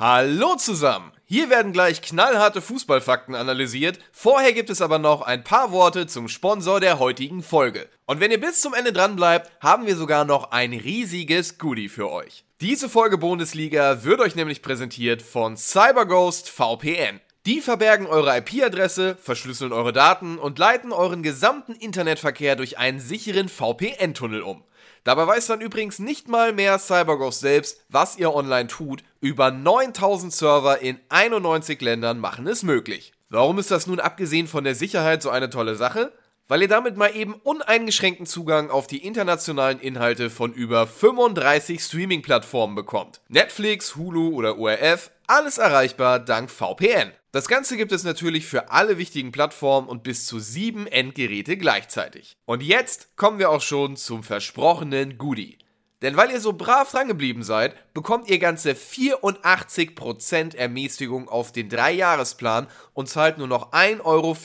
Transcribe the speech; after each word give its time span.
Hallo 0.00 0.54
zusammen! 0.54 1.10
Hier 1.24 1.50
werden 1.50 1.72
gleich 1.72 2.00
knallharte 2.00 2.60
Fußballfakten 2.62 3.34
analysiert. 3.34 3.98
Vorher 4.12 4.52
gibt 4.52 4.70
es 4.70 4.80
aber 4.80 5.00
noch 5.00 5.22
ein 5.22 5.42
paar 5.42 5.72
Worte 5.72 6.06
zum 6.06 6.28
Sponsor 6.28 6.78
der 6.78 7.00
heutigen 7.00 7.42
Folge. 7.42 7.88
Und 8.06 8.20
wenn 8.20 8.30
ihr 8.30 8.38
bis 8.38 8.60
zum 8.60 8.74
Ende 8.74 8.92
dran 8.92 9.16
bleibt, 9.16 9.50
haben 9.60 9.88
wir 9.88 9.96
sogar 9.96 10.24
noch 10.24 10.52
ein 10.52 10.72
riesiges 10.72 11.58
Goodie 11.58 11.88
für 11.88 12.12
euch. 12.12 12.44
Diese 12.60 12.88
Folge 12.88 13.18
Bundesliga 13.18 14.04
wird 14.04 14.20
euch 14.20 14.36
nämlich 14.36 14.62
präsentiert 14.62 15.20
von 15.20 15.56
CyberGhost 15.56 16.48
VPN. 16.48 17.18
Die 17.44 17.60
verbergen 17.60 18.06
eure 18.06 18.38
IP-Adresse, 18.38 19.16
verschlüsseln 19.20 19.72
eure 19.72 19.92
Daten 19.92 20.38
und 20.38 20.60
leiten 20.60 20.92
euren 20.92 21.24
gesamten 21.24 21.72
Internetverkehr 21.72 22.54
durch 22.54 22.78
einen 22.78 23.00
sicheren 23.00 23.48
VPN-Tunnel 23.48 24.42
um. 24.42 24.62
Dabei 25.08 25.26
weiß 25.26 25.46
dann 25.46 25.62
übrigens 25.62 26.00
nicht 26.00 26.28
mal 26.28 26.52
mehr 26.52 26.78
CyberGhost 26.78 27.40
selbst, 27.40 27.80
was 27.88 28.18
ihr 28.18 28.34
online 28.34 28.66
tut. 28.66 29.02
Über 29.22 29.50
9000 29.50 30.30
Server 30.30 30.82
in 30.82 31.00
91 31.08 31.80
Ländern 31.80 32.18
machen 32.18 32.46
es 32.46 32.62
möglich. 32.62 33.14
Warum 33.30 33.58
ist 33.58 33.70
das 33.70 33.86
nun 33.86 34.00
abgesehen 34.00 34.48
von 34.48 34.64
der 34.64 34.74
Sicherheit 34.74 35.22
so 35.22 35.30
eine 35.30 35.48
tolle 35.48 35.76
Sache? 35.76 36.12
Weil 36.48 36.62
ihr 36.62 36.68
damit 36.68 36.96
mal 36.96 37.14
eben 37.14 37.34
uneingeschränkten 37.34 38.24
Zugang 38.24 38.70
auf 38.70 38.86
die 38.86 39.04
internationalen 39.04 39.78
Inhalte 39.78 40.30
von 40.30 40.54
über 40.54 40.86
35 40.86 41.80
Streaming-Plattformen 41.80 42.74
bekommt. 42.74 43.20
Netflix, 43.28 43.96
Hulu 43.96 44.30
oder 44.30 44.58
ORF, 44.58 45.10
alles 45.26 45.58
erreichbar 45.58 46.18
dank 46.18 46.50
VPN. 46.50 47.12
Das 47.32 47.48
Ganze 47.48 47.76
gibt 47.76 47.92
es 47.92 48.02
natürlich 48.04 48.46
für 48.46 48.70
alle 48.70 48.96
wichtigen 48.96 49.30
Plattformen 49.30 49.86
und 49.86 50.02
bis 50.02 50.24
zu 50.24 50.38
sieben 50.38 50.86
Endgeräte 50.86 51.58
gleichzeitig. 51.58 52.38
Und 52.46 52.62
jetzt 52.62 53.14
kommen 53.16 53.38
wir 53.38 53.50
auch 53.50 53.60
schon 53.60 53.96
zum 53.96 54.22
versprochenen 54.22 55.18
Goodie. 55.18 55.58
Denn 56.02 56.16
weil 56.16 56.30
ihr 56.30 56.40
so 56.40 56.52
brav 56.52 56.90
drangeblieben 56.90 57.42
seid, 57.42 57.74
bekommt 57.92 58.28
ihr 58.28 58.38
ganze 58.38 58.72
84% 58.72 60.56
Ermäßigung 60.56 61.28
auf 61.28 61.50
den 61.50 61.68
3-Jahresplan 61.68 62.68
und 62.94 63.08
zahlt 63.08 63.38
nur 63.38 63.48
noch 63.48 63.72
1,94 63.72 64.04
Euro 64.04 64.36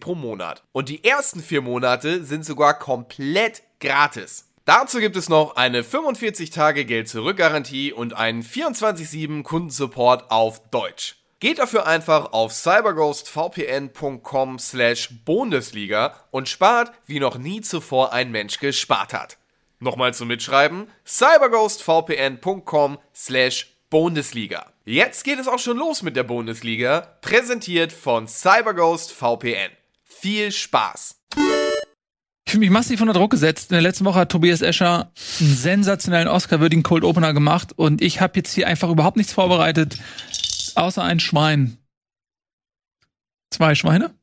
pro 0.00 0.14
Monat. 0.14 0.62
Und 0.72 0.88
die 0.88 1.04
ersten 1.04 1.42
vier 1.42 1.60
Monate 1.60 2.24
sind 2.24 2.46
sogar 2.46 2.78
komplett 2.78 3.62
gratis. 3.80 4.46
Dazu 4.64 4.98
gibt 4.98 5.16
es 5.16 5.28
noch 5.28 5.56
eine 5.56 5.84
45 5.84 6.50
Tage 6.50 6.84
Geld-Zurück-Garantie 6.84 7.92
und 7.92 8.14
einen 8.14 8.42
24-7 8.42 9.42
Kundensupport 9.42 10.30
auf 10.30 10.68
Deutsch. 10.70 11.16
Geht 11.40 11.58
dafür 11.58 11.86
einfach 11.86 12.32
auf 12.32 12.52
cyberghostvpn.com 12.52 14.58
slash 14.58 15.24
Bundesliga 15.24 16.14
und 16.30 16.50
spart, 16.50 16.90
wie 17.06 17.20
noch 17.20 17.38
nie 17.38 17.60
zuvor 17.60 18.12
ein 18.12 18.32
Mensch 18.32 18.58
gespart 18.58 19.14
hat. 19.14 19.37
Nochmal 19.80 20.12
zum 20.12 20.28
Mitschreiben, 20.28 20.88
cyberghostvpn.com 21.06 22.98
slash 23.14 23.76
Bundesliga. 23.90 24.72
Jetzt 24.84 25.24
geht 25.24 25.38
es 25.38 25.48
auch 25.48 25.58
schon 25.58 25.76
los 25.76 26.02
mit 26.02 26.16
der 26.16 26.24
Bundesliga, 26.24 27.18
präsentiert 27.20 27.92
von 27.92 28.26
CyberGhost 28.26 29.12
VPN. 29.12 29.70
Viel 30.04 30.50
Spaß! 30.50 31.16
Ich 32.48 32.52
fühle 32.52 32.60
mich 32.60 32.70
massiv 32.70 33.00
unter 33.02 33.12
Druck 33.12 33.30
gesetzt. 33.30 33.70
In 33.70 33.74
der 33.74 33.82
letzten 33.82 34.06
Woche 34.06 34.20
hat 34.20 34.32
Tobias 34.32 34.62
Escher 34.62 35.12
einen 35.38 35.54
sensationellen 35.54 36.28
Oscar-würdigen 36.28 36.82
Cold 36.82 37.04
Opener 37.04 37.34
gemacht 37.34 37.72
und 37.76 38.00
ich 38.00 38.22
habe 38.22 38.32
jetzt 38.36 38.54
hier 38.54 38.66
einfach 38.66 38.88
überhaupt 38.88 39.18
nichts 39.18 39.34
vorbereitet. 39.34 39.98
Außer 40.74 41.02
ein 41.02 41.20
Schwein. 41.20 41.76
Zwei 43.50 43.74
Schweine? 43.74 44.14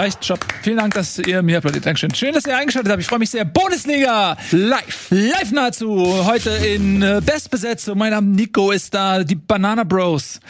Reicht, 0.00 0.24
Stopp. 0.24 0.40
Vielen 0.62 0.78
Dank, 0.78 0.94
dass 0.94 1.18
ihr 1.18 1.42
mir 1.42 1.58
applaudiert. 1.58 1.84
Dankeschön. 1.84 2.14
Schön, 2.14 2.32
dass 2.32 2.46
ihr 2.46 2.56
eingeschaltet 2.56 2.90
habt. 2.90 3.02
Ich 3.02 3.06
freue 3.06 3.18
mich 3.18 3.28
sehr. 3.28 3.44
Bundesliga 3.44 4.34
live. 4.50 5.08
Live 5.10 5.52
nahezu. 5.52 6.24
Heute 6.24 6.48
in 6.52 7.02
äh, 7.02 7.20
Bestbesetzung. 7.22 7.98
Mein 7.98 8.12
Name 8.12 8.28
Nico 8.28 8.70
ist 8.70 8.94
da. 8.94 9.22
Die 9.22 9.34
Banana 9.34 9.84
Bros. 9.84 10.40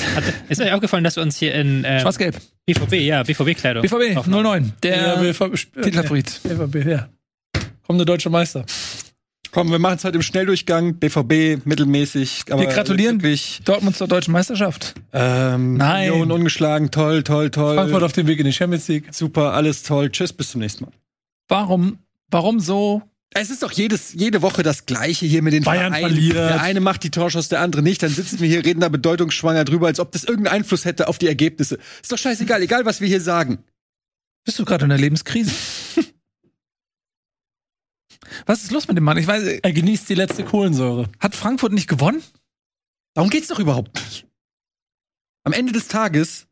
Hat, 0.00 0.24
ist 0.48 0.62
euch 0.62 0.72
aufgefallen, 0.72 1.04
dass 1.04 1.16
wir 1.16 1.22
uns 1.22 1.36
hier 1.36 1.54
in 1.54 1.84
ähm, 1.86 2.00
Schwarz-Gelb. 2.00 2.40
BVB, 2.64 2.94
ja, 2.94 3.22
BVB-Kleidung. 3.22 3.82
BVB 3.82 4.26
09. 4.26 4.72
Der 4.82 4.96
Ja, 4.96 5.16
BVB, 5.16 5.82
Titelfavorit. 5.82 6.40
BVB, 6.42 6.86
ja. 6.86 7.08
Kommende 7.86 8.06
deutsche 8.06 8.30
Meister. 8.30 8.64
Komm, 9.54 9.70
wir 9.70 9.78
machen 9.78 9.98
es 9.98 10.04
halt 10.04 10.16
im 10.16 10.22
Schnelldurchgang. 10.22 10.96
BVB 10.96 11.64
mittelmäßig. 11.64 12.42
Wir 12.48 12.66
gratulieren 12.66 13.22
Wirklich, 13.22 13.60
Dortmund 13.64 13.96
zur 13.96 14.08
deutschen 14.08 14.32
Meisterschaft. 14.32 14.94
ähm, 15.12 15.76
Nein. 15.76 16.10
Union 16.10 16.32
ungeschlagen. 16.32 16.90
Toll, 16.90 17.22
toll, 17.22 17.50
toll. 17.52 17.76
Frankfurt 17.76 18.02
auf 18.02 18.12
dem 18.12 18.26
Weg 18.26 18.40
in 18.40 18.46
die 18.46 18.52
Champions 18.52 18.88
League. 18.88 19.06
Super, 19.12 19.52
alles 19.52 19.84
toll. 19.84 20.10
Tschüss, 20.10 20.32
bis 20.32 20.50
zum 20.50 20.60
nächsten 20.60 20.86
Mal. 20.86 20.92
Warum, 21.46 21.98
warum 22.32 22.58
so? 22.58 23.02
Es 23.32 23.48
ist 23.50 23.62
doch 23.62 23.70
jedes, 23.70 24.12
jede 24.12 24.42
Woche 24.42 24.64
das 24.64 24.86
Gleiche 24.86 25.24
hier 25.24 25.40
mit 25.40 25.52
den 25.52 25.62
Bayern 25.62 25.92
Vereinen. 25.92 26.08
verliert. 26.16 26.36
Der 26.36 26.60
eine 26.60 26.80
macht 26.80 27.04
die 27.04 27.10
Torschuss, 27.10 27.48
der 27.48 27.60
andere 27.60 27.82
nicht. 27.82 28.02
Dann 28.02 28.10
sitzen 28.10 28.40
wir 28.40 28.48
hier, 28.48 28.64
reden 28.64 28.80
da 28.80 28.88
bedeutungsschwanger 28.88 29.64
drüber, 29.64 29.86
als 29.86 30.00
ob 30.00 30.10
das 30.10 30.24
irgendeinen 30.24 30.56
Einfluss 30.56 30.84
hätte 30.84 31.06
auf 31.06 31.18
die 31.18 31.28
Ergebnisse. 31.28 31.78
Ist 32.02 32.10
doch 32.10 32.18
scheißegal, 32.18 32.60
egal 32.60 32.86
was 32.86 33.00
wir 33.00 33.06
hier 33.06 33.20
sagen. 33.20 33.58
Bist 34.44 34.58
du 34.58 34.64
gerade 34.64 34.82
in 34.82 34.88
der 34.88 34.98
Lebenskrise? 34.98 35.52
Was 38.46 38.62
ist 38.64 38.70
los 38.72 38.88
mit 38.88 38.96
dem 38.96 39.04
Mann? 39.04 39.16
Ich 39.18 39.26
weiß, 39.26 39.42
Er 39.62 39.72
genießt 39.72 40.08
die 40.08 40.14
letzte 40.14 40.44
Kohlensäure. 40.44 41.08
hat 41.20 41.34
Frankfurt 41.34 41.72
nicht 41.72 41.88
gewonnen? 41.88 42.22
Darum 43.14 43.30
geht's 43.30 43.48
doch 43.48 43.58
überhaupt 43.58 43.94
nicht. 43.94 44.26
Am 45.44 45.52
Ende 45.52 45.72
des 45.72 45.88
Tages 45.88 46.46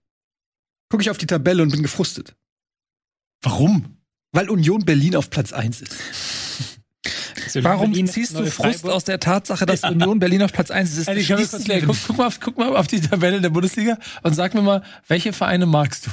gucke 0.90 1.02
ich 1.02 1.10
auf 1.10 1.18
die 1.18 1.26
Tabelle 1.26 1.62
und 1.62 1.70
bin 1.72 1.82
gefrustet. 1.82 2.36
Warum? 3.42 3.96
Weil 4.32 4.48
Union 4.50 4.84
Berlin 4.84 5.16
auf 5.16 5.30
Platz 5.30 5.52
1 5.52 5.80
ist. 5.82 5.96
Also 7.44 7.64
Warum 7.64 7.90
Berlin, 7.90 8.06
ziehst 8.06 8.32
du 8.38 8.44
Frust 8.46 8.80
Freiburg. 8.80 8.92
aus 8.94 9.04
der 9.04 9.18
Tatsache, 9.18 9.66
dass 9.66 9.82
Union 9.82 10.18
Berlin 10.20 10.42
auf 10.42 10.52
Platz 10.52 10.70
1 10.70 10.96
ist? 10.96 11.08
Ehrlich, 11.08 11.28
guck, 11.28 11.96
guck, 12.06 12.16
mal 12.16 12.26
auf, 12.28 12.40
guck 12.40 12.56
mal 12.56 12.76
auf 12.76 12.86
die 12.86 13.00
Tabelle 13.00 13.40
der 13.40 13.50
Bundesliga 13.50 13.98
und 14.22 14.34
sag 14.34 14.54
mir 14.54 14.62
mal, 14.62 14.82
welche 15.08 15.32
Vereine 15.32 15.66
magst 15.66 16.06
du? 16.06 16.10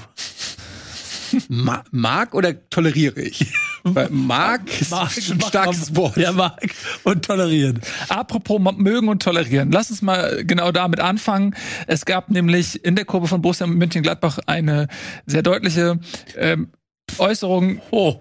Ma 1.48 1.84
mag 1.92 2.34
oder 2.34 2.68
toleriere 2.70 3.22
ich? 3.22 3.54
Weil 3.96 4.10
mag 4.10 4.62
ist 4.82 4.90
schon 5.26 5.38
ein 5.38 5.42
starkes 5.42 5.96
Wort. 5.96 6.18
Ja, 6.18 6.32
mag 6.32 6.60
und 7.04 7.26
tolerieren. 7.26 7.80
Apropos 8.10 8.60
mögen 8.78 9.08
und 9.10 9.22
tolerieren. 9.22 9.72
Lass 9.72 9.90
uns 9.92 10.02
mal 10.02 10.44
genau 10.46 10.72
damit 10.72 11.00
anfangen. 11.00 11.56
Es 11.88 12.06
gab 12.06 12.30
nämlich 12.30 12.84
in 12.84 12.96
der 12.96 13.06
Kurve 13.06 13.28
von 13.28 13.42
Borussia 13.42 13.68
Mönchengladbach 13.68 14.40
eine 14.46 14.88
sehr 15.26 15.42
deutliche 15.44 16.00
ähm, 16.38 16.70
Äußerung 17.18 17.82
Oh, 17.92 18.20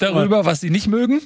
darüber, 0.00 0.44
was 0.44 0.60
sie 0.60 0.70
nicht 0.70 0.86
mögen. 0.86 1.20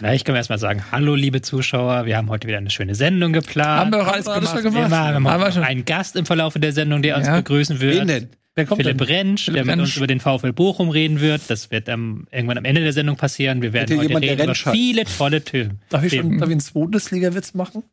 Na, 0.00 0.14
ich 0.14 0.24
kann 0.24 0.36
erst 0.36 0.48
mal 0.48 0.58
sagen, 0.58 0.84
hallo 0.92 1.16
liebe 1.16 1.42
Zuschauer, 1.42 2.06
wir 2.06 2.16
haben 2.16 2.30
heute 2.30 2.46
wieder 2.46 2.58
eine 2.58 2.70
schöne 2.70 2.94
Sendung 2.94 3.32
geplant. 3.32 3.80
Haben 3.80 3.92
wir 3.92 4.02
auch 4.02 4.12
alles 4.12 4.26
wir 4.26 4.32
alles 4.34 4.50
gemacht. 4.50 4.62
schon 4.62 4.72
gemacht. 4.74 4.90
Wir 4.90 4.96
haben 5.14 5.28
Haben 5.28 5.42
wir 5.42 5.52
schon. 5.52 5.64
einen 5.64 5.84
Gast 5.84 6.14
im 6.14 6.24
Verlaufe 6.24 6.60
der 6.60 6.72
Sendung, 6.72 7.02
der 7.02 7.16
uns 7.16 7.26
Ja. 7.26 7.36
begrüßen 7.36 7.80
wird. 7.80 7.96
Wen 7.96 8.06
denn? 8.06 8.28
Wer 8.58 8.66
kommt 8.66 8.82
Philipp 8.82 8.98
denn? 8.98 9.06
Rentsch, 9.06 9.46
der 9.46 9.64
mit 9.64 9.68
Rentsch. 9.68 9.80
uns 9.82 9.96
über 9.96 10.08
den 10.08 10.18
VfL 10.18 10.52
Bochum 10.52 10.90
reden 10.90 11.20
wird. 11.20 11.42
Das 11.46 11.70
wird 11.70 11.88
ähm, 11.88 12.26
irgendwann 12.32 12.58
am 12.58 12.64
Ende 12.64 12.80
der 12.80 12.92
Sendung 12.92 13.14
passieren. 13.14 13.62
Wir 13.62 13.72
werden 13.72 13.96
heute 13.96 14.08
jemand, 14.08 14.24
reden 14.24 14.42
über 14.42 14.72
viele 14.72 15.04
tolle 15.04 15.44
Themen. 15.44 15.78
Darf 15.90 16.02
ich, 16.02 16.12
schon, 16.12 16.38
darf 16.38 16.48
ich 16.48 16.54
einen 16.56 16.72
Bundesliga-Witz 16.72 17.54
machen? 17.54 17.84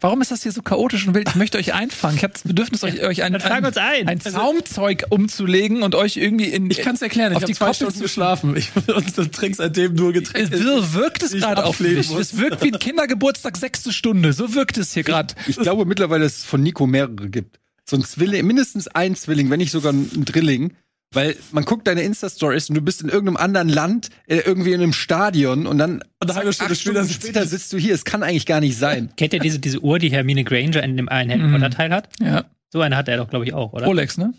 Warum 0.00 0.22
ist 0.22 0.30
das 0.30 0.44
hier 0.44 0.52
so 0.52 0.62
chaotisch 0.62 1.06
und 1.06 1.14
wild? 1.14 1.28
Ich 1.28 1.34
möchte 1.34 1.58
euch 1.58 1.74
einfangen. 1.74 2.16
Ich 2.16 2.22
habe 2.22 2.32
das 2.32 2.42
Bedürfnis, 2.42 2.82
euch, 2.84 3.02
euch 3.02 3.22
ein, 3.22 3.34
ein, 3.34 3.64
uns 3.66 3.76
ein. 3.76 4.08
ein 4.08 4.20
Zaumzeug 4.20 5.04
umzulegen 5.10 5.82
und 5.82 5.94
euch 5.94 6.16
irgendwie 6.16 6.46
in 6.46 6.70
Ich 6.70 6.80
kann 6.80 6.94
es 6.94 7.02
erklären. 7.02 7.32
Ich 7.32 7.36
auf 7.36 7.42
habe 7.42 7.52
die 7.52 7.58
zwei 7.58 7.74
Stunden 7.74 7.94
zu 7.94 8.02
geschlafen. 8.02 8.56
Ich, 8.56 8.70
und 8.74 9.18
du 9.18 9.24
trinkst 9.26 9.58
seitdem 9.58 9.94
nur 9.94 10.14
Getränke. 10.14 10.56
So 10.56 10.94
wirkt 10.94 11.22
es 11.22 11.32
gerade 11.32 11.64
auf 11.64 11.80
mich. 11.80 12.10
Es 12.10 12.38
wirkt 12.38 12.62
wie 12.62 12.72
ein 12.72 12.78
Kindergeburtstag, 12.78 13.58
sechste 13.58 13.92
Stunde. 13.92 14.32
So 14.32 14.54
wirkt 14.54 14.78
es 14.78 14.94
hier 14.94 15.02
gerade. 15.02 15.34
Ich 15.46 15.56
glaube 15.56 15.84
mittlerweile, 15.84 16.24
dass 16.24 16.38
es 16.38 16.44
von 16.44 16.62
Nico 16.62 16.86
mehrere 16.86 17.28
gibt. 17.28 17.58
So 17.92 17.98
ein 17.98 18.04
Zwilling, 18.04 18.46
mindestens 18.46 18.88
ein 18.88 19.14
Zwilling, 19.14 19.50
wenn 19.50 19.58
nicht 19.58 19.70
sogar 19.70 19.92
ein 19.92 20.24
Drilling. 20.24 20.74
Weil 21.14 21.36
man 21.50 21.66
guckt 21.66 21.86
deine 21.86 22.00
Insta-Stories 22.04 22.70
und 22.70 22.74
du 22.74 22.80
bist 22.80 23.02
in 23.02 23.10
irgendeinem 23.10 23.36
anderen 23.36 23.68
Land, 23.68 24.08
äh, 24.26 24.38
irgendwie 24.38 24.72
in 24.72 24.80
einem 24.80 24.94
Stadion 24.94 25.66
und 25.66 25.76
dann 25.76 26.02
Und 26.20 26.30
eine 26.30 26.34
halbe 26.36 26.54
Stunde 26.54 26.72
acht 26.72 26.80
Stunden 26.80 27.04
später 27.06 27.26
später 27.26 27.46
sitzt 27.46 27.70
du 27.74 27.76
hier. 27.76 27.92
Es 27.94 28.06
kann 28.06 28.22
eigentlich 28.22 28.46
gar 28.46 28.60
nicht 28.60 28.78
sein. 28.78 29.12
Kennt 29.18 29.34
ihr 29.34 29.40
diese, 29.40 29.58
diese 29.58 29.80
Uhr, 29.80 29.98
die 29.98 30.10
Hermine 30.10 30.42
Granger 30.42 30.82
in 30.82 30.96
dem 30.96 31.10
einen 31.10 31.30
Harry 31.30 31.42
Mhm. 31.42 31.52
Potter 31.52 31.68
Teil 31.68 31.92
hat? 31.92 32.08
Ja, 32.18 32.46
So 32.72 32.80
eine 32.80 32.96
hat 32.96 33.08
er 33.08 33.18
doch, 33.18 33.28
glaube 33.28 33.44
ich, 33.44 33.52
auch, 33.52 33.74
oder? 33.74 33.84
Rolex, 33.84 34.16
ne? 34.16 34.32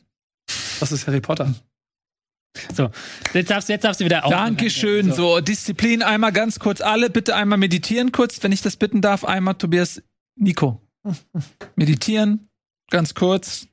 Das 0.79 0.91
ist 0.91 1.05
Harry 1.05 1.21
Potter. 1.21 1.53
So, 2.75 2.89
jetzt 3.35 3.51
darfst, 3.51 3.69
jetzt 3.69 3.83
darfst 3.83 4.01
du 4.01 4.05
wieder 4.05 4.25
auf. 4.25 4.31
Dankeschön. 4.31 5.13
So, 5.13 5.41
Disziplin 5.41 6.01
einmal 6.01 6.31
ganz 6.31 6.57
kurz. 6.57 6.81
Alle 6.81 7.11
bitte 7.11 7.35
einmal 7.35 7.59
meditieren 7.59 8.11
kurz, 8.11 8.41
wenn 8.41 8.51
ich 8.51 8.63
das 8.63 8.77
bitten 8.77 9.01
darf. 9.01 9.23
Einmal 9.25 9.53
Tobias, 9.55 10.01
Nico. 10.39 10.81
Meditieren, 11.75 12.49
ganz 12.93 13.15
kurz. 13.15 13.67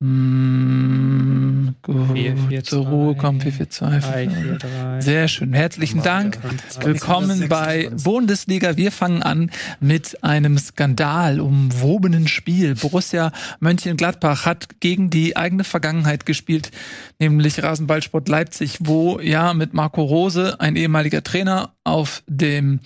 Mm, 0.00 1.68
gut, 1.82 2.12
4, 2.14 2.36
4, 2.48 2.64
zur 2.64 2.86
Ruhe 2.86 3.14
2, 3.14 3.20
kommen, 3.20 3.40
4, 3.42 3.52
4, 3.52 3.70
2. 3.70 3.98
3, 3.98 4.28
4, 4.30 4.58
3. 4.58 5.00
Sehr 5.00 5.28
schön. 5.28 5.52
Herzlichen 5.52 6.02
Dank. 6.02 6.38
Willkommen 6.80 7.48
bei 7.48 7.90
Bundesliga. 8.02 8.76
Wir 8.78 8.90
fangen 8.90 9.22
an 9.22 9.50
mit 9.80 10.24
einem 10.24 10.58
skandalumwobenen 10.58 12.26
Spiel. 12.26 12.74
Borussia 12.74 13.32
Mönchengladbach 13.60 14.46
hat 14.46 14.80
gegen 14.80 15.10
die 15.10 15.36
eigene 15.36 15.64
Vergangenheit 15.64 16.26
gespielt, 16.26 16.70
nämlich 17.18 17.62
Rasenballsport 17.62 18.28
Leipzig, 18.28 18.78
wo 18.80 19.20
ja 19.20 19.52
mit 19.52 19.74
Marco 19.74 20.02
Rose, 20.02 20.58
ein 20.58 20.76
ehemaliger 20.76 21.22
Trainer, 21.22 21.74
auf 21.84 22.22
dem 22.26 22.80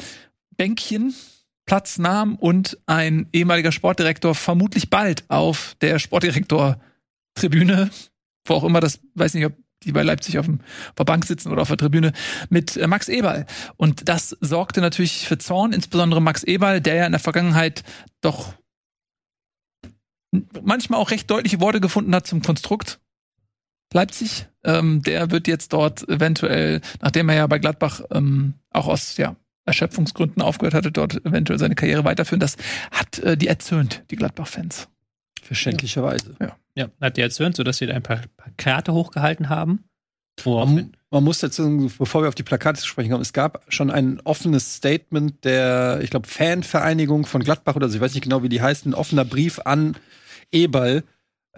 Bänkchen 0.56 1.14
Platz 1.68 1.98
nahm 1.98 2.36
und 2.36 2.78
ein 2.86 3.28
ehemaliger 3.34 3.72
Sportdirektor 3.72 4.34
vermutlich 4.34 4.88
bald 4.88 5.28
auf 5.28 5.76
der 5.82 5.98
Sportdirektor-Tribüne, 5.98 7.90
wo 8.46 8.54
auch 8.54 8.64
immer 8.64 8.80
das, 8.80 9.00
weiß 9.14 9.34
nicht, 9.34 9.44
ob 9.44 9.52
die 9.84 9.92
bei 9.92 10.02
Leipzig 10.02 10.38
auf, 10.38 10.46
dem, 10.46 10.60
auf 10.60 10.94
der 10.96 11.04
Bank 11.04 11.26
sitzen 11.26 11.52
oder 11.52 11.60
auf 11.60 11.68
der 11.68 11.76
Tribüne, 11.76 12.14
mit 12.48 12.78
äh, 12.78 12.86
Max 12.86 13.08
Eberl. 13.08 13.44
Und 13.76 14.08
das 14.08 14.30
sorgte 14.40 14.80
natürlich 14.80 15.28
für 15.28 15.36
Zorn, 15.36 15.74
insbesondere 15.74 16.22
Max 16.22 16.42
Eberl, 16.42 16.80
der 16.80 16.94
ja 16.94 17.06
in 17.06 17.12
der 17.12 17.20
Vergangenheit 17.20 17.84
doch 18.22 18.54
manchmal 20.62 21.00
auch 21.00 21.10
recht 21.10 21.30
deutliche 21.30 21.60
Worte 21.60 21.82
gefunden 21.82 22.14
hat 22.14 22.26
zum 22.26 22.40
Konstrukt 22.40 22.98
Leipzig. 23.92 24.46
Ähm, 24.64 25.02
der 25.02 25.30
wird 25.30 25.46
jetzt 25.46 25.74
dort 25.74 26.08
eventuell, 26.08 26.80
nachdem 27.02 27.28
er 27.28 27.36
ja 27.36 27.46
bei 27.46 27.58
Gladbach 27.58 28.00
ähm, 28.10 28.54
auch 28.70 28.86
aus 28.86 29.18
ja, 29.18 29.36
Erschöpfungsgründen 29.68 30.42
aufgehört 30.42 30.74
hatte, 30.74 30.90
dort 30.90 31.24
eventuell 31.24 31.58
seine 31.58 31.74
Karriere 31.74 32.04
weiterführen. 32.04 32.40
Das 32.40 32.56
hat 32.90 33.18
äh, 33.20 33.36
die 33.36 33.46
erzürnt, 33.46 34.02
die 34.10 34.16
Gladbach-Fans. 34.16 34.88
Verständlicherweise. 35.42 36.34
Ja, 36.74 36.90
hat 37.00 37.16
die 37.16 37.22
erzürnt, 37.22 37.56
sodass 37.56 37.78
sie 37.78 37.86
da 37.86 37.94
ein 37.94 38.02
paar 38.02 38.20
Plakate 38.36 38.92
hochgehalten 38.92 39.48
haben. 39.48 39.84
Man, 40.74 40.92
man 41.10 41.24
muss 41.24 41.38
dazu, 41.38 41.90
bevor 41.98 42.22
wir 42.22 42.28
auf 42.28 42.34
die 42.34 42.42
Plakate 42.42 42.80
zu 42.80 42.86
sprechen 42.86 43.10
kommen, 43.10 43.22
es 43.22 43.32
gab 43.32 43.64
schon 43.68 43.90
ein 43.90 44.20
offenes 44.24 44.76
Statement 44.76 45.44
der, 45.44 46.00
ich 46.02 46.10
glaube, 46.10 46.28
Fanvereinigung 46.28 47.26
von 47.26 47.42
Gladbach 47.42 47.76
oder 47.76 47.88
so, 47.88 47.96
ich 47.96 48.00
weiß 48.00 48.14
nicht 48.14 48.24
genau, 48.24 48.42
wie 48.42 48.48
die 48.48 48.62
heißt, 48.62 48.86
ein 48.86 48.94
offener 48.94 49.24
Brief 49.24 49.58
an 49.64 49.96
Eberl, 50.52 51.02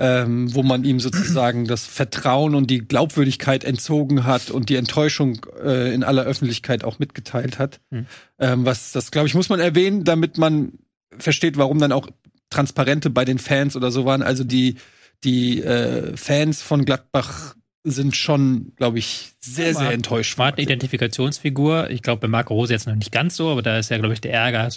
ähm, 0.00 0.52
wo 0.54 0.62
man 0.62 0.82
ihm 0.84 0.98
sozusagen 0.98 1.66
das 1.66 1.84
Vertrauen 1.84 2.54
und 2.54 2.70
die 2.70 2.78
Glaubwürdigkeit 2.78 3.64
entzogen 3.64 4.24
hat 4.24 4.50
und 4.50 4.70
die 4.70 4.76
Enttäuschung 4.76 5.44
äh, 5.62 5.92
in 5.92 6.02
aller 6.02 6.22
Öffentlichkeit 6.22 6.84
auch 6.84 6.98
mitgeteilt 6.98 7.58
hat. 7.58 7.80
Hm. 7.90 8.06
Ähm, 8.38 8.64
was 8.64 8.92
das, 8.92 9.10
glaube 9.10 9.28
ich, 9.28 9.34
muss 9.34 9.50
man 9.50 9.60
erwähnen, 9.60 10.04
damit 10.04 10.38
man 10.38 10.72
versteht, 11.18 11.58
warum 11.58 11.78
dann 11.78 11.92
auch 11.92 12.08
Transparente 12.48 13.10
bei 13.10 13.26
den 13.26 13.38
Fans 13.38 13.76
oder 13.76 13.90
so 13.90 14.06
waren. 14.06 14.22
Also 14.22 14.42
die, 14.42 14.76
die 15.22 15.62
äh, 15.62 16.16
Fans 16.16 16.62
von 16.62 16.86
Gladbach 16.86 17.54
sind 17.84 18.16
schon, 18.16 18.72
glaube 18.76 18.98
ich, 18.98 19.32
sehr, 19.40 19.74
sehr 19.74 19.92
enttäuscht. 19.92 20.38
War 20.38 20.52
eine 20.52 20.62
Identifikationsfigur. 20.62 21.90
Ich 21.90 22.02
glaube, 22.02 22.22
bei 22.22 22.28
Marco 22.28 22.54
Rose 22.54 22.72
jetzt 22.72 22.86
noch 22.86 22.94
nicht 22.94 23.12
ganz 23.12 23.36
so, 23.36 23.50
aber 23.50 23.62
da 23.62 23.78
ist 23.78 23.90
ja, 23.90 23.98
glaube 23.98 24.14
ich, 24.14 24.20
der 24.22 24.32
Ärger 24.32 24.70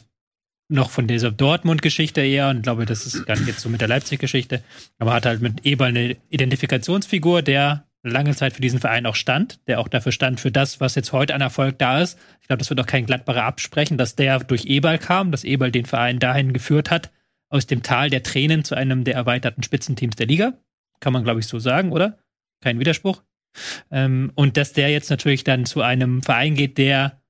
noch 0.73 0.89
von 0.89 1.07
dieser 1.07 1.31
Dortmund-Geschichte 1.31 2.21
eher 2.21 2.49
und 2.49 2.63
glaube, 2.63 2.85
das 2.85 3.05
ist 3.05 3.27
nicht 3.27 3.47
jetzt 3.47 3.61
so 3.61 3.69
mit 3.69 3.81
der 3.81 3.87
Leipzig-Geschichte, 3.87 4.63
aber 4.99 5.13
hat 5.13 5.25
halt 5.25 5.41
mit 5.41 5.65
Eberl 5.65 5.89
eine 5.89 6.17
Identifikationsfigur, 6.29 7.41
der 7.41 7.85
lange 8.03 8.35
Zeit 8.35 8.53
für 8.53 8.61
diesen 8.61 8.79
Verein 8.79 9.05
auch 9.05 9.15
stand, 9.15 9.59
der 9.67 9.79
auch 9.79 9.87
dafür 9.87 10.11
stand 10.11 10.39
für 10.39 10.51
das, 10.51 10.81
was 10.81 10.95
jetzt 10.95 11.13
heute 11.13 11.33
an 11.33 11.41
Erfolg 11.41 11.79
da 11.79 12.01
ist. 12.01 12.19
Ich 12.41 12.47
glaube, 12.47 12.57
das 12.59 12.69
wird 12.69 12.79
auch 12.81 12.85
kein 12.85 13.05
Gladbacher 13.05 13.43
absprechen, 13.43 13.97
dass 13.97 14.15
der 14.15 14.39
durch 14.39 14.65
Eberl 14.65 14.97
kam, 14.97 15.31
dass 15.31 15.45
Eberl 15.45 15.71
den 15.71 15.85
Verein 15.85 16.19
dahin 16.19 16.51
geführt 16.51 16.91
hat, 16.91 17.11
aus 17.49 17.65
dem 17.65 17.83
Tal 17.83 18.09
der 18.09 18.23
Tränen 18.23 18.63
zu 18.63 18.75
einem 18.75 19.03
der 19.03 19.15
erweiterten 19.15 19.63
Spitzenteams 19.63 20.15
der 20.15 20.27
Liga. 20.27 20.53
Kann 20.99 21.13
man, 21.13 21.23
glaube 21.23 21.39
ich, 21.39 21.47
so 21.47 21.59
sagen, 21.59 21.91
oder? 21.91 22.17
Kein 22.61 22.79
Widerspruch. 22.79 23.21
Ähm, 23.91 24.31
und 24.35 24.57
dass 24.57 24.73
der 24.73 24.89
jetzt 24.89 25.09
natürlich 25.09 25.43
dann 25.43 25.65
zu 25.65 25.81
einem 25.81 26.23
Verein 26.23 26.55
geht, 26.55 26.77
der 26.77 27.21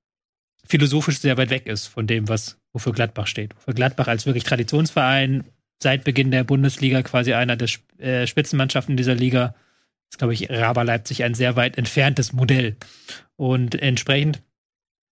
philosophisch 0.66 1.19
sehr 1.19 1.38
weit 1.38 1.50
weg 1.50 1.68
ist 1.68 1.88
von 1.88 2.07
dem, 2.07 2.30
was 2.30 2.57
wofür 2.74 2.92
Gladbach 2.92 3.28
steht. 3.28 3.54
Für 3.58 3.74
Gladbach 3.74 4.08
als 4.08 4.25
wirklich 4.25 4.44
Traditionsverein 4.44 5.46
seit 5.81 6.04
Beginn 6.04 6.31
der 6.31 6.44
Bundesliga 6.44 7.02
quasi 7.04 7.34
einer 7.34 7.56
der 7.56 7.70
äh, 8.00 8.28
Spitzenmannschaften 8.28 8.98
dieser 8.98 9.16
Liga 9.16 9.56
ist, 10.10 10.18
glaube 10.18 10.34
ich, 10.34 10.50
Raba 10.50 10.81
Leipzig 10.81 11.24
ein 11.24 11.34
sehr 11.34 11.56
weit 11.56 11.78
entferntes 11.78 12.34
Modell. 12.34 12.75
Und 13.36 13.75
entsprechend 13.75 14.42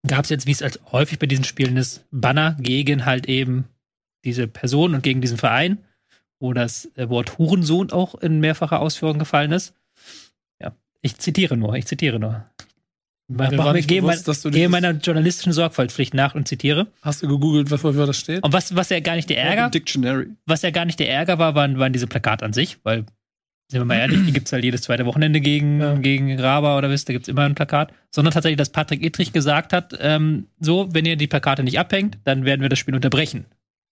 gab 0.07 0.23
es 0.23 0.29
jetzt, 0.29 0.47
wie 0.47 0.51
es 0.51 0.61
als 0.61 0.79
häufig 0.91 1.19
bei 1.19 1.27
diesen 1.27 1.43
Spielen 1.43 1.77
ist, 1.77 2.05
Banner 2.11 2.57
gegen 2.59 3.05
halt 3.05 3.27
eben 3.27 3.65
diese 4.23 4.47
Person 4.47 4.95
und 4.95 5.03
gegen 5.03 5.21
diesen 5.21 5.37
Verein, 5.37 5.79
wo 6.39 6.53
das 6.53 6.89
äh, 6.95 7.09
Wort 7.09 7.37
Hurensohn 7.37 7.91
auch 7.91 8.15
in 8.15 8.39
mehrfacher 8.39 8.79
Ausführung 8.79 9.19
gefallen 9.19 9.51
ist. 9.51 9.75
Ja, 10.59 10.73
ich 11.01 11.17
zitiere 11.17 11.57
nur, 11.57 11.75
ich 11.75 11.85
zitiere 11.85 12.19
nur. 12.19 12.45
Mir 13.31 13.57
war 13.57 13.73
nicht 13.73 13.87
gehe, 13.87 14.01
bewusst, 14.01 14.27
dass 14.27 14.41
du 14.41 14.51
gehe 14.51 14.69
meiner 14.69 14.91
journalistischen 14.91 15.53
Sorgfaltspflicht 15.53 16.13
nach 16.13 16.35
und 16.35 16.47
zitiere. 16.47 16.87
Hast 17.01 17.23
du 17.23 17.27
gegoogelt, 17.27 17.71
was 17.71 17.83
wofür 17.83 18.05
das 18.05 18.17
steht? 18.17 18.43
Und 18.43 18.53
was, 18.53 18.75
was 18.75 18.89
ja 18.89 18.99
gar 18.99 19.15
nicht 19.15 19.29
der 19.29 19.41
Ärger, 19.43 19.69
Dictionary. 19.69 20.27
was 20.45 20.61
ja 20.61 20.71
gar 20.71 20.85
nicht 20.85 20.99
der 20.99 21.09
Ärger 21.11 21.39
war, 21.39 21.55
waren, 21.55 21.79
waren 21.79 21.93
diese 21.93 22.07
Plakate 22.07 22.45
an 22.45 22.53
sich, 22.53 22.77
weil, 22.83 23.05
sind 23.69 23.79
wir 23.79 23.85
mal 23.85 23.95
ehrlich, 23.95 24.19
die 24.25 24.33
gibt's 24.33 24.51
halt 24.51 24.63
jedes 24.63 24.81
zweite 24.81 25.05
Wochenende 25.05 25.39
gegen, 25.41 25.79
Ja. 25.79 25.95
gegen 25.95 26.39
Raba 26.39 26.77
oder 26.77 26.89
wisst, 26.89 27.07
da 27.09 27.13
gibt's 27.13 27.27
immer 27.29 27.43
ein 27.43 27.55
Plakat. 27.55 27.93
Sondern 28.11 28.33
tatsächlich, 28.33 28.57
dass 28.57 28.69
Patrick 28.69 29.03
Ittrich 29.03 29.31
gesagt 29.33 29.71
hat, 29.73 29.93
ähm, 29.99 30.47
so, 30.59 30.89
wenn 30.91 31.05
ihr 31.05 31.15
die 31.15 31.27
Plakate 31.27 31.63
nicht 31.63 31.79
abhängt, 31.79 32.17
dann 32.25 32.43
werden 32.45 32.61
wir 32.61 32.69
das 32.69 32.79
Spiel 32.79 32.95
unterbrechen. 32.95 33.45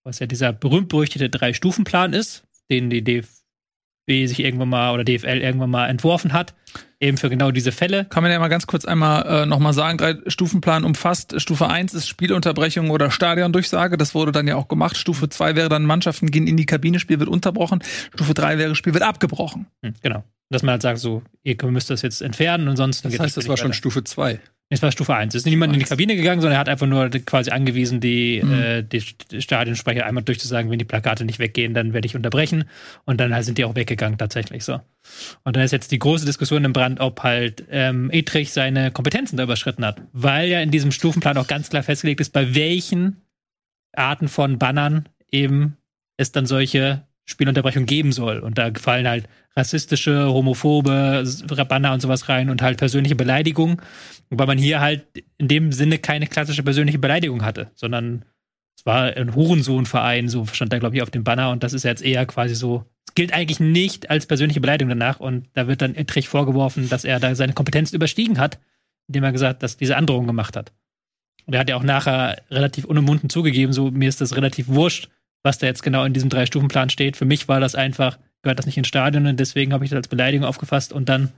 Was 0.04 0.18
ja 0.18 0.26
dieser 0.26 0.52
berühmt-berüchtigte 0.52 1.28
Drei-Stufen-Plan 1.30 2.12
ist, 2.12 2.44
den 2.70 2.90
die 2.90 3.02
DFB 3.02 4.26
sich 4.26 4.40
irgendwann 4.40 4.68
mal 4.68 4.92
oder 4.92 5.04
DFL 5.04 5.38
irgendwann 5.40 5.70
mal 5.70 5.88
entworfen 5.88 6.32
hat, 6.32 6.54
eben 7.00 7.16
für 7.16 7.30
genau 7.30 7.50
diese 7.50 7.72
Fälle. 7.72 8.04
Kann 8.04 8.22
man 8.22 8.30
ja 8.30 8.38
mal 8.38 8.48
ganz 8.48 8.66
kurz 8.66 8.84
einmal 8.84 9.26
äh, 9.26 9.46
nochmal 9.46 9.72
sagen, 9.72 9.98
drei 9.98 10.16
Stufenplan 10.26 10.84
umfasst. 10.84 11.40
Stufe 11.40 11.68
1 11.68 11.94
ist 11.94 12.08
Spielunterbrechung 12.08 12.90
oder 12.90 13.10
Stadiondurchsage. 13.10 13.96
Das 13.96 14.14
wurde 14.14 14.32
dann 14.32 14.46
ja 14.46 14.56
auch 14.56 14.68
gemacht. 14.68 14.96
Stufe 14.96 15.28
2 15.28 15.56
wäre 15.56 15.68
dann 15.68 15.84
Mannschaften 15.84 16.30
gehen 16.30 16.46
in 16.46 16.56
die 16.56 16.66
Kabine, 16.66 16.98
Spiel 16.98 17.18
wird 17.18 17.28
unterbrochen. 17.28 17.82
Stufe 18.14 18.34
3 18.34 18.58
wäre 18.58 18.74
Spiel 18.74 18.94
wird 18.94 19.04
abgebrochen. 19.04 19.66
Hm, 19.82 19.94
genau. 20.02 20.24
Dass 20.50 20.62
man 20.62 20.72
halt 20.72 20.82
sagt, 20.82 20.98
so, 20.98 21.22
ihr 21.44 21.56
müsst 21.66 21.90
das 21.90 22.02
jetzt 22.02 22.22
entfernen 22.22 22.68
und 22.68 22.76
sonst 22.76 23.04
Das 23.04 23.18
heißt, 23.18 23.36
das 23.36 23.44
Spiel 23.44 23.50
war 23.50 23.56
schon. 23.56 23.72
Stufe 23.72 24.02
2. 24.02 24.40
Es 24.72 24.82
war 24.82 24.92
Stufe 24.92 25.14
1. 25.16 25.34
Es 25.34 25.40
ist 25.42 25.46
niemand 25.46 25.72
in 25.72 25.80
die 25.80 25.84
Kabine 25.84 26.14
gegangen, 26.14 26.40
sondern 26.40 26.56
er 26.56 26.60
hat 26.60 26.68
einfach 26.68 26.86
nur 26.86 27.10
quasi 27.10 27.50
angewiesen, 27.50 27.98
die, 28.00 28.40
Mhm. 28.42 28.52
äh, 28.52 28.82
die 28.84 29.00
St- 29.00 29.40
Stadionsprecher 29.42 30.06
einmal 30.06 30.22
durchzusagen, 30.22 30.70
wenn 30.70 30.78
die 30.78 30.84
Plakate 30.84 31.24
nicht 31.24 31.40
weggehen, 31.40 31.74
dann 31.74 31.92
werde 31.92 32.06
ich 32.06 32.14
unterbrechen. 32.14 32.64
Und 33.04 33.18
dann 33.20 33.42
sind 33.42 33.58
die 33.58 33.64
auch 33.64 33.74
weggegangen, 33.74 34.16
tatsächlich 34.16 34.64
so. 34.64 34.80
Und 35.42 35.56
dann 35.56 35.64
ist 35.64 35.72
jetzt 35.72 35.90
die 35.90 35.98
große 35.98 36.24
Diskussion 36.24 36.64
im 36.64 36.72
Brand, 36.72 37.00
ob 37.00 37.22
halt 37.24 37.64
ähm, 37.68 38.10
Etrich 38.12 38.52
seine 38.52 38.92
Kompetenzen 38.92 39.36
da 39.36 39.42
überschritten 39.42 39.84
hat. 39.84 40.02
Weil 40.12 40.48
ja 40.48 40.60
in 40.60 40.70
diesem 40.70 40.92
Stufenplan 40.92 41.36
auch 41.36 41.48
ganz 41.48 41.68
klar 41.68 41.82
festgelegt 41.82 42.20
ist, 42.20 42.32
bei 42.32 42.54
welchen 42.54 43.16
Arten 43.92 44.28
von 44.28 44.60
Bannern 44.60 45.08
eben 45.32 45.76
es 46.16 46.30
dann 46.30 46.46
solche 46.46 47.02
Spielunterbrechungen 47.24 47.86
geben 47.86 48.12
soll. 48.12 48.40
Und 48.40 48.58
da 48.58 48.70
fallen 48.74 49.08
halt 49.08 49.28
rassistische, 49.56 50.28
homophobe 50.28 51.24
Banner 51.68 51.92
und 51.92 52.00
sowas 52.00 52.28
rein 52.28 52.50
und 52.50 52.62
halt 52.62 52.78
persönliche 52.78 53.16
Beleidigungen. 53.16 53.80
Wobei 54.30 54.46
man 54.46 54.58
hier 54.58 54.80
halt 54.80 55.06
in 55.38 55.48
dem 55.48 55.72
Sinne 55.72 55.98
keine 55.98 56.26
klassische 56.26 56.62
persönliche 56.62 56.98
Beleidigung 56.98 57.44
hatte, 57.44 57.70
sondern 57.74 58.24
es 58.76 58.86
war 58.86 59.14
ein 59.14 59.34
Hurensohnverein, 59.34 60.28
so 60.28 60.46
stand 60.46 60.72
da, 60.72 60.78
glaube 60.78 60.96
ich, 60.96 61.02
auf 61.02 61.10
dem 61.10 61.24
Banner 61.24 61.50
und 61.50 61.62
das 61.62 61.72
ist 61.72 61.82
jetzt 61.82 62.02
eher 62.02 62.24
quasi 62.26 62.54
so, 62.54 62.86
es 63.06 63.14
gilt 63.14 63.34
eigentlich 63.34 63.60
nicht 63.60 64.08
als 64.08 64.26
persönliche 64.26 64.60
Beleidigung 64.60 64.88
danach 64.88 65.20
und 65.20 65.48
da 65.52 65.66
wird 65.66 65.82
dann 65.82 65.94
Ettrich 65.94 66.28
vorgeworfen, 66.28 66.88
dass 66.88 67.04
er 67.04 67.20
da 67.20 67.34
seine 67.34 67.52
Kompetenzen 67.52 67.96
überstiegen 67.96 68.38
hat, 68.38 68.58
indem 69.08 69.24
er 69.24 69.32
gesagt, 69.32 69.62
dass 69.62 69.76
diese 69.76 69.96
Androhung 69.96 70.26
gemacht 70.26 70.56
hat. 70.56 70.72
Und 71.46 71.54
er 71.54 71.60
hat 71.60 71.68
ja 71.68 71.76
auch 71.76 71.82
nachher 71.82 72.40
relativ 72.50 72.84
unumwunden 72.84 73.28
zugegeben, 73.28 73.72
so 73.72 73.90
mir 73.90 74.08
ist 74.08 74.20
das 74.20 74.36
relativ 74.36 74.68
wurscht, 74.68 75.10
was 75.42 75.58
da 75.58 75.66
jetzt 75.66 75.82
genau 75.82 76.04
in 76.04 76.12
diesem 76.12 76.30
Drei-Stufen-Plan 76.30 76.90
steht. 76.90 77.16
Für 77.16 77.24
mich 77.24 77.48
war 77.48 77.60
das 77.60 77.74
einfach, 77.74 78.18
gehört 78.42 78.58
das 78.58 78.66
nicht 78.66 78.78
ins 78.78 78.88
Stadion 78.88 79.26
und 79.26 79.40
deswegen 79.40 79.72
habe 79.72 79.84
ich 79.84 79.90
das 79.90 79.98
als 79.98 80.08
Beleidigung 80.08 80.46
aufgefasst 80.46 80.92
und 80.92 81.08
dann 81.08 81.32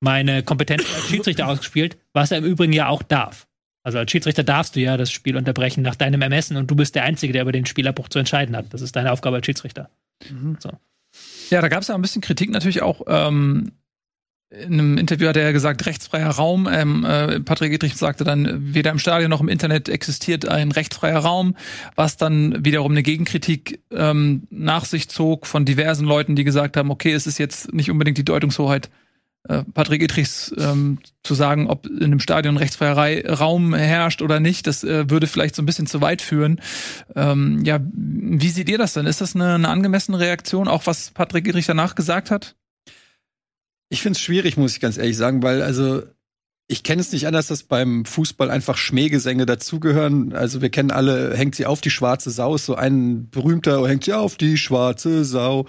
meine 0.00 0.42
Kompetenz 0.42 0.84
als 0.94 1.06
Schiedsrichter 1.08 1.48
ausgespielt, 1.48 1.96
was 2.12 2.30
er 2.30 2.38
im 2.38 2.44
Übrigen 2.44 2.72
ja 2.72 2.88
auch 2.88 3.02
darf. 3.02 3.46
Also 3.82 3.98
als 3.98 4.10
Schiedsrichter 4.10 4.42
darfst 4.42 4.74
du 4.74 4.80
ja 4.80 4.96
das 4.96 5.12
Spiel 5.12 5.36
unterbrechen 5.36 5.82
nach 5.82 5.94
deinem 5.94 6.20
Ermessen 6.20 6.56
und 6.56 6.68
du 6.70 6.74
bist 6.74 6.96
der 6.96 7.04
Einzige, 7.04 7.32
der 7.32 7.42
über 7.42 7.52
den 7.52 7.66
Spielabbruch 7.66 8.08
zu 8.08 8.18
entscheiden 8.18 8.56
hat. 8.56 8.66
Das 8.74 8.82
ist 8.82 8.96
deine 8.96 9.12
Aufgabe 9.12 9.36
als 9.36 9.46
Schiedsrichter. 9.46 9.90
Ja, 11.50 11.60
da 11.60 11.68
gab 11.68 11.82
es 11.82 11.88
ja 11.88 11.94
ein 11.94 12.02
bisschen 12.02 12.20
Kritik 12.20 12.50
natürlich 12.50 12.82
auch. 12.82 13.02
Ähm, 13.06 13.72
in 14.64 14.72
einem 14.74 14.98
Interview 14.98 15.28
hat 15.28 15.36
er 15.36 15.44
ja 15.44 15.52
gesagt, 15.52 15.86
rechtsfreier 15.86 16.30
Raum. 16.30 16.68
Ähm, 16.70 17.04
äh, 17.04 17.40
Patrick 17.40 17.72
Edrich 17.72 17.96
sagte 17.96 18.24
dann, 18.24 18.74
weder 18.74 18.90
im 18.90 18.98
Stadion 18.98 19.30
noch 19.30 19.40
im 19.40 19.48
Internet 19.48 19.88
existiert 19.88 20.48
ein 20.48 20.72
rechtsfreier 20.72 21.18
Raum, 21.18 21.56
was 21.94 22.16
dann 22.16 22.64
wiederum 22.64 22.92
eine 22.92 23.02
Gegenkritik 23.02 23.80
ähm, 23.90 24.46
nach 24.50 24.84
sich 24.84 25.08
zog 25.08 25.46
von 25.46 25.64
diversen 25.64 26.06
Leuten, 26.06 26.36
die 26.36 26.44
gesagt 26.44 26.76
haben, 26.76 26.90
okay, 26.90 27.12
es 27.12 27.26
ist 27.26 27.38
jetzt 27.38 27.72
nicht 27.72 27.90
unbedingt 27.90 28.18
die 28.18 28.24
Deutungshoheit 28.24 28.90
äh, 29.48 29.62
Patrick 29.74 30.02
Ittrichs 30.02 30.54
ähm, 30.58 30.98
zu 31.22 31.34
sagen, 31.34 31.68
ob 31.68 31.86
in 31.86 32.04
einem 32.04 32.20
Stadion 32.20 32.56
rechtsfreier 32.56 32.96
Rei- 32.96 33.24
Raum 33.28 33.74
herrscht 33.74 34.22
oder 34.22 34.40
nicht, 34.40 34.66
das 34.66 34.84
äh, 34.84 35.08
würde 35.10 35.26
vielleicht 35.26 35.54
so 35.54 35.62
ein 35.62 35.66
bisschen 35.66 35.86
zu 35.86 36.00
weit 36.00 36.22
führen. 36.22 36.60
Ähm, 37.14 37.62
ja, 37.64 37.78
wie 37.82 38.48
seht 38.48 38.68
ihr 38.68 38.78
das 38.78 38.94
denn? 38.94 39.06
Ist 39.06 39.20
das 39.20 39.34
eine, 39.34 39.54
eine 39.54 39.68
angemessene 39.68 40.18
Reaktion, 40.18 40.66
auch 40.66 40.86
was 40.86 41.10
Patrick 41.10 41.46
Ittrich 41.46 41.66
danach 41.66 41.94
gesagt 41.94 42.30
hat? 42.30 42.56
Ich 43.88 44.02
finde 44.02 44.16
es 44.16 44.22
schwierig, 44.22 44.56
muss 44.56 44.72
ich 44.72 44.80
ganz 44.80 44.98
ehrlich 44.98 45.16
sagen, 45.16 45.42
weil 45.42 45.62
also 45.62 46.02
ich 46.68 46.82
kenne 46.82 47.00
es 47.00 47.12
nicht 47.12 47.28
anders, 47.28 47.46
dass 47.46 47.62
beim 47.62 48.04
Fußball 48.04 48.50
einfach 48.50 48.76
Schmähgesänge 48.76 49.46
dazugehören. 49.46 50.32
Also 50.32 50.62
wir 50.62 50.68
kennen 50.68 50.90
alle, 50.90 51.36
hängt 51.36 51.54
sie 51.54 51.64
auf 51.64 51.80
die 51.80 51.90
schwarze 51.90 52.30
Sau, 52.30 52.56
ist 52.56 52.66
so 52.66 52.74
ein 52.74 53.30
berühmter, 53.30 53.86
hängt 53.86 54.02
sie 54.02 54.12
auf 54.14 54.36
die 54.36 54.56
schwarze 54.56 55.24
Sau. 55.24 55.66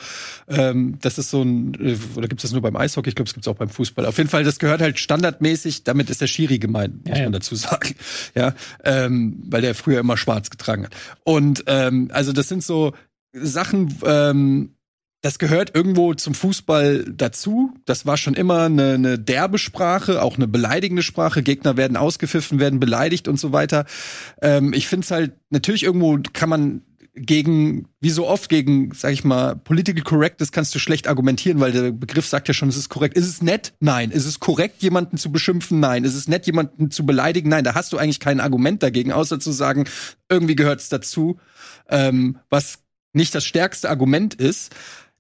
Ähm, 0.47 0.97
das 1.01 1.19
ist 1.19 1.29
so 1.29 1.43
ein, 1.43 1.75
äh, 1.75 1.97
oder 2.15 2.27
gibt 2.27 2.39
es 2.39 2.49
das 2.49 2.51
nur 2.51 2.63
beim 2.63 2.75
Eishockey? 2.75 3.09
Ich 3.09 3.15
glaube, 3.15 3.27
es 3.27 3.35
gibt 3.35 3.45
es 3.45 3.47
auch 3.47 3.57
beim 3.57 3.69
Fußball. 3.69 4.07
Auf 4.07 4.17
jeden 4.17 4.29
Fall, 4.29 4.43
das 4.43 4.57
gehört 4.57 4.81
halt 4.81 4.97
standardmäßig, 4.97 5.83
damit 5.83 6.09
ist 6.09 6.21
der 6.21 6.27
Schiri 6.27 6.57
gemeint, 6.57 7.05
muss 7.05 7.11
Ja, 7.13 7.17
ja. 7.17 7.23
man 7.25 7.33
dazu 7.33 7.53
sagen. 7.55 7.93
Ja, 8.33 8.55
ähm, 8.83 9.43
weil 9.49 9.61
der 9.61 9.75
früher 9.75 9.99
immer 9.99 10.17
schwarz 10.17 10.49
getragen 10.49 10.85
hat. 10.85 10.95
Und 11.23 11.63
ähm, 11.67 12.09
also 12.11 12.33
das 12.33 12.49
sind 12.49 12.63
so 12.63 12.93
Sachen, 13.33 13.95
ähm, 14.03 14.76
das 15.21 15.39
gehört 15.39 15.75
irgendwo 15.75 16.13
zum 16.13 16.33
Fußball 16.33 17.05
dazu. 17.11 17.73
Das 17.85 18.05
war 18.05 18.17
schon 18.17 18.35
immer 18.35 18.65
eine, 18.65 18.93
eine 18.93 19.19
derbe 19.19 19.57
Sprache, 19.57 20.21
auch 20.21 20.35
eine 20.35 20.47
beleidigende 20.47 21.01
Sprache. 21.03 21.41
Gegner 21.41 21.75
werden 21.75 21.97
ausgepfiffen, 21.97 22.59
werden 22.59 22.79
beleidigt 22.79 23.27
und 23.27 23.39
so 23.39 23.51
weiter. 23.51 23.85
Ähm, 24.41 24.73
ich 24.73 24.87
finde 24.87 25.05
es 25.05 25.11
halt, 25.11 25.33
natürlich 25.49 25.83
irgendwo 25.83 26.19
kann 26.33 26.49
man 26.49 26.81
gegen, 27.19 27.87
wie 27.99 28.09
so 28.11 28.27
oft 28.27 28.47
gegen, 28.47 28.91
sag 28.93 29.11
ich 29.11 29.23
mal, 29.23 29.55
Political 29.55 30.03
Correctness 30.03 30.51
kannst 30.51 30.75
du 30.75 30.79
schlecht 30.79 31.07
argumentieren, 31.07 31.59
weil 31.59 31.71
der 31.71 31.91
Begriff 31.91 32.27
sagt 32.27 32.47
ja 32.47 32.53
schon, 32.53 32.69
es 32.69 32.77
ist 32.77 32.89
korrekt. 32.89 33.17
Ist 33.17 33.27
es 33.27 33.41
nett? 33.41 33.73
Nein. 33.79 34.11
Ist 34.11 34.25
es 34.25 34.39
korrekt, 34.39 34.83
jemanden 34.83 35.17
zu 35.17 35.31
beschimpfen? 35.31 35.79
Nein. 35.79 36.03
Ist 36.03 36.13
es 36.13 36.27
nett, 36.27 36.45
jemanden 36.45 36.91
zu 36.91 37.05
beleidigen? 37.05 37.49
Nein. 37.49 37.63
Da 37.63 37.73
hast 37.73 37.91
du 37.91 37.97
eigentlich 37.97 38.19
kein 38.19 38.39
Argument 38.39 38.83
dagegen, 38.83 39.11
außer 39.11 39.39
zu 39.39 39.51
sagen, 39.51 39.85
irgendwie 40.29 40.55
gehört 40.55 40.79
es 40.79 40.89
dazu, 40.89 41.39
ähm, 41.89 42.37
was 42.49 42.79
nicht 43.13 43.33
das 43.33 43.45
stärkste 43.45 43.89
Argument 43.89 44.35
ist. 44.35 44.73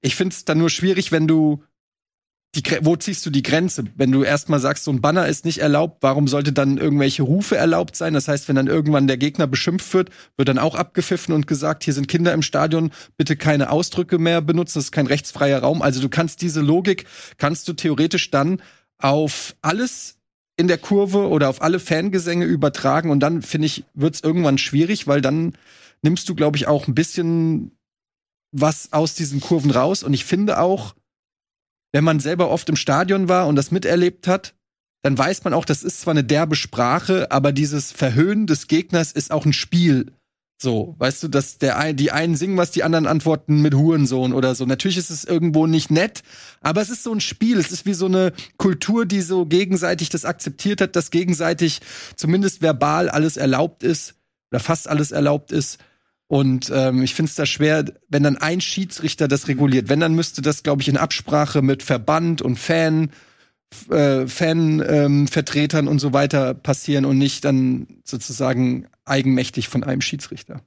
Ich 0.07 0.15
finde 0.15 0.33
es 0.33 0.45
dann 0.45 0.57
nur 0.57 0.69
schwierig, 0.69 1.11
wenn 1.11 1.27
du 1.27 1.61
die, 2.55 2.63
wo 2.79 2.95
ziehst 2.95 3.25
du 3.25 3.29
die 3.29 3.43
Grenze? 3.43 3.83
Wenn 3.97 4.09
du 4.09 4.23
erstmal 4.23 4.61
sagst, 4.61 4.85
so 4.85 4.91
ein 4.91 5.01
Banner 5.01 5.27
ist 5.27 5.43
nicht 5.43 5.57
erlaubt, 5.57 5.97
warum 5.99 6.29
sollte 6.29 6.53
dann 6.53 6.77
irgendwelche 6.77 7.23
Rufe 7.23 7.57
erlaubt 7.57 7.97
sein? 7.97 8.13
Das 8.13 8.29
heißt, 8.29 8.47
wenn 8.47 8.55
dann 8.55 8.67
irgendwann 8.67 9.07
der 9.07 9.17
Gegner 9.17 9.47
beschimpft 9.47 9.93
wird, 9.93 10.09
wird 10.37 10.47
dann 10.47 10.59
auch 10.59 10.75
abgepfiffen 10.75 11.35
und 11.35 11.45
gesagt, 11.45 11.83
hier 11.83 11.93
sind 11.93 12.07
Kinder 12.07 12.31
im 12.31 12.41
Stadion, 12.41 12.91
bitte 13.17 13.35
keine 13.35 13.69
Ausdrücke 13.69 14.17
mehr 14.17 14.41
benutzen, 14.41 14.75
das 14.75 14.85
ist 14.85 14.91
kein 14.93 15.07
rechtsfreier 15.07 15.59
Raum. 15.59 15.81
Also 15.81 15.99
du 15.99 16.07
kannst 16.07 16.41
diese 16.41 16.61
Logik, 16.61 17.05
kannst 17.37 17.67
du 17.67 17.73
theoretisch 17.73 18.31
dann 18.31 18.61
auf 18.97 19.57
alles 19.61 20.19
in 20.55 20.69
der 20.69 20.77
Kurve 20.77 21.27
oder 21.27 21.49
auf 21.49 21.61
alle 21.61 21.81
Fangesänge 21.81 22.45
übertragen 22.45 23.09
und 23.09 23.19
dann, 23.19 23.41
finde 23.41 23.65
ich, 23.65 23.83
wird 23.93 24.15
es 24.15 24.23
irgendwann 24.23 24.57
schwierig, 24.57 25.05
weil 25.05 25.19
dann 25.19 25.57
nimmst 26.01 26.29
du, 26.29 26.33
glaube 26.33 26.55
ich, 26.55 26.65
auch 26.65 26.87
ein 26.87 26.95
bisschen 26.95 27.76
was 28.51 28.93
aus 28.93 29.15
diesen 29.15 29.41
Kurven 29.41 29.71
raus. 29.71 30.03
Und 30.03 30.13
ich 30.13 30.25
finde 30.25 30.59
auch, 30.59 30.95
wenn 31.91 32.03
man 32.03 32.19
selber 32.19 32.49
oft 32.49 32.69
im 32.69 32.75
Stadion 32.75 33.29
war 33.29 33.47
und 33.47 33.55
das 33.55 33.71
miterlebt 33.71 34.27
hat, 34.27 34.53
dann 35.03 35.17
weiß 35.17 35.43
man 35.43 35.53
auch, 35.53 35.65
das 35.65 35.83
ist 35.83 36.01
zwar 36.01 36.11
eine 36.11 36.23
derbe 36.23 36.55
Sprache, 36.55 37.31
aber 37.31 37.51
dieses 37.51 37.91
Verhöhnen 37.91 38.47
des 38.47 38.67
Gegners 38.67 39.11
ist 39.11 39.31
auch 39.31 39.45
ein 39.45 39.53
Spiel. 39.53 40.11
So, 40.59 40.95
weißt 40.97 41.21
du, 41.21 41.27
dass 41.27 41.59
der 41.59 41.77
ein, 41.77 41.95
die 41.95 42.11
einen 42.11 42.35
singen 42.35 42.57
was, 42.57 42.71
die 42.71 42.83
anderen 42.83 43.05
antworten 43.05 43.61
mit 43.61 43.75
Hurensohn 43.75 44.33
oder 44.33 44.55
so. 44.55 44.65
Natürlich 44.65 44.97
ist 44.97 45.11
es 45.11 45.23
irgendwo 45.23 45.67
nicht 45.67 45.91
nett, 45.91 46.23
aber 46.61 46.81
es 46.81 46.89
ist 46.89 47.03
so 47.03 47.13
ein 47.13 47.21
Spiel. 47.21 47.59
Es 47.59 47.71
ist 47.71 47.85
wie 47.85 47.93
so 47.93 48.07
eine 48.07 48.33
Kultur, 48.57 49.05
die 49.05 49.21
so 49.21 49.45
gegenseitig 49.45 50.09
das 50.09 50.25
akzeptiert 50.25 50.81
hat, 50.81 50.95
dass 50.95 51.11
gegenseitig 51.11 51.79
zumindest 52.15 52.63
verbal 52.63 53.07
alles 53.09 53.37
erlaubt 53.37 53.83
ist 53.83 54.15
oder 54.51 54.59
fast 54.59 54.87
alles 54.87 55.11
erlaubt 55.11 55.51
ist. 55.51 55.77
Und 56.27 56.71
ähm, 56.73 57.03
ich 57.03 57.13
finde 57.13 57.29
es 57.29 57.35
da 57.35 57.45
schwer, 57.45 57.85
wenn 58.09 58.23
dann 58.23 58.37
ein 58.37 58.59
Schiedsrichter 58.59 59.27
das 59.27 59.47
reguliert. 59.47 59.87
Wenn, 59.87 60.01
dann 60.01 60.13
müsste 60.13 60.41
das, 60.41 60.61
glaube 60.61 60.81
ich, 60.81 60.89
in 60.89 60.97
Absprache 60.97 61.61
mit 61.61 61.83
Verband 61.83 62.41
und 62.41 62.59
Fan, 62.59 63.11
äh, 63.89 64.27
Fan-Vertretern 64.27 65.85
ähm, 65.85 65.91
und 65.91 65.99
so 65.99 66.11
weiter 66.13 66.53
passieren 66.53 67.05
und 67.05 67.17
nicht 67.17 67.45
dann 67.45 67.87
sozusagen 68.03 68.87
eigenmächtig 69.05 69.69
von 69.69 69.83
einem 69.83 70.01
Schiedsrichter. 70.01 70.61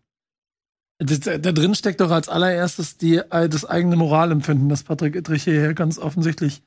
Das, 0.98 1.20
da 1.20 1.38
drin 1.38 1.74
steckt 1.74 2.00
doch 2.00 2.10
als 2.10 2.28
allererstes 2.28 2.96
die, 2.96 3.16
äh, 3.16 3.48
das 3.48 3.64
eigene 3.64 3.96
Moralempfinden, 3.96 4.68
das 4.68 4.82
Patrick 4.82 5.16
Ittrich 5.16 5.44
hier 5.44 5.74
ganz 5.74 5.98
offensichtlich 5.98 6.62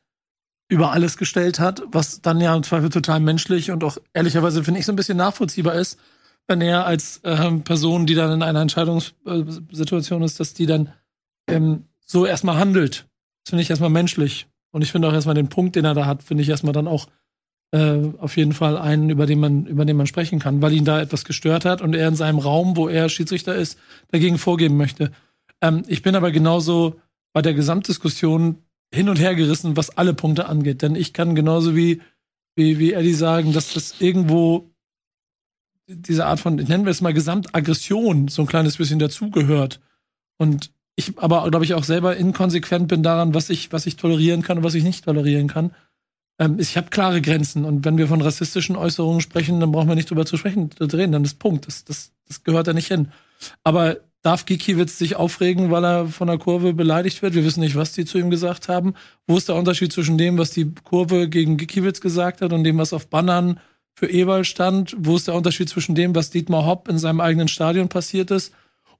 über 0.69 0.91
alles 0.91 1.17
gestellt 1.17 1.59
hat, 1.59 1.83
was 1.87 2.21
dann 2.21 2.41
ja 2.41 2.55
im 2.55 2.63
Zweifel 2.63 2.89
total 2.89 3.19
menschlich 3.19 3.69
und 3.69 3.83
auch 3.83 3.97
ehrlicherweise 4.13 4.63
finde 4.63 4.79
ich 4.79 4.85
so 4.85 4.91
ein 4.91 4.95
bisschen 4.95 5.17
nachvollziehbar 5.17 5.75
ist, 5.75 5.99
wenn 6.47 6.61
er 6.61 6.85
als 6.85 7.21
ähm, 7.23 7.63
Person, 7.63 8.05
die 8.05 8.15
dann 8.15 8.31
in 8.31 8.43
einer 8.43 8.61
Entscheidungssituation 8.61 10.23
ist, 10.23 10.39
dass 10.39 10.53
die 10.53 10.65
dann 10.65 10.93
ähm, 11.47 11.85
so 12.05 12.25
erstmal 12.25 12.57
handelt. 12.57 13.07
Das 13.43 13.51
finde 13.51 13.63
ich 13.63 13.69
erstmal 13.69 13.89
menschlich. 13.89 14.47
Und 14.71 14.81
ich 14.81 14.91
finde 14.91 15.07
auch 15.07 15.13
erstmal 15.13 15.35
den 15.35 15.49
Punkt, 15.49 15.75
den 15.75 15.85
er 15.85 15.93
da 15.93 16.05
hat, 16.05 16.23
finde 16.23 16.43
ich 16.43 16.49
erstmal 16.49 16.73
dann 16.73 16.87
auch 16.87 17.07
äh, 17.71 17.99
auf 18.17 18.37
jeden 18.37 18.53
Fall 18.53 18.77
einen, 18.77 19.09
über 19.09 19.25
den 19.25 19.39
man, 19.39 19.65
über 19.65 19.85
den 19.85 19.97
man 19.97 20.07
sprechen 20.07 20.39
kann, 20.39 20.61
weil 20.61 20.73
ihn 20.73 20.85
da 20.85 21.01
etwas 21.01 21.25
gestört 21.25 21.65
hat 21.65 21.81
und 21.81 21.95
er 21.95 22.07
in 22.07 22.15
seinem 22.15 22.39
Raum, 22.39 22.75
wo 22.77 22.87
er 22.87 23.09
Schiedsrichter 23.09 23.55
ist, 23.55 23.79
dagegen 24.11 24.37
vorgeben 24.37 24.77
möchte. 24.77 25.11
Ähm, 25.61 25.83
ich 25.87 26.01
bin 26.01 26.15
aber 26.15 26.31
genauso 26.31 26.99
bei 27.33 27.41
der 27.41 27.53
Gesamtdiskussion 27.53 28.57
hin 28.93 29.09
und 29.09 29.19
her 29.19 29.33
gerissen, 29.33 29.75
was 29.75 29.97
alle 29.97 30.13
Punkte 30.13 30.47
angeht. 30.47 30.81
Denn 30.81 30.95
ich 30.95 31.13
kann 31.13 31.33
genauso 31.33 31.75
wie, 31.75 32.01
wie, 32.55 32.77
wie 32.77 32.93
Eddie 32.93 33.13
sagen, 33.13 33.53
dass 33.53 33.73
das 33.73 33.99
irgendwo 33.99 34.72
diese 35.87 36.25
Art 36.25 36.39
von, 36.39 36.55
nennen 36.55 36.85
wir 36.85 36.91
es 36.91 37.01
mal 37.01 37.13
Gesamtaggression, 37.13 38.27
so 38.27 38.43
ein 38.43 38.47
kleines 38.47 38.77
bisschen 38.77 38.99
dazugehört. 38.99 39.79
Und 40.37 40.71
ich 40.95 41.17
aber, 41.17 41.49
glaube 41.49 41.65
ich, 41.65 41.73
auch 41.73 41.83
selber 41.83 42.15
inkonsequent 42.15 42.87
bin 42.87 43.03
daran, 43.03 43.33
was 43.33 43.49
ich, 43.49 43.71
was 43.71 43.85
ich 43.85 43.95
tolerieren 43.95 44.41
kann 44.41 44.59
und 44.59 44.63
was 44.63 44.75
ich 44.75 44.83
nicht 44.83 45.05
tolerieren 45.05 45.47
kann. 45.47 45.71
Ähm, 46.39 46.59
ich 46.59 46.77
habe 46.77 46.89
klare 46.89 47.21
Grenzen 47.21 47.65
und 47.65 47.85
wenn 47.85 47.97
wir 47.97 48.07
von 48.07 48.21
rassistischen 48.21 48.75
Äußerungen 48.75 49.21
sprechen, 49.21 49.59
dann 49.59 49.71
brauchen 49.71 49.89
wir 49.89 49.95
nicht 49.95 50.09
drüber 50.09 50.25
zu 50.25 50.37
sprechen, 50.37 50.69
zu 50.71 50.85
reden, 50.85 51.11
dann 51.11 51.23
ist 51.23 51.39
Punkt. 51.39 51.67
Das, 51.67 51.83
das, 51.83 52.11
das 52.27 52.43
gehört 52.43 52.67
da 52.67 52.73
nicht 52.73 52.87
hin. 52.87 53.11
Aber 53.63 53.97
darf 54.21 54.45
Gikiewicz 54.45 54.97
sich 54.97 55.15
aufregen, 55.15 55.69
weil 55.69 55.83
er 55.83 56.07
von 56.07 56.27
der 56.27 56.37
Kurve 56.37 56.73
beleidigt 56.73 57.21
wird? 57.21 57.33
Wir 57.33 57.43
wissen 57.43 57.59
nicht, 57.59 57.75
was 57.75 57.91
die 57.91 58.05
zu 58.05 58.17
ihm 58.17 58.29
gesagt 58.29 58.69
haben. 58.69 58.93
Wo 59.27 59.37
ist 59.37 59.49
der 59.49 59.55
Unterschied 59.55 59.91
zwischen 59.91 60.17
dem, 60.17 60.37
was 60.37 60.51
die 60.51 60.71
Kurve 60.83 61.27
gegen 61.27 61.57
Gikiewicz 61.57 62.01
gesagt 62.01 62.41
hat 62.41 62.53
und 62.53 62.63
dem, 62.63 62.77
was 62.77 62.93
auf 62.93 63.07
Bannern 63.07 63.59
für 63.93 64.09
Ewald 64.09 64.47
stand? 64.47 64.95
Wo 64.97 65.15
ist 65.15 65.27
der 65.27 65.35
Unterschied 65.35 65.69
zwischen 65.69 65.95
dem, 65.95 66.15
was 66.15 66.29
Dietmar 66.29 66.65
Hopp 66.65 66.87
in 66.87 66.97
seinem 66.97 67.21
eigenen 67.21 67.47
Stadion 67.47 67.89
passiert 67.89 68.31
ist 68.31 68.53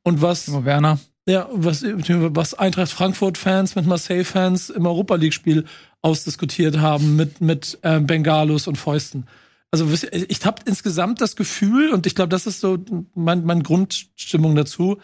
und 0.03 0.21
was 0.21 0.45
Timo 0.45 0.65
Werner. 0.65 0.99
ja, 1.27 1.47
was, 1.51 1.83
was 1.83 2.53
Eintracht 2.53 2.91
Frankfurt-Fans 2.91 3.75
mit 3.75 3.85
Marseille-Fans 3.85 4.69
im 4.69 4.85
Europa 4.85 5.15
League-Spiel 5.15 5.65
ausdiskutiert 6.01 6.79
haben 6.79 7.15
mit, 7.15 7.41
mit 7.41 7.79
äh, 7.81 7.99
Bengalos 7.99 8.67
und 8.67 8.77
Fäusten. 8.77 9.25
Also 9.71 9.89
ich 10.11 10.45
habe 10.45 10.61
insgesamt 10.65 11.19
das 11.19 11.35
Gefühl, 11.35 11.91
und 11.93 12.05
ich 12.05 12.13
glaube, 12.13 12.29
das 12.29 12.45
ist 12.45 12.59
so 12.59 12.77
mein, 13.15 13.43
meine 13.43 13.63
Grundstimmung 13.63 14.55
dazu. 14.55 14.99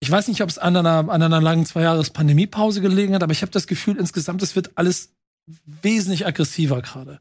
Ich 0.00 0.10
weiß 0.10 0.28
nicht, 0.28 0.42
ob 0.42 0.50
es 0.50 0.58
an 0.58 0.76
einer, 0.76 1.08
an 1.08 1.22
einer 1.22 1.40
langen 1.40 1.64
zwei 1.64 1.82
Jahres 1.82 2.10
Pandemiepause 2.10 2.82
gelegen 2.82 3.14
hat, 3.14 3.22
aber 3.22 3.32
ich 3.32 3.40
habe 3.40 3.52
das 3.52 3.66
Gefühl, 3.66 3.96
insgesamt, 3.96 4.42
es 4.42 4.56
wird 4.56 4.76
alles 4.76 5.14
wesentlich 5.64 6.26
aggressiver 6.26 6.82
gerade. 6.82 7.20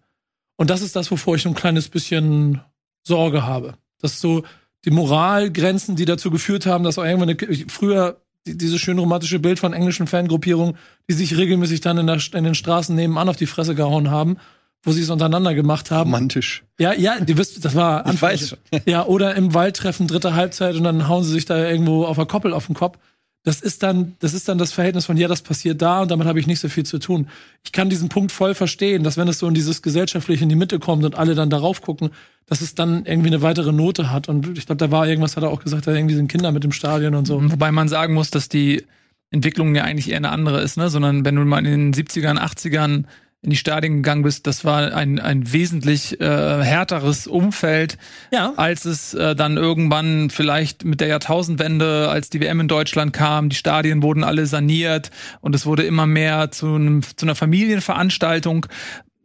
Und 0.59 0.69
das 0.69 0.81
ist 0.81 0.97
das, 0.97 1.09
wovor 1.09 1.35
ich 1.35 1.43
so 1.43 1.49
ein 1.49 1.55
kleines 1.55 1.87
bisschen 1.87 2.59
Sorge 3.01 3.47
habe. 3.47 3.75
Dass 4.01 4.19
so 4.19 4.43
die 4.83 4.91
Moralgrenzen, 4.91 5.95
die 5.95 6.03
dazu 6.03 6.31
geführt 6.31 6.65
haben, 6.65 6.83
dass 6.83 6.97
auch 6.97 7.05
irgendwann 7.05 7.29
eine, 7.29 7.69
früher 7.69 8.21
die, 8.45 8.57
dieses 8.57 8.81
schön 8.81 8.99
romantische 8.99 9.39
Bild 9.39 9.57
von 9.57 9.71
englischen 9.71 10.05
Fangruppierungen, 10.05 10.75
die 11.09 11.13
sich 11.13 11.37
regelmäßig 11.37 11.79
dann 11.79 11.97
in, 11.97 12.07
der, 12.07 12.19
in 12.33 12.43
den 12.43 12.55
Straßen 12.55 12.93
nebenan 12.93 13.29
auf 13.29 13.37
die 13.37 13.45
Fresse 13.45 13.73
gehauen 13.73 14.11
haben, 14.11 14.35
wo 14.83 14.91
sie 14.91 15.01
es 15.01 15.09
untereinander 15.09 15.53
gemacht 15.55 15.91
haben. 15.91 16.11
Romantisch. 16.13 16.65
Ja, 16.77 16.91
ja, 16.91 17.21
die 17.21 17.37
wisst, 17.37 17.63
das 17.63 17.73
war 17.73 18.05
Ich 18.11 18.21
weiß 18.21 18.49
schon. 18.49 18.59
Ja, 18.85 19.05
oder 19.05 19.35
im 19.35 19.53
Wald 19.53 19.77
treffen, 19.77 20.07
dritte 20.07 20.35
Halbzeit 20.35 20.75
und 20.75 20.83
dann 20.83 21.07
hauen 21.07 21.23
sie 21.23 21.31
sich 21.31 21.45
da 21.45 21.69
irgendwo 21.69 22.03
auf 22.03 22.17
der 22.17 22.25
Koppel 22.25 22.51
auf 22.51 22.65
den 22.65 22.75
Kopf. 22.75 22.97
Das 23.43 23.61
ist 23.61 23.83
dann, 23.83 24.15
das 24.19 24.33
ist 24.33 24.49
dann 24.49 24.57
das 24.57 24.73
Verhältnis 24.73 25.05
von, 25.05 25.15
ja, 25.15 25.29
das 25.29 25.41
passiert 25.41 25.81
da 25.81 26.01
und 26.01 26.11
damit 26.11 26.27
habe 26.27 26.39
ich 26.39 26.47
nicht 26.47 26.59
so 26.59 26.67
viel 26.67 26.85
zu 26.85 26.99
tun. 26.99 27.29
Ich 27.63 27.71
kann 27.71 27.89
diesen 27.89 28.09
Punkt 28.09 28.33
voll 28.33 28.53
verstehen, 28.53 29.03
dass 29.03 29.15
wenn 29.15 29.29
es 29.29 29.39
so 29.39 29.47
in 29.47 29.53
dieses 29.53 29.81
gesellschaftliche 29.81 30.43
in 30.43 30.49
die 30.49 30.55
Mitte 30.55 30.77
kommt 30.77 31.05
und 31.05 31.15
alle 31.15 31.35
dann 31.35 31.49
darauf 31.49 31.81
gucken, 31.81 32.09
dass 32.47 32.59
es 32.59 32.75
dann 32.75 33.05
irgendwie 33.05 33.29
eine 33.29 33.41
weitere 33.41 33.71
Note 33.71 34.11
hat. 34.11 34.27
Und 34.27 34.57
ich 34.57 34.65
glaube, 34.65 34.77
da 34.77 34.91
war 34.91 35.07
irgendwas, 35.07 35.37
hat 35.37 35.43
er 35.43 35.51
auch 35.51 35.63
gesagt, 35.63 35.87
da 35.87 35.93
irgendwie 35.93 36.15
sind 36.15 36.29
Kinder 36.29 36.51
mit 36.51 36.65
dem 36.65 36.73
Stadion 36.73 37.15
und 37.15 37.25
so. 37.25 37.41
Wobei 37.51 37.71
man 37.71 37.87
sagen 37.87 38.13
muss, 38.13 38.29
dass 38.29 38.49
die 38.49 38.83
Entwicklung 39.31 39.73
ja 39.73 39.83
eigentlich 39.83 40.09
eher 40.09 40.17
eine 40.17 40.31
andere 40.31 40.61
ist, 40.61 40.77
ne? 40.77 40.89
Sondern 40.89 41.23
wenn 41.23 41.35
du 41.35 41.45
mal 41.45 41.65
in 41.65 41.91
den 41.91 41.93
70ern, 41.93 42.39
80ern 42.39 43.05
in 43.41 43.51
die 43.51 43.55
Stadien 43.55 43.97
gegangen 43.97 44.23
bist, 44.23 44.47
das 44.47 44.65
war 44.65 44.93
ein, 44.93 45.17
ein 45.19 45.53
wesentlich 45.53 46.19
äh, 46.19 46.25
härteres 46.61 47.25
Umfeld, 47.25 47.97
Ja. 48.31 48.53
als 48.57 48.83
es 48.83 49.13
äh, 49.13 49.33
dann 49.33 49.55
irgendwann 49.55 50.29
vielleicht 50.29 50.83
mit 50.83 50.99
der 50.99 51.07
Jahrtausendwende, 51.07 52.09
als 52.09 52.29
die 52.29 52.41
WM 52.41 52.59
in 52.59 52.67
Deutschland 52.67 53.13
kam, 53.13 53.47
die 53.47 53.55
Stadien 53.55 54.03
wurden 54.03 54.25
alle 54.25 54.45
saniert 54.45 55.09
und 55.39 55.55
es 55.55 55.65
wurde 55.65 55.83
immer 55.83 56.05
mehr 56.05 56.51
zu, 56.51 56.67
einem, 56.75 57.01
zu 57.01 57.25
einer 57.25 57.35
Familienveranstaltung. 57.35 58.65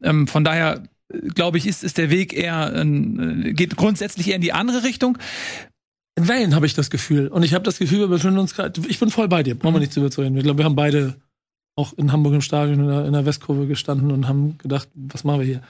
Ähm, 0.03 0.29
von 0.29 0.45
daher 0.45 0.85
glaube 1.35 1.59
ich, 1.59 1.67
ist, 1.67 1.83
ist 1.83 1.99
der 1.99 2.11
Weg 2.11 2.33
eher, 2.33 2.73
äh, 2.73 3.53
geht 3.53 3.75
grundsätzlich 3.77 4.29
eher 4.29 4.37
in 4.37 4.43
die 4.43 4.53
andere 4.53 4.85
Richtung. 4.85 5.19
In 6.17 6.29
Wellen 6.29 6.55
habe 6.55 6.67
ich 6.67 6.75
das 6.75 6.91
Gefühl. 6.91 7.27
Und 7.27 7.43
ich 7.43 7.55
habe 7.55 7.65
das 7.65 7.79
Gefühl, 7.79 7.99
wir 7.99 8.07
befinden 8.07 8.39
uns 8.39 8.55
gerade. 8.55 8.81
Ich 8.87 9.01
bin 9.01 9.11
voll 9.11 9.27
bei 9.27 9.43
dir. 9.43 9.57
Brauchen 9.59 9.75
wir 9.75 9.81
nicht 9.81 9.97
drüber 9.97 10.13
zu 10.13 10.21
reden. 10.21 10.37
Ich 10.37 10.45
glaube, 10.45 10.59
wir 10.59 10.65
haben 10.65 10.77
beide 10.77 11.17
auch 11.77 11.93
in 11.95 12.13
Hamburg 12.13 12.35
im 12.35 12.41
Stadion 12.41 12.81
in 12.81 12.89
der, 12.89 13.05
in 13.07 13.13
der 13.13 13.27
Westkurve 13.27 13.67
gestanden 13.67 14.13
und 14.13 14.29
haben 14.29 14.59
gedacht, 14.59 14.89
was 14.95 15.25
machen 15.25 15.41
wir 15.41 15.47
hier? 15.47 15.61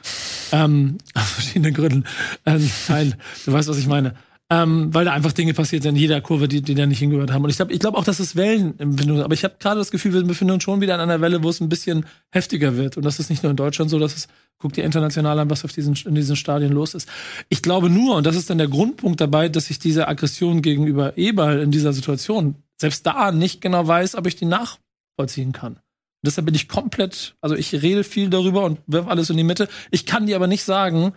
Ähm, 0.52 0.98
aus 1.14 1.30
verschiedenen 1.30 1.74
Gründen. 1.74 2.04
Ähm, 2.44 2.70
nein, 2.88 3.14
du 3.44 3.52
weißt, 3.52 3.68
was 3.68 3.78
ich 3.78 3.86
meine. 3.86 4.14
Ähm, 4.50 4.92
weil 4.92 5.06
da 5.06 5.12
einfach 5.12 5.32
Dinge 5.32 5.54
passiert 5.54 5.84
sind 5.84 5.94
in 5.94 6.00
jeder 6.00 6.20
Kurve, 6.20 6.48
die, 6.48 6.60
die 6.60 6.74
da 6.74 6.84
nicht 6.84 6.98
hingehört 6.98 7.32
haben. 7.32 7.44
Und 7.44 7.50
ich 7.50 7.56
glaube 7.56 7.72
ich 7.72 7.80
glaub 7.80 7.94
auch, 7.94 8.04
dass 8.04 8.20
es 8.20 8.36
Wellenempfindungen 8.36 9.16
sind. 9.16 9.24
Aber 9.24 9.32
ich 9.32 9.42
habe 9.42 9.54
gerade 9.58 9.78
das 9.78 9.90
Gefühl, 9.90 10.12
wir 10.12 10.22
befinden 10.22 10.52
uns 10.52 10.62
schon 10.62 10.82
wieder 10.82 10.94
an 10.94 11.00
einer 11.00 11.22
Welle, 11.22 11.42
wo 11.42 11.48
es 11.48 11.60
ein 11.60 11.70
bisschen 11.70 12.04
heftiger 12.30 12.76
wird. 12.76 12.98
Und 12.98 13.04
das 13.04 13.18
ist 13.18 13.30
nicht 13.30 13.42
nur 13.42 13.50
in 13.50 13.56
Deutschland 13.56 13.90
so, 13.90 13.98
dass 13.98 14.14
es, 14.14 14.28
guckt 14.58 14.76
ihr 14.76 14.84
international 14.84 15.38
an, 15.38 15.48
was 15.48 15.64
auf 15.64 15.72
diesen, 15.72 15.96
in 16.04 16.14
diesen 16.14 16.36
Stadien 16.36 16.72
los 16.72 16.92
ist. 16.92 17.08
Ich 17.48 17.62
glaube 17.62 17.88
nur, 17.88 18.16
und 18.16 18.26
das 18.26 18.36
ist 18.36 18.50
dann 18.50 18.58
der 18.58 18.68
Grundpunkt 18.68 19.18
dabei, 19.20 19.48
dass 19.48 19.70
ich 19.70 19.78
diese 19.78 20.08
Aggression 20.08 20.60
gegenüber 20.60 21.16
Eberl 21.16 21.60
in 21.60 21.70
dieser 21.70 21.94
Situation 21.94 22.56
selbst 22.76 23.06
da 23.06 23.32
nicht 23.32 23.62
genau 23.62 23.86
weiß, 23.86 24.14
ob 24.14 24.26
ich 24.26 24.36
die 24.36 24.44
nachvollziehen 24.44 25.52
kann. 25.52 25.80
Deshalb 26.24 26.46
bin 26.46 26.54
ich 26.54 26.68
komplett, 26.68 27.34
also 27.40 27.54
ich 27.54 27.72
rede 27.72 28.04
viel 28.04 28.30
darüber 28.30 28.64
und 28.64 28.80
wirf 28.86 29.06
alles 29.06 29.30
in 29.30 29.36
die 29.36 29.44
Mitte. 29.44 29.68
Ich 29.90 30.06
kann 30.06 30.26
dir 30.26 30.36
aber 30.36 30.46
nicht 30.46 30.64
sagen, 30.64 31.12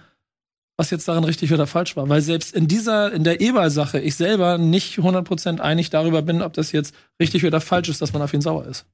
was 0.77 0.91
jetzt 0.91 1.07
daran 1.07 1.23
richtig 1.23 1.51
oder 1.51 1.65
falsch 1.65 1.95
war, 1.95 2.07
weil 2.07 2.21
selbst 2.21 2.55
in 2.55 2.67
dieser, 2.67 3.11
in 3.11 3.23
der 3.23 3.41
Eberl-Sache 3.41 3.99
ich 3.99 4.15
selber 4.15 4.57
nicht 4.57 4.99
100% 4.99 5.59
einig 5.59 5.89
darüber 5.89 6.21
bin, 6.21 6.41
ob 6.41 6.53
das 6.53 6.71
jetzt 6.71 6.93
richtig 7.19 7.45
oder 7.45 7.59
falsch 7.59 7.89
ist, 7.89 8.01
dass 8.01 8.13
man 8.13 8.21
auf 8.21 8.33
ihn 8.33 8.41
sauer 8.41 8.65
ist. 8.65 8.85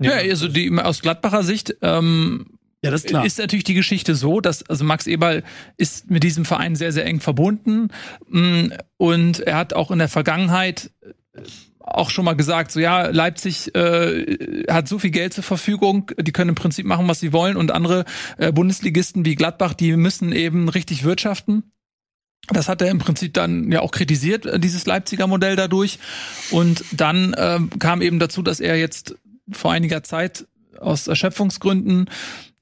Ja, 0.00 0.12
also 0.12 0.48
die, 0.48 0.70
aus 0.78 1.00
Gladbacher 1.00 1.42
Sicht 1.42 1.76
ähm, 1.82 2.58
Ja, 2.82 2.90
das 2.90 3.04
ist 3.04 3.38
natürlich 3.38 3.64
die 3.64 3.74
Geschichte 3.74 4.14
so, 4.14 4.40
dass 4.40 4.68
also 4.68 4.84
Max 4.84 5.06
Eberl 5.06 5.44
ist 5.76 6.10
mit 6.10 6.22
diesem 6.22 6.44
Verein 6.44 6.76
sehr, 6.76 6.92
sehr 6.92 7.06
eng 7.06 7.20
verbunden 7.20 7.88
mh, 8.28 8.76
und 8.96 9.40
er 9.40 9.56
hat 9.56 9.74
auch 9.74 9.90
in 9.90 9.98
der 9.98 10.08
Vergangenheit 10.08 10.90
äh, 11.02 11.42
auch 11.82 12.10
schon 12.10 12.24
mal 12.24 12.34
gesagt, 12.34 12.72
so 12.72 12.80
ja, 12.80 13.06
Leipzig 13.06 13.74
äh, 13.74 14.64
hat 14.70 14.88
so 14.88 14.98
viel 14.98 15.10
Geld 15.10 15.34
zur 15.34 15.44
Verfügung, 15.44 16.10
die 16.18 16.32
können 16.32 16.50
im 16.50 16.54
Prinzip 16.54 16.86
machen, 16.86 17.08
was 17.08 17.20
sie 17.20 17.32
wollen 17.32 17.56
und 17.56 17.70
andere 17.70 18.04
äh, 18.38 18.52
Bundesligisten 18.52 19.24
wie 19.24 19.34
Gladbach, 19.34 19.74
die 19.74 19.96
müssen 19.96 20.32
eben 20.32 20.68
richtig 20.68 21.04
wirtschaften. 21.04 21.72
Das 22.48 22.68
hat 22.68 22.82
er 22.82 22.90
im 22.90 22.98
Prinzip 22.98 23.34
dann 23.34 23.70
ja 23.70 23.80
auch 23.80 23.92
kritisiert, 23.92 24.46
äh, 24.46 24.58
dieses 24.58 24.86
Leipziger 24.86 25.26
Modell 25.26 25.56
dadurch. 25.56 25.98
Und 26.50 26.84
dann 26.92 27.34
ähm, 27.38 27.70
kam 27.78 28.02
eben 28.02 28.18
dazu, 28.18 28.42
dass 28.42 28.60
er 28.60 28.76
jetzt 28.76 29.14
vor 29.50 29.72
einiger 29.72 30.02
Zeit 30.02 30.46
aus 30.80 31.06
Erschöpfungsgründen 31.06 32.08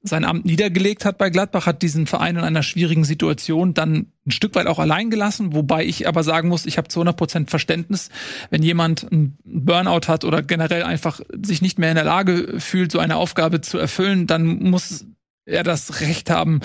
sein 0.03 0.25
Amt 0.25 0.45
niedergelegt 0.45 1.05
hat 1.05 1.17
bei 1.17 1.29
Gladbach, 1.29 1.67
hat 1.67 1.81
diesen 1.81 2.07
Verein 2.07 2.35
in 2.35 2.43
einer 2.43 2.63
schwierigen 2.63 3.03
Situation 3.03 3.73
dann 3.73 4.07
ein 4.25 4.31
Stück 4.31 4.55
weit 4.55 4.67
auch 4.67 4.79
allein 4.79 5.09
gelassen, 5.09 5.53
wobei 5.53 5.85
ich 5.85 6.07
aber 6.07 6.23
sagen 6.23 6.49
muss, 6.49 6.65
ich 6.65 6.77
habe 6.77 6.87
zu 6.87 6.99
100 6.99 7.15
Prozent 7.17 7.49
Verständnis, 7.49 8.09
wenn 8.49 8.63
jemand 8.63 9.11
einen 9.11 9.37
Burnout 9.43 10.07
hat 10.07 10.23
oder 10.23 10.41
generell 10.41 10.83
einfach 10.83 11.21
sich 11.43 11.61
nicht 11.61 11.77
mehr 11.77 11.89
in 11.89 11.95
der 11.95 12.03
Lage 12.03 12.59
fühlt, 12.59 12.91
so 12.91 12.99
eine 12.99 13.15
Aufgabe 13.15 13.61
zu 13.61 13.77
erfüllen, 13.77 14.27
dann 14.27 14.63
muss 14.63 15.05
er 15.45 15.63
das 15.63 16.01
Recht 16.01 16.29
haben 16.29 16.61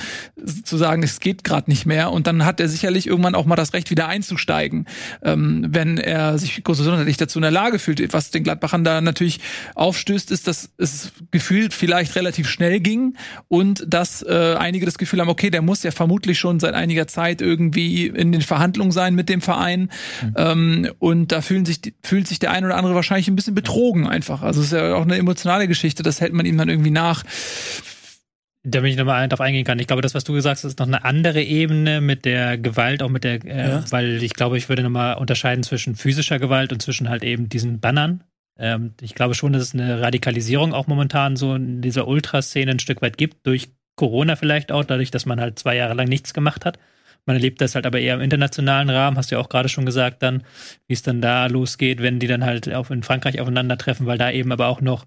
zu 0.64 0.76
sagen, 0.76 1.02
es 1.02 1.20
geht 1.20 1.44
gerade 1.44 1.70
nicht 1.70 1.86
mehr 1.86 2.12
und 2.12 2.26
dann 2.26 2.44
hat 2.44 2.60
er 2.60 2.68
sicherlich 2.68 3.06
irgendwann 3.06 3.34
auch 3.34 3.46
mal 3.46 3.56
das 3.56 3.72
Recht 3.72 3.90
wieder 3.90 4.08
einzusteigen, 4.08 4.86
ähm, 5.22 5.66
wenn 5.70 5.96
er 5.96 6.38
sich 6.38 6.62
gesundheitlich 6.62 7.16
dazu 7.16 7.38
in 7.38 7.42
der 7.42 7.50
Lage 7.50 7.78
fühlt. 7.78 8.12
Was 8.12 8.30
den 8.30 8.44
Gladbachern 8.44 8.84
da 8.84 9.00
natürlich 9.00 9.40
aufstößt, 9.74 10.30
ist, 10.30 10.46
dass 10.46 10.70
es 10.76 11.12
gefühlt 11.30 11.72
vielleicht 11.72 12.16
relativ 12.16 12.48
schnell 12.48 12.80
ging 12.80 13.16
und 13.48 13.84
dass 13.86 14.22
äh, 14.22 14.56
einige 14.58 14.84
das 14.84 14.98
Gefühl 14.98 15.20
haben, 15.20 15.30
okay, 15.30 15.50
der 15.50 15.62
muss 15.62 15.82
ja 15.82 15.90
vermutlich 15.90 16.38
schon 16.38 16.60
seit 16.60 16.74
einiger 16.74 17.06
Zeit 17.06 17.40
irgendwie 17.40 18.06
in 18.06 18.30
den 18.32 18.42
Verhandlungen 18.42 18.92
sein 18.92 19.14
mit 19.14 19.30
dem 19.30 19.40
Verein 19.40 19.90
ähm, 20.36 20.90
und 20.98 21.32
da 21.32 21.40
fühlen 21.40 21.64
sich, 21.64 21.80
fühlt 22.02 22.28
sich 22.28 22.38
der 22.38 22.50
ein 22.50 22.64
oder 22.64 22.76
andere 22.76 22.94
wahrscheinlich 22.94 23.28
ein 23.28 23.36
bisschen 23.36 23.54
betrogen 23.54 24.06
einfach. 24.06 24.42
Also 24.42 24.60
es 24.60 24.66
ist 24.66 24.72
ja 24.72 24.94
auch 24.94 25.02
eine 25.02 25.16
emotionale 25.16 25.66
Geschichte, 25.66 26.02
das 26.02 26.20
hält 26.20 26.34
man 26.34 26.44
ihm 26.44 26.58
dann 26.58 26.68
irgendwie 26.68 26.90
nach. 26.90 27.24
Da 28.68 28.80
bin 28.80 28.90
ich 28.90 28.96
nochmal 28.96 29.28
darauf 29.28 29.40
eingehen 29.40 29.64
kann. 29.64 29.78
Ich 29.78 29.86
glaube, 29.86 30.02
das, 30.02 30.14
was 30.16 30.24
du 30.24 30.32
gesagt 30.32 30.56
hast, 30.58 30.64
ist 30.64 30.80
noch 30.80 30.88
eine 30.88 31.04
andere 31.04 31.40
Ebene 31.40 32.00
mit 32.00 32.24
der 32.24 32.58
Gewalt, 32.58 33.00
auch 33.00 33.08
mit 33.08 33.22
der, 33.22 33.44
äh, 33.44 33.68
Ja. 33.68 33.84
weil 33.90 34.20
ich 34.24 34.34
glaube, 34.34 34.58
ich 34.58 34.68
würde 34.68 34.82
nochmal 34.82 35.18
unterscheiden 35.18 35.62
zwischen 35.62 35.94
physischer 35.94 36.40
Gewalt 36.40 36.72
und 36.72 36.82
zwischen 36.82 37.08
halt 37.08 37.22
eben 37.22 37.48
diesen 37.48 37.78
Bannern. 37.78 38.24
Ähm, 38.58 38.94
ich 39.00 39.14
glaube 39.14 39.34
schon, 39.34 39.52
dass 39.52 39.62
es 39.62 39.74
eine 39.74 40.00
Radikalisierung 40.00 40.74
auch 40.74 40.88
momentan 40.88 41.36
so 41.36 41.54
in 41.54 41.80
dieser 41.80 42.08
Ultraszene 42.08 42.72
ein 42.72 42.78
Stück 42.80 43.02
weit 43.02 43.18
gibt, 43.18 43.46
durch 43.46 43.68
Corona 43.94 44.34
vielleicht 44.34 44.72
auch, 44.72 44.84
dadurch, 44.84 45.12
dass 45.12 45.26
man 45.26 45.40
halt 45.40 45.58
zwei 45.60 45.76
Jahre 45.76 45.94
lang 45.94 46.08
nichts 46.08 46.34
gemacht 46.34 46.64
hat. 46.64 46.78
Man 47.24 47.36
erlebt 47.36 47.60
das 47.60 47.76
halt 47.76 47.86
aber 47.86 48.00
eher 48.00 48.14
im 48.14 48.20
internationalen 48.20 48.90
Rahmen, 48.90 49.16
hast 49.16 49.30
du 49.30 49.36
ja 49.36 49.40
auch 49.40 49.48
gerade 49.48 49.68
schon 49.68 49.86
gesagt 49.86 50.22
dann, 50.24 50.42
wie 50.88 50.94
es 50.94 51.02
dann 51.02 51.20
da 51.20 51.46
losgeht, 51.46 52.02
wenn 52.02 52.18
die 52.18 52.26
dann 52.26 52.44
halt 52.44 52.72
auf, 52.74 52.90
in 52.90 53.04
Frankreich 53.04 53.40
aufeinandertreffen, 53.40 54.06
weil 54.06 54.18
da 54.18 54.30
eben 54.30 54.50
aber 54.52 54.66
auch 54.66 54.80
noch 54.80 55.06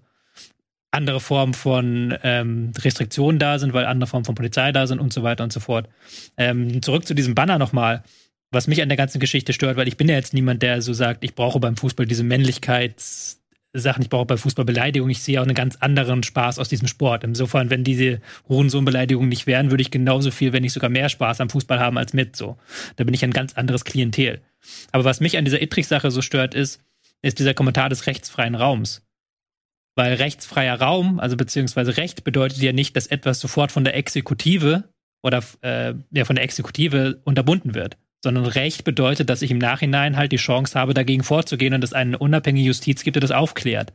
andere 0.90 1.20
Formen 1.20 1.54
von 1.54 2.16
ähm, 2.22 2.72
Restriktionen 2.78 3.38
da 3.38 3.58
sind, 3.58 3.72
weil 3.72 3.86
andere 3.86 4.08
Formen 4.08 4.24
von 4.24 4.34
Polizei 4.34 4.72
da 4.72 4.86
sind 4.86 4.98
und 4.98 5.12
so 5.12 5.22
weiter 5.22 5.44
und 5.44 5.52
so 5.52 5.60
fort. 5.60 5.88
Ähm, 6.36 6.82
zurück 6.82 7.06
zu 7.06 7.14
diesem 7.14 7.34
Banner 7.34 7.58
nochmal, 7.58 8.02
was 8.50 8.66
mich 8.66 8.82
an 8.82 8.88
der 8.88 8.98
ganzen 8.98 9.20
Geschichte 9.20 9.52
stört, 9.52 9.76
weil 9.76 9.88
ich 9.88 9.96
bin 9.96 10.08
ja 10.08 10.16
jetzt 10.16 10.34
niemand, 10.34 10.62
der 10.62 10.82
so 10.82 10.92
sagt, 10.92 11.22
ich 11.22 11.34
brauche 11.34 11.60
beim 11.60 11.76
Fußball 11.76 12.06
diese 12.06 12.24
Männlichkeitssachen, 12.24 14.02
ich 14.02 14.10
brauche 14.10 14.26
beim 14.26 14.38
Fußball 14.38 14.64
Beleidigung, 14.64 15.08
ich 15.10 15.22
sehe 15.22 15.40
auch 15.40 15.44
einen 15.44 15.54
ganz 15.54 15.76
anderen 15.76 16.24
Spaß 16.24 16.58
aus 16.58 16.68
diesem 16.68 16.88
Sport. 16.88 17.22
Insofern, 17.22 17.70
wenn 17.70 17.84
diese 17.84 18.20
Hurensohn-Beleidigungen 18.48 19.28
nicht 19.28 19.46
wären, 19.46 19.70
würde 19.70 19.82
ich 19.82 19.92
genauso 19.92 20.32
viel, 20.32 20.52
wenn 20.52 20.62
nicht 20.62 20.72
sogar 20.72 20.90
mehr 20.90 21.08
Spaß 21.08 21.40
am 21.40 21.50
Fußball 21.50 21.78
haben 21.78 21.98
als 21.98 22.12
mit 22.12 22.34
so. 22.34 22.56
Da 22.96 23.04
bin 23.04 23.14
ich 23.14 23.22
ein 23.22 23.32
ganz 23.32 23.52
anderes 23.52 23.84
Klientel. 23.84 24.40
Aber 24.90 25.04
was 25.04 25.20
mich 25.20 25.38
an 25.38 25.44
dieser 25.44 25.62
Ittrich-Sache 25.62 26.10
so 26.10 26.20
stört, 26.20 26.54
ist, 26.54 26.82
ist 27.22 27.38
dieser 27.38 27.54
Kommentar 27.54 27.88
des 27.88 28.08
rechtsfreien 28.08 28.56
Raums. 28.56 29.02
Weil 30.00 30.14
rechtsfreier 30.14 30.80
Raum, 30.80 31.20
also 31.20 31.36
beziehungsweise 31.36 31.98
Recht, 31.98 32.24
bedeutet 32.24 32.56
ja 32.62 32.72
nicht, 32.72 32.96
dass 32.96 33.06
etwas 33.06 33.38
sofort 33.38 33.70
von 33.70 33.84
der 33.84 33.94
Exekutive 33.94 34.84
oder 35.22 35.44
äh, 35.60 35.92
ja, 36.10 36.24
von 36.24 36.36
der 36.36 36.44
Exekutive 36.46 37.20
unterbunden 37.24 37.74
wird. 37.74 37.98
Sondern 38.24 38.46
Recht 38.46 38.84
bedeutet, 38.84 39.28
dass 39.28 39.42
ich 39.42 39.50
im 39.50 39.58
Nachhinein 39.58 40.16
halt 40.16 40.32
die 40.32 40.36
Chance 40.36 40.78
habe, 40.78 40.94
dagegen 40.94 41.22
vorzugehen 41.22 41.74
und 41.74 41.84
es 41.84 41.92
eine 41.92 42.16
unabhängige 42.16 42.68
Justiz 42.68 43.04
gibt, 43.04 43.16
die 43.16 43.20
das 43.20 43.30
aufklärt. 43.30 43.92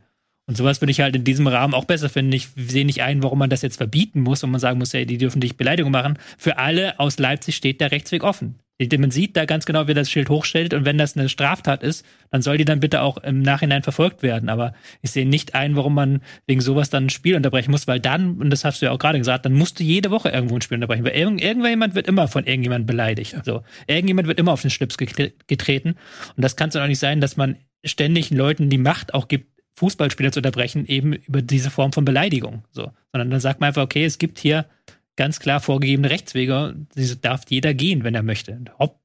Und 0.48 0.56
sowas 0.56 0.80
würde 0.80 0.92
ich 0.92 1.00
halt 1.00 1.16
in 1.16 1.24
diesem 1.24 1.48
Rahmen 1.48 1.74
auch 1.74 1.86
besser 1.86 2.08
finden. 2.08 2.34
Ich 2.34 2.50
sehe 2.54 2.86
nicht 2.86 3.02
ein, 3.02 3.24
warum 3.24 3.40
man 3.40 3.50
das 3.50 3.62
jetzt 3.62 3.78
verbieten 3.78 4.20
muss 4.20 4.44
und 4.44 4.52
man 4.52 4.60
sagen 4.60 4.78
muss, 4.78 4.94
ey, 4.94 5.06
die 5.06 5.18
dürfen 5.18 5.40
nicht 5.40 5.56
Beleidigung 5.56 5.90
machen. 5.90 6.20
Für 6.38 6.58
alle 6.58 7.00
aus 7.00 7.18
Leipzig 7.18 7.56
steht 7.56 7.80
der 7.80 7.90
Rechtsweg 7.90 8.22
offen. 8.22 8.60
Man 8.78 9.10
sieht 9.10 9.36
da 9.38 9.46
ganz 9.46 9.64
genau, 9.64 9.86
wer 9.86 9.94
das 9.94 10.10
Schild 10.10 10.28
hochstellt 10.28 10.74
und 10.74 10.84
wenn 10.84 10.98
das 10.98 11.16
eine 11.16 11.30
Straftat 11.30 11.82
ist, 11.82 12.04
dann 12.30 12.42
soll 12.42 12.58
die 12.58 12.66
dann 12.66 12.80
bitte 12.80 13.00
auch 13.00 13.16
im 13.16 13.40
Nachhinein 13.40 13.82
verfolgt 13.82 14.22
werden. 14.22 14.50
Aber 14.50 14.74
ich 15.00 15.12
sehe 15.12 15.26
nicht 15.26 15.54
ein, 15.54 15.76
warum 15.76 15.94
man 15.94 16.20
wegen 16.46 16.60
sowas 16.60 16.90
dann 16.90 17.06
ein 17.06 17.10
Spiel 17.10 17.36
unterbrechen 17.36 17.70
muss, 17.70 17.86
weil 17.86 18.00
dann, 18.00 18.36
und 18.36 18.50
das 18.50 18.66
hast 18.66 18.82
du 18.82 18.86
ja 18.86 18.92
auch 18.92 18.98
gerade 18.98 19.18
gesagt, 19.18 19.46
dann 19.46 19.54
musst 19.54 19.80
du 19.80 19.84
jede 19.84 20.10
Woche 20.10 20.28
irgendwo 20.28 20.56
ein 20.56 20.60
Spiel 20.60 20.76
unterbrechen, 20.76 21.04
weil 21.04 21.16
irgend, 21.16 21.42
irgendjemand 21.42 21.94
wird 21.94 22.06
immer 22.06 22.28
von 22.28 22.44
irgendjemandem 22.44 22.86
beleidigt. 22.86 23.36
So. 23.44 23.62
Irgendjemand 23.86 24.28
wird 24.28 24.38
immer 24.38 24.52
auf 24.52 24.60
den 24.60 24.70
Schlips 24.70 24.98
getre- 24.98 25.32
getreten. 25.46 25.96
Und 26.36 26.44
das 26.44 26.56
kann 26.56 26.68
es 26.68 26.74
doch 26.74 26.82
auch 26.82 26.86
nicht 26.86 26.98
sein, 26.98 27.22
dass 27.22 27.38
man 27.38 27.56
ständig 27.82 28.30
Leuten 28.30 28.68
die 28.68 28.78
Macht 28.78 29.14
auch 29.14 29.28
gibt, 29.28 29.56
Fußballspieler 29.78 30.32
zu 30.32 30.40
unterbrechen, 30.40 30.86
eben 30.86 31.14
über 31.14 31.40
diese 31.40 31.70
Form 31.70 31.92
von 31.92 32.04
Beleidigung. 32.04 32.64
So. 32.72 32.90
Sondern 33.12 33.30
dann 33.30 33.40
sagt 33.40 33.60
man 33.60 33.68
einfach, 33.68 33.82
okay, 33.82 34.04
es 34.04 34.18
gibt 34.18 34.38
hier 34.38 34.66
ganz 35.16 35.40
klar 35.40 35.60
vorgegebene 35.60 36.10
Rechtswege, 36.10 36.74
diese 36.94 37.16
darf 37.16 37.42
jeder 37.48 37.74
gehen, 37.74 38.04
wenn 38.04 38.14
er 38.14 38.22
möchte. 38.22 38.52
Und 38.52 38.70
Ob 38.78 39.00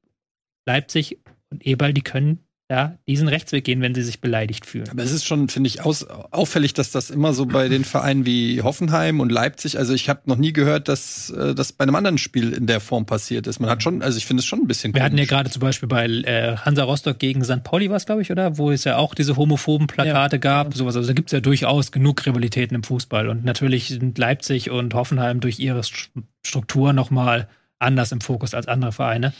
Leipzig 0.66 1.18
und 1.50 1.66
Eberl, 1.66 1.92
die 1.92 2.02
können 2.02 2.46
da 2.72 2.96
diesen 3.06 3.28
Rechtsweg 3.28 3.64
gehen, 3.64 3.80
wenn 3.82 3.94
sie 3.94 4.02
sich 4.02 4.20
beleidigt 4.20 4.64
fühlen. 4.66 4.88
Aber 4.88 5.02
es 5.02 5.12
ist 5.12 5.24
schon, 5.26 5.48
finde 5.48 5.68
ich, 5.68 5.82
aus, 5.82 6.04
auffällig, 6.04 6.72
dass 6.74 6.90
das 6.90 7.10
immer 7.10 7.32
so 7.34 7.46
bei 7.46 7.68
den 7.68 7.84
Vereinen 7.84 8.24
wie 8.26 8.62
Hoffenheim 8.62 9.20
und 9.20 9.30
Leipzig, 9.30 9.78
also 9.78 9.92
ich 9.94 10.08
habe 10.08 10.20
noch 10.26 10.36
nie 10.36 10.52
gehört, 10.52 10.88
dass 10.88 11.30
äh, 11.30 11.54
das 11.54 11.72
bei 11.72 11.82
einem 11.82 11.94
anderen 11.94 12.18
Spiel 12.18 12.52
in 12.52 12.66
der 12.66 12.80
Form 12.80 13.06
passiert 13.06 13.46
ist. 13.46 13.60
Man 13.60 13.68
hat 13.68 13.82
schon, 13.82 14.02
also 14.02 14.16
ich 14.18 14.26
finde 14.26 14.40
es 14.40 14.46
schon 14.46 14.60
ein 14.60 14.66
bisschen 14.66 14.94
Wir 14.94 15.02
hatten 15.02 15.16
ja 15.18 15.22
komisch. 15.24 15.28
gerade 15.28 15.50
zum 15.50 15.60
Beispiel 15.60 15.88
bei 15.88 16.06
äh, 16.06 16.56
Hansa 16.56 16.84
Rostock 16.84 17.18
gegen 17.18 17.44
St. 17.44 17.62
Pauli 17.62 17.90
was, 17.90 18.06
glaube 18.06 18.22
ich, 18.22 18.30
oder? 18.30 18.56
Wo 18.58 18.70
es 18.70 18.84
ja 18.84 18.96
auch 18.96 19.14
diese 19.14 19.36
homophoben 19.36 19.86
Plakate 19.86 20.38
gab, 20.38 20.74
sowas. 20.74 20.96
Also 20.96 21.08
da 21.08 21.12
gibt 21.14 21.28
es 21.28 21.32
ja 21.32 21.40
durchaus 21.40 21.92
genug 21.92 22.24
Rivalitäten 22.24 22.74
im 22.74 22.82
Fußball. 22.82 23.28
Und 23.28 23.44
natürlich 23.44 23.88
sind 23.88 24.16
Leipzig 24.18 24.70
und 24.70 24.94
Hoffenheim 24.94 25.40
durch 25.40 25.58
ihre 25.58 25.80
St- 25.80 26.08
Struktur 26.44 26.92
nochmal 26.92 27.48
anders 27.78 28.12
im 28.12 28.20
Fokus 28.20 28.54
als 28.54 28.66
andere 28.68 28.92
Vereine. 28.92 29.32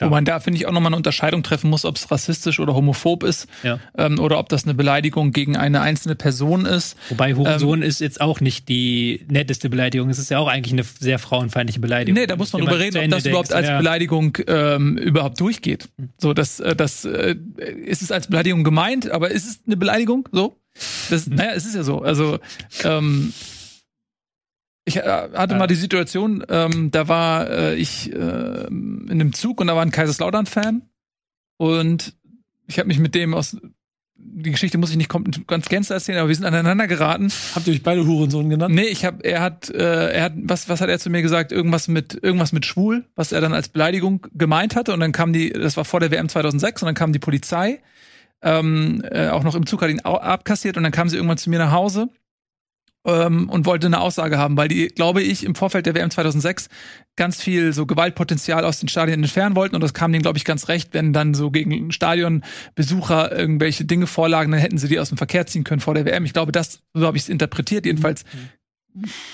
Klar. 0.00 0.08
Wo 0.10 0.14
man 0.14 0.24
da, 0.24 0.40
finde 0.40 0.58
ich, 0.58 0.66
auch 0.66 0.72
nochmal 0.72 0.88
eine 0.88 0.96
Unterscheidung 0.96 1.42
treffen 1.42 1.68
muss, 1.68 1.84
ob 1.84 1.96
es 1.96 2.10
rassistisch 2.10 2.58
oder 2.58 2.72
homophob 2.72 3.22
ist 3.22 3.46
Ja. 3.62 3.78
ähm, 3.98 4.18
oder 4.18 4.38
ob 4.38 4.48
das 4.48 4.64
eine 4.64 4.72
Beleidigung 4.72 5.30
gegen 5.30 5.58
eine 5.58 5.82
einzelne 5.82 6.14
Person 6.14 6.64
ist. 6.64 6.96
Wobei 7.10 7.34
Hurensohn 7.34 7.82
ist 7.82 8.00
jetzt 8.00 8.18
auch 8.22 8.40
nicht 8.40 8.70
die 8.70 9.26
netteste 9.28 9.68
Beleidigung. 9.68 10.08
Es 10.08 10.18
ist 10.18 10.30
ja 10.30 10.38
auch 10.38 10.48
eigentlich 10.48 10.72
eine 10.72 10.84
sehr 10.84 11.18
frauenfeindliche 11.18 11.80
Beleidigung. 11.80 12.18
Nee, 12.18 12.26
da 12.26 12.36
muss 12.36 12.50
man 12.54 12.62
drüber 12.62 12.78
reden, 12.78 12.96
ob 12.96 13.10
das 13.10 13.26
überhaupt 13.26 13.50
denkst, 13.50 13.58
als 13.58 13.68
ja. 13.68 13.76
Beleidigung 13.76 14.38
ähm, 14.46 14.96
überhaupt 14.96 15.38
durchgeht. 15.38 15.90
So, 16.16 16.32
das, 16.32 16.60
äh, 16.60 16.74
das 16.74 17.04
äh, 17.04 17.36
ist 17.84 18.00
es 18.00 18.10
als 18.10 18.28
Beleidigung 18.28 18.64
gemeint, 18.64 19.10
aber 19.10 19.30
ist 19.30 19.46
es 19.46 19.60
eine 19.66 19.76
Beleidigung? 19.76 20.30
So? 20.32 20.56
Das, 21.10 21.26
naja, 21.26 21.50
es 21.54 21.66
ist 21.66 21.74
ja 21.74 21.82
so. 21.82 22.00
Also 22.00 22.38
ähm, 22.84 23.34
ich 24.90 24.96
äh, 24.96 25.28
hatte 25.34 25.54
mal 25.54 25.66
die 25.66 25.74
Situation, 25.74 26.44
ähm, 26.48 26.90
da 26.90 27.08
war 27.08 27.48
äh, 27.48 27.74
ich 27.76 28.12
äh, 28.12 28.66
in 28.66 29.08
einem 29.10 29.32
Zug 29.32 29.60
und 29.60 29.68
da 29.68 29.76
war 29.76 29.82
ein 29.82 29.90
Kaiserslautern-Fan 29.90 30.82
und 31.56 32.14
ich 32.66 32.78
habe 32.78 32.88
mich 32.88 32.98
mit 32.98 33.14
dem 33.14 33.34
aus 33.34 33.56
die 34.22 34.50
Geschichte 34.50 34.76
muss 34.76 34.90
ich 34.90 34.96
nicht 34.96 35.10
ganz 35.46 35.68
gänzlich 35.68 35.94
erzählen, 35.94 36.18
aber 36.18 36.28
wir 36.28 36.34
sind 36.34 36.44
aneinander 36.44 36.86
geraten 36.86 37.32
Habt 37.54 37.66
ihr 37.66 37.72
euch 37.72 37.82
beide 37.82 38.06
Hurensohn 38.06 38.50
genannt? 38.50 38.74
Nee, 38.74 38.82
ich 38.82 39.04
habe, 39.06 39.24
er 39.24 39.40
hat, 39.40 39.70
äh, 39.70 40.12
er 40.12 40.24
hat, 40.24 40.32
was, 40.36 40.68
was 40.68 40.82
hat 40.82 40.90
er 40.90 40.98
zu 40.98 41.08
mir 41.08 41.22
gesagt? 41.22 41.52
Irgendwas 41.52 41.88
mit, 41.88 42.18
irgendwas 42.22 42.52
mit 42.52 42.66
schwul, 42.66 43.06
was 43.16 43.32
er 43.32 43.40
dann 43.40 43.54
als 43.54 43.70
Beleidigung 43.70 44.26
gemeint 44.34 44.76
hatte. 44.76 44.92
Und 44.92 45.00
dann 45.00 45.12
kam 45.12 45.32
die, 45.32 45.50
das 45.50 45.78
war 45.78 45.86
vor 45.86 46.00
der 46.00 46.10
WM 46.10 46.28
2006, 46.28 46.82
und 46.82 46.86
dann 46.86 46.94
kam 46.94 47.14
die 47.14 47.18
Polizei, 47.18 47.80
ähm, 48.42 49.02
äh, 49.10 49.28
auch 49.28 49.42
noch 49.42 49.54
im 49.54 49.66
Zug 49.66 49.80
hat 49.80 49.90
ihn 49.90 50.00
abkassiert, 50.00 50.76
und 50.76 50.82
dann 50.82 50.92
kam 50.92 51.08
sie 51.08 51.16
irgendwann 51.16 51.38
zu 51.38 51.48
mir 51.48 51.58
nach 51.58 51.72
Hause 51.72 52.08
ähm, 53.06 53.48
und 53.48 53.66
wollte 53.66 53.86
eine 53.86 54.00
Aussage 54.00 54.38
haben, 54.38 54.56
weil 54.56 54.68
die, 54.68 54.88
glaube 54.88 55.22
ich, 55.22 55.44
im 55.44 55.54
Vorfeld 55.54 55.86
der 55.86 55.94
WM 55.94 56.10
2006 56.10 56.68
ganz 57.16 57.42
viel 57.42 57.72
so 57.72 57.86
Gewaltpotenzial 57.86 58.64
aus 58.64 58.80
den 58.80 58.88
Stadien 58.88 59.22
entfernen 59.22 59.56
wollten 59.56 59.74
und 59.74 59.82
das 59.82 59.94
kam 59.94 60.12
denen, 60.12 60.22
glaube 60.22 60.38
ich, 60.38 60.44
ganz 60.44 60.68
recht, 60.68 60.92
wenn 60.92 61.12
dann 61.12 61.34
so 61.34 61.50
gegen 61.50 61.92
Stadionbesucher 61.92 63.36
irgendwelche 63.36 63.84
Dinge 63.84 64.06
vorlagen, 64.06 64.52
dann 64.52 64.60
hätten 64.60 64.78
sie 64.78 64.88
die 64.88 64.98
aus 64.98 65.08
dem 65.08 65.18
Verkehr 65.18 65.46
ziehen 65.46 65.64
können 65.64 65.80
vor 65.80 65.94
der 65.94 66.04
WM. 66.04 66.24
Ich 66.24 66.32
glaube, 66.32 66.52
das, 66.52 66.82
so 66.94 67.06
habe 67.06 67.16
ich 67.16 67.24
es 67.24 67.28
interpretiert. 67.28 67.86
Jedenfalls 67.86 68.24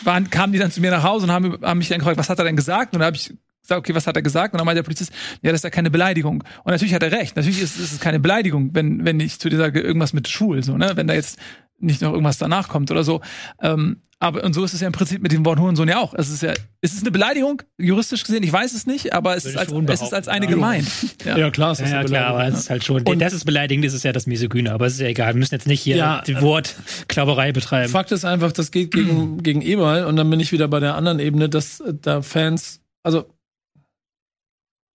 waren, 0.05 0.31
kamen 0.31 0.52
die 0.52 0.59
dann 0.59 0.70
zu 0.70 0.81
mir 0.81 0.90
nach 0.90 1.02
Hause 1.02 1.26
und 1.26 1.33
haben, 1.33 1.59
haben 1.62 1.79
mich 1.79 1.88
dann 1.88 1.98
gefragt, 1.98 2.18
was 2.18 2.29
hat 2.29 2.38
er 2.38 2.44
denn 2.44 2.57
gesagt? 2.57 2.92
Und 2.92 3.00
dann 3.00 3.07
habe 3.07 3.16
ich 3.16 3.33
gesagt, 3.62 3.79
okay, 3.79 3.94
was 3.94 4.07
hat 4.07 4.16
er 4.16 4.22
gesagt? 4.22 4.55
Und 4.55 4.59
dann 4.59 4.66
meinte 4.66 4.83
der 4.83 4.85
Polizist, 4.85 5.12
ja, 5.42 5.50
das 5.50 5.61
ist 5.61 5.64
ja 5.64 5.70
keine 5.70 5.90
Beleidigung. 5.90 6.44
Und 6.64 6.72
natürlich 6.72 6.94
hat 6.94 7.02
er 7.02 7.12
recht. 7.12 7.37
Natürlich 7.37 7.61
ist, 7.61 7.79
ist 7.79 7.92
es 7.92 8.00
keine 8.00 8.20
Beleidigung, 8.20 8.70
wenn, 8.74 9.05
wenn 9.05 9.18
ich 9.20 9.40
zu 9.40 9.48
dir 9.48 9.57
sage, 9.57 9.81
irgendwas 9.81 10.12
mit 10.12 10.29
schwul, 10.29 10.62
so, 10.62 10.76
ne? 10.76 10.92
Wenn 10.94 11.07
da 11.07 11.14
jetzt 11.14 11.38
nicht 11.78 12.02
noch 12.02 12.12
irgendwas 12.12 12.38
danach 12.38 12.68
kommt 12.68 12.90
oder 12.90 13.04
so. 13.04 13.20
Ähm, 13.60 14.02
aber 14.18 14.44
und 14.44 14.54
so 14.54 14.64
ist 14.64 14.72
es 14.72 14.80
ja 14.80 14.86
im 14.86 14.94
Prinzip 14.94 15.22
mit 15.22 15.32
dem 15.32 15.44
Wort 15.44 15.58
Hurensohn 15.58 15.88
ja 15.88 15.98
auch. 15.98 16.14
Es 16.14 16.30
ist 16.30 16.42
ja, 16.42 16.52
ist 16.80 16.94
es 16.94 17.02
eine 17.02 17.10
Beleidigung, 17.10 17.60
juristisch 17.76 18.24
gesehen? 18.24 18.42
Ich 18.42 18.52
weiß 18.52 18.72
es 18.72 18.86
nicht, 18.86 19.12
aber 19.12 19.36
es 19.36 19.44
ist 19.44 19.58
als, 19.58 19.70
es 19.70 20.02
ist 20.02 20.14
als 20.14 20.28
eine 20.28 20.46
ja. 20.46 20.50
gemeint. 20.50 20.88
Ja. 21.22 21.36
Ja, 21.36 21.50
klar, 21.50 21.72
ist 21.72 21.82
das 21.82 21.90
Ja, 21.90 21.96
ja 21.96 22.00
eine 22.00 22.08
klar, 22.08 22.26
aber 22.28 22.46
es 22.46 22.58
ist 22.58 22.70
halt 22.70 22.82
schon. 22.82 23.02
Und- 23.02 23.18
das 23.20 23.34
ist 23.34 23.44
beleidigend, 23.44 23.84
das 23.84 23.92
ist 23.92 24.04
ja 24.04 24.12
das 24.12 24.26
Misogyne, 24.26 24.72
aber 24.72 24.86
es 24.86 24.94
ist 24.94 25.00
ja 25.00 25.08
egal. 25.08 25.34
Wir 25.34 25.38
müssen 25.38 25.54
jetzt 25.54 25.66
nicht 25.66 25.82
hier 25.82 25.96
Ja, 25.96 26.22
die 26.26 26.32
äh, 26.32 26.40
Wortklauberei 26.40 27.52
betreiben. 27.52 27.92
Fakt 27.92 28.10
ist 28.10 28.24
einfach, 28.24 28.52
das 28.52 28.70
geht 28.70 28.92
gegen, 28.92 29.38
gegen 29.42 29.60
Eberl 29.60 30.06
und 30.06 30.16
dann 30.16 30.30
bin 30.30 30.40
ich 30.40 30.50
wieder 30.50 30.68
bei 30.68 30.80
der 30.80 30.94
anderen 30.94 31.18
Ebene, 31.18 31.50
dass 31.50 31.80
äh, 31.80 31.92
da 32.00 32.22
Fans, 32.22 32.80
also 33.02 33.26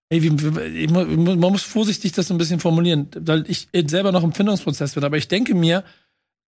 ey, 0.09 0.23
wie, 0.23 0.87
man 0.87 1.39
muss 1.39 1.61
vorsichtig 1.61 2.13
das 2.13 2.27
so 2.27 2.33
ein 2.33 2.39
bisschen 2.39 2.59
formulieren, 2.59 3.07
weil 3.19 3.45
ich 3.47 3.69
selber 3.85 4.11
noch 4.11 4.23
im 4.23 4.33
Findungsprozess 4.33 4.95
bin, 4.95 5.03
aber 5.03 5.17
ich 5.17 5.27
denke 5.27 5.53
mir, 5.53 5.83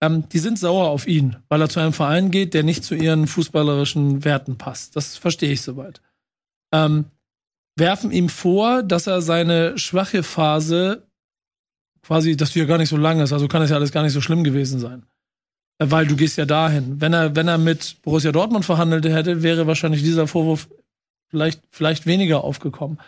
ähm, 0.04 0.28
die 0.30 0.40
sind 0.40 0.60
sauer 0.60 0.90
auf 0.90 1.08
ihn, 1.08 1.38
weil 1.48 1.62
er 1.62 1.70
zu 1.70 1.80
einem 1.80 1.94
Verein 1.94 2.30
geht, 2.30 2.54
der 2.54 2.64
nicht 2.64 2.84
zu 2.84 2.94
ihren 2.94 3.26
fußballerischen 3.26 4.26
Werten 4.26 4.58
passt. 4.58 4.98
Das 4.98 5.16
verstehe 5.16 5.52
ich 5.52 5.62
soweit. 5.62 6.02
Ähm, 6.74 7.06
werfen 7.78 8.12
ihm 8.12 8.28
vor, 8.28 8.84
dass 8.84 9.08
er 9.08 9.22
seine 9.22 9.78
schwache 9.78 10.24
Phase 10.24 11.08
quasi, 12.02 12.36
dass 12.36 12.52
die 12.52 12.60
ja 12.60 12.66
gar 12.66 12.78
nicht 12.78 12.90
so 12.90 12.98
lang 12.98 13.22
ist, 13.22 13.32
also 13.32 13.48
kann 13.48 13.62
es 13.62 13.70
ja 13.70 13.78
alles 13.78 13.94
gar 13.94 14.04
nicht 14.04 14.12
so 14.12 14.20
schlimm 14.20 14.44
gewesen 14.44 14.78
sein. 14.78 15.06
Äh, 15.80 15.86
Weil 15.90 16.06
du 16.06 16.18
gehst 16.18 16.38
ja 16.38 16.46
dahin. 16.46 17.00
Wenn 17.00 17.14
er, 17.14 17.36
wenn 17.38 17.48
er 17.48 17.58
mit 17.58 18.02
Borussia 18.02 18.34
Dortmund 18.34 18.66
verhandelt 18.66 19.06
hätte, 19.06 19.42
wäre 19.42 19.68
wahrscheinlich 19.68 20.04
dieser 20.04 20.28
Vorwurf 20.28 20.68
vielleicht, 21.30 21.62
vielleicht 21.72 22.06
weniger 22.06 22.44
aufgekommen. 22.44 23.00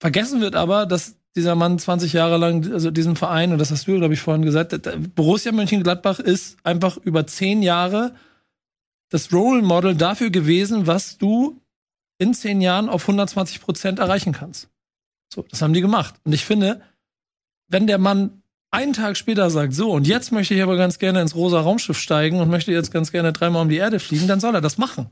Vergessen 0.00 0.42
wird 0.42 0.54
aber, 0.54 0.84
dass 0.84 1.16
dieser 1.36 1.54
Mann 1.54 1.78
20 1.78 2.12
Jahre 2.12 2.36
lang, 2.38 2.72
also 2.72 2.90
diesen 2.90 3.16
Verein, 3.16 3.52
und 3.52 3.58
das 3.58 3.70
hast 3.70 3.86
du, 3.86 3.96
glaube 3.96 4.14
ich, 4.14 4.20
vorhin 4.20 4.44
gesagt, 4.44 4.76
Borussia 5.14 5.52
Mönchengladbach 5.52 6.18
ist 6.18 6.58
einfach 6.64 6.96
über 6.96 7.26
zehn 7.26 7.62
Jahre 7.62 8.14
das 9.10 9.32
Role 9.32 9.62
Model 9.62 9.94
dafür 9.94 10.30
gewesen, 10.30 10.86
was 10.86 11.18
du 11.18 11.60
in 12.18 12.34
zehn 12.34 12.60
Jahren 12.60 12.88
auf 12.88 13.02
120 13.02 13.60
Prozent 13.60 13.98
erreichen 13.98 14.32
kannst. 14.32 14.68
So, 15.32 15.44
das 15.48 15.62
haben 15.62 15.72
die 15.72 15.80
gemacht. 15.80 16.14
Und 16.24 16.32
ich 16.32 16.44
finde, 16.44 16.82
wenn 17.68 17.86
der 17.86 17.98
Mann 17.98 18.42
einen 18.70 18.92
Tag 18.92 19.16
später 19.16 19.50
sagt, 19.50 19.74
so, 19.74 19.90
und 19.90 20.06
jetzt 20.06 20.32
möchte 20.32 20.54
ich 20.54 20.62
aber 20.62 20.76
ganz 20.76 20.98
gerne 20.98 21.20
ins 21.20 21.34
rosa 21.34 21.60
Raumschiff 21.60 21.98
steigen 21.98 22.40
und 22.40 22.50
möchte 22.50 22.72
jetzt 22.72 22.92
ganz 22.92 23.10
gerne 23.10 23.32
dreimal 23.32 23.62
um 23.62 23.68
die 23.68 23.76
Erde 23.76 23.98
fliegen, 23.98 24.28
dann 24.28 24.40
soll 24.40 24.54
er 24.54 24.60
das 24.60 24.78
machen. 24.78 25.10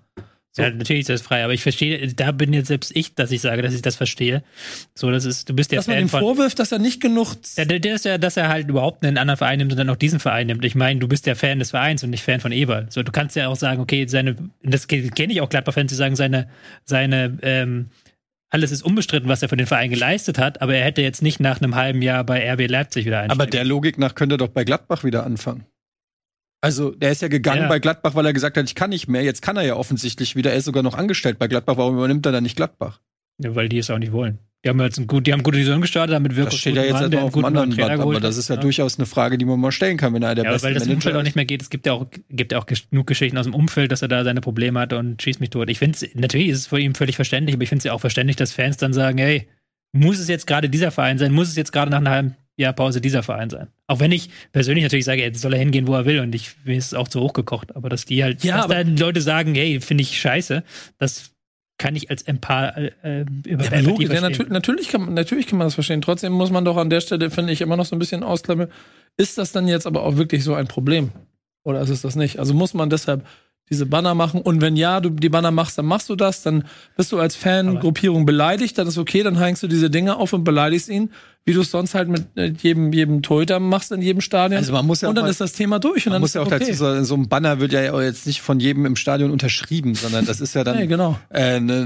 So. 0.59 0.64
Ja, 0.64 0.71
natürlich 0.71 1.03
ist 1.03 1.09
das 1.09 1.23
frei, 1.23 1.44
aber 1.44 1.55
ich 1.55 1.62
verstehe, 1.62 2.12
da 2.14 2.33
bin 2.33 2.53
jetzt 2.53 2.66
selbst 2.66 2.90
ich, 2.97 3.14
dass 3.14 3.31
ich 3.31 3.40
sage, 3.40 3.62
dass 3.62 3.75
ich 3.75 3.81
das 3.83 3.94
verstehe. 3.94 4.42
So, 4.92 5.09
das 5.12 5.25
ist, 5.25 5.49
du 5.49 5.55
bist 5.55 5.71
der 5.71 5.79
Dass 5.79 5.87
man 5.87 5.97
Fan 5.97 6.05
ihm 6.05 6.09
von. 6.09 6.21
vorwirft, 6.21 6.59
dass 6.59 6.73
er 6.73 6.81
nicht 6.81 7.01
genug. 7.01 7.37
Ja, 7.57 7.64
der, 7.64 7.79
der 7.79 7.94
ist 7.94 8.05
ja, 8.05 8.18
dass 8.18 8.37
er 8.37 8.49
halt 8.49 8.68
überhaupt 8.68 9.05
einen 9.05 9.18
anderen 9.18 9.38
Verein 9.38 9.59
nimmt 9.59 9.71
und 9.71 9.79
dann 9.79 9.88
auch 9.88 9.97
diesen 9.97 10.18
Verein 10.18 10.49
nimmt. 10.49 10.64
Ich 10.64 10.75
meine, 10.75 10.99
du 10.99 11.07
bist 11.07 11.27
der 11.27 11.37
Fan 11.37 11.61
des 11.61 11.71
Vereins 11.71 12.03
und 12.03 12.11
nicht 12.11 12.25
Fan 12.25 12.40
von 12.40 12.51
Eberl. 12.51 12.87
So, 12.90 13.05
du 13.05 13.12
kannst 13.12 13.37
ja 13.37 13.47
auch 13.47 13.55
sagen, 13.55 13.81
okay, 13.81 14.07
seine, 14.09 14.35
das 14.64 14.88
kenne 14.88 15.33
ich 15.33 15.40
auch 15.40 15.49
Gladbach-Fans, 15.49 15.90
die 15.90 15.94
sagen, 15.94 16.16
seine, 16.16 16.49
seine, 16.85 17.38
ähm, 17.42 17.90
alles 18.51 18.73
ist 18.73 18.83
unbestritten, 18.83 19.29
was 19.29 19.42
er 19.42 19.49
für 19.49 19.57
den 19.57 19.66
Verein 19.66 19.90
geleistet 19.90 20.38
hat, 20.38 20.61
aber 20.61 20.75
er 20.75 20.85
hätte 20.85 21.03
jetzt 21.03 21.23
nicht 21.23 21.38
nach 21.38 21.61
einem 21.61 21.77
halben 21.77 22.03
Jahr 22.03 22.25
bei 22.25 22.51
RB 22.53 22.68
Leipzig 22.68 23.05
wieder 23.07 23.21
einsteigen. 23.21 23.40
Aber 23.40 23.49
der 23.49 23.64
Logik 23.64 23.99
nach 23.99 24.14
könnte 24.14 24.35
er 24.35 24.38
doch 24.38 24.49
bei 24.49 24.64
Gladbach 24.64 25.05
wieder 25.05 25.25
anfangen. 25.25 25.66
Also, 26.61 26.90
der 26.90 27.12
ist 27.12 27.23
ja 27.23 27.29
gegangen 27.29 27.62
Ja. 27.62 27.68
bei 27.68 27.79
Gladbach, 27.79 28.14
weil 28.14 28.27
er 28.27 28.33
gesagt 28.33 28.57
hat, 28.57 28.64
ich 28.66 28.75
kann 28.75 28.90
nicht 28.90 29.09
mehr. 29.09 29.23
Jetzt 29.23 29.42
kann 29.42 29.57
er 29.57 29.62
ja 29.62 29.77
offensichtlich 29.77 30.35
wieder. 30.35 30.51
Er 30.51 30.57
ist 30.57 30.64
sogar 30.64 30.83
noch 30.83 30.94
angestellt 30.94 31.38
bei 31.38 31.47
Gladbach. 31.47 31.77
Warum 31.77 31.97
übernimmt 31.97 32.27
er 32.27 32.33
dann 32.33 32.42
nicht 32.42 32.57
Gladbach? 32.57 33.01
Ja, 33.40 33.55
weil 33.55 33.68
die 33.68 33.79
es 33.79 33.90
auch 33.90 33.99
nicht 33.99 34.11
wollen. 34.12 34.38
Die 34.64 34.71
haben 34.71 34.81
jetzt 34.81 34.99
ein 34.99 35.07
gut, 35.07 35.25
die 35.29 35.33
haben 35.33 35.44
gute 35.44 35.59
Saison 35.59 35.81
gestartet, 35.81 36.14
damit 36.16 36.35
Wirkus 36.35 36.55
Das 36.55 36.61
steht 36.61 36.75
ja 36.75 36.83
jetzt 36.83 36.94
Mann, 36.94 37.03
erstmal 37.03 37.23
auf 37.23 37.31
dem 37.31 37.35
guten 37.35 37.47
anderen 37.47 37.71
Trainer 37.71 37.94
Blatt. 37.94 38.01
Aber 38.01 38.18
das 38.18 38.37
ist 38.37 38.49
ja, 38.49 38.57
durchaus 38.57 38.99
eine 38.99 39.07
Frage, 39.07 39.38
die 39.38 39.44
man 39.44 39.61
mal 39.61 39.71
stellen 39.71 39.97
kann, 39.97 40.12
wenn 40.14 40.23
er 40.25 40.35
der 40.35 40.42
Ja, 40.42 40.51
aber 40.51 40.55
beste 40.57 40.66
weil 40.66 40.75
das 40.75 40.83
Manager 40.83 40.94
Umfeld 40.97 41.14
auch 41.14 41.18
ist. 41.21 41.25
nicht 41.27 41.37
mehr 41.37 41.44
geht. 41.44 41.62
Es 41.62 41.71
gibt 41.71 41.87
ja 41.87 41.92
auch, 41.92 42.07
gibt 42.29 42.51
ja 42.51 42.59
auch 42.59 42.66
genug 42.66 43.07
Geschichten 43.07 43.38
aus 43.38 43.44
dem 43.44 43.55
Umfeld, 43.55 43.92
dass 43.92 44.03
er 44.03 44.09
da 44.09 44.25
seine 44.25 44.40
Probleme 44.40 44.81
hat 44.81 44.92
und 44.94 45.23
schießt 45.23 45.38
mich 45.40 45.51
tot. 45.51 45.71
Ich 45.71 45.79
finde 45.79 45.97
es, 46.03 46.12
natürlich 46.16 46.49
ist 46.49 46.59
es 46.59 46.66
für 46.66 46.81
ihn 46.81 46.97
völlig 46.97 47.14
verständlich, 47.14 47.55
aber 47.55 47.62
ich 47.62 47.68
finde 47.68 47.79
es 47.83 47.85
ja 47.85 47.92
auch 47.92 48.01
verständlich, 48.01 48.35
dass 48.35 48.51
Fans 48.53 48.77
dann 48.79 48.92
sagen, 48.92 49.18
hey, 49.18 49.47
muss 49.92 50.18
es 50.18 50.27
jetzt 50.27 50.49
gerade 50.49 50.68
dieser 50.68 50.90
Verein 50.90 51.18
sein? 51.18 51.33
Muss 51.33 51.49
es 51.49 51.55
jetzt 51.55 51.71
gerade 51.73 51.92
nach 51.92 51.99
einem 51.99 52.09
halben 52.09 52.37
Jahr 52.59 52.73
Pause 52.75 53.01
dieser 53.01 53.23
Verein 53.23 53.49
sein? 53.51 53.68
Auch 53.87 54.01
wenn 54.01 54.12
ich 54.12 54.29
persönlich 54.53 54.83
natürlich 54.85 55.05
sage, 55.05 55.23
jetzt 55.23 55.40
soll 55.40 55.53
er 55.55 55.59
hingehen, 55.59 55.87
wo 55.87 55.94
er 55.94 56.05
will 56.05 56.21
und 56.21 56.35
ich, 56.35 56.51
mir 56.64 56.77
ist 56.77 56.87
es 56.87 56.94
auch 56.94 57.09
zu 57.09 57.21
hoch 57.21 57.33
gekocht. 57.33 57.75
Aber 57.77 57.88
dass 57.88 58.05
die 58.05 58.23
halt, 58.23 58.44
Ja, 58.44 58.59
dass 58.66 58.68
dann 58.68 58.97
Leute 58.97 59.21
sagen, 59.21 59.55
hey, 59.55 59.81
finde 59.81 60.03
ich 60.03 60.18
scheiße, 60.21 60.62
das 60.99 61.31
kann 61.79 61.94
ich 61.94 62.11
als 62.11 62.23
Empath 62.23 62.77
äh, 63.03 63.25
über 63.47 63.64
Ja, 63.64 63.79
logisch, 63.81 64.11
ja, 64.11 64.16
verstehen. 64.21 64.47
natürlich, 64.51 64.88
kann, 64.88 65.03
man- 65.03 65.14
natürlich 65.14 65.47
kann 65.47 65.59
man 65.59 65.66
das 65.68 65.75
verstehen. 65.75 66.01
Trotzdem 66.03 66.33
muss 66.33 66.51
man 66.51 66.64
doch 66.64 66.77
an 66.77 66.90
der 66.90 67.01
Stelle, 67.01 67.31
finde 67.31 67.53
ich, 67.53 67.61
immer 67.61 67.77
noch 67.77 67.87
so 67.87 67.94
ein 67.94 68.01
bisschen 68.01 68.25
ausklammern. 68.25 68.68
Ist 69.16 69.38
das 69.38 69.53
dann 69.53 69.68
jetzt 69.68 69.87
aber 69.87 70.03
auch 70.03 70.16
wirklich 70.16 70.42
so 70.44 70.55
ein 70.55 70.66
Problem? 70.66 71.12
Oder 71.64 71.81
ist 71.81 71.90
es 71.90 72.03
das 72.03 72.16
nicht? 72.16 72.38
Also 72.40 72.53
muss 72.55 72.75
man 72.75 72.90
deshalb 72.90 73.25
diese 73.71 73.85
Banner 73.87 74.14
machen? 74.14 74.40
Und 74.40 74.61
wenn 74.61 74.77
ja, 74.77 75.01
du 75.01 75.11
die 75.11 75.29
Banner 75.29 75.51
machst, 75.51 75.77
dann 75.79 75.87
machst 75.87 76.09
du 76.09 76.16
das, 76.16 76.42
dann 76.42 76.64
bist 76.97 77.12
du 77.12 77.21
als 77.21 77.37
Fangruppierung 77.37 78.27
beleidigt, 78.27 78.77
dann 78.79 78.88
ist 78.88 78.97
okay, 78.99 79.23
dann 79.23 79.38
hängst 79.38 79.62
du 79.62 79.68
diese 79.68 79.90
Dinge 79.90 80.16
auf 80.16 80.33
und 80.33 80.42
beleidigst 80.44 80.88
ihn, 80.88 81.11
wie 81.49 81.55
du 81.55 81.63
es 81.63 81.71
sonst 81.71 81.95
halt 81.95 82.09
mit 82.09 82.27
äh, 82.37 82.53
jedem, 82.63 82.93
jedem 82.93 83.23
Torhüter 83.23 83.59
machst 83.59 83.91
in 83.91 84.03
jedem 84.03 84.21
Stadion. 84.21 84.59
Also 84.59 84.73
man 84.73 84.87
muss 84.87 85.01
ja 85.01 85.09
und 85.09 85.15
dann 85.15 85.25
mal- 85.25 85.31
ist 85.31 85.41
das 85.41 85.53
Thema 85.53 85.79
durch. 85.79 86.07
Und 86.07 86.11
Man 86.11 86.15
dann 86.17 86.21
muss 86.21 86.31
ist 86.31 86.35
ja 86.35 86.43
auch 86.43 86.47
okay. 86.47 86.59
dazu 86.61 86.73
sagen, 86.75 87.05
so 87.05 87.15
ein 87.15 87.29
Banner 87.29 87.59
wird 87.61 87.73
ja 87.73 88.01
jetzt 88.01 88.27
nicht 88.27 88.41
von 88.43 88.61
jedem 88.61 88.85
im 88.87 88.97
Stadion 88.97 89.31
unterschrieben, 89.31 89.95
sondern 89.95 90.27
das 90.27 90.41
ist 90.41 90.55
ja 90.55 90.63
dann 90.65 90.77
Nee, 90.79 90.87
genau. 90.87 91.19
äh, 91.31 91.59
ne, 91.59 91.79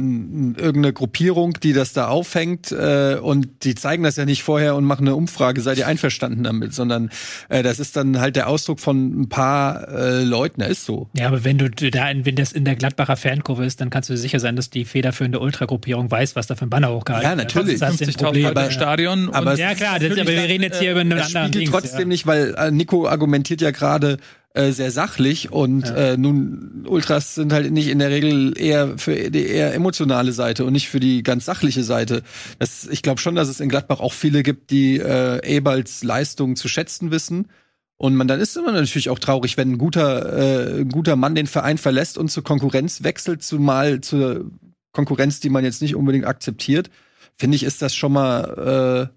irgendeine 0.57 0.93
Gruppierung, 0.93 1.55
die 1.63 1.73
das 1.73 1.93
da 1.93 2.09
aufhängt 2.09 2.73
äh, 2.73 3.17
und 3.23 3.49
die 3.65 3.75
zeigen 3.75 4.03
das 4.03 4.17
ja 4.17 4.25
nicht 4.25 4.43
vorher 4.43 4.75
und 4.75 4.85
machen 4.85 5.07
eine 5.07 5.15
Umfrage, 5.15 5.61
seid 5.61 5.79
ihr 5.79 5.87
einverstanden 5.87 6.43
damit, 6.45 6.75
sondern 6.75 7.11
äh, 7.49 7.63
das 7.63 7.79
ist 7.79 7.97
dann 7.97 8.19
halt 8.21 8.37
der 8.37 8.49
Ausdruck 8.49 8.81
von 8.81 9.23
ein 9.23 9.29
paar 9.29 9.89
äh, 9.89 10.25
Leuten, 10.25 10.61
da 10.61 10.67
ist 10.67 10.85
so. 10.85 11.09
Ja, 11.17 11.29
aber 11.29 11.45
wenn 11.45 11.59
du 11.59 11.71
da, 11.71 12.11
in- 12.11 12.27
wenn 12.27 12.35
das 12.37 12.53
in 12.53 12.65
der 12.65 12.75
Gladbacher 12.77 13.17
Fankurve 13.17 13.65
ist, 13.65 13.81
dann 13.81 13.91
kannst 13.91 14.09
du 14.09 14.15
dir 14.15 14.19
sicher 14.19 14.41
sein, 14.41 14.57
dass 14.57 14.71
die 14.71 14.85
federführende 14.85 15.39
Ultragruppierung 15.41 16.11
weiß, 16.11 16.35
was 16.37 16.47
da 16.49 16.57
für 16.57 16.67
ein 16.67 16.71
Banner 16.71 16.91
hochgehalten 16.93 17.31
Ja, 17.31 17.37
wird. 17.37 17.55
natürlich. 17.55 17.79
Das 17.79 17.93
ist 17.95 18.01
das 18.01 18.09
50.000 18.17 18.23
Problem. 18.25 18.43
Leute 18.45 18.57
aber- 18.61 18.67
im 18.67 18.73
Stadion. 18.73 19.31
aber 19.35 19.52
es- 19.53 19.59
Ja, 19.61 19.75
klar, 19.75 19.99
das, 19.99 20.11
aber 20.13 20.27
wir 20.31 20.43
reden 20.43 20.63
jetzt 20.63 20.81
hier 20.81 20.93
über 20.93 21.01
einen 21.01 21.13
anderen 21.13 21.29
spiegelt 21.31 21.55
Dings, 21.55 21.71
trotzdem 21.71 22.01
ja. 22.01 22.07
nicht, 22.07 22.27
weil 22.27 22.55
äh, 22.57 22.71
Nico 22.71 23.07
argumentiert 23.09 23.61
ja 23.61 23.71
gerade 23.71 24.19
äh, 24.55 24.71
sehr 24.73 24.91
sachlich 24.91 25.51
und 25.51 25.89
äh, 25.89 26.17
nun 26.19 26.85
Ultras 26.87 27.37
sind 27.37 27.53
halt 27.55 27.71
nicht 27.73 27.89
in 27.89 27.99
der 27.99 28.11
Regel 28.11 28.53
eher 28.59 28.99
für 28.99 29.31
die 29.31 29.47
eher 29.47 29.73
emotionale 29.75 30.33
Seite 30.33 30.65
und 30.67 30.73
nicht 30.75 30.89
für 30.91 31.01
die 31.01 31.23
ganz 31.23 31.47
sachliche 31.47 31.83
Seite. 31.85 32.23
Das, 32.59 32.87
ich 32.87 33.01
glaube 33.03 33.21
schon, 33.21 33.35
dass 33.35 33.49
es 33.49 33.61
in 33.61 33.71
Gladbach 33.71 34.01
auch 34.01 34.13
viele 34.13 34.43
gibt, 34.43 34.71
die 34.71 34.99
äh, 34.99 35.41
Eberls 35.47 36.05
Leistung 36.05 36.57
zu 36.57 36.69
schätzen 36.69 37.11
wissen. 37.11 37.49
Und 37.97 38.17
man 38.17 38.27
dann 38.29 38.41
ist 38.41 38.57
immer 38.57 38.73
natürlich 38.73 39.11
auch 39.11 39.21
traurig, 39.21 39.57
wenn 39.57 39.73
ein 39.73 39.79
guter, 39.79 40.37
äh, 40.77 40.81
ein 40.81 40.89
guter 40.89 41.15
Mann 41.17 41.35
den 41.37 41.47
Verein 41.47 41.79
verlässt 41.79 42.19
und 42.19 42.31
zur 42.31 42.43
Konkurrenz 42.43 43.05
wechselt, 43.05 43.43
zumal 43.45 44.01
zur 44.01 44.51
Konkurrenz, 44.93 45.41
die 45.41 45.51
man 45.51 45.65
jetzt 45.65 45.81
nicht 45.81 45.95
unbedingt 45.95 46.27
akzeptiert. 46.27 46.91
finde 47.39 47.55
ich, 47.57 47.63
ist 47.63 47.81
das 47.81 47.95
schon 47.95 48.13
mal 48.13 49.09
äh, 49.11 49.17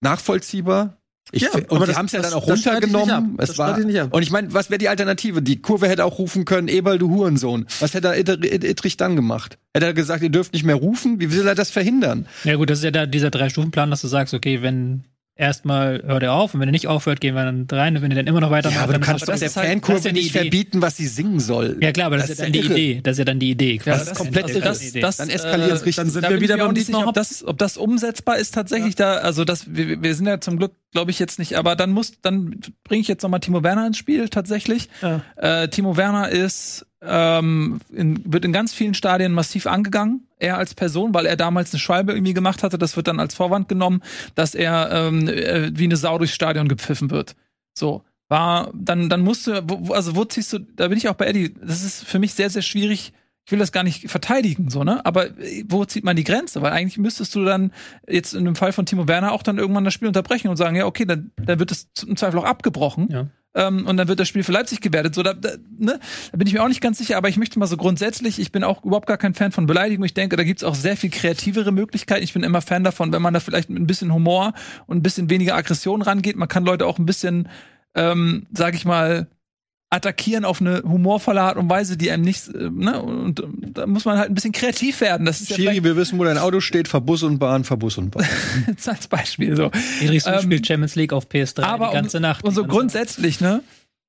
nachvollziehbar. 0.00 0.94
Ich, 1.30 1.42
Ja, 1.42 1.50
und 1.52 1.70
aber 1.70 1.86
die 1.86 1.94
haben 1.94 2.06
es 2.06 2.12
ja 2.12 2.22
dann 2.22 2.32
auch 2.32 2.46
das 2.46 2.60
streite 2.60 2.86
ich 2.86 2.92
nicht 2.92 3.00
runtergenommen. 3.02 3.36
Das 3.36 3.50
Es 3.50 3.58
war, 3.58 3.78
ich 3.78 3.84
nicht 3.84 4.00
ab. 4.00 4.14
und 4.14 4.22
ich 4.22 4.30
meine, 4.30 4.54
was 4.54 4.70
wäre 4.70 4.78
die 4.78 4.88
Alternative? 4.88 5.42
Die 5.42 5.60
Kurve 5.60 5.86
hätte 5.86 6.06
auch 6.06 6.18
rufen 6.18 6.46
können, 6.46 6.68
Eberl, 6.68 6.98
du 6.98 7.10
Hurensohn. 7.10 7.66
Was 7.80 7.92
hätte 7.92 8.08
er 8.08 8.16
Ittrich 8.64 8.96
dann 8.96 9.14
gemacht? 9.14 9.58
Hätte 9.74 9.86
er 9.86 9.92
gesagt, 9.92 10.22
ihr 10.22 10.30
dürft 10.30 10.54
nicht 10.54 10.64
mehr 10.64 10.76
rufen? 10.76 11.20
Wie 11.20 11.30
will 11.30 11.46
er 11.46 11.54
das 11.54 11.70
verhindern? 11.70 12.26
Ja 12.44 12.56
gut, 12.56 12.70
das 12.70 12.78
ist 12.78 12.84
ja 12.84 12.90
da 12.90 13.04
dieser 13.04 13.30
Drei-Stufen-Plan, 13.30 13.90
dass 13.90 14.00
du 14.00 14.08
sagst, 14.08 14.32
okay, 14.32 14.62
wenn 14.62 15.04
erstmal 15.38 16.02
hört 16.04 16.22
er 16.22 16.34
auf 16.34 16.52
und 16.52 16.60
wenn 16.60 16.68
er 16.68 16.72
nicht 16.72 16.88
aufhört, 16.88 17.20
gehen 17.20 17.34
wir 17.34 17.44
dann 17.44 17.66
rein 17.70 17.96
und 17.96 18.02
wenn 18.02 18.10
er 18.10 18.16
dann 18.16 18.26
immer 18.26 18.40
noch 18.40 18.50
weitermacht, 18.50 18.76
Ja, 18.76 18.82
aber 18.82 18.92
du 18.92 18.98
dann 18.98 19.06
kannst 19.06 19.22
doch 19.22 19.32
das 19.32 19.40
der 19.40 19.48
halt- 19.48 19.56
das 19.56 19.70
Fankurve 19.70 20.08
ja 20.08 20.12
die 20.12 20.20
nicht 20.20 20.30
Idee. 20.30 20.38
verbieten, 20.40 20.82
was 20.82 20.96
sie 20.96 21.06
singen 21.06 21.40
soll. 21.40 21.78
Ja 21.80 21.92
klar, 21.92 22.06
aber 22.08 22.16
das, 22.18 22.26
Das 22.26 22.32
ist 22.32 22.38
ja 22.40 22.44
dann 22.46 22.54
ja 22.54 22.60
die 22.60 22.66
irre. 22.68 22.78
Idee. 22.78 23.00
Das 23.02 23.12
ist 23.12 23.18
ja 23.20 23.24
dann 23.24 23.38
die 23.38 23.50
Idee. 23.50 23.76
Das 23.78 23.84
quasi. 23.84 24.10
ist 24.10 24.16
komplett 24.18 24.44
Das 24.44 24.52
irre. 24.56 24.78
die 24.78 24.88
Idee. 24.88 25.00
Dann 25.00 25.28
eskaliert's 25.30 25.74
richtig. 25.86 25.96
Dann 25.96 26.10
sind 26.10 26.24
da 26.24 26.30
wir 26.30 26.40
wieder 26.40 26.56
beim 26.58 26.72
nicht 26.74 26.86
sicher, 26.86 26.98
Thema 26.98 27.08
ob 27.08 27.14
das, 27.14 27.44
ob 27.46 27.56
das 27.58 27.76
umsetzbar 27.76 28.36
ist 28.38 28.52
tatsächlich 28.54 28.96
da. 28.96 29.14
Also 29.14 29.44
das, 29.44 29.72
wir, 29.74 30.02
wir 30.02 30.14
sind 30.14 30.26
ja 30.26 30.40
zum 30.40 30.58
Glück, 30.58 30.72
glaube 30.92 31.10
ich 31.12 31.18
jetzt 31.20 31.38
nicht. 31.38 31.54
Aber 31.56 31.76
dann 31.76 31.92
muss, 31.92 32.20
dann 32.20 32.60
bringe 32.84 33.00
ich 33.00 33.08
jetzt 33.08 33.22
noch 33.22 33.30
mal 33.30 33.38
Timo 33.38 33.62
Werner 33.62 33.86
ins 33.86 33.96
Spiel 33.98 34.28
tatsächlich. 34.28 34.88
Ja. 35.00 35.22
Äh, 35.36 35.68
Timo 35.68 35.96
Werner 35.96 36.28
ist 36.28 36.84
ähm, 37.00 37.80
in, 37.94 38.20
wird 38.24 38.44
in 38.44 38.52
ganz 38.52 38.74
vielen 38.74 38.94
Stadien 38.94 39.32
massiv 39.32 39.66
angegangen. 39.68 40.24
Er 40.38 40.58
als 40.58 40.74
Person, 40.74 41.14
weil 41.14 41.26
er 41.26 41.36
damals 41.36 41.72
eine 41.72 41.80
Schwalbe 41.80 42.12
irgendwie 42.12 42.34
gemacht 42.34 42.62
hatte. 42.62 42.78
Das 42.78 42.96
wird 42.96 43.08
dann 43.08 43.20
als 43.20 43.34
Vorwand 43.34 43.68
genommen, 43.68 44.02
dass 44.34 44.54
er 44.54 44.90
ähm, 44.92 45.28
äh, 45.28 45.70
wie 45.76 45.84
eine 45.84 45.96
Sau 45.96 46.18
durchs 46.18 46.34
Stadion 46.34 46.68
gepfiffen 46.68 47.10
wird. 47.10 47.36
So 47.74 48.04
war 48.28 48.70
dann 48.74 49.08
dann 49.08 49.22
musst 49.22 49.46
du, 49.46 49.52
also 49.90 50.14
wo 50.14 50.24
ziehst 50.24 50.52
du? 50.52 50.58
Da 50.58 50.88
bin 50.88 50.98
ich 50.98 51.08
auch 51.08 51.14
bei 51.14 51.26
Eddie. 51.26 51.54
Das 51.62 51.82
ist 51.82 52.04
für 52.04 52.18
mich 52.18 52.34
sehr 52.34 52.50
sehr 52.50 52.62
schwierig 52.62 53.12
ich 53.48 53.52
will 53.52 53.60
das 53.60 53.72
gar 53.72 53.82
nicht 53.82 54.10
verteidigen, 54.10 54.68
so, 54.68 54.84
ne? 54.84 55.06
Aber 55.06 55.30
äh, 55.38 55.64
wo 55.66 55.82
zieht 55.86 56.04
man 56.04 56.16
die 56.16 56.24
Grenze? 56.24 56.60
Weil 56.60 56.72
eigentlich 56.72 56.98
müsstest 56.98 57.34
du 57.34 57.46
dann 57.46 57.72
jetzt 58.06 58.34
in 58.34 58.44
dem 58.44 58.54
Fall 58.54 58.72
von 58.72 58.84
Timo 58.84 59.08
Werner 59.08 59.32
auch 59.32 59.42
dann 59.42 59.56
irgendwann 59.56 59.84
das 59.84 59.94
Spiel 59.94 60.06
unterbrechen 60.06 60.48
und 60.48 60.58
sagen, 60.58 60.76
ja, 60.76 60.84
okay, 60.84 61.06
dann, 61.06 61.30
dann 61.36 61.58
wird 61.58 61.70
es 61.72 61.88
im 62.06 62.14
Zweifel 62.18 62.40
auch 62.40 62.44
abgebrochen. 62.44 63.08
Ja. 63.10 63.28
Ähm, 63.58 63.86
und 63.86 63.96
dann 63.96 64.06
wird 64.06 64.20
das 64.20 64.28
Spiel 64.28 64.44
für 64.44 64.52
Leipzig 64.52 64.80
gewertet. 64.80 65.16
So, 65.16 65.24
da, 65.24 65.34
da, 65.34 65.50
ne? 65.78 65.98
da 66.30 66.38
bin 66.38 66.46
ich 66.46 66.54
mir 66.54 66.62
auch 66.62 66.68
nicht 66.68 66.80
ganz 66.80 66.98
sicher, 66.98 67.16
aber 67.16 67.28
ich 67.28 67.36
möchte 67.36 67.58
mal 67.58 67.66
so 67.66 67.76
grundsätzlich, 67.76 68.38
ich 68.38 68.52
bin 68.52 68.62
auch 68.62 68.84
überhaupt 68.84 69.08
gar 69.08 69.18
kein 69.18 69.34
Fan 69.34 69.50
von 69.50 69.66
Beleidigung. 69.66 70.04
Ich 70.04 70.14
denke, 70.14 70.36
da 70.36 70.44
gibt's 70.44 70.62
auch 70.62 70.76
sehr 70.76 70.96
viel 70.96 71.10
kreativere 71.10 71.72
Möglichkeiten. 71.72 72.22
Ich 72.22 72.32
bin 72.32 72.44
immer 72.44 72.62
Fan 72.62 72.84
davon, 72.84 73.12
wenn 73.12 73.20
man 73.20 73.34
da 73.34 73.40
vielleicht 73.40 73.68
mit 73.68 73.82
ein 73.82 73.88
bisschen 73.88 74.14
Humor 74.14 74.52
und 74.86 74.98
ein 74.98 75.02
bisschen 75.02 75.28
weniger 75.28 75.56
Aggression 75.56 76.02
rangeht. 76.02 76.36
Man 76.36 76.46
kann 76.46 76.64
Leute 76.64 76.86
auch 76.86 77.00
ein 77.00 77.06
bisschen, 77.06 77.48
ähm, 77.96 78.46
sag 78.52 78.74
ich 78.74 78.84
mal, 78.84 79.26
attackieren 79.90 80.44
auf 80.44 80.60
eine 80.60 80.82
humorvolle 80.82 81.40
Art 81.40 81.56
und 81.56 81.70
Weise, 81.70 81.96
die 81.96 82.10
einem 82.10 82.22
nicht, 82.22 82.48
äh, 82.48 82.68
ne, 82.70 83.00
und, 83.00 83.40
ähm, 83.40 83.72
da 83.72 83.86
muss 83.86 84.04
man 84.04 84.18
halt 84.18 84.30
ein 84.30 84.34
bisschen 84.34 84.52
kreativ 84.52 85.00
werden. 85.00 85.24
Das 85.24 85.40
ist 85.40 85.50
ja 85.50 85.56
Schiri, 85.56 85.82
wir 85.82 85.96
wissen, 85.96 86.18
wo 86.18 86.24
dein 86.24 86.38
Auto 86.38 86.60
steht, 86.60 86.88
ver 86.88 87.00
Bus 87.00 87.22
und 87.22 87.38
Bahn, 87.38 87.64
ver 87.64 87.78
Bus 87.78 87.96
und 87.96 88.10
Bahn. 88.10 88.26
als 88.86 89.08
Beispiel 89.08 89.56
so. 89.56 89.70
Idris 90.00 90.26
Ähm, 90.26 90.42
spielt 90.42 90.66
Champions 90.66 90.94
League 90.94 91.12
auf 91.12 91.28
PS3 91.28 91.62
Aber 91.62 91.88
die 91.88 91.94
ganze 91.94 92.18
um, 92.18 92.22
Nacht. 92.22 92.44
Und 92.44 92.54
so 92.54 92.62
ganze 92.62 92.76
grundsätzlich, 92.76 93.40
ne? 93.40 93.62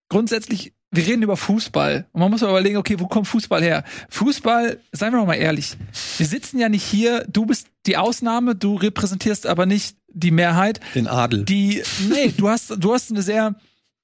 Grundsätzlich, 0.09 0.73
wir 0.91 1.05
reden 1.05 1.21
über 1.21 1.37
Fußball. 1.37 2.07
Und 2.11 2.19
man 2.19 2.31
muss 2.31 2.41
mal 2.41 2.49
überlegen, 2.49 2.77
okay, 2.77 2.99
wo 2.99 3.07
kommt 3.07 3.27
Fußball 3.27 3.61
her? 3.61 3.85
Fußball, 4.09 4.79
seien 4.91 5.13
wir 5.13 5.19
doch 5.19 5.27
mal 5.27 5.35
ehrlich. 5.35 5.77
Wir 6.17 6.25
sitzen 6.25 6.59
ja 6.59 6.67
nicht 6.67 6.83
hier, 6.83 7.25
du 7.29 7.45
bist 7.45 7.67
die 7.85 7.95
Ausnahme, 7.95 8.55
du 8.55 8.75
repräsentierst 8.75 9.47
aber 9.47 9.65
nicht 9.65 9.95
die 10.11 10.31
Mehrheit. 10.31 10.81
Den 10.95 11.07
Adel. 11.07 11.45
Die, 11.45 11.83
nee, 12.09 12.33
du 12.35 12.49
hast, 12.49 12.75
du 12.77 12.93
hast 12.93 13.11
eine 13.11 13.21
sehr 13.21 13.55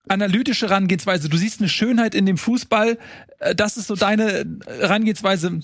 analytische 0.07 0.67
Herangehensweise. 0.67 1.29
Du 1.29 1.37
siehst 1.37 1.59
eine 1.59 1.69
Schönheit 1.69 2.15
in 2.15 2.25
dem 2.25 2.37
Fußball. 2.37 2.97
Äh, 3.39 3.55
Das 3.55 3.77
ist 3.77 3.87
so 3.87 3.95
deine 3.95 4.45
Herangehensweise. 4.79 5.59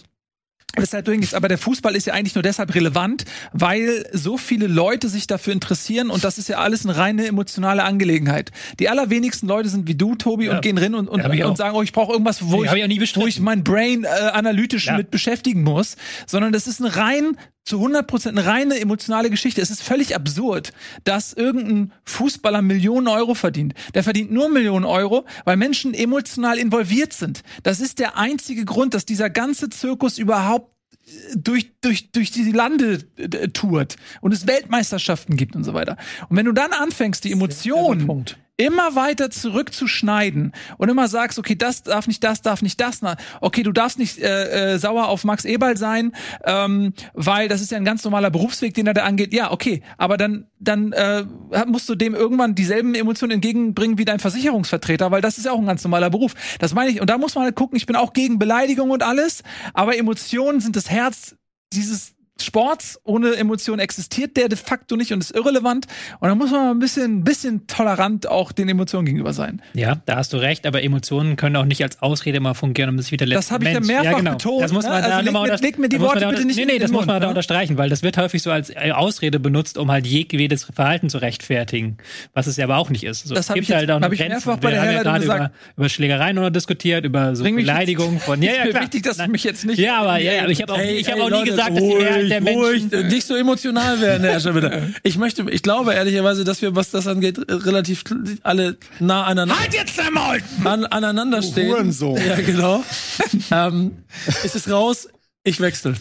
Weshalb 0.77 1.03
du 1.03 1.11
hingehst. 1.11 1.35
Aber 1.35 1.49
der 1.49 1.57
Fußball 1.57 1.97
ist 1.97 2.07
ja 2.07 2.13
eigentlich 2.13 2.33
nur 2.33 2.43
deshalb 2.43 2.73
relevant, 2.73 3.25
weil 3.51 4.07
so 4.13 4.37
viele 4.37 4.67
Leute 4.67 5.09
sich 5.09 5.27
dafür 5.27 5.51
interessieren 5.51 6.09
und 6.09 6.23
das 6.23 6.37
ist 6.37 6.47
ja 6.47 6.59
alles 6.59 6.85
eine 6.85 6.95
reine 6.95 7.27
emotionale 7.27 7.83
Angelegenheit. 7.83 8.51
Die 8.79 8.87
allerwenigsten 8.87 9.47
Leute 9.47 9.67
sind 9.67 9.89
wie 9.89 9.95
du, 9.95 10.15
Tobi, 10.15 10.45
Ja. 10.45 10.55
und 10.55 10.61
gehen 10.61 10.77
rein 10.77 10.95
und, 10.95 11.09
und, 11.09 11.19
Ja, 11.33 11.45
und 11.47 11.57
sagen, 11.57 11.75
oh, 11.75 11.81
ich 11.81 11.91
brauche 11.91 12.13
irgendwas, 12.13 12.41
wo 12.49 12.63
Nee, 12.63 12.85
ich, 12.85 13.01
ich 13.01 13.15
wo 13.17 13.27
ich 13.27 13.41
mein 13.41 13.65
Brain 13.65 14.05
äh, 14.05 14.07
analytisch 14.07 14.85
Ja. 14.85 14.95
mit 14.95 15.11
beschäftigen 15.11 15.61
muss, 15.63 15.97
sondern 16.25 16.53
das 16.53 16.67
ist 16.67 16.79
eine 16.79 16.95
rein 16.95 17.35
zu 17.63 17.77
100% 17.77 18.29
eine 18.29 18.45
reine 18.45 18.79
emotionale 18.79 19.29
Geschichte. 19.29 19.61
Es 19.61 19.69
ist 19.69 19.83
völlig 19.83 20.15
absurd, 20.15 20.73
dass 21.03 21.33
irgendein 21.33 21.93
Fußballer 22.05 22.61
Millionen 22.61 23.07
Euro 23.07 23.33
verdient. 23.33 23.73
Der 23.93 24.03
verdient 24.03 24.31
nur 24.31 24.49
Millionen 24.49 24.85
Euro, 24.85 25.25
weil 25.45 25.57
Menschen 25.57 25.93
emotional 25.93 26.57
involviert 26.57 27.13
sind. 27.13 27.43
Das 27.63 27.79
ist 27.79 27.99
der 27.99 28.17
einzige 28.17 28.65
Grund, 28.65 28.93
dass 28.93 29.05
dieser 29.05 29.29
ganze 29.29 29.69
Zirkus 29.69 30.17
überhaupt 30.17 30.71
äh, 31.05 31.37
durch, 31.37 31.71
durch, 31.81 32.11
durch 32.11 32.31
die 32.31 32.51
Lande 32.51 33.03
äh, 33.17 33.47
tourt 33.49 33.95
und 34.21 34.33
es 34.33 34.47
Weltmeisterschaften 34.47 35.37
gibt 35.37 35.55
und 35.55 35.63
so 35.63 35.73
weiter. 35.73 35.97
Und 36.29 36.37
wenn 36.37 36.45
du 36.45 36.53
dann 36.53 36.73
anfängst, 36.73 37.23
die 37.23 37.31
Emotionen. 37.31 38.25
Immer 38.61 38.95
weiter 38.95 39.29
zurückzuschneiden 39.29 40.53
und 40.77 40.89
immer 40.89 41.07
sagst, 41.07 41.39
okay, 41.39 41.55
das 41.55 41.83
darf 41.83 42.07
nicht, 42.07 42.23
das 42.23 42.41
darf 42.41 42.61
nicht, 42.61 42.79
das, 42.79 43.01
okay, 43.41 43.63
du 43.63 43.71
darfst 43.71 43.99
nicht 43.99 44.19
äh, 44.19 44.73
äh, 44.73 44.77
sauer 44.77 45.07
auf 45.07 45.23
Max 45.23 45.45
Eberl 45.45 45.77
sein, 45.77 46.13
ähm, 46.45 46.93
weil 47.13 47.47
das 47.47 47.61
ist 47.61 47.71
ja 47.71 47.77
ein 47.77 47.85
ganz 47.85 48.03
normaler 48.03 48.29
Berufsweg, 48.29 48.73
den 48.73 48.87
er 48.87 48.93
da 48.93 49.03
angeht. 49.03 49.33
Ja, 49.33 49.51
okay, 49.51 49.81
aber 49.97 50.17
dann 50.17 50.45
dann 50.59 50.91
äh, 50.91 51.25
musst 51.65 51.89
du 51.89 51.95
dem 51.95 52.13
irgendwann 52.13 52.53
dieselben 52.53 52.93
Emotionen 52.93 53.33
entgegenbringen 53.33 53.97
wie 53.97 54.05
dein 54.05 54.19
Versicherungsvertreter, 54.19 55.09
weil 55.09 55.21
das 55.21 55.37
ist 55.37 55.45
ja 55.45 55.51
auch 55.51 55.59
ein 55.59 55.65
ganz 55.65 55.83
normaler 55.83 56.09
Beruf. 56.11 56.35
Das 56.59 56.73
meine 56.73 56.91
ich. 56.91 57.01
Und 57.01 57.09
da 57.09 57.17
muss 57.17 57.33
man 57.35 57.45
halt 57.45 57.55
gucken. 57.55 57.77
Ich 57.77 57.87
bin 57.87 57.95
auch 57.95 58.13
gegen 58.13 58.37
Beleidigung 58.37 58.91
und 58.91 59.01
alles, 59.01 59.43
aber 59.73 59.97
Emotionen 59.97 60.59
sind 60.59 60.75
das 60.75 60.89
Herz 60.89 61.35
dieses 61.73 62.13
Sports. 62.43 62.99
Ohne 63.03 63.35
Emotionen 63.35 63.79
existiert 63.79 64.37
der 64.37 64.49
de 64.49 64.57
facto 64.57 64.95
nicht 64.95 65.11
und 65.13 65.19
ist 65.21 65.31
irrelevant. 65.35 65.87
Und 66.19 66.29
da 66.29 66.35
muss 66.35 66.51
man 66.51 66.61
mal 66.65 66.71
ein 66.71 66.79
bisschen, 66.79 67.19
ein 67.19 67.23
bisschen 67.23 67.67
tolerant 67.67 68.27
auch 68.27 68.51
den 68.51 68.69
Emotionen 68.69 69.05
gegenüber 69.05 69.33
sein. 69.33 69.61
Ja, 69.73 70.01
da 70.05 70.15
hast 70.17 70.33
du 70.33 70.37
recht, 70.37 70.65
aber 70.65 70.83
Emotionen 70.83 71.35
können 71.35 71.55
auch 71.55 71.65
nicht 71.65 71.81
als 71.83 72.01
Ausrede 72.01 72.39
mal 72.39 72.53
fungieren, 72.53 72.89
um 72.89 72.99
sich 72.99 73.11
wieder 73.11 73.25
letzte 73.25 73.39
Das 73.39 73.51
hab 73.51 73.61
ich 73.63 73.73
ja 73.73 73.79
mehrfach 73.79 74.17
genau. 74.17 74.31
betont, 74.31 74.61
Das 74.63 74.71
muss 74.71 74.83
ne? 74.83 74.89
man 74.91 74.97
Also 75.03 75.09
da 75.09 75.19
leg 75.21 75.33
mir- 75.33 75.57
leg 75.61 75.79
mir 75.79 75.89
die 75.89 75.97
muss 75.99 76.07
Worte 76.09 76.27
bitte 76.27 76.45
nicht 76.45 76.55
Nee, 76.57 76.65
nee, 76.65 76.79
das 76.79 76.91
muss 76.91 76.99
Mund, 77.01 77.07
man 77.07 77.19
da 77.21 77.27
ne? 77.27 77.29
unterstreichen, 77.29 77.77
weil 77.77 77.89
das 77.89 78.03
wird 78.03 78.17
häufig 78.17 78.41
so 78.41 78.51
als 78.51 78.69
äh, 78.69 78.91
Ausrede 78.93 79.39
benutzt, 79.39 79.77
um 79.77 79.91
halt 79.91 80.05
jedes 80.07 80.63
Verhalten 80.65 81.09
zu 81.09 81.17
rechtfertigen, 81.19 81.97
was 82.33 82.47
es 82.47 82.57
ja 82.57 82.65
aber 82.65 82.77
auch 82.77 82.89
nicht 82.89 83.03
ist. 83.03 83.27
So, 83.27 83.35
Das 83.35 83.45
es 83.45 83.49
hab 83.49 83.55
gibt 83.55 83.63
ich 83.65 83.69
jetzt- 83.69 83.77
halt 83.79 83.91
auch 83.91 84.01
hab 84.01 84.11
ich 84.13 84.19
mehrfach 84.19 84.57
bei 84.57 84.69
Wir 84.69 84.75
der 84.75 84.77
ja 84.77 84.83
Herleitung 84.91 85.03
gerade 85.11 85.21
gesagt. 85.21 85.39
über, 85.39 85.77
über 85.77 85.89
Schlägereien 85.89 86.37
oder 86.37 86.51
diskutiert, 86.51 87.05
über 87.05 87.35
so 87.35 87.43
Beleidigungen 87.43 88.19
von. 88.19 88.41
Ja, 88.41 88.53
ja, 88.53 88.63
mir 88.65 88.69
klar. 88.71 88.83
wichtig, 88.83 89.03
dass 89.03 89.17
du 89.17 89.27
mich 89.27 89.43
jetzt 89.43 89.65
nicht. 89.65 89.79
Ja, 89.79 89.99
aber, 90.01 90.19
ja, 90.19 90.33
ja, 90.33 90.41
aber 90.43 90.51
ich 90.51 90.61
habe 90.61 90.73
auch, 90.73 90.79
ich 90.79 91.11
hab 91.11 91.19
auch 91.19 91.29
nie 91.29 91.43
gesagt, 91.49 91.71
dass 91.71 91.83
die 91.83 91.95
Mehrheit 91.95 92.29
der 92.31 92.41
ruhig, 92.53 92.83
Menschen. 92.91 93.07
nicht 93.09 93.27
so 93.27 93.35
emotional 93.35 93.99
werden, 94.01 94.23
Herr 94.23 94.39
Schabitter. 94.39 94.81
Ich 95.03 95.17
möchte, 95.17 95.45
ich 95.49 95.61
glaube 95.63 95.93
ehrlicherweise, 95.93 96.43
dass 96.43 96.61
wir, 96.61 96.75
was 96.75 96.91
das 96.91 97.07
angeht, 97.07 97.37
äh, 97.37 97.53
relativ 97.53 98.03
alle 98.43 98.77
nah 98.99 99.23
aneinander, 99.23 99.59
Halt 99.59 99.73
jetzt 99.73 99.97
dein 99.97 100.13
Maul! 100.13 100.39
an, 100.63 100.85
aneinander 100.85 101.41
stehen. 101.41 101.69
Hurensohn. 101.71 102.19
Ja, 102.25 102.35
genau. 102.35 102.83
ähm, 103.51 103.97
es 104.43 104.55
ist 104.55 104.69
raus, 104.69 105.07
ich 105.43 105.59
wechsle. 105.59 105.93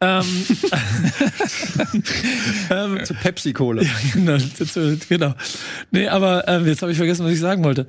Ähm, 0.00 0.24
ähm, 2.70 3.04
Zu 3.04 3.14
Pepsi-Cola. 3.14 3.82
genau, 4.12 4.38
zu- 4.38 4.98
genau. 5.08 5.34
Nee, 5.90 6.08
aber 6.08 6.46
ähm, 6.48 6.66
jetzt 6.66 6.82
habe 6.82 6.92
ich 6.92 6.98
vergessen, 6.98 7.24
was 7.24 7.32
ich 7.32 7.40
sagen 7.40 7.64
wollte. 7.64 7.86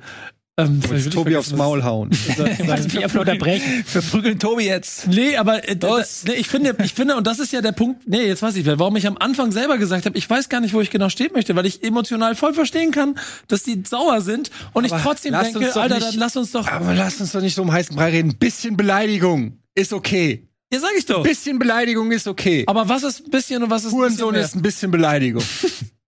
Ähm, 0.66 0.80
ich 0.96 1.08
Tobi 1.10 1.36
aufs 1.36 1.52
Maul 1.52 1.82
hauen. 1.84 2.10
ich 2.28 2.66
Lass 2.66 2.84
mich 2.84 3.02
einfach 3.02 3.20
unterbrechen. 3.20 3.84
Wir 3.92 4.02
prügeln 4.02 4.38
Tobi 4.38 4.64
jetzt. 4.64 5.06
Nee, 5.08 5.36
aber 5.36 5.68
äh, 5.68 5.76
das, 5.76 6.24
nee, 6.24 6.34
ich 6.34 6.48
finde, 6.48 6.76
ich 6.82 6.94
finde, 6.94 7.16
und 7.16 7.26
das 7.26 7.38
ist 7.38 7.52
ja 7.52 7.60
der 7.60 7.72
Punkt, 7.72 8.06
nee, 8.06 8.22
jetzt 8.26 8.42
weiß 8.42 8.56
ich, 8.56 8.66
warum 8.66 8.96
ich 8.96 9.06
am 9.06 9.16
Anfang 9.18 9.52
selber 9.52 9.78
gesagt 9.78 10.06
habe, 10.06 10.16
ich 10.18 10.28
weiß 10.28 10.48
gar 10.48 10.60
nicht, 10.60 10.74
wo 10.74 10.80
ich 10.80 10.90
genau 10.90 11.08
stehen 11.08 11.30
möchte, 11.34 11.54
weil 11.56 11.66
ich 11.66 11.82
emotional 11.82 12.34
voll 12.34 12.54
verstehen 12.54 12.90
kann, 12.90 13.18
dass 13.48 13.62
die 13.62 13.82
sauer 13.88 14.20
sind 14.20 14.50
und 14.72 14.84
ich 14.84 14.92
Aber 14.92 15.02
trotzdem 15.02 15.32
lasst 15.32 15.54
denke, 15.54 15.74
Alter, 15.74 15.94
nicht- 15.96 16.06
dann 16.08 16.14
lass 16.16 16.36
uns 16.36 16.52
doch. 16.52 16.66
Aber 16.68 16.94
lass 16.94 17.20
uns 17.20 17.32
doch 17.32 17.40
nicht 17.40 17.54
so 17.54 17.62
um 17.62 17.72
heißen 17.72 17.94
Brei 17.96 18.10
reden. 18.10 18.30
Ein 18.30 18.38
bisschen 18.38 18.76
Beleidigung 18.76 19.58
ist 19.74 19.92
okay. 19.92 20.46
Ja, 20.72 20.78
sag 20.78 20.90
ich 20.96 21.04
doch. 21.06 21.18
Ein 21.18 21.22
bisschen 21.24 21.58
Beleidigung 21.58 22.12
ist 22.12 22.28
okay. 22.28 22.64
Aber 22.66 22.88
was 22.88 23.02
ist 23.02 23.26
ein 23.26 23.30
bisschen 23.30 23.62
und 23.62 23.70
was 23.70 23.84
ist 23.84 23.92
ein 23.92 23.98
Hurensohn 23.98 24.34
bisschen 24.34 24.44
ist 24.44 24.54
ein 24.56 24.62
bisschen 24.62 24.90
Beleidigung. 24.90 25.42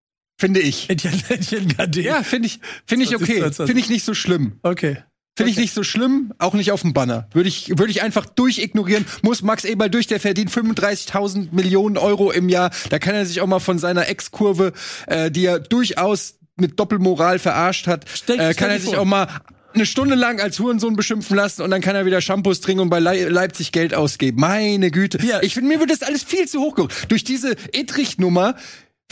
Finde 0.43 0.59
ich. 0.61 0.91
Etienne 0.91 1.67
Gade. 1.77 2.01
Ja, 2.03 2.25
finde 2.25 2.47
ich, 2.47 2.59
finde 2.85 3.05
ich 3.05 3.15
okay. 3.15 3.39
2022. 3.39 3.67
Finde 3.67 3.81
ich 3.81 3.89
nicht 3.89 4.05
so 4.05 4.13
schlimm. 4.13 4.59
Okay. 4.65 4.97
Finde 5.37 5.53
ich 5.53 5.57
nicht 5.57 5.73
so 5.73 5.85
schlimm, 5.85 6.35
auch 6.39 6.53
nicht 6.53 6.73
auf 6.73 6.83
dem 6.83 6.93
Banner. 6.93 7.29
Würde 7.33 7.49
ich, 7.49 7.69
würde 7.71 7.93
ich 7.93 8.03
einfach 8.03 8.27
durchignorieren. 8.27 9.07
Muss 9.23 9.41
Max 9.43 9.65
Eberl 9.65 9.89
durch, 9.89 10.09
der 10.09 10.19
verdient 10.19 10.51
35.000 10.51 11.49
Millionen 11.53 11.97
Euro 11.97 12.33
im 12.33 12.49
Jahr. 12.49 12.71
Da 12.91 12.99
kann 12.99 13.15
er 13.15 13.25
sich 13.25 13.41
auch 13.41 13.47
mal 13.47 13.61
von 13.61 13.79
seiner 13.79 14.09
Ex-Kurve, 14.09 14.73
äh, 15.07 15.31
die 15.31 15.47
er 15.47 15.61
durchaus 15.61 16.39
mit 16.57 16.79
Doppelmoral 16.81 17.39
verarscht 17.39 17.87
hat, 17.87 18.05
Stell- 18.13 18.41
äh, 18.41 18.53
kann 18.55 18.69
er 18.71 18.81
sich 18.81 18.91
vor. 18.91 18.99
auch 19.01 19.05
mal 19.07 19.29
eine 19.75 19.87
Stunde 19.87 20.17
lang 20.17 20.39
als 20.41 20.59
Hurensohn 20.59 20.97
beschimpfen 20.97 21.35
lassen 21.37 21.63
und 21.63 21.71
dann 21.71 21.81
kann 21.81 21.97
er 21.97 22.05
wieder 22.05 22.21
Shampoos 22.21 22.61
trinken 22.61 22.81
und 22.83 22.91
bei 22.91 22.99
Lei- 22.99 23.23
Leipzig 23.25 23.73
Geld 23.73 23.95
ausgeben. 23.95 24.39
Meine 24.41 24.91
Güte. 24.91 25.19
Ja. 25.25 25.41
Ich 25.43 25.55
finde, 25.55 25.69
mir 25.71 25.81
wird 25.81 25.91
das 25.91 26.03
alles 26.03 26.25
viel 26.25 26.47
zu 26.47 26.61
hoch 26.61 26.75
geholt. 26.75 26.93
Durch 27.09 27.25
diese 27.25 27.57
Etrich-Nummer 27.73 28.57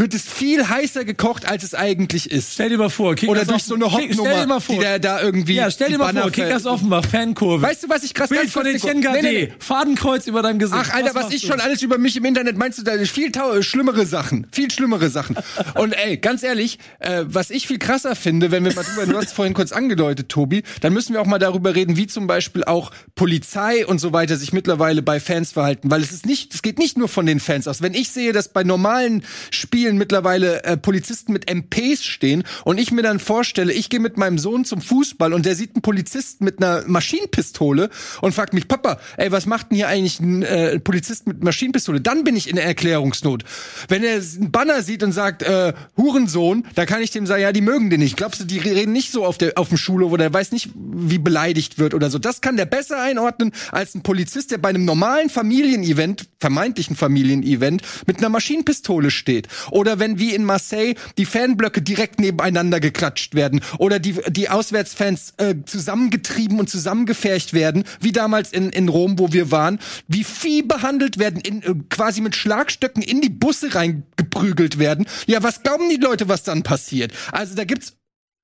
wird 0.00 0.14
es 0.14 0.22
viel 0.22 0.68
heißer 0.68 1.04
gekocht, 1.04 1.46
als 1.48 1.62
es 1.62 1.74
eigentlich 1.74 2.30
ist. 2.30 2.54
Stell 2.54 2.70
dir 2.70 2.78
mal 2.78 2.88
vor, 2.90 3.14
Kickers 3.14 3.30
Oder 3.36 3.44
durch 3.44 3.62
so 3.64 3.74
eine 3.74 3.84
Kick- 3.84 3.92
Stell 3.92 4.08
dir 4.08 4.18
Hopnummer, 4.30 4.46
mal 4.46 4.60
vor. 4.60 4.74
die 4.74 4.80
der 4.80 4.98
da 4.98 5.20
irgendwie. 5.22 5.54
ja, 5.54 5.70
stell 5.70 5.90
dir 5.90 5.98
mal 5.98 6.06
Banner 6.06 6.22
vor, 6.22 6.30
Kickers 6.32 6.66
Offenbach, 6.66 7.04
Fankurve. 7.04 7.62
Weißt 7.62 7.84
du, 7.84 7.88
was 7.88 8.02
ich 8.02 8.14
krass 8.14 8.28
Bild 8.30 8.42
ganz 8.42 8.52
von 8.52 8.64
den 8.64 9.00
Nee, 9.12 9.22
nee. 9.22 9.52
Fadenkreuz 9.58 10.26
über 10.26 10.42
deinem 10.42 10.58
Gesicht. 10.58 10.80
Ach, 10.82 10.92
Alter, 10.94 11.14
was 11.14 11.24
machst 11.24 11.34
ich 11.36 11.42
du? 11.42 11.48
schon 11.48 11.60
alles 11.60 11.82
über 11.82 11.98
mich 11.98 12.16
im 12.16 12.24
Internet 12.24 12.56
meinst 12.56 12.78
du, 12.78 12.82
da 12.82 12.92
ist 12.92 13.10
viel 13.10 13.30
tau 13.30 13.60
schlimmere 13.62 14.06
Sachen. 14.06 14.46
Viel 14.52 14.70
schlimmere 14.70 15.10
Sachen. 15.10 15.36
Und 15.74 15.92
ey, 15.92 16.16
ganz 16.16 16.42
ehrlich, 16.42 16.78
äh, 16.98 17.24
was 17.26 17.50
ich 17.50 17.66
viel 17.66 17.78
krasser 17.78 18.16
finde, 18.16 18.50
wenn 18.50 18.64
wir 18.64 18.74
mal 18.74 18.84
drüber, 18.84 19.06
du 19.06 19.16
hast 19.16 19.26
es 19.26 19.32
vorhin 19.32 19.54
kurz 19.54 19.70
angedeutet, 19.72 20.28
Tobi, 20.30 20.62
dann 20.80 20.92
müssen 20.92 21.12
wir 21.12 21.20
auch 21.20 21.26
mal 21.26 21.38
darüber 21.38 21.74
reden, 21.74 21.96
wie 21.96 22.06
zum 22.06 22.26
Beispiel 22.26 22.64
auch 22.64 22.90
Polizei 23.14 23.86
und 23.86 23.98
so 24.00 24.12
weiter 24.12 24.36
sich 24.36 24.52
mittlerweile 24.52 25.02
bei 25.02 25.20
Fans 25.20 25.52
verhalten. 25.52 25.90
Weil 25.90 26.00
es 26.02 26.10
ist 26.10 26.24
nicht, 26.24 26.54
es 26.54 26.62
geht 26.62 26.78
nicht 26.78 26.96
nur 26.96 27.08
von 27.08 27.26
den 27.26 27.38
Fans 27.38 27.68
aus. 27.68 27.82
Wenn 27.82 27.92
ich 27.94 28.08
sehe, 28.10 28.32
dass 28.32 28.48
bei 28.48 28.64
normalen 28.64 29.24
Spielen 29.50 29.89
mittlerweile 29.98 30.64
äh, 30.64 30.76
Polizisten 30.76 31.32
mit 31.32 31.50
MPs 31.50 32.04
stehen 32.04 32.44
und 32.64 32.78
ich 32.78 32.92
mir 32.92 33.02
dann 33.02 33.18
vorstelle, 33.18 33.72
ich 33.72 33.90
gehe 33.90 34.00
mit 34.00 34.16
meinem 34.16 34.38
Sohn 34.38 34.64
zum 34.64 34.80
Fußball 34.80 35.32
und 35.32 35.46
der 35.46 35.54
sieht 35.54 35.74
einen 35.74 35.82
Polizisten 35.82 36.44
mit 36.44 36.62
einer 36.62 36.84
Maschinenpistole 36.86 37.90
und 38.20 38.34
fragt 38.34 38.54
mich, 38.54 38.68
Papa, 38.68 38.98
ey, 39.16 39.30
was 39.30 39.46
macht 39.46 39.70
denn 39.70 39.76
hier 39.76 39.88
eigentlich 39.88 40.20
ein 40.20 40.42
äh, 40.42 40.80
Polizist 40.80 41.26
mit 41.26 41.42
Maschinenpistole? 41.44 42.00
Dann 42.00 42.24
bin 42.24 42.36
ich 42.36 42.48
in 42.48 42.56
Erklärungsnot. 42.56 43.44
Wenn 43.88 44.02
er 44.02 44.14
einen 44.14 44.50
Banner 44.50 44.82
sieht 44.82 45.02
und 45.02 45.12
sagt, 45.12 45.42
äh, 45.42 45.72
Hurensohn, 45.96 46.66
dann 46.74 46.86
kann 46.86 47.02
ich 47.02 47.10
dem 47.10 47.26
sagen, 47.26 47.42
ja, 47.42 47.52
die 47.52 47.60
mögen 47.60 47.90
den 47.90 48.00
nicht. 48.00 48.16
Glaubst 48.16 48.40
du, 48.40 48.44
die 48.44 48.58
reden 48.58 48.92
nicht 48.92 49.12
so 49.12 49.24
auf 49.24 49.38
der 49.38 49.52
auf 49.56 49.68
dem 49.68 49.76
Schulhof 49.76 50.12
oder 50.12 50.30
der 50.30 50.34
weiß 50.34 50.52
nicht, 50.52 50.70
wie 50.74 51.18
beleidigt 51.18 51.78
wird 51.78 51.94
oder 51.94 52.10
so. 52.10 52.18
Das 52.18 52.40
kann 52.40 52.56
der 52.56 52.66
besser 52.66 53.00
einordnen 53.00 53.52
als 53.72 53.94
ein 53.94 54.02
Polizist, 54.02 54.50
der 54.50 54.58
bei 54.58 54.70
einem 54.70 54.84
normalen 54.84 55.30
Familienevent, 55.30 56.26
vermeintlichen 56.38 56.96
Familienevent, 56.96 57.82
mit 58.06 58.18
einer 58.18 58.28
Maschinenpistole 58.28 59.10
steht. 59.10 59.48
Oder 59.70 59.98
wenn 59.98 60.18
wie 60.18 60.34
in 60.34 60.44
Marseille 60.44 60.94
die 61.18 61.26
Fanblöcke 61.26 61.82
direkt 61.82 62.20
nebeneinander 62.20 62.80
geklatscht 62.80 63.34
werden 63.34 63.60
oder 63.78 63.98
die, 63.98 64.16
die 64.28 64.48
Auswärtsfans 64.48 65.34
äh, 65.38 65.54
zusammengetrieben 65.64 66.58
und 66.58 66.68
zusammengefercht 66.68 67.52
werden, 67.52 67.84
wie 68.00 68.12
damals 68.12 68.52
in, 68.52 68.70
in 68.70 68.88
Rom, 68.88 69.18
wo 69.18 69.32
wir 69.32 69.50
waren, 69.50 69.78
wie 70.08 70.24
Vieh 70.24 70.62
behandelt 70.62 71.18
werden, 71.18 71.40
in, 71.40 71.62
äh, 71.62 71.74
quasi 71.88 72.20
mit 72.20 72.36
Schlagstöcken 72.36 73.02
in 73.02 73.20
die 73.20 73.28
Busse 73.28 73.74
reingeprügelt 73.74 74.78
werden. 74.78 75.06
Ja, 75.26 75.42
was 75.42 75.62
glauben 75.62 75.88
die 75.88 75.96
Leute, 75.96 76.28
was 76.28 76.42
dann 76.42 76.62
passiert? 76.62 77.12
Also 77.32 77.54
da 77.54 77.64
gibt's 77.64 77.99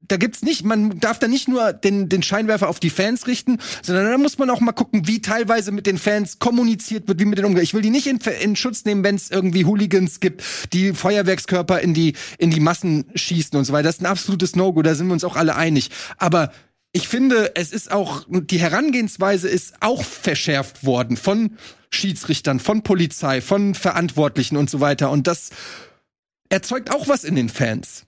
da 0.08 0.16
gibt's 0.16 0.42
nicht, 0.42 0.64
man 0.64 0.98
darf 1.00 1.18
da 1.18 1.28
nicht 1.28 1.48
nur 1.48 1.72
den, 1.72 2.08
den 2.08 2.22
Scheinwerfer 2.22 2.68
auf 2.68 2.80
die 2.80 2.90
Fans 2.90 3.26
richten, 3.26 3.58
sondern 3.82 4.10
da 4.10 4.18
muss 4.18 4.38
man 4.38 4.50
auch 4.50 4.60
mal 4.60 4.72
gucken, 4.72 5.06
wie 5.06 5.20
teilweise 5.20 5.72
mit 5.72 5.86
den 5.86 5.98
Fans 5.98 6.38
kommuniziert 6.38 7.08
wird, 7.08 7.20
wie 7.20 7.24
mit 7.24 7.38
den 7.38 7.44
umgeht. 7.44 7.62
Ich 7.62 7.74
will 7.74 7.82
die 7.82 7.90
nicht 7.90 8.06
in, 8.06 8.18
in 8.40 8.56
Schutz 8.56 8.84
nehmen, 8.84 9.04
wenn 9.04 9.14
es 9.14 9.30
irgendwie 9.30 9.64
Hooligans 9.64 10.20
gibt, 10.20 10.42
die 10.72 10.92
Feuerwerkskörper 10.92 11.80
in 11.80 11.94
die, 11.94 12.14
in 12.38 12.50
die 12.50 12.60
Massen 12.60 13.06
schießen 13.14 13.58
und 13.58 13.64
so 13.64 13.72
weiter. 13.72 13.84
Das 13.84 13.96
ist 13.96 14.02
ein 14.02 14.06
absolutes 14.06 14.56
No-Go, 14.56 14.82
da 14.82 14.94
sind 14.94 15.06
wir 15.06 15.12
uns 15.12 15.24
auch 15.24 15.36
alle 15.36 15.56
einig. 15.56 15.90
Aber 16.18 16.52
ich 16.92 17.08
finde, 17.08 17.54
es 17.56 17.72
ist 17.72 17.92
auch, 17.92 18.24
die 18.28 18.58
Herangehensweise 18.58 19.48
ist 19.48 19.74
auch 19.80 20.02
verschärft 20.02 20.84
worden 20.84 21.16
von 21.16 21.58
Schiedsrichtern, 21.90 22.58
von 22.58 22.82
Polizei, 22.82 23.40
von 23.40 23.74
Verantwortlichen 23.74 24.56
und 24.56 24.70
so 24.70 24.80
weiter. 24.80 25.10
Und 25.10 25.26
das 25.26 25.50
erzeugt 26.48 26.90
auch 26.90 27.08
was 27.08 27.24
in 27.24 27.34
den 27.34 27.48
Fans. 27.48 28.05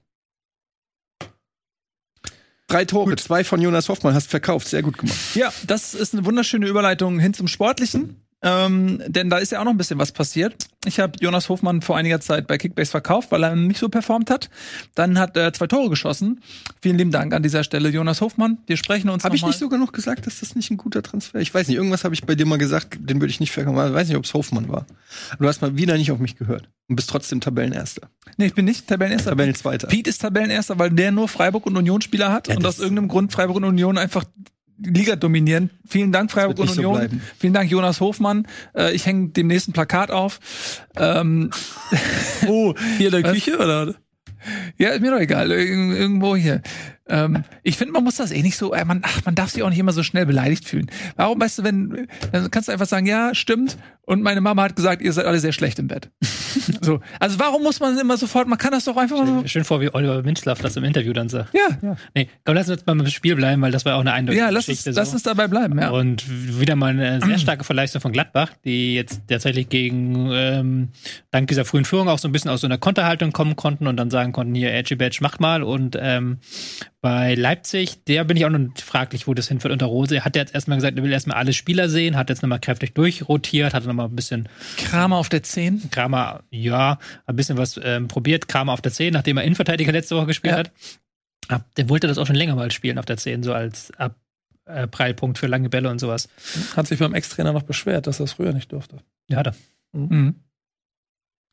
Drei 2.68 2.84
Tore, 2.84 3.16
zwei 3.16 3.44
von 3.44 3.62
Jonas 3.62 3.88
Hoffmann, 3.88 4.12
hast 4.12 4.28
verkauft, 4.28 4.68
sehr 4.68 4.82
gut 4.82 4.98
gemacht. 4.98 5.16
Ja, 5.34 5.50
das 5.66 5.94
ist 5.94 6.12
eine 6.12 6.26
wunderschöne 6.26 6.66
Überleitung 6.66 7.18
hin 7.18 7.32
zum 7.32 7.48
Sportlichen. 7.48 8.20
Ähm, 8.40 9.02
denn 9.08 9.30
da 9.30 9.38
ist 9.38 9.50
ja 9.50 9.60
auch 9.60 9.64
noch 9.64 9.72
ein 9.72 9.78
bisschen 9.78 9.98
was 9.98 10.12
passiert. 10.12 10.68
Ich 10.84 11.00
habe 11.00 11.14
Jonas 11.20 11.48
Hofmann 11.48 11.82
vor 11.82 11.96
einiger 11.96 12.20
Zeit 12.20 12.46
bei 12.46 12.56
Kickbase 12.56 12.92
verkauft, 12.92 13.32
weil 13.32 13.42
er 13.42 13.56
nicht 13.56 13.80
so 13.80 13.88
performt 13.88 14.30
hat. 14.30 14.48
Dann 14.94 15.18
hat 15.18 15.36
er 15.36 15.52
zwei 15.52 15.66
Tore 15.66 15.90
geschossen. 15.90 16.40
Vielen 16.80 16.98
lieben 16.98 17.10
Dank 17.10 17.34
an 17.34 17.42
dieser 17.42 17.64
Stelle, 17.64 17.88
Jonas 17.88 18.20
Hofmann. 18.20 18.58
Wir 18.66 18.76
sprechen 18.76 19.10
uns 19.10 19.24
Habe 19.24 19.34
ich 19.34 19.44
nicht 19.44 19.58
sogar 19.58 19.78
noch 19.80 19.90
gesagt, 19.90 20.26
dass 20.28 20.38
das 20.38 20.54
nicht 20.54 20.70
ein 20.70 20.76
guter 20.76 21.02
Transfer? 21.02 21.40
Ich 21.40 21.52
weiß 21.52 21.66
nicht, 21.66 21.76
irgendwas 21.76 22.04
habe 22.04 22.14
ich 22.14 22.24
bei 22.24 22.36
dir 22.36 22.46
mal 22.46 22.58
gesagt, 22.58 22.98
den 23.00 23.20
würde 23.20 23.30
ich 23.30 23.40
nicht 23.40 23.50
verkaufen. 23.50 23.88
Ich 23.88 23.94
weiß 23.94 24.06
nicht, 24.06 24.16
ob 24.16 24.24
es 24.24 24.34
Hoffmann 24.34 24.68
war. 24.68 24.86
Du 25.40 25.48
hast 25.48 25.60
mal 25.60 25.76
wieder 25.76 25.96
nicht 25.96 26.12
auf 26.12 26.20
mich 26.20 26.36
gehört 26.36 26.68
und 26.88 26.94
bist 26.94 27.10
trotzdem 27.10 27.40
Tabellenerster. 27.40 28.08
Nee, 28.36 28.46
ich 28.46 28.54
bin 28.54 28.64
nicht 28.64 28.86
Tabellenerster. 28.86 29.30
Tabellenzweiter. 29.30 29.88
Pete 29.88 30.10
ist 30.10 30.22
Tabellenerster, 30.22 30.78
weil 30.78 30.90
der 30.90 31.10
nur 31.10 31.26
Freiburg 31.26 31.66
und 31.66 31.76
Union 31.76 32.02
Spieler 32.02 32.32
hat 32.32 32.48
und 32.48 32.64
aus 32.64 32.78
irgendeinem 32.78 33.08
Grund 33.08 33.32
Freiburg 33.32 33.56
und 33.56 33.64
Union 33.64 33.98
einfach 33.98 34.24
Liga 34.80 35.16
dominieren. 35.16 35.70
Vielen 35.88 36.12
Dank, 36.12 36.30
Freiburg 36.30 36.58
und 36.58 36.68
so 36.68 36.80
Union. 36.80 36.94
bleiben. 36.96 37.22
Vielen 37.38 37.52
Dank, 37.52 37.70
Jonas 37.70 38.00
Hofmann. 38.00 38.46
Äh, 38.74 38.94
ich 38.94 39.06
hänge 39.06 39.28
demnächst 39.30 39.68
ein 39.68 39.72
Plakat 39.72 40.10
auf. 40.10 40.38
Ähm, 40.96 41.50
Oh, 42.46 42.74
hier 42.98 43.06
in 43.14 43.22
der 43.22 43.32
Küche 43.32 43.56
oder? 43.58 43.94
ja, 44.78 44.90
ist 44.90 45.00
mir 45.00 45.10
doch 45.10 45.18
egal. 45.20 45.50
Ir 45.50 45.58
irgendwo 45.58 46.36
hier. 46.36 46.62
Ähm, 47.08 47.44
ich 47.62 47.76
finde, 47.76 47.92
man 47.92 48.04
muss 48.04 48.16
das 48.16 48.30
eh 48.30 48.42
nicht 48.42 48.56
so, 48.56 48.72
äh, 48.72 48.84
man, 48.84 49.00
ach, 49.02 49.24
man 49.24 49.34
darf 49.34 49.50
sich 49.50 49.62
auch 49.62 49.70
nicht 49.70 49.78
immer 49.78 49.92
so 49.92 50.02
schnell 50.02 50.26
beleidigt 50.26 50.64
fühlen. 50.64 50.90
Warum, 51.16 51.40
weißt 51.40 51.58
du, 51.60 51.64
wenn, 51.64 52.08
dann 52.32 52.50
kannst 52.50 52.68
du 52.68 52.72
einfach 52.72 52.86
sagen, 52.86 53.06
ja, 53.06 53.34
stimmt. 53.34 53.76
Und 54.02 54.22
meine 54.22 54.40
Mama 54.40 54.62
hat 54.62 54.74
gesagt, 54.74 55.02
ihr 55.02 55.12
seid 55.12 55.26
alle 55.26 55.38
sehr 55.38 55.52
schlecht 55.52 55.78
im 55.78 55.86
Bett. 55.86 56.10
so. 56.80 57.00
Also 57.20 57.38
warum 57.38 57.62
muss 57.62 57.78
man 57.78 57.98
immer 57.98 58.16
sofort, 58.16 58.48
man 58.48 58.56
kann 58.56 58.72
das 58.72 58.86
doch 58.86 58.96
einfach 58.96 59.18
mal 59.18 59.26
so. 59.26 59.46
Schön 59.46 59.64
vor, 59.64 59.82
wie 59.82 59.92
Oliver 59.92 60.22
Minzlaff 60.22 60.60
das 60.60 60.76
im 60.76 60.84
Interview 60.84 61.12
dann 61.12 61.28
sagt. 61.28 61.54
Ja, 61.54 61.96
Nee, 62.14 62.28
komm, 62.44 62.54
lass 62.54 62.70
uns 62.70 62.78
jetzt 62.78 62.86
mal 62.86 62.96
beim 62.96 63.06
Spiel 63.08 63.36
bleiben, 63.36 63.60
weil 63.60 63.70
das 63.70 63.84
war 63.84 63.96
auch 63.96 64.00
eine 64.00 64.12
eindeutige 64.12 64.42
ja, 64.42 64.48
lass 64.48 64.66
uns, 64.66 64.78
Geschichte. 64.78 64.98
lass 64.98 65.10
so. 65.10 65.14
uns 65.14 65.24
dabei 65.24 65.46
bleiben, 65.46 65.78
ja. 65.78 65.90
Und 65.90 66.24
wieder 66.58 66.74
mal 66.74 66.90
eine 66.90 67.20
sehr 67.20 67.38
starke 67.38 67.64
Verleistung 67.64 68.00
von 68.00 68.12
Gladbach, 68.12 68.52
die 68.64 68.94
jetzt 68.94 69.20
tatsächlich 69.28 69.68
gegen, 69.68 70.30
ähm, 70.32 70.88
dank 71.30 71.48
dieser 71.48 71.66
frühen 71.66 71.84
Führung 71.84 72.08
auch 72.08 72.18
so 72.18 72.28
ein 72.28 72.32
bisschen 72.32 72.50
aus 72.50 72.62
so 72.62 72.66
einer 72.66 72.78
Konterhaltung 72.78 73.32
kommen 73.32 73.56
konnten 73.56 73.86
und 73.86 73.98
dann 73.98 74.10
sagen 74.10 74.32
konnten, 74.32 74.54
hier, 74.54 74.72
Edgy 74.72 74.96
Badge, 74.96 75.18
macht 75.20 75.40
mal. 75.40 75.62
Und 75.62 75.98
ähm, 76.00 76.38
bei 77.00 77.34
Leipzig, 77.34 78.04
der 78.04 78.24
bin 78.24 78.36
ich 78.36 78.44
auch 78.44 78.50
noch 78.50 78.76
fraglich, 78.76 79.26
wo 79.28 79.34
das 79.34 79.46
hinführt 79.48 79.72
unter 79.72 79.86
Rose. 79.86 80.16
Er 80.16 80.24
hat 80.24 80.34
jetzt 80.34 80.54
erstmal 80.54 80.78
gesagt, 80.78 80.96
er 80.96 81.04
will 81.04 81.12
erstmal 81.12 81.36
alle 81.36 81.52
Spieler 81.52 81.88
sehen, 81.88 82.16
hat 82.16 82.28
jetzt 82.28 82.42
nochmal 82.42 82.58
kräftig 82.60 82.92
durchrotiert, 82.94 83.72
hat 83.72 83.84
nochmal 83.86 84.06
ein 84.06 84.16
bisschen 84.16 84.48
Kramer 84.76 85.16
auf 85.16 85.28
der 85.28 85.42
10. 85.44 85.90
Kramer, 85.90 86.42
ja, 86.50 86.98
ein 87.26 87.36
bisschen 87.36 87.56
was 87.56 87.78
ähm, 87.82 88.08
probiert. 88.08 88.48
Kramer 88.48 88.72
auf 88.72 88.80
der 88.80 88.90
10, 88.92 89.12
nachdem 89.12 89.36
er 89.36 89.44
Innenverteidiger 89.44 89.92
letzte 89.92 90.16
Woche 90.16 90.26
gespielt 90.26 90.52
Ja. 90.54 90.58
hat. 90.58 90.72
Ab, 91.48 91.64
der 91.76 91.88
wollte 91.88 92.08
das 92.08 92.18
auch 92.18 92.26
schon 92.26 92.36
länger 92.36 92.56
mal 92.56 92.70
spielen 92.72 92.98
auf 92.98 93.06
der 93.06 93.16
10, 93.16 93.42
so 93.44 93.52
als 93.54 93.92
Ab, 93.96 94.16
äh, 94.66 94.86
Prallpunkt 94.88 95.38
für 95.38 95.46
lange 95.46 95.68
Bälle 95.70 95.88
und 95.90 95.98
sowas. 96.00 96.28
Hat 96.76 96.88
sich 96.88 96.98
beim 96.98 97.14
Ex-Trainer 97.14 97.52
noch 97.52 97.62
beschwert, 97.62 98.06
dass 98.06 98.20
er 98.20 98.24
es 98.24 98.32
früher 98.32 98.52
nicht 98.52 98.72
durfte. 98.72 98.98
Ja, 99.30 99.38
hat 99.38 99.46
er. 99.46 99.54
Mhm. 99.92 100.34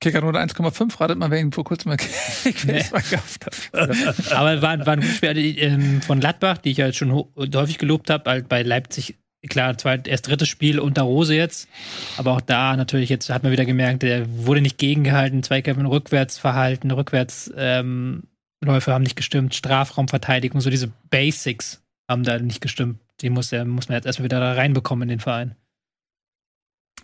Kicker 0.06 0.22
nur 0.22 0.34
1,5, 0.34 1.00
ratet 1.00 1.18
mal, 1.18 1.32
wer 1.32 1.39
ihn 1.39 1.52
vor 1.52 1.63
kurzem 1.63 1.89
mal 1.89 1.98
Nee. 2.65 2.84
verkauft 2.84 3.46
hat. 3.46 4.32
Aber 4.32 4.62
war, 4.62 4.86
war 4.86 4.94
ein 4.94 5.02
gutes 5.02 5.18
Spiel 5.18 5.34
die, 5.34 5.60
ähm, 5.60 6.02
von 6.02 6.20
Gladbach, 6.20 6.58
die 6.60 6.72
ich 6.72 6.78
ja 6.78 6.91
schon 6.94 7.12
ho- 7.12 7.32
häufig 7.36 7.78
gelobt 7.78 8.10
habe, 8.10 8.30
halt 8.30 8.48
bei 8.50 8.62
Leipzig, 8.63 9.18
klar, 9.50 9.78
zweit, 9.78 10.08
erst 10.08 10.28
drittes 10.28 10.48
Spiel 10.48 10.80
unter 10.80 11.04
Rose 11.04 11.36
jetzt. 11.36 11.68
Aber 12.18 12.32
auch 12.34 12.41
da 12.41 12.76
natürlich, 12.78 13.10
jetzt 13.10 13.30
hat 13.30 13.44
man 13.44 13.52
wieder 13.52 13.65
gemerkt, 13.65 14.04
der 14.04 14.26
wurde 14.46 14.62
nicht 14.62 14.78
gegengehalten, 14.78 15.44
Zweikämpfe 15.44 15.86
Rückwärtsverhalten, 15.89 16.91
Rückwärts 16.91 17.52
ähm, 17.58 18.24
Läufe 18.63 18.91
haben 18.94 19.04
nicht 19.04 19.15
gestimmt, 19.18 19.54
Strafraumverteidigung, 19.54 20.62
so 20.62 20.70
diese 20.70 20.91
Basics 21.10 21.84
haben 22.10 22.24
da 22.24 22.39
nicht 22.39 22.62
gestimmt. 22.62 23.00
Die 23.22 23.30
muss, 23.30 23.50
der, 23.50 23.65
muss 23.65 23.88
man 23.89 23.96
jetzt 23.98 24.06
erstmal 24.06 24.26
wieder 24.26 24.39
da 24.39 24.54
reinbekommen 24.54 25.04
in 25.04 25.10
den 25.10 25.20
Verein. 25.20 25.56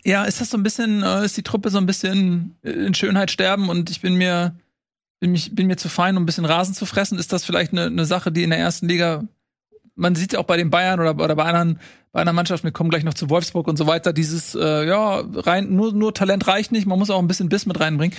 Ja, 0.04 0.24
ist 0.24 0.40
das 0.40 0.50
so 0.50 0.56
ein 0.56 0.62
bisschen, 0.62 1.02
äh, 1.02 1.24
ist 1.24 1.36
die 1.36 1.42
Truppe 1.42 1.70
so 1.70 1.78
ein 1.78 1.86
bisschen 1.86 2.56
in 2.62 2.94
Schönheit 2.94 3.30
sterben 3.30 3.68
und 3.68 3.90
ich 3.90 4.00
bin 4.00 4.14
mir, 4.14 4.56
bin, 5.20 5.32
mich, 5.32 5.54
bin 5.54 5.68
mir 5.68 5.76
zu 5.76 5.88
fein, 5.88 6.16
um 6.16 6.24
ein 6.24 6.26
bisschen 6.26 6.44
Rasen 6.44 6.74
zu 6.74 6.86
fressen? 6.86 7.18
Ist 7.18 7.32
das 7.32 7.44
vielleicht 7.44 7.72
eine, 7.72 7.86
eine 7.86 8.04
Sache, 8.04 8.32
die 8.32 8.42
in 8.42 8.50
der 8.50 8.58
ersten 8.58 8.88
Liga, 8.88 9.24
man 9.94 10.14
sieht 10.14 10.32
ja 10.32 10.38
auch 10.38 10.44
bei 10.44 10.56
den 10.56 10.70
Bayern 10.70 11.00
oder, 11.00 11.14
oder 11.22 11.36
bei 11.36 11.44
anderen, 11.44 11.78
bei 12.12 12.20
einer 12.20 12.32
Mannschaft, 12.32 12.62
wir 12.64 12.72
kommen 12.72 12.90
gleich 12.90 13.04
noch 13.04 13.14
zu 13.14 13.30
Wolfsburg 13.30 13.68
und 13.68 13.76
so 13.78 13.86
weiter, 13.86 14.12
dieses, 14.12 14.54
äh, 14.54 14.86
ja, 14.86 15.22
rein, 15.34 15.74
nur, 15.74 15.92
nur 15.92 16.12
Talent 16.12 16.46
reicht 16.46 16.70
nicht, 16.70 16.86
man 16.86 16.98
muss 16.98 17.10
auch 17.10 17.18
ein 17.18 17.26
bisschen 17.26 17.48
Biss 17.48 17.64
mit 17.64 17.80
reinbringen. 17.80 18.16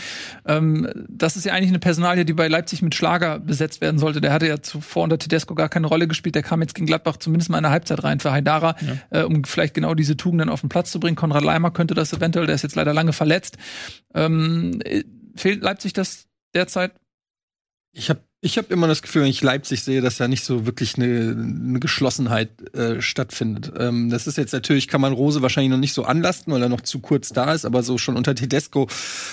Ähm, 0.47 0.89
das 1.09 1.36
ist 1.36 1.45
ja 1.45 1.53
eigentlich 1.53 1.69
eine 1.69 1.79
Personalie, 1.79 2.25
die 2.25 2.33
bei 2.33 2.47
Leipzig 2.47 2.81
mit 2.81 2.95
Schlager 2.95 3.39
besetzt 3.39 3.81
werden 3.81 3.99
sollte. 3.99 4.19
Der 4.19 4.33
hatte 4.33 4.47
ja 4.47 4.62
zuvor 4.62 5.03
unter 5.03 5.19
Tedesco 5.19 5.53
gar 5.53 5.69
keine 5.69 5.88
Rolle 5.88 6.07
gespielt, 6.07 6.36
der 6.36 6.43
kam 6.43 6.62
jetzt 6.62 6.73
gegen 6.73 6.88
Gladbach 6.88 7.17
zumindest 7.17 7.51
mal 7.51 7.57
in 7.57 7.63
der 7.63 7.71
Halbzeit 7.71 8.03
rein 8.03 8.19
für 8.19 8.31
Haidara, 8.31 8.75
äh, 9.12 9.23
um 9.23 9.43
vielleicht 9.43 9.75
genau 9.75 9.93
diese 9.93 10.17
Tugenden 10.17 10.49
auf 10.49 10.62
den 10.62 10.69
Platz 10.69 10.91
zu 10.91 10.99
bringen. 10.99 11.15
Konrad 11.15 11.43
Leimer 11.43 11.71
könnte 11.71 11.93
das 11.93 12.13
eventuell, 12.13 12.47
der 12.47 12.55
ist 12.55 12.63
jetzt 12.63 12.75
leider 12.75 12.93
lange 12.93 13.13
verletzt. 13.13 13.57
Ähm, 14.15 14.79
äh, 14.83 15.03
fehlt 15.36 15.62
Leipzig 15.62 15.93
das 15.93 16.27
derzeit? 16.55 16.93
Ich 17.91 18.09
habe 18.09 18.21
ich 18.45 18.58
hab 18.58 18.71
immer 18.71 18.89
das 18.89 19.01
Gefühl, 19.01 19.21
wenn 19.21 19.29
ich 19.29 19.41
Leipzig 19.41 19.84
sehe, 19.84 20.01
dass 20.01 20.17
da 20.17 20.27
nicht 20.27 20.43
so 20.43 20.65
wirklich 20.65 20.95
eine, 20.97 21.32
eine 21.32 21.79
Geschlossenheit 21.79 22.75
äh, 22.75 23.01
stattfindet. 23.01 23.71
Ähm, 23.79 24.10
das 24.10 24.27
ist 24.27 24.38
jetzt 24.38 24.51
natürlich, 24.51 24.89
kann 24.89 24.99
man 24.99 25.13
Rose 25.13 25.41
wahrscheinlich 25.41 25.71
noch 25.71 25.77
nicht 25.77 25.93
so 25.93 26.03
anlasten, 26.03 26.51
weil 26.51 26.62
er 26.62 26.67
noch 26.67 26.82
zu 26.82 26.99
kurz 26.99 27.29
da 27.29 27.53
ist, 27.53 27.63
aber 27.63 27.84
so 27.84 27.97
schon 27.97 28.17
unter 28.17 28.36
Tedesco 28.36 28.89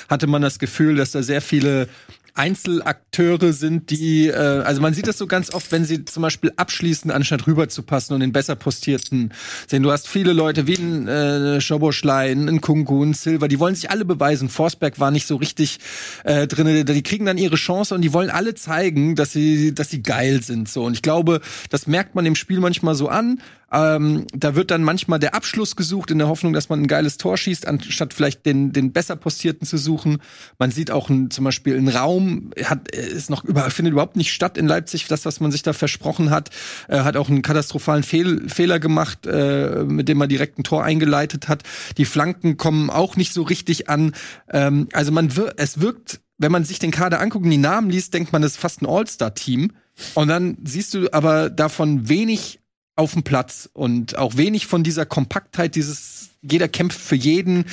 hatte 0.09 0.29
man 0.29 0.43
das 0.43 0.61
Gefühl, 0.61 0.95
dass 0.95 1.11
da 1.11 1.25
sehr 1.25 1.43
viele 1.43 1.89
Einzelakteure 2.35 3.53
sind, 3.53 3.91
die, 3.91 4.29
äh, 4.29 4.35
also 4.35 4.81
man 4.81 4.95
sieht 4.95 5.07
das 5.07 5.19
so 5.19 5.27
ganz 5.27 5.53
oft, 5.53 5.71
wenn 5.73 5.85
sie 5.85 6.05
zum 6.05 6.23
Beispiel 6.23 6.53
abschließen, 6.57 7.11
anstatt 7.11 7.47
rüberzupassen 7.47 8.15
und 8.15 8.21
den 8.21 8.33
besser 8.33 8.57
postierten 8.57 9.33
sehen. 9.67 9.83
Du 9.83 9.91
hast 9.91 10.09
viele 10.09 10.33
Leute 10.33 10.67
wie 10.67 10.75
ein 10.75 11.09
äh, 11.09 11.61
Schoboschlein, 11.61 12.49
ein 12.49 12.61
Kunku, 12.61 13.03
ein 13.03 13.15
Silver, 13.15 13.49
die 13.49 13.59
wollen 13.59 13.75
sich 13.75 13.91
alle 13.91 14.05
beweisen. 14.05 14.49
Forsberg 14.49 15.01
war 15.01 15.11
nicht 15.11 15.27
so 15.27 15.37
richtig 15.37 15.79
äh, 16.25 16.47
drin. 16.47 16.85
Die 16.85 17.03
kriegen 17.03 17.27
dann 17.27 17.39
ihre 17.39 17.57
Chance 17.57 17.95
und 17.95 18.03
die 18.03 18.13
wollen 18.13 18.31
alle 18.31 18.55
zeigen, 18.55 19.15
dass 19.15 19.33
sie, 19.33 19.75
dass 19.75 19.91
sie 19.91 20.03
geil 20.03 20.43
sind. 20.43 20.69
So 20.69 20.85
und 20.85 20.95
ich 20.95 21.03
glaube, 21.03 21.41
das 21.71 21.87
merkt 21.87 22.15
man 22.15 22.27
im 22.27 22.35
Spiel 22.35 22.61
manchmal 22.61 22.95
so 22.95 23.09
an. 23.09 23.41
Ähm, 23.73 24.27
da 24.33 24.55
wird 24.55 24.71
dann 24.71 24.83
manchmal 24.83 25.19
der 25.19 25.35
Abschluss 25.35 25.77
gesucht 25.77 26.11
in 26.11 26.19
der 26.19 26.29
Hoffnung, 26.29 26.53
dass 26.53 26.69
man 26.69 26.81
ein 26.81 26.87
geiles 26.87 27.17
Tor 27.17 27.37
schießt, 27.37 27.67
anstatt 27.67 28.15
vielleicht 28.15 28.45
den, 28.47 28.73
den 28.73 28.93
besser 28.93 29.17
postierten 29.17 29.67
zu 29.67 29.79
suchen. 29.79 30.19
Man 30.59 30.71
sieht 30.71 30.91
auch 30.91 31.09
ein, 31.09 31.31
zum 31.31 31.45
Beispiel 31.45 31.77
einen 31.77 31.89
Raum, 31.89 32.51
hat, 32.65 32.91
ist 32.91 33.31
noch 33.31 33.45
über, 33.45 33.71
findet 33.71 33.93
überhaupt 33.93 34.17
nicht 34.17 34.33
statt 34.33 34.59
in 34.59 34.67
Leipzig, 34.67 35.07
das, 35.07 35.25
was 35.25 35.41
man 35.41 35.53
sich 35.53 35.63
da 35.63 35.73
versprochen 35.73 36.31
hat. 36.31 36.51
Äh, 36.89 37.01
hat 37.01 37.17
auch 37.17 37.29
einen 37.29 37.43
katastrophalen 37.43 38.03
Fehl, 38.03 38.49
Fehler 38.49 38.81
gemacht, 38.81 39.27
äh, 39.27 39.85
mit 39.85 40.09
dem 40.09 40.19
man 40.19 40.29
direkt 40.29 40.59
ein 40.59 40.65
Tor 40.65 40.85
eingeleitet 40.85 41.49
hat. 41.49 41.63
Die 41.97 42.05
Flanken 42.05 42.57
kommen 42.57 42.91
auch 42.91 43.17
nicht 43.17 43.33
so 43.33 43.43
richtig 43.43 43.89
an. 43.89 44.13
Ähm, 44.51 44.89
also 44.93 45.13
man 45.13 45.37
wir 45.37 45.55
es 45.57 45.81
wirkt, 45.81 46.21
wenn 46.39 46.53
man 46.53 46.65
sich 46.65 46.79
den 46.79 46.91
Kader 46.91 47.21
anguckt 47.21 47.45
und 47.45 47.51
die 47.51 47.59
Namen 47.59 47.91
liest, 47.91 48.15
denkt 48.15 48.33
man, 48.33 48.43
das 48.43 48.53
ist 48.53 48.59
fast 48.59 48.83
ein 48.83 48.87
All-Star-Team. 48.87 49.73
Und 50.15 50.29
dann 50.29 50.57
siehst 50.65 50.95
du 50.95 51.13
aber 51.13 51.51
davon 51.51 52.09
wenig 52.09 52.61
auf 53.01 53.15
dem 53.15 53.23
Platz 53.23 53.69
und 53.73 54.17
auch 54.17 54.37
wenig 54.37 54.67
von 54.67 54.85
dieser 54.85 55.07
Kompaktheit, 55.07 55.75
dieses 55.75 56.31
jeder 56.43 56.69
kämpft 56.69 57.01
für 57.01 57.17
jeden. 57.17 57.65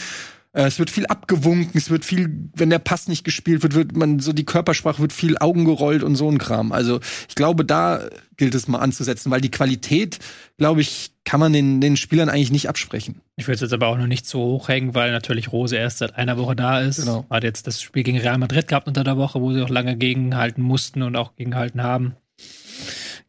Äh, 0.53 0.63
es 0.63 0.79
wird 0.79 0.89
viel 0.89 1.05
abgewunken, 1.05 1.73
es 1.75 1.89
wird 1.89 2.05
viel, 2.05 2.49
wenn 2.55 2.69
der 2.69 2.79
Pass 2.79 3.07
nicht 3.07 3.23
gespielt 3.23 3.61
wird, 3.61 3.75
wird 3.75 3.95
man 3.95 4.19
so 4.19 4.33
die 4.33 4.45
Körpersprache 4.45 5.01
wird 5.01 5.13
viel 5.13 5.37
Augen 5.37 5.65
gerollt 5.65 6.01
und 6.01 6.15
so 6.15 6.29
ein 6.29 6.37
Kram. 6.37 6.71
Also 6.71 6.99
ich 7.27 7.35
glaube, 7.35 7.65
da 7.65 8.07
gilt 8.37 8.55
es 8.55 8.67
mal 8.67 8.79
anzusetzen, 8.79 9.31
weil 9.31 9.41
die 9.41 9.51
Qualität, 9.51 10.19
glaube 10.57 10.81
ich, 10.81 11.11
kann 11.25 11.41
man 11.41 11.51
den, 11.51 11.81
den 11.81 11.97
Spielern 11.97 12.29
eigentlich 12.29 12.51
nicht 12.51 12.69
absprechen. 12.69 13.21
Ich 13.35 13.47
würde 13.47 13.55
es 13.55 13.61
jetzt 13.61 13.73
aber 13.73 13.87
auch 13.87 13.97
noch 13.97 14.07
nicht 14.07 14.25
so 14.25 14.39
hoch 14.39 14.69
hängen, 14.69 14.95
weil 14.95 15.11
natürlich 15.11 15.51
Rose 15.51 15.75
erst 15.75 15.97
seit 15.97 16.15
einer 16.15 16.37
Woche 16.37 16.55
da 16.55 16.79
ist. 16.79 17.01
Genau. 17.01 17.25
Hat 17.29 17.43
jetzt 17.43 17.67
das 17.67 17.81
Spiel 17.81 18.03
gegen 18.03 18.17
Real 18.17 18.37
Madrid 18.37 18.69
gehabt 18.69 18.87
unter 18.87 19.03
der 19.03 19.17
Woche, 19.17 19.41
wo 19.41 19.51
sie 19.53 19.61
auch 19.61 19.69
lange 19.69 19.97
gegenhalten 19.97 20.61
mussten 20.61 21.01
und 21.01 21.17
auch 21.17 21.35
gegenhalten 21.35 21.83
haben. 21.83 22.15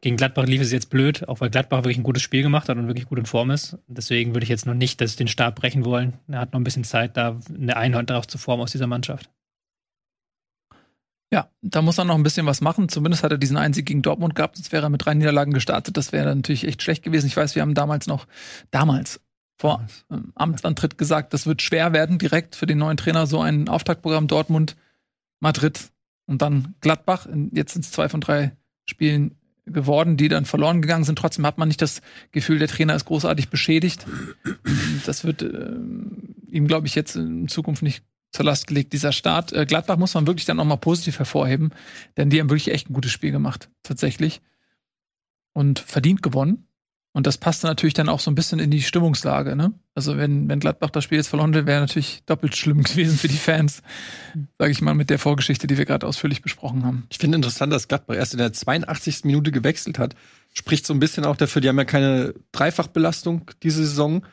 Gegen 0.00 0.16
Gladbach 0.16 0.46
lief 0.46 0.60
es 0.60 0.70
jetzt 0.70 0.90
blöd, 0.90 1.28
auch 1.28 1.40
weil 1.40 1.50
Gladbach 1.50 1.78
wirklich 1.78 1.98
ein 1.98 2.04
gutes 2.04 2.22
Spiel 2.22 2.42
gemacht 2.42 2.68
hat 2.68 2.76
und 2.76 2.86
wirklich 2.86 3.06
gut 3.06 3.18
in 3.18 3.26
Form 3.26 3.50
ist. 3.50 3.76
Deswegen 3.88 4.34
würde 4.34 4.44
ich 4.44 4.50
jetzt 4.50 4.66
noch 4.66 4.74
nicht 4.74 5.00
dass 5.00 5.16
den 5.16 5.28
Stab 5.28 5.56
brechen 5.56 5.84
wollen. 5.84 6.14
Er 6.28 6.40
hat 6.40 6.52
noch 6.52 6.60
ein 6.60 6.64
bisschen 6.64 6.84
Zeit, 6.84 7.16
da 7.16 7.38
eine 7.52 7.76
Einheit 7.76 8.10
daraus 8.10 8.28
zu 8.28 8.38
formen 8.38 8.62
aus 8.62 8.72
dieser 8.72 8.86
Mannschaft. 8.86 9.30
Ja, 11.30 11.50
da 11.60 11.82
muss 11.82 11.98
er 11.98 12.04
noch 12.04 12.14
ein 12.14 12.22
bisschen 12.22 12.46
was 12.46 12.60
machen. 12.60 12.88
Zumindest 12.88 13.22
hat 13.22 13.32
er 13.32 13.38
diesen 13.38 13.58
Einzig 13.58 13.86
gegen 13.86 14.02
Dortmund 14.02 14.34
gehabt, 14.34 14.56
sonst 14.56 14.72
wäre 14.72 14.86
er 14.86 14.88
mit 14.88 15.04
drei 15.04 15.14
Niederlagen 15.14 15.52
gestartet. 15.52 15.96
Das 15.96 16.12
wäre 16.12 16.34
natürlich 16.34 16.66
echt 16.66 16.82
schlecht 16.82 17.02
gewesen. 17.02 17.26
Ich 17.26 17.36
weiß, 17.36 17.54
wir 17.54 17.62
haben 17.62 17.74
damals 17.74 18.06
noch, 18.06 18.26
damals, 18.70 19.20
vor 19.58 19.86
ähm, 20.10 20.32
Amtsantritt 20.36 20.96
gesagt, 20.96 21.34
das 21.34 21.46
wird 21.46 21.60
schwer 21.60 21.92
werden, 21.92 22.18
direkt 22.18 22.54
für 22.54 22.66
den 22.66 22.78
neuen 22.78 22.96
Trainer 22.96 23.26
so 23.26 23.40
ein 23.40 23.68
Auftaktprogramm 23.68 24.28
Dortmund, 24.28 24.76
Madrid 25.40 25.90
und 26.26 26.40
dann 26.40 26.74
Gladbach. 26.80 27.26
Jetzt 27.52 27.72
sind 27.72 27.84
es 27.84 27.90
zwei 27.90 28.08
von 28.08 28.20
drei 28.20 28.52
Spielen 28.86 29.37
geworden, 29.72 30.16
die 30.16 30.28
dann 30.28 30.44
verloren 30.44 30.82
gegangen 30.82 31.04
sind. 31.04 31.18
Trotzdem 31.18 31.46
hat 31.46 31.58
man 31.58 31.68
nicht 31.68 31.82
das 31.82 32.00
Gefühl, 32.32 32.58
der 32.58 32.68
Trainer 32.68 32.94
ist 32.94 33.04
großartig 33.04 33.48
beschädigt. 33.48 34.06
Das 35.06 35.24
wird 35.24 35.42
äh, 35.42 35.76
ihm, 36.50 36.66
glaube 36.66 36.86
ich, 36.86 36.94
jetzt 36.94 37.16
in 37.16 37.48
Zukunft 37.48 37.82
nicht 37.82 38.02
zur 38.32 38.44
Last 38.44 38.66
gelegt, 38.66 38.92
dieser 38.92 39.12
Start. 39.12 39.52
Äh, 39.52 39.66
Gladbach 39.66 39.96
muss 39.96 40.14
man 40.14 40.26
wirklich 40.26 40.44
dann 40.44 40.60
auch 40.60 40.64
mal 40.64 40.76
positiv 40.76 41.18
hervorheben, 41.18 41.70
denn 42.16 42.30
die 42.30 42.40
haben 42.40 42.50
wirklich 42.50 42.72
echt 42.72 42.90
ein 42.90 42.94
gutes 42.94 43.10
Spiel 43.10 43.32
gemacht, 43.32 43.70
tatsächlich. 43.82 44.40
Und 45.52 45.78
verdient 45.78 46.22
gewonnen. 46.22 46.67
Und 47.12 47.26
das 47.26 47.38
passte 47.38 47.66
natürlich 47.66 47.94
dann 47.94 48.08
auch 48.08 48.20
so 48.20 48.30
ein 48.30 48.34
bisschen 48.34 48.58
in 48.58 48.70
die 48.70 48.82
Stimmungslage, 48.82 49.56
ne? 49.56 49.72
Also 49.94 50.16
wenn, 50.16 50.48
wenn 50.48 50.60
Gladbach 50.60 50.90
das 50.90 51.04
Spiel 51.04 51.18
jetzt 51.18 51.28
verloren 51.28 51.52
hätte, 51.52 51.66
wäre 51.66 51.80
natürlich 51.80 52.22
doppelt 52.26 52.54
schlimm 52.54 52.82
gewesen 52.84 53.18
für 53.18 53.28
die 53.28 53.36
Fans, 53.36 53.82
sage 54.58 54.70
ich 54.70 54.82
mal, 54.82 54.94
mit 54.94 55.10
der 55.10 55.18
Vorgeschichte, 55.18 55.66
die 55.66 55.78
wir 55.78 55.86
gerade 55.86 56.06
ausführlich 56.06 56.42
besprochen 56.42 56.84
haben. 56.84 57.06
Ich 57.10 57.18
finde 57.18 57.36
interessant, 57.36 57.72
dass 57.72 57.88
Gladbach 57.88 58.14
erst 58.14 58.34
in 58.34 58.38
der 58.38 58.52
82. 58.52 59.24
Minute 59.24 59.50
gewechselt 59.50 59.98
hat. 59.98 60.14
Spricht 60.52 60.86
so 60.86 60.94
ein 60.94 61.00
bisschen 61.00 61.24
auch 61.24 61.36
dafür, 61.36 61.62
die 61.62 61.68
haben 61.68 61.78
ja 61.78 61.84
keine 61.84 62.34
Dreifachbelastung 62.52 63.50
diese 63.62 63.84
Saison, 63.84 64.24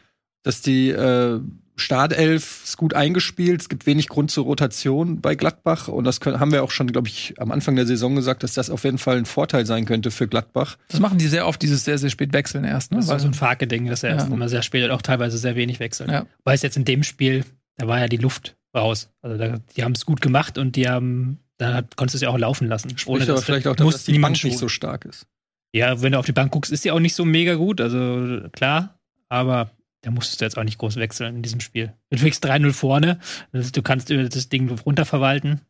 dass 0.43 0.61
die 0.61 0.89
äh, 0.89 1.39
Startelf 1.77 2.63
ist 2.63 2.77
gut 2.77 2.93
eingespielt. 2.93 3.61
Es 3.61 3.69
gibt 3.69 3.85
wenig 3.85 4.07
Grund 4.09 4.31
zur 4.31 4.45
Rotation 4.45 5.21
bei 5.21 5.35
Gladbach. 5.35 5.87
Und 5.87 6.03
das 6.05 6.19
können, 6.19 6.39
haben 6.39 6.51
wir 6.51 6.63
auch 6.63 6.71
schon, 6.71 6.87
glaube 6.87 7.07
ich, 7.07 7.33
am 7.37 7.51
Anfang 7.51 7.75
der 7.75 7.85
Saison 7.85 8.15
gesagt, 8.15 8.43
dass 8.43 8.53
das 8.53 8.69
auf 8.69 8.83
jeden 8.83 8.97
Fall 8.97 9.17
ein 9.17 9.25
Vorteil 9.25 9.65
sein 9.65 9.85
könnte 9.85 10.11
für 10.11 10.27
Gladbach. 10.27 10.77
Das 10.87 10.99
machen 10.99 11.17
die 11.17 11.27
sehr 11.27 11.47
oft, 11.47 11.61
dieses 11.61 11.83
sehr, 11.85 11.97
sehr 11.97 12.09
spät 12.09 12.33
wechseln 12.33 12.63
erst. 12.63 12.91
Ne? 12.91 12.97
Das 12.97 13.07
Weil- 13.07 13.19
so 13.19 13.27
ein 13.27 13.33
Farke-Ding, 13.33 13.87
dass 13.87 14.03
er 14.03 14.11
Ja. 14.11 14.15
erst 14.17 14.29
immer 14.29 14.49
sehr 14.49 14.61
spät 14.61 14.83
und 14.85 14.91
auch 14.91 15.01
teilweise 15.01 15.37
sehr 15.37 15.55
wenig 15.55 15.79
wechselt. 15.79 16.09
Ja. 16.09 16.25
Weil 16.43 16.55
es 16.55 16.61
jetzt 16.61 16.77
in 16.77 16.85
dem 16.85 17.03
Spiel, 17.03 17.43
da 17.77 17.87
war 17.87 17.99
ja 17.99 18.07
die 18.07 18.17
Luft 18.17 18.55
raus. 18.75 19.09
Also 19.21 19.37
da, 19.37 19.57
die 19.75 19.83
haben 19.83 19.93
es 19.93 20.05
gut 20.05 20.21
gemacht 20.21 20.57
und 20.57 20.75
die 20.75 20.87
haben, 20.89 21.39
da 21.57 21.81
konntest 21.95 22.15
du 22.15 22.17
es 22.17 22.21
ja 22.21 22.29
auch 22.29 22.37
laufen 22.37 22.67
lassen. 22.67 22.97
Spricht 22.97 23.23
aber 23.23 23.33
dass- 23.33 23.43
vielleicht 23.43 23.67
auch, 23.67 23.75
dass 23.75 24.03
die 24.05 24.19
Bank 24.19 24.41
nicht 24.43 24.57
so 24.57 24.67
stark 24.69 25.05
ist. 25.05 25.25
Ja, 25.73 26.01
wenn 26.01 26.13
du 26.13 26.19
auf 26.19 26.25
die 26.25 26.31
Bank 26.31 26.51
guckst, 26.51 26.71
ist 26.71 26.85
die 26.85 26.91
auch 26.91 26.99
nicht 27.01 27.15
so 27.15 27.25
mega 27.25 27.55
gut, 27.55 27.81
also 27.81 28.47
klar, 28.53 28.97
aber 29.27 29.71
da 30.05 30.11
musstest 30.11 30.39
du 30.39 30.45
jetzt 30.45 30.55
auch 30.57 30.63
nicht 30.63 30.77
groß 30.77 30.97
wechseln 30.97 31.37
in 31.37 31.41
diesem 31.41 31.59
Spiel. 31.61 31.91
Du 32.11 32.17
kriegst 32.19 32.45
3-0 32.45 32.73
vorne, 32.73 33.19
du 33.51 33.81
kannst 33.81 34.11
äh, 34.11 34.29
das 34.29 34.49
Ding 34.49 34.69
runterverwalten. 34.85 35.61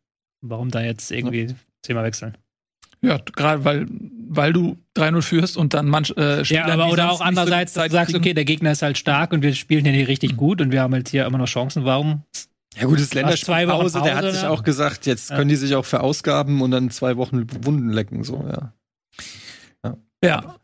Warum 0.42 0.70
da 0.72 0.82
jetzt 0.82 1.10
irgendwie 1.12 1.56
zehnmal 1.82 2.04
wechseln? 2.04 2.38
Ja, 3.02 3.18
gerade 3.18 3.64
weil, 3.64 3.88
weil 4.28 4.52
du 4.52 4.78
3-0 4.98 5.22
führst 5.22 5.56
und 5.58 5.74
dann 5.74 5.88
manch, 5.88 6.14
äh, 6.18 6.38
Ja, 6.40 6.46
Spielern, 6.46 6.72
aber 6.72 6.92
oder 6.92 7.12
auch 7.12 7.20
so 7.20 7.24
andererseits, 7.24 7.74
dass 7.74 7.86
du 7.86 7.92
sagst, 7.92 8.12
kriegen. 8.12 8.24
okay, 8.24 8.34
der 8.34 8.44
Gegner 8.46 8.72
ist 8.72 8.82
halt 8.82 8.98
stark 8.98 9.32
und 9.32 9.42
wir 9.42 9.54
spielen 9.56 9.86
ja 9.86 9.92
hier 9.94 10.08
richtig 10.10 10.34
Mhm. 10.34 10.38
gut 10.38 10.60
und 10.62 10.72
wir 10.74 10.82
haben 10.82 10.94
halt 10.94 11.08
hier 11.08 11.26
immer 11.26 11.38
noch 11.38 11.48
Chancen. 11.48 11.86
Warum? 11.86 12.24
Ja 12.78 12.86
gut, 12.88 13.00
das 13.00 13.10
zwei 13.10 13.20
Wochen 13.22 13.26
Länderspielpause, 13.28 14.02
der 14.02 14.16
hat 14.18 14.32
sich 14.34 14.44
auch 14.44 14.64
gesagt, 14.64 15.06
jetzt 15.06 15.30
Ja. 15.30 15.38
können 15.38 15.48
die 15.50 15.56
sich 15.56 15.76
auch 15.76 15.86
verausgaben 15.86 16.62
und 16.62 16.72
dann 16.72 16.90
zwei 16.90 17.16
Wochen 17.16 17.46
Wunden 17.66 17.90
lecken, 17.90 18.24
so, 18.26 18.46
ja. 18.50 18.74
Ja. 20.24 20.56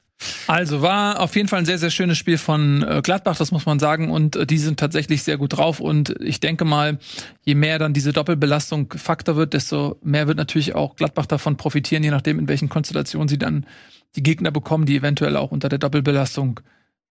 Also 0.48 0.82
war 0.82 1.20
auf 1.20 1.36
jeden 1.36 1.48
Fall 1.48 1.60
ein 1.60 1.66
sehr, 1.66 1.78
sehr 1.78 1.90
schönes 1.90 2.18
Spiel 2.18 2.38
von 2.38 2.84
äh, 2.84 3.02
Gladbach, 3.04 3.38
das 3.38 3.52
muss 3.52 3.66
man 3.66 3.80
sagen. 3.80 4.12
Und 4.12 4.36
äh, 4.36 4.46
die 4.46 4.58
sind 4.58 4.80
tatsächlich 4.80 5.24
sehr 5.24 5.38
gut 5.38 5.58
drauf. 5.58 5.80
Und 5.80 6.16
ich 6.22 6.40
denke 6.40 6.66
mal, 6.66 7.00
je 7.44 7.56
mehr 7.56 7.80
dann 7.80 7.94
diese 7.94 8.14
Doppelbelastung 8.14 8.94
Faktor 8.96 9.36
wird, 9.36 9.54
desto 9.54 9.98
mehr 10.04 10.28
wird 10.28 10.38
natürlich 10.38 10.76
auch 10.76 10.96
Gladbach 10.96 11.26
davon 11.26 11.58
profitieren, 11.58 12.04
je 12.04 12.12
nachdem, 12.12 12.40
in 12.40 12.48
welchen 12.48 12.70
Konstellationen 12.70 13.28
sie 13.28 13.38
dann 13.38 13.66
die 14.16 14.24
Gegner 14.24 14.52
bekommen, 14.52 14.86
die 14.86 14.98
eventuell 14.98 15.38
auch 15.38 15.52
unter 15.52 15.70
der 15.70 15.80
Doppelbelastung, 15.80 16.60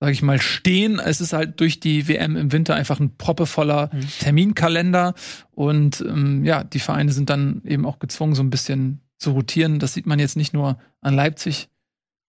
sage 0.01 0.13
ich 0.13 0.23
mal, 0.23 0.41
stehen. 0.41 0.99
Es 0.99 1.21
ist 1.21 1.33
halt 1.33 1.61
durch 1.61 1.81
die 1.81 2.09
WM 2.09 2.37
im 2.37 2.53
Winter 2.53 2.75
einfach 2.75 3.01
ein 3.01 3.17
proppevoller 3.17 3.91
Mhm. 3.93 4.09
Terminkalender. 4.21 5.15
Und 5.53 6.03
ähm, 6.07 6.45
ja, 6.45 6.63
die 6.65 6.79
Vereine 6.79 7.13
sind 7.13 7.31
dann 7.31 7.63
eben 7.65 7.87
auch 7.87 7.99
gezwungen, 7.99 8.35
so 8.35 8.43
ein 8.43 8.51
bisschen 8.51 9.01
zu 9.17 9.33
rotieren. 9.33 9.79
Das 9.79 9.95
sieht 9.95 10.07
man 10.07 10.19
jetzt 10.19 10.37
nicht 10.37 10.53
nur 10.53 10.79
an 11.01 11.15
Leipzig, 11.15 11.70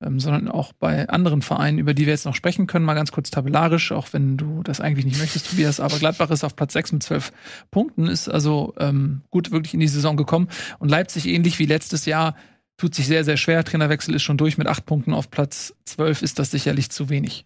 ähm, 0.02 0.20
sondern 0.20 0.48
auch 0.48 0.74
bei 0.74 1.10
anderen 1.10 1.42
Vereinen, 1.42 1.78
über 1.78 1.94
die 1.94 2.06
wir 2.06 2.14
jetzt 2.14 2.26
noch 2.26 2.36
sprechen 2.36 2.68
können, 2.68 2.86
mal 2.86 2.94
ganz 2.94 3.12
kurz 3.12 3.32
tabellarisch, 3.32 3.92
auch 3.92 4.08
wenn 4.12 4.38
du 4.38 4.64
das 4.64 4.80
eigentlich 4.80 5.06
nicht 5.06 5.20
möchtest, 5.20 5.50
Tobias. 5.50 5.80
Aber 5.80 5.98
Gladbach 6.00 6.30
ist 6.30 6.44
auf 6.44 6.56
Platz 6.56 6.74
6 6.74 6.94
mit 6.94 7.04
12 7.04 7.32
Punkten, 7.72 8.08
ist 8.08 8.30
also 8.30 8.74
ähm, 8.78 9.22
gut 9.30 9.52
wirklich 9.52 9.74
in 9.74 9.80
die 9.80 9.88
Saison 9.88 10.18
gekommen. 10.18 10.48
Und 10.80 10.90
Leipzig, 10.90 11.28
ähnlich 11.28 11.60
wie 11.60 11.66
letztes 11.66 12.06
Jahr, 12.06 12.36
tut 12.78 12.96
sich 12.96 13.08
sehr, 13.08 13.26
sehr 13.26 13.38
schwer. 13.38 13.64
Trainerwechsel 13.64 14.16
ist 14.16 14.24
schon 14.24 14.38
durch 14.38 14.58
mit 14.58 14.68
8 14.68 14.86
Punkten 14.86 15.14
auf 15.14 15.30
Platz 15.30 15.76
12, 15.86 16.22
ist 16.22 16.40
das 16.40 16.52
sicherlich 16.52 16.90
zu 16.90 17.10
wenig. 17.10 17.46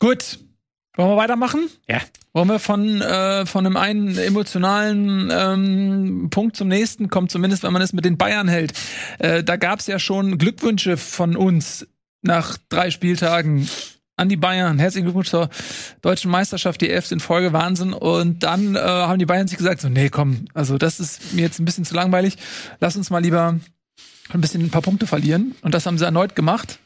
Gut. 0.00 0.38
Wollen 0.98 1.10
wir 1.10 1.16
weitermachen? 1.16 1.68
Ja. 1.86 2.00
Wollen 2.32 2.48
wir 2.48 2.58
von, 2.58 3.00
äh, 3.00 3.46
von 3.46 3.64
einem 3.64 3.76
einen 3.76 4.18
emotionalen 4.18 5.30
ähm, 5.32 6.28
Punkt 6.28 6.56
zum 6.56 6.66
nächsten 6.66 7.08
kommen, 7.08 7.28
zumindest 7.28 7.62
wenn 7.62 7.72
man 7.72 7.82
es 7.82 7.92
mit 7.92 8.04
den 8.04 8.18
Bayern 8.18 8.48
hält. 8.48 8.72
Äh, 9.20 9.44
da 9.44 9.54
gab 9.54 9.78
es 9.78 9.86
ja 9.86 10.00
schon 10.00 10.38
Glückwünsche 10.38 10.96
von 10.96 11.36
uns 11.36 11.86
nach 12.22 12.58
drei 12.68 12.90
Spieltagen 12.90 13.68
an 14.16 14.28
die 14.28 14.36
Bayern. 14.36 14.80
Herzlichen 14.80 15.04
Glückwunsch 15.04 15.30
zur 15.30 15.50
deutschen 16.02 16.32
Meisterschaft, 16.32 16.80
die 16.80 16.90
elfte 16.90 17.14
in 17.14 17.20
Folge, 17.20 17.52
Wahnsinn. 17.52 17.92
Und 17.92 18.42
dann 18.42 18.74
äh, 18.74 18.80
haben 18.80 19.20
die 19.20 19.26
Bayern 19.26 19.46
sich 19.46 19.56
gesagt, 19.56 19.80
so, 19.80 19.88
nee, 19.88 20.08
komm, 20.08 20.46
also 20.52 20.78
das 20.78 20.98
ist 20.98 21.32
mir 21.32 21.42
jetzt 21.42 21.60
ein 21.60 21.64
bisschen 21.64 21.84
zu 21.84 21.94
langweilig. 21.94 22.38
Lass 22.80 22.96
uns 22.96 23.10
mal 23.10 23.22
lieber 23.22 23.60
ein 24.30 24.40
bisschen 24.40 24.62
ein 24.62 24.70
paar 24.70 24.82
Punkte 24.82 25.06
verlieren. 25.06 25.54
Und 25.62 25.74
das 25.74 25.86
haben 25.86 25.96
sie 25.96 26.04
erneut 26.04 26.34
gemacht, 26.34 26.80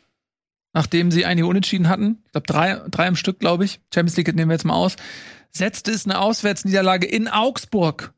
nachdem 0.72 1.10
sie 1.10 1.24
einige 1.24 1.46
Unentschieden 1.46 1.88
hatten. 1.88 2.22
Ich 2.26 2.32
glaube, 2.32 2.46
drei, 2.46 2.80
drei 2.90 3.06
im 3.06 3.16
Stück, 3.16 3.40
glaube 3.40 3.64
ich. 3.64 3.80
Champions 3.92 4.16
League 4.16 4.34
nehmen 4.34 4.50
wir 4.50 4.54
jetzt 4.54 4.64
mal 4.64 4.74
aus. 4.74 4.96
Setzte 5.50 5.90
es 5.90 6.06
eine 6.06 6.18
Auswärtsniederlage 6.18 7.06
in 7.06 7.28
Augsburg. 7.28 8.14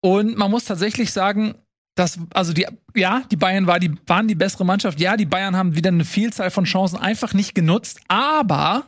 Und 0.00 0.36
man 0.36 0.50
muss 0.50 0.64
tatsächlich 0.64 1.12
sagen, 1.12 1.54
dass, 1.94 2.18
also 2.32 2.52
die, 2.52 2.66
ja, 2.94 3.22
die 3.30 3.36
Bayern 3.36 3.66
war 3.66 3.78
die, 3.78 3.94
waren 4.06 4.28
die 4.28 4.34
bessere 4.34 4.64
Mannschaft. 4.64 4.98
Ja, 4.98 5.16
die 5.16 5.26
Bayern 5.26 5.56
haben 5.56 5.76
wieder 5.76 5.88
eine 5.88 6.04
Vielzahl 6.04 6.50
von 6.50 6.64
Chancen 6.64 6.98
einfach 6.98 7.34
nicht 7.34 7.54
genutzt. 7.54 8.00
Aber 8.08 8.86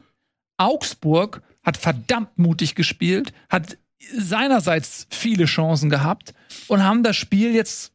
Augsburg 0.57 1.43
hat 1.63 1.77
verdammt 1.77 2.39
mutig 2.39 2.75
gespielt, 2.75 3.33
hat 3.49 3.79
seinerseits 4.17 5.07
viele 5.11 5.47
Chancen 5.47 5.91
gehabt 5.91 6.35
und 6.69 6.83
haben 6.83 7.03
das 7.03 7.17
Spiel 7.17 7.55
jetzt, 7.55 7.93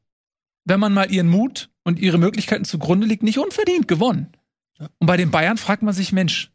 wenn 0.66 0.80
man 0.80 0.94
mal 0.94 1.12
ihren 1.12 1.28
Mut 1.28 1.70
und 1.84 2.00
ihre 2.00 2.18
Möglichkeiten 2.18 2.66
zugrunde 2.66 3.08
liegt, 3.08 3.24
nicht 3.24 3.40
unverdient 3.40 3.88
gewonnen. 3.88 4.32
Und 4.80 5.08
bei 5.08 5.18
den 5.18 5.32
Bayern 5.32 5.58
fragt 5.58 5.84
man 5.84 5.94
sich, 5.94 6.12
Mensch, 6.12 6.52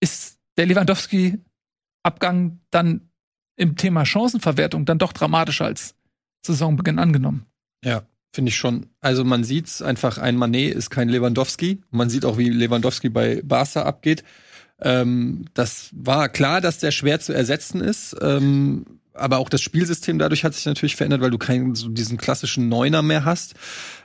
ist 0.00 0.38
der 0.56 0.66
Lewandowski-Abgang 0.66 2.60
dann 2.70 3.08
im 3.56 3.76
Thema 3.76 4.04
Chancenverwertung 4.04 4.84
dann 4.84 4.98
doch 4.98 5.12
dramatischer 5.12 5.64
als 5.64 5.94
Saisonbeginn 6.44 6.98
angenommen? 6.98 7.46
Ja, 7.84 8.02
finde 8.32 8.50
ich 8.50 8.56
schon. 8.56 8.86
Also 9.00 9.24
man 9.24 9.44
sieht's 9.44 9.80
einfach, 9.82 10.18
ein 10.18 10.36
Manet 10.36 10.74
ist 10.74 10.90
kein 10.90 11.08
Lewandowski. 11.08 11.82
Man 11.90 12.10
sieht 12.10 12.24
auch, 12.24 12.38
wie 12.38 12.48
Lewandowski 12.48 13.08
bei 13.08 13.42
Barca 13.42 13.82
abgeht. 13.82 14.24
Ähm, 14.80 15.46
das 15.54 15.90
war 15.92 16.28
klar, 16.28 16.60
dass 16.60 16.78
der 16.78 16.90
schwer 16.90 17.20
zu 17.20 17.32
ersetzen 17.32 17.80
ist. 17.80 18.16
Ähm, 18.20 18.84
aber 19.14 19.38
auch 19.38 19.48
das 19.48 19.62
Spielsystem 19.62 20.18
dadurch 20.18 20.44
hat 20.44 20.54
sich 20.54 20.66
natürlich 20.66 20.96
verändert, 20.96 21.22
weil 21.22 21.30
du 21.30 21.38
keinen 21.38 21.74
so 21.74 21.88
diesen 21.88 22.18
klassischen 22.18 22.68
Neuner 22.68 23.00
mehr 23.00 23.24
hast. 23.24 23.54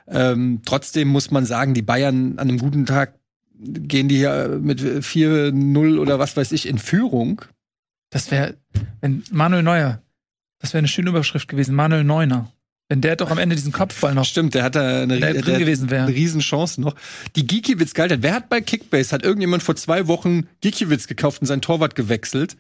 Ähm, 0.08 0.62
trotzdem 0.66 1.10
muss 1.10 1.32
man 1.32 1.46
sagen, 1.46 1.74
die 1.74 1.82
Bayern 1.82 2.39
an 2.39 2.50
einem 2.50 2.58
guten 2.58 2.86
Tag 2.86 3.16
gehen 3.62 4.07
die 4.07 4.20
ja 4.20 4.47
mit 4.47 4.82
4-0 4.82 5.99
oder 5.99 6.20
was 6.20 6.36
weiß 6.36 6.51
ich 6.51 6.68
in 6.68 6.80
Führung. 6.80 7.41
Das 8.09 8.32
wäre, 8.32 8.57
wenn 8.99 9.24
Manuel 9.32 9.64
Neuer, 9.64 10.01
das 10.59 10.74
wäre 10.74 10.80
eine 10.80 10.88
schöne 10.88 11.09
Überschrift 11.09 11.47
gewesen, 11.47 11.76
Manuel 11.76 12.03
Neuner. 12.03 12.51
Wenn 12.89 12.99
der 12.99 13.16
doch 13.16 13.32
am 13.32 13.38
Ende 13.38 13.55
diesen 13.55 13.72
Kopfball 13.72 14.14
noch 14.14 14.26
Stimmt, 14.26 14.53
der 14.53 14.64
hat 14.64 14.76
da 14.76 15.03
eine, 15.03 15.18
der 15.18 15.34
drin 15.36 15.59
gewesen 15.59 15.89
wäre. 15.89 16.07
eine 16.07 16.14
Riesenchance 16.14 16.82
noch. 16.82 16.93
Die 17.38 17.47
Gikiewicz 17.47 17.93
geil. 17.93 18.18
Wer 18.20 18.34
hat 18.34 18.49
bei 18.49 18.59
Kickbase, 18.59 19.14
hat 19.14 19.24
irgendjemand 19.24 19.64
vor 19.64 19.78
zwei 19.78 20.07
Wochen 20.07 20.47
Gikiewicz 20.59 21.07
gekauft 21.07 21.39
und 21.39 21.47
seinen 21.47 21.62
Torwart 21.62 21.95
gewechselt? 21.95 22.57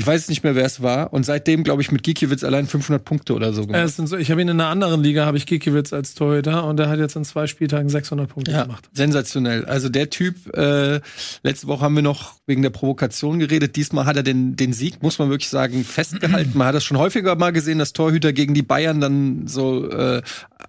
Ich 0.00 0.06
weiß 0.06 0.30
nicht 0.30 0.42
mehr, 0.42 0.54
wer 0.54 0.64
es 0.64 0.80
war. 0.80 1.12
Und 1.12 1.26
seitdem, 1.26 1.62
glaube 1.62 1.82
ich, 1.82 1.92
mit 1.92 2.02
Gikiewicz 2.02 2.42
allein 2.42 2.66
500 2.66 3.04
Punkte 3.04 3.34
oder 3.34 3.52
so 3.52 3.66
gemacht. 3.66 3.94
so, 3.96 4.16
ich 4.16 4.30
habe 4.30 4.40
ihn 4.40 4.48
in 4.48 4.58
einer 4.58 4.70
anderen 4.70 5.02
Liga, 5.02 5.26
habe 5.26 5.36
ich 5.36 5.44
Gikiewicz 5.44 5.92
als 5.92 6.14
Torhüter 6.14 6.64
und 6.64 6.78
der 6.78 6.88
hat 6.88 6.98
jetzt 6.98 7.16
in 7.16 7.24
zwei 7.26 7.46
Spieltagen 7.46 7.90
600 7.90 8.26
Punkte 8.30 8.50
Ja, 8.52 8.62
gemacht. 8.62 8.88
sensationell. 8.94 9.66
Also 9.66 9.90
der 9.90 10.08
Typ, 10.08 10.56
äh, 10.56 11.00
letzte 11.42 11.66
Woche 11.66 11.82
haben 11.82 11.94
wir 11.96 12.02
noch 12.02 12.36
wegen 12.46 12.62
der 12.62 12.70
Provokation 12.70 13.38
geredet. 13.38 13.76
Diesmal 13.76 14.06
hat 14.06 14.16
er 14.16 14.22
den, 14.22 14.56
den 14.56 14.72
Sieg, 14.72 15.02
muss 15.02 15.18
man 15.18 15.28
wirklich 15.28 15.50
sagen, 15.50 15.84
festgehalten. 15.84 16.56
Man 16.56 16.68
hat 16.68 16.74
das 16.74 16.84
schon 16.84 16.96
häufiger 16.96 17.36
mal 17.36 17.52
gesehen, 17.52 17.78
dass 17.78 17.92
Torhüter 17.92 18.32
gegen 18.32 18.54
die 18.54 18.62
Bayern 18.62 19.02
dann 19.02 19.48
so 19.48 19.86
äh, 19.90 20.22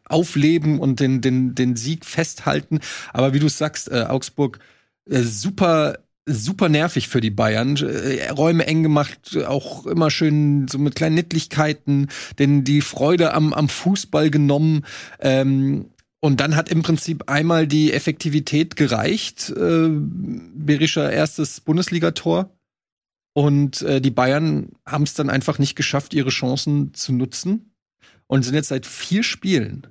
aufleben 0.09 0.77
und 0.77 0.99
den, 0.99 1.21
den, 1.21 1.55
den 1.55 1.77
Sieg 1.77 2.03
festhalten. 2.05 2.79
Aber 3.13 3.33
wie 3.33 3.39
du 3.39 3.47
sagst, 3.47 3.89
äh, 3.89 4.01
Augsburg, 4.09 4.59
äh, 5.09 5.21
super 5.21 5.99
super 6.25 6.69
nervig 6.69 7.07
für 7.07 7.21
die 7.21 7.31
Bayern. 7.31 7.75
Äh, 7.77 8.29
Räume 8.29 8.67
eng 8.67 8.83
gemacht, 8.83 9.37
auch 9.45 9.85
immer 9.85 10.11
schön 10.11 10.67
so 10.67 10.77
mit 10.77 10.95
kleinen 10.95 11.15
Nittlichkeiten, 11.15 12.09
denn 12.39 12.63
die 12.63 12.81
Freude 12.81 13.33
am, 13.33 13.53
am 13.53 13.69
Fußball 13.69 14.29
genommen. 14.29 14.85
Ähm, 15.19 15.91
und 16.19 16.39
dann 16.39 16.55
hat 16.55 16.69
im 16.69 16.83
Prinzip 16.83 17.29
einmal 17.29 17.65
die 17.67 17.93
Effektivität 17.93 18.75
gereicht. 18.75 19.49
Äh, 19.49 19.89
Berischer 19.89 21.11
erstes 21.11 21.61
Bundesligator. 21.61 22.55
Und 23.33 23.81
äh, 23.81 24.01
die 24.01 24.11
Bayern 24.11 24.69
haben 24.85 25.03
es 25.03 25.15
dann 25.15 25.29
einfach 25.29 25.57
nicht 25.57 25.75
geschafft, 25.75 26.13
ihre 26.13 26.29
Chancen 26.29 26.93
zu 26.93 27.13
nutzen. 27.13 27.73
Und 28.27 28.43
sind 28.43 28.55
jetzt 28.55 28.69
seit 28.69 28.85
vier 28.85 29.23
Spielen 29.23 29.87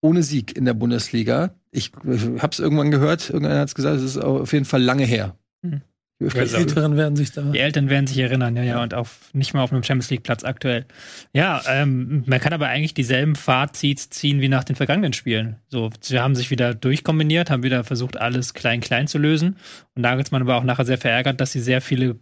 ohne 0.00 0.22
Sieg 0.22 0.56
in 0.56 0.64
der 0.64 0.74
Bundesliga. 0.74 1.57
Ich 1.70 1.92
äh, 2.04 2.38
hab's 2.40 2.58
irgendwann 2.58 2.90
gehört, 2.90 3.30
irgendeiner 3.30 3.60
hat's 3.60 3.74
gesagt, 3.74 3.96
es 3.96 4.02
ist 4.02 4.18
auf 4.18 4.52
jeden 4.52 4.64
Fall 4.64 4.82
lange 4.82 5.04
her. 5.04 5.36
Hm. 5.62 5.82
Die 6.20 6.36
Älteren 6.36 6.96
werden 6.96 7.14
sich 7.14 7.30
da. 7.30 7.42
Die 7.42 7.60
Eltern 7.60 7.88
werden 7.88 8.08
sich 8.08 8.18
erinnern, 8.18 8.56
ja, 8.56 8.64
ja, 8.64 8.82
und 8.82 8.92
auf, 8.92 9.30
nicht 9.34 9.54
mal 9.54 9.62
auf 9.62 9.70
einem 9.70 9.84
Champions 9.84 10.10
League 10.10 10.24
Platz 10.24 10.42
aktuell. 10.42 10.84
Ja, 11.32 11.62
ähm, 11.68 12.24
man 12.26 12.40
kann 12.40 12.52
aber 12.52 12.66
eigentlich 12.66 12.92
dieselben 12.92 13.36
Fazits 13.36 14.10
ziehen 14.10 14.40
wie 14.40 14.48
nach 14.48 14.64
den 14.64 14.74
vergangenen 14.74 15.12
Spielen. 15.12 15.58
So, 15.68 15.90
sie 16.00 16.18
haben 16.18 16.34
sich 16.34 16.50
wieder 16.50 16.74
durchkombiniert, 16.74 17.50
haben 17.50 17.62
wieder 17.62 17.84
versucht, 17.84 18.16
alles 18.16 18.52
klein, 18.52 18.80
klein 18.80 19.06
zu 19.06 19.18
lösen. 19.18 19.58
Und 19.94 20.02
Nagelsmann 20.02 20.48
war 20.48 20.58
auch 20.58 20.64
nachher 20.64 20.86
sehr 20.86 20.98
verärgert, 20.98 21.40
dass 21.40 21.52
sie 21.52 21.60
sehr 21.60 21.80
viele 21.80 22.16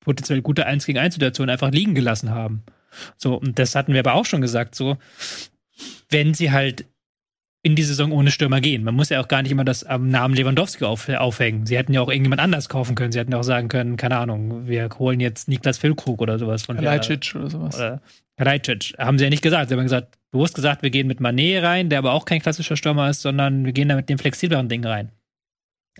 potenziell 0.00 0.42
gute 0.42 0.66
1 0.66 0.84
gegen 0.84 0.98
1 0.98 1.14
Situationen 1.14 1.50
einfach 1.50 1.70
liegen 1.70 1.94
gelassen 1.94 2.30
haben. 2.30 2.64
So, 3.16 3.36
und 3.36 3.60
das 3.60 3.76
hatten 3.76 3.92
wir 3.92 4.00
aber 4.00 4.14
auch 4.14 4.26
schon 4.26 4.40
gesagt, 4.40 4.74
so, 4.74 4.96
wenn 6.10 6.34
sie 6.34 6.50
halt 6.50 6.84
in 7.62 7.74
die 7.74 7.82
Saison 7.82 8.12
ohne 8.12 8.30
Stürmer 8.30 8.60
gehen. 8.60 8.84
Man 8.84 8.94
muss 8.94 9.08
ja 9.08 9.20
auch 9.20 9.28
gar 9.28 9.42
nicht 9.42 9.50
immer 9.50 9.64
das 9.64 9.82
am 9.82 10.08
Namen 10.08 10.34
Lewandowski 10.34 10.84
auf, 10.84 11.08
aufhängen. 11.08 11.66
Sie 11.66 11.76
hätten 11.76 11.92
ja 11.92 12.00
auch 12.00 12.08
irgendjemand 12.08 12.40
anders 12.40 12.68
kaufen 12.68 12.94
können. 12.94 13.10
Sie 13.12 13.18
hätten 13.18 13.34
auch 13.34 13.42
sagen 13.42 13.68
können, 13.68 13.96
keine 13.96 14.18
Ahnung, 14.18 14.68
wir 14.68 14.88
holen 14.98 15.18
jetzt 15.18 15.48
Niklas 15.48 15.78
Füllkrug 15.78 16.22
oder 16.22 16.38
sowas 16.38 16.64
von. 16.64 16.76
Kalajdzic 16.76 17.34
oder 17.34 17.50
sowas. 17.50 17.76
Oder 17.76 18.00
Kalajdzic. 18.36 18.94
Haben 18.98 19.18
sie 19.18 19.24
ja 19.24 19.30
nicht 19.30 19.42
gesagt. 19.42 19.68
Sie 19.68 19.74
haben 19.74 19.82
gesagt, 19.82 20.16
bewusst 20.30 20.54
gesagt, 20.54 20.82
wir 20.82 20.90
gehen 20.90 21.08
mit 21.08 21.20
Manet 21.20 21.64
rein, 21.64 21.88
der 21.88 21.98
aber 21.98 22.12
auch 22.12 22.24
kein 22.24 22.40
klassischer 22.40 22.76
Stürmer 22.76 23.10
ist, 23.10 23.22
sondern 23.22 23.64
wir 23.64 23.72
gehen 23.72 23.88
da 23.88 23.96
mit 23.96 24.08
dem 24.08 24.18
flexibleren 24.18 24.68
Ding 24.68 24.84
rein. 24.84 25.10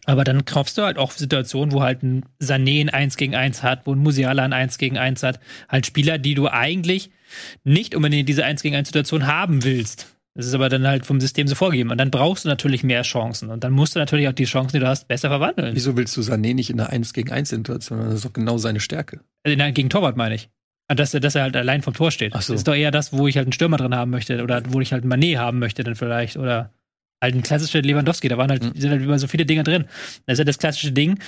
Aber 0.05 0.25
dann 0.25 0.45
kaufst 0.45 0.77
du 0.77 0.83
halt 0.83 0.99
auch 0.99 1.11
Situationen, 1.11 1.73
wo 1.73 1.83
halt 1.83 2.03
ein 2.03 2.25
Sané 2.41 2.83
ein 2.83 2.91
1 2.91 3.17
gegen 3.17 3.35
1 3.35 3.63
hat, 3.63 3.87
wo 3.87 3.95
ein 3.95 3.99
Musiala 3.99 4.45
ein 4.45 4.53
1 4.53 4.79
gegen 4.79 4.99
1 4.99 5.23
hat. 5.23 5.41
Halt 5.69 5.87
Spieler, 5.87 6.19
die 6.19 6.35
du 6.35 6.49
eigentlich 6.49 7.11
nicht 7.65 7.95
unbedingt 7.95 8.29
diese 8.29 8.45
1 8.45 8.63
gegen 8.63 8.77
1 8.77 8.89
Situation 8.89 9.27
haben 9.27 9.65
willst. 9.65 10.16
Das 10.37 10.47
ist 10.47 10.55
aber 10.55 10.69
dann 10.69 10.87
halt 10.87 11.07
vom 11.07 11.21
System 11.21 11.49
so 11.49 11.55
vorgegeben. 11.55 11.91
Und 11.91 11.99
dann 11.99 12.11
brauchst 12.11 12.45
du 12.45 12.49
natürlich 12.49 12.85
mehr 12.85 13.03
Chancen. 13.03 13.49
Und 13.51 13.65
dann 13.65 13.73
musst 13.73 13.95
du 13.95 13.99
natürlich 13.99 14.29
auch 14.29 14.33
die 14.33 14.45
Chancen, 14.45 14.77
die 14.77 14.81
du 14.81 14.87
hast, 14.87 15.09
besser 15.09 15.29
verwandeln. 15.31 15.75
Wieso 15.75 15.97
willst 15.97 16.17
du 16.17 16.21
Sané 16.21 16.55
nicht 16.55 16.69
in 16.71 16.79
einer 16.79 16.91
1 16.91 17.13
gegen 17.15 17.33
1 17.33 17.49
Situation? 17.49 17.99
Das 18.01 18.15
ist 18.15 18.25
doch 18.27 18.33
genau 18.35 18.59
seine 18.59 18.81
Stärke. 18.81 19.21
Also 19.45 19.57
nein, 19.57 19.73
gegen 19.73 19.89
Torwart 19.89 20.17
meine 20.17 20.35
ich. 20.35 20.51
Also, 20.89 21.03
Dass 21.03 21.15
er, 21.15 21.21
dass 21.21 21.35
er 21.35 21.43
halt 21.43 21.57
allein 21.57 21.83
vom 21.83 21.95
Tor 21.95 22.11
steht. 22.11 22.33
Ach 22.35 22.43
so. 22.43 22.53
Das 22.53 22.61
ist 22.61 22.69
doch 22.69 22.75
eher 22.75 22.91
das, 22.91 23.13
wo 23.13 23.27
ich 23.27 23.37
halt 23.37 23.47
einen 23.47 23.53
Stürmer 23.53 23.77
drin 23.79 23.95
haben 23.95 24.11
möchte 24.11 24.43
oder 24.43 24.63
wo 24.69 24.81
ich 24.81 24.93
halt 24.93 25.03
einen 25.03 25.09
Manet 25.09 25.39
haben 25.39 25.59
möchte 25.59 25.83
dann 25.83 25.97
vielleicht 25.97 26.37
oder 26.37 26.71
halt 27.21 27.35
ein 27.35 27.43
klassischer 27.43 27.81
Lewandowski. 27.83 28.29
Da 28.29 28.37
waren 28.39 28.51
halt, 28.51 28.63
Mhm. 28.63 28.79
sind 28.81 28.91
halt 28.91 29.03
über 29.03 29.19
so 29.19 29.27
viele 29.27 29.47
Dinge 29.47 29.65
drin. 29.65 29.87
Das 30.27 30.35
ist 30.35 30.39
ja 30.41 30.45
das 30.45 30.59
klassische 30.59 30.93
Ding. 30.93 31.19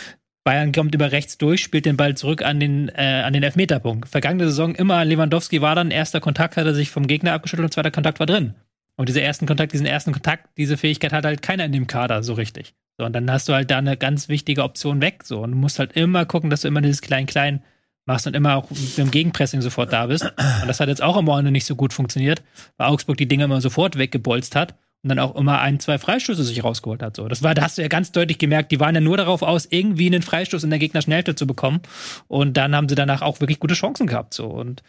Bayern 0.45 0.71
kommt 0.73 0.95
über 0.95 1.13
rechts 1.13 1.39
durch, 1.39 1.63
spielt 1.63 1.87
den 1.87 1.97
Ball 1.97 2.15
zurück 2.17 2.43
an 2.43 2.61
den, 2.61 2.89
äh, 2.91 3.23
an 3.25 3.33
den 3.33 3.43
Elfmeterpunkt. 3.43 4.09
Vergangene 4.09 4.45
Saison 4.45 4.75
immer 4.75 5.05
Lewandowski 5.05 5.61
war 5.61 5.75
dann, 5.75 5.91
erster 5.91 6.21
Kontakt 6.21 6.57
hat 6.57 6.67
er 6.67 6.75
sich 6.75 6.91
vom 6.91 7.07
Gegner 7.07 7.33
abgeschüttelt 7.33 7.65
und 7.65 7.73
zweiter 7.73 7.91
Kontakt 7.91 8.21
war 8.21 8.27
drin. 8.27 8.55
Und 8.99 9.09
dieser 9.09 9.23
ersten 9.23 9.47
Kontakt, 9.47 9.73
diesen 9.73 9.87
ersten 9.87 10.13
Kontakt, 10.13 10.49
diese 10.57 10.77
Fähigkeit 10.77 11.13
hat 11.13 11.25
halt 11.25 11.41
keiner 11.41 11.65
in 11.65 11.73
dem 11.73 11.87
Kader 11.87 12.25
so 12.25 12.33
richtig. 12.33 12.75
So, 12.99 13.07
und 13.07 13.13
dann 13.13 13.31
hast 13.31 13.49
du 13.49 13.55
halt 13.55 13.71
da 13.71 13.79
eine 13.79 13.97
ganz 13.97 14.29
wichtige 14.29 14.65
Option 14.65 15.01
weg. 15.01 15.23
So, 15.25 15.41
und 15.41 15.53
du 15.53 15.57
musst 15.57 15.79
halt 15.79 15.93
immer 15.93 16.27
gucken, 16.27 16.51
dass 16.51 16.63
du 16.63 16.69
immer 16.69 16.81
dieses 16.81 17.01
Klein-Klein 17.01 17.63
machst 18.07 18.27
und 18.27 18.35
immer 18.35 18.57
auch 18.57 18.69
mit 18.71 18.99
dem 18.99 19.13
Gegenpressing 19.13 19.61
sofort 19.61 19.93
da 19.93 20.07
bist. 20.07 20.25
Und 20.25 20.67
das 20.67 20.81
hat 20.81 20.89
jetzt 20.89 21.03
auch 21.03 21.17
am 21.17 21.27
Wochenende 21.27 21.53
nicht 21.53 21.65
so 21.65 21.77
gut 21.77 21.93
funktioniert, 21.93 22.43
weil 22.77 22.89
Augsburg 22.89 23.17
die 23.17 23.29
Dinge 23.29 23.45
immer 23.45 23.61
sofort 23.61 23.99
weggebolzt 23.99 24.57
hat 24.57 24.75
und 25.03 25.11
dann 25.11 25.19
auch 25.19 25.37
immer 25.37 25.61
ein, 25.61 25.79
zwei 25.79 25.99
Freistöße 25.99 26.43
sich 26.43 26.65
rausgeholt 26.65 27.03
hat. 27.03 27.17
So, 27.17 27.29
das 27.29 27.43
war, 27.43 27.55
da 27.55 27.63
hast 27.63 27.79
du 27.79 27.83
ja 27.83 27.89
ganz 27.89 28.11
deutlich 28.11 28.39
gemerkt, 28.39 28.73
die 28.73 28.81
waren 28.81 28.95
ja 28.95 29.01
nur 29.01 29.17
darauf 29.17 29.43
aus, 29.43 29.67
irgendwie 29.71 30.07
einen 30.07 30.23
Freistoß 30.23 30.65
in 30.65 30.71
der 30.71 30.79
Gegnerschnellte 30.79 31.35
zu 31.35 31.47
bekommen. 31.47 31.81
Und 32.27 32.57
dann 32.57 32.75
haben 32.75 32.89
sie 32.89 32.97
danach 32.97 33.23
auch 33.23 33.41
wirklich 33.41 33.61
gute 33.61 33.75
Chancen 33.75 34.07
gehabt. 34.07 34.35
So 34.35 34.47
und 34.47 34.83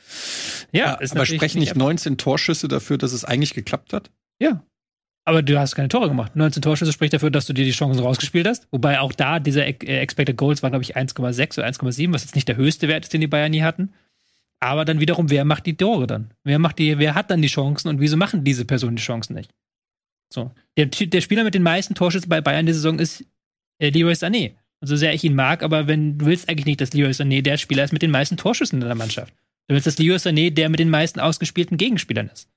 ja, 0.71 0.93
ist 0.95 1.15
aber 1.15 1.25
sprechen 1.25 1.59
nicht 1.59 1.75
19 1.75 2.17
Torschüsse 2.17 2.67
dafür, 2.67 2.97
dass 2.97 3.13
es 3.13 3.25
eigentlich 3.25 3.53
geklappt 3.53 3.93
hat? 3.93 4.09
ja. 4.39 4.63
Aber 5.25 5.43
du 5.43 5.59
hast 5.59 5.75
keine 5.75 5.89
Tore 5.89 6.07
gemacht. 6.07 6.35
19 6.35 6.63
Torschüsse 6.63 6.91
spricht 6.91 7.13
dafür, 7.13 7.29
dass 7.29 7.45
du 7.45 7.53
dir 7.53 7.63
die 7.63 7.71
Chancen 7.71 8.01
rausgespielt 8.01 8.47
hast. 8.47 8.67
Wobei 8.71 8.99
auch 8.99 9.13
da 9.13 9.39
diese 9.39 9.63
äh, 9.63 9.99
Expected 9.99 10.37
Goals 10.37 10.63
waren, 10.63 10.71
glaube 10.71 10.81
ich, 10.81 10.97
1,6 10.97 11.59
oder 11.59 11.67
1,7, 11.67 12.11
was 12.11 12.23
jetzt 12.23 12.33
nicht 12.33 12.47
der 12.47 12.55
höchste 12.55 12.87
Wert 12.87 13.03
ist, 13.03 13.13
den 13.13 13.21
die 13.21 13.27
Bayern 13.27 13.51
nie 13.51 13.61
hatten. 13.61 13.93
Aber 14.59 14.85
dann 14.85 14.99
wiederum, 14.99 15.29
wer 15.29 15.45
macht 15.45 15.67
die 15.67 15.77
Tore 15.77 16.07
dann? 16.07 16.31
Wer 16.43 16.57
macht 16.57 16.79
die, 16.79 16.97
wer 16.97 17.13
hat 17.13 17.29
dann 17.29 17.43
die 17.43 17.47
Chancen 17.47 17.89
und 17.89 17.99
wieso 17.99 18.17
machen 18.17 18.43
diese 18.43 18.65
Personen 18.65 18.95
die 18.95 19.03
Chancen 19.03 19.35
nicht? 19.35 19.51
So. 20.31 20.51
Der, 20.77 20.85
der 20.85 21.21
Spieler 21.21 21.43
mit 21.43 21.55
den 21.55 21.63
meisten 21.63 21.95
Torschüssen 21.95 22.29
bei 22.29 22.41
Bayern 22.41 22.65
diese 22.65 22.79
Saison 22.79 22.99
ist 22.99 23.25
äh, 23.79 23.89
Leroy 23.89 24.13
Sané. 24.13 24.55
So 24.81 24.95
sehr 24.95 25.13
ich 25.13 25.23
ihn 25.23 25.35
mag, 25.35 25.61
aber 25.61 25.87
wenn 25.87 26.17
du 26.17 26.25
willst 26.25 26.47
eigentlich 26.47 26.65
nicht, 26.65 26.81
dass 26.81 26.93
Leroy 26.93 27.11
Sané 27.11 27.41
der 27.41 27.57
Spieler 27.57 27.83
ist 27.83 27.91
mit 27.91 28.01
den 28.01 28.11
meisten 28.11 28.37
Torschüssen 28.37 28.81
in 28.81 28.87
der 28.87 28.95
Mannschaft. 28.95 29.33
Du 29.67 29.73
willst, 29.73 29.87
dass 29.87 29.97
Leroy 29.97 30.17
Sané 30.17 30.51
der 30.51 30.69
mit 30.69 30.79
den 30.79 30.89
meisten 30.89 31.19
ausgespielten 31.19 31.77
Gegenspielern 31.77 32.29
ist. 32.33 32.49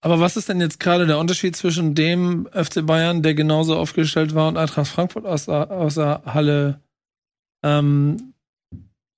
Aber 0.00 0.20
was 0.20 0.36
ist 0.36 0.48
denn 0.48 0.60
jetzt 0.60 0.78
gerade 0.78 1.06
der 1.06 1.18
Unterschied 1.18 1.56
zwischen 1.56 1.94
dem 1.94 2.48
FC 2.52 2.86
Bayern, 2.86 3.22
der 3.22 3.34
genauso 3.34 3.76
aufgestellt 3.76 4.34
war, 4.34 4.48
und 4.48 4.56
Eintracht 4.56 4.86
Frankfurt 4.86 5.26
aus 5.26 5.46
der, 5.46 5.70
aus 5.70 5.94
der 5.94 6.22
Halle 6.24 6.80
ähm, 7.64 8.34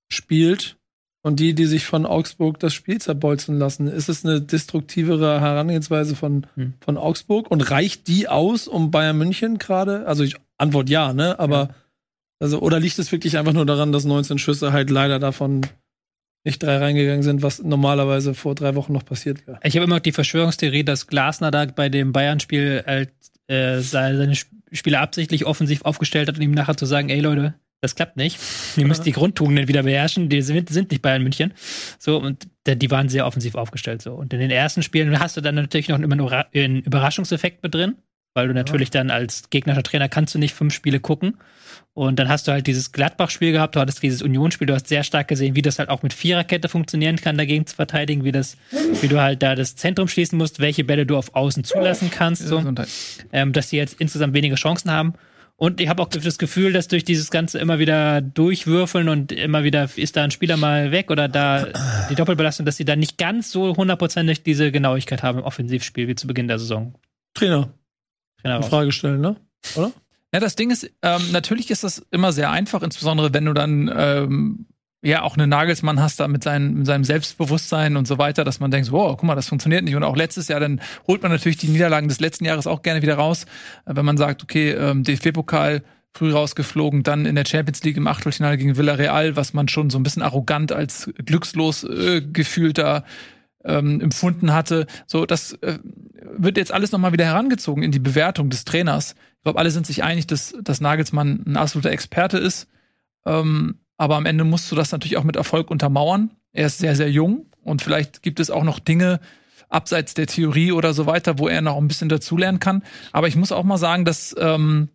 spielt 0.09 0.77
und 1.23 1.39
die, 1.39 1.53
die 1.53 1.65
sich 1.65 1.85
von 1.85 2.05
Augsburg 2.05 2.59
das 2.59 2.73
Spiel 2.73 2.99
zerbolzen 2.99 3.57
lassen? 3.59 3.87
Ist 3.87 4.09
es 4.09 4.25
eine 4.25 4.41
destruktivere 4.41 5.39
Herangehensweise 5.41 6.15
von, 6.15 6.47
Hm. 6.55 6.73
von 6.83 6.97
Augsburg 6.97 7.49
und 7.51 7.61
reicht 7.71 8.07
die 8.07 8.27
aus, 8.27 8.67
um 8.67 8.91
Bayern 8.91 9.17
München 9.17 9.57
gerade? 9.57 10.07
Also 10.07 10.23
ich 10.23 10.35
Antwort 10.57 10.89
ja, 10.89 11.13
ne? 11.13 11.39
Aber 11.39 11.75
also 12.39 12.59
oder 12.59 12.79
liegt 12.79 12.97
es 12.99 13.11
wirklich 13.11 13.37
einfach 13.37 13.53
nur 13.53 13.65
daran, 13.65 13.91
dass 13.91 14.05
19 14.05 14.37
Schüsse 14.39 14.71
halt 14.73 14.89
leider 14.89 15.19
davon 15.19 15.61
nicht 16.43 16.63
drei 16.63 16.77
reingegangen 16.77 17.21
sind, 17.21 17.43
was 17.43 17.61
normalerweise 17.61 18.33
vor 18.33 18.55
drei 18.55 18.73
Wochen 18.73 18.93
noch 18.93 19.05
passiert 19.05 19.45
wäre? 19.45 19.59
Ich 19.63 19.75
habe 19.75 19.85
immer 19.85 19.97
noch 19.97 20.01
die 20.01 20.11
Verschwörungstheorie, 20.11 20.83
dass 20.83 21.05
Glasner 21.05 21.51
da 21.51 21.65
bei 21.65 21.89
dem 21.89 22.11
Bayern-Spiel 22.13 22.83
halt, 22.87 23.11
äh, 23.47 23.79
seine 23.81 24.17
seine 24.17 24.31
Sp- 24.33 24.49
Spieler 24.71 25.01
absichtlich 25.01 25.45
offensiv 25.45 25.83
aufgestellt 25.83 26.29
hat, 26.29 26.37
um 26.37 26.41
ihm 26.41 26.51
nachher 26.51 26.77
zu 26.77 26.85
sagen, 26.87 27.09
ey 27.09 27.19
Leute, 27.19 27.53
Das 27.81 27.95
klappt 27.95 28.15
nicht. 28.15 28.37
Ihr 28.77 28.85
müsst 28.85 29.07
die 29.07 29.11
Grundtugenden 29.11 29.67
wieder 29.67 29.81
beherrschen. 29.81 30.29
Die 30.29 30.43
sind, 30.43 30.69
sind 30.69 30.91
nicht 30.91 31.01
Bayern 31.01 31.23
München. 31.23 31.51
So, 31.97 32.17
und 32.17 32.47
die 32.67 32.91
waren 32.91 33.09
sehr 33.09 33.25
offensiv 33.25 33.55
aufgestellt. 33.55 34.03
So. 34.03 34.13
Und 34.13 34.33
in 34.33 34.39
den 34.39 34.51
ersten 34.51 34.83
Spielen 34.83 35.19
hast 35.19 35.35
du 35.35 35.41
dann 35.41 35.55
natürlich 35.55 35.89
noch 35.89 35.99
immer 35.99 36.45
einen 36.53 36.81
Überraschungseffekt 36.83 37.63
mit 37.63 37.73
drin, 37.73 37.95
weil 38.35 38.47
du 38.47 38.53
natürlich 38.53 38.91
dann 38.91 39.09
als 39.09 39.49
gegnerischer 39.49 39.81
Trainer 39.81 40.09
kannst 40.09 40.35
du 40.35 40.39
nicht 40.39 40.53
fünf 40.53 40.75
Spiele 40.75 40.99
gucken. 40.99 41.37
Und 41.93 42.19
dann 42.19 42.29
hast 42.29 42.47
du 42.47 42.51
halt 42.51 42.67
dieses 42.67 42.91
Gladbach-Spiel 42.91 43.51
gehabt, 43.51 43.75
du 43.75 43.79
hattest 43.79 44.03
dieses 44.03 44.21
Unionsspiel, 44.21 44.67
du 44.67 44.75
hast 44.75 44.87
sehr 44.87 45.03
stark 45.03 45.27
gesehen, 45.27 45.55
wie 45.55 45.63
das 45.63 45.79
halt 45.79 45.89
auch 45.89 46.03
mit 46.03 46.13
Viererkette 46.13 46.69
funktionieren 46.69 47.15
kann, 47.15 47.35
dagegen 47.35 47.65
zu 47.65 47.75
verteidigen, 47.75 48.23
wie 48.23 48.31
das, 48.31 48.57
wie 49.01 49.07
du 49.07 49.19
halt 49.19 49.41
da 49.41 49.55
das 49.55 49.75
Zentrum 49.75 50.07
schließen 50.07 50.37
musst, 50.37 50.59
welche 50.59 50.83
Bälle 50.83 51.07
du 51.07 51.17
auf 51.17 51.33
Außen 51.33 51.63
zulassen 51.63 52.11
kannst, 52.11 52.43
so, 52.47 52.63
ähm, 53.33 53.53
dass 53.53 53.69
sie 53.69 53.77
jetzt 53.77 53.99
insgesamt 53.99 54.35
weniger 54.35 54.55
Chancen 54.55 54.91
haben. 54.91 55.15
Und 55.61 55.79
ich 55.79 55.89
habe 55.89 56.01
auch 56.01 56.07
das 56.07 56.39
Gefühl, 56.39 56.73
dass 56.73 56.87
durch 56.87 57.03
dieses 57.03 57.29
Ganze 57.29 57.59
immer 57.59 57.77
wieder 57.77 58.19
durchwürfeln 58.19 59.07
und 59.09 59.31
immer 59.31 59.63
wieder 59.63 59.87
ist 59.95 60.17
da 60.17 60.23
ein 60.23 60.31
Spieler 60.31 60.57
mal 60.57 60.91
weg 60.91 61.11
oder 61.11 61.27
da 61.27 61.67
die 62.09 62.15
Doppelbelastung, 62.15 62.65
dass 62.65 62.77
sie 62.77 62.83
da 62.83 62.95
nicht 62.95 63.19
ganz 63.19 63.51
so 63.51 63.77
hundertprozentig 63.77 64.41
diese 64.41 64.71
Genauigkeit 64.71 65.21
haben 65.21 65.37
im 65.37 65.43
Offensivspiel 65.43 66.07
wie 66.07 66.15
zu 66.15 66.25
Beginn 66.25 66.47
der 66.47 66.57
Saison. 66.57 66.95
Trainer. 67.35 67.71
Trainer 68.41 68.55
raus. 68.55 68.69
Frage 68.69 68.91
stellen, 68.91 69.21
ne? 69.21 69.35
Oder? 69.75 69.91
Ja, 70.33 70.39
das 70.39 70.55
Ding 70.55 70.71
ist, 70.71 70.89
ähm, 71.03 71.21
natürlich 71.31 71.69
ist 71.69 71.83
das 71.83 72.07
immer 72.09 72.31
sehr 72.31 72.49
einfach, 72.49 72.81
insbesondere 72.81 73.31
wenn 73.31 73.45
du 73.45 73.53
dann 73.53 73.93
ähm, 73.95 74.65
ja 75.01 75.23
auch 75.23 75.35
einen 75.35 75.49
Nagelsmann 75.49 75.99
hast 75.99 76.19
da 76.19 76.27
mit, 76.27 76.43
seinen, 76.43 76.75
mit 76.75 76.85
seinem 76.85 77.03
Selbstbewusstsein 77.03 77.97
und 77.97 78.07
so 78.07 78.17
weiter, 78.17 78.43
dass 78.43 78.59
man 78.59 78.69
denkt, 78.69 78.91
wow, 78.91 79.17
guck 79.17 79.23
mal, 79.23 79.35
das 79.35 79.47
funktioniert 79.47 79.83
nicht. 79.83 79.95
Und 79.95 80.03
auch 80.03 80.15
letztes 80.15 80.47
Jahr, 80.47 80.59
dann 80.59 80.81
holt 81.07 81.23
man 81.23 81.31
natürlich 81.31 81.57
die 81.57 81.67
Niederlagen 81.67 82.07
des 82.07 82.19
letzten 82.19 82.45
Jahres 82.45 82.67
auch 82.67 82.83
gerne 82.83 83.01
wieder 83.01 83.15
raus, 83.15 83.45
äh, 83.85 83.95
wenn 83.95 84.05
man 84.05 84.17
sagt, 84.17 84.43
okay, 84.43 84.71
ähm, 84.71 85.03
DFB-Pokal 85.03 85.83
früh 86.13 86.31
rausgeflogen, 86.31 87.03
dann 87.03 87.25
in 87.25 87.35
der 87.35 87.45
Champions 87.45 87.83
League 87.83 87.97
im 87.97 88.07
Achtelfinale 88.07 88.57
gegen 88.57 88.77
Villarreal, 88.77 89.35
was 89.35 89.53
man 89.53 89.67
schon 89.67 89.89
so 89.89 89.97
ein 89.97 90.03
bisschen 90.03 90.21
arrogant 90.21 90.71
als 90.71 91.09
glückslos 91.25 91.83
äh, 91.83 92.21
gefühlter 92.21 93.05
ähm, 93.63 94.01
empfunden 94.01 94.53
hatte. 94.53 94.87
So, 95.07 95.25
das 95.25 95.53
äh, 95.61 95.79
wird 96.37 96.57
jetzt 96.57 96.73
alles 96.73 96.91
nochmal 96.91 97.13
wieder 97.13 97.25
herangezogen 97.25 97.83
in 97.83 97.91
die 97.91 97.99
Bewertung 97.99 98.49
des 98.49 98.65
Trainers. 98.65 99.15
Ich 99.37 99.43
glaube, 99.43 99.59
alle 99.59 99.71
sind 99.71 99.87
sich 99.87 100.03
einig, 100.03 100.27
dass, 100.27 100.53
dass 100.61 100.81
Nagelsmann 100.81 101.43
ein 101.47 101.57
absoluter 101.57 101.91
Experte 101.91 102.37
ist. 102.37 102.67
Ähm, 103.25 103.79
aber 104.01 104.15
am 104.15 104.25
Ende 104.25 104.43
musst 104.45 104.71
du 104.71 104.75
das 104.75 104.91
natürlich 104.91 105.17
auch 105.17 105.23
mit 105.23 105.35
Erfolg 105.35 105.69
untermauern. 105.69 106.31
Er 106.53 106.65
ist 106.65 106.79
sehr, 106.79 106.95
sehr 106.95 107.11
jung 107.11 107.45
und 107.61 107.83
vielleicht 107.83 108.23
gibt 108.23 108.39
es 108.39 108.49
auch 108.49 108.63
noch 108.63 108.79
Dinge 108.79 109.19
abseits 109.69 110.15
der 110.15 110.25
Theorie 110.25 110.71
oder 110.71 110.95
so 110.95 111.05
weiter, 111.05 111.37
wo 111.37 111.47
er 111.47 111.61
noch 111.61 111.77
ein 111.77 111.87
bisschen 111.87 112.09
dazulernen 112.09 112.59
kann. 112.59 112.83
Aber 113.11 113.27
ich 113.27 113.35
muss 113.35 113.51
auch 113.51 113.63
mal 113.63 113.77
sagen, 113.77 114.03
dass 114.03 114.35
ähm, 114.39 114.89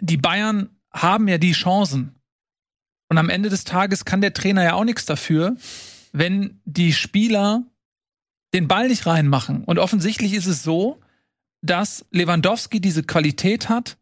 die 0.00 0.16
Bayern 0.16 0.70
haben 0.90 1.28
ja 1.28 1.36
die 1.36 1.52
Chancen. 1.52 2.14
Und 3.10 3.18
am 3.18 3.28
Ende 3.28 3.50
des 3.50 3.64
Tages 3.64 4.06
kann 4.06 4.22
der 4.22 4.32
Trainer 4.32 4.64
ja 4.64 4.72
auch 4.72 4.84
nichts 4.84 5.04
dafür, 5.04 5.54
wenn 6.12 6.62
die 6.64 6.94
Spieler 6.94 7.64
den 8.54 8.66
Ball 8.66 8.88
nicht 8.88 9.04
reinmachen. 9.04 9.64
Und 9.64 9.78
offensichtlich 9.78 10.32
ist 10.32 10.46
es 10.46 10.62
so, 10.62 11.00
dass 11.60 12.06
Lewandowski 12.12 12.80
diese 12.80 13.02
Qualität 13.02 13.68
hat, 13.68 13.98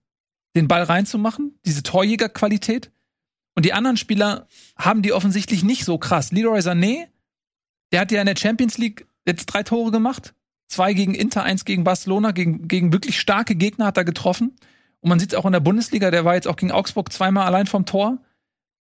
den 0.55 0.68
Ball 0.68 0.84
reinzumachen, 0.84 1.59
diese 1.64 1.82
Torjägerqualität. 1.82 2.92
Und 3.55 3.66
die 3.66 3.72
anderen 3.72 3.96
Spieler 3.96 4.46
haben 4.76 5.03
die 5.03 5.12
offensichtlich 5.12 5.64
nicht 5.64 5.84
so 5.84 5.98
krass. 5.98 6.32
Leroy 6.32 6.61
Sané, 6.61 7.09
der 7.92 8.01
hat 8.01 8.12
ja 8.12 8.20
in 8.20 8.26
der 8.26 8.36
Champions 8.36 8.78
League 8.78 9.07
jetzt 9.26 9.46
drei 9.46 9.62
Tore 9.62 9.90
gemacht. 9.90 10.34
Zwei 10.68 10.94
gegen 10.94 11.14
Inter, 11.14 11.42
eins 11.42 11.64
gegen 11.64 11.82
Barcelona, 11.82 12.30
gegen, 12.30 12.68
gegen 12.68 12.92
wirklich 12.92 13.18
starke 13.18 13.57
Gegner 13.57 13.86
hat 13.86 13.96
er 13.96 14.05
getroffen. 14.05 14.57
Und 15.01 15.09
man 15.09 15.18
sieht 15.18 15.32
es 15.32 15.38
auch 15.38 15.46
in 15.46 15.53
der 15.53 15.61
Bundesliga, 15.61 16.11
der 16.11 16.24
war 16.24 16.34
jetzt 16.34 16.46
auch 16.46 16.57
gegen 16.57 16.72
Augsburg 16.72 17.12
zweimal 17.12 17.46
allein 17.46 17.66
vom 17.66 17.86
Tor. 17.86 18.18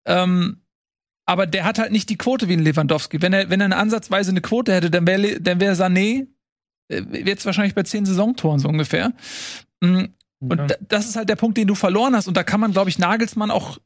Ähm, 0.06 0.60
aber 1.24 1.46
der 1.46 1.64
hat 1.64 1.78
halt 1.78 1.92
nicht 1.92 2.08
die 2.08 2.16
Quote 2.16 2.48
wie 2.48 2.54
ein 2.54 2.62
Lewandowski. 2.62 3.22
Wenn 3.22 3.32
er, 3.32 3.50
wenn 3.50 3.60
er 3.60 3.66
eine 3.66 3.76
ansatzweise 3.76 4.30
eine 4.30 4.40
Quote 4.40 4.74
hätte, 4.74 4.90
dann 4.90 5.06
wäre 5.06 5.40
dann 5.40 5.60
wär 5.60 5.76
Sané 5.76 6.26
äh, 6.88 7.02
jetzt 7.24 7.46
wahrscheinlich 7.46 7.74
bei 7.74 7.82
zehn 7.82 8.06
Saisontoren 8.06 8.58
so 8.58 8.68
ungefähr. 8.68 9.12
Mm, 9.80 10.04
und 10.40 10.70
ja. 10.70 10.76
das 10.88 11.06
ist 11.06 11.16
halt 11.16 11.28
der 11.28 11.36
Punkt, 11.36 11.58
den 11.58 11.68
du 11.68 11.74
verloren 11.74 12.14
hast. 12.14 12.28
Und 12.28 12.36
da 12.36 12.44
kann 12.44 12.60
man, 12.60 12.72
glaube 12.72 12.90
ich, 12.90 12.98
Nagelsmann 12.98 13.50
auch 13.50 13.78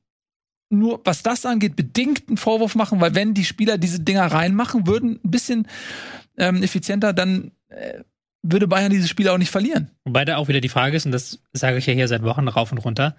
nur, 0.72 1.00
was 1.04 1.22
das 1.22 1.46
angeht, 1.46 1.76
bedingt 1.76 2.28
einen 2.28 2.36
Vorwurf 2.36 2.74
machen, 2.74 3.00
weil 3.00 3.14
wenn 3.14 3.34
die 3.34 3.44
Spieler 3.44 3.78
diese 3.78 4.00
Dinger 4.00 4.26
reinmachen 4.26 4.86
würden, 4.86 5.20
ein 5.24 5.30
bisschen 5.30 5.66
ähm, 6.36 6.62
effizienter, 6.62 7.12
dann 7.12 7.52
äh, 7.68 8.00
würde 8.42 8.66
Bayern 8.66 8.90
diese 8.90 9.08
Spiele 9.08 9.32
auch 9.32 9.38
nicht 9.38 9.50
verlieren. 9.50 9.90
Wobei 10.04 10.24
da 10.24 10.36
auch 10.36 10.48
wieder 10.48 10.60
die 10.60 10.68
Frage 10.68 10.96
ist, 10.96 11.06
und 11.06 11.12
das 11.12 11.40
sage 11.52 11.78
ich 11.78 11.86
ja 11.86 11.92
hier 11.92 12.08
seit 12.08 12.22
Wochen 12.22 12.48
rauf 12.48 12.72
und 12.72 12.78
runter, 12.78 13.16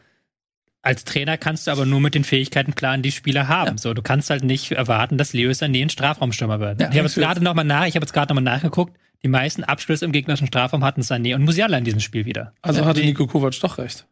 als 0.81 1.05
Trainer 1.05 1.37
kannst 1.37 1.67
du 1.67 1.71
aber 1.71 1.85
nur 1.85 2.01
mit 2.01 2.13
den 2.13 2.25
Fähigkeiten 2.25 2.75
klar 2.75 2.97
die 2.97 3.11
Spieler 3.11 3.47
haben. 3.47 3.71
Ja. 3.71 3.77
So, 3.77 3.93
du 3.93 4.01
kannst 4.01 4.29
halt 4.29 4.43
nicht 4.43 4.69
erwarten, 4.73 5.17
dass 5.17 5.31
Leo 5.31 5.49
Sané 5.51 5.81
ein 5.81 5.89
Strafraumstürmer 5.89 6.59
wird. 6.59 6.81
Ja, 6.81 6.89
ich 6.89 6.97
habe 6.97 7.07
jetzt 7.07 7.15
gerade 7.15 7.41
noch 7.41 7.53
mal 7.53 7.63
nach, 7.63 7.85
ich 7.85 7.95
habe 7.95 8.03
jetzt 8.03 8.11
gerade 8.11 8.33
noch 8.33 8.41
mal 8.41 8.41
nachgeguckt. 8.41 8.99
Die 9.23 9.29
meisten 9.29 9.63
Abschlüsse 9.63 10.03
im 10.03 10.11
gegnerischen 10.11 10.47
Strafraum 10.47 10.83
hatten 10.83 11.01
Sané 11.01 11.35
und 11.35 11.45
Musiala 11.45 11.77
in 11.77 11.85
diesem 11.85 12.01
Spiel 12.01 12.25
wieder. 12.25 12.53
Also 12.61 12.83
hatte 12.83 12.99
Nico 12.99 13.25
Kovac 13.25 13.57
doch 13.61 13.77
recht. 13.77 14.05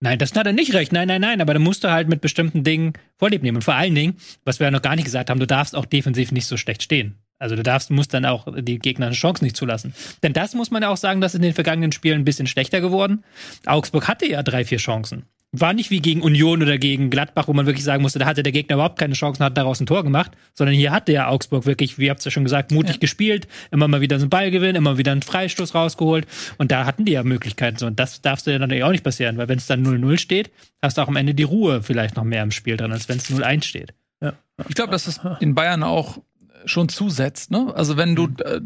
Nein, 0.00 0.18
das 0.18 0.32
hat 0.34 0.46
er 0.46 0.52
nicht 0.52 0.74
recht. 0.74 0.92
Nein, 0.92 1.08
nein, 1.08 1.20
nein. 1.20 1.40
Aber 1.40 1.54
da 1.54 1.60
musst 1.60 1.82
du 1.82 1.90
halt 1.90 2.08
mit 2.08 2.20
bestimmten 2.20 2.62
Dingen 2.62 2.92
Vorlieb 3.16 3.42
nehmen. 3.42 3.56
Und 3.56 3.64
vor 3.64 3.74
allen 3.74 3.94
Dingen, 3.94 4.16
was 4.44 4.60
wir 4.60 4.66
ja 4.66 4.70
noch 4.70 4.82
gar 4.82 4.94
nicht 4.94 5.04
gesagt 5.04 5.28
haben, 5.28 5.40
du 5.40 5.46
darfst 5.46 5.74
auch 5.74 5.86
defensiv 5.86 6.30
nicht 6.30 6.46
so 6.46 6.56
schlecht 6.56 6.82
stehen. 6.82 7.18
Also 7.40 7.56
du 7.56 7.62
darfst, 7.62 7.90
musst 7.90 8.14
dann 8.14 8.24
auch 8.24 8.46
die 8.58 8.78
Gegner 8.78 9.06
eine 9.06 9.14
Chance 9.14 9.44
nicht 9.44 9.56
zulassen. 9.56 9.94
Denn 10.22 10.32
das 10.32 10.54
muss 10.54 10.70
man 10.70 10.82
ja 10.82 10.88
auch 10.88 10.96
sagen, 10.96 11.20
das 11.20 11.34
ist 11.34 11.38
in 11.38 11.42
den 11.42 11.54
vergangenen 11.54 11.92
Spielen 11.92 12.20
ein 12.20 12.24
bisschen 12.24 12.46
schlechter 12.46 12.80
geworden. 12.80 13.24
Augsburg 13.66 14.08
hatte 14.08 14.26
ja 14.26 14.42
drei, 14.42 14.64
vier 14.64 14.78
Chancen 14.78 15.24
war 15.52 15.72
nicht 15.72 15.90
wie 15.90 16.00
gegen 16.00 16.20
Union 16.20 16.62
oder 16.62 16.76
gegen 16.76 17.08
Gladbach, 17.08 17.48
wo 17.48 17.54
man 17.54 17.64
wirklich 17.64 17.84
sagen 17.84 18.02
musste, 18.02 18.18
da 18.18 18.26
hatte 18.26 18.42
der 18.42 18.52
Gegner 18.52 18.74
überhaupt 18.74 18.98
keine 18.98 19.14
Chance 19.14 19.40
und 19.40 19.46
hat 19.46 19.56
daraus 19.56 19.80
ein 19.80 19.86
Tor 19.86 20.04
gemacht, 20.04 20.32
sondern 20.52 20.76
hier 20.76 20.92
hatte 20.92 21.12
ja 21.12 21.28
Augsburg 21.28 21.64
wirklich, 21.64 21.98
wie 21.98 22.04
ihr 22.04 22.10
habt 22.10 22.20
es 22.20 22.26
ja 22.26 22.30
schon 22.30 22.44
gesagt, 22.44 22.70
mutig 22.70 22.96
ja. 22.96 23.00
gespielt, 23.00 23.48
immer 23.70 23.88
mal 23.88 24.02
wieder 24.02 24.16
einen 24.16 24.28
Ballgewinn, 24.28 24.76
immer 24.76 24.98
wieder 24.98 25.12
einen 25.12 25.22
Freistoß 25.22 25.74
rausgeholt 25.74 26.26
und 26.58 26.70
da 26.70 26.84
hatten 26.84 27.06
die 27.06 27.12
ja 27.12 27.22
Möglichkeiten 27.22 27.78
so 27.78 27.86
und 27.86 27.98
das 27.98 28.20
darfst 28.20 28.46
du 28.46 28.50
ja 28.50 28.58
natürlich 28.58 28.84
auch 28.84 28.90
nicht 28.90 29.04
passieren, 29.04 29.38
weil 29.38 29.48
wenn 29.48 29.58
es 29.58 29.66
dann 29.66 29.86
0-0 29.86 30.18
steht, 30.18 30.50
hast 30.82 30.98
du 30.98 31.02
auch 31.02 31.08
am 31.08 31.16
Ende 31.16 31.34
die 31.34 31.44
Ruhe 31.44 31.82
vielleicht 31.82 32.16
noch 32.16 32.24
mehr 32.24 32.42
im 32.42 32.50
Spiel 32.50 32.76
drin, 32.76 32.92
als 32.92 33.08
wenn 33.08 33.16
es 33.16 33.30
0-1 33.30 33.64
steht. 33.64 33.94
Ja. 34.20 34.34
Ich 34.68 34.74
glaube, 34.74 34.92
dass 34.92 35.06
es 35.06 35.20
in 35.40 35.54
Bayern 35.54 35.82
auch 35.82 36.18
schon 36.66 36.90
zusetzt, 36.90 37.50
ne? 37.50 37.72
Also 37.74 37.96
wenn 37.96 38.14
du 38.14 38.28
äh, 38.44 38.60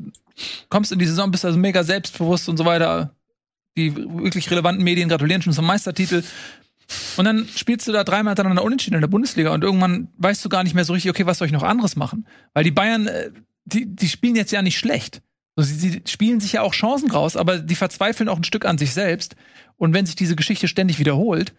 kommst 0.68 0.90
in 0.90 0.98
die 0.98 1.06
Saison, 1.06 1.30
bist 1.30 1.44
also 1.44 1.58
mega 1.58 1.84
selbstbewusst 1.84 2.48
und 2.48 2.56
so 2.56 2.64
weiter, 2.64 3.14
die 3.76 3.94
wirklich 3.96 4.50
relevanten 4.50 4.84
Medien 4.84 5.08
gratulieren 5.08 5.42
schon 5.42 5.52
zum 5.52 5.66
Meistertitel. 5.66 6.22
Und 7.16 7.24
dann 7.24 7.48
spielst 7.48 7.86
du 7.88 7.92
da 7.92 8.04
dreimal 8.04 8.32
hintereinander 8.32 8.64
unentschieden 8.64 8.96
in 8.96 9.00
der 9.00 9.08
Bundesliga 9.08 9.52
und 9.52 9.64
irgendwann 9.64 10.08
weißt 10.18 10.44
du 10.44 10.48
gar 10.48 10.64
nicht 10.64 10.74
mehr 10.74 10.84
so 10.84 10.92
richtig, 10.92 11.10
okay, 11.10 11.26
was 11.26 11.38
soll 11.38 11.46
ich 11.46 11.52
noch 11.52 11.62
anderes 11.62 11.96
machen? 11.96 12.26
Weil 12.54 12.64
die 12.64 12.70
Bayern, 12.70 13.06
äh, 13.06 13.30
die, 13.64 13.86
die 13.86 14.08
spielen 14.08 14.36
jetzt 14.36 14.52
ja 14.52 14.62
nicht 14.62 14.78
schlecht. 14.78 15.22
Sie, 15.56 15.74
sie 15.74 16.02
spielen 16.06 16.40
sich 16.40 16.52
ja 16.52 16.62
auch 16.62 16.72
Chancen 16.72 17.10
raus, 17.10 17.36
aber 17.36 17.58
die 17.58 17.74
verzweifeln 17.74 18.28
auch 18.28 18.38
ein 18.38 18.44
Stück 18.44 18.64
an 18.64 18.78
sich 18.78 18.92
selbst. 18.94 19.36
Und 19.76 19.94
wenn 19.94 20.06
sich 20.06 20.16
diese 20.16 20.36
Geschichte 20.36 20.68
ständig 20.68 20.98
wiederholt, 20.98 21.54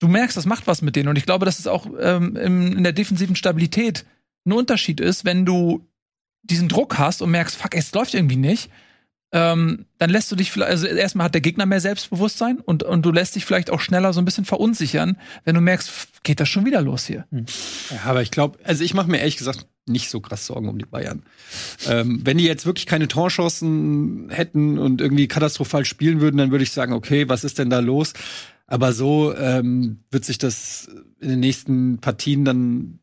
du 0.00 0.08
merkst, 0.08 0.36
das 0.36 0.46
macht 0.46 0.66
was 0.66 0.82
mit 0.82 0.96
denen. 0.96 1.08
Und 1.08 1.16
ich 1.16 1.26
glaube, 1.26 1.46
dass 1.46 1.58
es 1.58 1.66
auch 1.66 1.86
ähm, 1.98 2.36
in 2.36 2.82
der 2.82 2.92
defensiven 2.92 3.36
Stabilität 3.36 4.04
ein 4.44 4.52
Unterschied 4.52 5.00
ist, 5.00 5.24
wenn 5.24 5.46
du 5.46 5.86
diesen 6.42 6.68
Druck 6.68 6.98
hast 6.98 7.22
und 7.22 7.30
merkst, 7.30 7.56
fuck, 7.56 7.74
es 7.74 7.92
läuft 7.92 8.14
irgendwie 8.14 8.36
nicht 8.36 8.70
ähm, 9.36 9.84
dann 9.98 10.08
lässt 10.08 10.32
du 10.32 10.36
dich 10.36 10.50
vielleicht, 10.50 10.70
also 10.70 10.86
erstmal 10.86 11.26
hat 11.26 11.34
der 11.34 11.42
Gegner 11.42 11.66
mehr 11.66 11.80
Selbstbewusstsein 11.80 12.58
und, 12.58 12.82
und 12.82 13.04
du 13.04 13.12
lässt 13.12 13.36
dich 13.36 13.44
vielleicht 13.44 13.68
auch 13.68 13.80
schneller 13.80 14.14
so 14.14 14.20
ein 14.20 14.24
bisschen 14.24 14.46
verunsichern, 14.46 15.18
wenn 15.44 15.54
du 15.54 15.60
merkst, 15.60 16.22
geht 16.22 16.40
das 16.40 16.48
schon 16.48 16.64
wieder 16.64 16.80
los 16.80 17.04
hier. 17.04 17.26
Hm. 17.30 17.44
Ja, 17.90 17.98
aber 18.06 18.22
ich 18.22 18.30
glaube, 18.30 18.58
also 18.64 18.82
ich 18.82 18.94
mache 18.94 19.10
mir 19.10 19.18
ehrlich 19.18 19.36
gesagt 19.36 19.66
nicht 19.84 20.08
so 20.08 20.20
krass 20.20 20.46
Sorgen 20.46 20.70
um 20.70 20.78
die 20.78 20.86
Bayern. 20.86 21.22
Ähm, 21.86 22.22
wenn 22.24 22.38
die 22.38 22.44
jetzt 22.44 22.64
wirklich 22.64 22.86
keine 22.86 23.08
Torchancen 23.08 24.30
hätten 24.30 24.78
und 24.78 25.02
irgendwie 25.02 25.28
katastrophal 25.28 25.84
spielen 25.84 26.22
würden, 26.22 26.38
dann 26.38 26.50
würde 26.50 26.64
ich 26.64 26.72
sagen, 26.72 26.94
okay, 26.94 27.28
was 27.28 27.44
ist 27.44 27.58
denn 27.58 27.68
da 27.68 27.80
los? 27.80 28.14
Aber 28.66 28.94
so 28.94 29.36
ähm, 29.36 29.98
wird 30.10 30.24
sich 30.24 30.38
das 30.38 30.88
in 31.20 31.28
den 31.28 31.40
nächsten 31.40 31.98
Partien 31.98 32.46
dann, 32.46 33.00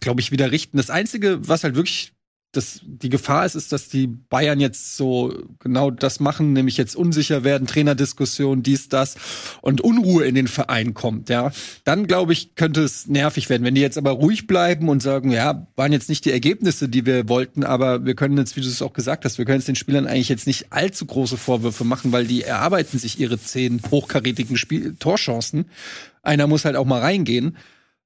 glaube 0.00 0.20
ich, 0.20 0.32
wieder 0.32 0.50
richten. 0.50 0.78
Das 0.78 0.90
Einzige, 0.90 1.48
was 1.48 1.62
halt 1.62 1.76
wirklich 1.76 2.12
das, 2.56 2.80
die 2.84 3.08
Gefahr 3.08 3.44
ist, 3.46 3.54
ist, 3.54 3.72
dass 3.72 3.88
die 3.88 4.06
Bayern 4.06 4.60
jetzt 4.60 4.96
so 4.96 5.34
genau 5.58 5.90
das 5.90 6.20
machen, 6.20 6.52
nämlich 6.52 6.76
jetzt 6.76 6.96
unsicher 6.96 7.44
werden, 7.44 7.66
Trainerdiskussion, 7.66 8.62
dies, 8.62 8.88
das 8.88 9.16
und 9.60 9.80
Unruhe 9.80 10.24
in 10.24 10.34
den 10.34 10.48
Verein 10.48 10.94
kommt, 10.94 11.28
ja. 11.28 11.52
Dann 11.84 12.06
glaube 12.06 12.32
ich, 12.32 12.54
könnte 12.54 12.82
es 12.82 13.06
nervig 13.06 13.48
werden. 13.48 13.64
Wenn 13.64 13.74
die 13.74 13.80
jetzt 13.80 13.98
aber 13.98 14.12
ruhig 14.12 14.46
bleiben 14.46 14.88
und 14.88 15.02
sagen, 15.02 15.30
ja, 15.30 15.66
waren 15.76 15.92
jetzt 15.92 16.08
nicht 16.08 16.24
die 16.24 16.32
Ergebnisse, 16.32 16.88
die 16.88 17.06
wir 17.06 17.28
wollten, 17.28 17.64
aber 17.64 18.04
wir 18.04 18.14
können 18.14 18.36
jetzt, 18.38 18.56
wie 18.56 18.60
du 18.60 18.68
es 18.68 18.82
auch 18.82 18.92
gesagt 18.92 19.24
hast, 19.24 19.38
wir 19.38 19.44
können 19.44 19.58
jetzt 19.58 19.68
den 19.68 19.76
Spielern 19.76 20.06
eigentlich 20.06 20.28
jetzt 20.28 20.46
nicht 20.46 20.72
allzu 20.72 21.06
große 21.06 21.36
Vorwürfe 21.36 21.84
machen, 21.84 22.12
weil 22.12 22.26
die 22.26 22.42
erarbeiten 22.42 22.98
sich 22.98 23.20
ihre 23.20 23.38
zehn 23.38 23.80
hochkarätigen 23.90 24.56
Spiel 24.56 24.96
Torchancen. 24.98 25.66
Einer 26.22 26.46
muss 26.46 26.64
halt 26.64 26.76
auch 26.76 26.86
mal 26.86 27.00
reingehen. 27.00 27.56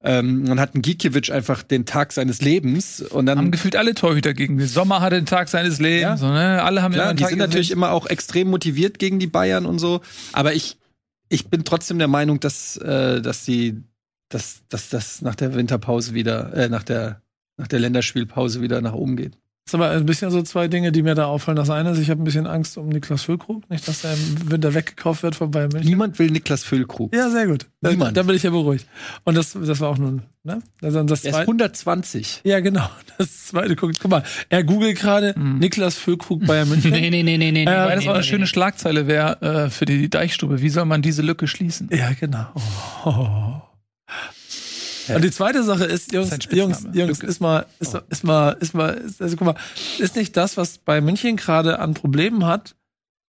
Ähm, 0.02 0.46
dann 0.46 0.58
hat 0.58 0.74
ein 0.74 0.80
Gikiewicz 0.80 1.28
einfach 1.28 1.62
den 1.62 1.84
Tag 1.84 2.12
seines 2.12 2.40
Lebens 2.40 3.02
und 3.02 3.26
dann 3.26 3.36
haben 3.36 3.50
gefühlt 3.50 3.76
alle 3.76 3.94
Torhüter 3.94 4.32
gegen 4.32 4.56
den 4.56 4.66
Sommer 4.66 5.02
hatte 5.02 5.16
den 5.16 5.26
Tag 5.26 5.48
seines 5.48 5.78
Lebens. 5.78 6.02
Ja. 6.02 6.16
So, 6.16 6.28
ne? 6.28 6.62
Alle 6.62 6.82
haben 6.82 6.94
Klar, 6.94 7.12
die 7.12 7.24
sind 7.24 7.38
natürlich 7.38 7.68
Lebens. 7.68 7.76
immer 7.76 7.92
auch 7.92 8.06
extrem 8.06 8.48
motiviert 8.48 8.98
gegen 8.98 9.18
die 9.18 9.26
Bayern 9.26 9.66
und 9.66 9.78
so. 9.78 10.00
Aber 10.32 10.54
ich 10.54 10.78
ich 11.28 11.48
bin 11.48 11.64
trotzdem 11.64 11.98
der 11.98 12.08
Meinung, 12.08 12.40
dass 12.40 12.78
äh, 12.78 13.20
dass 13.20 13.44
die 13.44 13.82
dass, 14.30 14.62
dass 14.68 14.88
das 14.88 15.20
nach 15.20 15.34
der 15.34 15.54
Winterpause 15.54 16.14
wieder, 16.14 16.54
äh, 16.54 16.68
nach 16.68 16.84
der, 16.84 17.20
nach 17.58 17.68
der 17.68 17.80
Länderspielpause 17.80 18.62
wieder 18.62 18.80
nach 18.80 18.94
oben 18.94 19.16
geht. 19.16 19.36
Das 19.70 19.78
sind 19.78 19.82
aber 19.82 19.94
ein 19.96 20.04
bisschen 20.04 20.32
so 20.32 20.42
zwei 20.42 20.66
Dinge, 20.66 20.90
die 20.90 21.04
mir 21.04 21.14
da 21.14 21.26
auffallen. 21.26 21.54
Das 21.54 21.70
eine 21.70 21.90
ist, 21.90 21.98
ich 22.00 22.10
habe 22.10 22.20
ein 22.20 22.24
bisschen 22.24 22.48
Angst 22.48 22.76
um 22.76 22.88
Niklas 22.88 23.22
Füllkrug, 23.22 23.70
nicht, 23.70 23.86
dass 23.86 24.02
er 24.02 24.14
im 24.14 24.50
Winter 24.50 24.74
weggekauft 24.74 25.22
wird 25.22 25.36
von 25.36 25.52
Bayern 25.52 25.68
München. 25.70 25.88
Niemand 25.88 26.18
will 26.18 26.28
Niklas 26.28 26.64
Füllkrug. 26.64 27.14
Ja, 27.14 27.30
sehr 27.30 27.46
gut. 27.46 27.66
Da, 27.80 27.90
Niemand. 27.90 28.16
da 28.16 28.24
bin 28.24 28.34
ich 28.34 28.42
ja 28.42 28.50
beruhigt. 28.50 28.88
Und 29.22 29.36
das, 29.36 29.52
das 29.52 29.78
war 29.78 29.90
auch 29.90 29.98
nun, 29.98 30.22
ne? 30.42 30.60
Also 30.82 31.00
das 31.04 31.24
Er 31.24 31.28
ist 31.30 31.34
zweite, 31.36 31.42
120. 31.42 32.40
ja, 32.42 32.58
genau. 32.58 32.90
Das 33.18 33.46
zweite, 33.46 33.76
guck, 33.76 33.92
guck 34.00 34.10
mal, 34.10 34.24
er 34.48 34.64
googelt 34.64 34.98
gerade 34.98 35.38
Niklas 35.38 35.94
Füllkrug 35.96 36.44
Bayern 36.46 36.68
München. 36.68 36.90
Nee, 36.90 37.08
nee, 37.10 37.22
nee, 37.22 37.38
nee, 37.38 37.52
nee. 37.52 37.62
Ja, 37.62 37.86
Weil 37.86 37.94
das 37.94 38.00
nee, 38.04 38.08
auch 38.10 38.14
eine 38.14 38.22
nee, 38.22 38.26
schöne 38.26 38.40
nee. 38.40 38.46
Schlagzeile 38.48 39.06
wäre 39.06 39.40
äh, 39.66 39.70
für 39.70 39.84
die 39.84 40.10
Deichstube. 40.10 40.62
Wie 40.62 40.68
soll 40.70 40.84
man 40.84 41.00
diese 41.00 41.22
Lücke 41.22 41.46
schließen? 41.46 41.88
Ja, 41.92 42.10
genau. 42.18 42.46
Oh. 43.04 43.62
Und 45.16 45.24
die 45.24 45.30
zweite 45.30 45.62
Sache 45.62 45.84
ist, 45.84 46.12
Jungs, 46.12 46.32
ist. 46.32 46.52
Jungs, 46.52 46.86
Jungs, 46.92 47.20
ist 47.22 47.40
mal, 47.40 47.66
ist, 47.78 47.94
ist 48.08 48.24
mal, 48.24 48.52
ist 48.60 48.74
mal, 48.74 48.90
ist, 48.94 49.20
also 49.22 49.36
guck 49.36 49.46
mal, 49.46 49.56
ist 49.98 50.16
nicht 50.16 50.36
das, 50.36 50.56
was 50.56 50.78
bei 50.78 51.00
München 51.00 51.36
gerade 51.36 51.78
an 51.78 51.94
Problemen 51.94 52.44
hat, 52.46 52.76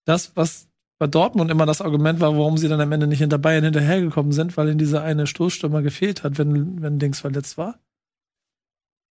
das, 0.05 0.31
was 0.35 0.67
bei 0.99 1.07
Dortmund 1.07 1.49
immer 1.49 1.65
das 1.65 1.81
Argument 1.81 2.19
war, 2.19 2.37
warum 2.37 2.57
sie 2.57 2.67
dann 2.67 2.79
am 2.81 2.91
Ende 2.91 3.07
nicht 3.07 3.19
hinter 3.19 3.39
Bayern 3.39 3.63
hinterhergekommen 3.63 4.31
sind, 4.31 4.55
weil 4.57 4.69
ihnen 4.69 4.77
dieser 4.77 5.01
eine 5.03 5.25
Stoßstürmer 5.25 5.81
gefehlt 5.81 6.23
hat, 6.23 6.37
wenn, 6.37 6.81
wenn 6.81 6.99
Dings 6.99 7.19
verletzt 7.21 7.57
war. 7.57 7.79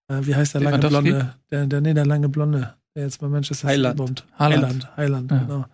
Äh, 0.09 0.27
wie 0.27 0.35
heißt 0.37 0.55
der 0.55 0.61
lange 0.61 0.77
Lewandowski? 0.77 1.11
Blonde? 1.11 1.35
Der, 1.51 1.67
der, 1.67 1.81
nee, 1.81 1.95
der 1.95 2.07
lange 2.07 2.29
Blonde, 2.29 2.75
der 2.95 3.05
jetzt 3.05 3.21
bei 3.21 3.29
Manchester 3.29 3.69
City 3.69 3.81
Haaland. 3.81 3.97
bombt. 3.97 4.25
Heiland, 4.39 4.97
Heiland, 4.97 5.31
Ja. 5.31 5.39
genau. 5.39 5.65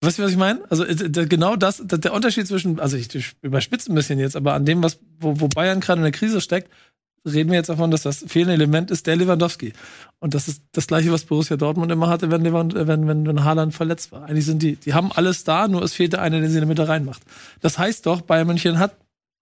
Weißt 0.00 0.18
du, 0.18 0.22
was 0.22 0.30
ich 0.30 0.36
meine? 0.36 0.60
Also 0.70 0.84
äh, 0.84 0.94
genau 1.26 1.56
das, 1.56 1.82
der 1.84 2.12
Unterschied 2.12 2.46
zwischen, 2.46 2.78
also 2.78 2.96
ich, 2.96 3.34
überspitze 3.42 3.92
ein 3.92 3.96
bisschen 3.96 4.18
jetzt, 4.18 4.36
aber 4.36 4.54
an 4.54 4.64
dem, 4.64 4.82
was, 4.82 5.00
wo, 5.18 5.40
wo 5.40 5.48
Bayern 5.48 5.80
gerade 5.80 5.98
in 5.98 6.04
der 6.04 6.12
Krise 6.12 6.40
steckt, 6.40 6.70
reden 7.26 7.50
wir 7.50 7.56
jetzt 7.56 7.68
davon, 7.68 7.90
dass 7.90 8.02
das 8.02 8.24
fehlende 8.26 8.54
Element 8.54 8.90
ist 8.90 9.06
der 9.06 9.16
Lewandowski. 9.16 9.72
Und 10.20 10.34
das 10.34 10.46
ist 10.46 10.62
das 10.72 10.86
gleiche, 10.86 11.10
was 11.10 11.24
Borussia 11.24 11.56
Dortmund 11.56 11.90
immer 11.90 12.08
hatte, 12.08 12.30
wenn, 12.30 12.42
Lewand, 12.42 12.74
äh, 12.74 12.86
wenn, 12.86 13.08
wenn, 13.08 13.26
wenn 13.26 13.44
Haaland 13.44 13.74
verletzt 13.74 14.12
war. 14.12 14.24
Eigentlich 14.24 14.46
sind 14.46 14.62
die, 14.62 14.76
die 14.76 14.94
haben 14.94 15.10
alles 15.12 15.42
da, 15.44 15.66
nur 15.66 15.82
es 15.82 15.94
fehlt 15.94 16.12
der 16.12 16.22
eine, 16.22 16.40
der 16.40 16.48
sie 16.48 16.56
in 16.56 16.62
der 16.62 16.68
Mitte 16.68 16.88
reinmacht. 16.88 17.22
Das 17.60 17.78
heißt 17.78 18.06
doch, 18.06 18.20
Bayern 18.20 18.46
München 18.46 18.78
hat 18.78 18.96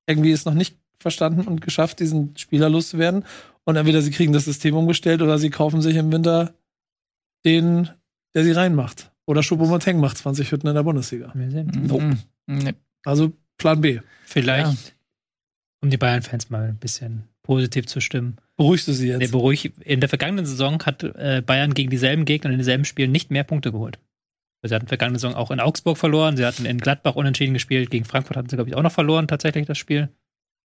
irgendwie 0.06 0.32
es 0.32 0.44
noch 0.44 0.54
nicht 0.54 0.78
verstanden 0.98 1.42
und 1.42 1.60
geschafft, 1.60 2.00
diesen 2.00 2.36
Spieler 2.36 2.70
loszuwerden. 2.70 3.24
Und 3.64 3.76
entweder 3.76 4.00
sie 4.00 4.10
kriegen 4.10 4.32
das 4.32 4.44
System 4.44 4.76
umgestellt 4.76 5.22
oder 5.22 5.38
sie 5.38 5.50
kaufen 5.50 5.82
sich 5.82 5.96
im 5.96 6.12
Winter 6.12 6.54
den, 7.44 7.90
der 8.34 8.44
sie 8.44 8.52
reinmacht. 8.52 9.10
Oder 9.26 9.42
Choupo-Moting 9.42 9.98
macht 9.98 10.18
20 10.18 10.52
Hütten 10.52 10.68
in 10.68 10.74
der 10.74 10.82
Bundesliga. 10.82 11.32
Wir 11.34 11.50
sehen. 11.50 11.70
Mhm. 11.74 12.18
Nee. 12.46 12.74
Also 13.04 13.32
Plan 13.58 13.80
B. 13.80 14.00
Vielleicht, 14.24 14.94
um 15.82 15.90
die 15.90 15.96
Bayern-Fans 15.96 16.50
mal 16.50 16.68
ein 16.68 16.76
bisschen 16.76 17.24
positiv 17.42 17.86
zu 17.86 18.00
stimmen. 18.00 18.36
Beruhigst 18.56 18.88
du 18.88 18.92
sie 18.92 19.08
jetzt? 19.08 19.18
Nee, 19.18 19.28
beruhig. 19.28 19.72
In 19.80 20.00
der 20.00 20.08
vergangenen 20.08 20.46
Saison 20.46 20.82
hat 20.84 21.02
äh, 21.02 21.42
Bayern 21.44 21.74
gegen 21.74 21.90
dieselben 21.90 22.24
Gegner 22.24 22.50
in 22.50 22.58
denselben 22.58 22.84
Spielen 22.84 23.12
nicht 23.12 23.30
mehr 23.30 23.44
Punkte 23.44 23.72
geholt. 23.72 23.98
Sie 24.62 24.74
hatten 24.74 24.88
vergangene 24.88 25.18
Saison 25.18 25.34
auch 25.34 25.50
in 25.50 25.60
Augsburg 25.60 25.96
verloren, 25.96 26.36
sie 26.36 26.44
hatten 26.44 26.66
in 26.66 26.78
Gladbach 26.78 27.14
unentschieden 27.14 27.54
gespielt, 27.54 27.90
gegen 27.90 28.04
Frankfurt 28.04 28.36
hatten 28.36 28.48
sie, 28.48 28.56
glaube 28.56 28.70
ich, 28.70 28.76
auch 28.76 28.82
noch 28.82 28.92
verloren, 28.92 29.28
tatsächlich 29.28 29.66
das 29.66 29.78
Spiel. 29.78 30.08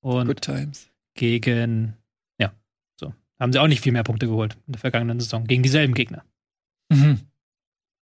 Und 0.01 0.25
Good 0.25 0.41
times. 0.41 0.89
gegen, 1.13 1.93
ja, 2.39 2.51
so, 2.99 3.13
haben 3.39 3.53
sie 3.53 3.59
auch 3.59 3.67
nicht 3.67 3.81
viel 3.81 3.91
mehr 3.91 4.03
Punkte 4.03 4.25
geholt 4.25 4.57
in 4.65 4.73
der 4.73 4.79
vergangenen 4.79 5.19
Saison, 5.19 5.45
gegen 5.45 5.61
dieselben 5.61 5.93
Gegner. 5.93 6.23
Mhm. 6.89 7.19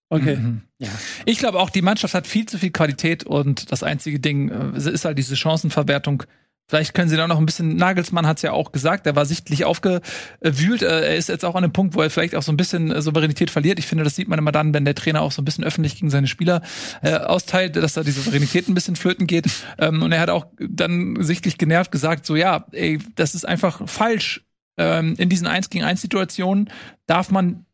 Okay. 0.10 0.36
Mhm. 0.36 0.62
Ja. 0.80 0.90
Ich 1.26 1.40
glaube 1.40 1.60
auch, 1.60 1.70
die 1.70 1.82
Mannschaft 1.82 2.14
hat 2.14 2.28
viel 2.28 2.46
zu 2.46 2.58
viel 2.58 2.72
Qualität 2.72 3.24
und 3.24 3.72
das 3.72 3.84
einzige 3.84 4.20
Ding 4.20 4.50
äh, 4.50 4.78
ist 4.78 5.06
halt 5.06 5.18
diese 5.18 5.36
Chancenverwertung. 5.36 6.24
Vielleicht 6.70 6.94
können 6.94 7.10
sie 7.10 7.18
da 7.18 7.28
noch 7.28 7.40
ein 7.40 7.48
bisschen, 7.48 7.78
Nagelsmann 7.78 8.28
hat 8.28 8.38
es 8.38 8.44
ja 8.44 8.52
auch 8.52 8.72
gesagt, 8.72 9.08
er 9.08 9.16
war 9.16 9.26
sichtlich 9.26 9.66
aufgewühlt. 9.66 10.84
Äh, 10.84 10.86
Er 10.86 11.16
ist 11.16 11.28
jetzt 11.28 11.44
auch 11.44 11.56
an 11.56 11.64
einem 11.64 11.74
Punkt, 11.74 11.96
wo 11.96 12.02
er 12.02 12.12
vielleicht 12.12 12.36
auch 12.36 12.44
so 12.44 12.52
ein 12.52 12.58
bisschen 12.58 12.92
äh, 12.92 13.02
Souveränität 13.02 13.50
verliert. 13.50 13.80
Ich 13.80 13.88
finde, 13.88 14.04
das 14.04 14.16
sieht 14.16 14.28
man 14.28 14.38
immer 14.38 14.52
dann, 14.52 14.72
wenn 14.72 14.86
der 14.86 14.94
Trainer 14.94 15.24
auch 15.24 15.32
so 15.32 15.42
ein 15.42 15.46
bisschen 15.46 15.64
öffentlich 15.64 15.96
gegen 15.96 16.12
seine 16.12 16.28
Spieler 16.28 16.62
äh, 17.02 17.16
austeilt, 17.16 17.76
dass 17.76 17.94
da 17.94 18.04
die 18.04 18.12
Souveränität 18.12 18.70
ein 18.70 18.76
bisschen 18.76 18.96
flöten 18.96 19.26
geht. 19.26 19.48
Ähm, 19.80 20.04
und 20.04 20.12
er 20.12 20.22
hat 20.22 20.30
auch 20.30 20.46
dann 20.60 21.18
sichtlich 21.22 21.58
genervt 21.58 21.92
gesagt, 21.92 22.28
so 22.28 22.36
ja, 22.36 22.68
ey, 22.72 23.00
das 23.16 23.34
ist 23.34 23.46
einfach 23.48 23.90
falsch. 23.90 24.46
Ähm, 24.78 25.16
in 25.18 25.28
diesen 25.28 25.48
1 25.48 25.72
gegen 25.72 25.84
1 25.84 26.00
Situationen 26.02 26.70
darf 27.08 27.32
man 27.32 27.66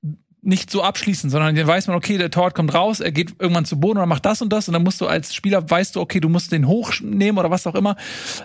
nicht 0.46 0.70
so 0.70 0.84
abschließen, 0.84 1.30
sondern 1.30 1.56
dann 1.56 1.68
weiß 1.68 1.88
man, 1.88 1.96
okay, 1.96 2.18
der 2.18 2.30
Torwart 2.32 2.56
kommt 2.56 2.74
raus, 2.74 3.00
er 3.00 3.12
geht 3.12 3.36
irgendwann 3.39 3.66
zu 3.66 3.80
Boden 3.80 3.98
oder 3.98 4.06
macht 4.06 4.26
das 4.26 4.41
und 4.41 4.54
das 4.54 4.68
und 4.68 4.74
dann 4.74 4.84
musst 4.84 5.02
du 5.02 5.08
als 5.08 5.34
Spieler, 5.34 5.70
weißt 5.70 5.96
du, 5.96 6.02
okay, 6.02 6.20
du 6.20 6.30
musst 6.30 6.52
den 6.52 6.68
hochnehmen 6.68 7.38
oder 7.38 7.50
was 7.52 7.66
auch 7.68 7.76
immer 7.76 7.96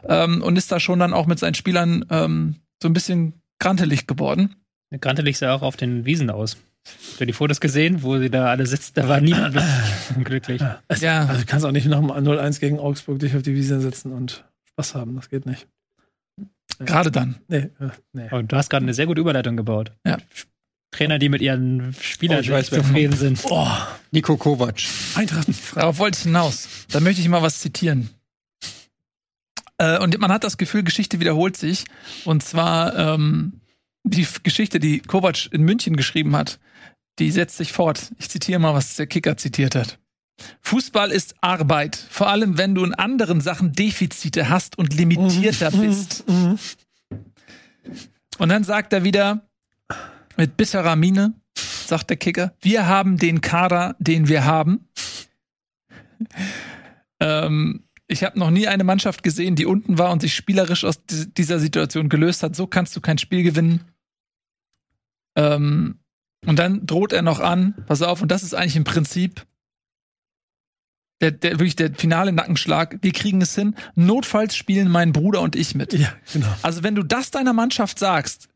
ähm, 0.09 0.43
und 0.43 0.57
ist 0.57 0.73
da 0.73 0.81
schon 0.81 0.99
dann 0.99 1.13
auch 1.13 1.27
mit 1.27 1.39
seinen 1.39 1.55
Spielern 1.55 2.05
ähm, 2.11 2.57
so 2.83 2.89
ein 2.89 2.93
bisschen 2.95 3.35
grantelig 3.59 4.07
geworden. 4.07 4.57
Grantelig 5.01 5.39
sah 5.39 5.55
auch 5.55 5.63
auf 5.63 5.77
den 5.77 6.05
Wiesen 6.05 6.31
aus. 6.31 6.57
Habt 7.11 7.21
ihr 7.21 7.27
die 7.27 7.33
Fotos 7.35 7.61
gesehen, 7.61 8.03
wo 8.03 8.19
sie 8.19 8.31
da 8.31 8.47
alle 8.47 8.67
sitzen? 8.67 8.93
Da 8.95 9.09
war 9.09 9.21
niemand 9.21 9.57
glücklich. 10.25 10.63
Ja, 10.63 10.81
Also 11.27 11.41
du 11.41 11.47
kannst 11.47 11.67
auch 11.67 11.73
nicht 11.73 11.87
nach 11.87 11.99
dem 12.01 12.11
0-1 12.11 12.59
gegen 12.59 12.79
Augsburg 12.79 13.19
dich 13.19 13.37
auf 13.37 13.43
die 13.43 13.55
Wiese 13.55 13.81
setzen 13.81 14.13
und 14.13 14.45
Spaß 14.71 14.95
haben. 14.95 15.17
Das 15.17 15.29
geht 15.29 15.45
nicht. 15.45 15.69
gerade 16.79 17.11
dann. 17.11 17.37
Nee, 17.49 17.69
äh, 17.79 17.91
nee. 18.15 18.29
Aber 18.31 18.43
du 18.43 18.57
hast 18.57 18.71
gerade 18.71 18.85
eine 18.85 18.95
sehr 18.95 19.07
gute 19.07 19.21
Überleitung 19.21 19.57
gebaut. 19.57 19.93
Ja. 20.07 20.17
Trainer, 20.91 21.18
die 21.18 21.28
mit 21.28 21.41
ihren 21.41 21.95
Spielern 22.01 22.45
Oh, 22.47 22.51
weiß, 22.51 22.70
zufrieden 22.70 23.16
sind. 23.16 23.41
Oh, 23.45 23.68
Nico 24.11 24.36
Kovac. 24.36 24.80
Eintracht. 25.14 25.47
Darauf 25.74 25.99
wollte 25.99 26.18
ich 26.18 26.24
hinaus. 26.24 26.68
Da 26.91 27.01
möchte 27.01 27.20
ich 27.20 27.28
mal 27.28 27.43
was 27.43 27.61
zitieren. 27.61 28.11
Äh, 29.78 29.99
und 29.99 30.18
man 30.18 30.32
hat 30.32 30.45
das 30.45 30.59
Gefühl, 30.59 30.82
Geschichte 30.82 31.20
wiederholt 31.20 31.57
sich. 31.57 31.84
Und 32.24 32.43
zwar 32.43 32.97
ähm, 32.97 33.61
die 34.05 34.26
Geschichte, 34.43 34.80
die 34.80 35.01
Kovac 35.01 35.53
in 35.53 35.62
München 35.62 35.97
geschrieben 35.97 36.34
hat, 36.34 36.59
die 37.18 37.30
setzt 37.30 37.57
sich 37.57 37.72
fort. 37.72 38.12
Ich 38.18 38.28
zitiere 38.28 38.59
mal, 38.59 38.74
was 38.74 38.97
der 38.97 39.07
Kicker 39.07 39.36
zitiert 39.36 39.74
hat. 39.74 39.99
Fußball 40.62 41.11
ist 41.11 41.34
Arbeit, 41.43 41.97
vor 41.97 42.28
allem 42.28 42.57
wenn 42.57 42.74
du 42.74 42.82
in 42.84 42.95
anderen 42.95 43.41
Sachen 43.41 43.72
Defizite 43.72 44.49
hast 44.49 44.78
und 44.78 44.95
limitierter 44.95 45.70
bist. 45.70 46.24
Mhm. 46.28 46.59
Und 48.38 48.49
dann 48.49 48.64
sagt 48.64 48.93
er 48.95 49.05
wieder 49.05 49.50
mit 50.41 50.57
bitterer 50.57 50.97
Miene, 50.97 51.34
sagt 51.55 52.09
der 52.09 52.16
Kicker, 52.16 52.55
wir 52.62 52.86
haben 52.86 53.18
den 53.18 53.43
Kader, 53.43 53.95
den 53.99 54.26
wir 54.26 54.47
haben. 54.47 54.88
ähm, 57.20 57.84
ich 58.07 58.24
habe 58.24 58.38
noch 58.38 58.51
nie 58.51 58.66
eine 58.66 58.82
Mannschaft 58.84 59.22
gesehen, 59.22 59.55
die 59.55 59.66
unten 59.66 59.99
war 59.99 60.11
und 60.11 60.20
sich 60.20 60.34
spielerisch 60.34 60.84
aus 60.84 61.05
di- 61.05 61.32
dieser 61.32 61.59
Situation 61.61 62.09
gelöst 62.09 62.43
hat. 62.43 62.57
So 62.57 62.66
kannst 62.66 62.97
du 62.97 63.01
kein 63.01 63.18
Spiel 63.18 63.43
gewinnen. 63.43 63.84
Ähm, 65.36 65.99
und 66.47 66.59
dann 66.59 66.86
droht 66.86 67.12
er 67.12 67.20
noch 67.22 67.41
an, 67.41 67.74
pass 67.86 68.01
auf, 68.01 68.22
und 68.22 68.30
das 68.30 68.43
ist 68.43 68.55
eigentlich 68.55 68.76
im 68.76 68.84
Prinzip 68.84 69.47
der, 71.20 71.32
der 71.32 71.53
wirklich 71.53 71.76
der 71.76 71.95
finale 71.95 72.32
Nackenschlag. 72.32 72.99
Wir 73.03 73.12
kriegen 73.12 73.43
es 73.43 73.55
hin. 73.55 73.74
Notfalls 73.95 74.57
spielen 74.57 74.88
mein 74.91 75.12
Bruder 75.12 75.43
und 75.43 75.55
ich 75.55 75.74
mit. 75.74 75.93
Ja, 75.93 76.14
genau. 76.32 76.49
Also 76.62 76.82
wenn 76.82 76.95
du 76.95 77.03
das 77.03 77.30
deiner 77.30 77.53
Mannschaft 77.53 77.99
sagst, 77.99 78.49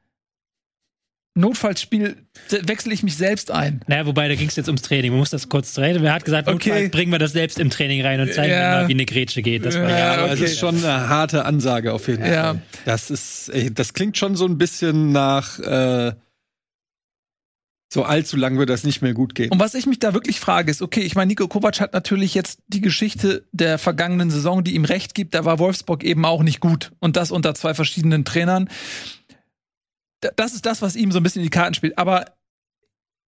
Notfallspiel, 1.37 2.17
wechsle 2.63 2.95
ich 2.95 3.03
mich 3.03 3.17
selbst 3.17 3.51
ein. 3.51 3.81
Naja, 3.89 4.07
wobei, 4.07 4.29
da 4.29 4.37
ging 4.37 4.47
es 4.49 4.55
jetzt 4.55 4.69
ums 4.69 4.83
Training. 4.83 5.11
Man 5.11 5.19
muss 5.19 5.31
das 5.31 5.49
kurz 5.49 5.75
drehen. 5.75 6.01
Wer 6.01 6.13
hat 6.13 6.25
gesagt, 6.25 6.47
Okay. 6.49 6.69
notfalls 6.71 6.91
bringen 6.93 7.11
wir 7.11 7.19
das 7.19 7.33
selbst 7.33 7.59
im 7.59 7.71
Training 7.71 8.03
rein 8.03 8.21
und 8.21 8.33
zeigen 8.33 8.53
Ja. 8.53 8.71
mal, 8.83 8.89
wie 8.89 8.93
eine 8.93 9.05
Grätsche 9.05 9.43
geht. 9.43 9.65
Das 9.65 9.75
war 9.75 9.89
Ja, 9.91 9.99
ja, 9.99 10.13
Aber 10.15 10.25
okay. 10.33 10.45
es 10.45 10.53
ist 10.53 10.59
schon 10.61 10.77
eine 10.77 11.09
harte 11.09 11.45
Ansage 11.45 11.93
auf 11.93 12.07
jeden 12.07 12.25
Ja. 12.25 12.55
Fall. 12.55 12.63
Das 12.85 13.11
ist, 13.11 13.49
ey, 13.49 13.75
das 13.75 13.95
klingt 13.95 14.17
schon 14.17 14.37
so 14.37 14.47
ein 14.47 14.59
bisschen 14.59 15.11
nach 15.11 15.59
äh, 15.59 16.13
so 17.93 18.03
allzu 18.05 18.37
lang 18.37 18.59
wird 18.59 18.71
das 18.71 18.83
nicht 18.83 19.03
mehr 19.03 19.15
gut 19.15 19.35
gehen. 19.37 19.51
Und 19.53 19.61
was 19.61 19.75
ich 19.75 19.87
mich 19.87 20.01
da 20.01 20.15
wirklich 20.15 20.41
frage, 20.41 20.69
ist, 20.71 20.83
okay, 20.83 21.01
ich 21.03 21.15
meine, 21.15 21.29
Nico 21.29 21.47
Kovac 21.47 21.81
hat 21.81 21.93
natürlich 21.93 22.35
jetzt 22.35 22.59
die 22.67 22.81
Geschichte 22.81 23.45
der 23.53 23.79
vergangenen 23.79 24.31
Saison, 24.33 24.65
die 24.65 24.75
ihm 24.75 24.85
recht 24.85 25.15
gibt. 25.15 25.35
Da 25.35 25.45
war 25.45 25.61
Wolfsburg 25.61 26.03
eben 26.03 26.25
auch 26.25 26.43
nicht 26.43 26.59
gut. 26.59 26.91
Und 26.99 27.17
das 27.17 27.31
unter 27.31 27.55
zwei 27.55 27.73
verschiedenen 27.75 28.25
Trainern. 28.25 28.69
Da- 30.25 30.31
Das 30.37 30.55
ist 30.55 30.67
das, 30.67 30.83
was 30.83 30.97
ihm 30.97 31.13
so 31.13 31.19
ein 31.21 31.23
bisschen 31.23 31.41
in 31.41 31.47
die 31.47 31.51
Karten 31.51 31.75
spielt. 31.75 31.99
Aber 31.99 32.25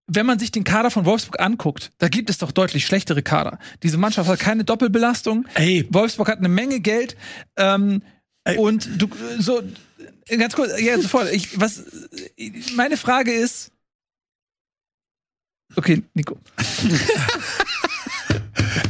wenn 0.07 0.25
man 0.25 0.39
sich 0.39 0.51
den 0.51 0.63
Kader 0.63 0.91
von 0.91 1.05
Wolfsburg 1.05 1.39
anguckt, 1.41 1.91
da 1.97 2.07
gibt 2.09 2.29
es 2.29 2.37
doch 2.37 2.51
deutlich 2.51 2.85
schlechtere 2.85 3.21
Kader. 3.23 3.57
Diese 3.83 3.97
Mannschaft 3.97 4.29
hat 4.29 4.39
keine 4.39 4.63
Doppelbelastung. 4.63 5.45
Ey, 5.55 5.87
Wolfsburg 5.91 6.27
hat 6.29 6.37
eine 6.37 6.49
Menge 6.49 6.79
Geld. 6.79 7.17
Ähm, 7.57 8.01
Ey. 8.45 8.57
und 8.57 9.01
du, 9.01 9.09
so, 9.39 9.61
ganz 10.37 10.53
kurz, 10.55 10.79
ja, 10.79 10.99
sofort. 11.01 11.31
Ich, 11.33 11.59
was, 11.59 11.83
meine 12.75 12.95
Frage 12.97 13.33
ist, 13.33 13.71
okay, 15.75 16.03
Nico. 16.13 16.37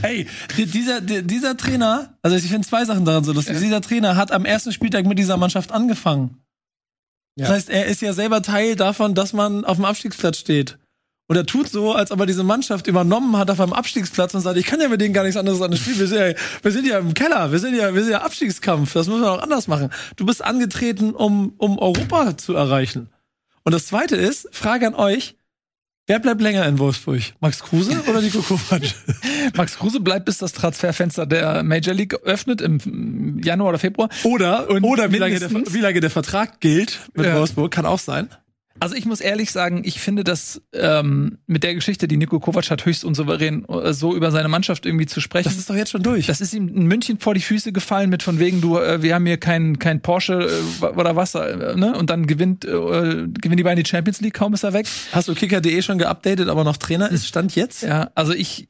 ey, 0.01 0.27
di- 0.57 0.65
dieser, 0.65 0.99
di- 1.01 1.23
dieser 1.23 1.55
Trainer, 1.57 2.13
also 2.21 2.35
ich 2.35 2.43
finde 2.43 2.67
zwei 2.67 2.83
Sachen 2.85 3.05
daran 3.05 3.23
so 3.23 3.31
lustig. 3.31 3.57
Dieser 3.59 3.81
Trainer 3.81 4.15
hat 4.17 4.31
am 4.31 4.43
ersten 4.45 4.71
Spieltag 4.73 5.05
mit 5.05 5.17
dieser 5.17 5.37
Mannschaft 5.37 5.71
angefangen. 5.71 6.41
Ja. 7.35 7.47
Das 7.47 7.55
heißt, 7.55 7.69
er 7.69 7.85
ist 7.85 8.01
ja 8.01 8.13
selber 8.13 8.41
Teil 8.41 8.75
davon, 8.75 9.13
dass 9.13 9.33
man 9.33 9.65
auf 9.65 9.77
dem 9.77 9.85
Abstiegsplatz 9.85 10.37
steht. 10.37 10.77
Und 11.27 11.35
er 11.35 11.45
tut 11.45 11.67
so, 11.67 11.93
als 11.93 12.11
ob 12.11 12.19
er 12.19 12.27
diese 12.27 12.43
Mannschaft 12.43 12.85
übernommen 12.85 13.35
hat 13.35 13.49
auf 13.49 13.59
einem 13.59 13.73
Abstiegsplatz 13.73 14.35
und 14.35 14.41
sagt, 14.41 14.57
ich 14.57 14.65
kann 14.67 14.79
ja 14.79 14.89
mit 14.89 15.01
denen 15.01 15.13
gar 15.13 15.23
nichts 15.23 15.37
anderes 15.37 15.59
an 15.61 15.71
das 15.71 15.79
Spiel. 15.79 15.97
Wir 15.97 16.07
sind 16.07 16.19
ja, 16.19 16.33
wir 16.61 16.71
sind 16.71 16.87
ja 16.87 16.99
im 16.99 17.13
Keller, 17.15 17.51
wir 17.51 17.57
sind 17.57 17.75
ja, 17.75 17.93
wir 17.93 18.03
sind 18.03 18.11
ja 18.11 18.21
Abstiegskampf. 18.21 18.93
Das 18.93 19.07
müssen 19.07 19.21
wir 19.21 19.31
auch 19.31 19.41
anders 19.41 19.67
machen. 19.67 19.89
Du 20.17 20.25
bist 20.25 20.43
angetreten, 20.43 21.11
um, 21.15 21.53
um 21.57 21.79
Europa 21.79 22.37
zu 22.37 22.53
erreichen. 22.53 23.09
Und 23.63 23.73
das 23.73 23.87
zweite 23.87 24.15
ist, 24.15 24.47
Frage 24.51 24.85
an 24.85 24.93
euch, 24.93 25.35
wer 26.07 26.19
bleibt 26.19 26.41
länger 26.41 26.65
in 26.67 26.79
Wolfsburg? 26.79 27.21
Max 27.39 27.61
Kruse 27.63 28.01
oder 28.09 28.21
Nico 28.21 28.39
Kovac? 28.41 28.81
Max 29.55 29.77
Kruse 29.77 29.99
bleibt, 29.99 30.25
bis 30.25 30.37
das 30.37 30.53
Transferfenster 30.53 31.25
der 31.25 31.63
Major 31.63 31.93
League 31.93 32.13
öffnet 32.23 32.61
im 32.61 33.39
Januar 33.43 33.69
oder 33.69 33.79
Februar. 33.79 34.09
Oder, 34.23 34.69
Und 34.69 34.83
oder 34.83 35.11
wie 35.11 35.17
lange, 35.17 35.39
der, 35.39 35.49
wie 35.51 35.79
lange 35.81 35.99
der 35.99 36.09
Vertrag 36.09 36.59
gilt 36.59 36.99
mit 37.13 37.25
Ja. 37.25 37.35
Wolfsburg, 37.37 37.71
kann 37.71 37.85
auch 37.85 37.99
sein. 37.99 38.29
Also 38.85 38.95
ich 38.95 39.07
muss 39.07 39.19
ehrlich 39.19 39.51
sagen, 39.51 39.81
ich 39.83 39.99
finde 39.99 40.23
das 40.23 40.61
ähm, 40.71 41.39
mit 41.47 41.63
der 41.63 41.73
Geschichte, 41.73 42.07
die 42.07 42.17
Nico 42.17 42.39
Kovac 42.39 42.69
hat, 42.69 42.85
höchst 42.85 43.03
unsouverän, 43.03 43.65
äh, 43.67 43.93
so 43.93 44.15
über 44.15 44.29
seine 44.29 44.47
Mannschaft 44.47 44.85
irgendwie 44.85 45.07
zu 45.07 45.21
sprechen. 45.21 45.49
Das 45.49 45.57
ist 45.57 45.67
doch 45.71 45.75
jetzt 45.75 45.89
schon 45.89 46.03
durch. 46.03 46.27
Das 46.27 46.39
ist 46.39 46.53
ihm 46.53 46.67
in 46.67 46.85
München 46.85 47.17
vor 47.17 47.33
die 47.33 47.41
Füße 47.41 47.71
gefallen 47.71 48.11
mit 48.11 48.21
von 48.21 48.37
wegen, 48.37 48.61
du, 48.61 48.77
äh, 48.77 49.01
wir 49.01 49.15
haben 49.15 49.25
hier 49.25 49.37
kein, 49.37 49.79
kein 49.79 50.01
Porsche 50.01 50.51
äh, 50.83 50.85
oder 50.85 51.15
was, 51.15 51.33
äh, 51.33 51.75
ne? 51.75 51.97
Und 51.97 52.11
dann 52.11 52.27
gewinnt, 52.27 52.63
äh, 52.63 52.69
gewinnen 52.69 53.57
die 53.57 53.63
beiden 53.63 53.83
die 53.83 53.89
Champions 53.89 54.21
League, 54.21 54.35
kaum 54.35 54.53
ist 54.53 54.61
er 54.61 54.73
weg. 54.73 54.85
Hast 55.13 55.29
du 55.29 55.33
kicker.de 55.33 55.81
schon 55.81 55.97
geupdatet, 55.97 56.47
aber 56.47 56.63
noch 56.63 56.77
Trainer 56.77 57.09
ist 57.09 57.25
Stand 57.25 57.55
jetzt? 57.55 57.81
Ja, 57.81 58.11
also 58.13 58.33
ich, 58.33 58.67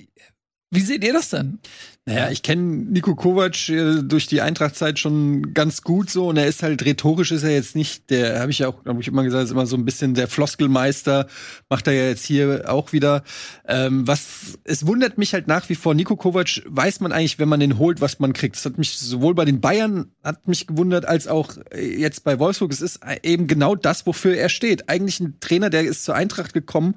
wie 0.75 0.81
seht 0.81 1.03
ihr 1.03 1.13
das 1.13 1.29
denn? 1.29 1.59
Naja, 2.07 2.29
ich 2.29 2.43
kenne 2.43 2.61
Nico 2.61 3.15
Kovac 3.15 3.67
äh, 3.67 4.03
durch 4.03 4.27
die 4.27 4.41
Eintrachtzeit 4.41 4.99
schon 4.99 5.55
ganz 5.55 5.81
gut 5.81 6.11
so 6.11 6.27
und 6.27 6.37
er 6.37 6.45
ist 6.45 6.61
halt 6.61 6.85
rhetorisch 6.85 7.31
ist 7.31 7.41
er 7.41 7.49
jetzt 7.49 7.75
nicht 7.75 8.11
der, 8.11 8.41
habe 8.41 8.51
ich 8.51 8.59
ja 8.59 8.67
auch, 8.67 8.83
glaube 8.83 9.01
ich, 9.01 9.07
immer 9.07 9.23
gesagt, 9.23 9.45
ist 9.45 9.49
immer 9.49 9.65
so 9.65 9.75
ein 9.75 9.85
bisschen 9.85 10.13
der 10.13 10.27
Floskelmeister, 10.27 11.25
macht 11.67 11.87
er 11.87 11.93
ja 11.93 12.07
jetzt 12.09 12.23
hier 12.23 12.65
auch 12.67 12.93
wieder. 12.93 13.23
Ähm, 13.67 14.07
was, 14.07 14.59
es 14.65 14.85
wundert 14.85 15.17
mich 15.17 15.33
halt 15.33 15.47
nach 15.47 15.67
wie 15.67 15.73
vor, 15.73 15.95
Nico 15.95 16.15
Kovac 16.15 16.61
weiß 16.67 16.99
man 16.99 17.11
eigentlich, 17.11 17.39
wenn 17.39 17.49
man 17.49 17.59
den 17.59 17.79
holt, 17.79 18.01
was 18.01 18.19
man 18.19 18.33
kriegt. 18.33 18.55
Das 18.55 18.65
hat 18.65 18.77
mich 18.77 18.99
sowohl 18.99 19.33
bei 19.33 19.45
den 19.45 19.59
Bayern 19.59 20.11
hat 20.23 20.47
mich 20.47 20.67
gewundert, 20.67 21.05
als 21.07 21.27
auch 21.27 21.57
äh, 21.71 21.97
jetzt 21.97 22.23
bei 22.23 22.37
Wolfsburg. 22.37 22.71
Es 22.71 22.81
ist 22.81 22.99
eben 23.23 23.47
genau 23.47 23.73
das, 23.73 24.05
wofür 24.05 24.37
er 24.37 24.49
steht. 24.49 24.89
Eigentlich 24.89 25.19
ein 25.19 25.39
Trainer, 25.39 25.71
der 25.71 25.81
ist 25.81 26.05
zur 26.05 26.13
Eintracht 26.13 26.53
gekommen 26.53 26.93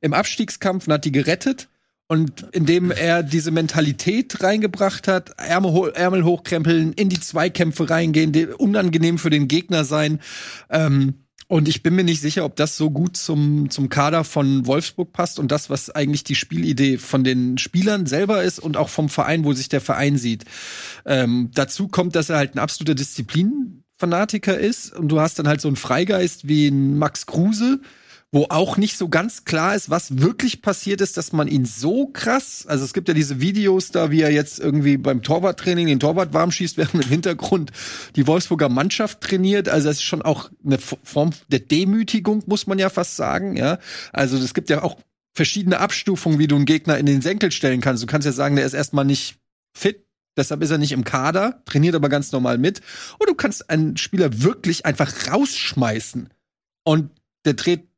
im 0.00 0.14
Abstiegskampf 0.14 0.86
und 0.86 0.94
hat 0.94 1.04
die 1.04 1.12
gerettet. 1.12 1.68
Und 2.08 2.46
indem 2.52 2.92
er 2.92 3.24
diese 3.24 3.50
Mentalität 3.50 4.42
reingebracht 4.42 5.08
hat, 5.08 5.32
Ärmel, 5.38 5.72
ho- 5.72 5.86
Ärmel 5.88 6.22
hochkrempeln, 6.24 6.92
in 6.92 7.08
die 7.08 7.18
Zweikämpfe 7.18 7.90
reingehen, 7.90 8.52
unangenehm 8.54 9.18
für 9.18 9.30
den 9.30 9.48
Gegner 9.48 9.84
sein. 9.84 10.20
Ähm, 10.70 11.14
und 11.48 11.68
ich 11.68 11.82
bin 11.82 11.94
mir 11.94 12.04
nicht 12.04 12.20
sicher, 12.20 12.44
ob 12.44 12.56
das 12.56 12.76
so 12.76 12.90
gut 12.90 13.16
zum, 13.16 13.70
zum 13.70 13.88
Kader 13.88 14.24
von 14.24 14.66
Wolfsburg 14.66 15.12
passt 15.12 15.38
und 15.38 15.50
das, 15.52 15.70
was 15.70 15.90
eigentlich 15.90 16.24
die 16.24 16.34
Spielidee 16.34 16.98
von 16.98 17.22
den 17.24 17.56
Spielern 17.58 18.06
selber 18.06 18.42
ist 18.42 18.58
und 18.58 18.76
auch 18.76 18.88
vom 18.88 19.08
Verein, 19.08 19.44
wo 19.44 19.52
sich 19.52 19.68
der 19.68 19.80
Verein 19.80 20.16
sieht. 20.16 20.44
Ähm, 21.04 21.50
dazu 21.54 21.86
kommt, 21.88 22.16
dass 22.16 22.30
er 22.30 22.38
halt 22.38 22.54
ein 22.54 22.60
absoluter 22.60 22.96
Disziplinfanatiker 22.96 24.58
ist 24.58 24.92
und 24.92 25.08
du 25.08 25.20
hast 25.20 25.38
dann 25.38 25.46
halt 25.46 25.60
so 25.60 25.68
einen 25.68 25.76
Freigeist 25.76 26.48
wie 26.48 26.68
ein 26.68 26.98
Max 26.98 27.26
Kruse, 27.26 27.80
wo 28.32 28.46
auch 28.48 28.76
nicht 28.76 28.98
so 28.98 29.08
ganz 29.08 29.44
klar 29.44 29.74
ist, 29.74 29.88
was 29.88 30.18
wirklich 30.18 30.60
passiert 30.60 31.00
ist, 31.00 31.16
dass 31.16 31.32
man 31.32 31.48
ihn 31.48 31.64
so 31.64 32.08
krass, 32.08 32.66
also 32.66 32.84
es 32.84 32.92
gibt 32.92 33.08
ja 33.08 33.14
diese 33.14 33.40
Videos 33.40 33.92
da, 33.92 34.10
wie 34.10 34.20
er 34.20 34.32
jetzt 34.32 34.58
irgendwie 34.58 34.96
beim 34.96 35.22
Torwarttraining 35.22 35.86
den 35.86 36.00
Torwart 36.00 36.34
warm 36.34 36.50
schießt, 36.50 36.76
während 36.76 37.04
im 37.04 37.08
Hintergrund 37.08 37.70
die 38.16 38.26
Wolfsburger 38.26 38.68
Mannschaft 38.68 39.20
trainiert. 39.20 39.68
Also 39.68 39.88
es 39.88 39.96
ist 39.96 40.02
schon 40.02 40.22
auch 40.22 40.50
eine 40.64 40.78
Form 40.78 41.30
der 41.48 41.60
Demütigung, 41.60 42.42
muss 42.46 42.66
man 42.66 42.78
ja 42.78 42.90
fast 42.90 43.16
sagen, 43.16 43.56
ja. 43.56 43.78
Also 44.12 44.36
es 44.36 44.54
gibt 44.54 44.70
ja 44.70 44.82
auch 44.82 44.98
verschiedene 45.34 45.78
Abstufungen, 45.78 46.38
wie 46.38 46.46
du 46.46 46.56
einen 46.56 46.64
Gegner 46.64 46.98
in 46.98 47.06
den 47.06 47.22
Senkel 47.22 47.52
stellen 47.52 47.80
kannst. 47.80 48.02
Du 48.02 48.06
kannst 48.06 48.26
ja 48.26 48.32
sagen, 48.32 48.56
der 48.56 48.66
ist 48.66 48.74
erstmal 48.74 49.04
nicht 49.04 49.36
fit, 49.76 50.02
Deshalb 50.36 50.62
ist 50.62 50.70
er 50.70 50.76
nicht 50.76 50.92
im 50.92 51.04
Kader, 51.04 51.62
trainiert 51.64 51.94
aber 51.94 52.10
ganz 52.10 52.30
normal 52.30 52.58
mit. 52.58 52.82
Und 53.18 53.30
du 53.30 53.34
kannst 53.34 53.70
einen 53.70 53.96
Spieler 53.96 54.42
wirklich 54.42 54.84
einfach 54.84 55.32
rausschmeißen. 55.32 56.28
Und 56.84 57.10
der 57.46 57.54
dreht 57.54 57.88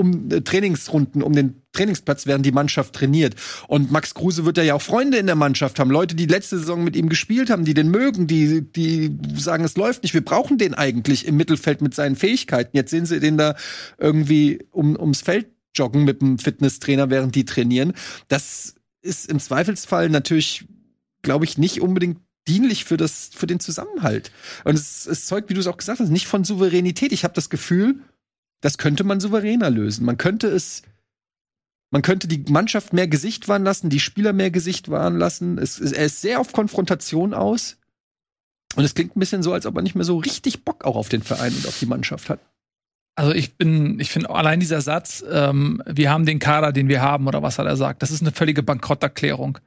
um 0.00 0.30
äh, 0.30 0.40
Trainingsrunden, 0.40 1.22
um 1.22 1.34
den 1.34 1.62
Trainingsplatz, 1.72 2.26
während 2.26 2.46
die 2.46 2.52
Mannschaft 2.52 2.94
trainiert. 2.94 3.36
Und 3.68 3.92
Max 3.92 4.14
Kruse 4.14 4.46
wird 4.46 4.56
ja 4.56 4.74
auch 4.74 4.80
Freunde 4.80 5.18
in 5.18 5.26
der 5.26 5.36
Mannschaft 5.36 5.78
haben. 5.78 5.90
Leute, 5.90 6.16
die 6.16 6.24
letzte 6.24 6.58
Saison 6.58 6.82
mit 6.82 6.96
ihm 6.96 7.10
gespielt 7.10 7.50
haben, 7.50 7.66
die 7.66 7.74
den 7.74 7.90
mögen, 7.90 8.26
die, 8.26 8.62
die 8.62 9.14
sagen, 9.36 9.62
es 9.62 9.76
läuft 9.76 10.02
nicht. 10.02 10.14
Wir 10.14 10.24
brauchen 10.24 10.56
den 10.56 10.72
eigentlich 10.72 11.26
im 11.26 11.36
Mittelfeld 11.36 11.82
mit 11.82 11.94
seinen 11.94 12.16
Fähigkeiten. 12.16 12.74
Jetzt 12.74 12.90
sehen 12.90 13.04
sie 13.04 13.20
den 13.20 13.36
da 13.36 13.56
irgendwie 13.98 14.66
um, 14.70 14.98
ums 14.98 15.20
Feld 15.20 15.48
joggen 15.76 16.04
mit 16.04 16.22
dem 16.22 16.38
Fitnesstrainer, 16.38 17.10
während 17.10 17.34
die 17.34 17.44
trainieren. 17.44 17.92
Das 18.28 18.74
ist 19.02 19.30
im 19.30 19.38
Zweifelsfall 19.38 20.08
natürlich, 20.08 20.64
glaube 21.22 21.44
ich, 21.44 21.58
nicht 21.58 21.82
unbedingt 21.82 22.18
dienlich 22.48 22.86
für 22.86 22.96
das 22.96 23.30
für 23.34 23.46
den 23.46 23.60
Zusammenhalt. 23.60 24.32
Und 24.64 24.74
es, 24.74 25.06
es 25.06 25.26
zeugt, 25.26 25.50
wie 25.50 25.54
du 25.54 25.60
es 25.60 25.66
auch 25.66 25.76
gesagt 25.76 26.00
hast, 26.00 26.08
nicht 26.08 26.26
von 26.26 26.42
Souveränität. 26.42 27.12
Ich 27.12 27.22
habe 27.22 27.34
das 27.34 27.50
Gefühl, 27.50 28.00
das 28.60 28.78
könnte 28.78 29.04
man 29.04 29.20
souveräner 29.20 29.70
lösen. 29.70 30.04
Man 30.04 30.18
könnte 30.18 30.48
es 30.48 30.82
man 31.90 32.02
könnte 32.02 32.28
die 32.28 32.44
Mannschaft 32.50 32.92
mehr 32.92 33.08
Gesicht 33.08 33.48
wahren 33.48 33.64
lassen, 33.64 33.90
die 33.90 33.98
Spieler 33.98 34.32
mehr 34.32 34.50
Gesicht 34.50 34.90
wahren 34.90 35.16
lassen. 35.16 35.58
Es, 35.58 35.80
es, 35.80 35.90
er 35.90 36.06
ist 36.06 36.20
sehr 36.20 36.38
auf 36.38 36.52
Konfrontation 36.52 37.34
aus. 37.34 37.78
Und 38.76 38.84
es 38.84 38.94
klingt 38.94 39.16
ein 39.16 39.20
bisschen 39.20 39.42
so, 39.42 39.52
als 39.52 39.66
ob 39.66 39.74
er 39.74 39.82
nicht 39.82 39.96
mehr 39.96 40.04
so 40.04 40.18
richtig 40.18 40.64
Bock 40.64 40.84
auch 40.84 40.94
auf 40.94 41.08
den 41.08 41.22
Verein 41.22 41.52
und 41.52 41.66
auf 41.66 41.78
die 41.80 41.86
Mannschaft 41.86 42.30
hat. 42.30 42.38
Also 43.16 43.32
ich 43.32 43.56
bin, 43.56 43.98
ich 43.98 44.10
finde 44.10 44.30
allein 44.30 44.60
dieser 44.60 44.80
Satz, 44.80 45.24
ähm, 45.28 45.82
wir 45.84 46.10
haben 46.10 46.24
den 46.24 46.38
Kader, 46.38 46.72
den 46.72 46.88
wir 46.88 47.02
haben, 47.02 47.26
oder 47.26 47.42
was 47.42 47.58
hat 47.58 47.66
er 47.66 47.76
sagt, 47.76 48.02
das 48.02 48.12
ist 48.12 48.20
eine 48.20 48.30
völlige 48.30 48.62
Bankrotterklärung. 48.62 49.58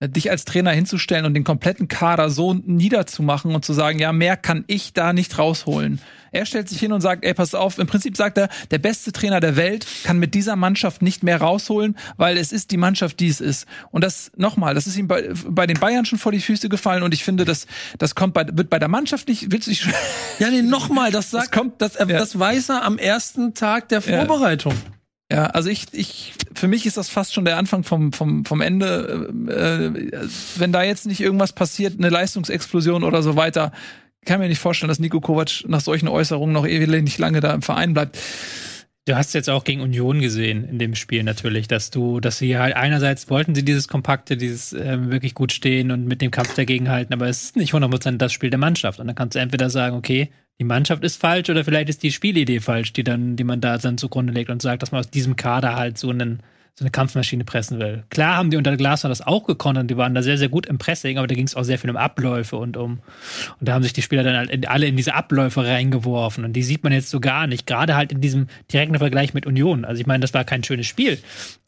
Äh, 0.00 0.08
Dich 0.08 0.30
als 0.30 0.44
Trainer 0.44 0.72
hinzustellen 0.72 1.24
und 1.24 1.34
den 1.34 1.44
kompletten 1.44 1.88
Kader 1.88 2.28
so 2.30 2.52
niederzumachen 2.54 3.54
und 3.54 3.64
zu 3.64 3.72
sagen, 3.72 3.98
ja, 3.98 4.12
mehr 4.12 4.36
kann 4.36 4.64
ich 4.66 4.92
da 4.92 5.12
nicht 5.12 5.38
rausholen. 5.38 6.00
Er 6.32 6.46
stellt 6.46 6.68
sich 6.68 6.80
hin 6.80 6.90
und 6.92 7.00
sagt, 7.00 7.24
ey, 7.24 7.32
pass 7.32 7.54
auf, 7.54 7.78
im 7.78 7.86
Prinzip 7.86 8.16
sagt 8.16 8.36
er, 8.38 8.48
der 8.72 8.78
beste 8.78 9.12
Trainer 9.12 9.38
der 9.38 9.54
Welt 9.54 9.86
kann 10.02 10.18
mit 10.18 10.34
dieser 10.34 10.56
Mannschaft 10.56 11.00
nicht 11.00 11.22
mehr 11.22 11.40
rausholen, 11.40 11.96
weil 12.16 12.36
es 12.38 12.50
ist 12.50 12.72
die 12.72 12.76
Mannschaft, 12.76 13.20
die 13.20 13.28
es 13.28 13.40
ist. 13.40 13.66
Und 13.92 14.02
das, 14.02 14.32
nochmal, 14.36 14.74
das 14.74 14.88
ist 14.88 14.96
ihm 14.96 15.06
bei, 15.06 15.32
bei 15.48 15.68
den 15.68 15.78
Bayern 15.78 16.04
schon 16.06 16.18
vor 16.18 16.32
die 16.32 16.40
Füße 16.40 16.68
gefallen 16.68 17.04
und 17.04 17.14
ich 17.14 17.22
finde, 17.22 17.44
das, 17.44 17.68
das 17.98 18.16
kommt 18.16 18.34
bei, 18.34 18.44
wird 18.52 18.68
bei 18.68 18.80
der 18.80 18.88
Mannschaft 18.88 19.28
nicht, 19.28 19.52
willst 19.52 19.68
du 19.68 19.70
dich 19.70 19.86
Ja, 20.40 20.50
nee, 20.50 20.62
nochmal, 20.62 21.12
das 21.12 21.30
sagt, 21.30 21.52
kommt- 21.52 21.80
das, 21.80 21.94
ja. 21.94 22.06
das 22.06 22.36
weiß 22.36 22.70
er 22.70 22.82
am 22.84 22.98
ersten 22.98 23.54
Tag 23.54 23.88
der. 23.90 24.02
Vorbereitung. 24.02 24.72
Ja, 24.74 24.78
also 25.30 25.70
ich, 25.70 25.86
ich, 25.92 26.34
für 26.54 26.68
mich 26.68 26.86
ist 26.86 26.96
das 26.96 27.08
fast 27.08 27.34
schon 27.34 27.44
der 27.44 27.56
Anfang 27.56 27.82
vom, 27.82 28.12
vom, 28.12 28.44
vom 28.44 28.60
Ende. 28.60 29.30
Äh, 29.48 30.28
wenn 30.58 30.72
da 30.72 30.82
jetzt 30.82 31.06
nicht 31.06 31.20
irgendwas 31.20 31.52
passiert, 31.52 31.98
eine 31.98 32.10
Leistungsexplosion 32.10 33.04
oder 33.04 33.22
so 33.22 33.36
weiter, 33.36 33.72
kann 34.24 34.40
mir 34.40 34.48
nicht 34.48 34.60
vorstellen, 34.60 34.88
dass 34.88 34.98
Nico 34.98 35.20
Kovac 35.20 35.64
nach 35.66 35.80
solchen 35.80 36.08
Äußerungen 36.08 36.52
noch 36.52 36.66
ewig 36.66 36.88
nicht 37.02 37.18
lange 37.18 37.40
da 37.40 37.52
im 37.52 37.62
Verein 37.62 37.94
bleibt. 37.94 38.18
Du 39.06 39.14
hast 39.16 39.34
jetzt 39.34 39.50
auch 39.50 39.64
gegen 39.64 39.82
Union 39.82 40.20
gesehen 40.20 40.64
in 40.64 40.78
dem 40.78 40.94
Spiel 40.94 41.24
natürlich, 41.24 41.68
dass 41.68 41.90
du, 41.90 42.20
dass 42.20 42.38
sie 42.38 42.56
halt 42.56 42.74
einerseits 42.74 43.28
wollten 43.28 43.54
sie 43.54 43.62
dieses 43.62 43.86
kompakte, 43.86 44.38
dieses 44.38 44.72
ähm, 44.72 45.10
wirklich 45.10 45.34
gut 45.34 45.52
stehen 45.52 45.90
und 45.90 46.06
mit 46.06 46.22
dem 46.22 46.30
Kampf 46.30 46.54
dagegen 46.54 46.88
halten, 46.88 47.12
aber 47.12 47.28
es 47.28 47.44
ist 47.44 47.56
nicht 47.56 47.74
100% 47.74 48.16
das 48.16 48.32
Spiel 48.32 48.48
der 48.48 48.58
Mannschaft. 48.58 49.00
Und 49.00 49.06
dann 49.06 49.14
kannst 49.14 49.34
du 49.34 49.40
entweder 49.40 49.68
sagen, 49.68 49.94
okay, 49.94 50.30
die 50.58 50.64
Mannschaft 50.64 51.04
ist 51.04 51.20
falsch 51.20 51.50
oder 51.50 51.64
vielleicht 51.64 51.90
ist 51.90 52.02
die 52.02 52.12
Spielidee 52.12 52.60
falsch, 52.60 52.94
die 52.94 53.04
dann, 53.04 53.36
die 53.36 53.44
man 53.44 53.60
da 53.60 53.76
dann 53.76 53.98
zugrunde 53.98 54.32
legt 54.32 54.48
und 54.48 54.62
sagt, 54.62 54.82
dass 54.82 54.90
man 54.90 55.00
aus 55.00 55.10
diesem 55.10 55.36
Kader 55.36 55.76
halt 55.76 55.98
so 55.98 56.08
einen 56.08 56.42
so 56.76 56.82
eine 56.82 56.90
Kampfmaschine 56.90 57.44
pressen 57.44 57.78
will. 57.78 58.02
Klar 58.10 58.36
haben 58.36 58.50
die 58.50 58.56
unter 58.56 58.76
Glasner 58.76 59.08
das 59.08 59.24
auch 59.24 59.44
gekonnt 59.44 59.78
und 59.78 59.88
die 59.88 59.96
waren 59.96 60.12
da 60.12 60.22
sehr, 60.22 60.38
sehr 60.38 60.48
gut 60.48 60.66
im 60.66 60.78
Pressing, 60.78 61.18
aber 61.18 61.28
da 61.28 61.36
ging 61.36 61.46
es 61.46 61.54
auch 61.54 61.62
sehr 61.62 61.78
viel 61.78 61.88
um 61.88 61.96
Abläufe 61.96 62.56
und 62.56 62.76
um, 62.76 62.98
und 63.60 63.68
da 63.68 63.74
haben 63.74 63.84
sich 63.84 63.92
die 63.92 64.02
Spieler 64.02 64.24
dann 64.24 64.36
halt 64.36 64.68
alle 64.68 64.86
in 64.86 64.96
diese 64.96 65.14
Abläufe 65.14 65.64
reingeworfen 65.64 66.44
und 66.44 66.52
die 66.54 66.64
sieht 66.64 66.82
man 66.82 66.92
jetzt 66.92 67.10
so 67.10 67.20
gar 67.20 67.46
nicht, 67.46 67.68
gerade 67.68 67.94
halt 67.94 68.10
in 68.10 68.20
diesem 68.20 68.48
direkten 68.72 68.98
Vergleich 68.98 69.34
mit 69.34 69.46
Union. 69.46 69.84
Also 69.84 70.00
ich 70.00 70.08
meine, 70.08 70.22
das 70.22 70.34
war 70.34 70.42
kein 70.42 70.64
schönes 70.64 70.88
Spiel, 70.88 71.20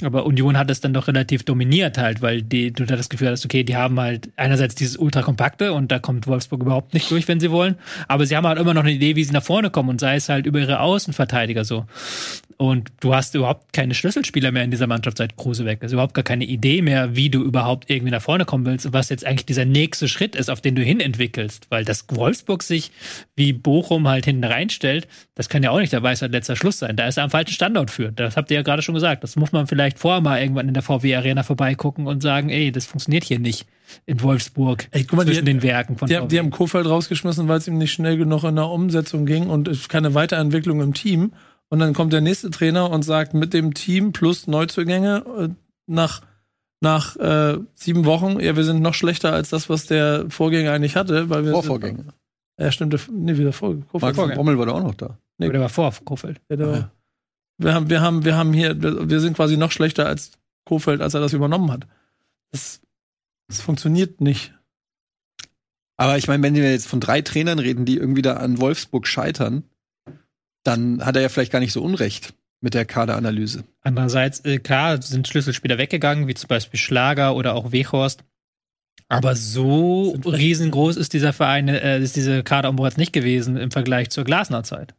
aber 0.02 0.26
Union 0.26 0.58
hat 0.58 0.72
es 0.72 0.80
dann 0.80 0.92
doch 0.92 1.06
relativ 1.06 1.44
dominiert 1.44 1.98
halt, 1.98 2.20
weil 2.20 2.42
die, 2.42 2.72
du 2.72 2.84
da 2.84 2.96
das 2.96 3.08
Gefühl 3.08 3.30
hast, 3.30 3.44
okay, 3.44 3.62
die 3.62 3.76
haben 3.76 4.00
halt 4.00 4.30
einerseits 4.34 4.74
dieses 4.74 4.96
ultrakompakte 4.96 5.72
und 5.72 5.92
da 5.92 6.00
kommt 6.00 6.26
Wolfsburg 6.26 6.62
überhaupt 6.62 6.94
nicht 6.94 7.08
durch, 7.12 7.28
wenn 7.28 7.38
sie 7.38 7.52
wollen, 7.52 7.76
aber 8.08 8.26
sie 8.26 8.36
haben 8.36 8.46
halt 8.48 8.58
immer 8.58 8.74
noch 8.74 8.82
eine 8.82 8.90
Idee, 8.90 9.14
wie 9.14 9.22
sie 9.22 9.32
nach 9.32 9.44
vorne 9.44 9.70
kommen 9.70 9.90
und 9.90 10.00
sei 10.00 10.16
es 10.16 10.28
halt 10.28 10.46
über 10.46 10.58
ihre 10.58 10.80
Außenverteidiger 10.80 11.64
so. 11.64 11.86
Und 12.56 12.90
du 13.00 13.14
hast 13.14 13.34
überhaupt 13.34 13.72
keine 13.74 13.94
Schlüsselspieler 13.94 14.50
mehr 14.50 14.64
in 14.64 14.70
dieser 14.70 14.86
Mannschaft, 14.86 14.95
seit 15.16 15.36
Kruse 15.36 15.64
weg 15.64 15.82
ist. 15.82 15.92
Überhaupt 15.92 16.14
gar 16.14 16.22
keine 16.24 16.44
Idee 16.44 16.82
mehr, 16.82 17.16
wie 17.16 17.30
du 17.30 17.42
überhaupt 17.42 17.90
irgendwie 17.90 18.10
nach 18.10 18.22
vorne 18.22 18.44
kommen 18.44 18.64
willst 18.66 18.86
und 18.86 18.92
was 18.92 19.08
jetzt 19.08 19.24
eigentlich 19.26 19.46
dieser 19.46 19.64
nächste 19.64 20.08
Schritt 20.08 20.36
ist, 20.36 20.50
auf 20.50 20.60
den 20.60 20.74
du 20.74 20.82
hin 20.82 21.00
entwickelst. 21.00 21.66
Weil 21.70 21.84
das 21.84 22.04
Wolfsburg 22.10 22.62
sich 22.62 22.90
wie 23.34 23.52
Bochum 23.52 24.08
halt 24.08 24.24
hinten 24.24 24.44
reinstellt, 24.44 25.08
das 25.34 25.48
kann 25.48 25.62
ja 25.62 25.70
auch 25.70 25.78
nicht 25.80 25.92
der 25.92 26.02
Weisheit 26.02 26.32
letzter 26.32 26.56
Schluss 26.56 26.78
sein. 26.78 26.96
Da 26.96 27.06
ist 27.06 27.16
er 27.18 27.24
am 27.24 27.30
falschen 27.30 27.52
Standort 27.54 27.90
für. 27.90 28.12
Das 28.12 28.36
habt 28.36 28.50
ihr 28.50 28.56
ja 28.56 28.62
gerade 28.62 28.82
schon 28.82 28.94
gesagt. 28.94 29.22
Das 29.22 29.36
muss 29.36 29.52
man 29.52 29.66
vielleicht 29.66 29.98
vorher 29.98 30.20
mal 30.20 30.40
irgendwann 30.40 30.68
in 30.68 30.74
der 30.74 30.82
VW 30.82 31.14
Arena 31.16 31.42
vorbeigucken 31.42 32.06
und 32.06 32.22
sagen, 32.22 32.48
ey, 32.50 32.72
das 32.72 32.86
funktioniert 32.86 33.24
hier 33.24 33.38
nicht 33.38 33.66
in 34.04 34.20
Wolfsburg 34.22 34.88
Ey, 34.90 35.04
guck 35.04 35.16
mal, 35.18 35.24
die- 35.24 35.30
zwischen 35.32 35.44
den 35.46 35.62
Werken 35.62 35.96
von 35.96 36.08
Die, 36.08 36.16
haben- 36.16 36.28
die 36.28 36.34
VW. 36.36 36.38
haben 36.40 36.50
Kofeld 36.50 36.86
rausgeschmissen, 36.86 37.46
weil 37.46 37.58
es 37.58 37.68
ihm 37.68 37.78
nicht 37.78 37.92
schnell 37.92 38.16
genug 38.16 38.42
in 38.44 38.56
der 38.56 38.66
Umsetzung 38.68 39.26
ging 39.26 39.46
und 39.48 39.68
es 39.68 39.88
keine 39.88 40.14
Weiterentwicklung 40.14 40.80
im 40.80 40.92
Team. 40.92 41.32
Und 41.68 41.78
dann 41.80 41.94
kommt 41.94 42.12
der 42.12 42.20
nächste 42.20 42.50
Trainer 42.50 42.90
und 42.90 43.02
sagt, 43.02 43.34
mit 43.34 43.52
dem 43.52 43.74
Team 43.74 44.12
plus 44.12 44.46
Neuzugänge 44.46 45.24
äh, 45.38 45.48
nach, 45.86 46.22
nach 46.80 47.16
äh, 47.16 47.58
sieben 47.74 48.04
Wochen, 48.04 48.38
ja, 48.40 48.56
wir 48.56 48.64
sind 48.64 48.80
noch 48.82 48.94
schlechter 48.94 49.32
als 49.32 49.50
das, 49.50 49.68
was 49.68 49.86
der 49.86 50.30
Vorgänger 50.30 50.72
eigentlich 50.72 50.96
hatte. 50.96 51.28
Weil 51.28 51.44
wir 51.44 51.52
Vorvorgänger. 51.52 52.04
Ja, 52.58 52.70
stimmt, 52.72 52.92
der- 52.92 53.00
nee, 53.10 53.36
wieder 53.36 53.52
vor. 53.52 53.76
Marc 54.00 54.14
von 54.16 54.32
Bommel 54.34 54.58
war 54.58 54.66
da 54.66 54.72
auch 54.72 54.82
noch 54.82 54.94
da. 54.94 55.18
Nee. 55.38 55.48
Oder 55.48 55.60
war 55.60 55.68
vor 55.68 55.92
Kofeld. 56.04 56.40
Ja, 56.48 56.56
der, 56.56 56.90
wir 57.58 57.74
haben, 57.74 57.90
wir 57.90 58.00
haben, 58.00 58.24
wir 58.24 58.36
haben 58.36 58.52
hier, 58.52 58.80
wir, 58.80 59.10
wir 59.10 59.20
sind 59.20 59.34
quasi 59.36 59.56
noch 59.56 59.72
schlechter 59.72 60.06
als 60.06 60.32
Kofeld, 60.64 61.00
als 61.00 61.14
er 61.14 61.20
das 61.20 61.32
übernommen 61.32 61.70
hat. 61.72 61.86
Das, 62.52 62.80
das 63.48 63.60
funktioniert 63.60 64.20
nicht. 64.20 64.54
Aber 65.98 66.16
ich 66.18 66.28
meine, 66.28 66.42
wenn 66.42 66.54
wir 66.54 66.70
jetzt 66.70 66.86
von 66.86 67.00
drei 67.00 67.22
Trainern 67.22 67.58
reden, 67.58 67.84
die 67.86 67.96
irgendwie 67.96 68.22
da 68.22 68.34
an 68.34 68.60
Wolfsburg 68.60 69.06
scheitern, 69.06 69.64
dann 70.66 71.04
hat 71.04 71.16
er 71.16 71.22
ja 71.22 71.28
vielleicht 71.28 71.52
gar 71.52 71.60
nicht 71.60 71.72
so 71.72 71.82
Unrecht 71.82 72.34
mit 72.60 72.74
der 72.74 72.84
Kaderanalyse. 72.84 73.64
Andererseits, 73.82 74.40
äh, 74.40 74.58
klar, 74.58 75.00
sind 75.00 75.28
Schlüsselspieler 75.28 75.78
weggegangen, 75.78 76.26
wie 76.26 76.34
zum 76.34 76.48
Beispiel 76.48 76.80
Schlager 76.80 77.36
oder 77.36 77.54
auch 77.54 77.72
Weghorst. 77.72 78.24
Aber 79.08 79.36
so 79.36 80.18
riesengroß 80.24 80.96
ist 80.96 81.12
dieser 81.12 81.32
Verein, 81.32 81.68
äh, 81.68 82.00
ist 82.00 82.16
diese 82.16 82.42
Kaderumbau 82.42 82.86
jetzt 82.86 82.98
nicht 82.98 83.12
gewesen 83.12 83.56
im 83.56 83.70
Vergleich 83.70 84.10
zur 84.10 84.24
Glasner-Zeit. 84.24 84.94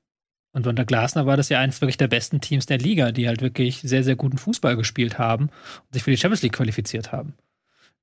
Und 0.53 0.65
unter 0.65 0.85
Glasner 0.85 1.25
war 1.25 1.35
das 1.35 1.49
ja 1.49 1.59
eins 1.59 1.81
wirklich 1.81 1.97
der 1.97 2.07
besten 2.07 2.39
Teams 2.39 2.65
der 2.65 2.77
Liga, 2.77 3.11
die 3.11 3.27
halt 3.27 3.41
wirklich 3.41 3.81
sehr, 3.81 4.03
sehr 4.03 4.15
guten 4.15 4.37
Fußball 4.37 4.77
gespielt 4.77 5.19
haben 5.19 5.45
und 5.45 5.93
sich 5.93 6.03
für 6.03 6.11
die 6.11 6.17
Champions 6.17 6.41
League 6.41 6.53
qualifiziert 6.53 7.11
haben. 7.11 7.33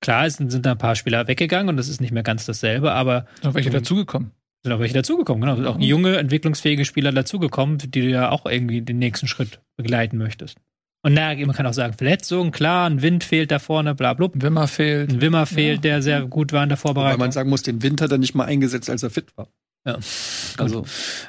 Klar, 0.01 0.27
es 0.27 0.35
sind, 0.35 0.51
sind 0.51 0.67
da 0.67 0.73
ein 0.73 0.79
paar 0.79 0.97
Spieler 0.97 1.27
weggegangen 1.27 1.71
und 1.71 1.79
das 1.79 1.89
ist 1.89 2.01
nicht 2.01 2.13
mehr 2.13 2.23
ganz 2.23 2.45
dasselbe, 2.45 2.93
aber 2.93 3.27
Noch 3.43 3.55
welche 3.55 3.71
dazugekommen. 3.71 4.33
Sind 4.65 4.73
auch 4.73 4.81
welche 4.81 4.95
dazugekommen, 4.95 5.43
genau. 5.43 5.57
Sind 5.57 5.67
auch 5.67 5.79
junge, 5.79 6.17
entwicklungsfähige 6.17 6.85
Spieler 6.87 7.13
dazugekommen, 7.13 7.79
die 7.79 7.91
du 7.91 8.09
ja 8.09 8.31
auch 8.31 8.47
irgendwie 8.47 8.81
den 8.81 8.99
nächsten 8.99 9.29
Schritt 9.29 9.61
begleiten 9.77 10.17
möchtest. 10.17 10.59
Und 11.03 11.13
na, 11.13 11.35
man 11.35 11.55
kann 11.55 11.67
auch 11.67 11.75
sagen, 11.75 11.93
Verletzungen, 11.93 12.51
klar, 12.51 12.89
ein 12.89 13.03
Wind 13.03 13.25
fehlt 13.25 13.51
da 13.51 13.59
vorne, 13.59 13.95
bla, 13.95 14.15
bla. 14.15 14.31
Wimmer 14.33 14.67
fehlt. 14.67 15.11
Ein 15.11 15.21
Wimmer 15.21 15.45
fehlt, 15.45 15.85
der 15.85 16.01
sehr 16.01 16.23
gut 16.23 16.55
war 16.55 16.63
in 16.63 16.71
der 16.71 16.79
Weil 16.79 16.83
Vorbereitung. 16.83 17.21
man 17.21 17.31
sagen 17.31 17.51
muss, 17.51 17.63
den 17.63 17.83
Winter 17.83 18.09
dann 18.09 18.21
nicht 18.21 18.35
mal 18.35 18.47
eingesetzt, 18.47 18.89
als 18.89 19.03
er 19.03 19.11
fit 19.11 19.37
war. 19.37 19.49
Ja. 19.87 19.99
Also, 20.57 20.85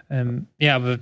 ähm, 0.08 0.46
ja, 0.60 0.76
aber 0.76 1.00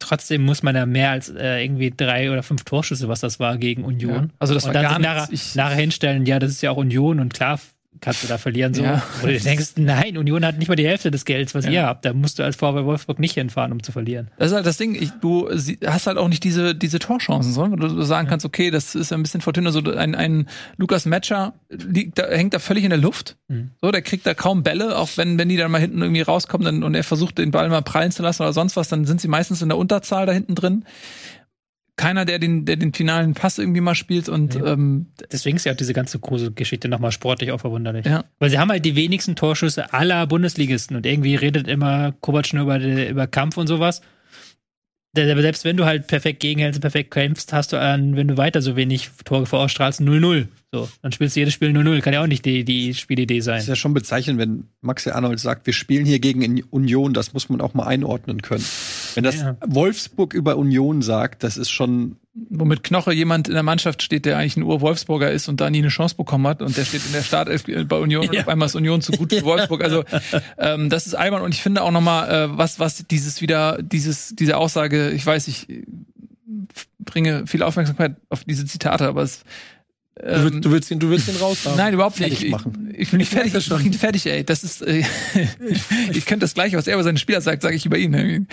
trotzdem 0.00 0.42
muss 0.42 0.64
man 0.64 0.74
ja 0.74 0.86
mehr 0.86 1.10
als 1.10 1.28
äh, 1.28 1.62
irgendwie 1.62 1.92
drei 1.96 2.32
oder 2.32 2.42
fünf 2.42 2.64
Torschüsse, 2.64 3.08
was 3.08 3.20
das 3.20 3.38
war, 3.38 3.58
gegen 3.58 3.84
Union. 3.84 4.24
Ja. 4.24 4.28
Also 4.40 4.54
das 4.54 4.64
und 4.64 4.74
war 4.74 4.82
dann 4.82 5.02
gar 5.02 5.26
sich 5.28 5.54
nachher, 5.54 5.70
nachher 5.70 5.80
hinstellen, 5.80 6.26
ja, 6.26 6.40
das 6.40 6.50
ist 6.50 6.62
ja 6.62 6.72
auch 6.72 6.76
Union 6.76 7.20
und 7.20 7.32
klar 7.32 7.60
kannst 8.00 8.22
du 8.22 8.28
da 8.28 8.38
verlieren 8.38 8.72
so. 8.72 8.82
Ja. 8.82 9.02
Oder 9.22 9.32
du 9.32 9.40
denkst, 9.40 9.72
nein, 9.76 10.16
Union 10.16 10.44
hat 10.46 10.58
nicht 10.58 10.68
mal 10.68 10.76
die 10.76 10.86
Hälfte 10.86 11.10
des 11.10 11.24
Gelds, 11.24 11.54
was 11.54 11.64
Ja. 11.66 11.70
ihr 11.70 11.86
habt. 11.86 12.04
Da 12.04 12.12
musst 12.12 12.38
du 12.38 12.44
als 12.44 12.56
VW 12.56 12.84
Wolfsburg 12.84 13.18
nicht 13.18 13.34
hinfahren, 13.34 13.72
um 13.72 13.82
zu 13.82 13.92
verlieren. 13.92 14.30
Das 14.38 14.48
ist 14.50 14.54
halt 14.54 14.64
das 14.64 14.76
Ding, 14.78 14.94
ich, 14.94 15.10
du 15.20 15.50
hast 15.84 16.06
halt 16.06 16.16
auch 16.16 16.28
nicht 16.28 16.44
diese, 16.44 16.74
diese 16.74 16.98
Torchancen, 16.98 17.52
so, 17.52 17.70
wo 17.70 17.76
du 17.76 18.02
sagen 18.02 18.28
kannst, 18.28 18.46
okay, 18.46 18.70
das 18.70 18.94
ist 18.94 19.12
ein 19.12 19.22
bisschen 19.22 19.40
Fortuna, 19.40 19.72
so 19.72 19.80
ein, 19.80 20.14
ein 20.14 20.48
Lukas 20.76 21.04
Matcher 21.04 21.54
liegt 21.68 22.18
da, 22.18 22.28
hängt 22.28 22.54
da 22.54 22.58
völlig 22.58 22.84
in 22.84 22.90
der 22.90 22.98
Luft. 22.98 23.36
Mhm. 23.48 23.72
So, 23.82 23.90
der 23.90 24.02
kriegt 24.02 24.24
da 24.24 24.34
kaum 24.34 24.62
Bälle, 24.62 24.96
auch 24.96 25.10
wenn, 25.16 25.36
wenn 25.38 25.48
die 25.48 25.56
dann 25.56 25.70
mal 25.70 25.80
hinten 25.80 26.00
irgendwie 26.00 26.22
rauskommen 26.22 26.64
dann, 26.64 26.82
und 26.84 26.94
er 26.94 27.04
versucht, 27.04 27.38
den 27.38 27.50
Ball 27.50 27.68
mal 27.68 27.82
prallen 27.82 28.12
zu 28.12 28.22
lassen 28.22 28.42
oder 28.42 28.52
sonst 28.52 28.76
was, 28.76 28.88
dann 28.88 29.04
sind 29.04 29.20
sie 29.20 29.28
meistens 29.28 29.62
in 29.62 29.68
der 29.68 29.76
Unterzahl 29.78 30.26
da 30.26 30.32
hinten 30.32 30.54
drin. 30.54 30.84
Keiner, 32.00 32.24
der 32.24 32.38
den, 32.38 32.64
der 32.64 32.76
den 32.76 32.92
finalen 32.94 33.34
Pass 33.34 33.58
irgendwie 33.58 33.80
mal 33.80 33.94
spielt 33.94 34.28
und 34.28 34.54
Ja. 34.54 34.72
ähm, 34.72 35.06
Deswegen 35.30 35.56
ist 35.56 35.64
ja 35.66 35.72
auch 35.72 35.76
diese 35.76 35.92
ganze 35.92 36.18
große 36.18 36.52
Geschichte 36.52 36.88
nochmal 36.88 37.12
sportlich 37.12 37.52
auch 37.52 37.60
verwunderlich. 37.60 38.06
Ja. 38.06 38.24
Weil 38.38 38.50
sie 38.50 38.58
haben 38.58 38.70
halt 38.70 38.84
die 38.84 38.96
wenigsten 38.96 39.36
Torschüsse 39.36 39.92
aller 39.92 40.26
Bundesligisten 40.26 40.96
und 40.96 41.06
irgendwie 41.06 41.34
redet 41.36 41.68
immer 41.68 42.12
Kovac 42.20 42.52
nur 42.52 42.62
über, 42.64 42.78
über 42.80 43.26
Kampf 43.26 43.56
und 43.56 43.66
sowas. 43.66 44.00
Selbst 45.12 45.64
wenn 45.64 45.76
du 45.76 45.86
halt 45.86 46.06
perfekt 46.06 46.38
gegenhältst, 46.38 46.78
und 46.78 46.82
perfekt 46.82 47.10
kämpfst, 47.10 47.52
hast 47.52 47.72
du, 47.72 47.80
an, 47.80 48.14
wenn 48.14 48.28
du 48.28 48.36
weiter 48.36 48.62
so 48.62 48.76
wenig 48.76 49.10
Tore 49.24 49.44
vorausstrahlst, 49.44 50.00
0-0. 50.00 50.46
So, 50.72 50.88
dann 51.02 51.10
spielst 51.10 51.34
du 51.34 51.40
jedes 51.40 51.52
Spiel 51.52 51.70
0-0. 51.70 52.00
Kann 52.00 52.12
ja 52.12 52.22
auch 52.22 52.28
nicht 52.28 52.44
die, 52.44 52.64
die 52.64 52.94
Spielidee 52.94 53.40
sein. 53.40 53.58
ist 53.58 53.66
ja 53.68 53.74
schon 53.74 53.92
bezeichnend, 53.92 54.38
wenn 54.38 54.68
Maxi 54.82 55.10
Arnold 55.10 55.40
sagt, 55.40 55.66
wir 55.66 55.72
spielen 55.72 56.06
hier 56.06 56.20
gegen 56.20 56.62
Union, 56.70 57.12
das 57.12 57.32
muss 57.32 57.48
man 57.48 57.60
auch 57.60 57.74
mal 57.74 57.88
einordnen 57.88 58.40
können. 58.40 58.64
Wenn 59.14 59.24
das 59.24 59.36
Ja. 59.36 59.56
Wolfsburg 59.66 60.34
über 60.34 60.56
Union 60.56 61.02
sagt, 61.02 61.42
das 61.42 61.56
ist 61.56 61.70
schon, 61.70 62.16
womit 62.34 62.82
Knoche 62.84 63.12
jemand 63.12 63.48
in 63.48 63.54
der 63.54 63.62
Mannschaft 63.62 64.02
steht, 64.02 64.24
der 64.24 64.38
eigentlich 64.38 64.56
ein 64.56 64.62
Ur-Wolfsburger 64.62 65.30
ist 65.30 65.48
und 65.48 65.60
da 65.60 65.68
nie 65.70 65.78
eine 65.78 65.88
Chance 65.88 66.14
bekommen 66.16 66.46
hat 66.46 66.62
und 66.62 66.76
der 66.76 66.84
steht 66.84 67.04
in 67.06 67.12
der 67.12 67.22
Startelf 67.22 67.64
bei 67.88 67.96
Union 67.96 68.26
und 68.26 68.34
Ja. 68.34 68.42
auf 68.42 68.48
einmal 68.48 68.66
ist 68.66 68.74
Union 68.74 69.00
zu 69.02 69.12
gut 69.12 69.32
für 69.32 69.44
Wolfsburg. 69.44 69.82
Also 69.82 70.04
ähm, 70.58 70.90
das 70.90 71.06
ist 71.06 71.14
albern 71.14 71.42
und 71.42 71.54
ich 71.54 71.62
finde 71.62 71.82
auch 71.82 71.90
nochmal, 71.90 72.30
äh, 72.30 72.56
was, 72.58 72.78
was 72.78 73.04
dieses 73.10 73.40
wieder, 73.40 73.78
dieses, 73.82 74.34
diese 74.36 74.56
Aussage, 74.56 75.10
ich 75.10 75.24
weiß, 75.26 75.48
ich 75.48 75.66
bringe 76.98 77.46
viel 77.46 77.62
Aufmerksamkeit 77.62 78.16
auf 78.28 78.44
diese 78.44 78.64
Zitate, 78.66 79.06
aber 79.08 79.22
es 79.22 79.44
Du, 80.16 80.26
willst, 80.26 80.54
ähm, 80.54 80.60
du, 80.62 80.70
willst 80.70 80.90
ihn, 80.90 80.98
du 80.98 81.10
willst 81.10 81.28
ihn 81.28 81.36
raus 81.36 81.64
haben. 81.64 81.76
Nein, 81.76 81.94
überhaupt 81.94 82.20
nicht. 82.20 82.42
Ich, 82.42 82.50
machen. 82.50 82.90
ich, 82.92 83.00
ich 83.00 83.10
bin 83.10 83.18
nicht 83.18 83.32
fertig, 83.32 83.54
ich 83.54 83.70
mach 83.70 83.80
ihn 83.80 83.92
fertig, 83.92 84.26
ey. 84.26 84.44
Das 84.44 84.64
ist, 84.64 84.82
äh, 84.82 85.02
ich 86.12 86.26
könnte 86.26 86.44
das 86.44 86.54
gleiche, 86.54 86.76
was 86.76 86.86
er 86.86 86.94
über 86.94 87.04
seine 87.04 87.18
Spieler 87.18 87.40
sagt, 87.40 87.62
sage 87.62 87.76
ich 87.76 87.86
über 87.86 87.96
ihn. 87.96 88.46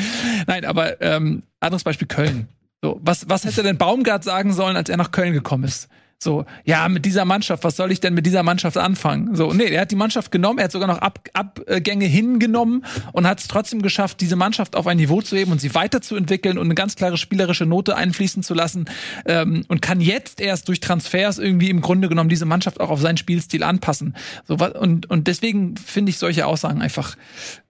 Nein, 0.45 0.66
aber 0.66 1.01
ähm, 1.01 1.43
anderes 1.60 1.84
Beispiel 1.84 2.08
Köln. 2.08 2.47
So, 2.82 2.99
was, 3.03 3.28
was 3.28 3.43
hätte 3.43 3.64
denn 3.64 3.78
Baumgart 3.78 4.24
sagen 4.24 4.53
sollen, 4.53 4.78
als 4.78 4.89
er 4.89 4.97
nach 4.97 5.12
Köln 5.12 5.34
gekommen 5.34 5.64
ist? 5.64 5.89
So, 6.20 6.45
ja, 6.65 6.89
mit 6.89 7.05
dieser 7.05 7.26
Mannschaft, 7.26 7.63
was 7.63 7.76
soll 7.76 7.91
ich 7.91 7.99
denn 7.99 8.15
mit 8.15 8.26
dieser 8.26 8.41
Mannschaft 8.41 8.76
anfangen? 8.76 9.36
So, 9.36 9.53
nee, 9.53 9.65
er 9.65 9.82
hat 9.82 9.91
die 9.91 9.95
Mannschaft 9.95 10.32
genommen, 10.32 10.57
er 10.57 10.65
hat 10.65 10.72
sogar 10.72 10.88
noch 10.88 10.97
Ab 10.97 11.30
Abgänge 11.34 12.05
hingenommen 12.05 12.86
und 13.13 13.28
hat 13.28 13.39
es 13.39 13.47
trotzdem 13.47 13.84
geschafft, 13.84 14.20
diese 14.20 14.36
Mannschaft 14.36 14.76
auf 14.76 14.88
ein 14.88 14.97
Niveau 14.97 15.22
zu 15.22 15.38
heben 15.38 15.51
und 15.51 15.61
sie 15.61 15.76
weiterzuentwickeln 15.76 16.57
und 16.57 16.65
eine 16.65 16.74
ganz 16.74 16.95
klare 16.95 17.18
spielerische 17.18 17.68
Note 17.68 17.95
einfließen 17.95 18.41
zu 18.41 18.55
lassen 18.55 18.86
ähm, 19.26 19.63
und 19.68 19.84
kann 19.84 20.01
jetzt 20.01 20.41
erst 20.41 20.68
durch 20.70 20.80
Transfers 20.80 21.38
irgendwie 21.38 21.70
im 21.70 21.82
Grunde 21.82 22.09
genommen 22.09 22.30
diese 22.30 22.45
Mannschaft 22.45 22.80
auch 22.80 22.89
auf 22.89 22.99
seinen 22.99 23.18
Spielstil 23.18 23.61
anpassen. 23.61 24.15
So, 24.47 24.55
und, 24.55 25.07
und 25.07 25.28
deswegen 25.28 25.78
finde 25.78 26.09
ich 26.09 26.18
solche 26.18 26.47
Aussagen 26.47 26.82
einfach 26.82 27.15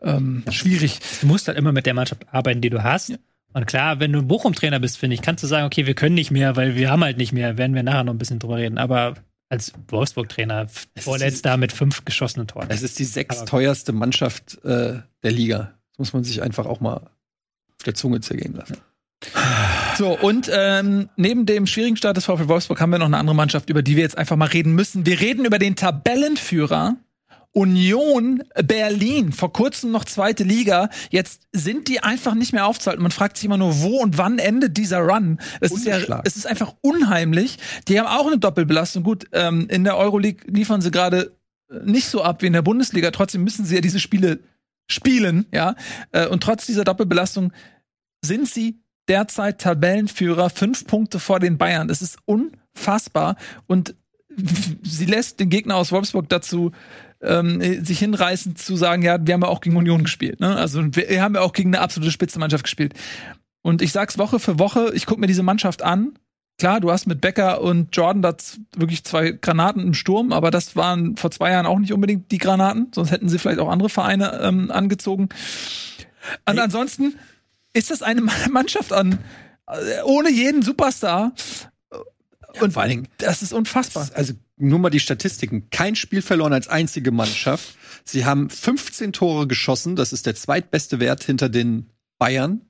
ähm, 0.01 0.43
schwierig. 0.51 0.99
Du 1.19 1.27
musst 1.27 1.49
halt 1.49 1.57
immer 1.57 1.73
mit 1.73 1.85
der 1.85 1.93
Mannschaft 1.93 2.25
arbeiten, 2.31 2.61
die 2.61 2.69
du 2.69 2.81
hast. 2.81 3.11
Und 3.57 3.65
klar, 3.65 3.99
wenn 3.99 4.13
du 4.13 4.19
ein 4.19 4.27
Bochum-Trainer 4.27 4.79
bist, 4.79 4.99
finde 4.99 5.15
ich, 5.15 5.23
kannst 5.23 5.43
du 5.43 5.47
sagen, 5.47 5.65
okay, 5.65 5.87
wir 5.87 5.95
können 5.95 6.13
nicht 6.13 6.29
mehr, 6.29 6.55
weil 6.55 6.75
wir 6.75 6.91
haben 6.91 7.03
halt 7.03 7.17
nicht 7.17 7.33
mehr. 7.33 7.57
Werden 7.57 7.73
wir 7.73 7.81
nachher 7.81 8.03
noch 8.03 8.13
ein 8.13 8.19
bisschen 8.19 8.37
drüber 8.37 8.57
reden. 8.57 8.77
Aber 8.77 9.15
als 9.49 9.73
Wolfsburg-Trainer, 9.87 10.67
vorletzter 10.95 11.57
mit 11.57 11.71
fünf 11.71 12.05
geschossenen 12.05 12.47
Toren. 12.47 12.67
es 12.69 12.83
ist 12.83 12.99
die 12.99 13.03
sechs 13.03 13.45
teuerste 13.45 13.93
Mannschaft 13.93 14.63
äh, 14.63 14.99
der 15.23 15.31
Liga. 15.31 15.73
Das 15.89 15.97
muss 15.97 16.13
man 16.13 16.23
sich 16.23 16.43
einfach 16.43 16.67
auch 16.67 16.81
mal 16.81 16.97
auf 16.97 17.83
der 17.83 17.95
Zunge 17.95 18.21
zergehen 18.21 18.53
lassen. 18.53 18.77
So, 19.97 20.15
und 20.15 20.51
ähm, 20.53 21.09
neben 21.15 21.47
dem 21.47 21.65
schwierigen 21.65 21.97
Start 21.97 22.15
des 22.15 22.25
VfL 22.25 22.49
Wolfsburg 22.49 22.79
haben 22.79 22.91
wir 22.91 22.99
noch 22.99 23.07
eine 23.07 23.17
andere 23.17 23.35
Mannschaft, 23.35 23.71
über 23.71 23.81
die 23.81 23.95
wir 23.95 24.03
jetzt 24.03 24.19
einfach 24.19 24.35
mal 24.35 24.49
reden 24.49 24.75
müssen. 24.75 25.07
Wir 25.07 25.19
reden 25.19 25.45
über 25.45 25.57
den 25.57 25.75
Tabellenführer 25.75 26.95
Union 27.57 28.43
Berlin. 28.63 29.31
Vor 29.31 29.51
kurzem 29.51 29.89
noch 29.89 30.05
zweite 30.05 30.43
Liga. 30.43 30.89
Jetzt 31.09 31.47
sind 31.53 31.87
die 31.87 32.01
einfach 32.01 32.35
nicht 32.35 32.53
mehr 32.53 32.67
aufzuhalten. 32.67 33.01
Man 33.01 33.11
fragt 33.11 33.37
sich 33.37 33.45
immer 33.45 33.57
nur, 33.57 33.81
wo 33.81 33.97
und 33.97 34.19
wann 34.19 34.37
endet 34.37 34.77
dieser 34.77 34.99
Run. 34.99 35.39
Es 35.59 35.71
ist 35.71 35.85
ja, 35.85 36.21
es 36.23 36.37
ist 36.37 36.45
einfach 36.45 36.75
unheimlich. 36.81 37.57
Die 37.87 37.99
haben 37.99 38.05
auch 38.05 38.27
eine 38.27 38.37
Doppelbelastung. 38.37 39.01
Gut, 39.01 39.25
ähm, 39.31 39.67
in 39.71 39.83
der 39.83 39.97
Euroleague 39.97 40.45
liefern 40.45 40.81
sie 40.81 40.91
gerade 40.91 41.35
äh, 41.71 41.79
nicht 41.83 42.09
so 42.09 42.21
ab 42.21 42.43
wie 42.43 42.45
in 42.45 42.53
der 42.53 42.61
Bundesliga. 42.61 43.09
Trotzdem 43.09 43.43
müssen 43.43 43.65
sie 43.65 43.73
ja 43.73 43.81
diese 43.81 43.99
Spiele 43.99 44.39
spielen, 44.85 45.47
ja. 45.51 45.73
Äh, 46.11 46.27
Und 46.27 46.43
trotz 46.43 46.67
dieser 46.67 46.83
Doppelbelastung 46.83 47.53
sind 48.23 48.47
sie 48.47 48.83
derzeit 49.07 49.59
Tabellenführer, 49.61 50.51
fünf 50.51 50.85
Punkte 50.85 51.19
vor 51.19 51.39
den 51.39 51.57
Bayern. 51.57 51.87
Das 51.87 52.03
ist 52.03 52.19
unfassbar. 52.25 53.35
Und 53.65 53.95
sie 54.83 55.05
lässt 55.05 55.39
den 55.39 55.49
Gegner 55.49 55.75
aus 55.75 55.91
Wolfsburg 55.91 56.29
dazu 56.29 56.71
ähm, 57.21 57.83
sich 57.83 57.99
hinreißen 57.99 58.55
zu 58.55 58.75
sagen, 58.75 59.01
ja, 59.01 59.17
wir 59.25 59.33
haben 59.33 59.41
ja 59.41 59.47
auch 59.47 59.61
gegen 59.61 59.75
Union 59.75 60.03
gespielt. 60.03 60.39
Ne? 60.39 60.55
Also 60.55 60.83
wir 60.95 61.21
haben 61.21 61.35
ja 61.35 61.41
auch 61.41 61.53
gegen 61.53 61.73
eine 61.73 61.81
absolute 61.81 62.11
Spitzenmannschaft 62.11 62.63
gespielt. 62.63 62.93
Und 63.61 63.81
ich 63.81 63.91
sag's 63.91 64.17
Woche 64.17 64.39
für 64.39 64.59
Woche, 64.59 64.91
ich 64.93 65.05
gucke 65.05 65.19
mir 65.19 65.27
diese 65.27 65.43
Mannschaft 65.43 65.81
an. 65.81 66.17
Klar, 66.59 66.79
du 66.79 66.91
hast 66.91 67.05
mit 67.05 67.21
Becker 67.21 67.61
und 67.61 67.95
Jordan 67.95 68.21
da 68.21 68.35
wirklich 68.75 69.03
zwei 69.03 69.31
Granaten 69.31 69.83
im 69.83 69.93
Sturm, 69.93 70.31
aber 70.31 70.49
das 70.49 70.75
waren 70.75 71.15
vor 71.15 71.29
zwei 71.29 71.51
Jahren 71.51 71.67
auch 71.67 71.77
nicht 71.77 71.93
unbedingt 71.93 72.31
die 72.31 72.39
Granaten, 72.39 72.87
sonst 72.95 73.11
hätten 73.11 73.29
sie 73.29 73.37
vielleicht 73.37 73.59
auch 73.59 73.69
andere 73.69 73.89
Vereine 73.89 74.39
ähm, 74.41 74.71
angezogen. 74.71 75.29
Und 76.45 76.59
ansonsten 76.59 77.15
ist 77.73 77.91
das 77.91 78.01
eine 78.01 78.21
Mannschaft 78.51 78.91
an 78.91 79.19
äh, 79.67 80.01
ohne 80.03 80.31
jeden 80.31 80.61
Superstar. 80.61 81.33
Und 82.59 82.73
vor 82.73 82.81
allen 82.81 82.89
Dingen, 82.89 83.07
das 83.19 83.43
ist 83.43 83.53
unfassbar. 83.53 84.09
Also 84.15 84.33
nur 84.57 84.79
mal 84.79 84.89
die 84.89 84.99
Statistiken. 84.99 85.69
Kein 85.69 85.95
Spiel 85.95 86.21
verloren 86.21 86.53
als 86.53 86.67
einzige 86.67 87.11
Mannschaft. 87.11 87.75
Sie 88.03 88.25
haben 88.25 88.49
15 88.49 89.13
Tore 89.13 89.47
geschossen. 89.47 89.95
Das 89.95 90.13
ist 90.13 90.25
der 90.25 90.35
zweitbeste 90.35 90.99
Wert 90.99 91.23
hinter 91.23 91.49
den 91.49 91.91
Bayern. 92.17 92.61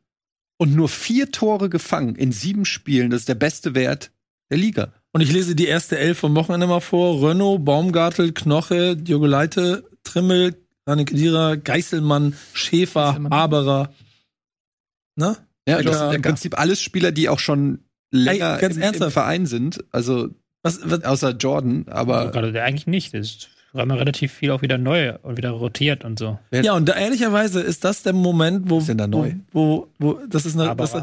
Und 0.57 0.75
nur 0.75 0.89
vier 0.89 1.31
Tore 1.31 1.69
gefangen 1.69 2.15
in 2.15 2.31
sieben 2.31 2.65
Spielen. 2.65 3.11
Das 3.11 3.21
ist 3.21 3.29
der 3.29 3.35
beste 3.35 3.75
Wert 3.75 4.11
der 4.49 4.57
Liga. 4.57 4.91
Und 5.13 5.21
ich 5.21 5.31
lese 5.31 5.55
die 5.55 5.67
erste 5.67 5.97
Elf 5.97 6.19
vom 6.19 6.35
Wochenende 6.35 6.67
mal 6.67 6.79
vor. 6.79 7.27
Renault, 7.27 7.63
Baumgartel, 7.63 8.33
Knoche, 8.33 8.97
Diogoleite, 8.97 9.89
Trimmel, 10.03 10.55
Rani 10.85 11.05
Kedira, 11.05 11.55
Geißelmann, 11.55 12.35
Schäfer, 12.53 13.07
Geißelmann. 13.07 13.33
Haberer. 13.33 13.93
Ne? 15.15 15.37
Ja, 15.67 15.81
das 15.81 15.99
sind 15.99 16.13
im. 16.13 16.21
Prinzip 16.21 16.57
alles 16.57 16.81
Spieler, 16.81 17.11
die 17.11 17.29
auch 17.29 17.39
schon 17.39 17.79
länger 18.11 18.55
Ey, 18.55 18.61
ganz 18.61 18.77
im, 18.77 19.03
im. 19.03 19.11
Verein 19.11 19.45
sind. 19.45 19.83
Also 19.91 20.29
Was, 20.67 20.91
was, 20.91 21.03
außer 21.03 21.31
Jordan, 21.31 21.85
aber 21.89 22.31
Gerade 22.31 22.51
der 22.51 22.63
eigentlich 22.65 22.87
nicht. 22.87 23.13
Das 23.13 23.27
ist 23.27 23.49
immer 23.73 23.99
relativ 23.99 24.33
viel 24.33 24.51
auch 24.51 24.61
wieder 24.61 24.77
neu 24.77 25.15
und 25.21 25.37
wieder 25.37 25.51
rotiert 25.51 26.03
und 26.03 26.19
so. 26.19 26.39
ja, 26.51 26.73
und 26.73 26.87
da, 26.87 26.93
ehrlicherweise 26.93 27.61
ist 27.61 27.83
das 27.83 28.03
der 28.03 28.13
Moment, 28.13 28.69
wo, 28.69 28.79
ist 28.79 28.89
denn 28.89 28.97
da 28.97 29.07
neu? 29.07 29.33
wo, 29.51 29.87
wo, 29.99 30.15
wo 30.15 30.19
das 30.27 30.45
ist 30.45 30.59
eine, 30.59 30.75
das, 30.75 30.95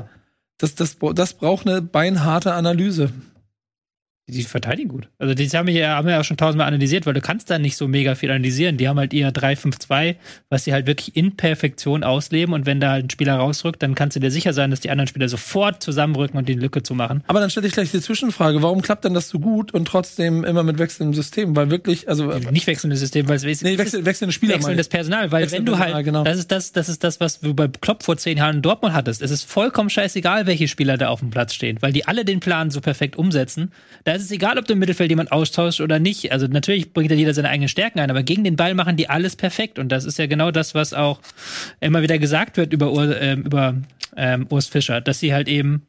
das, 0.59 0.75
das, 0.75 0.97
das 1.15 1.35
braucht 1.35 1.67
eine 1.67 1.83
beinharte 1.83 2.55
Analyse. 2.55 3.11
Die 4.27 4.43
verteidigen 4.43 4.89
gut. 4.89 5.09
Also 5.19 5.35
die 5.35 5.47
haben 5.51 5.67
wir 5.67 5.75
ja, 5.75 5.97
haben 5.97 6.07
wir 6.07 6.15
ja 6.15 6.25
schon 6.25 6.39
tausendmal 6.39 6.67
analysiert, 6.67 7.05
weil 7.05 7.13
du 7.13 7.21
kannst 7.21 7.51
da 7.51 7.59
nicht 7.59 7.77
so 7.77 7.87
mega 7.87 8.15
viel 8.15 8.31
analysieren. 8.31 8.79
Die 8.79 8.89
haben 8.89 8.99
halt 8.99 9.13
ihr 9.13 9.31
3-5-2, 9.31 10.17
was 10.49 10.65
sie 10.65 10.73
halt 10.73 10.87
wirklich 10.87 11.15
in 11.15 11.37
Perfektion 11.37 12.03
ausleben 12.05 12.55
und 12.55 12.65
wenn 12.65 12.81
da 12.81 12.93
halt 12.93 13.07
ein 13.07 13.11
Spieler 13.11 13.37
rausrückt, 13.37 13.83
dann 13.83 13.95
kannst 13.95 14.17
du 14.17 14.21
dir 14.21 14.31
sicher 14.31 14.55
sein, 14.55 14.71
dass 14.71 14.81
die 14.81 14.91
anderen 14.91 15.09
Spieler 15.09 15.29
sofort 15.29 15.83
zusammenrücken 15.83 16.39
und 16.39 16.49
die 16.49 16.55
Lücke 16.55 16.83
zu 16.83 16.95
machen. 16.95 17.23
Aber 17.27 17.41
dann 17.41 17.51
stelle 17.51 17.67
ich 17.67 17.75
gleich 17.75 17.91
die 17.91 18.01
Zwischenfrage, 18.01 18.63
warum 18.63 18.81
klappt 18.81 19.05
denn 19.05 19.13
das 19.13 19.29
so 19.29 19.39
gut 19.39 19.75
und 19.75 19.87
trotzdem 19.87 20.43
immer 20.43 20.63
mit 20.63 20.79
wechselndem 20.79 21.15
System? 21.15 21.55
Weil 21.55 21.71
wirklich, 21.71 22.09
also 22.09 22.33
Nicht 22.51 22.67
wechselndes 22.67 23.01
System, 23.01 23.29
weil 23.29 23.37
es 23.37 23.63
nee, 23.63 23.77
wechsel, 23.77 24.07
wechselnde 24.07 24.33
Spieler 24.33 24.55
wechselndes. 24.55 24.89
Personal, 24.89 25.33
weil 25.33 25.51
wenn 25.53 25.67
du 25.67 25.73
Wechselndes 25.73 25.79
halt, 25.79 25.93
Personal, 25.93 26.05
genau. 26.05 26.25
das 26.25 26.39
ist 26.39 26.51
das, 26.51 26.73
das 26.73 26.89
ist 26.89 27.05
das, 27.05 27.21
was 27.21 27.41
du 27.41 27.53
bei 27.53 27.69
Klopp 27.69 28.03
vor 28.03 28.17
zehn 28.17 28.39
Jahren 28.39 28.57
in 28.57 28.63
Dortmund 28.63 28.95
hattest. 28.95 29.21
Es 29.21 29.31
ist 29.31 29.45
vollkommen 29.45 29.91
scheißegal, 29.91 30.47
welche 30.47 30.67
Spieler 30.67 30.97
da 30.97 31.09
auf 31.09 31.21
dem 31.21 31.29
Platz 31.31 31.53
stehen, 31.53 31.77
weil 31.81 31.93
die 31.93 32.07
alle 32.07 32.25
den 32.25 32.41
Plan 32.41 32.71
so 32.71 32.81
perfekt 32.81 33.17
umsetzen. 33.17 33.73
Da 34.05 34.14
ist 34.15 34.23
es 34.23 34.31
egal, 34.31 34.59
ob 34.59 34.67
du 34.67 34.75
im 34.75 34.79
Mittelfeld 34.79 35.11
jemand 35.11 35.33
austauscht 35.33 35.81
oder 35.81 35.99
nicht. 35.99 36.33
Also 36.33 36.47
natürlich 36.47 36.93
bringt 36.93 37.11
ja 37.11 37.17
jeder 37.17 37.35
seine 37.35 37.49
eigenen 37.49 37.69
Stärken 37.69 38.01
ein, 38.01 38.11
aber 38.11 38.23
gegen 38.23 38.45
den 38.45 38.57
Ball 38.57 38.75
machen 38.75 38.97
die 38.97 39.09
alles 39.09 39.37
perfekt 39.37 39.79
und 39.79 39.91
das 39.91 40.05
ist 40.05 40.19
ja 40.19 40.27
genau 40.27 40.51
das, 40.51 40.75
was 40.75 40.93
auch 40.93 41.21
immer 41.81 42.03
wieder 42.03 42.19
gesagt 42.19 42.57
wird 42.57 42.73
über, 42.73 42.93
Ur, 42.93 43.21
ähm, 43.21 43.43
über 43.43 43.77
ähm, 44.17 44.47
Urs 44.51 44.67
Fischer, 44.69 45.01
dass 45.01 45.21
sie 45.21 45.33
halt 45.33 45.49
eben 45.49 45.87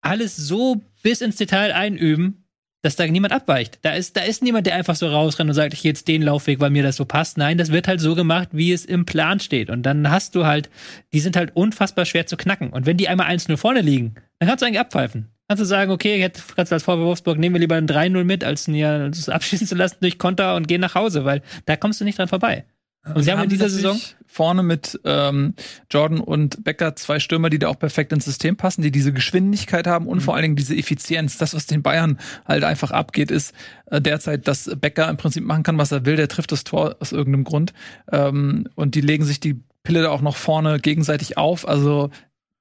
alles 0.00 0.36
so 0.36 0.82
bis 1.02 1.20
ins 1.20 1.36
Detail 1.36 1.72
einüben, 1.72 2.45
dass 2.86 2.94
da 2.94 3.04
niemand 3.04 3.32
abweicht. 3.32 3.80
Da 3.82 3.94
ist, 3.94 4.16
da 4.16 4.20
ist 4.20 4.44
niemand, 4.44 4.68
der 4.68 4.76
einfach 4.76 4.94
so 4.94 5.08
rausrennt 5.08 5.50
und 5.50 5.54
sagt, 5.54 5.74
ich 5.74 5.82
gehe 5.82 5.90
jetzt 5.90 6.06
den 6.06 6.22
Laufweg, 6.22 6.60
weil 6.60 6.70
mir 6.70 6.84
das 6.84 6.94
so 6.94 7.04
passt. 7.04 7.36
Nein, 7.36 7.58
das 7.58 7.72
wird 7.72 7.88
halt 7.88 8.00
so 8.00 8.14
gemacht, 8.14 8.50
wie 8.52 8.72
es 8.72 8.84
im 8.84 9.04
Plan 9.04 9.40
steht. 9.40 9.70
Und 9.70 9.82
dann 9.82 10.08
hast 10.08 10.36
du 10.36 10.46
halt, 10.46 10.70
die 11.12 11.18
sind 11.18 11.36
halt 11.36 11.56
unfassbar 11.56 12.04
schwer 12.04 12.26
zu 12.26 12.36
knacken. 12.36 12.70
Und 12.70 12.86
wenn 12.86 12.96
die 12.96 13.08
einmal 13.08 13.26
1-0 13.26 13.56
vorne 13.56 13.80
liegen, 13.80 14.14
dann 14.38 14.48
kannst 14.48 14.62
du 14.62 14.66
eigentlich 14.66 14.78
abpfeifen. 14.78 15.32
Kannst 15.48 15.60
du 15.60 15.64
sagen, 15.64 15.90
okay, 15.90 16.16
jetzt 16.16 16.54
kannst 16.54 16.70
du 16.70 16.74
als 16.74 16.84
VW 16.84 17.02
Wolfsburg 17.02 17.38
nehmen 17.38 17.56
wir 17.56 17.60
lieber 17.60 17.74
ein 17.74 17.88
3-0 17.88 18.22
mit, 18.22 18.44
als 18.44 18.68
ja 18.68 19.08
das 19.08 19.28
abschießen 19.28 19.66
zu 19.66 19.74
lassen 19.74 19.96
durch 20.00 20.16
Konter 20.16 20.54
und 20.54 20.68
gehen 20.68 20.80
nach 20.80 20.94
Hause, 20.94 21.24
weil 21.24 21.42
da 21.64 21.74
kommst 21.76 22.00
du 22.00 22.04
nicht 22.04 22.18
dran 22.18 22.28
vorbei. 22.28 22.66
Und 23.14 23.22
sie 23.22 23.32
haben 23.32 23.42
in 23.42 23.48
dieser 23.48 23.68
Saison 23.68 23.98
vorne 24.26 24.62
mit 24.62 25.00
ähm, 25.04 25.54
Jordan 25.90 26.20
und 26.20 26.62
Becker 26.62 26.94
zwei 26.96 27.20
Stürmer, 27.20 27.48
die 27.48 27.58
da 27.58 27.68
auch 27.68 27.78
perfekt 27.78 28.12
ins 28.12 28.24
System 28.24 28.56
passen, 28.56 28.82
die 28.82 28.90
diese 28.90 29.12
Geschwindigkeit 29.12 29.86
haben 29.86 30.06
und 30.06 30.20
vor 30.20 30.34
allen 30.34 30.42
Dingen 30.42 30.56
diese 30.56 30.76
Effizienz. 30.76 31.38
Das, 31.38 31.54
was 31.54 31.66
den 31.66 31.82
Bayern 31.82 32.18
halt 32.44 32.64
einfach 32.64 32.90
abgeht, 32.90 33.30
ist 33.30 33.54
äh, 33.86 34.00
derzeit, 34.00 34.46
dass 34.46 34.70
Becker 34.78 35.08
im 35.08 35.16
Prinzip 35.16 35.44
machen 35.44 35.62
kann, 35.62 35.78
was 35.78 35.92
er 35.92 36.04
will. 36.04 36.16
Der 36.16 36.28
trifft 36.28 36.52
das 36.52 36.64
Tor 36.64 36.96
aus 37.00 37.12
irgendeinem 37.12 37.44
Grund. 37.44 37.72
Ähm, 38.12 38.68
und 38.74 38.94
die 38.94 39.00
legen 39.00 39.24
sich 39.24 39.40
die 39.40 39.60
Pille 39.84 40.02
da 40.02 40.10
auch 40.10 40.20
noch 40.20 40.36
vorne 40.36 40.80
gegenseitig 40.80 41.38
auf. 41.38 41.66
Also 41.66 42.10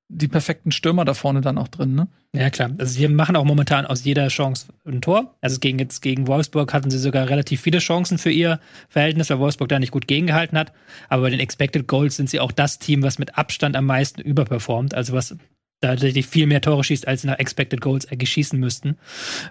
die 0.08 0.28
perfekten 0.28 0.72
Stürmer 0.72 1.04
da 1.04 1.14
vorne 1.14 1.42
dann 1.42 1.58
auch 1.58 1.68
drin, 1.68 1.96
ne? 1.96 2.08
Ja, 2.34 2.50
klar. 2.50 2.72
Also 2.78 3.00
wir 3.00 3.10
machen 3.10 3.36
auch 3.36 3.46
momentan 3.46 3.86
aus 3.86 4.04
jeder 4.04 4.28
Chance 4.28 4.68
ein 4.86 5.02
Tor. 5.02 5.36
Also 5.42 5.60
gegen 5.60 5.80
jetzt 5.80 6.02
gegen 6.02 6.28
Wolfsburg 6.28 6.74
hatten 6.74 6.92
sie 6.92 6.98
sogar 6.98 7.30
relativ 7.30 7.62
viele 7.62 7.80
Chancen 7.80 8.18
für 8.18 8.30
ihr 8.30 8.60
Verhältnis, 8.90 9.30
weil 9.30 9.40
Wolfsburg 9.40 9.70
da 9.70 9.80
nicht 9.80 9.92
gut 9.92 10.08
gegengehalten 10.08 10.58
hat. 10.58 10.74
Aber 11.10 11.24
bei 11.24 11.30
den 11.30 11.40
Expected 11.40 11.88
Goals 11.88 12.18
sind 12.18 12.30
sie 12.30 12.40
auch 12.40 12.52
das 12.52 12.78
Team, 12.78 13.04
was 13.04 13.20
mit 13.20 13.38
Abstand 13.38 13.76
am 13.76 13.86
meisten 13.86 14.22
überperformt. 14.22 14.94
Also 14.94 15.14
was 15.14 15.38
da 15.82 15.90
tatsächlich 15.90 16.28
viel 16.28 16.48
mehr 16.48 16.62
Tore 16.62 16.84
schießt, 16.84 17.08
als 17.08 17.22
sie 17.22 17.28
nach 17.28 17.40
Expected 17.40 17.82
Goals 17.82 18.12
eigentlich 18.12 18.30
schießen 18.30 18.60
müssten. 18.60 18.98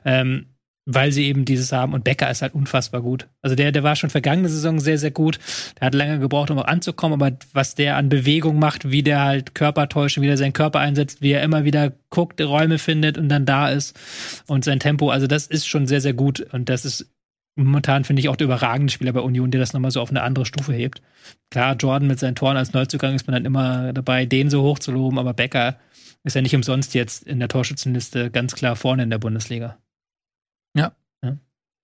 Ähm, 0.04 0.53
weil 0.86 1.12
sie 1.12 1.26
eben 1.26 1.44
dieses 1.44 1.72
haben. 1.72 1.94
Und 1.94 2.04
Becker 2.04 2.30
ist 2.30 2.42
halt 2.42 2.54
unfassbar 2.54 3.00
gut. 3.00 3.28
Also 3.42 3.56
der, 3.56 3.72
der 3.72 3.82
war 3.82 3.96
schon 3.96 4.10
vergangene 4.10 4.48
Saison 4.48 4.78
sehr, 4.80 4.98
sehr 4.98 5.10
gut. 5.10 5.38
Der 5.80 5.86
hat 5.86 5.94
lange 5.94 6.18
gebraucht, 6.18 6.50
um 6.50 6.58
auch 6.58 6.66
anzukommen, 6.66 7.20
aber 7.20 7.36
was 7.52 7.74
der 7.74 7.96
an 7.96 8.08
Bewegung 8.08 8.58
macht, 8.58 8.90
wie 8.90 9.02
der 9.02 9.22
halt 9.22 9.54
Körper 9.54 9.88
täuscht, 9.88 10.20
wie 10.20 10.26
der 10.26 10.36
seinen 10.36 10.52
Körper 10.52 10.80
einsetzt, 10.80 11.22
wie 11.22 11.32
er 11.32 11.42
immer 11.42 11.64
wieder 11.64 11.92
guckt, 12.10 12.40
Räume 12.40 12.78
findet 12.78 13.18
und 13.18 13.28
dann 13.28 13.46
da 13.46 13.68
ist 13.68 13.98
und 14.46 14.64
sein 14.64 14.80
Tempo, 14.80 15.10
also 15.10 15.26
das 15.26 15.46
ist 15.46 15.66
schon 15.66 15.86
sehr, 15.86 16.00
sehr 16.00 16.14
gut. 16.14 16.40
Und 16.52 16.68
das 16.68 16.84
ist 16.84 17.10
momentan, 17.56 18.04
finde 18.04 18.20
ich, 18.20 18.28
auch 18.28 18.36
der 18.36 18.46
überragende 18.46 18.92
Spieler 18.92 19.12
bei 19.12 19.20
Union, 19.20 19.50
der 19.50 19.60
das 19.60 19.72
nochmal 19.72 19.90
so 19.90 20.00
auf 20.00 20.10
eine 20.10 20.22
andere 20.22 20.44
Stufe 20.44 20.72
hebt. 20.72 21.02
Klar, 21.50 21.76
Jordan 21.76 22.08
mit 22.08 22.18
seinen 22.18 22.34
Toren 22.34 22.56
als 22.56 22.72
Neuzugang 22.72 23.14
ist 23.14 23.26
man 23.26 23.34
dann 23.34 23.44
immer 23.44 23.92
dabei, 23.92 24.26
den 24.26 24.50
so 24.50 24.62
hoch 24.62 24.78
zu 24.78 24.92
loben, 24.92 25.18
aber 25.18 25.34
Becker 25.34 25.78
ist 26.24 26.34
ja 26.34 26.42
nicht 26.42 26.54
umsonst 26.54 26.94
jetzt 26.94 27.24
in 27.24 27.38
der 27.38 27.48
Torschützenliste 27.48 28.30
ganz 28.30 28.54
klar 28.54 28.76
vorne 28.76 29.02
in 29.02 29.10
der 29.10 29.18
Bundesliga. 29.18 29.78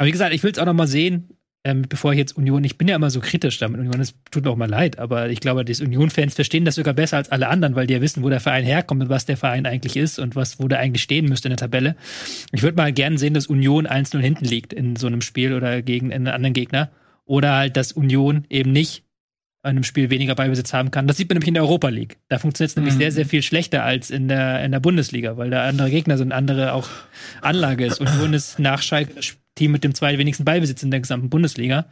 Aber 0.00 0.06
wie 0.06 0.12
gesagt, 0.12 0.32
ich 0.32 0.42
will 0.42 0.50
es 0.50 0.58
auch 0.58 0.64
noch 0.64 0.72
mal 0.72 0.86
sehen, 0.86 1.28
ähm, 1.62 1.82
bevor 1.86 2.12
ich 2.12 2.18
jetzt 2.18 2.38
Union, 2.38 2.64
ich 2.64 2.78
bin 2.78 2.88
ja 2.88 2.96
immer 2.96 3.10
so 3.10 3.20
kritisch 3.20 3.58
damit 3.58 3.78
Union, 3.80 4.00
es 4.00 4.14
tut 4.30 4.46
mir 4.46 4.50
auch 4.50 4.56
mal 4.56 4.66
leid, 4.66 4.98
aber 4.98 5.28
ich 5.28 5.40
glaube, 5.40 5.62
die 5.62 5.74
Union-Fans 5.84 6.34
verstehen 6.34 6.64
das 6.64 6.76
sogar 6.76 6.94
besser 6.94 7.18
als 7.18 7.30
alle 7.30 7.48
anderen, 7.48 7.74
weil 7.74 7.86
die 7.86 7.92
ja 7.92 8.00
wissen, 8.00 8.22
wo 8.22 8.30
der 8.30 8.40
Verein 8.40 8.64
herkommt 8.64 9.02
und 9.02 9.08
was 9.10 9.26
der 9.26 9.36
Verein 9.36 9.66
eigentlich 9.66 9.98
ist 9.98 10.18
und 10.18 10.36
was, 10.36 10.58
wo 10.58 10.68
der 10.68 10.78
eigentlich 10.78 11.02
stehen 11.02 11.26
müsste 11.26 11.48
in 11.48 11.50
der 11.50 11.58
Tabelle. 11.58 11.96
Ich 12.52 12.62
würde 12.62 12.78
mal 12.78 12.94
gerne 12.94 13.18
sehen, 13.18 13.34
dass 13.34 13.46
Union 13.46 13.86
1-0 13.86 14.18
hinten 14.20 14.46
liegt 14.46 14.72
in 14.72 14.96
so 14.96 15.06
einem 15.06 15.20
Spiel 15.20 15.52
oder 15.52 15.82
gegen 15.82 16.14
einen 16.14 16.28
anderen 16.28 16.54
Gegner. 16.54 16.90
Oder 17.26 17.54
halt, 17.54 17.76
dass 17.76 17.92
Union 17.92 18.46
eben 18.48 18.72
nicht 18.72 19.04
in 19.62 19.70
einem 19.70 19.84
Spiel 19.84 20.08
weniger 20.08 20.34
Ballbesitz 20.34 20.72
haben 20.72 20.90
kann. 20.90 21.06
Das 21.06 21.18
sieht 21.18 21.28
man 21.28 21.34
nämlich 21.34 21.48
in 21.48 21.54
der 21.54 21.62
Europa 21.64 21.90
League. 21.90 22.16
Da 22.28 22.38
funktioniert 22.38 22.70
es 22.70 22.76
nämlich 22.76 22.94
Mhm. 22.94 22.98
sehr, 23.00 23.12
sehr 23.12 23.26
viel 23.26 23.42
schlechter 23.42 23.84
als 23.84 24.10
in 24.10 24.28
der, 24.28 24.64
in 24.64 24.72
der 24.72 24.80
Bundesliga, 24.80 25.36
weil 25.36 25.50
da 25.50 25.68
andere 25.68 25.90
Gegner 25.90 26.16
sind, 26.16 26.32
andere 26.32 26.72
auch 26.72 26.88
Anlage 27.42 27.84
ist. 27.84 28.00
Union 28.00 28.32
ist 28.32 28.58
nach 28.58 28.80
Schalke 28.80 29.12
das 29.14 29.26
Team 29.60 29.72
mit 29.72 29.84
dem 29.84 29.94
zweitwenigsten 29.94 30.46
Ballbesitz 30.46 30.82
in 30.82 30.90
der 30.90 31.00
gesamten 31.00 31.28
Bundesliga, 31.28 31.86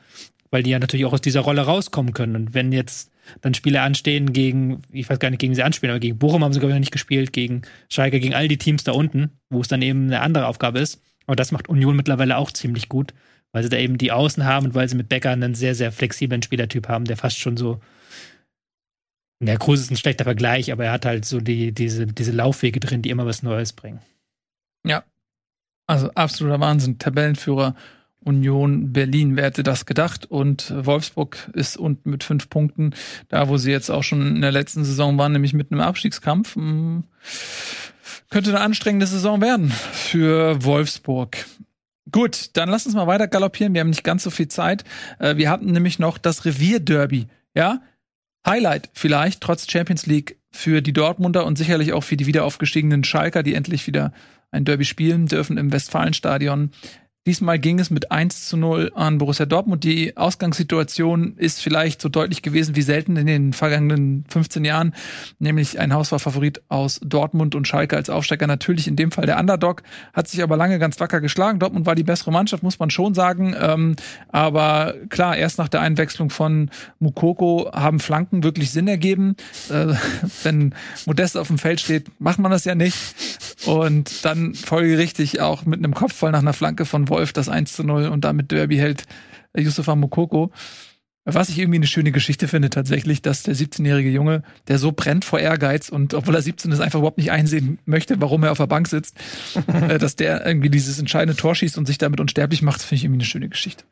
weil 0.50 0.62
die 0.62 0.70
ja 0.70 0.78
natürlich 0.78 1.04
auch 1.04 1.12
aus 1.12 1.20
dieser 1.20 1.40
Rolle 1.40 1.60
rauskommen 1.60 2.14
können. 2.14 2.34
Und 2.34 2.54
wenn 2.54 2.72
jetzt 2.72 3.12
dann 3.42 3.52
Spiele 3.52 3.82
anstehen 3.82 4.32
gegen, 4.32 4.80
ich 4.90 5.10
weiß 5.10 5.18
gar 5.18 5.28
nicht, 5.28 5.40
gegen 5.40 5.54
sie 5.54 5.62
anspielen, 5.62 5.90
aber 5.90 6.00
gegen 6.00 6.18
Bochum 6.18 6.42
haben 6.42 6.54
sie, 6.54 6.60
glaube 6.60 6.70
ich, 6.70 6.76
noch 6.76 6.80
nicht 6.80 6.92
gespielt, 6.92 7.34
gegen 7.34 7.62
Schalke, 7.90 8.20
gegen 8.20 8.34
all 8.34 8.48
die 8.48 8.56
Teams 8.56 8.84
da 8.84 8.92
unten, 8.92 9.32
wo 9.50 9.60
es 9.60 9.68
dann 9.68 9.82
eben 9.82 10.06
eine 10.06 10.22
andere 10.22 10.46
Aufgabe 10.46 10.78
ist. 10.78 11.02
Aber 11.26 11.36
das 11.36 11.52
macht 11.52 11.68
Union 11.68 11.94
mittlerweile 11.94 12.38
auch 12.38 12.50
ziemlich 12.50 12.88
gut, 12.88 13.12
weil 13.52 13.62
sie 13.62 13.68
da 13.68 13.76
eben 13.76 13.98
die 13.98 14.12
Außen 14.12 14.46
haben 14.46 14.64
und 14.64 14.74
weil 14.74 14.88
sie 14.88 14.96
mit 14.96 15.10
Becker 15.10 15.30
einen 15.30 15.54
sehr, 15.54 15.74
sehr 15.74 15.92
flexiblen 15.92 16.42
Spielertyp 16.42 16.88
haben, 16.88 17.04
der 17.04 17.18
fast 17.18 17.38
schon 17.38 17.58
so. 17.58 17.80
Der 19.40 19.58
Kruse 19.58 19.82
ist 19.82 19.90
ein 19.90 19.96
schlechter 19.96 20.24
Vergleich, 20.24 20.72
aber 20.72 20.86
er 20.86 20.92
hat 20.92 21.04
halt 21.04 21.26
so 21.26 21.38
die, 21.38 21.72
diese, 21.72 22.06
diese 22.06 22.32
Laufwege 22.32 22.80
drin, 22.80 23.02
die 23.02 23.10
immer 23.10 23.26
was 23.26 23.42
Neues 23.42 23.74
bringen. 23.74 24.00
Also 25.88 26.10
absoluter 26.14 26.60
Wahnsinn. 26.60 26.98
Tabellenführer 26.98 27.74
Union 28.20 28.92
Berlin, 28.92 29.36
wer 29.36 29.44
hätte 29.44 29.62
das 29.62 29.86
gedacht? 29.86 30.26
Und 30.26 30.72
Wolfsburg 30.76 31.50
ist 31.54 31.76
unten 31.76 32.10
mit 32.10 32.22
fünf 32.24 32.50
Punkten, 32.50 32.94
da 33.28 33.48
wo 33.48 33.56
sie 33.56 33.70
jetzt 33.70 33.90
auch 33.90 34.02
schon 34.02 34.36
in 34.36 34.40
der 34.42 34.52
letzten 34.52 34.84
Saison 34.84 35.16
waren, 35.18 35.32
nämlich 35.32 35.54
mit 35.54 35.72
einem 35.72 35.80
Abstiegskampf. 35.80 36.56
Hm, 36.56 37.04
Könnte 38.28 38.50
eine 38.50 38.60
anstrengende 38.60 39.06
Saison 39.06 39.40
werden 39.40 39.70
für 39.70 40.62
Wolfsburg. 40.62 41.46
Gut, 42.12 42.50
dann 42.54 42.68
lass 42.68 42.84
uns 42.84 42.94
mal 42.94 43.06
weiter 43.06 43.28
galoppieren. 43.28 43.72
Wir 43.72 43.80
haben 43.80 43.90
nicht 43.90 44.04
ganz 44.04 44.22
so 44.22 44.30
viel 44.30 44.48
Zeit. 44.48 44.84
Äh, 45.18 45.36
Wir 45.36 45.50
hatten 45.50 45.72
nämlich 45.72 45.98
noch 45.98 46.18
das 46.18 46.44
Revierderby. 46.44 47.28
Ja, 47.54 47.80
Highlight 48.46 48.90
vielleicht 48.92 49.40
trotz 49.40 49.70
Champions 49.70 50.04
League 50.06 50.38
für 50.50 50.82
die 50.82 50.92
Dortmunder 50.92 51.46
und 51.46 51.56
sicherlich 51.56 51.92
auch 51.92 52.04
für 52.04 52.16
die 52.16 52.26
wieder 52.26 52.44
aufgestiegenen 52.44 53.04
Schalker, 53.04 53.42
die 53.42 53.54
endlich 53.54 53.86
wieder 53.86 54.12
ein 54.50 54.64
Derby 54.64 54.84
spielen 54.84 55.26
dürfen 55.26 55.58
im 55.58 55.72
Westfalenstadion. 55.72 56.70
Diesmal 57.26 57.58
ging 57.58 57.78
es 57.78 57.90
mit 57.90 58.10
1 58.10 58.48
zu 58.48 58.56
0 58.56 58.92
an 58.94 59.18
Borussia 59.18 59.44
Dortmund. 59.44 59.84
Die 59.84 60.16
Ausgangssituation 60.16 61.36
ist 61.36 61.60
vielleicht 61.60 62.00
so 62.00 62.08
deutlich 62.08 62.40
gewesen 62.40 62.74
wie 62.74 62.80
selten 62.80 63.16
in 63.16 63.26
den 63.26 63.52
vergangenen 63.52 64.24
15 64.28 64.64
Jahren, 64.64 64.94
nämlich 65.38 65.78
ein 65.78 65.92
Hausfahrfavorit 65.92 66.62
aus 66.68 67.00
Dortmund 67.04 67.54
und 67.54 67.68
Schalke 67.68 67.96
als 67.96 68.08
Aufsteiger. 68.08 68.46
Natürlich 68.46 68.88
in 68.88 68.96
dem 68.96 69.10
Fall 69.10 69.26
der 69.26 69.38
Underdog, 69.38 69.82
hat 70.14 70.28
sich 70.28 70.42
aber 70.42 70.56
lange 70.56 70.78
ganz 70.78 70.98
wacker 71.00 71.20
geschlagen. 71.20 71.58
Dortmund 71.58 71.84
war 71.84 71.94
die 71.94 72.02
bessere 72.02 72.32
Mannschaft, 72.32 72.62
muss 72.62 72.78
man 72.78 72.88
schon 72.88 73.12
sagen. 73.12 73.54
Ähm, 73.60 73.96
aber 74.28 74.94
klar, 75.10 75.36
erst 75.36 75.58
nach 75.58 75.68
der 75.68 75.82
Einwechslung 75.82 76.30
von 76.30 76.70
Mukoko 76.98 77.70
haben 77.74 78.00
Flanken 78.00 78.42
wirklich 78.42 78.70
Sinn 78.70 78.88
ergeben. 78.88 79.36
Äh, 79.68 79.94
wenn 80.44 80.74
Modest 81.04 81.36
auf 81.36 81.48
dem 81.48 81.58
Feld 81.58 81.80
steht, 81.80 82.06
macht 82.20 82.38
man 82.38 82.50
das 82.50 82.64
ja 82.64 82.74
nicht. 82.74 82.96
Und 83.66 84.24
dann 84.24 84.54
folgerichtig 84.54 85.40
auch 85.40 85.66
mit 85.66 85.78
einem 85.78 85.92
Kopfball 85.92 86.32
nach 86.32 86.38
einer 86.38 86.54
Flanke 86.54 86.86
von 86.86 87.07
Wolf 87.08 87.32
das 87.32 87.48
1 87.48 87.72
zu 87.72 87.84
0 87.84 88.06
und 88.06 88.24
damit 88.24 88.50
Derby 88.50 88.76
hält 88.76 89.04
äh, 89.52 89.62
Yusufa 89.62 89.94
Mukoko. 89.94 90.52
Was 91.30 91.50
ich 91.50 91.58
irgendwie 91.58 91.76
eine 91.76 91.86
schöne 91.86 92.10
Geschichte 92.10 92.48
finde 92.48 92.70
tatsächlich, 92.70 93.20
dass 93.20 93.42
der 93.42 93.54
17-jährige 93.54 94.08
Junge, 94.08 94.42
der 94.66 94.78
so 94.78 94.92
brennt 94.92 95.26
vor 95.26 95.38
Ehrgeiz 95.38 95.90
und 95.90 96.14
obwohl 96.14 96.34
er 96.34 96.40
17 96.40 96.72
ist, 96.72 96.80
einfach 96.80 97.00
überhaupt 97.00 97.18
nicht 97.18 97.30
einsehen 97.30 97.78
möchte, 97.84 98.18
warum 98.22 98.44
er 98.44 98.52
auf 98.52 98.56
der 98.56 98.66
Bank 98.66 98.88
sitzt, 98.88 99.14
äh, 99.66 99.98
dass 99.98 100.16
der 100.16 100.46
irgendwie 100.46 100.70
dieses 100.70 100.98
entscheidende 100.98 101.36
Tor 101.36 101.54
schießt 101.54 101.76
und 101.76 101.84
sich 101.84 101.98
damit 101.98 102.20
unsterblich 102.20 102.62
macht, 102.62 102.80
finde 102.80 102.96
ich 102.96 103.04
irgendwie 103.04 103.18
eine 103.18 103.26
schöne 103.26 103.48
Geschichte. 103.50 103.84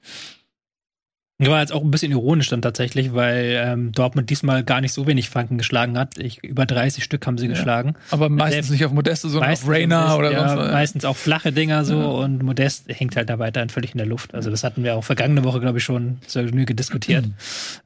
War 1.39 1.61
jetzt 1.61 1.73
auch 1.73 1.83
ein 1.85 1.91
bisschen 1.91 2.13
ironisch 2.13 2.49
dann 2.49 2.63
tatsächlich, 2.63 3.13
weil 3.13 3.61
ähm, 3.63 3.93
Dortmund 3.93 4.31
diesmal 4.31 4.65
gar 4.65 4.81
nicht 4.81 4.93
so 4.95 5.07
wenig 5.07 5.29
Flanken 5.29 5.59
geschlagen 5.59 5.99
hat. 5.99 6.17
Ich, 6.17 6.43
über 6.43 6.65
30 6.65 7.05
Stück 7.05 7.27
haben 7.27 7.37
sie 7.37 7.45
Ja. 7.45 7.53
geschlagen. 7.53 7.95
Aber 8.11 8.31
meistens 8.31 8.71
nicht 8.71 8.87
auf 8.87 8.93
Modeste, 8.93 9.29
sondern 9.29 9.53
auf 9.53 9.69
Rainer 9.69 10.17
oder 10.17 10.33
ja, 10.33 10.49
sonst 10.49 10.61
was. 10.63 10.73
Meistens 10.73 11.05
auch 11.05 11.17
flache 11.17 11.53
Dinger 11.53 11.85
so 11.85 11.99
Ja. 11.99 12.07
und 12.07 12.43
Modest 12.43 12.87
hängt 12.89 13.17
halt 13.17 13.29
da 13.29 13.39
weiterhin 13.39 13.69
völlig 13.69 13.93
in 13.93 13.99
der 13.99 14.07
Luft. 14.07 14.35
Also 14.35 14.51
das 14.51 14.65
hatten 14.65 14.83
wir 14.83 14.95
auch 14.97 15.05
vergangene 15.05 15.45
Woche, 15.45 15.61
glaube 15.61 15.77
ich, 15.77 15.85
schon 15.85 16.19
zur 16.27 16.45
Genüge 16.45 16.75
diskutiert. 16.75 17.27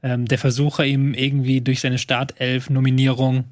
ähm, 0.05 0.27
der 0.27 0.39
Versuche 0.39 0.87
ihm 0.87 1.13
irgendwie 1.13 1.61
durch 1.61 1.81
seine 1.81 1.99
Startelf-Nominierung 1.99 3.45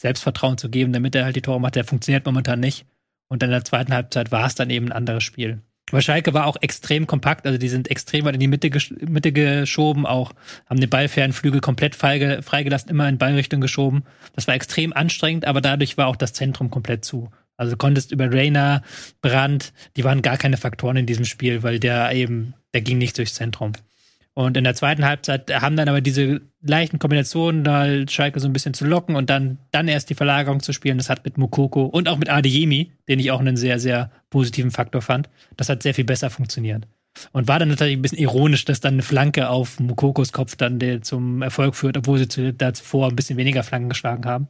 Selbstvertrauen 0.00 0.56
zu 0.58 0.68
geben, 0.70 0.92
damit 0.92 1.14
er 1.14 1.24
halt 1.24 1.36
die 1.36 1.42
Tore 1.42 1.60
macht, 1.60 1.76
der 1.76 1.84
funktioniert 1.84 2.24
momentan 2.26 2.58
nicht. 2.58 2.86
Und 3.28 3.42
in 3.42 3.50
der 3.50 3.64
zweiten 3.64 3.92
Halbzeit 3.92 4.32
war 4.32 4.46
es 4.46 4.54
dann 4.54 4.70
eben 4.70 4.86
ein 4.86 4.92
anderes 4.92 5.22
Spiel. 5.24 5.60
Aber 5.92 6.02
Schalke 6.02 6.34
war 6.34 6.46
auch 6.46 6.56
extrem 6.60 7.06
kompakt, 7.06 7.46
also 7.46 7.58
die 7.58 7.68
sind 7.68 7.90
extrem 7.90 8.24
weit 8.24 8.34
in 8.34 8.40
die 8.40 8.48
Mitte, 8.48 8.70
gesch 8.70 8.94
Mitte 9.00 9.30
geschoben, 9.30 10.06
auch 10.06 10.32
haben 10.66 10.80
den 10.80 10.90
ballfernen 10.90 11.32
Flügel 11.32 11.60
komplett 11.60 11.94
freige 11.94 12.42
freigelassen, 12.42 12.90
immer 12.90 13.08
in 13.08 13.18
Ballrichtung 13.18 13.60
geschoben. 13.60 14.04
Das 14.34 14.46
war 14.46 14.54
extrem 14.54 14.92
anstrengend, 14.92 15.44
aber 15.44 15.60
dadurch 15.60 15.98
war 15.98 16.06
auch 16.06 16.16
das 16.16 16.32
Zentrum 16.32 16.70
komplett 16.70 17.04
zu. 17.04 17.30
Also 17.56 17.76
konntest 17.76 18.10
über 18.10 18.32
Rainer, 18.32 18.82
Brandt, 19.20 19.72
die 19.96 20.04
waren 20.04 20.22
gar 20.22 20.38
keine 20.38 20.56
Faktoren 20.56 20.96
in 20.96 21.06
diesem 21.06 21.26
Spiel, 21.26 21.62
weil 21.62 21.78
der 21.78 22.10
eben, 22.12 22.54
der 22.72 22.80
ging 22.80 22.98
nicht 22.98 23.18
durchs 23.18 23.34
Zentrum. 23.34 23.72
Und 24.34 24.56
in 24.56 24.64
der 24.64 24.74
zweiten 24.74 25.04
Halbzeit 25.04 25.52
haben 25.60 25.76
dann 25.76 25.90
aber 25.90 26.00
diese 26.00 26.40
leichten 26.62 26.98
Kombinationen, 26.98 27.64
da 27.64 27.86
Schalke 28.08 28.40
so 28.40 28.48
ein 28.48 28.54
bisschen 28.54 28.72
zu 28.72 28.86
locken 28.86 29.14
und 29.14 29.28
dann, 29.28 29.58
dann 29.72 29.88
erst 29.88 30.08
die 30.08 30.14
Verlagerung 30.14 30.60
zu 30.60 30.72
spielen. 30.72 30.96
Das 30.96 31.10
hat 31.10 31.24
mit 31.24 31.36
Mukoko 31.36 31.84
und 31.84 32.08
auch 32.08 32.16
mit 32.16 32.30
Adeyemi, 32.30 32.92
den 33.08 33.18
ich 33.18 33.30
auch 33.30 33.40
einen 33.40 33.58
sehr, 33.58 33.78
sehr 33.78 34.10
positiven 34.32 34.72
Faktor 34.72 35.02
fand, 35.02 35.28
das 35.56 35.68
hat 35.68 35.82
sehr 35.82 35.94
viel 35.94 36.04
besser 36.04 36.30
funktioniert. 36.30 36.88
Und 37.32 37.46
war 37.46 37.58
dann 37.58 37.68
natürlich 37.68 37.94
ein 37.94 38.02
bisschen 38.02 38.18
ironisch, 38.18 38.64
dass 38.64 38.80
dann 38.80 38.94
eine 38.94 39.02
Flanke 39.02 39.50
auf 39.50 39.78
Mukokos 39.78 40.32
Kopf 40.32 40.56
dann 40.56 40.80
zum 41.02 41.42
Erfolg 41.42 41.76
führt, 41.76 41.98
obwohl 41.98 42.18
sie 42.18 42.54
davor 42.54 43.08
ein 43.08 43.16
bisschen 43.16 43.36
weniger 43.36 43.62
Flanken 43.62 43.90
geschlagen 43.90 44.24
haben. 44.24 44.48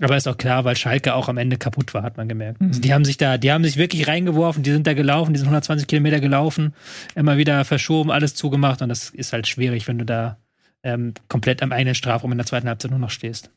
Aber 0.00 0.16
ist 0.16 0.26
auch 0.26 0.38
klar, 0.38 0.64
weil 0.64 0.76
Schalke 0.76 1.14
auch 1.14 1.28
am 1.28 1.36
Ende 1.36 1.56
kaputt 1.56 1.94
war, 1.94 2.02
hat 2.02 2.16
man 2.16 2.28
gemerkt. 2.28 2.60
Also 2.60 2.80
die 2.80 2.92
haben 2.92 3.04
sich 3.04 3.16
da, 3.16 3.38
die 3.38 3.52
haben 3.52 3.62
sich 3.62 3.76
wirklich 3.76 4.08
reingeworfen, 4.08 4.62
die 4.62 4.72
sind 4.72 4.86
da 4.86 4.94
gelaufen, 4.94 5.34
die 5.34 5.38
sind 5.38 5.46
120 5.46 5.86
Kilometer 5.86 6.20
gelaufen, 6.20 6.74
immer 7.14 7.36
wieder 7.36 7.64
verschoben, 7.64 8.10
alles 8.10 8.34
zugemacht 8.34 8.82
und 8.82 8.88
das 8.88 9.10
ist 9.10 9.32
halt 9.32 9.46
schwierig, 9.46 9.86
wenn 9.86 9.98
du 9.98 10.04
da 10.04 10.38
ähm, 10.82 11.14
komplett 11.28 11.62
am 11.62 11.70
eigenen 11.70 11.94
Strafraum 11.94 12.32
in 12.32 12.38
der 12.38 12.46
zweiten 12.46 12.66
Halbzeit 12.66 12.90
nur 12.90 13.00
noch 13.00 13.10
stehst. 13.10 13.50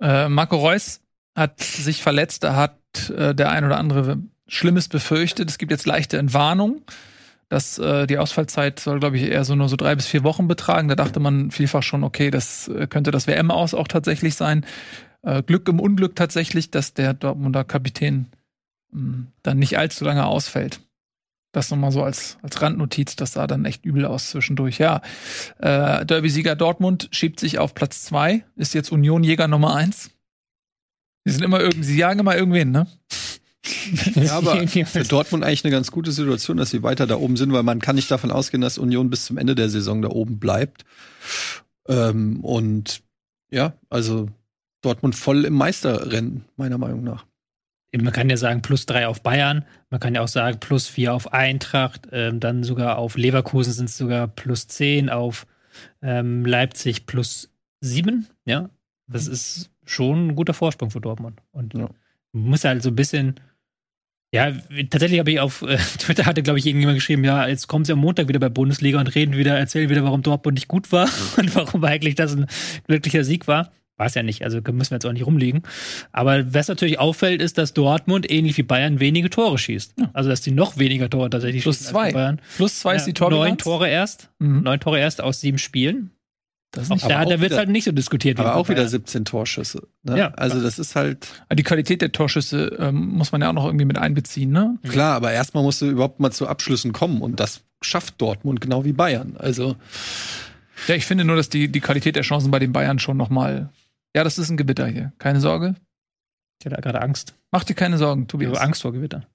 Äh, 0.00 0.28
Marco 0.28 0.56
Reus 0.56 1.00
hat 1.34 1.60
sich 1.60 2.02
verletzt, 2.02 2.44
da 2.44 2.56
hat 2.56 3.10
äh, 3.10 3.34
der 3.34 3.50
ein 3.50 3.64
oder 3.64 3.78
andere 3.78 4.18
Schlimmes 4.48 4.88
befürchtet. 4.88 5.48
Es 5.48 5.58
gibt 5.58 5.70
jetzt 5.72 5.86
leichte 5.86 6.18
Entwarnung. 6.18 6.82
dass 7.52 7.78
äh, 7.78 8.06
die 8.06 8.16
Ausfallzeit 8.16 8.80
soll, 8.80 8.98
glaube 8.98 9.18
ich, 9.18 9.24
eher 9.24 9.44
so 9.44 9.54
nur 9.54 9.68
so 9.68 9.76
drei 9.76 9.94
bis 9.94 10.06
vier 10.06 10.24
Wochen 10.24 10.48
betragen. 10.48 10.88
Da 10.88 10.94
dachte 10.94 11.20
man 11.20 11.50
vielfach 11.50 11.82
schon, 11.82 12.02
okay, 12.02 12.30
das 12.30 12.68
äh, 12.68 12.86
könnte 12.86 13.10
das 13.10 13.26
WM 13.26 13.50
aus 13.50 13.74
auch 13.74 13.88
tatsächlich 13.88 14.36
sein. 14.36 14.64
Äh, 15.20 15.42
Glück 15.42 15.68
im 15.68 15.78
Unglück 15.78 16.16
tatsächlich, 16.16 16.70
dass 16.70 16.94
der 16.94 17.12
Dortmunder 17.12 17.62
Kapitän 17.62 18.28
mh, 18.92 19.26
dann 19.42 19.58
nicht 19.58 19.76
allzu 19.76 20.02
lange 20.02 20.24
ausfällt. 20.24 20.80
Das 21.52 21.70
nochmal 21.70 21.92
so 21.92 22.02
als, 22.02 22.38
als 22.40 22.62
Randnotiz, 22.62 23.16
das 23.16 23.34
sah 23.34 23.46
dann 23.46 23.66
echt 23.66 23.84
übel 23.84 24.06
aus 24.06 24.30
zwischendurch. 24.30 24.78
Ja, 24.78 25.02
äh, 25.58 26.06
Derby-Sieger 26.06 26.56
Dortmund 26.56 27.10
schiebt 27.12 27.38
sich 27.38 27.58
auf 27.58 27.74
Platz 27.74 28.02
zwei, 28.04 28.46
ist 28.56 28.72
jetzt 28.72 28.90
Union-Jäger 28.90 29.46
Nummer 29.46 29.76
eins. 29.76 30.10
Sie 31.26 31.32
sind 31.32 31.44
immer 31.44 31.60
irgendwie, 31.60 31.84
sie 31.84 31.98
jagen 31.98 32.20
immer 32.20 32.34
irgendwen, 32.34 32.70
ne? 32.70 32.86
Ja, 34.14 34.38
aber 34.38 34.66
für 34.66 35.04
Dortmund 35.04 35.44
eigentlich 35.44 35.64
eine 35.64 35.72
ganz 35.72 35.90
gute 35.90 36.12
Situation, 36.12 36.56
dass 36.56 36.70
sie 36.70 36.82
weiter 36.82 37.06
da 37.06 37.16
oben 37.16 37.36
sind, 37.36 37.52
weil 37.52 37.62
man 37.62 37.80
kann 37.80 37.96
nicht 37.96 38.10
davon 38.10 38.30
ausgehen, 38.30 38.60
dass 38.60 38.78
Union 38.78 39.10
bis 39.10 39.24
zum 39.26 39.38
Ende 39.38 39.54
der 39.54 39.68
Saison 39.68 40.02
da 40.02 40.08
oben 40.08 40.38
bleibt. 40.38 40.84
Ähm, 41.88 42.44
und 42.44 43.02
ja, 43.50 43.74
also 43.90 44.28
Dortmund 44.82 45.14
voll 45.14 45.44
im 45.44 45.54
Meisterrennen, 45.54 46.44
meiner 46.56 46.78
Meinung 46.78 47.04
nach. 47.04 47.26
Man 47.94 48.12
kann 48.12 48.30
ja 48.30 48.38
sagen, 48.38 48.62
plus 48.62 48.86
drei 48.86 49.06
auf 49.06 49.22
Bayern, 49.22 49.66
man 49.90 50.00
kann 50.00 50.14
ja 50.14 50.22
auch 50.22 50.28
sagen, 50.28 50.58
plus 50.60 50.88
vier 50.88 51.12
auf 51.12 51.34
Eintracht, 51.34 52.08
ähm, 52.10 52.40
dann 52.40 52.64
sogar 52.64 52.96
auf 52.96 53.18
Leverkusen 53.18 53.72
sind 53.74 53.90
es 53.90 53.98
sogar 53.98 54.28
plus 54.28 54.66
zehn, 54.66 55.10
auf 55.10 55.46
ähm, 56.00 56.46
Leipzig 56.46 57.04
plus 57.04 57.50
sieben, 57.80 58.28
ja. 58.46 58.70
Das 59.08 59.26
ist 59.26 59.70
schon 59.84 60.28
ein 60.28 60.36
guter 60.36 60.54
Vorsprung 60.54 60.90
für 60.90 61.02
Dortmund. 61.02 61.40
Und 61.50 61.74
Ja. 61.74 61.90
man 62.32 62.44
muss 62.44 62.64
halt 62.64 62.82
so 62.82 62.88
ein 62.88 62.96
bisschen, 62.96 63.40
ja, 64.34 64.50
tatsächlich 64.90 65.20
habe 65.20 65.30
ich 65.30 65.40
auf 65.40 65.62
äh, 65.62 65.76
Twitter 65.98 66.26
hatte, 66.26 66.42
glaube 66.42 66.58
ich, 66.58 66.66
irgendjemand 66.66 66.96
geschrieben, 66.98 67.24
ja, 67.24 67.46
jetzt 67.46 67.68
kommen 67.68 67.84
sie 67.84 67.92
am 67.92 67.98
Montag 67.98 68.28
wieder 68.28 68.40
bei 68.40 68.48
Bundesliga 68.48 68.98
und 68.98 69.14
reden 69.14 69.36
wieder, 69.36 69.58
erzählen 69.58 69.90
wieder, 69.90 70.04
warum 70.04 70.22
Dortmund 70.22 70.54
nicht 70.54 70.68
gut 70.68 70.90
war 70.90 71.08
und 71.36 71.54
warum 71.54 71.84
eigentlich 71.84 72.14
das 72.14 72.34
ein 72.34 72.46
glücklicher 72.86 73.24
Sieg 73.24 73.46
war. 73.46 73.72
War 73.98 74.06
es 74.06 74.14
ja 74.14 74.22
nicht, 74.22 74.42
also 74.42 74.60
müssen 74.72 74.90
wir 74.90 74.96
jetzt 74.96 75.06
auch 75.06 75.12
nicht 75.12 75.26
rumliegen. 75.26 75.62
Aber 76.12 76.54
was 76.54 76.66
natürlich 76.68 76.98
auffällt, 76.98 77.42
ist, 77.42 77.58
dass 77.58 77.74
Dortmund 77.74 78.28
ähnlich 78.30 78.56
wie 78.56 78.62
Bayern 78.62 79.00
wenige 79.00 79.28
Tore 79.28 79.58
schießt. 79.58 79.94
Also 80.14 80.30
dass 80.30 80.40
die 80.40 80.50
noch 80.50 80.78
weniger 80.78 81.10
Tore 81.10 81.28
tatsächlich 81.28 81.62
Plus 81.62 81.76
schießen 81.76 81.92
zwei. 81.92 82.08
die 82.08 82.14
Bayern. 82.14 82.40
Plus 82.56 82.80
zwei 82.80 82.96
ist 82.96 83.04
die 83.04 83.10
Ja, 83.10 83.14
Torbilanz. 83.14 83.48
Neun 83.48 83.58
Tore 83.58 83.88
erst. 83.88 84.30
Mhm. 84.38 84.62
Neun 84.62 84.80
Tore 84.80 84.98
erst 84.98 85.20
aus 85.20 85.40
sieben 85.42 85.58
Spielen. 85.58 86.10
Das 86.72 86.88
nicht, 86.88 87.04
da, 87.08 87.24
da 87.24 87.40
wird 87.40 87.52
halt 87.52 87.68
nicht 87.68 87.84
so 87.84 87.92
diskutiert. 87.92 88.38
wie 88.38 88.42
Aber 88.42 88.56
auch 88.56 88.68
wieder 88.68 88.76
Bayern. 88.76 88.88
17 88.88 89.24
Torschüsse. 89.26 89.86
Ne? 90.02 90.18
Ja. 90.18 90.28
Also 90.34 90.60
das 90.62 90.78
ist 90.78 90.96
halt 90.96 91.28
die 91.52 91.62
Qualität 91.62 92.00
der 92.00 92.12
Torschüsse 92.12 92.76
ähm, 92.78 93.08
muss 93.10 93.30
man 93.30 93.42
ja 93.42 93.50
auch 93.50 93.52
noch 93.52 93.66
irgendwie 93.66 93.84
mit 93.84 93.98
einbeziehen, 93.98 94.50
ne? 94.50 94.78
klar, 94.88 95.14
aber 95.14 95.32
erstmal 95.32 95.62
musst 95.62 95.82
du 95.82 95.86
überhaupt 95.90 96.18
mal 96.18 96.30
zu 96.32 96.48
Abschlüssen 96.48 96.92
kommen 96.92 97.20
und 97.20 97.40
das 97.40 97.60
schafft 97.82 98.20
Dortmund 98.22 98.60
genau 98.62 98.84
wie 98.86 98.92
Bayern. 98.92 99.36
Also 99.38 99.76
Ja, 100.88 100.94
ich 100.94 101.04
finde 101.04 101.24
nur, 101.24 101.36
dass 101.36 101.50
die, 101.50 101.68
die 101.68 101.80
Qualität 101.80 102.16
der 102.16 102.22
Chancen 102.22 102.50
bei 102.50 102.58
den 102.58 102.72
Bayern 102.72 102.98
schon 102.98 103.16
noch 103.18 103.28
mal. 103.28 103.68
Ja, 104.16 104.24
das 104.24 104.38
ist 104.38 104.48
ein 104.50 104.56
Gewitter 104.56 104.86
hier. 104.86 105.12
Keine 105.18 105.40
Sorge. 105.40 105.74
Ich 106.60 106.66
hatte 106.66 106.80
gerade 106.80 107.02
Angst. 107.02 107.34
Mach 107.50 107.64
dir 107.64 107.74
keine 107.74 107.98
Sorgen, 107.98 108.22
Ich 108.22 108.28
Tobias. 108.28 108.52
habe 108.54 108.62
Angst 108.62 108.80
vor 108.82 108.92
Gewittern. 108.92 109.26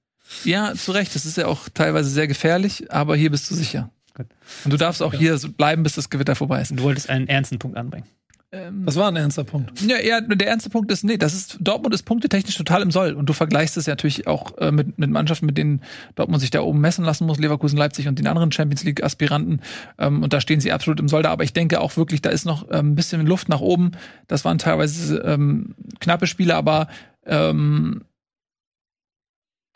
Ja, 0.43 0.73
zu 0.73 0.91
Recht. 0.91 1.13
Das 1.13 1.25
ist 1.25 1.37
ja 1.37 1.45
auch 1.45 1.69
teilweise 1.69 2.09
sehr 2.09 2.27
gefährlich, 2.27 2.91
aber 2.91 3.15
hier 3.15 3.29
bist 3.31 3.49
du 3.51 3.55
sicher. 3.55 3.91
Gut. 4.17 4.27
Und 4.65 4.73
du 4.73 4.77
darfst 4.77 5.03
auch 5.03 5.13
hier 5.13 5.37
so 5.37 5.51
bleiben, 5.51 5.83
bis 5.83 5.93
das 5.93 6.09
Gewitter 6.09 6.33
vorbei 6.35 6.59
ist. 6.61 6.71
Du 6.71 6.81
wolltest 6.81 7.07
einen 7.09 7.27
ernsten 7.27 7.59
Punkt 7.59 7.77
anbringen. 7.77 8.07
Ähm, 8.51 8.83
Das 8.85 8.95
war 8.95 9.09
ein 9.09 9.15
ernster 9.15 9.43
Punkt. 9.43 9.79
ja, 9.81 9.99
ja, 9.99 10.21
der 10.21 10.47
ernste 10.47 10.71
Punkt 10.71 10.91
ist, 10.91 11.03
nee, 11.03 11.17
das 11.17 11.35
ist, 11.35 11.57
Dortmund 11.59 11.93
ist 11.93 12.01
punktetechnisch 12.03 12.55
total 12.57 12.81
im 12.81 12.89
Soll. 12.89 13.13
Und 13.13 13.27
du 13.27 13.33
vergleichst 13.33 13.77
es 13.77 13.85
ja 13.85 13.91
natürlich 13.91 14.25
auch 14.25 14.57
äh, 14.57 14.71
mit, 14.71 14.97
mit 14.97 15.11
Mannschaften, 15.11 15.45
mit 15.45 15.55
denen 15.57 15.81
Dortmund 16.15 16.41
sich 16.41 16.49
da 16.49 16.61
oben 16.61 16.81
messen 16.81 17.05
lassen 17.05 17.27
muss, 17.27 17.37
Leverkusen, 17.37 17.77
Leipzig 17.77 18.07
und 18.07 18.17
den 18.17 18.25
anderen 18.25 18.51
Champions 18.51 18.83
League-Aspiranten. 18.83 19.61
Ähm, 19.99 20.23
und 20.23 20.33
da 20.33 20.41
stehen 20.41 20.61
sie 20.61 20.71
absolut 20.71 20.99
im 20.99 21.09
Soll 21.09 21.21
da. 21.21 21.29
Aber 21.29 21.43
ich 21.43 21.53
denke 21.53 21.79
auch 21.79 21.95
wirklich, 21.95 22.23
da 22.23 22.31
ist 22.31 22.45
noch 22.45 22.67
ähm, 22.71 22.93
ein 22.93 22.95
bisschen 22.95 23.23
Luft 23.27 23.49
nach 23.49 23.61
oben. 23.61 23.91
Das 24.27 24.45
waren 24.45 24.57
teilweise 24.57 25.17
ähm, 25.17 25.75
knappe 25.99 26.25
Spiele, 26.25 26.55
aber 26.55 26.87
ähm, 27.25 28.01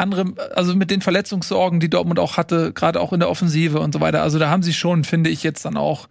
andere, 0.02 0.34
also 0.56 0.76
mit 0.76 0.92
den 0.92 1.02
Verletzungssorgen, 1.02 1.80
die 1.80 1.90
Dortmund 1.90 2.20
auch 2.20 2.38
hatte, 2.38 2.74
gerade 2.74 3.00
auch 3.00 3.14
in 3.14 3.20
der 3.20 3.30
Offensive 3.30 3.80
und 3.80 3.94
so 3.94 4.02
weiter. 4.02 4.22
Also 4.22 4.40
da 4.40 4.50
haben 4.50 4.64
sie 4.64 4.74
schon, 4.74 5.04
finde 5.04 5.30
ich, 5.30 5.44
jetzt 5.44 5.64
dann 5.64 5.78
auch 5.78 6.10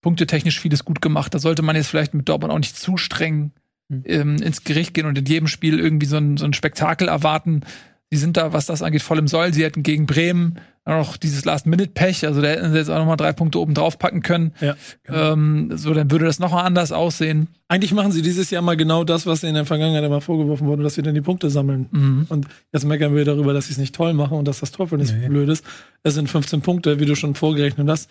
punktetechnisch 0.00 0.58
vieles 0.58 0.84
gut 0.84 1.00
gemacht. 1.00 1.34
Da 1.34 1.38
sollte 1.38 1.62
man 1.62 1.76
jetzt 1.76 1.88
vielleicht 1.88 2.14
mit 2.14 2.28
Dortmund 2.28 2.52
auch 2.52 2.58
nicht 2.58 2.76
zu 2.76 2.96
streng 2.96 3.52
Hm. 3.90 4.02
ähm, 4.04 4.36
ins 4.36 4.64
Gericht 4.64 4.94
gehen 4.94 5.06
und 5.06 5.16
in 5.16 5.24
jedem 5.24 5.48
Spiel 5.48 5.78
irgendwie 5.78 6.06
so 6.06 6.18
ein, 6.18 6.36
so 6.36 6.44
ein 6.44 6.52
Spektakel 6.52 7.08
erwarten. 7.08 7.62
Sie 8.10 8.16
sind 8.16 8.36
da, 8.36 8.52
was 8.52 8.66
das 8.66 8.82
angeht, 8.82 9.02
voll 9.02 9.18
im 9.18 9.28
Soll. 9.28 9.52
Sie 9.52 9.62
hätten 9.64 9.82
gegen 9.82 10.06
Bremen 10.06 10.58
auch 10.86 10.96
noch 10.96 11.16
dieses 11.18 11.44
Last-Minute-Pech, 11.44 12.24
also 12.26 12.40
da 12.40 12.48
hätten 12.48 12.72
sie 12.72 12.78
jetzt 12.78 12.88
auch 12.88 12.96
noch 12.98 13.04
mal 13.04 13.16
drei 13.16 13.34
Punkte 13.34 13.60
oben 13.60 13.74
drauf 13.74 13.98
packen 13.98 14.22
können. 14.22 14.54
Ja. 14.62 14.74
Ähm, 15.06 15.70
so, 15.74 15.92
dann 15.92 16.10
würde 16.10 16.24
das 16.24 16.38
noch 16.38 16.52
mal 16.52 16.62
anders 16.62 16.92
aussehen. 16.92 17.48
Eigentlich 17.68 17.92
machen 17.92 18.10
sie 18.10 18.22
dieses 18.22 18.48
Jahr 18.48 18.62
mal 18.62 18.78
genau 18.78 19.04
das, 19.04 19.26
was 19.26 19.42
ihnen 19.42 19.50
in 19.50 19.54
der 19.56 19.64
Vergangenheit 19.66 20.02
immer 20.04 20.22
vorgeworfen 20.22 20.66
wurde, 20.66 20.82
dass 20.82 20.94
sie 20.94 21.02
dann 21.02 21.14
die 21.14 21.20
Punkte 21.20 21.50
sammeln. 21.50 21.88
Mhm. 21.90 22.26
Und 22.30 22.46
jetzt 22.72 22.86
meckern 22.86 23.14
wir 23.14 23.26
darüber, 23.26 23.52
dass 23.52 23.66
sie 23.66 23.72
es 23.72 23.78
nicht 23.78 23.94
toll 23.94 24.14
machen 24.14 24.38
und 24.38 24.48
dass 24.48 24.60
das 24.60 24.70
Torverhältnis 24.72 25.14
Nee. 25.20 25.28
blöd 25.28 25.50
ist. 25.50 25.62
Es 26.02 26.14
sind 26.14 26.30
15 26.30 26.62
Punkte, 26.62 26.98
wie 27.00 27.04
du 27.04 27.14
schon 27.16 27.34
vorgerechnet 27.34 27.86
hast. 27.90 28.10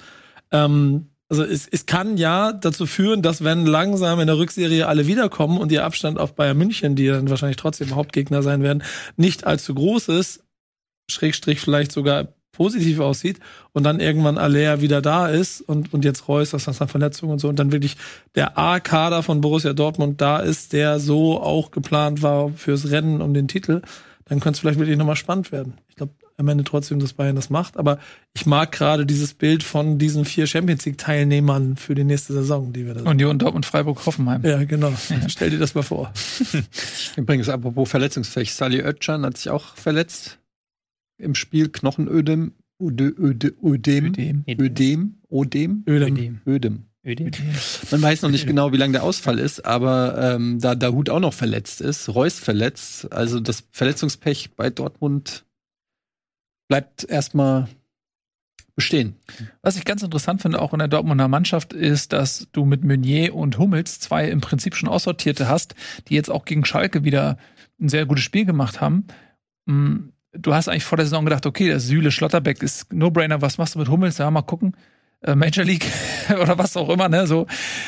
Ähm, 0.51 1.07
also 1.29 1.43
es, 1.43 1.67
es 1.67 1.85
kann 1.85 2.17
ja 2.17 2.53
dazu 2.53 2.85
führen, 2.85 3.21
dass 3.21 3.43
wenn 3.43 3.65
langsam 3.65 4.19
in 4.19 4.27
der 4.27 4.37
Rückserie 4.37 4.87
alle 4.87 5.07
wiederkommen 5.07 5.57
und 5.57 5.71
ihr 5.71 5.83
Abstand 5.83 6.19
auf 6.19 6.35
Bayern 6.35 6.57
München, 6.57 6.95
die 6.95 7.07
dann 7.07 7.29
wahrscheinlich 7.29 7.57
trotzdem 7.57 7.95
Hauptgegner 7.95 8.41
sein 8.41 8.63
werden, 8.63 8.83
nicht 9.17 9.45
allzu 9.45 9.75
groß 9.75 10.07
ist, 10.09 10.43
Schrägstrich 11.09 11.59
vielleicht 11.59 11.91
sogar 11.91 12.29
positiv 12.53 12.99
aussieht 12.99 13.39
und 13.73 13.83
dann 13.83 13.99
irgendwann 13.99 14.37
Alea 14.37 14.81
wieder 14.81 15.01
da 15.01 15.27
ist 15.27 15.61
und, 15.61 15.93
und 15.93 16.03
jetzt 16.03 16.27
Reus, 16.27 16.51
das 16.51 16.67
ist 16.67 16.81
eine 16.81 16.87
Verletzung 16.87 17.29
und 17.29 17.39
so 17.39 17.49
und 17.49 17.59
dann 17.59 17.71
wirklich 17.71 17.97
der 18.35 18.57
A-Kader 18.57 19.21
von 19.21 19.41
Borussia 19.41 19.73
Dortmund 19.73 20.21
da 20.21 20.39
ist, 20.39 20.73
der 20.73 20.99
so 20.99 21.39
auch 21.39 21.71
geplant 21.71 22.23
war 22.23 22.49
fürs 22.49 22.89
Rennen 22.89 23.21
um 23.21 23.33
den 23.33 23.47
Titel, 23.47 23.81
dann 24.25 24.39
könnte 24.39 24.57
es 24.57 24.59
vielleicht 24.61 24.79
wirklich 24.79 24.97
nochmal 24.97 25.15
spannend 25.15 25.51
werden. 25.51 25.75
Ich 25.87 25.95
glaube 25.95 26.13
am 26.37 26.47
Ende 26.47 26.63
trotzdem, 26.63 26.99
dass 26.99 27.13
Bayern 27.13 27.35
das 27.35 27.49
macht, 27.49 27.77
aber 27.77 27.99
ich 28.35 28.45
mag 28.45 28.71
gerade 28.71 29.05
dieses 29.05 29.33
Bild 29.33 29.63
von 29.63 29.97
diesen 29.97 30.23
vier 30.23 30.45
Champions 30.45 30.85
League 30.85 30.99
Teilnehmern 30.99 31.77
für 31.77 31.95
die 31.95 32.03
nächste 32.03 32.33
Saison, 32.33 32.71
die 32.71 32.85
wir 32.85 32.93
da 32.93 33.09
Union, 33.09 33.39
Dortmund, 33.39 33.65
Freiburg, 33.65 34.05
Hoffenheim. 34.05 34.43
Ja, 34.43 34.63
genau. 34.63 34.93
Stell 35.27 35.49
dir 35.49 35.57
das 35.59 35.73
mal 35.73 35.81
vor. 35.81 36.13
übrigens 37.17 37.49
apropos 37.49 37.89
verletzungsfähig, 37.89 38.53
Sally 38.53 38.81
Özcan 38.81 39.25
hat 39.25 39.37
sich 39.37 39.49
auch 39.49 39.75
verletzt 39.75 40.39
im 41.17 41.33
Spiel 41.33 41.69
Knochenödem 41.69 42.53
Öde, 42.79 43.05
Öde, 43.05 43.55
Ödem, 43.63 44.05
Ödem. 44.05 44.45
Ödem, 44.47 45.15
Ödem, 45.31 45.83
Ödem. 45.87 46.43
Ödem. 46.45 46.83
Ödem. 47.03 47.31
Man 47.89 48.01
weiß 48.01 48.21
noch 48.21 48.29
nicht 48.29 48.45
genau, 48.45 48.73
wie 48.73 48.77
lange 48.77 48.91
der 48.91 49.03
Ausfall 49.03 49.39
ist, 49.39 49.65
aber 49.65 50.35
ähm, 50.35 50.59
da 50.59 50.75
Dahut 50.75 51.09
auch 51.09 51.21
noch 51.21 51.33
verletzt 51.33 51.81
ist, 51.81 52.09
Reus 52.13 52.37
verletzt, 52.37 53.11
also 53.11 53.39
das 53.39 53.63
Verletzungspech 53.71 54.51
bei 54.55 54.69
Dortmund 54.69 55.45
bleibt 56.67 57.03
erstmal 57.03 57.67
bestehen. 58.75 59.15
Was 59.61 59.75
ich 59.75 59.85
ganz 59.85 60.03
interessant 60.03 60.41
finde, 60.41 60.61
auch 60.61 60.73
in 60.73 60.79
der 60.79 60.87
Dortmunder 60.87 61.27
Mannschaft, 61.27 61.73
ist, 61.73 62.13
dass 62.13 62.47
du 62.51 62.65
mit 62.65 62.83
Meunier 62.83 63.33
und 63.33 63.57
Hummels 63.57 63.99
zwei 63.99 64.29
im 64.29 64.41
Prinzip 64.41 64.75
schon 64.75 64.89
aussortierte 64.89 65.47
hast, 65.47 65.73
die 66.07 66.15
jetzt 66.15 66.29
auch 66.29 66.45
gegen 66.45 66.63
Schalke 66.63 67.03
wieder 67.03 67.37
ein 67.79 67.89
sehr 67.89 68.05
gutes 68.05 68.23
Spiel 68.23 68.45
gemacht 68.45 68.81
haben. 68.81 69.07
Mm, 69.65 70.09
Du 70.39 70.53
hast 70.53 70.67
eigentlich 70.67 70.83
vor 70.83 70.97
der 70.97 71.05
Saison 71.05 71.25
gedacht, 71.25 71.45
okay, 71.45 71.67
der 71.67 71.79
Süle 71.79 72.11
Schlotterbeck 72.11 72.61
ist 72.61 72.93
No-Brainer, 72.93 73.41
was 73.41 73.57
machst 73.57 73.75
du 73.75 73.79
mit 73.79 73.89
Hummels? 73.89 74.17
Ja, 74.17 74.29
mal 74.29 74.41
gucken. 74.41 74.75
Äh, 75.21 75.35
Major 75.35 75.65
League 75.65 75.85
oder 76.41 76.57
was 76.59 76.77
auch 76.77 76.89
immer, 76.89 77.09
ne, 77.09 77.25
so. 77.25 77.47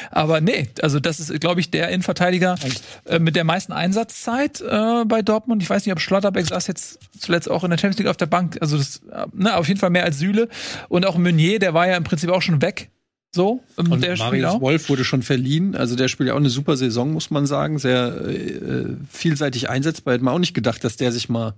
Aber 0.10 0.41
nee, 0.41 0.68
also 0.81 0.99
das 0.99 1.19
ist, 1.19 1.39
glaube 1.39 1.60
ich, 1.60 1.69
der 1.69 1.89
Innenverteidiger 1.89 2.56
äh, 3.06 3.19
mit 3.19 3.35
der 3.35 3.43
meisten 3.43 3.72
Einsatzzeit 3.72 4.61
äh, 4.61 5.06
bei 5.06 5.22
Dortmund. 5.22 5.61
Ich 5.61 5.69
weiß 5.69 5.85
nicht, 5.85 5.93
ob 5.93 5.99
Schlotterbeck 5.99 6.47
saß 6.47 6.65
jetzt 6.68 6.99
zuletzt 7.19 7.49
auch 7.49 7.64
in 7.64 7.69
der 7.69 7.77
Champions 7.77 7.99
League 7.99 8.07
auf 8.07 8.18
der 8.18 8.26
Bank. 8.26 8.57
Also 8.61 8.77
das, 8.77 9.01
äh, 9.11 9.27
ne, 9.34 9.56
auf 9.56 9.68
jeden 9.68 9.80
Fall 9.80 9.91
mehr 9.91 10.06
als 10.06 10.18
Süle. 10.18 10.49
Und 10.88 11.06
auch 11.06 11.18
Meunier, 11.18 11.60
der 11.60 11.76
war 11.76 11.88
ja 11.88 11.97
im 11.97 12.03
Prinzip 12.03 12.31
auch 12.31 12.41
schon 12.41 12.64
weg. 12.64 12.89
So, 13.31 13.64
ähm, 13.77 13.91
Und 13.91 14.03
der 14.03 14.18
Marius. 14.18 14.60
Wolf 14.60 14.89
wurde 14.89 15.03
schon 15.03 15.22
verliehen, 15.22 15.76
also 15.76 15.95
der 15.95 16.07
spielt 16.07 16.30
ja 16.30 16.34
auch 16.34 16.39
eine 16.39 16.49
super 16.49 16.76
Saison, 16.77 17.14
muss 17.14 17.30
man 17.30 17.45
sagen, 17.45 17.77
sehr 17.77 18.26
äh, 18.26 18.95
vielseitig 19.11 19.69
einsetzbar. 19.69 20.15
Hätte 20.15 20.23
man 20.23 20.34
auch 20.34 20.39
nicht 20.39 20.56
gedacht, 20.56 20.84
dass 20.84 20.97
der 20.97 21.11
sich 21.11 21.30
mal 21.30 21.53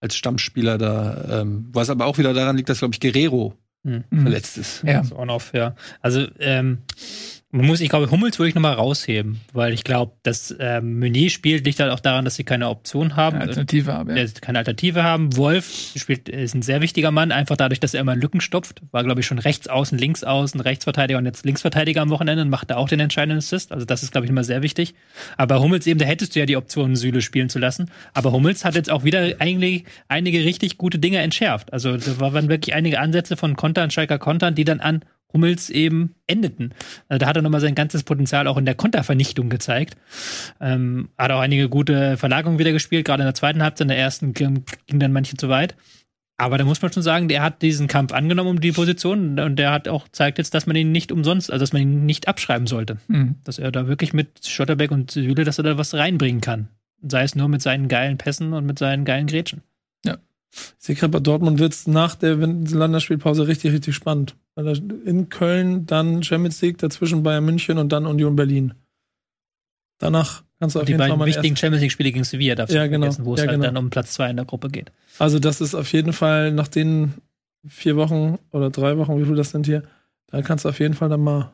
als 0.00 0.14
Stammspieler 0.14 0.78
da, 0.78 1.40
ähm, 1.40 1.70
was 1.72 1.90
aber 1.90 2.06
auch 2.06 2.18
wieder 2.18 2.34
daran 2.34 2.56
liegt, 2.56 2.68
dass, 2.68 2.78
glaube 2.78 2.94
ich, 2.94 3.00
Guerrero 3.00 3.54
Hm. 3.84 4.04
Verletzt 4.10 4.58
ist. 4.58 4.82
Ja. 4.82 4.98
Also 4.98 5.16
on 5.16 5.30
off, 5.30 5.52
ja. 5.54 5.74
Also, 6.00 6.26
ähm, 6.38 6.78
man 7.50 7.64
muss, 7.64 7.80
ich 7.80 7.88
glaube, 7.88 8.10
Hummels 8.10 8.38
würde 8.38 8.50
ich 8.50 8.54
nochmal 8.54 8.74
rausheben, 8.74 9.40
weil 9.54 9.72
ich 9.72 9.82
glaube, 9.82 10.12
dass 10.22 10.54
ähm, 10.60 10.98
Meunier 10.98 11.30
spielt, 11.30 11.64
liegt 11.64 11.80
halt 11.80 11.90
auch 11.90 12.00
daran, 12.00 12.26
dass 12.26 12.34
sie 12.34 12.44
keine 12.44 12.68
Option 12.68 13.16
haben. 13.16 13.38
Alternative 13.38 13.90
habe. 13.90 14.12
der 14.12 14.26
Ja. 14.26 14.30
keine 14.42 14.58
Alternative 14.58 15.02
haben. 15.02 15.34
Wolf 15.34 15.92
spielt, 15.96 16.28
ist 16.28 16.54
ein 16.54 16.60
sehr 16.60 16.82
wichtiger 16.82 17.10
Mann, 17.10 17.32
einfach 17.32 17.56
dadurch, 17.56 17.80
dass 17.80 17.94
er 17.94 18.02
immer 18.02 18.14
Lücken 18.14 18.42
stopft. 18.42 18.82
War, 18.90 19.02
glaube 19.02 19.20
ich, 19.20 19.26
schon 19.26 19.38
rechts 19.38 19.66
außen, 19.66 19.96
links 19.96 20.24
außen, 20.24 20.60
Rechtsverteidiger 20.60 21.18
und 21.18 21.24
jetzt 21.24 21.46
Linksverteidiger 21.46 22.02
am 22.02 22.10
Wochenende 22.10 22.42
und 22.42 22.50
macht 22.50 22.68
da 22.68 22.76
auch 22.76 22.88
den 22.88 23.00
entscheidenden 23.00 23.38
Assist. 23.38 23.72
Also 23.72 23.86
das 23.86 24.02
ist, 24.02 24.12
glaube 24.12 24.26
ich, 24.26 24.30
immer 24.30 24.44
sehr 24.44 24.62
wichtig. 24.62 24.94
Aber 25.38 25.62
Hummels 25.62 25.86
eben, 25.86 25.98
da 25.98 26.04
hättest 26.04 26.34
du 26.34 26.40
ja 26.40 26.46
die 26.46 26.56
Option, 26.56 26.96
Süle 26.96 27.22
spielen 27.22 27.48
zu 27.48 27.58
lassen. 27.58 27.90
Aber 28.12 28.30
Hummels 28.32 28.66
hat 28.66 28.74
jetzt 28.74 28.90
auch 28.90 29.04
wieder 29.04 29.36
eigentlich 29.38 29.84
einige 30.08 30.44
richtig 30.44 30.76
gute 30.76 30.98
Dinge 30.98 31.18
entschärft. 31.18 31.72
Also 31.72 31.96
da 31.96 32.20
waren 32.20 32.50
wirklich 32.50 32.74
einige 32.74 33.00
Ansätze 33.00 33.38
von 33.38 33.56
Kontern, 33.56 33.90
Schalker 33.90 34.18
Kontern, 34.18 34.54
die 34.54 34.64
dann 34.64 34.80
an 34.80 35.02
Hummels 35.32 35.70
eben 35.70 36.14
endeten. 36.26 36.72
Also 37.08 37.18
da 37.18 37.26
hat 37.26 37.36
er 37.36 37.42
nochmal 37.42 37.60
sein 37.60 37.74
ganzes 37.74 38.02
Potenzial 38.02 38.46
auch 38.46 38.56
in 38.56 38.64
der 38.64 38.74
Kontervernichtung 38.74 39.48
gezeigt. 39.50 39.96
Ähm, 40.60 41.10
hat 41.18 41.30
auch 41.30 41.40
einige 41.40 41.68
gute 41.68 42.16
Verlagerungen 42.16 42.58
wieder 42.58 42.72
gespielt, 42.72 43.04
gerade 43.04 43.22
in 43.22 43.26
der 43.26 43.34
zweiten 43.34 43.62
Halbzeit, 43.62 43.84
in 43.84 43.88
der 43.88 43.98
ersten 43.98 44.32
ging 44.32 44.64
ging 44.86 44.98
dann 44.98 45.12
manche 45.12 45.36
zu 45.36 45.48
weit. 45.48 45.74
Aber 46.40 46.56
da 46.56 46.64
muss 46.64 46.80
man 46.80 46.92
schon 46.92 47.02
sagen, 47.02 47.26
der 47.28 47.42
hat 47.42 47.62
diesen 47.62 47.88
Kampf 47.88 48.12
angenommen 48.12 48.50
um 48.50 48.60
die 48.60 48.70
Position 48.70 49.40
und 49.40 49.56
der 49.56 49.72
hat 49.72 49.88
auch 49.88 50.06
zeigt 50.08 50.38
jetzt, 50.38 50.54
dass 50.54 50.66
man 50.66 50.76
ihn 50.76 50.92
nicht 50.92 51.10
umsonst, 51.10 51.50
also 51.50 51.64
dass 51.64 51.72
man 51.72 51.82
ihn 51.82 52.06
nicht 52.06 52.28
abschreiben 52.28 52.68
sollte. 52.68 52.98
Mhm. 53.08 53.34
Dass 53.42 53.58
er 53.58 53.72
da 53.72 53.88
wirklich 53.88 54.12
mit 54.12 54.46
Schotterbeck 54.46 54.92
und 54.92 55.10
Süle, 55.10 55.42
dass 55.44 55.58
er 55.58 55.64
da 55.64 55.78
was 55.78 55.94
reinbringen 55.94 56.40
kann. 56.40 56.68
Sei 57.02 57.22
es 57.24 57.34
nur 57.34 57.48
mit 57.48 57.60
seinen 57.60 57.88
geilen 57.88 58.18
Pässen 58.18 58.52
und 58.52 58.66
mit 58.66 58.78
seinen 58.78 59.04
geilen 59.04 59.26
Grätschen. 59.26 59.62
Ich 60.50 60.74
sehe 60.78 60.96
gerade 60.96 61.10
bei 61.10 61.20
Dortmund 61.20 61.58
wird 61.58 61.72
es 61.74 61.86
nach 61.86 62.14
der 62.14 62.36
Länderspielpause 62.36 63.46
richtig, 63.46 63.72
richtig 63.72 63.94
spannend. 63.94 64.34
In 64.56 65.28
Köln, 65.28 65.86
dann 65.86 66.22
Champions 66.22 66.60
League, 66.62 66.78
dazwischen 66.78 67.22
Bayern 67.22 67.44
München 67.44 67.78
und 67.78 67.90
dann 67.90 68.06
Union 68.06 68.34
Berlin. 68.34 68.74
Danach 69.98 70.42
kannst 70.58 70.76
du 70.76 70.80
auf 70.80 70.86
die 70.86 70.92
jeden 70.92 71.00
Fall 71.00 71.08
beiden 71.08 71.18
mal 71.18 71.26
wichtigen 71.26 71.56
Champions 71.56 71.82
League-Spiele 71.82 72.12
gegen 72.12 72.24
Sevilla 72.24 72.54
darfst 72.54 72.74
Ja, 72.74 72.84
du 72.84 72.90
genau. 72.90 73.06
vergessen, 73.06 73.24
wo 73.24 73.34
es 73.34 73.40
Ja, 73.40 73.46
halt 73.46 73.52
genau. 73.56 73.64
dann 73.66 73.76
um 73.76 73.90
Platz 73.90 74.14
zwei 74.14 74.30
in 74.30 74.36
der 74.36 74.46
Gruppe 74.46 74.68
geht. 74.68 74.90
Also 75.18 75.38
das 75.38 75.60
ist 75.60 75.74
auf 75.74 75.92
jeden 75.92 76.12
Fall 76.12 76.52
nach 76.52 76.68
den 76.68 77.14
vier 77.66 77.96
Wochen 77.96 78.38
oder 78.50 78.70
drei 78.70 78.96
Wochen, 78.98 79.18
wie 79.20 79.24
viel 79.24 79.34
das 79.36 79.50
sind 79.50 79.66
hier, 79.66 79.82
da 80.28 80.42
kannst 80.42 80.64
du 80.64 80.68
auf 80.68 80.78
jeden 80.80 80.94
Fall 80.94 81.08
dann 81.08 81.20
mal 81.20 81.52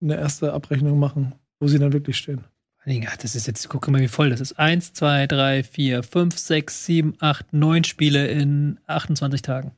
eine 0.00 0.16
erste 0.16 0.52
Abrechnung 0.52 0.98
machen, 0.98 1.34
wo 1.60 1.66
sie 1.68 1.78
dann 1.78 1.92
wirklich 1.92 2.16
stehen. 2.16 2.44
Ach, 2.88 3.16
Das 3.16 3.34
ist 3.34 3.46
jetzt, 3.46 3.68
guck 3.68 3.88
mal, 3.88 4.00
wie 4.00 4.08
voll 4.08 4.30
das 4.30 4.40
ist. 4.40 4.58
Eins, 4.58 4.92
zwei, 4.92 5.26
drei, 5.26 5.62
vier, 5.64 6.02
fünf, 6.02 6.38
sechs, 6.38 6.84
sieben, 6.86 7.14
acht, 7.20 7.52
neun 7.52 7.84
Spiele 7.84 8.28
in 8.28 8.78
28 8.86 9.42
Tagen. 9.42 9.72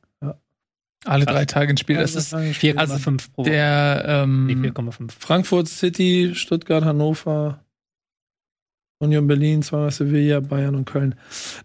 Alle 1.04 1.24
Krass. 1.26 1.34
drei 1.36 1.44
Tage 1.44 1.72
ein 1.72 1.76
Spiel. 1.76 1.96
Das 1.96 2.16
ist 2.16 2.34
4,5 2.34 2.76
Also 2.76 2.98
pro 3.32 3.42
Woche. 3.42 3.50
der 3.50 4.26
Nee, 4.26 4.52
ähm, 4.52 4.62
4,5. 4.74 5.12
Frankfurt 5.16 5.68
City, 5.68 6.32
Stuttgart, 6.34 6.84
Hannover, 6.84 7.64
Union 8.98 9.28
Berlin, 9.28 9.62
zweimal 9.62 9.92
Sevilla, 9.92 10.40
Bayern 10.40 10.74
und 10.74 10.86
Köln. 10.86 11.14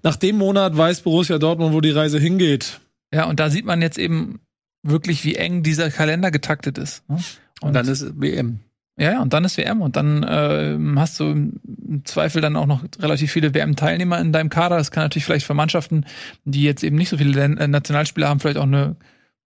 Nach 0.04 0.16
dem 0.18 0.38
Monat 0.38 0.78
weiß 0.78 1.02
Borussia 1.02 1.40
Dortmund, 1.40 1.74
wo 1.74 1.82
die 1.82 1.90
Reise 1.90 2.20
hingeht. 2.20 2.80
ja, 3.12 3.26
und 3.26 3.40
da 3.40 3.50
sieht 3.50 3.66
man 3.66 3.82
jetzt 3.82 3.98
eben 3.98 4.40
wirklich, 4.84 5.26
wie 5.26 5.36
eng 5.36 5.64
dieser 5.64 5.90
Kalender 5.90 6.30
getaktet 6.30 6.78
ist. 6.78 7.04
ne? 7.10 7.18
Und 7.62 7.74
dann 7.74 7.88
ist 7.88 8.22
WM. 8.22 8.60
Ja, 8.98 9.14
ja, 9.14 9.22
und 9.22 9.34
dann 9.34 9.44
ist 9.44 9.58
WM 9.58 9.82
und 9.82 9.96
dann 9.96 10.24
ähm, 10.28 11.00
hast 11.00 11.20
du 11.20 11.24
im 11.32 12.04
Zweifel 12.06 12.42
dann 12.42 12.56
auch 12.56 12.68
noch 12.68 12.84
relativ 13.00 13.32
viele 13.32 13.54
WM-Teilnehmer 13.54 14.20
in 14.20 14.32
deinem 14.32 14.50
Kader. 14.50 14.78
Das 14.78 14.92
kann 14.92 15.04
natürlich 15.04 15.26
vielleicht 15.26 15.48
für 15.48 15.56
Mannschaften, 15.56 16.06
die 16.46 16.64
jetzt 16.64 16.84
eben 16.84 16.96
nicht 16.96 17.10
so 17.10 17.18
viele 17.18 17.42
äh, 17.42 17.68
Nationalspieler 17.68 18.30
haben, 18.30 18.40
vielleicht 18.40 18.58
auch 18.58 18.64
eine, 18.64 18.96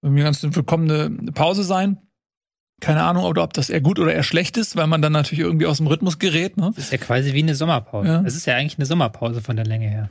ganz 0.02 0.44
willkommene 0.44 1.32
Pause 1.32 1.64
sein. 1.64 1.98
Keine 2.82 3.04
Ahnung, 3.04 3.24
ob, 3.24 3.38
ob 3.38 3.54
das 3.54 3.70
eher 3.70 3.82
gut 3.82 4.00
oder 4.00 4.14
eher 4.14 4.24
schlecht 4.24 4.58
ist, 4.58 4.76
weil 4.76 4.88
man 4.88 5.02
dann 5.02 5.14
natürlich 5.14 5.44
irgendwie 5.44 5.66
aus 5.66 5.78
dem 5.78 5.88
Rhythmus 5.88 6.20
gerät. 6.20 6.58
Ne? 6.58 6.72
Das 6.76 6.86
ist 6.86 6.92
ja 6.92 6.98
quasi 6.98 7.34
wie 7.34 7.42
eine 7.42 7.56
Sommerpause. 7.56 8.08
Ja. 8.08 8.24
Es 8.26 8.36
ist 8.36 8.46
ja 8.46 8.56
eigentlich 8.56 8.78
eine 8.78 8.86
Sommerpause 8.86 9.42
von 9.42 9.56
der 9.56 9.66
Länge 9.66 9.88
her. 9.88 10.10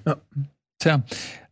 Tja, 0.78 1.02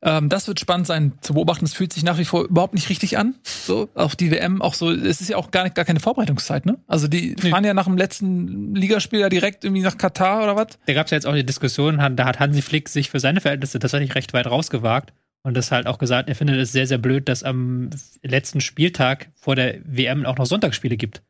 ähm, 0.02 0.28
das 0.28 0.46
wird 0.48 0.60
spannend 0.60 0.86
sein 0.86 1.12
zu 1.22 1.32
beobachten. 1.32 1.64
Es 1.64 1.72
fühlt 1.72 1.92
sich 1.92 2.02
nach 2.02 2.18
wie 2.18 2.26
vor 2.26 2.44
überhaupt 2.44 2.74
nicht 2.74 2.90
richtig 2.90 3.16
an. 3.16 3.36
So, 3.42 3.88
auf 3.94 4.16
die 4.16 4.30
WM 4.30 4.60
auch 4.60 4.74
so, 4.74 4.90
es 4.90 5.20
ist 5.22 5.30
ja 5.30 5.38
auch 5.38 5.50
gar, 5.50 5.64
nicht, 5.64 5.74
gar 5.74 5.86
keine 5.86 6.00
Vorbereitungszeit, 6.00 6.66
ne? 6.66 6.78
Also 6.86 7.08
die 7.08 7.34
Nee. 7.42 7.50
fahren 7.50 7.64
ja 7.64 7.72
nach 7.72 7.86
dem 7.86 7.96
letzten 7.96 8.74
Ligaspiel 8.74 9.20
ja 9.20 9.30
direkt 9.30 9.64
irgendwie 9.64 9.82
nach 9.82 9.96
Katar 9.96 10.42
oder 10.42 10.56
was? 10.56 10.78
Da 10.86 10.92
gab 10.92 11.06
es 11.06 11.10
ja 11.10 11.16
jetzt 11.16 11.26
auch 11.26 11.34
die 11.34 11.46
Diskussion, 11.46 11.96
da 12.16 12.24
hat 12.26 12.38
Hansi 12.38 12.60
Flick 12.60 12.88
sich 12.90 13.08
für 13.10 13.18
seine 13.18 13.40
Verhältnisse 13.40 13.78
tatsächlich 13.78 14.14
recht 14.14 14.34
weit 14.34 14.46
rausgewagt 14.46 15.14
und 15.42 15.54
das 15.56 15.72
halt 15.72 15.86
auch 15.86 15.98
gesagt, 15.98 16.28
er 16.28 16.34
findet 16.34 16.56
es 16.58 16.72
sehr, 16.72 16.86
sehr 16.86 16.98
blöd, 16.98 17.28
dass 17.28 17.42
am 17.42 17.88
letzten 18.22 18.60
Spieltag 18.60 19.30
vor 19.34 19.56
der 19.56 19.76
WM 19.84 20.26
auch 20.26 20.36
noch 20.36 20.46
Sonntagsspiele 20.46 20.96
gibt. 20.98 21.22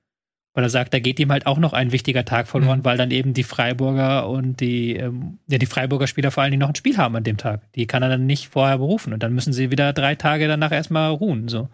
Weil 0.54 0.62
er 0.64 0.70
sagt, 0.70 0.94
da 0.94 1.00
geht 1.00 1.18
ihm 1.18 1.32
halt 1.32 1.46
auch 1.46 1.58
noch 1.58 1.72
ein 1.72 1.90
wichtiger 1.90 2.24
Tag 2.24 2.46
verloren, 2.46 2.78
Mhm. 2.78 2.84
weil 2.84 2.96
dann 2.96 3.10
eben 3.10 3.34
die 3.34 3.42
Freiburger 3.42 4.28
und 4.28 4.60
die, 4.60 4.94
ähm, 4.94 5.38
ja, 5.48 5.58
die 5.58 5.66
Freiburger 5.66 6.06
Spieler 6.06 6.30
vor 6.30 6.42
allen 6.44 6.52
Dingen 6.52 6.60
noch 6.60 6.68
ein 6.68 6.76
Spiel 6.76 6.96
haben 6.96 7.16
an 7.16 7.24
dem 7.24 7.36
Tag. 7.36 7.60
Die 7.74 7.86
kann 7.86 8.04
er 8.04 8.08
dann 8.08 8.26
nicht 8.26 8.48
vorher 8.50 8.78
berufen 8.78 9.12
und 9.12 9.22
dann 9.24 9.34
müssen 9.34 9.52
sie 9.52 9.70
wieder 9.72 9.92
drei 9.92 10.14
Tage 10.14 10.46
danach 10.46 10.70
erstmal 10.70 11.10
ruhen. 11.10 11.48
So. 11.48 11.68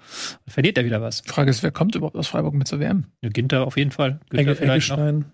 Dann 0.46 0.52
verliert 0.52 0.78
er 0.78 0.86
wieder 0.86 1.02
was. 1.02 1.20
Die 1.22 1.28
Frage 1.28 1.50
ist, 1.50 1.62
wer 1.62 1.70
kommt 1.70 1.94
überhaupt 1.94 2.16
aus 2.16 2.28
Freiburg 2.28 2.54
mit 2.54 2.66
zur 2.68 2.80
WM? 2.80 3.04
Ja, 3.20 3.28
Ginter 3.28 3.66
auf 3.66 3.76
jeden 3.76 3.90
Fall. 3.90 4.18
Günther 4.30 4.56
vielleicht 4.56 4.88
noch. 4.88 4.96
Eggestein. 4.98 5.24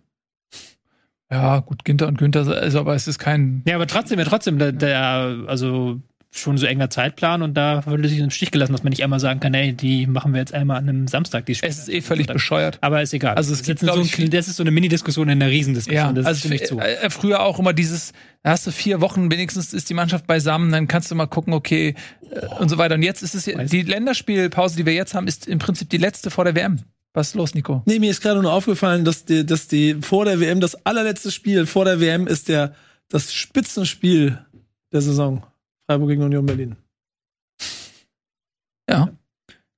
Ja, 1.30 1.58
gut, 1.60 1.84
Ginter 1.84 2.06
und 2.06 2.18
Günther, 2.18 2.46
also, 2.46 2.78
aber 2.80 2.94
es 2.94 3.08
ist 3.08 3.18
kein. 3.18 3.62
Ja, 3.66 3.74
aber 3.74 3.86
trotzdem, 3.88 4.18
ja, 4.18 4.24
trotzdem, 4.24 4.58
der, 4.58 4.70
der, 4.72 5.38
also 5.48 6.00
schon 6.38 6.58
so 6.58 6.66
enger 6.66 6.90
Zeitplan 6.90 7.42
und 7.42 7.54
da 7.54 7.84
würde 7.86 8.08
sich 8.08 8.18
im 8.18 8.30
Stich 8.30 8.50
gelassen, 8.50 8.72
dass 8.72 8.82
man 8.82 8.90
nicht 8.90 9.02
einmal 9.02 9.20
sagen 9.20 9.40
kann, 9.40 9.54
ey, 9.54 9.72
die 9.72 10.06
machen 10.06 10.32
wir 10.32 10.40
jetzt 10.40 10.54
einmal 10.54 10.76
an 10.78 10.88
einem 10.88 11.08
Samstag, 11.08 11.46
die 11.46 11.54
Spiele. 11.54 11.70
Es 11.70 11.78
ist 11.78 11.88
eh 11.88 12.00
völlig 12.00 12.26
bescheuert. 12.26 12.78
Aber 12.80 13.02
ist 13.02 13.12
egal. 13.14 13.34
Also 13.36 13.52
es 13.52 13.58
Das 13.60 13.66
gibt, 13.66 13.82
ist, 13.82 13.92
so 13.94 14.00
ich, 14.00 14.18
ein, 14.18 14.30
das 14.30 14.48
ist 14.48 14.56
so 14.56 14.62
eine 14.62 14.70
Mini-Diskussion 14.70 15.28
in 15.28 15.40
einer 15.42 15.50
Riesendiskussion. 15.50 15.96
Ja, 16.06 16.12
das 16.12 16.26
also 16.26 16.38
stimme 16.40 16.54
ich 16.56 16.66
zu. 16.66 16.78
äh, 16.78 17.10
früher 17.10 17.40
auch 17.42 17.58
immer 17.58 17.72
dieses, 17.72 18.12
da 18.42 18.50
hast 18.50 18.66
du 18.66 18.70
vier 18.70 19.00
Wochen, 19.00 19.30
wenigstens 19.30 19.72
ist 19.72 19.88
die 19.90 19.94
Mannschaft 19.94 20.26
beisammen, 20.26 20.70
dann 20.72 20.88
kannst 20.88 21.10
du 21.10 21.14
mal 21.14 21.26
gucken, 21.26 21.52
okay, 21.54 21.94
äh, 22.30 22.46
und 22.60 22.68
so 22.68 22.78
weiter. 22.78 22.94
Und 22.96 23.02
jetzt 23.02 23.22
ist 23.22 23.34
es, 23.34 23.46
Weiß. 23.46 23.70
die 23.70 23.82
Länderspielpause, 23.82 24.76
die 24.76 24.86
wir 24.86 24.94
jetzt 24.94 25.14
haben, 25.14 25.26
ist 25.26 25.46
im 25.46 25.58
Prinzip 25.58 25.90
die 25.90 25.98
letzte 25.98 26.30
vor 26.30 26.44
der 26.44 26.54
WM. 26.54 26.80
Was 27.14 27.28
ist 27.28 27.34
los, 27.34 27.54
Nico? 27.54 27.82
Nee, 27.86 27.98
mir 27.98 28.10
ist 28.10 28.20
gerade 28.20 28.42
nur 28.42 28.52
aufgefallen, 28.52 29.06
dass 29.06 29.24
die, 29.24 29.46
dass 29.46 29.68
die 29.68 29.96
vor 30.02 30.26
der 30.26 30.38
WM, 30.38 30.60
das 30.60 30.74
allerletzte 30.84 31.30
Spiel 31.30 31.64
vor 31.64 31.86
der 31.86 31.98
WM 31.98 32.26
ist 32.26 32.48
der, 32.48 32.74
das 33.08 33.32
Spitzenspiel 33.32 34.38
der 34.92 35.00
Saison. 35.00 35.42
Freiburg 35.86 36.08
gegen 36.08 36.22
Union 36.22 36.46
Berlin. 36.46 36.76
Ja. 38.88 39.15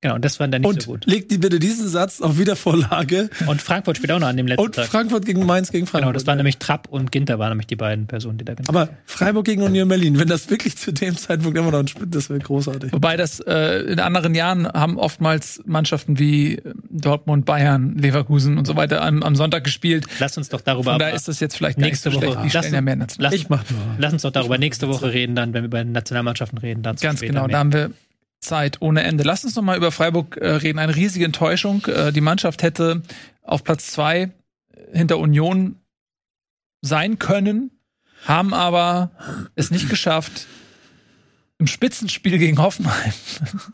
Genau, 0.00 0.14
und 0.14 0.24
das 0.24 0.38
war 0.38 0.46
dann 0.46 0.60
nicht 0.62 0.68
Und 0.68 0.82
so 0.82 0.92
gut. 0.92 1.06
legt 1.06 1.32
die 1.32 1.38
bitte 1.38 1.58
diesen 1.58 1.88
Satz 1.88 2.20
auf 2.20 2.38
Wiedervorlage. 2.38 3.30
Und 3.48 3.60
Frankfurt 3.60 3.96
spielt 3.96 4.12
auch 4.12 4.20
noch 4.20 4.28
an 4.28 4.36
dem 4.36 4.46
letzten 4.46 4.62
Und 4.64 4.76
Tag. 4.76 4.86
Frankfurt 4.86 5.26
gegen 5.26 5.44
Mainz 5.44 5.72
gegen 5.72 5.86
Frankfurt. 5.88 6.02
Genau, 6.02 6.12
das 6.12 6.24
waren 6.26 6.36
nämlich 6.36 6.58
Trapp 6.58 6.86
und 6.88 7.10
Ginter 7.10 7.40
waren 7.40 7.48
nämlich 7.50 7.66
die 7.66 7.74
beiden 7.74 8.06
Personen, 8.06 8.38
die 8.38 8.44
da 8.44 8.54
genau. 8.54 8.68
Aber 8.68 8.90
Freiburg 9.06 9.44
gegen 9.44 9.62
Union 9.62 9.88
Berlin, 9.88 10.16
wenn 10.20 10.28
das 10.28 10.50
wirklich 10.50 10.76
zu 10.76 10.92
dem 10.92 11.16
Zeitpunkt 11.16 11.58
immer 11.58 11.72
noch 11.72 11.80
ein 11.80 11.88
Spiel, 11.88 12.06
das 12.06 12.30
wäre 12.30 12.38
großartig. 12.38 12.92
Wobei 12.92 13.16
das 13.16 13.40
äh, 13.40 13.80
in 13.90 13.98
anderen 13.98 14.36
Jahren 14.36 14.68
haben 14.68 14.98
oftmals 14.98 15.62
Mannschaften 15.66 16.20
wie 16.20 16.58
äh, 16.58 16.74
Dortmund, 16.90 17.44
Bayern, 17.44 17.96
Leverkusen 17.98 18.56
und 18.56 18.66
so 18.68 18.76
weiter 18.76 19.02
am, 19.02 19.24
am 19.24 19.34
Sonntag 19.34 19.64
gespielt. 19.64 20.06
Lass 20.20 20.38
uns 20.38 20.48
doch 20.48 20.60
darüber 20.60 20.92
Von 20.92 21.00
da 21.00 21.08
ist 21.08 21.26
das 21.26 21.40
jetzt 21.40 21.56
vielleicht 21.56 21.78
gar 21.78 21.86
nächste 21.86 22.10
nicht 22.10 22.20
so 22.20 22.24
Woche- 22.24 22.32
schlecht. 22.38 22.52
Die 22.52 22.56
Lass- 22.56 22.70
ja 22.70 22.80
mehr 22.80 22.98
lass, 23.18 23.34
Ich 23.34 23.48
mach 23.48 23.68
nur. 23.68 23.80
lass 23.98 24.12
uns 24.12 24.22
doch 24.22 24.30
darüber 24.30 24.58
nächste 24.58 24.86
Woche 24.88 25.12
reden, 25.12 25.34
dann, 25.34 25.52
wenn 25.54 25.62
wir 25.64 25.66
über 25.66 25.82
Nationalmannschaften 25.82 26.58
reden. 26.58 26.82
Dazu 26.84 27.02
Ganz 27.02 27.20
genau. 27.20 27.40
mehr. 27.42 27.48
Da 27.48 27.58
haben 27.58 27.72
wir 27.72 27.90
Zeit 28.40 28.80
ohne 28.80 29.02
Ende. 29.02 29.24
Lass 29.24 29.44
uns 29.44 29.56
noch 29.56 29.62
mal 29.62 29.76
über 29.76 29.92
Freiburg 29.92 30.36
äh, 30.36 30.48
reden. 30.48 30.78
Eine 30.78 30.96
riesige 30.96 31.24
Enttäuschung. 31.24 31.84
Äh, 31.86 32.12
die 32.12 32.20
Mannschaft 32.20 32.62
hätte 32.62 33.02
auf 33.42 33.64
Platz 33.64 33.88
zwei 33.88 34.30
hinter 34.92 35.18
Union 35.18 35.76
sein 36.82 37.18
können, 37.18 37.70
haben 38.24 38.54
aber 38.54 39.10
es 39.54 39.70
nicht 39.70 39.88
geschafft. 39.88 40.46
Im 41.58 41.66
Spitzenspiel 41.66 42.38
gegen 42.38 42.58
Hoffenheim, 42.58 43.12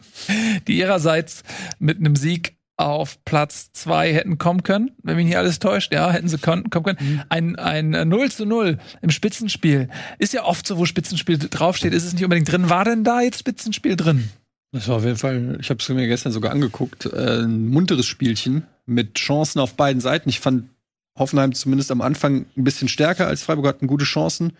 die 0.66 0.78
ihrerseits 0.78 1.42
mit 1.78 1.98
einem 1.98 2.16
Sieg 2.16 2.56
auf 2.76 3.22
Platz 3.24 3.72
zwei 3.72 4.12
hätten 4.12 4.38
kommen 4.38 4.62
können, 4.62 4.92
wenn 5.02 5.16
mich 5.16 5.26
nicht 5.26 5.36
alles 5.36 5.58
täuscht, 5.58 5.92
ja, 5.92 6.10
hätten 6.10 6.28
sie 6.28 6.38
kommen 6.38 6.70
können. 6.70 6.98
Mhm. 6.98 7.22
Ein, 7.28 7.56
ein 7.56 8.08
0 8.08 8.32
zu 8.32 8.46
0 8.46 8.78
im 9.02 9.10
Spitzenspiel. 9.10 9.90
Ist 10.18 10.32
ja 10.32 10.44
oft 10.44 10.66
so, 10.66 10.78
wo 10.78 10.86
Spitzenspiel 10.86 11.38
draufsteht, 11.38 11.92
ist 11.92 12.04
es 12.04 12.14
nicht 12.14 12.24
unbedingt 12.24 12.50
drin. 12.50 12.70
War 12.70 12.84
denn 12.84 13.04
da 13.04 13.20
jetzt 13.20 13.38
Spitzenspiel 13.38 13.96
drin? 13.96 14.30
Das 14.74 14.88
war 14.88 14.96
auf 14.96 15.04
jeden 15.04 15.16
Fall, 15.16 15.56
ich 15.60 15.70
habe 15.70 15.78
es 15.80 15.88
mir 15.88 16.08
gestern 16.08 16.32
sogar 16.32 16.50
angeguckt, 16.50 17.06
äh, 17.06 17.44
ein 17.44 17.68
munteres 17.68 18.06
Spielchen 18.06 18.64
mit 18.86 19.14
Chancen 19.14 19.60
auf 19.60 19.74
beiden 19.74 20.00
Seiten. 20.00 20.28
Ich 20.28 20.40
fand 20.40 20.68
Hoffenheim 21.16 21.54
zumindest 21.54 21.92
am 21.92 22.00
Anfang 22.00 22.46
ein 22.56 22.64
bisschen 22.64 22.88
stärker 22.88 23.28
als 23.28 23.44
Freiburg, 23.44 23.68
hatten 23.68 23.86
gute 23.86 24.04
Chancen, 24.04 24.54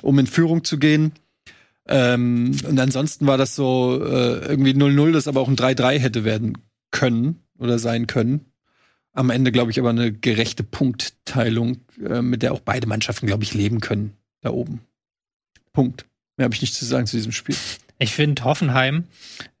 um 0.00 0.18
in 0.18 0.26
Führung 0.26 0.64
zu 0.64 0.78
gehen. 0.78 1.12
Ähm, 1.86 2.56
und 2.66 2.80
ansonsten 2.80 3.26
war 3.26 3.36
das 3.36 3.54
so 3.54 4.02
äh, 4.02 4.46
irgendwie 4.46 4.70
0-0, 4.70 5.12
das 5.12 5.28
aber 5.28 5.42
auch 5.42 5.48
ein 5.48 5.56
3-3 5.56 5.98
hätte 5.98 6.24
werden 6.24 6.56
können 6.90 7.42
oder 7.58 7.78
sein 7.78 8.06
können. 8.06 8.46
Am 9.12 9.28
Ende, 9.28 9.52
glaube 9.52 9.72
ich, 9.72 9.78
aber 9.78 9.90
eine 9.90 10.10
gerechte 10.10 10.62
Punktteilung, 10.62 11.82
äh, 12.02 12.22
mit 12.22 12.40
der 12.42 12.54
auch 12.54 12.60
beide 12.60 12.86
Mannschaften, 12.86 13.26
glaube 13.26 13.42
ich, 13.42 13.52
leben 13.52 13.80
können 13.80 14.14
da 14.40 14.52
oben. 14.52 14.80
Punkt. 15.74 16.06
Mehr 16.38 16.46
habe 16.46 16.54
ich 16.54 16.62
nicht 16.62 16.74
zu 16.74 16.86
sagen 16.86 17.06
zu 17.06 17.18
diesem 17.18 17.32
Spiel. 17.32 17.56
Ich 18.02 18.14
finde 18.14 18.44
Hoffenheim 18.44 19.04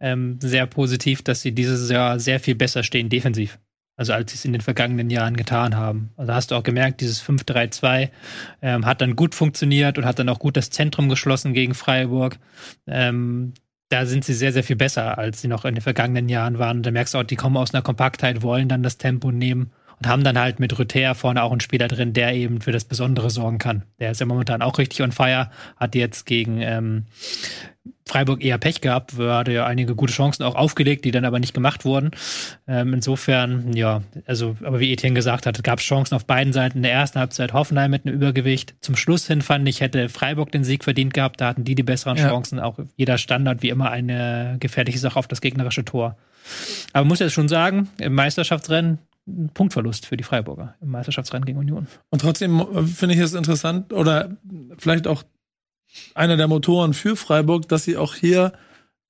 ähm, 0.00 0.38
sehr 0.40 0.66
positiv, 0.66 1.22
dass 1.22 1.42
sie 1.42 1.52
dieses 1.52 1.90
Jahr 1.90 2.18
sehr 2.18 2.40
viel 2.40 2.54
besser 2.54 2.82
stehen 2.82 3.10
defensiv. 3.10 3.58
Also 3.96 4.14
als 4.14 4.32
sie 4.32 4.38
es 4.38 4.46
in 4.46 4.52
den 4.52 4.62
vergangenen 4.62 5.10
Jahren 5.10 5.36
getan 5.36 5.76
haben. 5.76 6.08
Also 6.16 6.32
hast 6.32 6.50
du 6.50 6.54
auch 6.54 6.62
gemerkt, 6.62 7.02
dieses 7.02 7.22
5-3-2 7.22 8.08
ähm, 8.62 8.86
hat 8.86 9.02
dann 9.02 9.14
gut 9.14 9.34
funktioniert 9.34 9.98
und 9.98 10.06
hat 10.06 10.18
dann 10.18 10.30
auch 10.30 10.38
gut 10.38 10.56
das 10.56 10.70
Zentrum 10.70 11.10
geschlossen 11.10 11.52
gegen 11.52 11.74
Freiburg. 11.74 12.38
Ähm, 12.86 13.52
da 13.90 14.06
sind 14.06 14.24
sie 14.24 14.32
sehr, 14.32 14.54
sehr 14.54 14.64
viel 14.64 14.76
besser, 14.76 15.18
als 15.18 15.42
sie 15.42 15.48
noch 15.48 15.66
in 15.66 15.74
den 15.74 15.82
vergangenen 15.82 16.30
Jahren 16.30 16.58
waren. 16.58 16.78
Und 16.78 16.86
da 16.86 16.92
merkst 16.92 17.12
du 17.12 17.18
auch, 17.18 17.24
die 17.24 17.36
kommen 17.36 17.58
aus 17.58 17.74
einer 17.74 17.82
Kompaktheit, 17.82 18.40
wollen 18.40 18.68
dann 18.68 18.82
das 18.82 18.96
Tempo 18.96 19.32
nehmen 19.32 19.70
und 20.00 20.08
haben 20.08 20.24
dann 20.24 20.38
halt 20.38 20.60
mit 20.60 20.78
Rüther 20.78 21.14
vorne 21.14 21.42
auch 21.42 21.50
einen 21.50 21.60
Spieler 21.60 21.88
drin, 21.88 22.12
der 22.12 22.34
eben 22.34 22.60
für 22.60 22.72
das 22.72 22.84
Besondere 22.84 23.30
sorgen 23.30 23.58
kann. 23.58 23.82
Der 23.98 24.10
ist 24.10 24.20
ja 24.20 24.26
momentan 24.26 24.62
auch 24.62 24.78
richtig 24.78 25.02
on 25.02 25.12
fire, 25.12 25.50
hat 25.76 25.94
jetzt 25.94 26.24
gegen 26.24 26.62
ähm, 26.62 27.04
Freiburg 28.06 28.42
eher 28.42 28.58
Pech 28.58 28.80
gehabt, 28.80 29.16
hatte 29.18 29.52
ja 29.52 29.66
einige 29.66 29.94
gute 29.94 30.12
Chancen 30.12 30.42
auch 30.42 30.54
aufgelegt, 30.54 31.04
die 31.04 31.10
dann 31.10 31.24
aber 31.24 31.38
nicht 31.38 31.54
gemacht 31.54 31.84
wurden. 31.84 32.10
Ähm, 32.66 32.94
insofern, 32.94 33.74
ja, 33.74 34.02
also, 34.26 34.56
aber 34.64 34.80
wie 34.80 34.92
Etienne 34.92 35.14
gesagt 35.14 35.46
hat, 35.46 35.62
gab 35.62 35.78
es 35.78 35.84
Chancen 35.84 36.14
auf 36.14 36.24
beiden 36.24 36.52
Seiten. 36.52 36.78
In 36.78 36.82
der 36.82 36.92
ersten 36.92 37.18
Halbzeit 37.20 37.52
Hoffenheim 37.52 37.90
mit 37.90 38.06
einem 38.06 38.16
Übergewicht. 38.16 38.74
Zum 38.80 38.96
Schluss 38.96 39.26
hin 39.26 39.42
fand 39.42 39.68
ich, 39.68 39.80
hätte 39.80 40.08
Freiburg 40.08 40.50
den 40.50 40.64
Sieg 40.64 40.82
verdient 40.82 41.14
gehabt. 41.14 41.40
Da 41.40 41.48
hatten 41.48 41.64
die 41.64 41.74
die 41.74 41.82
besseren 41.82 42.16
Ja. 42.16 42.28
Chancen. 42.28 42.58
Auch 42.58 42.78
jeder 42.96 43.18
Standard 43.18 43.62
wie 43.62 43.68
immer 43.68 43.90
eine 43.90 44.56
gefährliche 44.58 44.98
Sache 44.98 45.18
auf 45.18 45.28
das 45.28 45.40
gegnerische 45.40 45.84
Tor. 45.84 46.16
Aber 46.92 47.04
muss 47.04 47.20
jetzt 47.20 47.32
schon 47.32 47.48
sagen, 47.48 47.90
im 47.98 48.14
Meisterschaftsrennen 48.14 48.98
ein 49.30 49.50
Punktverlust 49.54 50.06
für 50.06 50.16
die 50.16 50.24
Freiburger 50.24 50.74
im 50.80 50.90
Meisterschaftsrennen 50.90 51.44
gegen 51.46 51.58
Union. 51.58 51.86
Und 52.10 52.20
trotzdem 52.20 52.60
äh, 52.60 52.82
finde 52.84 53.14
ich 53.14 53.20
es 53.20 53.34
interessant 53.34 53.92
oder 53.92 54.36
vielleicht 54.78 55.06
auch 55.06 55.22
einer 56.14 56.36
der 56.36 56.48
Motoren 56.48 56.94
für 56.94 57.16
Freiburg, 57.16 57.68
dass 57.68 57.84
sie 57.84 57.96
auch 57.96 58.14
hier 58.14 58.52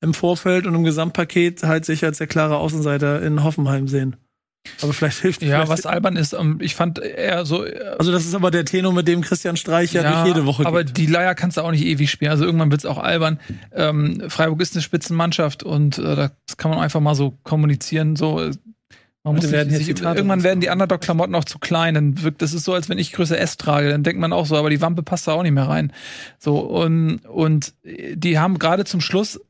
im 0.00 0.14
Vorfeld 0.14 0.66
und 0.66 0.74
im 0.74 0.84
Gesamtpaket 0.84 1.62
halt 1.62 1.84
sich 1.84 2.04
als 2.04 2.18
der 2.18 2.26
klare 2.26 2.56
Außenseiter 2.56 3.20
in 3.22 3.44
Hoffenheim 3.44 3.86
sehen. 3.86 4.16
Aber 4.82 4.92
vielleicht 4.92 5.18
hilft 5.20 5.42
Ja, 5.42 5.64
vielleicht, 5.64 5.70
was 5.70 5.86
albern 5.86 6.16
ist, 6.16 6.34
ähm, 6.34 6.58
ich 6.60 6.74
fand 6.74 6.98
eher 6.98 7.46
so. 7.46 7.64
äh, 7.64 7.96
Also 7.98 8.12
das 8.12 8.26
ist 8.26 8.34
aber 8.34 8.50
der 8.50 8.66
Tenor, 8.66 8.92
mit 8.92 9.08
dem 9.08 9.22
Christian 9.22 9.56
Streich 9.56 9.92
ja, 9.94 10.08
nicht 10.24 10.34
jede 10.34 10.46
Woche 10.46 10.66
Aber 10.66 10.84
geht. 10.84 10.96
die 10.98 11.06
Leier 11.06 11.34
kannst 11.34 11.56
du 11.56 11.62
auch 11.62 11.70
nicht 11.70 11.84
ewig 11.84 12.10
spielen. 12.10 12.30
Also 12.30 12.44
irgendwann 12.44 12.70
wird's 12.70 12.84
auch 12.84 12.98
albern. 12.98 13.40
Ähm, 13.72 14.22
Freiburg 14.28 14.60
ist 14.60 14.74
eine 14.74 14.82
Spitzenmannschaft 14.82 15.62
und 15.62 15.98
äh, 15.98 16.28
das 16.46 16.56
kann 16.58 16.70
man 16.70 16.80
einfach 16.80 17.00
mal 17.00 17.14
so 17.14 17.38
kommunizieren. 17.42 18.16
So, 18.16 18.38
äh, 18.42 18.52
man 19.22 19.36
muss 19.36 19.50
werden 19.50 19.72
sich, 19.74 19.86
Zitate 19.86 20.16
irgendwann 20.16 20.42
werden 20.42 20.60
die 20.60 20.68
Underdog-Klamotten 20.68 21.34
auch 21.34 21.44
zu 21.44 21.58
klein. 21.58 21.94
Dann 21.94 22.22
wirkt 22.22 22.40
das 22.40 22.54
ist 22.54 22.64
so, 22.64 22.72
als 22.72 22.88
wenn 22.88 22.98
ich 22.98 23.12
Größe 23.12 23.38
S 23.38 23.56
trage. 23.56 23.90
Dann 23.90 24.02
denkt 24.02 24.20
man 24.20 24.32
auch 24.32 24.46
so, 24.46 24.56
aber 24.56 24.70
die 24.70 24.80
Wampe 24.80 25.02
passt 25.02 25.28
da 25.28 25.32
auch 25.32 25.42
nicht 25.42 25.52
mehr 25.52 25.68
rein. 25.68 25.92
So 26.38 26.58
und 26.60 27.18
und 27.26 27.74
die 27.84 28.38
haben 28.38 28.58
gerade 28.58 28.84
zum 28.84 29.00
Schluss 29.00 29.40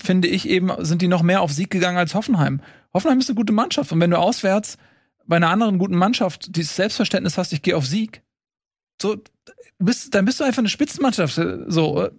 finde 0.00 0.28
ich 0.28 0.48
eben 0.48 0.70
sind 0.78 1.02
die 1.02 1.08
noch 1.08 1.22
mehr 1.22 1.42
auf 1.42 1.52
Sieg 1.52 1.70
gegangen 1.70 1.98
als 1.98 2.14
Hoffenheim. 2.14 2.62
Hoffenheim 2.94 3.18
ist 3.18 3.28
eine 3.28 3.36
gute 3.36 3.52
Mannschaft 3.52 3.92
und 3.92 4.00
wenn 4.00 4.10
du 4.10 4.18
auswärts 4.18 4.78
bei 5.26 5.36
einer 5.36 5.50
anderen 5.50 5.78
guten 5.78 5.96
Mannschaft 5.96 6.56
dieses 6.56 6.74
Selbstverständnis 6.74 7.36
hast, 7.36 7.52
ich 7.52 7.60
gehe 7.60 7.76
auf 7.76 7.86
Sieg, 7.86 8.22
so 9.00 9.16
bist, 9.78 10.14
dann 10.14 10.24
bist 10.24 10.40
du 10.40 10.44
einfach 10.44 10.58
eine 10.58 10.68
Spitzenmannschaft. 10.68 11.40
So, 11.66 12.02
äh, 12.02 12.10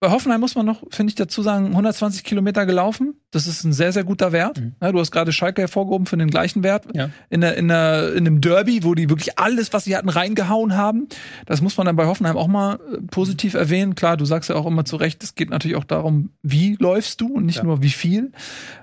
bei 0.00 0.10
Hoffenheim 0.10 0.40
muss 0.40 0.54
man 0.54 0.66
noch, 0.66 0.82
finde 0.90 1.10
ich, 1.10 1.14
dazu 1.14 1.42
sagen, 1.42 1.68
120 1.68 2.24
Kilometer 2.24 2.66
gelaufen. 2.66 3.14
Das 3.32 3.46
ist 3.48 3.64
ein 3.64 3.72
sehr, 3.72 3.92
sehr 3.92 4.04
guter 4.04 4.30
Wert. 4.30 4.60
Mhm. 4.60 4.74
Ja, 4.80 4.92
du 4.92 5.00
hast 5.00 5.10
gerade 5.10 5.32
Schalke 5.32 5.62
hervorgehoben 5.62 6.06
für 6.06 6.16
den 6.16 6.28
gleichen 6.28 6.62
Wert. 6.62 6.84
Ja. 6.94 7.10
In, 7.30 7.40
der, 7.40 7.56
in, 7.56 7.66
der, 7.68 8.12
in 8.12 8.18
einem 8.26 8.40
Derby, 8.40 8.84
wo 8.84 8.94
die 8.94 9.10
wirklich 9.10 9.38
alles, 9.38 9.72
was 9.72 9.84
sie 9.84 9.96
hatten, 9.96 10.08
reingehauen 10.10 10.76
haben. 10.76 11.08
Das 11.46 11.60
muss 11.62 11.76
man 11.76 11.86
dann 11.86 11.96
bei 11.96 12.06
Hoffenheim 12.06 12.36
auch 12.36 12.46
mal 12.46 12.74
äh, 12.74 12.98
positiv 13.10 13.54
erwähnen. 13.54 13.94
Klar, 13.94 14.16
du 14.16 14.24
sagst 14.24 14.48
ja 14.50 14.56
auch 14.56 14.66
immer 14.66 14.84
zu 14.84 14.96
Recht, 14.96 15.24
es 15.24 15.34
geht 15.34 15.50
natürlich 15.50 15.76
auch 15.76 15.84
darum, 15.84 16.30
wie 16.42 16.76
läufst 16.78 17.20
du 17.20 17.34
und 17.34 17.46
nicht 17.46 17.56
Ja. 17.58 17.64
nur 17.64 17.82
wie 17.82 17.90
viel. 17.90 18.32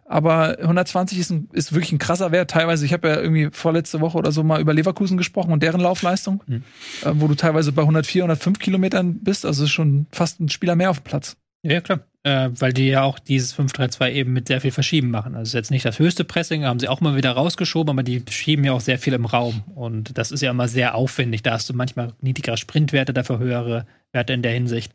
Aber 0.05 0.57
120 0.59 1.19
ist, 1.19 1.29
ein, 1.29 1.49
ist 1.53 1.73
wirklich 1.73 1.91
ein 1.91 1.99
krasser 1.99 2.31
Wert. 2.31 2.49
Teilweise, 2.49 2.83
ich 2.85 2.93
habe 2.93 3.07
ja 3.07 3.21
irgendwie 3.21 3.49
vorletzte 3.51 4.01
Woche 4.01 4.17
oder 4.17 4.31
so 4.31 4.43
mal 4.43 4.59
über 4.59 4.73
Leverkusen 4.73 5.17
gesprochen 5.17 5.51
und 5.53 5.61
deren 5.61 5.79
Laufleistung, 5.81 6.41
Mhm. 6.47 6.63
äh, 7.03 7.11
wo 7.13 7.27
du 7.27 7.35
teilweise 7.35 7.71
bei 7.71 7.83
104, 7.83 8.23
105 8.23 8.57
Kilometern 8.59 9.19
bist. 9.19 9.45
Also 9.45 9.65
ist 9.65 9.69
schon 9.71 10.07
fast 10.11 10.39
ein 10.39 10.49
Spieler 10.49 10.75
mehr 10.75 10.89
auf 10.89 10.99
dem 11.01 11.03
Platz. 11.03 11.37
Ja, 11.61 11.81
klar. 11.81 11.99
Äh, 12.23 12.49
weil 12.53 12.73
die 12.73 12.87
ja 12.87 13.03
auch 13.03 13.17
dieses 13.17 13.57
5-3-2 13.57 14.11
eben 14.11 14.33
mit 14.33 14.49
sehr 14.49 14.59
viel 14.59 14.71
Verschieben 14.71 15.09
machen. 15.09 15.35
Also 15.35 15.49
ist 15.49 15.53
jetzt 15.53 15.71
nicht 15.71 15.85
das 15.85 15.99
höchste 15.99 16.25
Pressing, 16.25 16.65
haben 16.65 16.79
sie 16.79 16.89
auch 16.89 16.99
mal 16.99 17.15
wieder 17.15 17.31
rausgeschoben, 17.31 17.91
aber 17.91 18.03
die 18.03 18.23
schieben 18.29 18.65
ja 18.65 18.73
auch 18.73 18.81
sehr 18.81 18.99
viel 18.99 19.13
im 19.13 19.25
Raum. 19.25 19.63
Und 19.73 20.17
das 20.17 20.31
ist 20.31 20.41
ja 20.41 20.51
immer 20.51 20.67
sehr 20.67 20.95
aufwendig. 20.95 21.43
Da 21.43 21.51
hast 21.51 21.69
du 21.69 21.73
manchmal 21.73 22.13
niedrigere 22.19 22.57
Sprintwerte, 22.57 23.13
dafür 23.13 23.39
höhere 23.39 23.85
Werte 24.11 24.33
in 24.33 24.41
der 24.41 24.51
Hinsicht. 24.51 24.93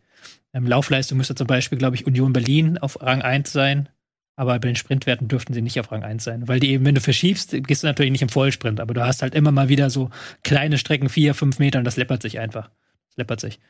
Ähm, 0.52 0.66
Laufleistung 0.66 1.16
müsste 1.16 1.34
zum 1.34 1.46
Beispiel, 1.46 1.78
glaube 1.78 1.96
ich, 1.96 2.06
Union 2.06 2.34
Berlin 2.34 2.76
auf 2.76 3.00
Rang 3.00 3.22
1 3.22 3.50
sein. 3.50 3.88
Aber 4.36 4.52
bei 4.58 4.68
den 4.68 4.76
Sprintwerten 4.76 5.28
dürften 5.28 5.54
sie 5.54 5.62
nicht 5.62 5.78
auf 5.80 5.92
Rang 5.92 6.02
1 6.02 6.24
sein. 6.24 6.46
Weil 6.46 6.60
die 6.60 6.72
eben, 6.72 6.84
wenn 6.84 6.94
du 6.94 7.00
verschiebst, 7.00 7.52
gehst 7.66 7.84
du 7.84 7.86
natürlich 7.86 8.12
nicht 8.12 8.22
im 8.22 8.28
Vollsprint. 8.28 8.80
Aber 8.80 8.92
du 8.92 9.04
hast 9.04 9.22
halt 9.22 9.34
immer 9.34 9.52
mal 9.52 9.68
wieder 9.68 9.88
so 9.90 10.10
kleine 10.42 10.76
Strecken, 10.76 11.08
vier, 11.08 11.34
fünf 11.34 11.58
Meter 11.58 11.78
und 11.78 11.84
das 11.84 11.96
läppert 11.96 12.20
sich 12.20 12.38
einfach. 12.38 12.70
Das 13.08 13.16
läppert 13.16 13.40
sich. 13.40 13.60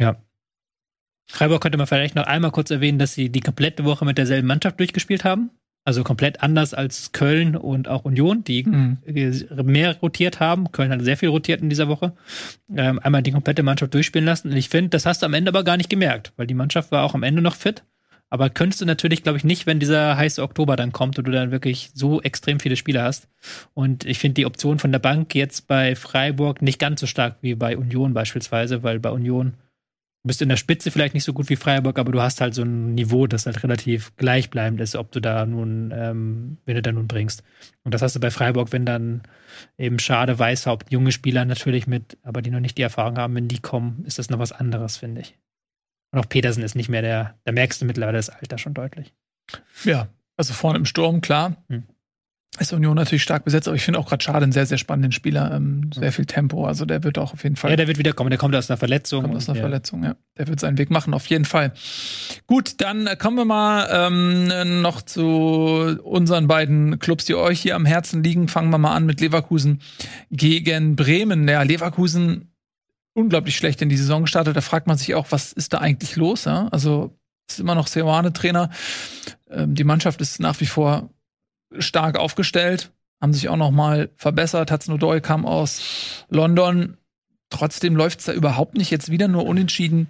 Ja. 0.00 0.16
Freiburg 1.26 1.62
könnte 1.62 1.78
man 1.78 1.86
vielleicht 1.86 2.14
noch 2.14 2.26
einmal 2.26 2.50
kurz 2.50 2.70
erwähnen, 2.70 2.98
dass 2.98 3.14
sie 3.14 3.30
die 3.30 3.40
komplette 3.40 3.84
Woche 3.84 4.04
mit 4.04 4.18
derselben 4.18 4.46
Mannschaft 4.48 4.78
durchgespielt 4.78 5.24
haben. 5.24 5.50
Also 5.84 6.04
komplett 6.04 6.44
anders 6.44 6.74
als 6.74 7.10
Köln 7.10 7.56
und 7.56 7.88
auch 7.88 8.04
Union, 8.04 8.44
die 8.44 8.62
Mhm. 8.62 8.98
äh, 9.04 9.32
mehr 9.64 9.96
rotiert 9.98 10.38
haben. 10.38 10.70
Köln 10.70 10.92
hat 10.92 11.02
sehr 11.02 11.16
viel 11.16 11.28
rotiert 11.30 11.60
in 11.60 11.70
dieser 11.70 11.88
Woche. 11.88 12.12
Ähm, 12.76 13.00
einmal 13.00 13.22
die 13.22 13.32
komplette 13.32 13.64
Mannschaft 13.64 13.92
durchspielen 13.92 14.24
lassen. 14.26 14.50
Und 14.50 14.56
ich 14.56 14.68
finde, 14.68 14.90
das 14.90 15.06
hast 15.06 15.22
du 15.22 15.26
am 15.26 15.34
Ende 15.34 15.48
aber 15.48 15.64
gar 15.64 15.76
nicht 15.76 15.90
gemerkt, 15.90 16.32
weil 16.36 16.46
die 16.46 16.54
Mannschaft 16.54 16.92
war 16.92 17.02
auch 17.02 17.14
am 17.14 17.24
Ende 17.24 17.42
noch 17.42 17.56
fit. 17.56 17.82
Aber 18.30 18.48
könntest 18.48 18.80
du 18.80 18.86
natürlich, 18.86 19.24
glaube 19.24 19.38
ich, 19.38 19.44
nicht, 19.44 19.66
wenn 19.66 19.78
dieser 19.80 20.16
heiße 20.16 20.42
Oktober 20.42 20.76
dann 20.76 20.92
kommt 20.92 21.18
und 21.18 21.26
du 21.26 21.32
dann 21.32 21.50
wirklich 21.50 21.90
so 21.94 22.22
extrem 22.22 22.60
viele 22.60 22.76
Spieler 22.76 23.02
hast. 23.02 23.28
Und 23.74 24.06
ich 24.06 24.18
finde 24.20 24.34
die 24.34 24.46
Option 24.46 24.78
von 24.78 24.92
der 24.92 25.00
Bank 25.00 25.34
jetzt 25.34 25.66
bei 25.66 25.96
Freiburg 25.96 26.62
nicht 26.62 26.78
ganz 26.78 27.00
so 27.00 27.06
stark 27.06 27.36
wie 27.42 27.54
bei 27.56 27.76
Union 27.76 28.14
beispielsweise, 28.14 28.82
weil 28.84 29.00
bei 29.00 29.10
Union 29.10 29.54
bist 30.24 30.40
du 30.40 30.44
in 30.44 30.48
der 30.48 30.56
Spitze 30.56 30.90
vielleicht 30.90 31.14
nicht 31.14 31.24
so 31.24 31.32
gut 31.32 31.48
wie 31.48 31.56
Freiburg, 31.56 31.98
aber 31.98 32.12
du 32.12 32.22
hast 32.22 32.40
halt 32.40 32.54
so 32.54 32.62
ein 32.62 32.94
Niveau, 32.94 33.26
das 33.26 33.46
halt 33.46 33.62
relativ 33.64 34.14
gleichbleibend 34.16 34.80
ist, 34.80 34.94
ob 34.94 35.10
du 35.10 35.20
da 35.20 35.44
nun, 35.46 35.92
ähm, 35.94 36.58
wen 36.64 36.76
du 36.76 36.82
da 36.82 36.92
nun 36.92 37.08
bringst. 37.08 37.42
Und 37.82 37.92
das 37.92 38.02
hast 38.02 38.14
du 38.14 38.20
bei 38.20 38.30
Freiburg, 38.30 38.72
wenn 38.72 38.86
dann 38.86 39.22
eben 39.78 39.98
Schade, 39.98 40.38
Weißhaupt, 40.38 40.92
junge 40.92 41.10
Spieler 41.10 41.44
natürlich 41.44 41.86
mit, 41.88 42.18
aber 42.22 42.40
die 42.40 42.50
noch 42.50 42.60
nicht 42.60 42.78
die 42.78 42.82
Erfahrung 42.82 43.18
haben, 43.18 43.34
wenn 43.34 43.48
die 43.48 43.58
kommen, 43.58 44.04
ist 44.06 44.18
das 44.18 44.30
noch 44.30 44.38
was 44.38 44.52
anderes, 44.52 44.96
finde 44.96 45.22
ich. 45.22 45.36
Und 46.12 46.20
auch 46.20 46.28
Petersen 46.28 46.62
ist 46.62 46.76
nicht 46.76 46.88
mehr 46.88 47.02
der, 47.02 47.38
da 47.44 47.52
merkst 47.52 47.82
du 47.82 47.86
mittlerweile 47.86 48.18
das 48.18 48.30
Alter 48.30 48.58
schon 48.58 48.74
deutlich. 48.74 49.12
Ja, 49.84 50.08
also 50.36 50.54
vorne 50.54 50.78
im 50.78 50.84
Sturm, 50.84 51.20
klar. 51.20 51.56
Hm. 51.68 51.84
Ist 52.60 52.70
Union 52.74 52.96
natürlich 52.96 53.22
stark 53.22 53.44
besetzt, 53.44 53.66
aber 53.66 53.76
ich 53.76 53.82
finde 53.82 53.98
auch 53.98 54.06
gerade 54.06 54.22
Schade 54.22 54.42
einen 54.42 54.52
sehr, 54.52 54.66
sehr 54.66 54.76
spannenden 54.76 55.10
Spieler. 55.12 55.52
Ähm, 55.54 55.90
sehr 55.94 56.12
viel 56.12 56.26
Tempo. 56.26 56.66
Also 56.66 56.84
der 56.84 57.02
wird 57.02 57.16
auch 57.16 57.32
auf 57.32 57.44
jeden 57.44 57.56
Fall. 57.56 57.70
Ja, 57.70 57.76
der 57.76 57.88
wird 57.88 57.96
wieder 57.96 58.12
kommen, 58.12 58.28
der 58.28 58.38
kommt 58.38 58.54
aus 58.54 58.70
einer 58.70 58.76
Verletzung. 58.76 59.22
kommt 59.22 59.36
aus 59.36 59.48
einer 59.48 59.56
ja. 59.56 59.62
Verletzung, 59.62 60.04
ja. 60.04 60.16
Der 60.36 60.48
wird 60.48 60.60
seinen 60.60 60.76
Weg 60.76 60.90
machen, 60.90 61.14
auf 61.14 61.24
jeden 61.26 61.46
Fall. 61.46 61.72
Gut, 62.46 62.82
dann 62.82 63.08
kommen 63.18 63.38
wir 63.38 63.46
mal 63.46 63.88
ähm, 63.90 64.82
noch 64.82 65.00
zu 65.00 65.98
unseren 66.04 66.46
beiden 66.46 66.98
Clubs, 66.98 67.24
die 67.24 67.34
euch 67.34 67.58
hier 67.58 67.74
am 67.74 67.86
Herzen 67.86 68.22
liegen. 68.22 68.48
Fangen 68.48 68.68
wir 68.68 68.76
mal 68.76 68.94
an 68.94 69.06
mit 69.06 69.22
Leverkusen 69.22 69.80
gegen 70.30 70.94
Bremen. 70.94 71.48
Ja, 71.48 71.62
Leverkusen 71.62 72.52
unglaublich 73.14 73.56
schlecht 73.56 73.80
in 73.80 73.88
die 73.88 73.96
Saison 73.96 74.22
gestartet. 74.22 74.54
Da 74.56 74.60
fragt 74.60 74.86
man 74.86 74.98
sich 74.98 75.14
auch, 75.14 75.28
was 75.30 75.52
ist 75.52 75.72
da 75.72 75.78
eigentlich 75.78 76.16
los? 76.16 76.44
Ja? 76.44 76.68
Also 76.68 77.16
ist 77.48 77.60
immer 77.60 77.74
noch 77.74 77.86
Seoane-Trainer. 77.86 78.68
Ähm, 79.50 79.74
die 79.74 79.84
Mannschaft 79.84 80.20
ist 80.20 80.38
nach 80.38 80.60
wie 80.60 80.66
vor 80.66 81.08
stark 81.78 82.18
aufgestellt, 82.18 82.90
haben 83.20 83.32
sich 83.32 83.48
auch 83.48 83.56
noch 83.56 83.70
mal 83.70 84.10
verbessert. 84.16 84.70
Hatznodoy 84.70 85.20
kam 85.20 85.46
aus 85.46 86.24
London. 86.28 86.96
Trotzdem 87.50 87.96
läuft's 87.96 88.24
da 88.24 88.32
überhaupt 88.32 88.76
nicht. 88.76 88.90
Jetzt 88.90 89.10
wieder 89.10 89.28
nur 89.28 89.46
unentschieden 89.46 90.08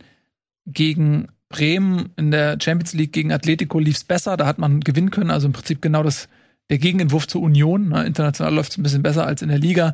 gegen 0.67 1.29
Bremen. 1.49 2.11
In 2.17 2.31
der 2.31 2.59
Champions 2.61 2.95
League 2.95 3.13
gegen 3.13 3.33
Atletico 3.33 3.79
lief's 3.79 4.05
besser. 4.05 4.37
Da 4.37 4.47
hat 4.47 4.59
man 4.59 4.81
gewinnen 4.81 5.11
können. 5.11 5.31
Also 5.31 5.47
im 5.47 5.53
Prinzip 5.53 5.83
genau 5.83 6.03
das 6.03 6.29
der 6.73 6.79
Gegenentwurf 6.79 7.29
zur 7.29 7.43
Union. 7.43 7.91
Ne? 7.91 8.07
International 8.07 8.55
läuft 8.55 8.73
es 8.73 8.79
ein 8.79 8.83
bisschen 8.83 9.03
besser 9.03 9.27
als 9.27 9.43
in 9.43 9.51
der 9.51 9.59
Liga. 9.59 9.93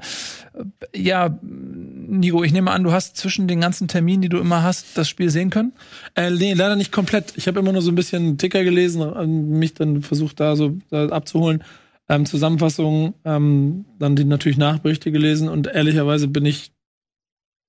Ja, 0.94 1.36
Nico, 1.42 2.44
ich 2.44 2.52
nehme 2.52 2.70
an, 2.70 2.84
du 2.84 2.92
hast 2.92 3.16
zwischen 3.16 3.48
den 3.48 3.60
ganzen 3.60 3.88
Terminen, 3.88 4.22
die 4.22 4.28
du 4.28 4.38
immer 4.38 4.62
hast, 4.62 4.96
das 4.96 5.08
Spiel 5.08 5.28
sehen 5.28 5.50
können? 5.50 5.72
Äh, 6.14 6.30
nee, 6.30 6.52
leider 6.52 6.76
nicht 6.76 6.92
komplett. 6.92 7.32
Ich 7.36 7.48
habe 7.48 7.58
immer 7.58 7.72
nur 7.72 7.82
so 7.82 7.90
ein 7.90 7.96
bisschen 7.96 8.38
Ticker 8.38 8.62
gelesen, 8.62 9.58
mich 9.58 9.74
dann 9.74 10.02
versucht, 10.02 10.38
da 10.38 10.54
so 10.54 10.78
da 10.88 11.08
abzuholen. 11.08 11.64
Ähm, 12.08 12.26
Zusammenfassungen, 12.26 13.14
ähm, 13.24 13.84
dann 13.98 14.14
die 14.14 14.24
natürlich 14.24 14.56
Nachberichte 14.56 15.10
gelesen 15.10 15.48
und 15.48 15.66
ehrlicherweise 15.66 16.28
bin 16.28 16.46
ich 16.46 16.70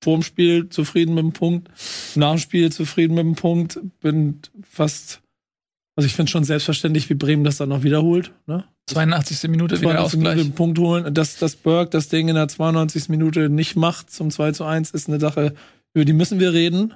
vorm 0.04 0.22
Spiel 0.22 0.70
zufrieden 0.70 1.16
mit 1.16 1.24
dem 1.24 1.34
Punkt, 1.34 1.70
nach 2.14 2.34
dem 2.34 2.38
Spiel 2.38 2.72
zufrieden 2.72 3.16
mit 3.16 3.26
dem 3.26 3.36
Punkt, 3.36 3.80
bin 4.02 4.40
fast, 4.62 5.22
also 6.00 6.08
ich 6.08 6.16
finde 6.16 6.32
schon 6.32 6.46
selbstverständlich, 6.46 7.10
wie 7.10 7.14
Bremen 7.14 7.44
das 7.44 7.58
dann 7.58 7.68
noch 7.68 7.84
wiederholt. 7.84 8.32
Ne? 8.48 8.64
82. 8.88 9.50
Minute 9.50 9.82
wieder 9.82 9.92
92 9.92 10.18
Minute 10.18 10.30
Ausgleich. 10.30 10.48
den 10.48 10.56
Punkt 10.56 10.80
holen. 10.80 11.14
Dass, 11.14 11.36
dass 11.36 11.58
Burke 11.58 11.90
das 11.90 12.08
Ding 12.08 12.30
in 12.30 12.36
der 12.36 12.48
92. 12.48 13.10
Minute 13.10 13.50
nicht 13.50 13.76
macht 13.76 14.10
zum 14.10 14.32
2 14.32 14.54
zu 14.54 14.64
1, 14.64 14.92
ist 14.92 15.10
eine 15.10 15.20
Sache, 15.20 15.56
über 15.94 16.06
die 16.06 16.14
müssen 16.14 16.40
wir 16.40 16.54
reden. 16.54 16.94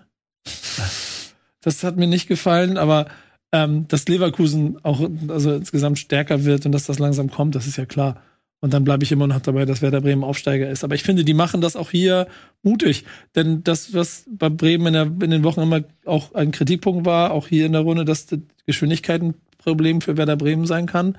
Das 1.59 1.83
hat 1.83 1.97
mir 1.97 2.07
nicht 2.07 2.29
gefallen, 2.29 2.77
aber 2.77 3.07
ähm, 3.51 3.89
dass 3.89 4.07
Leverkusen 4.07 4.77
auch 4.83 5.01
also 5.27 5.53
insgesamt 5.53 5.99
stärker 5.99 6.45
wird 6.45 6.65
und 6.65 6.71
dass 6.71 6.85
das 6.85 6.97
langsam 6.97 7.29
kommt, 7.29 7.55
das 7.55 7.67
ist 7.67 7.75
ja 7.75 7.85
klar. 7.85 8.21
Und 8.61 8.73
dann 8.73 8.85
bleibe 8.85 9.03
ich 9.03 9.11
immer 9.11 9.27
noch 9.27 9.41
dabei, 9.41 9.65
dass 9.65 9.81
Werder 9.81 9.99
Bremen 9.99 10.23
Aufsteiger 10.23 10.69
ist. 10.69 10.85
Aber 10.85 10.95
ich 10.95 11.03
finde, 11.03 11.25
die 11.25 11.33
machen 11.33 11.59
das 11.59 11.75
auch 11.75 11.91
hier 11.91 12.27
mutig. 12.61 13.03
Denn 13.35 13.61
das, 13.65 13.93
was 13.93 14.23
bei 14.29 14.47
Bremen 14.47 14.87
in, 14.87 14.93
der, 14.93 15.03
in 15.03 15.31
den 15.31 15.43
Wochen 15.43 15.59
immer 15.59 15.81
auch 16.05 16.33
ein 16.33 16.51
Kritikpunkt 16.51 17.05
war, 17.05 17.31
auch 17.31 17.49
hier 17.49 17.65
in 17.65 17.73
der 17.73 17.81
Runde, 17.81 18.05
dass 18.05 18.27
Geschwindigkeit 18.65 19.21
ein 19.21 19.35
Problem 19.57 20.01
für 20.01 20.17
Werder 20.17 20.35
Bremen 20.35 20.65
sein 20.65 20.85
kann, 20.85 21.17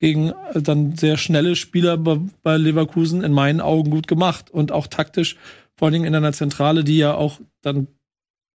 gegen 0.00 0.30
äh, 0.52 0.62
dann 0.62 0.96
sehr 0.96 1.16
schnelle 1.16 1.56
Spieler 1.56 1.96
bei, 1.96 2.56
Leverkusen 2.56 3.22
in 3.22 3.32
meinen 3.32 3.60
Augen 3.60 3.90
gut 3.90 4.08
gemacht. 4.08 4.50
Und 4.50 4.72
auch 4.72 4.86
taktisch, 4.86 5.36
vor 5.76 5.86
allen 5.86 5.94
Dingen 5.94 6.04
in 6.06 6.14
einer 6.14 6.32
Zentrale, 6.32 6.84
die 6.84 6.98
ja 6.98 7.14
auch 7.14 7.40
dann 7.62 7.88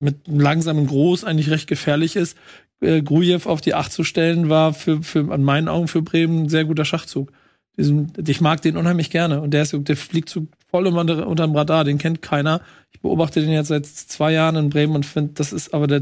mit 0.01 0.29
einem 0.29 0.41
langsamen 0.41 0.87
Groß 0.87 1.25
eigentlich 1.25 1.51
recht 1.51 1.69
gefährlich 1.69 2.17
ist. 2.17 2.37
Äh, 2.81 3.03
Grujew 3.03 3.41
auf 3.45 3.61
die 3.61 3.75
Acht 3.75 3.93
zu 3.93 4.05
stellen, 4.05 4.49
war 4.49 4.73
für, 4.75 5.03
für, 5.03 5.33
an 5.33 5.43
meinen 5.43 5.69
Augen 5.69 5.89
für 5.89 6.03
Bremen 6.03 6.45
ein 6.45 6.49
sehr 6.49 6.65
guter 6.65 6.85
Schachzug. 6.85 7.33
Ich 7.77 8.41
mag 8.41 8.61
den 8.63 8.77
unheimlich 8.77 9.09
gerne 9.09 9.41
und 9.41 9.53
der, 9.53 9.63
ist, 9.63 9.73
der 9.73 9.97
fliegt 9.97 10.29
so 10.29 10.49
voll 10.69 10.89
unter, 10.89 11.29
unterm 11.29 11.55
Radar, 11.55 11.85
den 11.85 11.99
kennt 11.99 12.23
keiner. 12.23 12.61
Ich 12.93 13.01
beobachte 13.01 13.41
den 13.41 13.51
jetzt 13.51 13.69
seit 13.69 13.87
zwei 13.87 14.33
Jahren 14.33 14.57
in 14.57 14.71
Bremen 14.71 14.97
und 14.97 15.07
finde, 15.07 15.33
das 15.35 15.53
ist 15.53 15.73
aber 15.73 15.87
der, 15.87 16.01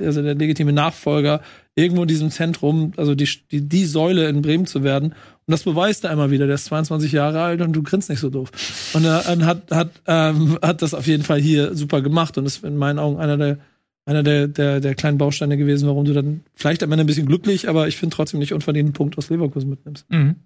also 0.00 0.22
der 0.22 0.34
legitime 0.34 0.72
Nachfolger 0.72 1.42
irgendwo 1.76 2.02
in 2.02 2.08
diesem 2.08 2.30
Zentrum, 2.30 2.92
also 2.96 3.14
die, 3.14 3.28
die, 3.50 3.68
die 3.68 3.84
Säule 3.84 4.28
in 4.28 4.42
Bremen 4.42 4.66
zu 4.66 4.82
werden. 4.82 5.10
Und 5.10 5.52
das 5.52 5.62
beweist 5.62 6.04
er 6.04 6.12
immer 6.12 6.30
wieder. 6.30 6.46
Der 6.46 6.54
ist 6.54 6.64
22 6.66 7.12
Jahre 7.12 7.42
alt 7.42 7.60
und 7.60 7.72
du 7.72 7.82
grinst 7.82 8.08
nicht 8.08 8.20
so 8.20 8.30
doof. 8.30 8.50
Und 8.94 9.04
er, 9.04 9.26
er 9.26 9.46
hat, 9.46 9.70
hat, 9.70 9.90
ähm, 10.06 10.58
hat 10.62 10.82
das 10.82 10.94
auf 10.94 11.06
jeden 11.06 11.22
Fall 11.22 11.40
hier 11.40 11.74
super 11.76 12.00
gemacht 12.00 12.38
und 12.38 12.46
ist 12.46 12.64
in 12.64 12.76
meinen 12.76 12.98
Augen 12.98 13.18
einer 13.18 13.36
der, 13.36 13.58
einer 14.06 14.22
der, 14.22 14.48
der, 14.48 14.80
der 14.80 14.94
kleinen 14.94 15.18
Bausteine 15.18 15.56
gewesen, 15.56 15.86
warum 15.88 16.04
du 16.04 16.12
dann 16.12 16.44
vielleicht 16.54 16.82
am 16.82 16.92
Ende 16.92 17.04
ein 17.04 17.06
bisschen 17.06 17.26
glücklich, 17.26 17.68
aber 17.68 17.88
ich 17.88 17.96
finde 17.96 18.16
trotzdem 18.16 18.40
nicht 18.40 18.52
unverdienten 18.52 18.92
Punkt 18.92 19.16
aus 19.18 19.30
Leverkusen 19.30 19.70
mitnimmst. 19.70 20.10
Mhm. 20.10 20.36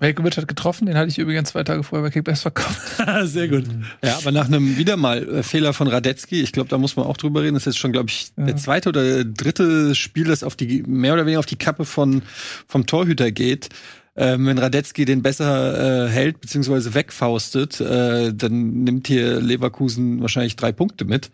Velkovic 0.00 0.36
hat 0.36 0.46
getroffen, 0.46 0.86
den 0.86 0.96
hatte 0.96 1.08
ich 1.08 1.18
übrigens 1.18 1.48
zwei 1.50 1.64
Tage 1.64 1.82
vorher 1.82 2.06
bei 2.06 2.12
Kickbase 2.12 2.42
verkauft. 2.42 2.80
Sehr 3.24 3.48
gut. 3.48 3.64
Ja, 4.04 4.16
aber 4.18 4.30
nach 4.30 4.46
einem 4.46 4.76
wieder 4.76 4.96
mal 4.96 5.28
äh, 5.28 5.42
Fehler 5.42 5.72
von 5.72 5.88
Radetzky, 5.88 6.40
ich 6.40 6.52
glaube, 6.52 6.68
da 6.68 6.78
muss 6.78 6.94
man 6.94 7.06
auch 7.06 7.16
drüber 7.16 7.42
reden. 7.42 7.54
Das 7.54 7.62
ist 7.62 7.74
jetzt 7.74 7.78
schon, 7.78 7.92
glaube 7.92 8.08
ich, 8.10 8.28
Ja. 8.36 8.44
der 8.46 8.56
zweite 8.56 8.90
oder 8.90 9.24
dritte 9.24 9.94
Spiel, 9.96 10.24
das 10.26 10.44
auf 10.44 10.54
die 10.54 10.82
mehr 10.86 11.14
oder 11.14 11.24
weniger 11.26 11.40
auf 11.40 11.46
die 11.46 11.56
Kappe 11.56 11.84
von 11.84 12.22
vom 12.68 12.86
Torhüter 12.86 13.32
geht. 13.32 13.70
Ähm, 14.14 14.46
wenn 14.46 14.58
Radetzky 14.58 15.04
den 15.04 15.22
besser 15.22 16.06
äh, 16.06 16.08
hält 16.08 16.40
beziehungsweise 16.40 16.92
wegfaustet, 16.94 17.80
äh, 17.80 18.32
dann 18.34 18.82
nimmt 18.84 19.06
hier 19.06 19.40
Leverkusen 19.40 20.20
wahrscheinlich 20.20 20.56
drei 20.56 20.70
Punkte 20.72 21.04
mit. 21.04 21.30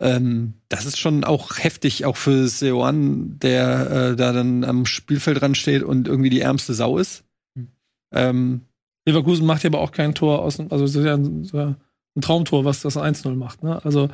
Ähm, 0.00 0.54
das 0.68 0.86
ist 0.86 0.98
schon 1.00 1.24
auch 1.24 1.58
heftig, 1.58 2.04
auch 2.04 2.16
für 2.16 2.46
Seoan, 2.48 3.38
der 3.40 3.90
äh, 4.12 4.16
da 4.16 4.32
dann 4.32 4.62
am 4.64 4.86
Spielfeld 4.86 5.40
dran 5.40 5.54
steht 5.56 5.82
und 5.82 6.06
irgendwie 6.08 6.30
die 6.30 6.40
ärmste 6.40 6.74
Sau 6.74 6.98
ist. 6.98 7.24
Ähm, 8.12 8.62
Leverkusen 9.06 9.46
macht 9.46 9.62
ja 9.64 9.70
aber 9.70 9.80
auch 9.80 9.92
kein 9.92 10.14
Tor 10.14 10.42
aus, 10.42 10.56
dem- 10.58 10.70
also 10.70 10.84
es 10.84 10.94
ist 10.94 11.04
ja 11.04 11.14
ein, 11.14 11.48
ein 12.14 12.20
Traumtor, 12.20 12.64
was 12.64 12.80
das 12.82 12.96
1-0 12.96 13.34
macht. 13.34 13.62
Ne? 13.62 13.84
Also 13.84 14.08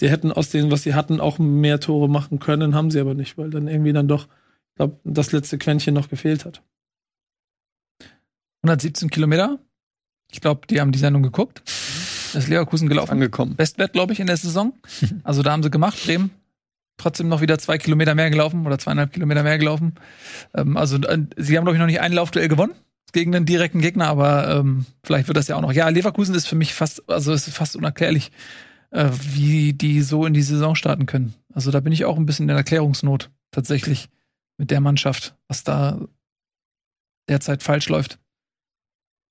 die 0.00 0.10
hätten 0.10 0.32
aus 0.32 0.50
dem, 0.50 0.70
was 0.70 0.82
sie 0.82 0.94
hatten, 0.94 1.20
auch 1.20 1.38
mehr 1.38 1.80
Tore 1.80 2.08
machen 2.08 2.40
können, 2.40 2.74
haben 2.74 2.90
sie 2.90 3.00
aber 3.00 3.14
nicht, 3.14 3.38
weil 3.38 3.50
dann 3.50 3.68
irgendwie 3.68 3.92
dann 3.92 4.08
doch, 4.08 4.24
ich 4.26 4.76
glaube, 4.76 4.98
das 5.04 5.32
letzte 5.32 5.56
Quäntchen 5.56 5.94
noch 5.94 6.08
gefehlt 6.08 6.44
hat. 6.44 6.62
117 8.62 9.10
Kilometer. 9.10 9.58
Ich 10.32 10.40
glaube, 10.40 10.66
die 10.66 10.80
haben 10.80 10.90
die 10.92 10.98
Sendung 10.98 11.22
geguckt. 11.22 11.62
Das 11.64 12.44
ist 12.44 12.48
Leverkusen 12.48 12.88
gelaufen. 12.88 13.12
angekommen. 13.12 13.54
Bestwert, 13.56 13.92
glaube 13.92 14.12
ich, 14.12 14.20
in 14.20 14.26
der 14.26 14.36
Saison. 14.36 14.72
Also 15.22 15.42
da 15.42 15.52
haben 15.52 15.62
sie 15.62 15.70
gemacht, 15.70 15.98
Bremen. 16.04 16.30
Trotzdem 16.96 17.28
noch 17.28 17.40
wieder 17.40 17.58
zwei 17.58 17.76
Kilometer 17.78 18.14
mehr 18.14 18.30
gelaufen 18.30 18.66
oder 18.66 18.78
zweieinhalb 18.78 19.12
Kilometer 19.12 19.42
mehr 19.42 19.58
gelaufen. 19.58 19.94
Ähm, 20.54 20.76
also 20.76 20.96
äh, 20.96 21.18
sie 21.36 21.56
haben, 21.56 21.64
glaube 21.64 21.76
ich, 21.76 21.80
noch 21.80 21.86
nicht 21.86 22.00
ein 22.00 22.12
Laufduell 22.12 22.48
gewonnen 22.48 22.74
gegen 23.14 23.34
einen 23.34 23.46
direkten 23.46 23.80
Gegner, 23.80 24.08
aber 24.08 24.48
ähm, 24.50 24.84
vielleicht 25.02 25.28
wird 25.28 25.38
das 25.38 25.48
ja 25.48 25.56
auch 25.56 25.62
noch. 25.62 25.72
Ja, 25.72 25.88
Leverkusen 25.88 26.34
ist 26.34 26.46
für 26.46 26.56
mich 26.56 26.74
fast, 26.74 27.08
also 27.08 27.32
es 27.32 27.48
ist 27.48 27.54
fast 27.54 27.76
unerklärlich, 27.76 28.30
äh, 28.90 29.08
wie 29.32 29.72
die 29.72 30.02
so 30.02 30.26
in 30.26 30.34
die 30.34 30.42
Saison 30.42 30.74
starten 30.74 31.06
können. 31.06 31.32
Also 31.54 31.70
da 31.70 31.80
bin 31.80 31.92
ich 31.92 32.04
auch 32.04 32.18
ein 32.18 32.26
bisschen 32.26 32.48
in 32.48 32.56
Erklärungsnot 32.56 33.30
tatsächlich 33.52 34.10
mit 34.58 34.70
der 34.70 34.80
Mannschaft, 34.80 35.34
was 35.48 35.64
da 35.64 36.00
derzeit 37.28 37.62
falsch 37.62 37.88
läuft. 37.88 38.18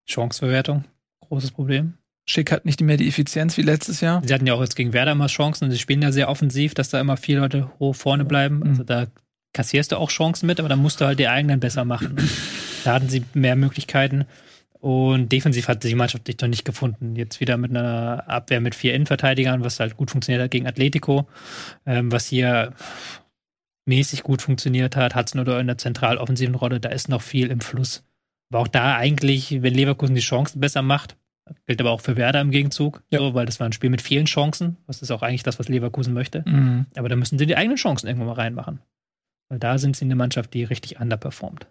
Chanceverwertung, 0.10 0.86
großes 1.22 1.52
Problem. 1.52 1.94
Schick 2.26 2.54
hat 2.54 2.64
nicht 2.64 2.80
mehr 2.80 2.96
die 2.96 3.08
Effizienz 3.10 3.58
wie 3.58 3.64
letztes 3.64 4.00
Jahr. 4.00 4.22
Sie 4.26 4.34
hatten 4.34 4.48
ja 4.48 4.54
auch 4.54 4.62
jetzt 4.62 4.78
gegen 4.78 4.94
Werder 4.94 5.12
immer 5.12 5.28
Chancen 5.28 5.66
und 5.66 5.72
sie 5.72 5.78
spielen 5.78 6.02
ja 6.02 6.14
sehr 6.14 6.30
offensiv, 6.30 6.74
dass 6.74 6.90
da 6.90 7.02
immer 7.02 7.18
vier 7.18 7.42
Leute 7.42 7.70
hoch 7.80 7.96
vorne 7.96 8.24
bleiben. 8.24 8.60
Mhm. 8.60 8.68
Also 8.70 8.84
da 8.84 9.08
kassierst 9.54 9.92
du 9.92 9.98
auch 9.98 10.10
Chancen 10.10 10.48
mit, 10.48 10.60
aber 10.60 10.70
dann 10.70 10.80
musst 10.80 11.00
du 11.02 11.06
halt 11.06 11.20
die 11.20 11.28
eigenen 11.28 11.60
besser 11.60 11.86
machen. 11.86 12.16
da 12.84 12.94
hatten 12.96 13.10
sie 13.10 13.24
mehr 13.34 13.56
Möglichkeiten. 13.56 14.26
Und 14.80 15.32
defensiv 15.32 15.70
hat 15.70 15.84
die 15.86 15.96
Mannschaft 15.96 16.28
sich 16.28 16.38
noch 16.42 16.50
nicht 16.50 16.66
gefunden. 16.66 17.16
Jetzt 17.16 17.40
wieder 17.40 17.56
mit 17.56 17.72
einer 17.72 18.26
Abwehr 18.28 18.60
mit 18.60 18.76
vier 18.76 18.94
Innenverteidigern, 18.94 19.64
was 19.64 19.80
halt 19.80 19.96
gut 19.96 20.12
funktioniert 20.12 20.44
hat 20.44 20.52
gegen 20.52 20.68
Atletico, 20.68 21.28
ähm, 21.86 22.12
was 22.12 22.28
hier 22.28 22.74
mäßig 23.86 24.24
gut 24.24 24.42
funktioniert 24.42 24.96
hat, 24.96 25.16
hat 25.16 25.28
es 25.28 25.36
nur 25.36 25.60
in 25.60 25.68
der 25.68 25.78
zentral 25.78 26.18
offensiven 26.18 26.56
Rolle, 26.56 26.80
da 26.80 26.90
ist 26.90 27.10
noch 27.10 27.22
viel 27.22 27.50
im 27.52 27.62
Fluss. 27.62 28.04
Aber 28.50 28.60
auch 28.62 28.68
da 28.68 28.96
eigentlich, 28.96 29.62
wenn 29.62 29.74
Leverkusen 29.74 30.16
die 30.16 30.22
Chancen 30.22 30.60
besser 30.60 30.82
macht, 30.82 31.16
gilt 31.66 31.82
aber 31.82 31.92
auch 31.92 32.02
für 32.02 32.16
Werder 32.16 32.42
im 32.42 32.52
Gegenzug, 32.52 33.04
Ja. 33.10 33.20
so, 33.20 33.34
weil 33.34 33.46
das 33.46 33.60
war 33.60 33.68
ein 33.68 33.74
Spiel 33.74 33.90
mit 33.90 34.02
vielen 34.02 34.26
Chancen. 34.26 34.78
Das 34.88 35.02
ist 35.02 35.12
auch 35.12 35.22
eigentlich 35.22 35.44
das, 35.44 35.60
was 35.60 35.68
Leverkusen 35.70 36.14
möchte. 36.14 36.44
Mhm. 36.46 36.86
Aber 36.96 37.10
da 37.10 37.16
müssen 37.16 37.38
sie 37.38 37.46
die 37.46 37.58
eigenen 37.58 37.78
Chancen 37.78 38.08
irgendwann 38.08 38.28
mal 38.28 38.34
reinmachen. 38.34 38.80
Weil 39.54 39.60
da 39.60 39.78
sind 39.78 39.96
sie 39.96 40.06
eine 40.06 40.16
Mannschaft, 40.16 40.56
die 40.56 40.64
richtig 40.64 41.00
underperformt. 41.00 41.68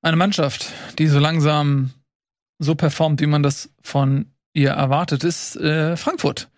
Eine 0.00 0.16
Mannschaft, 0.16 0.72
die 0.98 1.06
so 1.06 1.18
langsam 1.18 1.90
so 2.58 2.74
performt, 2.74 3.20
wie 3.20 3.26
man 3.26 3.42
das 3.42 3.68
von 3.82 4.32
ihr 4.54 4.70
erwartet, 4.70 5.22
ist 5.22 5.54
äh, 5.56 5.98
Frankfurt. 5.98 6.48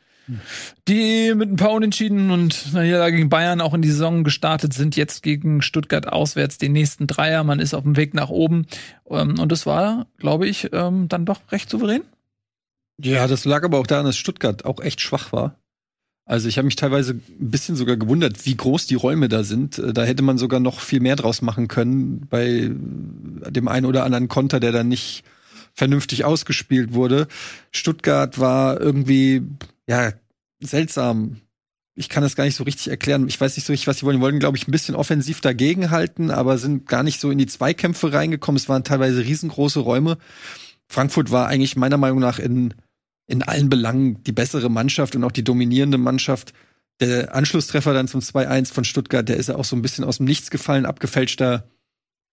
Die 0.86 1.34
mit 1.34 1.50
ein 1.50 1.56
paar 1.56 1.72
Unentschieden 1.72 2.30
und 2.30 2.66
einer 2.70 2.84
Niederlage 2.84 3.16
gegen 3.16 3.28
Bayern 3.28 3.60
auch 3.60 3.74
in 3.74 3.82
die 3.82 3.90
Saison 3.90 4.22
gestartet 4.22 4.72
sind, 4.72 4.94
jetzt 4.94 5.24
gegen 5.24 5.62
Stuttgart 5.62 6.06
auswärts 6.06 6.56
den 6.58 6.70
nächsten 6.70 7.08
Dreier. 7.08 7.42
Man 7.42 7.58
ist 7.58 7.74
auf 7.74 7.82
dem 7.82 7.96
Weg 7.96 8.14
nach 8.14 8.28
oben. 8.28 8.68
Ähm, 9.10 9.40
und 9.40 9.50
das 9.50 9.66
war, 9.66 10.06
glaube 10.18 10.46
ich, 10.46 10.72
ähm, 10.72 11.08
dann 11.08 11.26
doch 11.26 11.40
recht 11.50 11.68
souverän. 11.70 12.02
Ja, 13.02 13.26
das 13.26 13.44
lag 13.44 13.64
aber 13.64 13.80
auch 13.80 13.86
daran, 13.88 14.06
dass 14.06 14.16
Stuttgart 14.16 14.64
auch 14.64 14.78
echt 14.78 15.00
schwach 15.00 15.32
war. 15.32 15.58
Also 16.28 16.46
ich 16.46 16.58
habe 16.58 16.66
mich 16.66 16.76
teilweise 16.76 17.14
ein 17.14 17.50
bisschen 17.50 17.74
sogar 17.74 17.96
gewundert, 17.96 18.44
wie 18.44 18.54
groß 18.54 18.86
die 18.86 18.96
Räume 18.96 19.28
da 19.30 19.44
sind. 19.44 19.78
Äh, 19.78 19.94
Da 19.94 20.04
hätte 20.04 20.22
man 20.22 20.36
sogar 20.36 20.60
noch 20.60 20.80
viel 20.80 21.00
mehr 21.00 21.16
draus 21.16 21.40
machen 21.40 21.68
können 21.68 22.26
bei 22.28 22.70
dem 22.70 23.66
einen 23.66 23.86
oder 23.86 24.04
anderen 24.04 24.28
Konter, 24.28 24.60
der 24.60 24.70
dann 24.70 24.88
nicht 24.88 25.24
vernünftig 25.72 26.26
ausgespielt 26.26 26.92
wurde. 26.92 27.28
Stuttgart 27.72 28.38
war 28.38 28.78
irgendwie, 28.78 29.42
ja, 29.88 30.12
seltsam. 30.60 31.38
Ich 31.94 32.10
kann 32.10 32.22
das 32.22 32.36
gar 32.36 32.44
nicht 32.44 32.56
so 32.56 32.64
richtig 32.64 32.88
erklären. 32.88 33.26
Ich 33.26 33.40
weiß 33.40 33.56
nicht 33.56 33.64
so 33.64 33.72
richtig, 33.72 33.86
was 33.86 33.98
sie 33.98 34.04
wollen. 34.04 34.18
Die 34.18 34.22
wollten, 34.22 34.38
glaube 34.38 34.58
ich, 34.58 34.68
ein 34.68 34.72
bisschen 34.72 34.96
offensiv 34.96 35.40
dagegenhalten, 35.40 36.30
aber 36.30 36.58
sind 36.58 36.86
gar 36.86 37.02
nicht 37.04 37.20
so 37.20 37.30
in 37.30 37.38
die 37.38 37.46
Zweikämpfe 37.46 38.12
reingekommen. 38.12 38.58
Es 38.58 38.68
waren 38.68 38.84
teilweise 38.84 39.24
riesengroße 39.24 39.80
Räume. 39.80 40.18
Frankfurt 40.88 41.30
war 41.30 41.48
eigentlich 41.48 41.74
meiner 41.76 41.96
Meinung 41.96 42.18
nach 42.18 42.38
in 42.38 42.74
in 43.28 43.42
allen 43.42 43.68
Belangen 43.68 44.22
die 44.24 44.32
bessere 44.32 44.70
Mannschaft 44.70 45.14
und 45.14 45.22
auch 45.22 45.32
die 45.32 45.44
dominierende 45.44 45.98
Mannschaft. 45.98 46.52
der 47.00 47.32
Anschlusstreffer 47.32 47.94
dann 47.94 48.08
zum 48.08 48.20
2-1 48.20 48.72
von 48.72 48.84
Stuttgart, 48.84 49.28
der 49.28 49.36
ist 49.36 49.48
ja 49.48 49.54
auch 49.54 49.64
so 49.64 49.76
ein 49.76 49.82
bisschen 49.82 50.04
aus 50.04 50.16
dem 50.16 50.26
Nichts 50.26 50.50
gefallen, 50.50 50.84
abgefälschter, 50.84 51.68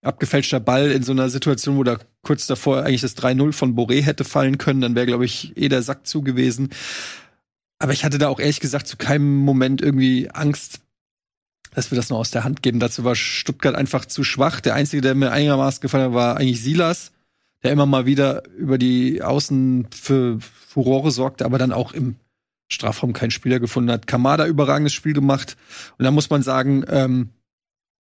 abgefälschter 0.01 0.59
Ball 0.59 0.91
in 0.91 1.03
so 1.03 1.11
einer 1.11 1.29
Situation, 1.29 1.77
wo 1.77 1.83
da 1.83 1.99
kurz 2.23 2.47
davor 2.47 2.83
eigentlich 2.83 3.01
das 3.01 3.15
3-0 3.15 3.51
von 3.51 3.75
Boré 3.75 4.01
hätte 4.01 4.23
fallen 4.23 4.57
können, 4.57 4.81
dann 4.81 4.95
wäre, 4.95 5.05
glaube 5.05 5.25
ich, 5.25 5.55
eh 5.55 5.69
der 5.69 5.83
Sack 5.83 6.07
zu 6.07 6.23
gewesen. 6.23 6.69
Aber 7.77 7.93
ich 7.93 8.05
hatte 8.05 8.17
da 8.17 8.29
auch 8.29 8.39
ehrlich 8.39 8.59
gesagt 8.59 8.87
zu 8.87 8.97
keinem 8.97 9.35
Moment 9.35 9.81
irgendwie 9.81 10.31
Angst, 10.31 10.79
dass 11.75 11.91
wir 11.91 11.97
das 11.97 12.09
noch 12.09 12.17
aus 12.17 12.31
der 12.31 12.43
Hand 12.43 12.63
geben. 12.63 12.79
Dazu 12.79 13.03
war 13.03 13.15
Stuttgart 13.15 13.75
einfach 13.75 14.05
zu 14.05 14.23
schwach. 14.23 14.61
Der 14.61 14.73
einzige, 14.73 15.01
der 15.01 15.13
mir 15.13 15.31
einigermaßen 15.31 15.81
gefallen 15.81 16.05
hat, 16.05 16.13
war 16.13 16.37
eigentlich 16.37 16.63
Silas, 16.63 17.11
der 17.61 17.71
immer 17.71 17.85
mal 17.85 18.05
wieder 18.05 18.43
über 18.57 18.77
die 18.77 19.21
Außen 19.21 19.87
für 19.91 20.39
Furore 20.75 21.09
sorgte, 21.09 21.45
aber 21.45 21.57
dann 21.57 21.71
auch 21.71 21.93
im 21.93 22.17
Strafraum 22.69 23.13
keinen 23.13 23.31
Spieler 23.31 23.61
gefunden 23.61 23.89
hat. 23.89 24.07
Kamada 24.07 24.45
überragendes 24.45 24.91
Spiel 24.91 25.13
gemacht. 25.13 25.55
Und 25.97 26.03
da 26.03 26.11
muss 26.11 26.29
man 26.29 26.43
sagen, 26.43 26.83
ähm, 26.89 27.29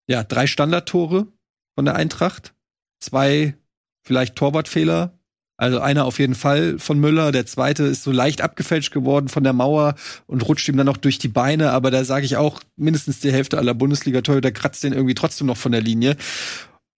ja, 0.09 0.24
drei 0.24 0.48
Standardtore 0.48 1.28
von 1.76 1.84
der 1.84 1.94
Eintracht, 1.94 2.52
zwei 2.98 3.55
vielleicht 4.02 4.34
Torwartfehler, 4.34 5.16
also 5.56 5.78
einer 5.78 6.05
auf 6.05 6.18
jeden 6.18 6.34
Fall 6.34 6.80
von 6.80 6.98
Müller, 6.98 7.30
der 7.30 7.46
zweite 7.46 7.84
ist 7.84 8.02
so 8.02 8.10
leicht 8.10 8.40
abgefälscht 8.40 8.92
geworden 8.92 9.28
von 9.28 9.44
der 9.44 9.52
Mauer 9.52 9.94
und 10.26 10.42
rutscht 10.48 10.68
ihm 10.68 10.76
dann 10.76 10.86
noch 10.86 10.96
durch 10.96 11.20
die 11.20 11.28
Beine, 11.28 11.70
aber 11.70 11.92
da 11.92 12.05
sage 12.05 12.26
ich 12.26 12.36
auch, 12.36 12.60
mindestens 12.74 13.20
die 13.20 13.30
Hälfte 13.30 13.56
aller 13.56 13.74
Bundesliga-Torhüter 13.74 14.51
kratzt 14.51 14.82
den 14.82 14.92
irgendwie 14.92 15.14
trotzdem 15.14 15.46
noch 15.46 15.56
von 15.56 15.70
der 15.70 15.80
Linie. 15.80 16.16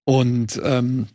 Und 0.05 0.59
ähm, 0.63 1.05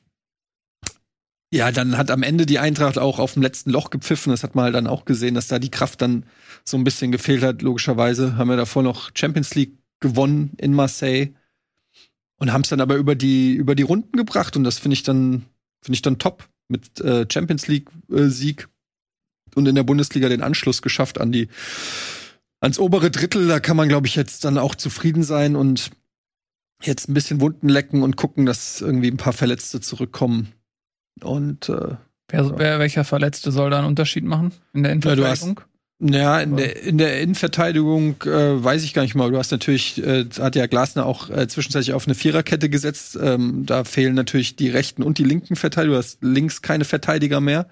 ja, 1.52 1.70
dann 1.70 1.98
hat 1.98 2.10
am 2.10 2.22
Ende 2.22 2.46
die 2.46 2.58
Eintracht 2.58 2.96
auch 2.96 3.18
auf 3.18 3.34
dem 3.34 3.42
letzten 3.42 3.70
Loch 3.70 3.90
gepfiffen. 3.90 4.30
Das 4.30 4.42
hat 4.42 4.54
man 4.54 4.64
halt 4.64 4.74
dann 4.74 4.86
auch 4.86 5.04
gesehen, 5.04 5.34
dass 5.34 5.48
da 5.48 5.58
die 5.58 5.70
Kraft 5.70 6.00
dann 6.00 6.24
so 6.64 6.78
ein 6.78 6.84
bisschen 6.84 7.12
gefehlt 7.12 7.42
hat. 7.42 7.60
Logischerweise 7.60 8.36
haben 8.36 8.48
wir 8.48 8.56
davor 8.56 8.82
noch 8.82 9.10
Champions 9.14 9.54
League 9.54 9.76
gewonnen 10.00 10.54
in 10.56 10.72
Marseille 10.72 11.34
und 12.38 12.54
haben 12.54 12.62
es 12.62 12.70
dann 12.70 12.80
aber 12.80 12.96
über 12.96 13.14
die 13.14 13.54
über 13.54 13.74
die 13.74 13.82
Runden 13.82 14.16
gebracht 14.16 14.56
und 14.56 14.64
das 14.64 14.78
finde 14.78 14.94
ich 14.94 15.02
dann 15.02 15.44
finde 15.82 15.96
ich 15.96 16.02
dann 16.02 16.18
top 16.18 16.48
mit 16.68 17.00
äh, 17.02 17.26
Champions 17.30 17.68
League 17.68 17.90
äh, 18.10 18.28
Sieg 18.28 18.68
und 19.54 19.68
in 19.68 19.74
der 19.74 19.84
Bundesliga 19.84 20.30
den 20.30 20.42
Anschluss 20.42 20.80
geschafft 20.80 21.20
an 21.20 21.32
die 21.32 21.48
ans 22.60 22.78
obere 22.78 23.10
Drittel. 23.10 23.46
Da 23.46 23.60
kann 23.60 23.76
man 23.76 23.88
glaube 23.90 24.06
ich 24.06 24.16
jetzt 24.16 24.46
dann 24.46 24.56
auch 24.56 24.74
zufrieden 24.74 25.22
sein 25.22 25.54
und 25.54 25.90
jetzt 26.82 27.10
ein 27.10 27.14
bisschen 27.14 27.42
Wunden 27.42 27.68
lecken 27.68 28.02
und 28.02 28.16
gucken, 28.16 28.46
dass 28.46 28.80
irgendwie 28.80 29.10
ein 29.10 29.18
paar 29.18 29.34
Verletzte 29.34 29.82
zurückkommen. 29.82 30.54
Und 31.20 31.68
äh, 31.68 31.97
wer, 32.28 32.59
wer, 32.59 32.78
welcher 32.78 33.05
Verletzte 33.05 33.52
soll 33.52 33.70
da 33.70 33.78
einen 33.78 33.89
Unterschied 33.89 34.24
machen 34.24 34.52
in 34.72 34.82
der 34.82 34.93
Innenverteidigung? 34.93 35.60
Ja, 36.05 36.40
in 36.40 36.56
der, 36.56 36.82
in 36.82 36.98
der 36.98 37.20
Innenverteidigung 37.20 38.22
äh, 38.22 38.64
weiß 38.64 38.82
ich 38.82 38.93
gar 38.93 39.02
nicht 39.02 39.14
mal. 39.14 39.30
Du 39.30 39.39
hast 39.39 39.52
natürlich, 39.52 40.05
äh, 40.05 40.24
hat 40.40 40.56
ja 40.56 40.66
Glasner 40.66 41.06
auch 41.06 41.30
äh, 41.30 41.47
zwischenzeitlich 41.47 41.94
auf 41.94 42.09
eine 42.09 42.16
Viererkette 42.16 42.68
gesetzt. 42.68 43.16
Ähm, 43.22 43.66
da 43.66 43.84
fehlen 43.84 44.14
natürlich 44.14 44.56
die 44.56 44.68
rechten 44.68 45.05
und 45.05 45.18
die 45.18 45.24
linken 45.24 45.55
Verteidiger. 45.55 45.93
Du 45.93 45.98
hast 45.98 46.18
links 46.20 46.60
keine 46.60 46.84
Verteidiger 46.84 47.40
mehr. 47.40 47.68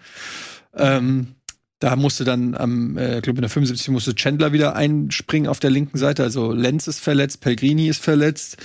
Ähm, 0.77 1.35
da 1.81 1.97
musste 1.97 2.25
dann 2.25 2.55
am, 2.55 2.99
äh, 2.99 3.23
glaube 3.23 3.39
in 3.39 3.43
der 3.43 3.49
75 3.49 3.89
musste 3.89 4.15
Chandler 4.15 4.53
wieder 4.53 4.77
einspringen 4.77 5.49
auf 5.49 5.61
der 5.61 5.71
linken 5.71 5.97
Seite. 5.97 6.23
Also 6.23 6.53
Lenz 6.53 6.87
ist 6.87 7.01
verletzt, 7.01 7.41
Pelgrini 7.41 7.89
ist 7.89 8.03
verletzt. 8.03 8.59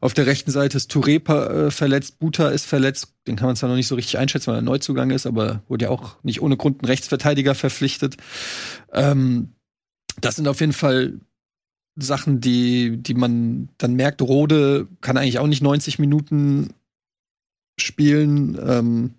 Auf 0.00 0.14
der 0.14 0.26
rechten 0.26 0.50
Seite 0.50 0.78
ist 0.78 0.90
Touré 0.90 1.22
äh, 1.28 1.70
verletzt, 1.70 2.18
Buta 2.18 2.48
ist 2.48 2.64
verletzt. 2.64 3.12
Den 3.26 3.36
kann 3.36 3.46
man 3.46 3.56
zwar 3.56 3.68
noch 3.68 3.76
nicht 3.76 3.88
so 3.88 3.94
richtig 3.94 4.18
einschätzen, 4.18 4.48
weil 4.48 4.56
er 4.56 4.62
Neuzugang 4.62 5.10
ist, 5.10 5.26
aber 5.26 5.62
wurde 5.68 5.84
ja 5.84 5.90
auch 5.90 6.16
nicht 6.22 6.40
ohne 6.40 6.56
Grund 6.56 6.82
ein 6.82 6.86
Rechtsverteidiger 6.86 7.54
verpflichtet. 7.54 8.16
Ähm, 8.90 9.52
das 10.22 10.36
sind 10.36 10.48
auf 10.48 10.60
jeden 10.60 10.72
Fall 10.72 11.20
Sachen, 11.96 12.40
die, 12.40 12.96
die 12.96 13.14
man 13.14 13.68
dann 13.76 13.94
merkt. 13.94 14.22
Rode 14.22 14.88
kann 15.02 15.18
eigentlich 15.18 15.38
auch 15.38 15.46
nicht 15.46 15.62
90 15.62 15.98
Minuten 15.98 16.72
spielen. 17.78 18.58
Ähm, 18.66 19.14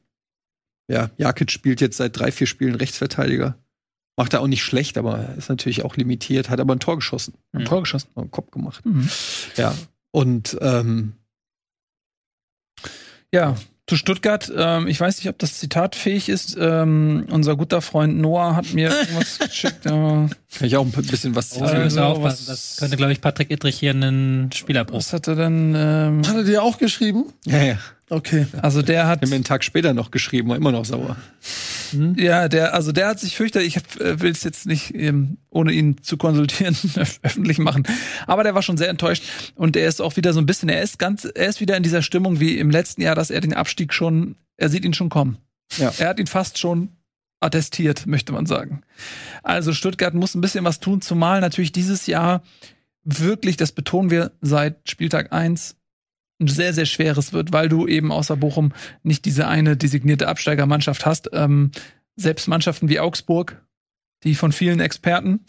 ja, 0.88 1.10
Jakic 1.18 1.51
spielt 1.51 1.81
jetzt 1.81 1.97
seit 1.97 2.18
drei, 2.18 2.31
vier 2.31 2.47
Spielen 2.47 2.76
Rechtsverteidiger. 2.76 3.57
Macht 4.15 4.34
er 4.34 4.41
auch 4.41 4.47
nicht 4.47 4.64
schlecht, 4.64 4.97
aber 4.97 5.34
ist 5.38 5.49
natürlich 5.49 5.84
auch 5.84 5.95
limitiert, 5.95 6.49
hat 6.49 6.60
aber 6.60 6.76
ein 6.76 6.80
Tor 6.80 6.97
geschossen. 6.97 7.34
Ein 7.51 7.61
mhm. 7.61 7.65
Tor 7.65 7.81
geschossen. 7.81 8.10
Einen 8.15 8.31
Kopf 8.31 8.51
gemacht. 8.51 8.85
Mhm. 8.85 9.10
Ja. 9.57 9.73
Und 10.11 10.55
ähm, 10.61 11.14
ja, 13.34 13.55
zu 13.88 13.97
Stuttgart, 13.97 14.51
ähm, 14.55 14.88
ich 14.88 14.99
weiß 14.99 15.18
nicht, 15.18 15.27
ob 15.27 15.38
das 15.39 15.60
Zitat 15.60 15.95
fähig 15.95 16.30
ist. 16.30 16.55
Ähm, 16.57 17.26
unser 17.30 17.57
guter 17.57 17.81
Freund 17.81 18.18
Noah 18.18 18.55
hat 18.55 18.73
mir 18.73 18.89
irgendwas 18.89 19.39
geschickt. 19.49 19.85
Ja. 19.85 19.91
Kann 19.91 20.68
ich 20.68 20.77
auch 20.77 20.85
ein 20.85 20.91
bisschen 20.91 21.35
was 21.35 21.60
oh, 21.60 21.64
also, 21.64 22.23
was, 22.23 22.45
Das 22.45 22.77
könnte, 22.77 22.95
glaube 22.95 23.11
ich, 23.11 23.19
Patrick 23.19 23.51
Ittrich 23.51 23.80
hier 23.80 23.91
einen 23.91 24.51
Spielerbruch. 24.53 24.99
Was 24.99 25.11
hat 25.11 25.27
er 25.27 25.35
denn? 25.35 25.73
Ähm, 25.76 26.22
hat 26.26 26.35
er 26.35 26.43
dir 26.43 26.64
auch 26.64 26.77
geschrieben? 26.77 27.34
Ja, 27.45 27.61
ja. 27.61 27.77
Okay. 28.14 28.45
Also 28.61 28.84
der 28.84 29.07
hat. 29.07 29.23
Ich 29.23 29.30
mir 29.30 29.35
einen 29.35 29.44
Tag 29.44 29.64
später 29.64 29.94
noch 29.95 30.11
geschrieben, 30.11 30.49
war 30.49 30.56
immer 30.56 30.72
noch 30.72 30.85
sauer. 30.85 31.18
Hm? 31.90 32.15
Ja, 32.18 32.48
der, 32.48 32.76
also 32.76 32.91
der 32.91 33.07
hat 33.07 33.19
sich 33.19 33.35
fürchtet, 33.35 33.64
ich 33.64 33.77
äh, 33.99 34.19
will 34.19 34.31
es 34.31 34.44
jetzt 34.44 34.68
nicht, 34.68 34.94
ähm, 34.94 35.38
ohne 35.49 35.72
ihn 35.72 35.98
zu 36.03 36.18
konsultieren, 36.18 36.77
öffentlich 37.23 37.57
machen. 37.57 37.88
Aber 38.27 38.44
der 38.44 38.53
war 38.53 38.61
schon 38.61 38.77
sehr 38.77 38.90
enttäuscht. 38.90 39.23
Und 39.56 39.76
er 39.76 39.88
ist 39.88 39.99
auch 39.99 40.15
wieder 40.15 40.31
so 40.31 40.40
ein 40.40 40.45
bisschen, 40.45 40.69
er 40.69 40.84
ist 40.84 40.99
ganz, 40.99 41.26
er 41.26 41.48
ist 41.48 41.60
wieder 41.60 41.76
in 41.76 41.81
dieser 41.81 42.03
Stimmung 42.03 42.40
wie 42.40 42.60
im 42.60 42.69
letzten 42.69 43.02
Jahr, 43.02 43.15
dass 43.15 43.31
er 43.31 43.41
den 43.41 43.56
Abstieg 43.56 43.94
schon, 43.94 44.35
er 44.57 44.69
sieht 44.69 44.85
ihn 44.85 44.94
schon 44.94 45.10
kommen. 45.10 45.38
Ja. 45.77 45.91
Er 45.98 46.10
hat 46.10 46.19
ihn 46.19 46.27
fast 46.27 46.60
schon 46.60 46.90
attestiert, 47.40 48.06
möchte 48.06 48.31
man 48.31 48.45
sagen. 48.45 48.84
Also 49.41 49.73
Stuttgart 49.73 50.14
muss 50.14 50.35
ein 50.35 50.41
bisschen 50.41 50.65
was 50.65 50.80
tun, 50.80 51.02
zumal 51.02 51.41
natürlich 51.41 51.72
dieses 51.72 52.06
Jahr 52.06 52.44
wirklich, 53.03 53.57
das 53.57 53.72
betonen 53.72 54.11
wir 54.11 54.31
seit 54.40 54.88
Spieltag 54.88 55.34
eins 55.34 55.72
ein 55.72 55.82
sehr, 56.39 56.73
sehr 56.73 56.85
schweres 56.85 57.34
wird, 57.34 57.53
weil 57.53 57.69
du 57.69 57.88
eben 57.88 58.11
außer 58.11 58.35
Bochum 58.35 58.73
nicht 59.03 59.26
diese 59.26 59.47
eine 59.47 59.77
designierte 59.77 60.27
Absteigermannschaft 60.27 61.05
hast. 61.05 61.30
Ähm, 61.34 61.72
selbst 62.15 62.47
Mannschaften 62.47 62.89
wie 62.89 62.99
Augsburg, 62.99 63.61
die 64.23 64.35
von 64.35 64.51
vielen 64.51 64.80
Experten 64.80 65.41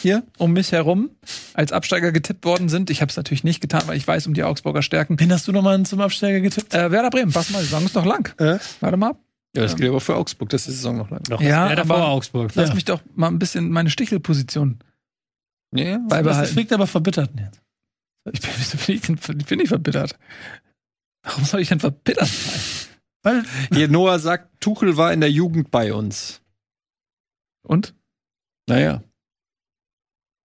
hier 0.00 0.22
um 0.38 0.52
mich 0.52 0.72
herum 0.72 1.10
als 1.54 1.72
Absteiger 1.72 2.12
getippt 2.12 2.44
worden 2.44 2.68
sind. 2.68 2.90
Ich 2.90 3.00
habe 3.00 3.10
es 3.10 3.16
natürlich 3.16 3.44
nicht 3.44 3.60
getan, 3.60 3.82
weil 3.86 3.96
ich 3.96 4.06
weiß 4.06 4.26
um 4.26 4.34
die 4.34 4.44
Augsburger 4.44 4.82
Stärken. 4.82 5.18
Wen 5.18 5.32
hast 5.32 5.46
du 5.48 5.52
nochmal 5.52 5.82
zum 5.84 6.00
Absteiger 6.00 6.40
getippt? 6.40 6.74
Äh, 6.74 6.90
Werder 6.90 7.10
Bremen, 7.10 7.32
pass 7.32 7.50
mal, 7.50 7.58
die 7.58 7.66
Saison 7.66 7.84
ist 7.84 7.94
noch 7.94 8.06
lang. 8.06 8.32
Äh? 8.38 8.58
Warte 8.80 8.96
mal 8.96 9.10
ab. 9.10 9.20
Ja, 9.54 9.62
das 9.62 9.74
gilt 9.74 9.90
aber 9.90 10.00
für 10.00 10.14
Augsburg, 10.14 10.48
das 10.50 10.62
ist 10.62 10.68
die 10.68 10.72
Saison 10.74 10.96
noch 10.96 11.10
lang. 11.10 11.22
Doch, 11.24 11.40
ja, 11.40 11.76
aber 11.76 12.08
Augsburg. 12.08 12.52
Lass 12.54 12.68
ja. 12.68 12.74
mich 12.74 12.84
doch 12.84 13.00
mal 13.16 13.26
ein 13.26 13.40
bisschen 13.40 13.70
meine 13.70 13.90
Stichelposition 13.90 14.78
ja, 15.74 15.98
beibehalten. 16.08 16.42
Das 16.42 16.52
klingt 16.52 16.72
aber 16.72 16.86
verbittert 16.86 17.30
jetzt. 17.36 17.60
Ich 18.32 18.40
bin, 18.40 18.50
wieso 18.56 18.78
bin 18.78 18.94
ich, 18.96 19.02
denn, 19.02 19.38
bin 19.38 19.60
ich 19.60 19.68
verbittert? 19.68 20.18
Warum 21.22 21.44
soll 21.44 21.60
ich 21.60 21.68
denn 21.68 21.80
verbittert 21.80 22.28
sein? 22.28 22.90
Weil 23.22 23.44
Hier 23.72 23.88
Noah 23.88 24.18
sagt, 24.18 24.60
Tuchel 24.60 24.96
war 24.96 25.12
in 25.12 25.20
der 25.20 25.30
Jugend 25.30 25.70
bei 25.70 25.92
uns. 25.92 26.40
Und? 27.62 27.94
Naja. 28.66 29.02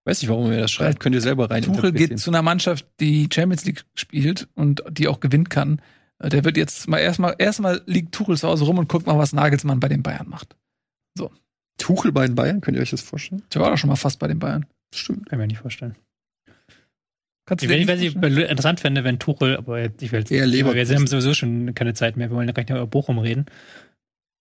Weiß 0.07 0.21
nicht, 0.21 0.31
warum 0.31 0.51
er 0.51 0.61
das 0.61 0.73
schreibt. 0.73 1.01
Könnt 1.01 1.15
ihr 1.15 1.21
selber 1.21 1.51
rein. 1.51 1.63
Tuchel 1.63 1.93
geht 1.93 2.19
zu 2.19 2.31
einer 2.31 2.43
Mannschaft, 2.43 2.87
die 3.01 3.29
Champions 3.33 3.65
League 3.65 3.85
spielt 3.95 4.49
und 4.55 4.83
die 4.91 5.09
auch 5.09 5.21
gewinnen 5.21 5.49
kann. 5.49 5.81
Der 6.21 6.45
wird 6.45 6.57
jetzt 6.57 6.89
mal 6.89 6.99
erstmal, 6.99 7.37
erstmal 7.39 7.83
liegt 7.87 8.15
Tuchel 8.15 8.37
zu 8.37 8.49
Hause 8.49 8.65
rum 8.65 8.79
und 8.79 8.89
guckt 8.89 9.07
mal, 9.07 9.19
was 9.19 9.33
Nagelsmann 9.33 9.81
bei 9.81 9.89
den 9.89 10.03
Bayern 10.03 10.29
macht. 10.29 10.57
So. 11.17 11.31
Tuchel 11.79 12.13
bei 12.13 12.27
den 12.27 12.35
Bayern? 12.35 12.61
Könnt 12.61 12.77
ihr 12.77 12.83
euch 12.83 12.91
das 12.91 13.01
vorstellen? 13.01 13.43
Der 13.53 13.61
war 13.61 13.71
doch 13.71 13.79
schon 13.79 13.89
mal 13.89 13.97
fast 13.97 14.19
bei 14.19 14.29
den 14.29 14.39
Bayern. 14.39 14.67
Das 14.91 15.01
stimmt. 15.01 15.29
Kann 15.29 15.39
ich 15.39 15.43
mir 15.43 15.47
nicht 15.49 15.61
vorstellen. 15.61 15.97
Kannst 17.47 17.65
du 17.65 17.69
wenn, 17.69 17.87
wenn 17.87 18.01
ich 18.01 18.15
interessant 18.17 18.81
fände, 18.81 19.05
wenn 19.05 19.19
Tuchel, 19.19 19.57
aber 19.57 19.85
ich 20.01 20.13
will 20.13 20.25
eher 20.31 20.47
wir 20.51 20.97
haben 20.97 21.07
sowieso 21.07 21.35
schon 21.35 21.75
keine 21.75 21.93
Zeit 21.93 22.17
mehr, 22.17 22.31
wir 22.31 22.37
wollen 22.37 22.49
ja 22.49 22.55
gleich 22.55 22.69
noch 22.69 22.77
über 22.77 22.87
Bochum 22.87 23.19
reden. 23.19 23.47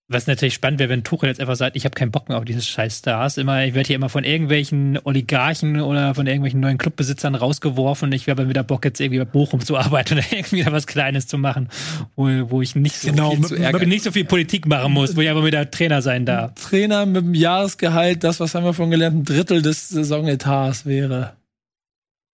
Was 0.09 0.27
natürlich 0.27 0.53
spannend 0.53 0.79
wäre, 0.79 0.89
wenn 0.89 1.03
Tuchel 1.03 1.29
jetzt 1.29 1.39
einfach 1.39 1.55
sagt, 1.55 1.75
ich 1.77 1.85
habe 1.85 1.95
keinen 1.95 2.11
Bock 2.11 2.27
mehr 2.27 2.37
auf 2.37 2.45
diese 2.45 2.61
scheiß 2.61 2.99
Stars. 2.99 3.37
Immer, 3.37 3.65
ich 3.65 3.73
werde 3.73 3.87
hier 3.87 3.95
immer 3.95 4.09
von 4.09 4.25
irgendwelchen 4.25 4.99
Oligarchen 5.03 5.79
oder 5.81 6.13
von 6.13 6.27
irgendwelchen 6.27 6.59
neuen 6.59 6.77
Clubbesitzern 6.77 7.35
rausgeworfen. 7.35 8.11
Ich 8.11 8.27
habe 8.27 8.47
wieder 8.49 8.63
Bock, 8.63 8.83
jetzt 8.83 8.99
irgendwie 8.99 9.19
bei 9.19 9.25
Bochum 9.25 9.61
zu 9.61 9.77
arbeiten 9.77 10.15
oder 10.15 10.23
irgendwie 10.31 10.65
was 10.65 10.87
Kleines 10.87 11.27
zu 11.27 11.37
machen, 11.37 11.69
wo, 12.15 12.27
wo 12.49 12.61
ich 12.61 12.75
nicht 12.75 12.95
so, 12.95 13.09
genau, 13.09 13.31
viel, 13.31 13.59
mit, 13.59 13.87
nicht 13.87 14.03
so 14.03 14.11
viel 14.11 14.25
Politik 14.25 14.67
machen 14.67 14.93
muss, 14.93 15.15
wo 15.15 15.21
ich 15.21 15.29
aber 15.29 15.45
wieder 15.45 15.71
Trainer 15.71 16.01
sein 16.01 16.25
darf. 16.25 16.53
Trainer 16.55 17.05
mit 17.05 17.23
dem 17.23 17.33
Jahresgehalt, 17.33 18.23
das, 18.25 18.41
was 18.41 18.55
haben 18.55 18.65
wir 18.65 18.73
von 18.73 18.91
gelernt, 18.91 19.15
ein 19.15 19.25
Drittel 19.25 19.61
des 19.61 19.89
Saisonetats 19.89 20.85
wäre. 20.85 21.33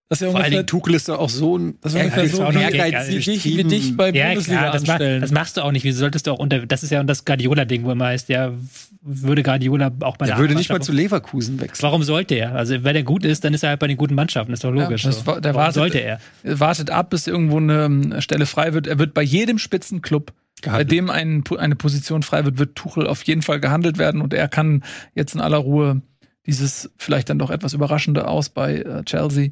Das 0.08 0.22
ist 0.22 0.26
ja 0.26 0.30
Vor 0.30 0.40
allen 0.40 0.50
Dingen 0.50 0.66
Tuchel 0.66 0.94
ist 0.94 1.10
doch 1.10 1.18
auch 1.18 1.28
so 1.28 1.58
ein 1.58 1.76
das 1.82 1.92
ist 1.92 2.00
ungefähr 2.00 2.28
so 2.28 2.42
ehrgeizig 2.42 3.44
wie, 3.44 3.58
wie 3.58 3.64
dich 3.64 3.94
bei 3.94 4.10
ja, 4.10 4.28
Bundesliga 4.28 4.60
klar, 4.60 4.72
das, 4.72 4.86
mach, 4.86 4.98
das, 4.98 5.30
machst 5.32 5.56
du 5.58 5.60
auch 5.60 5.70
nicht. 5.70 5.84
Wieso 5.84 6.00
solltest 6.00 6.26
du 6.26 6.32
auch 6.32 6.38
unter 6.38 6.64
das 6.64 6.82
ist 6.82 6.90
ja 6.90 7.02
das 7.02 7.26
Guardiola-Ding, 7.26 7.84
wo 7.84 7.92
immer 7.92 8.06
heißt, 8.06 8.30
der 8.30 8.54
würde 9.02 9.42
Guardiola 9.42 9.92
auch 10.00 10.16
bei 10.16 10.26
der 10.26 10.36
Er 10.36 10.40
würde 10.40 10.54
nicht 10.54 10.70
mal 10.70 10.80
zu 10.80 10.92
Leverkusen 10.92 11.60
wechseln. 11.60 11.82
Warum 11.82 12.02
sollte 12.02 12.36
er? 12.36 12.54
Also 12.54 12.84
wenn 12.84 12.96
er 12.96 13.02
gut 13.02 13.24
ist, 13.26 13.44
dann 13.44 13.52
ist 13.52 13.62
er 13.62 13.70
halt 13.70 13.80
bei 13.80 13.86
den 13.86 13.98
guten 13.98 14.14
Mannschaften, 14.14 14.54
ist 14.54 14.64
doch 14.64 14.70
logisch. 14.70 15.04
Ja, 15.04 15.10
das, 15.10 15.24
so. 15.24 15.40
der 15.40 15.54
wartet, 15.54 15.74
sollte 15.74 15.98
er? 15.98 16.20
Wartet 16.42 16.90
ab, 16.90 17.10
bis 17.10 17.26
irgendwo 17.26 17.58
eine 17.58 17.84
ähm, 17.84 18.20
Stelle 18.20 18.46
frei 18.46 18.72
wird. 18.72 18.86
Er 18.86 18.98
wird 18.98 19.12
bei 19.12 19.22
jedem 19.22 19.58
Spitzenclub 19.58 20.32
Gehandelt. 20.60 20.88
Bei 20.88 20.94
dem 20.94 21.10
ein, 21.10 21.44
eine 21.56 21.76
Position 21.76 22.24
frei 22.24 22.44
wird, 22.44 22.58
wird 22.58 22.74
Tuchel 22.74 23.06
auf 23.06 23.22
jeden 23.22 23.42
Fall 23.42 23.60
gehandelt 23.60 23.96
werden 23.96 24.20
und 24.20 24.34
er 24.34 24.48
kann 24.48 24.82
jetzt 25.14 25.36
in 25.36 25.40
aller 25.40 25.58
Ruhe 25.58 26.02
dieses 26.46 26.90
vielleicht 26.96 27.30
dann 27.30 27.38
doch 27.38 27.50
etwas 27.50 27.74
überraschende 27.74 28.26
Aus 28.26 28.48
bei 28.48 28.78
äh, 28.78 29.04
Chelsea 29.04 29.50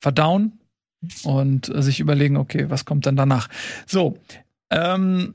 verdauen 0.00 0.60
und 1.24 1.68
äh, 1.68 1.82
sich 1.82 2.00
überlegen, 2.00 2.36
okay, 2.36 2.70
was 2.70 2.84
kommt 2.84 3.06
dann 3.06 3.16
danach? 3.16 3.48
So, 3.86 4.18
ähm, 4.70 5.34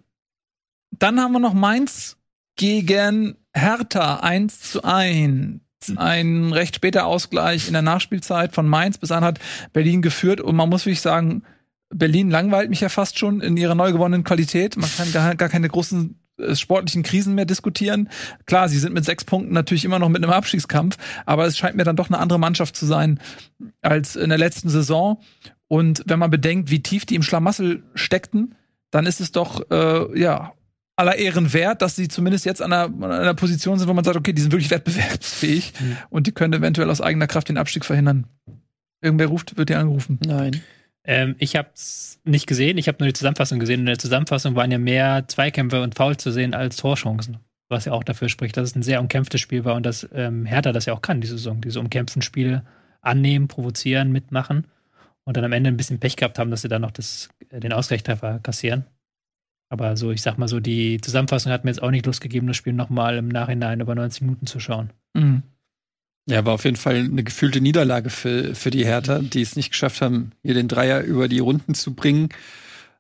dann 0.92 1.20
haben 1.20 1.32
wir 1.32 1.40
noch 1.40 1.54
Mainz 1.54 2.18
gegen 2.56 3.36
Hertha 3.54 4.18
1 4.18 4.60
zu 4.60 4.84
1. 4.84 5.60
Ein 5.96 6.54
recht 6.54 6.76
später 6.76 7.08
Ausgleich 7.08 7.68
in 7.68 7.74
der 7.74 7.82
Nachspielzeit 7.82 8.54
von 8.54 8.68
Mainz 8.68 9.00
bis 9.00 9.12
an 9.12 9.24
hat 9.24 9.40
Berlin 9.74 10.02
geführt 10.02 10.40
und 10.40 10.56
man 10.56 10.70
muss 10.70 10.86
wirklich 10.86 11.02
sagen, 11.02 11.44
Berlin 11.90 12.30
langweilt 12.30 12.70
mich 12.70 12.82
ja 12.82 12.90
fast 12.90 13.18
schon 13.18 13.42
in 13.42 13.58
ihrer 13.58 13.76
neu 13.76 13.92
gewonnenen 13.92 14.24
Qualität. 14.24 14.78
Man 14.78 14.90
kann 14.96 15.12
gar, 15.12 15.36
gar 15.36 15.50
keine 15.50 15.68
großen 15.68 16.21
sportlichen 16.54 17.04
Krisen 17.04 17.36
mehr 17.36 17.46
diskutieren. 17.46 18.10
Klar, 18.46 18.70
sie 18.70 18.80
sind 18.80 18.94
mit 18.94 19.06
sechs 19.06 19.24
Punkten 19.24 19.54
natürlich 19.54 19.86
immer 19.86 20.00
noch 20.00 20.10
mit 20.10 20.24
einem 20.24 20.34
Abstiegskampf, 20.34 20.98
aber 21.26 21.46
es 21.46 21.58
scheint 21.58 21.76
mir 21.76 21.84
dann 21.84 21.96
doch 21.96 22.10
eine 22.10 22.20
andere 22.20 22.40
Mannschaft 22.40 22.76
zu 22.76 22.86
sein 22.86 23.20
als 23.82 24.16
in 24.16 24.30
der 24.30 24.38
letzten 24.38 24.70
Saison. 24.70 25.20
Und 25.68 26.04
wenn 26.06 26.20
man 26.20 26.30
bedenkt, 26.30 26.70
wie 26.70 26.84
tief 26.84 27.06
die 27.06 27.16
im 27.16 27.24
Schlamassel 27.24 27.84
steckten, 27.96 28.56
dann 28.90 29.06
ist 29.06 29.22
es 29.22 29.32
doch 29.32 29.70
äh, 29.72 30.20
ja 30.20 30.54
aller 30.98 31.16
Ehren 31.16 31.54
wert, 31.54 31.82
dass 31.82 31.96
sie 31.96 32.08
zumindest 32.08 32.46
jetzt 32.46 32.62
an 32.62 32.74
einer, 32.74 32.86
an 32.86 33.12
einer 33.12 33.34
Position 33.34 33.80
sind, 33.80 33.88
wo 33.88 33.94
man 33.94 34.04
sagt, 34.04 34.18
okay, 34.18 34.34
die 34.34 34.42
sind 34.42 34.52
wirklich 34.52 34.70
wettbewerbsfähig 34.70 35.74
mhm. 35.80 35.98
und 36.10 36.28
die 36.28 36.32
können 36.32 36.54
eventuell 36.54 36.90
aus 36.90 37.02
eigener 37.02 37.28
Kraft 37.28 37.50
den 37.50 37.58
Abstieg 37.58 37.86
verhindern. 37.86 38.28
Irgendwer 39.02 39.28
ruft, 39.28 39.58
wird 39.58 39.70
dir 39.70 39.80
angerufen. 39.80 40.20
Nein. 40.26 40.62
Ähm, 41.04 41.36
ich 41.40 41.56
habe 41.56 41.70
es 41.74 42.20
nicht 42.24 42.48
gesehen, 42.48 42.78
ich 42.78 42.88
habe 42.88 42.98
nur 43.00 43.08
die 43.08 43.14
Zusammenfassung 43.14 43.60
gesehen. 43.60 43.82
In 43.82 43.86
der 43.88 43.98
Zusammenfassung 43.98 44.56
waren 44.56 44.72
ja 44.72 44.78
mehr 44.78 45.28
Zweikämpfe 45.28 45.82
und 45.82 45.96
Foul 45.96 46.18
zu 46.18 46.32
sehen 46.32 46.54
als 46.54 46.78
Torchancen. 46.78 47.38
Was 47.70 47.86
ja 47.86 47.94
auch 47.94 48.04
dafür 48.04 48.30
spricht, 48.30 48.58
dass 48.58 48.70
es 48.70 48.76
ein 48.76 48.84
sehr 48.84 49.00
umkämpftes 49.00 49.40
Spiel 49.40 49.64
war 49.64 49.76
und 49.76 49.86
dass 49.86 50.08
ähm, 50.14 50.46
Hertha 50.46 50.72
das 50.72 50.86
ja 50.86 50.94
auch 50.94 51.02
kann, 51.02 51.22
diese 51.22 51.38
Saison, 51.38 51.62
diese 51.62 51.80
umkämpften 51.80 52.22
Spiele 52.22 52.66
annehmen, 53.02 53.48
provozieren, 53.48 54.12
mitmachen 54.12 54.68
und 55.24 55.38
dann 55.38 55.46
am 55.46 55.54
Ende 55.54 55.70
ein 55.70 55.78
bisschen 55.78 56.00
Pech 56.00 56.18
gehabt 56.18 56.38
haben, 56.38 56.52
dass 56.52 56.62
sie 56.62 56.68
dann 56.68 56.82
noch 56.82 56.92
das, 56.92 57.30
äh, 57.50 57.60
den 57.60 57.74
Ausgleichstreffer 57.74 58.40
kassieren. 58.40 58.86
Aber 59.70 59.96
so, 59.96 60.12
ich 60.12 60.22
sag 60.22 60.38
mal 60.38 60.50
so, 60.50 60.60
die 60.60 61.00
Zusammenfassung 61.00 61.52
hat 61.52 61.64
mir 61.64 61.72
jetzt 61.72 61.82
auch 61.82 61.92
nicht 61.92 62.06
Lust 62.06 62.20
gegeben, 62.20 62.48
das 62.48 62.58
Spiel 62.58 62.74
nochmal 62.74 63.16
im 63.18 63.30
Nachhinein 63.30 63.80
über 63.80 63.96
90 63.96 64.24
Minuten 64.24 64.46
zu 64.46 64.60
schauen. 64.60 64.92
Mhm. 65.14 65.44
Ja, 66.28 66.46
war 66.46 66.54
auf 66.54 66.66
jeden 66.66 66.78
Fall 66.78 66.96
eine 66.96 67.24
gefühlte 67.24 67.62
Niederlage 67.62 68.10
für, 68.10 68.54
für 68.56 68.70
die 68.70 68.86
Hertha, 68.86 69.20
die 69.20 69.42
es 69.42 69.56
nicht 69.56 69.72
geschafft 69.72 70.02
haben, 70.02 70.32
hier 70.44 70.54
den 70.54 70.68
Dreier 70.68 71.02
über 71.02 71.28
die 71.28 71.40
Runden 71.40 71.74
zu 71.74 71.94
bringen. 71.94 72.30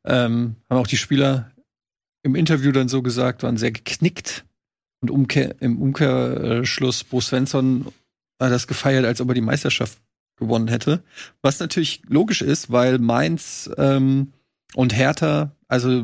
Ähm, 0.03 0.55
haben 0.69 0.77
auch 0.77 0.87
die 0.87 0.97
Spieler 0.97 1.51
im 2.23 2.35
Interview 2.35 2.71
dann 2.71 2.89
so 2.89 3.01
gesagt, 3.01 3.43
waren 3.43 3.57
sehr 3.57 3.71
geknickt. 3.71 4.45
Und 5.01 5.09
Umkehr, 5.09 5.55
im 5.61 5.81
Umkehrschluss, 5.81 7.03
Bo 7.03 7.21
Svensson 7.21 7.87
hat 8.39 8.51
das 8.51 8.67
gefeiert, 8.67 9.05
als 9.05 9.21
ob 9.21 9.29
er 9.29 9.33
die 9.33 9.41
Meisterschaft 9.41 9.99
gewonnen 10.37 10.67
hätte. 10.67 11.03
Was 11.41 11.59
natürlich 11.59 12.01
logisch 12.07 12.41
ist, 12.41 12.71
weil 12.71 12.99
Mainz 12.99 13.69
ähm, 13.77 14.33
und 14.75 14.95
Hertha, 14.95 15.55
also 15.71 16.03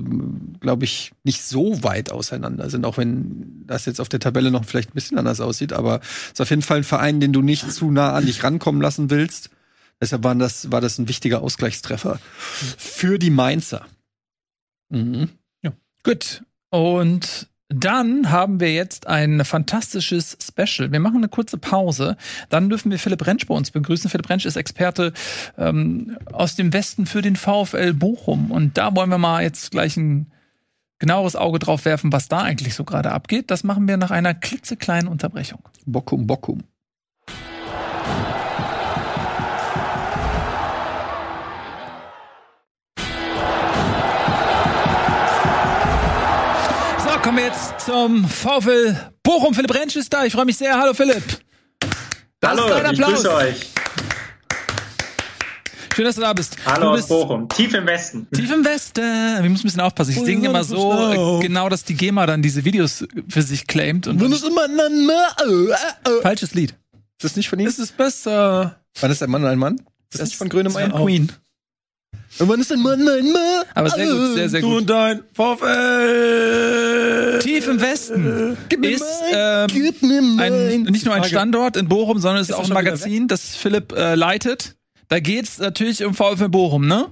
glaube 0.62 0.86
ich, 0.86 1.12
nicht 1.26 1.44
so 1.44 1.84
weit 1.84 2.10
auseinander 2.10 2.70
sind, 2.70 2.86
auch 2.86 2.98
wenn 2.98 3.66
das 3.68 3.86
jetzt 3.86 4.00
auf 4.00 4.08
der 4.08 4.22
Tabelle 4.22 4.50
noch 4.50 4.64
vielleicht 4.64 4.92
ein 4.92 4.94
bisschen 4.94 5.18
anders 5.18 5.42
aussieht, 5.42 5.74
aber 5.74 6.00
es 6.00 6.34
ist 6.34 6.42
auf 6.42 6.50
jeden 6.50 6.62
Fall 6.62 6.78
ein 6.78 6.84
Verein, 6.86 7.20
den 7.20 7.34
du 7.34 7.42
nicht 7.42 7.70
zu 7.70 7.92
nah 7.92 8.14
an 8.14 8.26
dich 8.26 8.44
rankommen 8.46 8.82
lassen 8.82 9.10
willst. 9.10 9.50
Deshalb 10.00 10.24
war 10.24 10.36
das, 10.36 10.72
war 10.72 10.80
das 10.80 11.00
ein 11.00 11.10
wichtiger 11.10 11.42
Ausgleichstreffer 11.42 12.18
für 12.78 13.20
die 13.20 13.30
Mainzer. 13.30 13.86
Mhm. 14.88 15.32
Ja. 15.62 15.74
Gut. 16.02 16.44
Und 16.70 17.50
dann 17.70 18.32
haben 18.32 18.60
wir 18.62 18.74
jetzt 18.74 19.08
ein 19.08 19.44
fantastisches 19.44 20.38
Special. 20.42 20.92
Wir 20.92 21.00
machen 21.02 21.18
eine 21.18 21.28
kurze 21.28 21.58
Pause. 21.58 22.16
Dann 22.50 22.70
dürfen 22.70 22.92
wir 22.92 23.00
Philipp 23.00 23.28
Rentsch 23.28 23.46
bei 23.46 23.56
uns 23.56 23.72
begrüßen. 23.72 24.10
Philipp 24.10 24.30
Rentsch 24.30 24.46
ist 24.46 24.56
Experte 24.56 25.12
ähm, 25.58 26.18
aus 26.32 26.56
dem 26.56 26.72
Westen 26.72 27.06
für 27.06 27.22
den 27.22 27.36
VfL 27.36 27.94
Bochum. 27.94 28.52
Und 28.52 28.78
da 28.78 28.96
wollen 28.96 29.10
wir 29.10 29.18
mal 29.18 29.44
jetzt 29.44 29.72
gleich 29.72 29.98
ein 29.98 30.32
genaueres 31.00 31.36
Auge 31.36 31.60
drauf 31.60 31.84
werfen, 31.84 32.14
was 32.14 32.30
da 32.30 32.40
eigentlich 32.40 32.74
so 32.74 32.86
gerade 32.86 33.12
abgeht. 33.12 33.52
Das 33.52 33.64
machen 33.64 33.88
wir 33.88 33.98
nach 33.98 34.12
einer 34.12 34.34
klitzekleinen 34.34 35.10
Unterbrechung. 35.10 35.60
Bockum, 35.86 36.26
Bockum. 36.26 36.64
Kommen 47.28 47.40
wir 47.40 47.46
jetzt 47.48 47.82
zum 47.82 48.26
VfL 48.26 48.96
Bochum. 49.22 49.54
Philipp 49.54 49.76
Rentsch 49.76 49.98
ist 49.98 50.14
da. 50.14 50.24
Ich 50.24 50.32
freue 50.32 50.46
mich 50.46 50.56
sehr. 50.56 50.80
Hallo 50.80 50.94
Philipp. 50.94 51.22
Das 52.40 52.52
Hallo, 52.52 52.90
ich 52.90 53.02
grüße 53.02 53.34
euch. 53.34 53.68
Schön, 55.94 56.06
dass 56.06 56.16
du 56.16 56.22
da 56.22 56.32
bist. 56.32 56.56
Hallo 56.66 56.92
aus 56.92 57.06
Bochum. 57.10 57.50
Tief 57.50 57.74
im 57.74 57.86
Westen. 57.86 58.30
Tief 58.32 58.50
im 58.50 58.64
Westen. 58.64 59.02
Wir 59.02 59.50
müssen 59.50 59.64
ein 59.64 59.68
bisschen 59.68 59.82
aufpassen. 59.82 60.12
Ich 60.12 60.22
singe 60.22 60.48
immer 60.48 60.64
so 60.64 61.40
genau, 61.42 61.68
dass 61.68 61.84
die 61.84 61.96
GEMA 61.96 62.26
dann 62.28 62.42
diese 62.42 62.64
Videos 62.64 63.06
für 63.28 63.42
sich 63.42 63.68
claimt. 63.68 64.08
Und 64.08 64.22
Falsches 66.22 66.54
Lied. 66.54 66.72
Ist 66.94 67.24
das 67.24 67.36
nicht 67.36 67.50
von 67.50 67.60
ihm? 67.60 67.66
Das 67.66 67.78
ist 67.78 67.98
besser. 67.98 68.80
War 69.02 69.10
das 69.10 69.22
ein 69.22 69.30
Mann 69.30 69.44
und 69.44 69.50
ein 69.50 69.60
Mann? 69.60 69.76
Ist 69.76 69.84
das, 70.12 70.20
das 70.22 70.30
nicht 70.30 70.38
von 70.38 70.48
Grönemeyer? 70.48 70.92
Queen. 70.92 71.30
Und 72.40 72.50
wann 72.50 72.60
ist 72.60 72.70
denn 72.70 72.82
Mann, 72.82 73.04
nein, 73.04 73.32
Mann? 73.32 73.64
Aber 73.74 73.90
sehr 73.90 74.06
gut, 74.06 74.36
sehr, 74.36 74.50
sehr 74.50 74.62
gut. 74.62 74.72
Du 74.72 74.78
und 74.78 74.90
dein 74.90 75.24
VfL. 75.34 77.40
Tief 77.40 77.68
im 77.68 77.82
Westen 77.82 78.58
Gib 78.70 78.82
mir 78.82 78.92
ist 78.92 79.02
mein, 79.02 79.34
ähm, 79.34 79.68
Gib 79.68 80.04
mir. 80.04 80.20
Ein, 80.20 80.84
nicht 80.84 81.06
nur 81.06 81.16
ein 81.16 81.24
Standort 81.24 81.78
in 81.78 81.88
Bochum, 81.88 82.20
sondern 82.20 82.42
es 82.42 82.50
ist, 82.50 82.56
ist 82.56 82.62
auch 82.62 82.66
ein 82.66 82.74
Magazin, 82.74 83.28
das 83.28 83.56
Philipp 83.56 83.94
äh, 83.94 84.16
leitet. 84.16 84.76
Da 85.08 85.20
geht's 85.20 85.58
natürlich 85.58 86.06
um 86.06 86.14
VfL 86.14 86.50
Bochum, 86.50 86.86
ne? 86.86 87.08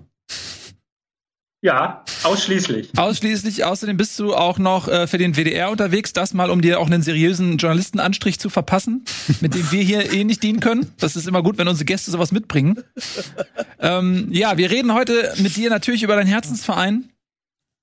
Ja, 1.65 2.03
ausschließlich. 2.21 2.89
Ausschließlich. 2.95 3.65
Außerdem 3.65 3.97
bist 3.97 4.19
du 4.19 4.35
auch 4.35 4.59
noch 4.59 4.87
äh, 4.87 5.07
für 5.07 5.17
den 5.17 5.33
WDR 5.33 5.71
unterwegs, 5.71 6.13
das 6.13 6.35
mal, 6.35 6.51
um 6.51 6.61
dir 6.61 6.79
auch 6.79 6.85
einen 6.85 7.01
seriösen 7.01 7.57
Journalistenanstrich 7.57 8.39
zu 8.39 8.51
verpassen, 8.51 9.03
mit 9.41 9.55
dem 9.55 9.71
wir 9.71 9.81
hier 9.81 10.13
eh 10.13 10.23
nicht 10.25 10.43
dienen 10.43 10.59
können. 10.59 10.93
Das 10.99 11.15
ist 11.15 11.27
immer 11.27 11.41
gut, 11.41 11.57
wenn 11.57 11.67
unsere 11.67 11.85
Gäste 11.85 12.11
sowas 12.11 12.31
mitbringen. 12.31 12.83
ähm, 13.79 14.27
ja, 14.29 14.59
wir 14.59 14.69
reden 14.69 14.93
heute 14.93 15.33
mit 15.39 15.55
dir 15.55 15.71
natürlich 15.71 16.03
über 16.03 16.15
deinen 16.15 16.27
Herzensverein, 16.27 17.09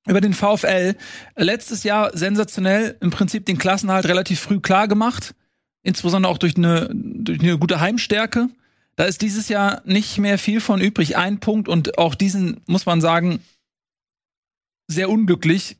über 0.06 0.20
den 0.20 0.32
VfL. 0.32 0.94
Letztes 1.34 1.82
Jahr 1.82 2.16
sensationell, 2.16 2.96
im 3.00 3.10
Prinzip 3.10 3.46
den 3.46 3.58
Klassenhalt 3.58 4.06
relativ 4.06 4.38
früh 4.38 4.60
klar 4.60 4.86
gemacht, 4.86 5.34
insbesondere 5.82 6.30
auch 6.30 6.38
durch 6.38 6.56
eine, 6.56 6.88
durch 6.92 7.40
eine 7.40 7.58
gute 7.58 7.80
Heimstärke. 7.80 8.48
Da 8.94 9.06
ist 9.06 9.22
dieses 9.22 9.48
Jahr 9.48 9.82
nicht 9.84 10.18
mehr 10.18 10.38
viel 10.38 10.60
von 10.60 10.80
übrig. 10.80 11.16
Ein 11.16 11.40
Punkt 11.40 11.68
und 11.68 11.98
auch 11.98 12.14
diesen 12.14 12.60
muss 12.66 12.86
man 12.86 13.00
sagen, 13.00 13.40
sehr 14.94 15.10
unglücklich. 15.10 15.76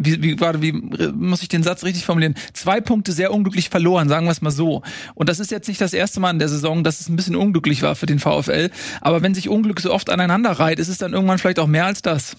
Wie, 0.00 0.22
wie, 0.22 0.40
warte, 0.40 0.62
wie 0.62 0.72
muss 0.72 1.42
ich 1.42 1.48
den 1.48 1.64
Satz 1.64 1.82
richtig 1.82 2.04
formulieren? 2.04 2.36
Zwei 2.52 2.80
Punkte 2.80 3.10
sehr 3.10 3.32
unglücklich 3.32 3.68
verloren, 3.68 4.08
sagen 4.08 4.26
wir 4.26 4.30
es 4.30 4.40
mal 4.40 4.52
so. 4.52 4.82
Und 5.16 5.28
das 5.28 5.40
ist 5.40 5.50
jetzt 5.50 5.66
nicht 5.66 5.80
das 5.80 5.92
erste 5.92 6.20
Mal 6.20 6.30
in 6.30 6.38
der 6.38 6.48
Saison, 6.48 6.84
dass 6.84 7.00
es 7.00 7.08
ein 7.08 7.16
bisschen 7.16 7.34
unglücklich 7.34 7.82
war 7.82 7.96
für 7.96 8.06
den 8.06 8.20
VfL. 8.20 8.70
Aber 9.00 9.22
wenn 9.22 9.34
sich 9.34 9.48
Unglück 9.48 9.80
so 9.80 9.92
oft 9.92 10.08
aneinander 10.08 10.52
reiht, 10.52 10.78
ist 10.78 10.88
es 10.88 10.98
dann 10.98 11.14
irgendwann 11.14 11.38
vielleicht 11.38 11.58
auch 11.58 11.66
mehr 11.66 11.86
als 11.86 12.00
das. 12.00 12.36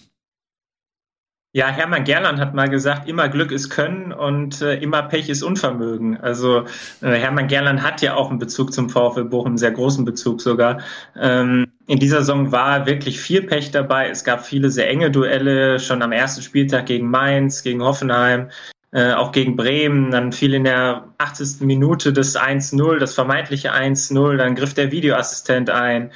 Ja, 1.51 1.67
Hermann 1.69 2.03
Gerland 2.03 2.39
hat 2.39 2.53
mal 2.53 2.69
gesagt, 2.69 3.09
immer 3.09 3.27
Glück 3.27 3.51
ist 3.51 3.71
Können 3.71 4.11
und 4.11 4.61
äh, 4.61 4.75
immer 4.75 5.01
Pech 5.01 5.29
ist 5.29 5.41
Unvermögen. 5.41 6.17
Also 6.17 6.65
äh, 7.01 7.13
Hermann 7.13 7.47
Gerland 7.47 7.81
hat 7.81 8.03
ja 8.03 8.13
auch 8.13 8.29
einen 8.29 8.37
Bezug 8.37 8.71
zum 8.71 8.87
VfL 8.87 9.25
Bochum, 9.25 9.47
einen 9.47 9.57
sehr 9.57 9.71
großen 9.71 10.05
Bezug 10.05 10.41
sogar. 10.41 10.81
Ähm, 11.19 11.65
in 11.87 11.97
dieser 11.97 12.19
Saison 12.19 12.51
war 12.51 12.85
wirklich 12.85 13.19
viel 13.19 13.41
Pech 13.41 13.71
dabei. 13.71 14.09
Es 14.09 14.23
gab 14.23 14.45
viele 14.45 14.69
sehr 14.69 14.87
enge 14.91 15.09
Duelle, 15.09 15.79
schon 15.79 16.03
am 16.03 16.11
ersten 16.11 16.43
Spieltag 16.43 16.85
gegen 16.85 17.09
Mainz, 17.09 17.63
gegen 17.63 17.81
Hoffenheim, 17.81 18.51
äh, 18.91 19.13
auch 19.13 19.31
gegen 19.31 19.55
Bremen. 19.55 20.11
Dann 20.11 20.31
fiel 20.31 20.53
in 20.53 20.65
der 20.65 21.05
80. 21.17 21.61
Minute 21.65 22.13
das 22.13 22.37
1-0, 22.37 22.99
das 22.99 23.15
vermeintliche 23.15 23.73
1-0. 23.73 24.37
Dann 24.37 24.53
griff 24.53 24.75
der 24.75 24.91
Videoassistent 24.91 25.71
ein. 25.71 26.11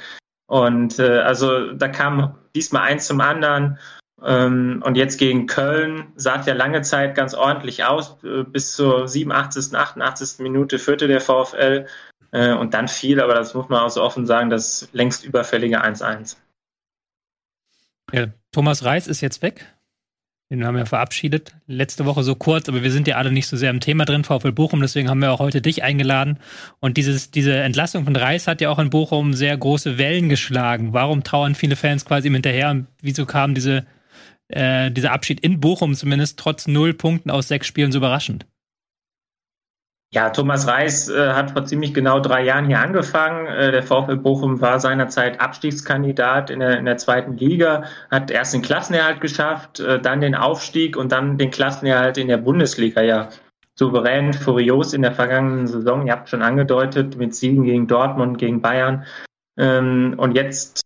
Und 0.46 1.00
äh, 1.00 1.18
also 1.18 1.72
da 1.72 1.88
kam 1.88 2.36
diesmal 2.54 2.82
eins 2.82 3.08
zum 3.08 3.20
anderen. 3.20 3.78
Ähm, 4.24 4.82
und 4.84 4.96
jetzt 4.96 5.18
gegen 5.18 5.46
Köln 5.46 6.06
sah 6.16 6.40
es 6.40 6.46
ja 6.46 6.54
lange 6.54 6.80
Zeit 6.80 7.14
ganz 7.14 7.34
ordentlich 7.34 7.84
aus. 7.84 8.16
Äh, 8.24 8.44
bis 8.44 8.74
zur 8.74 9.06
87., 9.06 9.74
88. 9.74 10.38
Minute 10.38 10.78
führte 10.78 11.08
der 11.08 11.20
VfL 11.20 11.86
äh, 12.32 12.54
und 12.54 12.72
dann 12.72 12.88
fiel, 12.88 13.20
aber 13.20 13.34
das 13.34 13.52
muss 13.52 13.68
man 13.68 13.80
auch 13.80 13.90
so 13.90 14.02
offen 14.02 14.26
sagen, 14.26 14.48
das 14.48 14.88
längst 14.92 15.24
überfällige 15.24 15.84
1-1. 15.84 16.36
Ja, 18.12 18.28
Thomas 18.50 18.84
Reis 18.84 19.06
ist 19.08 19.20
jetzt 19.20 19.42
weg. 19.42 19.66
Den 20.50 20.64
haben 20.64 20.76
wir 20.76 20.86
verabschiedet. 20.86 21.54
Letzte 21.66 22.04
Woche 22.04 22.22
so 22.22 22.34
kurz, 22.34 22.68
aber 22.68 22.82
wir 22.82 22.92
sind 22.92 23.08
ja 23.08 23.16
alle 23.16 23.32
nicht 23.32 23.48
so 23.48 23.56
sehr 23.56 23.70
im 23.70 23.80
Thema 23.80 24.04
drin, 24.04 24.24
VfL 24.24 24.52
Bochum, 24.52 24.80
deswegen 24.80 25.08
haben 25.08 25.20
wir 25.20 25.32
auch 25.32 25.40
heute 25.40 25.60
dich 25.60 25.82
eingeladen. 25.82 26.38
Und 26.80 26.96
dieses, 26.96 27.30
diese 27.30 27.54
Entlassung 27.56 28.04
von 28.04 28.14
Reis 28.14 28.46
hat 28.46 28.60
ja 28.60 28.70
auch 28.70 28.78
in 28.78 28.90
Bochum 28.90 29.32
sehr 29.32 29.56
große 29.56 29.98
Wellen 29.98 30.28
geschlagen. 30.28 30.92
Warum 30.92 31.24
trauern 31.24 31.54
viele 31.54 31.76
Fans 31.76 32.04
quasi 32.04 32.28
ihm 32.28 32.34
hinterher 32.34 32.70
und 32.70 32.86
wieso 33.00 33.26
kam 33.26 33.54
diese 33.54 33.86
äh, 34.48 34.90
dieser 34.90 35.12
Abschied 35.12 35.40
in 35.40 35.60
Bochum 35.60 35.94
zumindest 35.94 36.38
trotz 36.38 36.66
null 36.66 36.94
Punkten 36.94 37.30
aus 37.30 37.48
sechs 37.48 37.66
Spielen 37.66 37.92
so 37.92 37.98
überraschend? 37.98 38.46
Ja, 40.14 40.30
Thomas 40.30 40.68
Reis 40.68 41.08
äh, 41.08 41.32
hat 41.32 41.50
vor 41.50 41.64
ziemlich 41.64 41.92
genau 41.92 42.20
drei 42.20 42.44
Jahren 42.44 42.66
hier 42.66 42.78
angefangen. 42.78 43.48
Äh, 43.48 43.72
der 43.72 43.82
VfL 43.82 44.16
Bochum 44.16 44.60
war 44.60 44.78
seinerzeit 44.78 45.40
Abstiegskandidat 45.40 46.50
in 46.50 46.60
der, 46.60 46.78
in 46.78 46.84
der 46.84 46.98
zweiten 46.98 47.36
Liga, 47.36 47.82
hat 48.12 48.30
erst 48.30 48.54
den 48.54 48.62
Klassenerhalt 48.62 49.20
geschafft, 49.20 49.80
äh, 49.80 50.00
dann 50.00 50.20
den 50.20 50.36
Aufstieg 50.36 50.96
und 50.96 51.10
dann 51.10 51.36
den 51.36 51.50
Klassenerhalt 51.50 52.16
in 52.16 52.28
der 52.28 52.36
Bundesliga. 52.36 53.02
Ja, 53.02 53.28
souverän, 53.76 54.32
furios 54.32 54.92
in 54.92 55.02
der 55.02 55.10
vergangenen 55.10 55.66
Saison. 55.66 56.06
Ihr 56.06 56.12
habt 56.12 56.28
schon 56.28 56.42
angedeutet, 56.42 57.16
mit 57.16 57.34
Siegen 57.34 57.64
gegen 57.64 57.88
Dortmund, 57.88 58.38
gegen 58.38 58.62
Bayern. 58.62 59.04
Ähm, 59.58 60.14
und 60.16 60.36
jetzt 60.36 60.82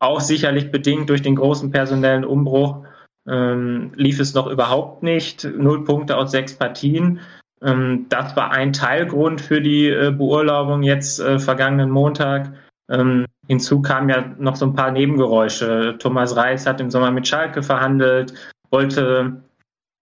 auch 0.00 0.20
sicherlich 0.20 0.72
bedingt 0.72 1.08
durch 1.08 1.22
den 1.22 1.36
großen 1.36 1.70
personellen 1.70 2.24
Umbruch 2.24 2.84
ähm, 3.28 3.92
lief 3.94 4.18
es 4.20 4.34
noch 4.34 4.46
überhaupt 4.46 5.02
nicht. 5.02 5.44
Null 5.44 5.84
Punkte 5.84 6.16
aus 6.16 6.30
sechs 6.30 6.54
Partien. 6.54 7.20
Ähm, 7.62 8.06
das 8.08 8.36
war 8.36 8.50
ein 8.50 8.72
Teilgrund 8.72 9.40
für 9.40 9.60
die 9.60 9.88
äh, 9.88 10.10
Beurlaubung 10.10 10.82
jetzt 10.82 11.20
äh, 11.20 11.38
vergangenen 11.38 11.90
Montag. 11.90 12.52
Ähm, 12.90 13.26
hinzu 13.46 13.80
kamen 13.80 14.08
ja 14.08 14.24
noch 14.38 14.56
so 14.56 14.66
ein 14.66 14.74
paar 14.74 14.90
Nebengeräusche. 14.90 15.96
Thomas 15.98 16.36
Reis 16.36 16.66
hat 16.66 16.80
im 16.80 16.90
Sommer 16.90 17.10
mit 17.10 17.26
Schalke 17.26 17.62
verhandelt, 17.62 18.34
wollte 18.70 19.42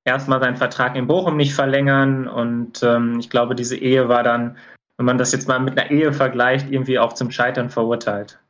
erstmal 0.04 0.40
seinen 0.40 0.56
Vertrag 0.56 0.96
in 0.96 1.06
Bochum 1.06 1.36
nicht 1.36 1.54
verlängern 1.54 2.26
und 2.26 2.82
ähm, 2.82 3.18
ich 3.20 3.28
glaube, 3.28 3.54
diese 3.54 3.76
Ehe 3.76 4.08
war 4.08 4.22
dann, 4.22 4.56
wenn 4.96 5.06
man 5.06 5.18
das 5.18 5.32
jetzt 5.32 5.46
mal 5.46 5.60
mit 5.60 5.78
einer 5.78 5.90
Ehe 5.90 6.12
vergleicht, 6.12 6.70
irgendwie 6.70 6.98
auch 6.98 7.12
zum 7.12 7.30
Scheitern 7.30 7.68
verurteilt 7.68 8.40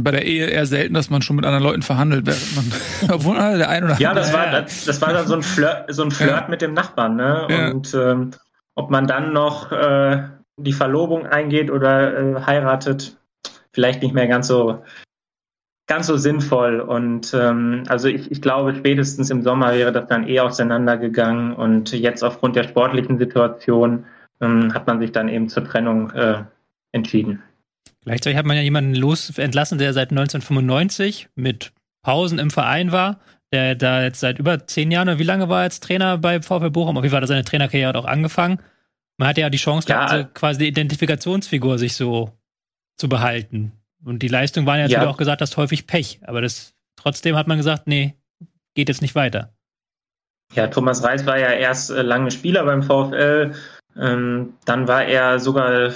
bei 0.00 0.10
der 0.10 0.24
Ehe 0.24 0.46
eher 0.46 0.64
selten, 0.64 0.94
dass 0.94 1.10
man 1.10 1.20
schon 1.20 1.36
mit 1.36 1.44
anderen 1.44 1.64
Leuten 1.64 1.82
verhandelt, 1.82 2.26
während 2.26 2.56
man, 2.56 3.10
obwohl 3.14 3.36
der 3.36 3.68
ein 3.68 3.84
oder 3.84 3.98
Ja, 3.98 4.14
das 4.14 4.32
war, 4.32 4.50
das, 4.50 4.86
das 4.86 5.02
war 5.02 5.12
dann 5.12 5.26
so 5.26 5.34
ein 5.34 5.42
Flirt, 5.42 5.84
so 5.88 6.02
ein 6.02 6.10
Flirt 6.10 6.30
ja. 6.30 6.46
mit 6.48 6.62
dem 6.62 6.72
Nachbarn, 6.72 7.16
ne? 7.16 7.46
Ja. 7.50 7.70
Und 7.70 7.92
ähm, 7.94 8.30
ob 8.74 8.90
man 8.90 9.06
dann 9.06 9.32
noch 9.34 9.70
äh, 9.70 10.22
die 10.56 10.72
Verlobung 10.72 11.26
eingeht 11.26 11.70
oder 11.70 12.16
äh, 12.16 12.40
heiratet, 12.40 13.18
vielleicht 13.72 14.02
nicht 14.02 14.14
mehr 14.14 14.28
ganz 14.28 14.46
so 14.46 14.82
ganz 15.86 16.06
so 16.06 16.16
sinnvoll. 16.16 16.80
Und 16.80 17.34
ähm, 17.34 17.84
also 17.88 18.08
ich, 18.08 18.30
ich 18.30 18.40
glaube, 18.40 18.74
spätestens 18.74 19.28
im 19.28 19.42
Sommer 19.42 19.74
wäre 19.74 19.92
das 19.92 20.06
dann 20.06 20.26
eh 20.26 20.40
auseinandergegangen. 20.40 21.52
Und 21.52 21.92
jetzt 21.92 22.22
aufgrund 22.22 22.56
der 22.56 22.64
sportlichen 22.64 23.18
Situation 23.18 24.06
ähm, 24.40 24.72
hat 24.72 24.86
man 24.86 25.00
sich 25.00 25.12
dann 25.12 25.28
eben 25.28 25.50
zur 25.50 25.64
Trennung 25.64 26.10
äh, 26.12 26.44
entschieden. 26.92 27.42
Gleichzeitig 28.04 28.36
hat 28.36 28.46
man 28.46 28.56
ja 28.56 28.62
jemanden 28.62 28.94
los 28.94 29.36
entlassen, 29.38 29.78
der 29.78 29.92
seit 29.92 30.10
1995 30.10 31.28
mit 31.34 31.72
Pausen 32.02 32.38
im 32.38 32.50
Verein 32.50 32.90
war, 32.90 33.20
der 33.52 33.74
da 33.74 34.02
jetzt 34.02 34.20
seit 34.20 34.38
über 34.38 34.66
zehn 34.66 34.90
Jahren, 34.90 35.18
wie 35.18 35.24
lange 35.24 35.48
war 35.48 35.60
er 35.60 35.64
jetzt 35.64 35.84
Trainer 35.84 36.18
bei 36.18 36.42
VfL 36.42 36.70
Bochum? 36.70 36.96
Auf 36.96 37.04
jeden 37.04 37.12
Fall 37.12 37.18
hat 37.18 37.24
er 37.24 37.28
seine 37.28 37.44
Trainerkarriere 37.44 37.96
auch 37.96 38.06
angefangen. 38.06 38.58
Man 39.18 39.28
hatte 39.28 39.42
ja 39.42 39.50
die 39.50 39.58
Chance 39.58 39.88
ja. 39.88 40.06
gehabt, 40.06 40.34
quasi 40.34 40.58
die 40.58 40.68
Identifikationsfigur 40.68 41.78
sich 41.78 41.94
so 41.94 42.32
zu 42.96 43.08
behalten. 43.08 43.72
Und 44.04 44.22
die 44.22 44.28
Leistung 44.28 44.66
waren 44.66 44.80
ja, 44.80 44.86
ja. 44.86 45.08
auch 45.08 45.16
gesagt 45.16 45.40
hast, 45.40 45.56
häufig 45.56 45.86
Pech. 45.86 46.20
Aber 46.22 46.40
das 46.40 46.74
trotzdem 46.96 47.36
hat 47.36 47.46
man 47.46 47.58
gesagt, 47.58 47.86
nee, 47.86 48.16
geht 48.74 48.88
jetzt 48.88 49.02
nicht 49.02 49.14
weiter. 49.14 49.52
Ja, 50.54 50.66
Thomas 50.66 51.02
Reis 51.02 51.24
war 51.24 51.38
ja 51.38 51.50
erst 51.50 51.90
äh, 51.90 52.02
lange 52.02 52.30
Spieler 52.30 52.64
beim 52.64 52.82
VfL. 52.82 53.54
Ähm, 53.96 54.54
dann 54.64 54.88
war 54.88 55.04
er 55.04 55.38
sogar 55.38 55.92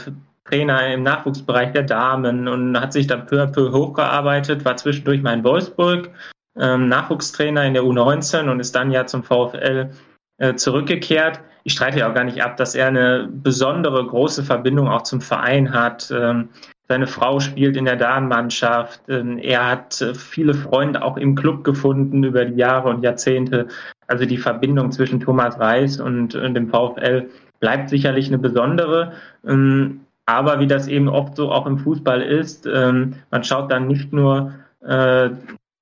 Trainer 0.48 0.93
im 0.93 1.02
Nachwuchsbereich 1.02 1.73
der 1.73 1.82
Damen 1.82 2.48
und 2.48 2.81
hat 2.81 2.93
sich 2.93 3.06
dann 3.06 3.27
peu 3.27 3.43
à 3.43 3.47
peu 3.47 3.73
hochgearbeitet, 3.73 4.64
war 4.64 4.77
zwischendurch 4.77 5.23
mal 5.23 5.35
in 5.35 5.44
Wolfsburg, 5.44 6.10
ähm, 6.59 6.89
Nachwuchstrainer 6.89 7.64
in 7.64 7.74
der 7.74 7.82
U19 7.82 8.48
und 8.48 8.60
ist 8.60 8.74
dann 8.74 8.90
ja 8.90 9.06
zum 9.06 9.23
VfL 9.23 9.90
äh, 10.39 10.55
zurückgekehrt. 10.55 11.40
Ich 11.64 11.73
streite 11.73 11.98
ja 11.98 12.09
auch 12.09 12.14
gar 12.14 12.24
nicht 12.24 12.43
ab, 12.43 12.56
dass 12.56 12.74
er 12.74 12.89
eine 12.89 13.28
besondere 13.31 14.06
große 14.06 14.44
Verbindung 14.44 14.89
auch 14.89 15.02
zum 15.02 15.20
Verein 15.20 15.73
hat. 15.73 16.12
Ähm, 16.14 16.48
seine 16.89 17.09
Frau 17.09 17.40
spielt 17.40 17.77
in 17.77 17.86
der 17.86 17.97
Damenmannschaft. 17.97 19.01
Ähm, 19.09 19.39
er 19.39 19.68
hat 19.68 20.01
äh, 20.01 20.14
viele 20.14 20.55
Freunde 20.55 21.02
auch 21.02 21.16
im 21.16 21.35
Club 21.35 21.64
gefunden 21.64 22.23
über 22.23 22.44
die 22.44 22.56
Jahre 22.56 22.89
und 22.89 23.02
Jahrzehnte. 23.02 23.66
Also 24.06 24.24
die 24.24 24.39
Verbindung 24.39 24.93
zwischen 24.93 25.18
Thomas 25.18 25.59
Reis 25.59 25.98
und, 25.98 26.36
und 26.36 26.55
dem 26.55 26.68
VfL 26.68 27.28
bleibt 27.59 27.89
sicherlich 27.89 28.28
eine 28.28 28.39
besondere. 28.39 29.12
Ähm, 29.44 30.06
aber 30.27 30.59
wie 30.59 30.66
das 30.66 30.89
eben 30.89 31.09
oft 31.09 31.36
so 31.36 31.53
auch 31.53 31.66
im 31.66 31.78
Fußball 31.78 32.20
ist, 32.20 32.66
ähm, 32.66 33.15
man 33.31 33.44
schaut 33.44 33.70
dann 33.70 33.86
nicht 33.86 34.12
nur 34.12 34.53
äh, 34.85 35.31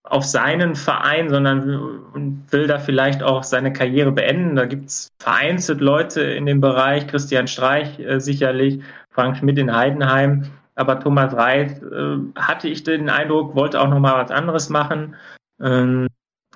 auf 0.04 0.24
seinen 0.24 0.74
Verein, 0.74 1.30
sondern 1.30 2.44
will 2.50 2.66
da 2.66 2.78
vielleicht 2.78 3.22
auch 3.22 3.42
seine 3.42 3.72
Karriere 3.72 4.12
beenden. 4.12 4.54
Da 4.54 4.66
gibt 4.66 4.90
es 4.90 5.08
vereinzelt 5.18 5.80
Leute 5.80 6.20
in 6.20 6.44
dem 6.44 6.60
Bereich, 6.60 7.06
Christian 7.06 7.48
Streich 7.48 7.98
äh, 7.98 8.20
sicherlich, 8.20 8.80
Frank 9.10 9.38
Schmidt 9.38 9.58
in 9.58 9.74
Heidenheim, 9.74 10.44
aber 10.74 11.00
Thomas 11.00 11.34
Reis 11.34 11.82
äh, 11.82 12.18
hatte 12.36 12.68
ich 12.68 12.84
den 12.84 13.08
Eindruck, 13.08 13.54
wollte 13.54 13.80
auch 13.80 13.88
noch 13.88 13.98
mal 14.00 14.22
was 14.22 14.30
anderes 14.30 14.68
machen. 14.68 15.16
Ähm, 15.60 16.08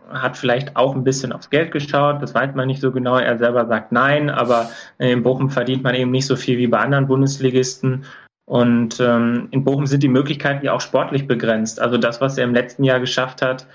hat 0.09 0.37
vielleicht 0.37 0.77
auch 0.77 0.95
ein 0.95 1.05
bisschen 1.05 1.33
aufs 1.33 1.51
Geld 1.51 1.71
geschaut, 1.73 2.23
das 2.23 2.35
weiß 2.35 2.55
man 2.55 2.67
nicht 2.67 2.81
so 2.81 2.93
genau. 2.93 3.19
Er 3.19 3.39
selber 3.39 3.67
sagt 3.67 3.93
nein, 3.93 4.31
aber 4.31 4.71
in 4.99 5.23
Bochum 5.23 5.51
verdient 5.51 5.83
man 5.83 5.95
eben 5.95 6.11
nicht 6.11 6.27
so 6.27 6.37
viel 6.37 6.59
wie 6.59 6.67
bei 6.67 6.79
anderen 6.79 7.07
Bundesligisten. 7.07 8.05
Und 8.47 8.99
ähm, 9.01 9.49
in 9.51 9.65
Bochum 9.65 9.87
sind 9.87 10.03
die 10.03 10.09
Möglichkeiten 10.09 10.65
ja 10.65 10.73
auch 10.73 10.81
sportlich 10.81 11.27
begrenzt. 11.27 11.81
Also 11.81 11.99
das, 11.99 12.21
was 12.21 12.39
er 12.39 12.45
im 12.45 12.55
letzten 12.55 12.83
Jahr 12.85 12.99
geschafft 12.99 13.43
hat, 13.43 13.67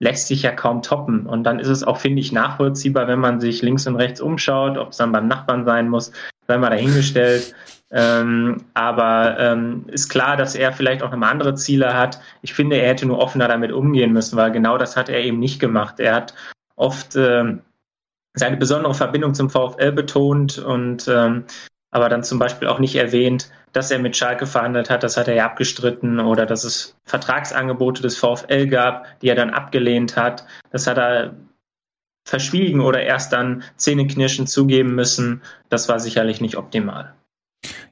lässt 0.00 0.28
sich 0.28 0.42
ja 0.42 0.52
kaum 0.52 0.82
toppen. 0.82 1.26
Und 1.26 1.44
dann 1.44 1.58
ist 1.58 1.68
es 1.68 1.84
auch, 1.84 1.98
finde 1.98 2.20
ich, 2.20 2.32
nachvollziehbar, 2.32 3.06
wenn 3.08 3.18
man 3.18 3.40
sich 3.40 3.62
links 3.62 3.86
und 3.86 3.96
rechts 3.96 4.20
umschaut, 4.20 4.78
ob 4.78 4.90
es 4.90 4.96
dann 4.96 5.12
beim 5.12 5.28
Nachbarn 5.28 5.64
sein 5.64 5.88
muss, 5.88 6.12
sei 6.46 6.56
mal 6.56 6.70
dahingestellt. 6.70 7.54
Ähm, 7.90 8.64
aber 8.74 9.38
ähm, 9.38 9.84
ist 9.88 10.08
klar, 10.08 10.36
dass 10.36 10.54
er 10.54 10.72
vielleicht 10.72 11.02
auch 11.02 11.10
nochmal 11.10 11.30
andere 11.30 11.54
Ziele 11.54 11.94
hat. 11.94 12.20
Ich 12.42 12.52
finde, 12.52 12.76
er 12.76 12.88
hätte 12.88 13.06
nur 13.06 13.18
offener 13.18 13.48
damit 13.48 13.72
umgehen 13.72 14.12
müssen, 14.12 14.36
weil 14.36 14.52
genau 14.52 14.76
das 14.76 14.96
hat 14.96 15.08
er 15.08 15.20
eben 15.20 15.38
nicht 15.38 15.58
gemacht. 15.58 15.98
Er 15.98 16.14
hat 16.14 16.34
oft 16.76 17.16
ähm, 17.16 17.62
seine 18.34 18.56
besondere 18.56 18.94
Verbindung 18.94 19.34
zum 19.34 19.48
VfL 19.48 19.92
betont 19.92 20.58
und 20.58 21.08
ähm, 21.08 21.44
aber 21.90 22.10
dann 22.10 22.22
zum 22.22 22.38
Beispiel 22.38 22.68
auch 22.68 22.78
nicht 22.78 22.96
erwähnt, 22.96 23.50
dass 23.72 23.90
er 23.90 23.98
mit 23.98 24.16
Schalke 24.16 24.46
verhandelt 24.46 24.90
hat, 24.90 25.02
das 25.02 25.16
hat 25.16 25.28
er 25.28 25.34
ja 25.34 25.46
abgestritten 25.46 26.20
oder 26.20 26.44
dass 26.44 26.64
es 26.64 26.96
Vertragsangebote 27.04 28.02
des 28.02 28.18
VfL 28.18 28.66
gab, 28.66 29.06
die 29.20 29.28
er 29.28 29.34
dann 29.34 29.50
abgelehnt 29.50 30.16
hat. 30.16 30.44
Das 30.70 30.86
hat 30.86 30.98
er 30.98 31.34
verschwiegen 32.26 32.80
oder 32.80 33.02
erst 33.02 33.32
dann 33.32 33.62
zähneknirschend 33.76 34.50
zugeben 34.50 34.94
müssen. 34.94 35.42
Das 35.70 35.88
war 35.88 35.98
sicherlich 35.98 36.42
nicht 36.42 36.56
optimal. 36.56 37.14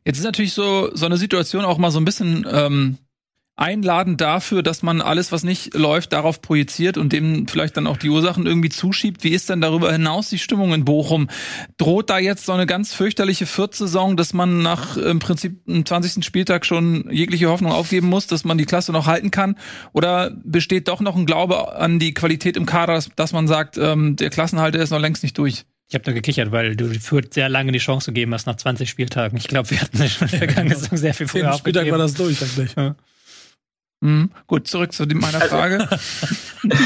Jetzt 0.07 0.19
ist 0.19 0.25
natürlich 0.25 0.53
so, 0.53 0.95
so 0.95 1.05
eine 1.05 1.17
Situation 1.17 1.65
auch 1.65 1.79
mal 1.79 1.91
so 1.91 1.99
ein 1.99 2.05
bisschen 2.05 2.47
ähm, 2.49 2.99
einladend 3.57 4.21
dafür, 4.21 4.63
dass 4.63 4.85
man 4.85 5.01
alles, 5.01 5.33
was 5.33 5.43
nicht 5.43 5.75
läuft, 5.75 6.13
darauf 6.13 6.41
projiziert 6.41 6.97
und 6.97 7.13
dem 7.13 7.49
vielleicht 7.49 7.77
dann 7.77 7.89
auch 7.89 7.97
die 7.97 8.09
Ursachen 8.09 8.47
irgendwie 8.47 8.69
zuschiebt. 8.69 9.25
Wie 9.25 9.31
ist 9.31 9.51
denn 9.51 9.61
darüber 9.61 9.91
hinaus 9.91 10.29
die 10.29 10.39
Stimmung 10.39 10.73
in 10.75 10.85
Bochum? 10.85 11.29
Droht 11.77 12.09
da 12.09 12.21
jetzt 12.21 12.47
so 12.47 12.53
eine 12.53 12.67
ganz 12.67 12.95
fürchterliche 12.95 13.47
Viertsaison, 13.47 14.17
dass 14.17 14.33
man 14.33 14.63
nach 14.63 14.97
im 14.97 15.19
Prinzip 15.19 15.65
dem 15.65 15.85
20. 15.85 16.25
Spieltag 16.25 16.67
schon 16.67 17.11
jegliche 17.11 17.49
Hoffnung 17.49 17.73
aufgeben 17.73 18.09
muss, 18.09 18.29
dass 18.29 18.45
man 18.45 18.59
die 18.59 18.65
Klasse 18.65 18.93
noch 18.93 19.09
halten 19.09 19.33
kann? 19.33 19.57
Oder 19.93 20.31
besteht 20.45 20.87
doch 20.87 21.01
noch 21.01 21.17
ein 21.17 21.27
Glaube 21.27 21.75
an 21.75 21.99
die 21.99 22.15
Qualität 22.15 22.57
im 22.57 22.65
Kader, 22.65 22.95
dass, 22.95 23.11
dass 23.17 23.33
man 23.33 23.49
sagt, 23.49 23.77
ähm, 23.77 24.15
der 24.15 24.31
Klassenhalter 24.31 24.79
ist 24.79 24.91
noch 24.91 25.01
längst 25.01 25.25
nicht 25.25 25.37
durch? 25.37 25.65
Ich 25.89 25.95
habe 25.95 26.05
da 26.05 26.13
gekichert, 26.13 26.51
weil 26.51 26.75
du 26.75 26.93
Fürth 26.99 27.33
sehr 27.33 27.49
lange 27.49 27.71
die 27.71 27.79
Chance 27.79 28.13
gegeben 28.13 28.35
hast 28.35 28.47
nach 28.47 28.57
20 28.57 28.91
Spieltagen. 28.91 29.39
Ich 29.39 29.47
glaube, 29.47 29.71
wir 29.71 29.81
hatten 29.81 29.97
schon 30.09 30.27
in 30.27 30.31
der 30.33 30.39
vergangenen 30.39 30.79
Saison 30.79 30.99
sehr 30.99 31.15
viel 31.15 31.29
früher 31.29 31.53
Spieltag 31.53 31.91
war 31.91 31.99
das 31.99 32.15
durch 32.15 32.43
eigentlich. 32.43 32.75
Ja. 32.75 32.97
Mhm. 34.01 34.31
Gut, 34.47 34.67
zurück 34.67 34.93
zu 34.93 35.07
meiner 35.07 35.41
also 35.41 35.57
Frage. 35.57 35.89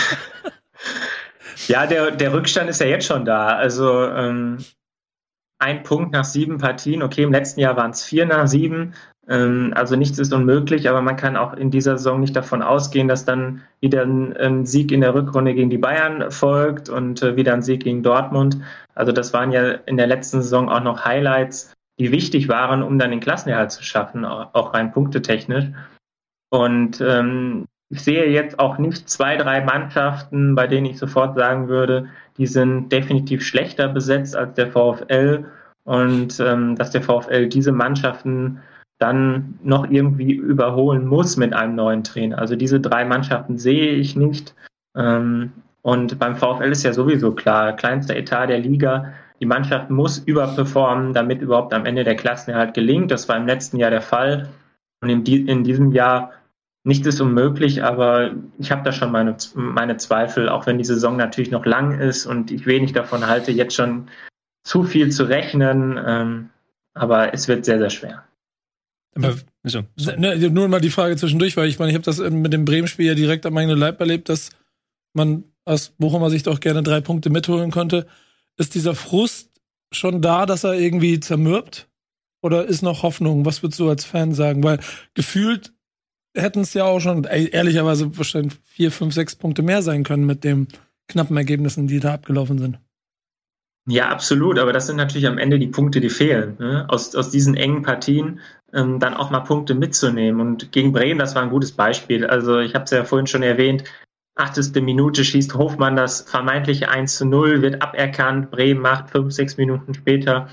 ja, 1.69 1.87
der, 1.87 2.11
der 2.11 2.33
Rückstand 2.33 2.69
ist 2.69 2.81
ja 2.81 2.87
jetzt 2.87 3.07
schon 3.07 3.25
da. 3.25 3.49
Also 3.49 4.07
ähm, 4.07 4.59
ein 5.59 5.83
Punkt 5.83 6.13
nach 6.13 6.25
sieben 6.25 6.59
Partien. 6.59 7.03
Okay, 7.03 7.23
im 7.23 7.33
letzten 7.33 7.61
Jahr 7.61 7.77
waren 7.77 7.93
es 7.93 8.05
vier 8.05 8.27
nach 8.27 8.47
sieben. 8.47 8.95
Ähm, 9.31 9.73
also 9.77 9.95
nichts 9.95 10.19
ist 10.19 10.35
unmöglich, 10.35 10.91
aber 10.91 11.01
man 11.01 11.17
kann 11.17 11.37
auch 11.37 11.55
in 11.55 11.71
dieser 11.71 11.97
Saison 11.97 12.21
nicht 12.21 12.35
davon 12.35 12.63
ausgehen, 12.63 13.07
dass 13.09 13.25
dann 13.25 13.63
wieder 13.81 14.03
ein, 14.03 14.67
Sieg 14.67 14.91
in 14.91 15.01
der 15.01 15.15
Rückrunde 15.15 15.55
gegen 15.55 15.71
die 15.71 15.79
Bayern 15.79 16.31
folgt 16.31 16.89
und 16.89 17.23
äh, 17.23 17.37
wieder 17.37 17.55
ein 17.55 17.63
Sieg 17.63 17.85
gegen 17.85 18.03
Dortmund. 18.03 18.59
Also 18.95 19.13
das 19.13 19.33
waren 19.33 19.53
ja 19.53 19.71
in 19.87 19.97
der 19.97 20.09
letzten 20.09 20.43
Saison 20.43 20.69
auch 20.69 20.83
noch 20.83 21.05
Highlights, 21.05 21.73
die 22.01 22.11
wichtig 22.11 22.49
waren, 22.49 22.83
um 22.83 22.99
dann 22.99 23.11
den 23.11 23.21
Klassenerhalt 23.21 23.71
zu 23.71 23.85
schaffen, 23.85 24.25
auch 24.25 24.75
rein 24.75 24.91
punktetechnisch. 24.91 25.67
Und 26.51 27.01
ähm, 27.01 27.67
ich 27.89 28.03
sehe 28.03 28.29
jetzt 28.29 28.59
auch 28.59 28.79
nicht 28.79 29.09
zwei, 29.09 29.37
drei 29.37 29.61
Mannschaften, 29.61 30.55
bei 30.55 30.67
denen 30.67 30.87
ich 30.87 30.99
sofort 30.99 31.37
sagen 31.37 31.69
würde, 31.69 32.09
die 32.37 32.47
sind 32.47 32.91
definitiv 32.91 33.45
schlechter 33.45 33.89
besetzt 33.89 34.35
als 34.35 34.55
der 34.55 34.73
VfL 34.73 35.45
und 35.85 36.41
ähm, 36.41 36.75
dass 36.77 36.91
der 36.91 37.03
VfL 37.03 37.49
diese 37.49 37.73
Mannschaften 37.73 38.61
dann 39.01 39.59
noch 39.63 39.91
irgendwie 39.91 40.33
überholen 40.33 41.07
muss 41.07 41.37
mit 41.37 41.53
einem 41.55 41.75
neuen 41.75 42.05
Trainer. 42.05 42.39
Also 42.39 42.55
diese 42.55 42.81
drei 42.81 43.05
Mannschaften 43.05 43.59
sehe 43.59 43.93
ich 43.93 44.15
nicht. 44.15 44.55
Ähm, 44.97 45.53
und 45.83 46.19
beim 46.19 46.37
VfL 46.37 46.71
ist 46.71 46.83
ja 46.83 46.93
sowieso 46.93 47.33
klar, 47.33 47.75
kleinster 47.75 48.15
Etat 48.15 48.49
der 48.49 48.59
Liga, 48.59 49.13
die 49.41 49.47
Mannschaft 49.47 49.89
muss 49.89 50.19
überperformen, 50.19 51.15
damit 51.15 51.41
überhaupt 51.41 51.73
am 51.73 51.87
Ende 51.87 52.05
der 52.05 52.15
Klassenerhalt 52.15 52.75
gelingt. 52.75 53.11
Das 53.11 53.27
war 53.29 53.39
im 53.39 53.47
letzten 53.47 53.79
Jahr 53.79 53.91
der 53.91 54.03
Fall. 54.03 54.51
Und 55.01 55.09
in, 55.09 55.25
die, 55.25 55.47
in 55.47 55.65
diesem 55.65 55.93
Jahr 55.93 56.33
nicht 56.85 57.07
ist 57.07 57.23
unmöglich, 57.23 57.83
aber 57.83 58.33
ich 58.59 58.71
habe 58.71 58.83
da 58.83 58.93
schon 58.93 59.13
meine, 59.13 59.37
meine 59.55 59.97
Zweifel, 59.97 60.49
auch 60.49 60.67
wenn 60.67 60.79
die 60.79 60.85
Saison 60.85 61.17
natürlich 61.17 61.51
noch 61.51 61.65
lang 61.65 61.99
ist 61.99 62.27
und 62.27 62.51
ich 62.51 62.67
wenig 62.67 62.93
davon 62.93 63.27
halte, 63.27 63.51
jetzt 63.51 63.75
schon 63.75 64.09
zu 64.65 64.85
viel 64.85 65.11
zu 65.11 65.25
rechnen. 65.25 65.99
Ähm, 66.07 66.51
aber 66.93 67.33
es 67.33 67.49
wird 67.49 67.65
sehr, 67.65 67.79
sehr 67.79 67.91
schwer. 67.91 68.25
Aber 69.15 69.37
so, 69.65 69.83
ne, 70.17 70.37
nur 70.51 70.69
mal 70.69 70.81
die 70.81 70.91
Frage 70.91 71.17
zwischendurch, 71.17 71.57
weil 71.57 71.69
ich 71.69 71.79
meine, 71.79 71.91
ich 71.91 71.95
habe 71.95 72.05
das 72.05 72.19
mit 72.19 72.53
dem 72.53 72.65
Bremen-Spiel 72.65 73.07
ja 73.07 73.15
direkt 73.15 73.45
am 73.45 73.57
eigenen 73.57 73.79
Leib 73.79 74.01
erlebt, 74.01 74.29
dass 74.29 74.51
man 75.13 75.45
aus 75.65 75.91
Bochumer 75.99 76.31
Sicht 76.31 76.49
auch 76.49 76.61
gerne 76.61 76.83
drei 76.83 77.01
Punkte 77.01 77.31
mitholen 77.31 77.71
konnte. 77.71 78.07
Ist 78.57 78.75
dieser 78.75 78.95
Frust 78.95 79.51
schon 79.93 80.23
da, 80.23 80.47
dass 80.47 80.65
er 80.65 80.75
irgendwie 80.75 81.21
zermürbt? 81.21 81.89
Oder 82.43 82.67
ist 82.67 82.83
noch 82.83 83.03
Hoffnung? 83.03 83.45
Was 83.45 83.63
würdest 83.63 83.81
du 83.81 83.89
als 83.89 84.05
Fan 84.05 84.33
sagen? 84.33 84.63
Weil 84.63 84.81
gefühlt 85.15 85.73
hätten 86.35 86.61
es 86.61 86.75
ja 86.75 86.85
auch 86.85 87.01
schon, 87.01 87.25
ey, 87.25 87.51
ehrlicherweise 87.51 88.17
wahrscheinlich 88.17 88.55
vier, 88.65 88.91
fünf, 88.93 89.15
sechs 89.15 89.37
Punkte 89.37 89.63
mehr 89.63 89.83
sein 89.83 90.05
können 90.05 90.25
mit 90.25 90.45
den 90.45 90.69
knappen 91.09 91.37
Ergebnissen, 91.37 91.87
die 91.87 92.01
da 92.01 92.15
abgelaufen 92.15 92.59
sind. 92.59 92.79
Ja, 93.87 94.09
absolut. 94.09 94.59
Aber 94.59 94.73
das 94.73 94.87
sind 94.87 94.97
natürlich 94.97 95.27
am 95.27 95.39
Ende 95.39 95.59
die 95.59 95.67
Punkte, 95.69 96.01
die 96.01 96.11
fehlen. 96.11 96.57
Ne? 96.59 96.87
Aus, 96.89 97.15
aus 97.15 97.31
diesen 97.31 97.55
engen 97.55 97.83
Partien 97.83 98.41
ähm, 98.73 98.99
dann 98.99 99.15
auch 99.15 99.31
mal 99.31 99.41
Punkte 99.41 99.75
mitzunehmen. 99.75 100.41
Und 100.41 100.73
gegen 100.73 100.93
Bremen, 100.93 101.19
das 101.19 101.35
war 101.35 101.43
ein 101.43 101.51
gutes 101.51 101.73
Beispiel. 101.73 102.27
Also 102.27 102.59
ich 102.59 102.75
habe 102.75 102.85
es 102.85 102.91
ja 102.91 103.05
vorhin 103.05 103.27
schon 103.27 103.43
erwähnt, 103.43 103.85
achteste 104.37 104.81
Minute 104.81 105.25
schießt 105.25 105.55
Hofmann 105.55 105.97
das 105.97 106.23
vermeintliche 106.23 106.89
1 106.89 107.17
zu 107.17 107.27
0, 107.27 107.63
wird 107.63 107.83
aberkannt. 107.83 108.51
Bremen 108.51 108.81
macht 108.81 109.11
fünf, 109.11 109.33
sechs 109.33 109.57
Minuten 109.57 109.95
später 109.95 110.49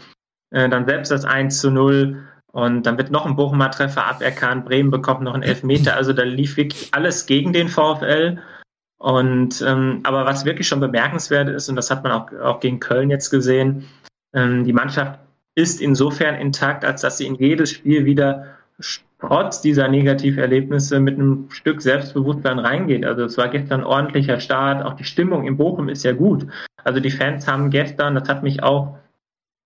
äh, 0.51 0.69
dann 0.69 0.85
selbst 0.85 1.11
das 1.11 1.25
1 1.25 1.59
zu 1.59 1.71
0. 1.71 2.23
Und 2.51 2.87
dann 2.87 2.97
wird 2.97 3.11
noch 3.11 3.25
ein 3.25 3.35
Bochumer 3.35 3.69
Treffer 3.69 4.07
aberkannt. 4.07 4.65
Bremen 4.65 4.89
bekommt 4.89 5.21
noch 5.21 5.33
einen 5.33 5.43
Elfmeter. 5.43 5.95
Also 5.95 6.13
da 6.13 6.23
lief 6.23 6.57
wirklich 6.57 6.93
alles 6.93 7.25
gegen 7.25 7.53
den 7.53 7.67
VfL. 7.67 8.39
Und 8.97 9.63
ähm, 9.65 10.01
aber 10.03 10.25
was 10.25 10.45
wirklich 10.45 10.67
schon 10.67 10.79
bemerkenswert 10.79 11.49
ist, 11.49 11.69
und 11.69 11.75
das 11.75 11.91
hat 11.91 12.03
man 12.03 12.11
auch, 12.11 12.31
auch 12.33 12.59
gegen 12.59 12.79
Köln 12.79 13.09
jetzt 13.09 13.29
gesehen, 13.29 13.85
ähm, 14.33 14.63
die 14.63 14.73
Mannschaft 14.73 15.19
ist 15.55 15.81
insofern 15.81 16.35
intakt, 16.35 16.83
als 16.83 17.01
dass 17.01 17.17
sie 17.17 17.27
in 17.27 17.35
jedes 17.35 17.71
Spiel 17.71 18.05
wieder 18.05 18.57
trotz 19.19 19.61
dieser 19.61 19.87
Negativerlebnisse 19.87 20.99
mit 20.99 21.15
einem 21.15 21.49
Stück 21.49 21.81
Selbstbewusstsein 21.81 22.59
reingeht. 22.59 23.05
Also 23.05 23.23
es 23.23 23.37
war 23.37 23.49
gestern 23.49 23.81
ein 23.81 23.87
ordentlicher 23.87 24.39
Start, 24.39 24.85
auch 24.85 24.93
die 24.93 25.03
Stimmung 25.03 25.47
in 25.47 25.57
Bochum 25.57 25.89
ist 25.89 26.03
ja 26.03 26.13
gut. 26.13 26.45
Also 26.83 26.99
die 26.99 27.09
Fans 27.09 27.47
haben 27.47 27.69
gestern, 27.69 28.15
das 28.15 28.29
hat 28.29 28.43
mich 28.43 28.61
auch 28.61 28.97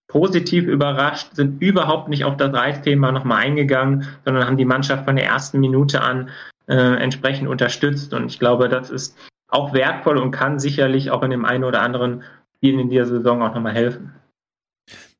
positiv 0.07 0.65
überrascht, 0.65 1.33
sind 1.33 1.61
überhaupt 1.61 2.09
nicht 2.09 2.25
auf 2.25 2.37
das 2.37 2.53
Reisthema 2.53 3.11
nochmal 3.11 3.43
eingegangen, 3.43 4.07
sondern 4.25 4.45
haben 4.45 4.57
die 4.57 4.65
Mannschaft 4.65 5.05
von 5.05 5.15
der 5.15 5.25
ersten 5.25 5.59
Minute 5.59 6.01
an 6.01 6.29
äh, 6.71 6.95
entsprechend 6.95 7.49
unterstützt. 7.49 8.13
Und 8.13 8.27
ich 8.27 8.39
glaube, 8.39 8.69
das 8.69 8.89
ist 8.89 9.17
auch 9.49 9.73
wertvoll 9.73 10.17
und 10.17 10.31
kann 10.31 10.57
sicherlich 10.57 11.11
auch 11.11 11.21
in 11.21 11.31
dem 11.31 11.43
einen 11.43 11.65
oder 11.65 11.81
anderen 11.81 12.23
Spiel 12.55 12.79
in 12.79 12.89
dieser 12.89 13.05
Saison 13.05 13.41
auch 13.41 13.53
nochmal 13.53 13.73
helfen. 13.73 14.13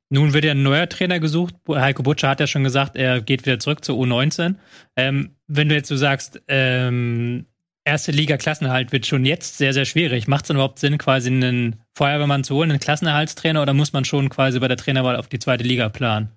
Nun 0.10 0.34
wird 0.34 0.46
ja 0.46 0.52
ein 0.52 0.64
neuer 0.64 0.88
Trainer 0.90 1.20
gesucht. 1.20 1.56
Heiko 1.70 2.04
Butscher 2.04 2.30
hat 2.30 2.40
ja 2.40 2.48
schon 2.48 2.64
gesagt, 2.64 2.96
er 2.96 3.22
geht 3.22 3.46
wieder 3.46 3.60
zurück 3.60 3.84
zur 3.84 3.98
U19. 3.98 4.56
Ähm, 4.96 5.36
wenn 5.48 5.70
du 5.70 5.76
jetzt 5.76 5.88
so 5.90 5.96
sagst, 5.96 6.42
ähm, 6.48 7.46
erste 7.84 8.12
Liga 8.12 8.38
Klassenerhalt 8.38 8.92
wird 8.92 9.06
schon 9.06 9.26
jetzt 9.26 9.58
sehr, 9.58 9.74
sehr 9.74 9.86
schwierig. 9.86 10.28
Macht 10.28 10.44
es 10.44 10.48
denn 10.48 10.58
überhaupt 10.58 10.80
Sinn, 10.80 10.98
quasi 10.98 11.30
einen 11.30 11.82
Feuerwehrmann 11.96 12.44
zu 12.44 12.56
holen, 12.56 12.72
einen 12.72 12.80
Klassenerhaltstrainer, 12.80 13.62
oder 13.62 13.74
muss 13.74 13.94
man 13.94 14.06
schon 14.06 14.30
quasi 14.30 14.60
bei 14.60 14.68
der 14.68 14.78
Trainerwahl 14.78 15.16
auf 15.16 15.28
die 15.28 15.40
zweite 15.40 15.64
Liga 15.64 15.90
planen? 15.90 16.30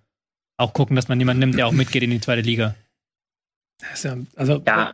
Auch 0.56 0.72
gucken, 0.72 0.94
dass 0.94 1.08
man 1.08 1.18
jemanden 1.18 1.40
nimmt, 1.40 1.58
der 1.58 1.66
auch 1.66 1.72
mitgeht 1.72 2.02
in 2.02 2.10
die 2.10 2.20
zweite 2.20 2.42
Liga. 2.42 2.74
Ja, 3.82 4.16
also, 4.36 4.62
ja, 4.66 4.92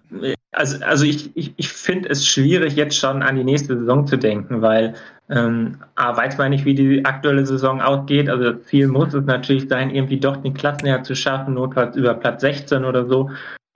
also, 0.53 0.85
also 0.85 1.05
ich, 1.05 1.37
ich, 1.37 1.53
ich 1.57 1.69
finde 1.69 2.09
es 2.09 2.27
schwierig, 2.27 2.77
jetzt 2.77 2.97
schon 2.97 3.23
an 3.23 3.37
die 3.37 3.45
nächste 3.45 3.79
Saison 3.79 4.07
zu 4.07 4.17
denken, 4.17 4.63
weil 4.63 4.95
ähm, 5.29 5.79
A, 5.95 6.17
weiß 6.17 6.39
man 6.39 6.51
nicht, 6.51 6.65
wie 6.65 6.75
die 6.75 7.05
aktuelle 7.05 7.47
Saison 7.47 7.81
ausgeht. 7.81 8.29
Also 8.29 8.55
Ziel 8.55 8.89
muss 8.89 9.15
es 9.15 9.25
natürlich 9.25 9.69
sein, 9.69 9.95
irgendwie 9.95 10.19
doch 10.19 10.37
den 10.39 10.55
Klassenerhalt 10.55 11.07
zu 11.07 11.15
schaffen, 11.15 11.55
notfalls 11.55 11.97
über 11.97 12.15
Platz 12.15 12.41
16 12.41 12.85
oder 12.85 13.07
so. 13.07 13.31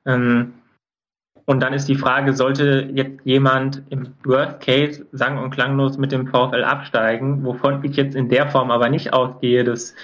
Ähm, 0.06 0.55
und 1.47 1.60
dann 1.60 1.74
ist 1.74 1.89
die 1.89 1.94
Frage, 1.94 2.35
sollte 2.35 2.90
jetzt 2.94 3.20
jemand 3.24 3.82
im 3.90 4.14
Worst 4.24 4.60
Case 4.60 5.06
sang- 5.12 5.39
und 5.39 5.51
klanglos 5.51 5.98
mit 5.98 6.10
dem 6.10 6.26
VfL 6.26 6.64
absteigen, 6.64 7.44
wovon 7.44 7.85
ich 7.85 7.97
jetzt 7.97 8.16
in 8.16 8.31
der 8.31 8.48
Form 8.48 8.70
aber 8.70 8.89
nicht 8.89 9.12
ausgehe, 9.12 9.62
dass, 9.62 9.94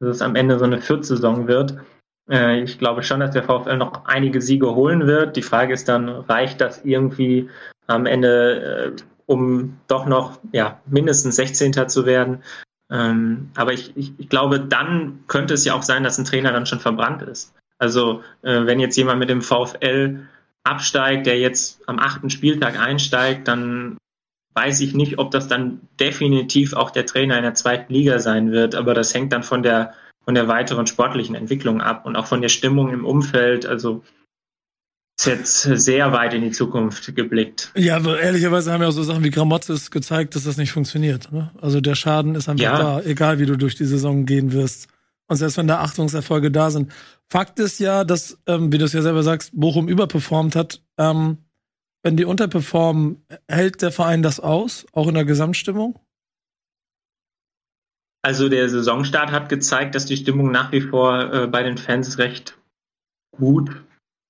dass 0.00 0.16
es 0.16 0.22
am 0.22 0.36
Ende 0.36 0.58
so 0.58 0.66
eine 0.66 0.80
Viertsaison 0.80 1.48
wird. 1.48 1.78
Äh, 2.30 2.60
ich 2.62 2.78
glaube 2.78 3.02
schon, 3.02 3.20
dass 3.20 3.32
der 3.32 3.42
VfL 3.42 3.76
noch 3.76 4.04
einige 4.06 4.40
Siege 4.40 4.74
holen 4.74 5.06
wird. 5.06 5.36
Die 5.36 5.42
Frage 5.42 5.74
ist 5.74 5.88
dann, 5.88 6.08
reicht 6.08 6.60
das 6.60 6.84
irgendwie 6.84 7.48
am 7.86 8.06
Ende, 8.06 8.94
äh, 8.96 9.02
um 9.26 9.76
doch 9.88 10.06
noch 10.06 10.38
ja, 10.52 10.80
mindestens 10.86 11.36
16. 11.36 11.88
zu 11.88 12.06
werden? 12.06 12.42
Ähm, 12.90 13.50
aber 13.56 13.72
ich, 13.72 13.96
ich, 13.96 14.12
ich 14.18 14.28
glaube, 14.28 14.60
dann 14.60 15.20
könnte 15.28 15.54
es 15.54 15.64
ja 15.64 15.74
auch 15.74 15.82
sein, 15.82 16.04
dass 16.04 16.18
ein 16.18 16.24
Trainer 16.24 16.52
dann 16.52 16.66
schon 16.66 16.80
verbrannt 16.80 17.22
ist. 17.22 17.54
Also 17.78 18.22
äh, 18.42 18.66
wenn 18.66 18.80
jetzt 18.80 18.96
jemand 18.96 19.18
mit 19.20 19.30
dem 19.30 19.42
VfL 19.42 20.20
absteigt, 20.64 21.26
der 21.26 21.38
jetzt 21.38 21.80
am 21.88 21.98
achten 21.98 22.30
Spieltag 22.30 22.78
einsteigt, 22.78 23.48
dann 23.48 23.96
weiß 24.54 24.80
ich 24.80 24.94
nicht, 24.94 25.18
ob 25.18 25.30
das 25.30 25.48
dann 25.48 25.80
definitiv 25.98 26.74
auch 26.74 26.90
der 26.90 27.06
Trainer 27.06 27.36
in 27.36 27.44
der 27.44 27.54
zweiten 27.54 27.92
Liga 27.92 28.18
sein 28.18 28.50
wird. 28.52 28.74
Aber 28.74 28.94
das 28.94 29.14
hängt 29.14 29.32
dann 29.32 29.42
von 29.42 29.62
der, 29.62 29.94
von 30.24 30.34
der 30.34 30.48
weiteren 30.48 30.86
sportlichen 30.86 31.34
Entwicklung 31.34 31.80
ab 31.80 32.06
und 32.06 32.16
auch 32.16 32.26
von 32.26 32.42
der 32.42 32.48
Stimmung 32.48 32.92
im 32.92 33.04
Umfeld. 33.04 33.66
Also 33.66 34.02
ist 35.20 35.26
jetzt 35.26 35.62
sehr 35.62 36.12
weit 36.12 36.32
in 36.32 36.42
die 36.42 36.50
Zukunft 36.50 37.14
geblickt. 37.14 37.72
Ja, 37.74 37.96
aber 37.96 38.20
ehrlicherweise 38.20 38.72
haben 38.72 38.80
ja 38.80 38.88
auch 38.88 38.92
so 38.92 39.02
Sachen 39.02 39.22
wie 39.22 39.30
Gramotzes 39.30 39.90
gezeigt, 39.90 40.34
dass 40.34 40.44
das 40.44 40.56
nicht 40.56 40.72
funktioniert. 40.72 41.30
Ne? 41.30 41.50
Also 41.60 41.80
der 41.82 41.94
Schaden 41.94 42.34
ist 42.34 42.48
einfach 42.48 42.64
ja. 42.64 42.78
da, 42.78 43.02
egal 43.02 43.38
wie 43.38 43.44
du 43.44 43.56
durch 43.56 43.74
die 43.74 43.84
Saison 43.84 44.24
gehen 44.24 44.52
wirst. 44.52 44.88
Und 45.26 45.36
selbst 45.36 45.58
wenn 45.58 45.68
da 45.68 45.80
Achtungserfolge 45.80 46.50
da 46.50 46.70
sind. 46.70 46.90
Fakt 47.28 47.60
ist 47.60 47.78
ja, 47.78 48.04
dass, 48.04 48.38
ähm, 48.46 48.72
wie 48.72 48.78
du 48.78 48.84
es 48.84 48.92
ja 48.92 49.02
selber 49.02 49.22
sagst, 49.22 49.52
Bochum 49.54 49.88
überperformt 49.88 50.56
hat. 50.56 50.82
Ähm, 50.98 51.38
wenn 52.02 52.16
die 52.16 52.24
unterperformen, 52.24 53.24
hält 53.46 53.82
der 53.82 53.92
Verein 53.92 54.22
das 54.22 54.40
aus, 54.40 54.86
auch 54.92 55.06
in 55.06 55.14
der 55.14 55.26
Gesamtstimmung? 55.26 55.98
Also 58.22 58.48
der 58.48 58.68
Saisonstart 58.68 59.32
hat 59.32 59.48
gezeigt, 59.48 59.94
dass 59.94 60.04
die 60.04 60.16
Stimmung 60.16 60.50
nach 60.50 60.72
wie 60.72 60.82
vor 60.82 61.32
äh, 61.32 61.46
bei 61.46 61.62
den 61.62 61.78
Fans 61.78 62.18
recht 62.18 62.58
gut, 63.32 63.70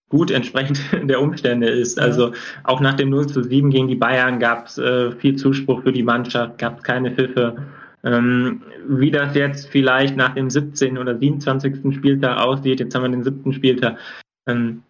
gut 0.08 0.30
entsprechend 0.30 0.80
der 1.08 1.20
Umstände 1.20 1.68
ist. 1.68 1.98
Ja. 1.98 2.04
Also 2.04 2.32
auch 2.64 2.80
nach 2.80 2.94
dem 2.94 3.10
0 3.10 3.26
zu 3.26 3.42
7 3.42 3.70
gegen 3.70 3.88
die 3.88 3.96
Bayern 3.96 4.38
gab 4.38 4.66
es 4.66 4.78
äh, 4.78 5.12
viel 5.12 5.36
Zuspruch 5.36 5.82
für 5.82 5.92
die 5.92 6.04
Mannschaft, 6.04 6.58
gab 6.58 6.78
es 6.78 6.84
keine 6.84 7.10
Pfiffe. 7.10 7.66
Ähm, 8.02 8.62
wie 8.88 9.10
das 9.10 9.34
jetzt 9.34 9.68
vielleicht 9.68 10.16
nach 10.16 10.34
dem 10.34 10.48
17. 10.48 10.96
oder 10.96 11.18
27. 11.18 11.94
Spieltag 11.94 12.38
aussieht, 12.38 12.80
jetzt 12.80 12.94
haben 12.94 13.02
wir 13.02 13.10
den 13.10 13.24
siebten 13.24 13.52
Spieltag, 13.52 13.98
ähm, 14.46 14.82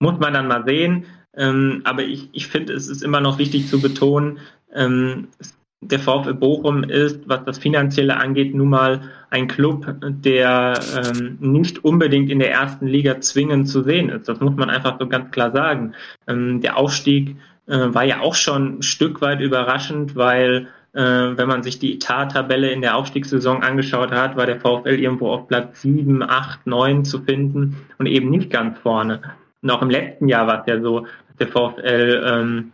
muss 0.00 0.18
man 0.18 0.32
dann 0.32 0.48
mal 0.48 0.64
sehen. 0.64 1.04
Ähm, 1.36 1.82
aber 1.84 2.04
ich, 2.04 2.28
ich 2.32 2.46
finde, 2.46 2.72
es 2.72 2.88
ist 2.88 3.02
immer 3.02 3.20
noch 3.20 3.38
wichtig 3.38 3.68
zu 3.68 3.80
betonen, 3.80 4.38
ähm, 4.72 5.28
der 5.90 5.98
VfL 5.98 6.34
Bochum 6.34 6.84
ist, 6.84 7.28
was 7.28 7.44
das 7.44 7.58
Finanzielle 7.58 8.16
angeht, 8.16 8.54
nun 8.54 8.70
mal 8.70 9.00
ein 9.30 9.48
Club, 9.48 9.94
der 10.00 10.78
ähm, 10.96 11.38
nicht 11.40 11.84
unbedingt 11.84 12.30
in 12.30 12.38
der 12.38 12.52
ersten 12.52 12.86
Liga 12.86 13.20
zwingend 13.20 13.68
zu 13.68 13.82
sehen 13.82 14.08
ist. 14.08 14.28
Das 14.28 14.40
muss 14.40 14.56
man 14.56 14.70
einfach 14.70 14.98
so 14.98 15.08
ganz 15.08 15.30
klar 15.30 15.52
sagen. 15.52 15.94
Ähm, 16.26 16.60
der 16.60 16.76
Aufstieg 16.76 17.36
äh, 17.66 17.78
war 17.94 18.04
ja 18.04 18.20
auch 18.20 18.34
schon 18.34 18.78
ein 18.78 18.82
Stück 18.82 19.20
weit 19.20 19.40
überraschend, 19.40 20.16
weil 20.16 20.68
äh, 20.92 21.00
wenn 21.00 21.48
man 21.48 21.62
sich 21.62 21.78
die 21.78 21.94
Etat-Tabelle 21.94 22.70
in 22.70 22.80
der 22.80 22.96
Aufstiegssaison 22.96 23.62
angeschaut 23.62 24.12
hat, 24.12 24.36
war 24.36 24.46
der 24.46 24.60
VfL 24.60 25.00
irgendwo 25.00 25.30
auf 25.30 25.48
Platz 25.48 25.82
7, 25.82 26.22
8, 26.22 26.66
9 26.66 27.04
zu 27.04 27.20
finden 27.22 27.76
und 27.98 28.06
eben 28.06 28.30
nicht 28.30 28.50
ganz 28.50 28.78
vorne. 28.78 29.20
Und 29.62 29.70
auch 29.70 29.82
im 29.82 29.90
letzten 29.90 30.28
Jahr 30.28 30.46
war 30.46 30.60
es 30.60 30.66
ja 30.66 30.80
so, 30.80 31.00
dass 31.00 31.36
der 31.38 31.48
VfL, 31.48 32.22
ähm, 32.24 32.72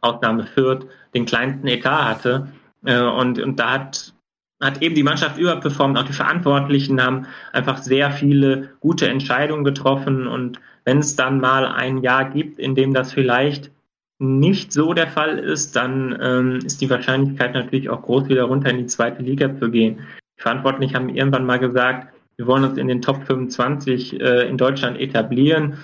Ausnahme 0.00 0.46
Fürth, 0.46 0.86
den 1.14 1.26
kleinsten 1.26 1.66
Etat 1.66 2.04
hatte. 2.04 2.52
Äh, 2.84 3.00
und, 3.00 3.38
und 3.38 3.58
da 3.58 3.72
hat, 3.72 4.14
hat 4.60 4.82
eben 4.82 4.94
die 4.94 5.02
Mannschaft 5.02 5.38
überperformt. 5.38 5.98
Auch 5.98 6.04
die 6.04 6.12
Verantwortlichen 6.12 7.02
haben 7.02 7.26
einfach 7.52 7.78
sehr 7.78 8.10
viele 8.10 8.70
gute 8.80 9.08
Entscheidungen 9.08 9.64
getroffen. 9.64 10.26
Und 10.26 10.60
wenn 10.84 10.98
es 10.98 11.16
dann 11.16 11.40
mal 11.40 11.66
ein 11.66 11.98
Jahr 11.98 12.30
gibt, 12.30 12.58
in 12.58 12.74
dem 12.74 12.94
das 12.94 13.12
vielleicht 13.12 13.70
nicht 14.18 14.72
so 14.72 14.94
der 14.94 15.08
Fall 15.08 15.38
ist, 15.38 15.74
dann 15.76 16.16
ähm, 16.20 16.58
ist 16.64 16.80
die 16.80 16.90
Wahrscheinlichkeit 16.90 17.54
natürlich 17.54 17.90
auch 17.90 18.02
groß, 18.02 18.28
wieder 18.28 18.44
runter 18.44 18.70
in 18.70 18.78
die 18.78 18.86
zweite 18.86 19.22
Liga 19.22 19.58
zu 19.58 19.70
gehen. 19.70 20.00
Die 20.38 20.42
Verantwortlichen 20.42 20.94
haben 20.94 21.08
irgendwann 21.08 21.46
mal 21.46 21.58
gesagt, 21.58 22.08
wir 22.36 22.46
wollen 22.46 22.64
uns 22.64 22.78
in 22.78 22.88
den 22.88 23.02
Top 23.02 23.24
25 23.24 24.20
äh, 24.20 24.48
in 24.48 24.56
Deutschland 24.56 24.98
etablieren. 24.98 25.78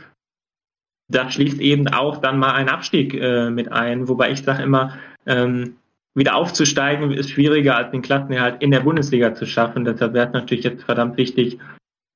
Das 1.08 1.34
schließt 1.34 1.60
eben 1.60 1.88
auch 1.88 2.18
dann 2.18 2.38
mal 2.38 2.52
einen 2.52 2.68
Abstieg 2.68 3.14
äh, 3.14 3.50
mit 3.50 3.70
ein, 3.72 4.08
wobei 4.08 4.30
ich 4.30 4.42
sage 4.42 4.62
immer, 4.62 4.96
ähm, 5.26 5.76
wieder 6.14 6.34
aufzusteigen 6.34 7.12
ist 7.12 7.30
schwieriger 7.30 7.76
als 7.76 7.92
den 7.92 8.02
Klassenerhalt 8.02 8.62
in 8.62 8.70
der 8.70 8.80
Bundesliga 8.80 9.34
zu 9.34 9.46
schaffen. 9.46 9.84
Deshalb 9.84 10.12
wäre 10.12 10.26
es 10.26 10.32
natürlich 10.32 10.64
jetzt 10.64 10.84
verdammt 10.84 11.16
wichtig, 11.16 11.58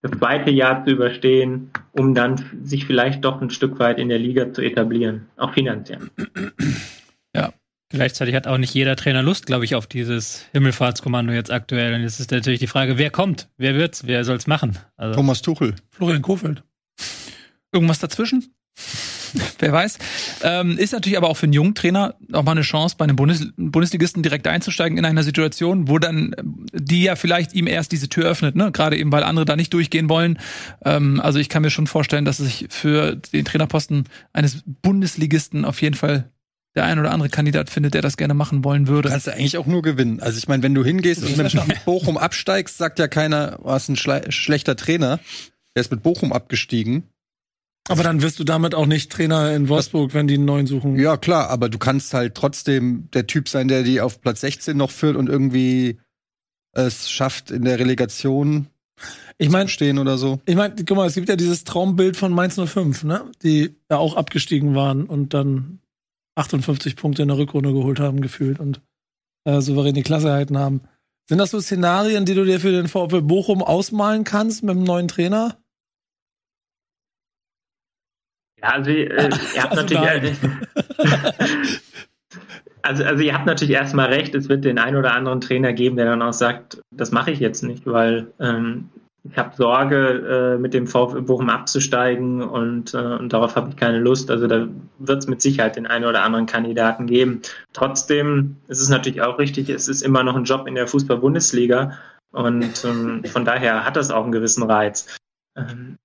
das 0.03 0.19
zweite 0.19 0.51
Jahr 0.51 0.85
zu 0.85 0.91
überstehen, 0.91 1.71
um 1.93 2.15
dann 2.15 2.45
sich 2.63 2.85
vielleicht 2.85 3.25
doch 3.25 3.41
ein 3.41 3.51
Stück 3.51 3.79
weit 3.79 3.99
in 3.99 4.11
der 4.11 4.19
Liga 4.19 4.53
zu 4.53 4.61
etablieren, 4.61 5.29
auch 5.37 5.55
finanziell. 5.55 6.11
Ja. 7.35 7.53
Gleichzeitig 7.89 8.35
hat 8.35 8.47
auch 8.47 8.59
nicht 8.59 8.75
jeder 8.75 8.97
Trainer 8.97 9.23
Lust, 9.23 9.47
glaube 9.47 9.65
ich, 9.65 9.75
auf 9.77 9.87
dieses 9.87 10.47
Himmelfahrtskommando 10.53 11.33
jetzt 11.33 11.53
aktuell. 11.53 11.95
Und 11.95 12.03
jetzt 12.03 12.19
ist 12.19 12.33
natürlich 12.33 12.59
die 12.59 12.67
Frage, 12.67 12.99
wer 12.99 13.11
kommt? 13.11 13.49
Wer 13.57 13.77
wird's? 13.77 14.07
Wer 14.07 14.25
soll's 14.25 14.47
machen? 14.47 14.79
Also 14.97 15.15
Thomas 15.15 15.43
Tuchel. 15.43 15.75
Florian 15.91 16.23
Kofeld. 16.23 16.65
Irgendwas 17.73 18.01
dazwischen? 18.01 18.53
Wer 19.59 19.73
weiß. 19.73 19.99
Ähm, 20.43 20.79
ist 20.79 20.93
natürlich 20.93 21.17
aber 21.17 21.29
auch 21.29 21.37
für 21.37 21.45
einen 21.45 21.53
jungen 21.53 21.75
Trainer 21.75 22.15
auch 22.33 22.43
mal 22.43 22.53
eine 22.53 22.63
Chance, 22.63 22.97
bei 22.99 23.05
einem 23.05 23.17
Bundes 23.17 23.49
Bundesligisten 23.57 24.23
direkt 24.23 24.47
einzusteigen 24.47 24.99
in 24.99 25.05
einer 25.05 25.23
Situation, 25.23 25.89
wo 25.89 25.99
dann 25.99 26.35
die 26.73 27.03
ja 27.03 27.17
vielleicht 27.17 27.55
ihm 27.55 27.67
erst 27.67 27.93
diese 27.93 28.09
Tür 28.09 28.27
öffnet, 28.27 28.57
ne? 28.57 28.73
Gerade 28.73 28.97
eben, 28.97 29.13
weil 29.13 29.23
andere 29.23 29.45
da 29.45 29.57
nicht 29.57 29.73
durchgehen 29.73 30.09
wollen. 30.09 30.39
Ähm, 30.85 31.21
also 31.21 31.39
ich 31.39 31.49
kann 31.49 31.63
mir 31.63 31.71
schon 31.71 31.87
vorstellen, 31.87 32.25
dass 32.25 32.39
es 32.39 32.47
sich 32.47 32.67
für 32.71 33.17
den 33.17 33.45
Trainerposten 33.45 34.05
eines 34.33 34.63
Bundesligisten 34.83 35.65
auf 35.65 35.83
jeden 35.83 35.95
Fall 35.95 36.31
der 36.75 36.85
ein 36.85 36.99
oder 36.99 37.13
andere 37.13 37.29
Kandidat 37.29 37.71
findet, 37.71 37.95
der 37.95 38.03
das 38.03 38.17
gerne 38.17 38.35
machen 38.35 38.65
wollen 38.65 38.89
würde. 38.89 39.09
Kannst 39.09 39.29
du 39.29 39.33
eigentlich 39.33 39.59
auch 39.59 39.67
nur 39.67 39.83
gewinnen. 39.83 40.21
Also 40.21 40.39
ich 40.39 40.49
meine, 40.49 40.63
wenn 40.63 40.75
du 40.75 40.85
hingehst 40.85 41.23
und 41.23 41.37
mit 41.37 41.85
Bochum 41.85 42.19
absteigst, 42.19 42.79
sagt 42.79 42.99
ja 42.99 43.07
keiner, 43.07 43.59
du 43.63 43.71
hast 43.71 43.89
ein 43.89 43.97
schlechter 43.97 44.77
Trainer. 44.77 45.21
Der 45.77 45.81
ist 45.81 45.91
mit 45.91 46.03
Bochum 46.03 46.33
abgestiegen. 46.33 47.05
Aber 47.89 48.03
dann 48.03 48.23
wirst 48.23 48.39
du 48.39 48.45
damit 48.45 48.75
auch 48.75 48.87
nicht 48.87 49.13
Trainer 49.13 49.55
in 49.55 49.69
Wolfsburg, 49.69 50.15
wenn 50.15 50.27
die 50.27 50.35
einen 50.35 50.47
neuen 50.47 50.67
suchen. 50.67 50.99
Ja, 50.99 51.19
klar, 51.19 51.51
aber 51.51 51.69
du 51.69 51.79
kannst 51.79 52.15
halt 52.15 52.35
trotzdem 52.35 53.09
der 53.13 53.27
Typ 53.27 53.49
sein, 53.49 53.69
der 53.69 53.83
die 53.83 54.01
auf 54.01 54.23
Platz 54.23 54.41
16 54.41 54.77
noch 54.77 54.91
führt 54.91 55.17
und 55.17 55.29
irgendwie 55.29 55.99
es 56.73 57.11
schafft, 57.11 57.51
in 57.51 57.65
der 57.65 57.79
Relegation 57.79 58.69
ich 59.39 59.51
mein, 59.51 59.69
stehen 59.69 59.99
oder 59.99 60.17
so. 60.17 60.41
Ich 60.47 60.57
meine, 60.57 60.75
guck 60.77 60.97
mal, 60.97 61.07
es 61.07 61.15
gibt 61.15 61.29
ja 61.29 61.37
dieses 61.37 61.65
Traumbild 61.65 62.17
von 62.17 62.33
Mainz 62.33 62.59
05, 62.59 63.05
ne? 63.05 63.31
Die 63.43 63.75
ja 63.91 63.99
auch 63.99 64.17
abgestiegen 64.17 64.75
waren 64.75 65.05
und 65.05 65.35
dann 65.35 65.81
58 66.37 66.97
Punkte 66.97 67.23
in 67.23 67.29
der 67.29 67.39
Rückrunde 67.39 67.73
geholt 67.73 68.01
haben, 68.01 68.21
gefühlt 68.21 68.61
und 68.61 68.81
äh, 69.45 69.61
souveräne 69.61 70.03
Klasse 70.03 70.29
erhalten 70.29 70.59
haben. 70.59 70.83
Sind 71.29 71.39
das 71.39 71.51
so 71.51 71.61
Szenarien, 71.61 72.25
die 72.25 72.35
du 72.35 72.45
dir 72.45 72.61
für 72.61 72.73
den 72.73 72.89
VfL 72.89 73.23
Bochum 73.23 73.63
ausmalen 73.63 74.25
kannst 74.25 74.63
mit 74.63 74.77
einem 74.77 74.85
neuen 74.85 75.09
Trainer? 75.09 75.57
Ja, 78.65 78.71
also 78.71 78.91
äh, 78.91 79.05
ihr 79.55 79.63
habt 79.63 79.77
also 79.77 79.95
natürlich. 79.95 80.39
also, 82.83 83.05
also 83.05 83.23
ihr 83.23 83.35
habt 83.35 83.47
natürlich 83.47 83.75
erstmal 83.75 84.07
recht, 84.07 84.35
es 84.35 84.49
wird 84.49 84.65
den 84.65 84.79
einen 84.79 84.97
oder 84.97 85.15
anderen 85.15 85.43
Trainer 85.43 85.75
geben, 85.75 85.97
der 85.97 86.07
dann 86.07 86.23
auch 86.23 86.33
sagt, 86.33 86.81
das 86.91 87.13
mache 87.13 87.31
ich 87.31 87.41
jetzt 87.41 87.63
nicht, 87.63 87.87
weil 87.87 88.33
ähm, 88.41 88.89
ich 89.31 89.37
habe 89.37 89.55
Sorge, 89.57 90.55
äh, 90.57 90.59
mit 90.59 90.73
dem 90.73 90.87
VfB 90.87 91.21
Bochum 91.21 91.51
abzusteigen 91.51 92.43
und, 92.43 92.95
äh, 92.95 92.99
und 92.99 93.33
darauf 93.33 93.55
habe 93.57 93.69
ich 93.71 93.77
keine 93.77 93.99
Lust. 93.99 94.31
Also 94.31 94.47
da 94.47 94.67
wird 94.99 95.19
es 95.19 95.27
mit 95.27 95.43
Sicherheit 95.43 95.77
den 95.77 95.87
einen 95.87 96.07
oder 96.07 96.23
anderen 96.23 96.47
Kandidaten 96.47 97.07
geben. 97.07 97.43
Trotzdem 97.75 98.57
ist 98.69 98.81
es 98.81 98.89
natürlich 98.89 99.21
auch 99.21 99.39
richtig, 99.39 99.69
es 99.69 99.89
ist 99.89 100.03
immer 100.03 100.23
noch 100.23 100.37
ein 100.37 100.45
Job 100.45 100.67
in 100.67 100.75
der 100.75 100.87
Fußball-Bundesliga 100.89 101.99
und 102.33 102.85
ähm, 102.85 103.25
von 103.25 103.45
daher 103.45 103.85
hat 103.85 103.97
das 103.97 104.11
auch 104.11 104.25
einen 104.25 104.33
gewissen 104.33 104.63
Reiz. 104.63 105.17
Ähm, 105.57 105.97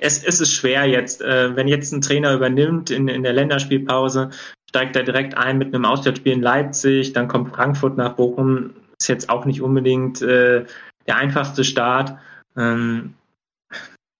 es, 0.00 0.22
es 0.24 0.40
ist 0.40 0.52
schwer 0.52 0.86
jetzt, 0.86 1.22
äh, 1.22 1.54
wenn 1.56 1.68
jetzt 1.68 1.92
ein 1.92 2.00
Trainer 2.00 2.34
übernimmt 2.34 2.90
in, 2.90 3.08
in 3.08 3.22
der 3.22 3.32
Länderspielpause, 3.32 4.30
steigt 4.68 4.96
er 4.96 5.02
direkt 5.02 5.36
ein 5.36 5.58
mit 5.58 5.74
einem 5.74 5.84
Auswärtsspiel 5.84 6.32
in 6.32 6.42
Leipzig, 6.42 7.12
dann 7.12 7.28
kommt 7.28 7.54
Frankfurt 7.54 7.96
nach 7.96 8.14
Bochum, 8.14 8.74
ist 9.00 9.08
jetzt 9.08 9.30
auch 9.30 9.44
nicht 9.44 9.62
unbedingt 9.62 10.22
äh, 10.22 10.64
der 11.06 11.16
einfachste 11.16 11.64
Start. 11.64 12.16
Ähm, 12.56 13.14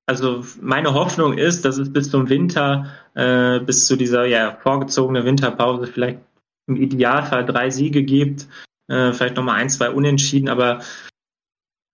also 0.06 0.44
meine 0.60 0.94
Hoffnung 0.94 1.36
ist, 1.36 1.64
dass 1.64 1.76
es 1.76 1.92
bis 1.92 2.10
zum 2.10 2.28
Winter, 2.28 2.86
äh, 3.14 3.60
bis 3.60 3.86
zu 3.86 3.96
dieser 3.96 4.24
ja, 4.24 4.56
vorgezogenen 4.62 5.24
Winterpause 5.24 5.86
vielleicht 5.86 6.20
im 6.66 6.76
Idealfall 6.76 7.44
drei 7.44 7.70
Siege 7.70 8.02
gibt, 8.02 8.46
äh, 8.88 9.12
vielleicht 9.12 9.36
nochmal 9.36 9.56
ein, 9.56 9.68
zwei 9.68 9.90
Unentschieden, 9.90 10.48
aber 10.48 10.80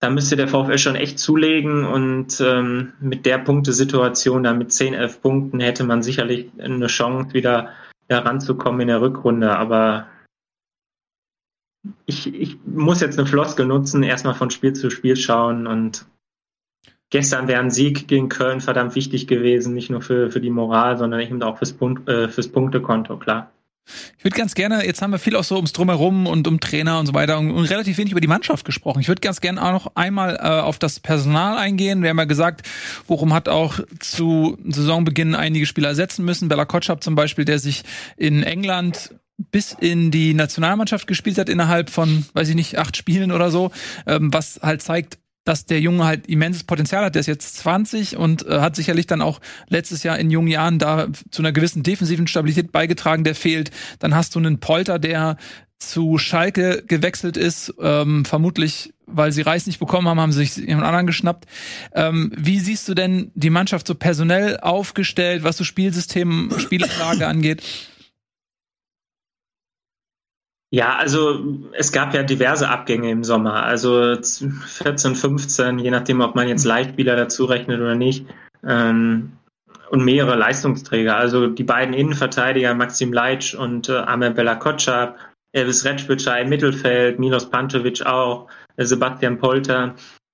da 0.03 0.09
müsste 0.09 0.35
der 0.35 0.49
VfL 0.49 0.77
schon 0.77 0.95
echt 0.97 1.17
zulegen 1.17 1.85
und 1.85 2.41
ähm, 2.41 2.91
mit 2.99 3.25
der 3.25 3.37
Punktesituation, 3.37 4.43
da 4.43 4.53
mit 4.53 4.73
10, 4.73 4.93
11 4.93 5.21
Punkten 5.21 5.61
hätte 5.61 5.85
man 5.85 6.03
sicherlich 6.03 6.51
eine 6.59 6.87
Chance, 6.87 7.33
wieder 7.33 7.69
heranzukommen 8.09 8.81
in 8.81 8.89
der 8.89 8.99
Rückrunde. 8.99 9.55
Aber 9.57 10.07
ich, 12.05 12.33
ich 12.33 12.57
muss 12.65 12.99
jetzt 12.99 13.17
eine 13.17 13.29
Floskel 13.29 13.65
nutzen, 13.65 14.03
erstmal 14.03 14.33
von 14.33 14.49
Spiel 14.49 14.73
zu 14.73 14.89
Spiel 14.89 15.15
schauen 15.15 15.67
und 15.67 16.05
gestern 17.09 17.47
wäre 17.47 17.61
ein 17.61 17.71
Sieg 17.71 18.09
gegen 18.09 18.27
Köln 18.27 18.59
verdammt 18.59 18.95
wichtig 18.95 19.25
gewesen, 19.25 19.73
nicht 19.73 19.89
nur 19.89 20.01
für, 20.01 20.29
für 20.31 20.41
die 20.41 20.49
Moral, 20.49 20.97
sondern 20.97 21.21
eben 21.21 21.41
auch 21.43 21.59
fürs, 21.59 21.71
Punkt, 21.71 22.09
äh, 22.09 22.27
fürs 22.27 22.49
Punktekonto, 22.49 23.15
klar. 23.15 23.51
Ich 24.17 24.23
würde 24.23 24.37
ganz 24.37 24.55
gerne, 24.55 24.85
jetzt 24.85 25.01
haben 25.01 25.11
wir 25.11 25.19
viel 25.19 25.35
auch 25.35 25.43
so 25.43 25.55
ums 25.55 25.73
Drumherum 25.73 26.27
und 26.27 26.47
um 26.47 26.59
Trainer 26.59 26.99
und 26.99 27.05
so 27.05 27.13
weiter 27.13 27.37
und, 27.37 27.51
und 27.51 27.65
relativ 27.65 27.97
wenig 27.97 28.11
über 28.11 28.21
die 28.21 28.27
Mannschaft 28.27 28.65
gesprochen. 28.65 29.01
Ich 29.01 29.07
würde 29.07 29.19
ganz 29.19 29.41
gerne 29.41 29.61
auch 29.61 29.71
noch 29.71 29.95
einmal 29.95 30.35
äh, 30.35 30.61
auf 30.61 30.79
das 30.79 30.99
Personal 30.99 31.57
eingehen. 31.57 32.01
Wir 32.01 32.09
haben 32.09 32.19
ja 32.19 32.25
gesagt, 32.25 32.67
Bochum 33.07 33.33
hat 33.33 33.49
auch 33.49 33.79
zu 33.99 34.57
Saisonbeginn 34.65 35.35
einige 35.35 35.65
Spieler 35.65 35.89
ersetzen 35.89 36.23
müssen. 36.23 36.47
Bella 36.47 36.65
Kotschap 36.65 37.03
zum 37.03 37.15
Beispiel, 37.15 37.45
der 37.45 37.59
sich 37.59 37.83
in 38.15 38.43
England 38.43 39.15
bis 39.51 39.73
in 39.73 40.11
die 40.11 40.33
Nationalmannschaft 40.33 41.07
gespielt 41.07 41.37
hat 41.37 41.49
innerhalb 41.49 41.89
von, 41.89 42.25
weiß 42.33 42.49
ich 42.49 42.55
nicht, 42.55 42.77
acht 42.77 42.95
Spielen 42.95 43.31
oder 43.31 43.51
so, 43.51 43.71
ähm, 44.05 44.33
was 44.33 44.59
halt 44.61 44.81
zeigt, 44.81 45.17
dass 45.43 45.65
der 45.65 45.79
Junge 45.79 46.05
halt 46.05 46.27
immenses 46.27 46.63
Potenzial 46.63 47.05
hat. 47.05 47.15
Der 47.15 47.19
ist 47.19 47.27
jetzt 47.27 47.57
20 47.57 48.17
und 48.17 48.45
äh, 48.45 48.59
hat 48.59 48.75
sicherlich 48.75 49.07
dann 49.07 49.21
auch 49.21 49.41
letztes 49.69 50.03
Jahr 50.03 50.17
in 50.17 50.31
jungen 50.31 50.47
Jahren 50.47 50.79
da 50.79 51.07
zu 51.31 51.41
einer 51.41 51.51
gewissen 51.51 51.83
defensiven 51.83 52.27
Stabilität 52.27 52.71
beigetragen, 52.71 53.23
der 53.23 53.35
fehlt. 53.35 53.71
Dann 53.99 54.15
hast 54.15 54.35
du 54.35 54.39
einen 54.39 54.59
Polter, 54.59 54.99
der 54.99 55.37
zu 55.79 56.17
Schalke 56.17 56.83
gewechselt 56.87 57.37
ist, 57.37 57.73
ähm, 57.81 58.25
vermutlich, 58.25 58.93
weil 59.05 59.31
sie 59.31 59.41
Reis 59.41 59.67
nicht 59.67 59.79
bekommen 59.79 60.07
haben, 60.07 60.19
haben 60.19 60.31
sie 60.31 60.45
sich 60.45 60.55
jemand 60.55 60.87
anderen 60.87 61.07
geschnappt. 61.07 61.45
Ähm, 61.93 62.31
wie 62.37 62.59
siehst 62.59 62.87
du 62.87 62.93
denn 62.93 63.31
die 63.35 63.49
Mannschaft 63.49 63.87
so 63.87 63.95
personell 63.95 64.57
aufgestellt, 64.61 65.43
was 65.43 65.57
so 65.57 65.63
Spielsystem, 65.63 66.51
Spielanlage 66.57 67.27
angeht? 67.27 67.63
Ja, 70.73 70.95
also 70.95 71.39
es 71.73 71.91
gab 71.91 72.15
ja 72.15 72.23
diverse 72.23 72.67
Abgänge 72.67 73.11
im 73.11 73.23
Sommer, 73.23 73.61
also 73.63 74.15
14, 74.19 75.15
15, 75.15 75.77
je 75.77 75.91
nachdem, 75.91 76.19
ob 76.21 76.33
man 76.33 76.47
jetzt 76.47 76.65
Leitspieler 76.65 77.15
dazu 77.15 77.45
rechnet 77.45 77.79
oder 77.79 77.93
nicht. 77.93 78.25
Ähm, 78.67 79.33
und 79.91 80.03
mehrere 80.03 80.35
Leistungsträger. 80.35 81.15
Also 81.15 81.45
die 81.45 81.63
beiden 81.63 81.93
Innenverteidiger, 81.93 82.73
Maxim 82.73 83.13
Leitsch 83.13 83.53
und 83.53 83.87
äh, 83.87 83.97
Amel 83.97 84.31
Bella 84.31 84.59
Elvis 85.51 85.85
Retschbitscher 85.85 86.41
im 86.41 86.49
Mittelfeld, 86.49 87.19
Milos 87.19 87.47
Pantovic 87.47 88.03
auch, 88.07 88.47
äh, 88.77 88.85
Sebastian 88.85 89.37
Polter. 89.37 89.93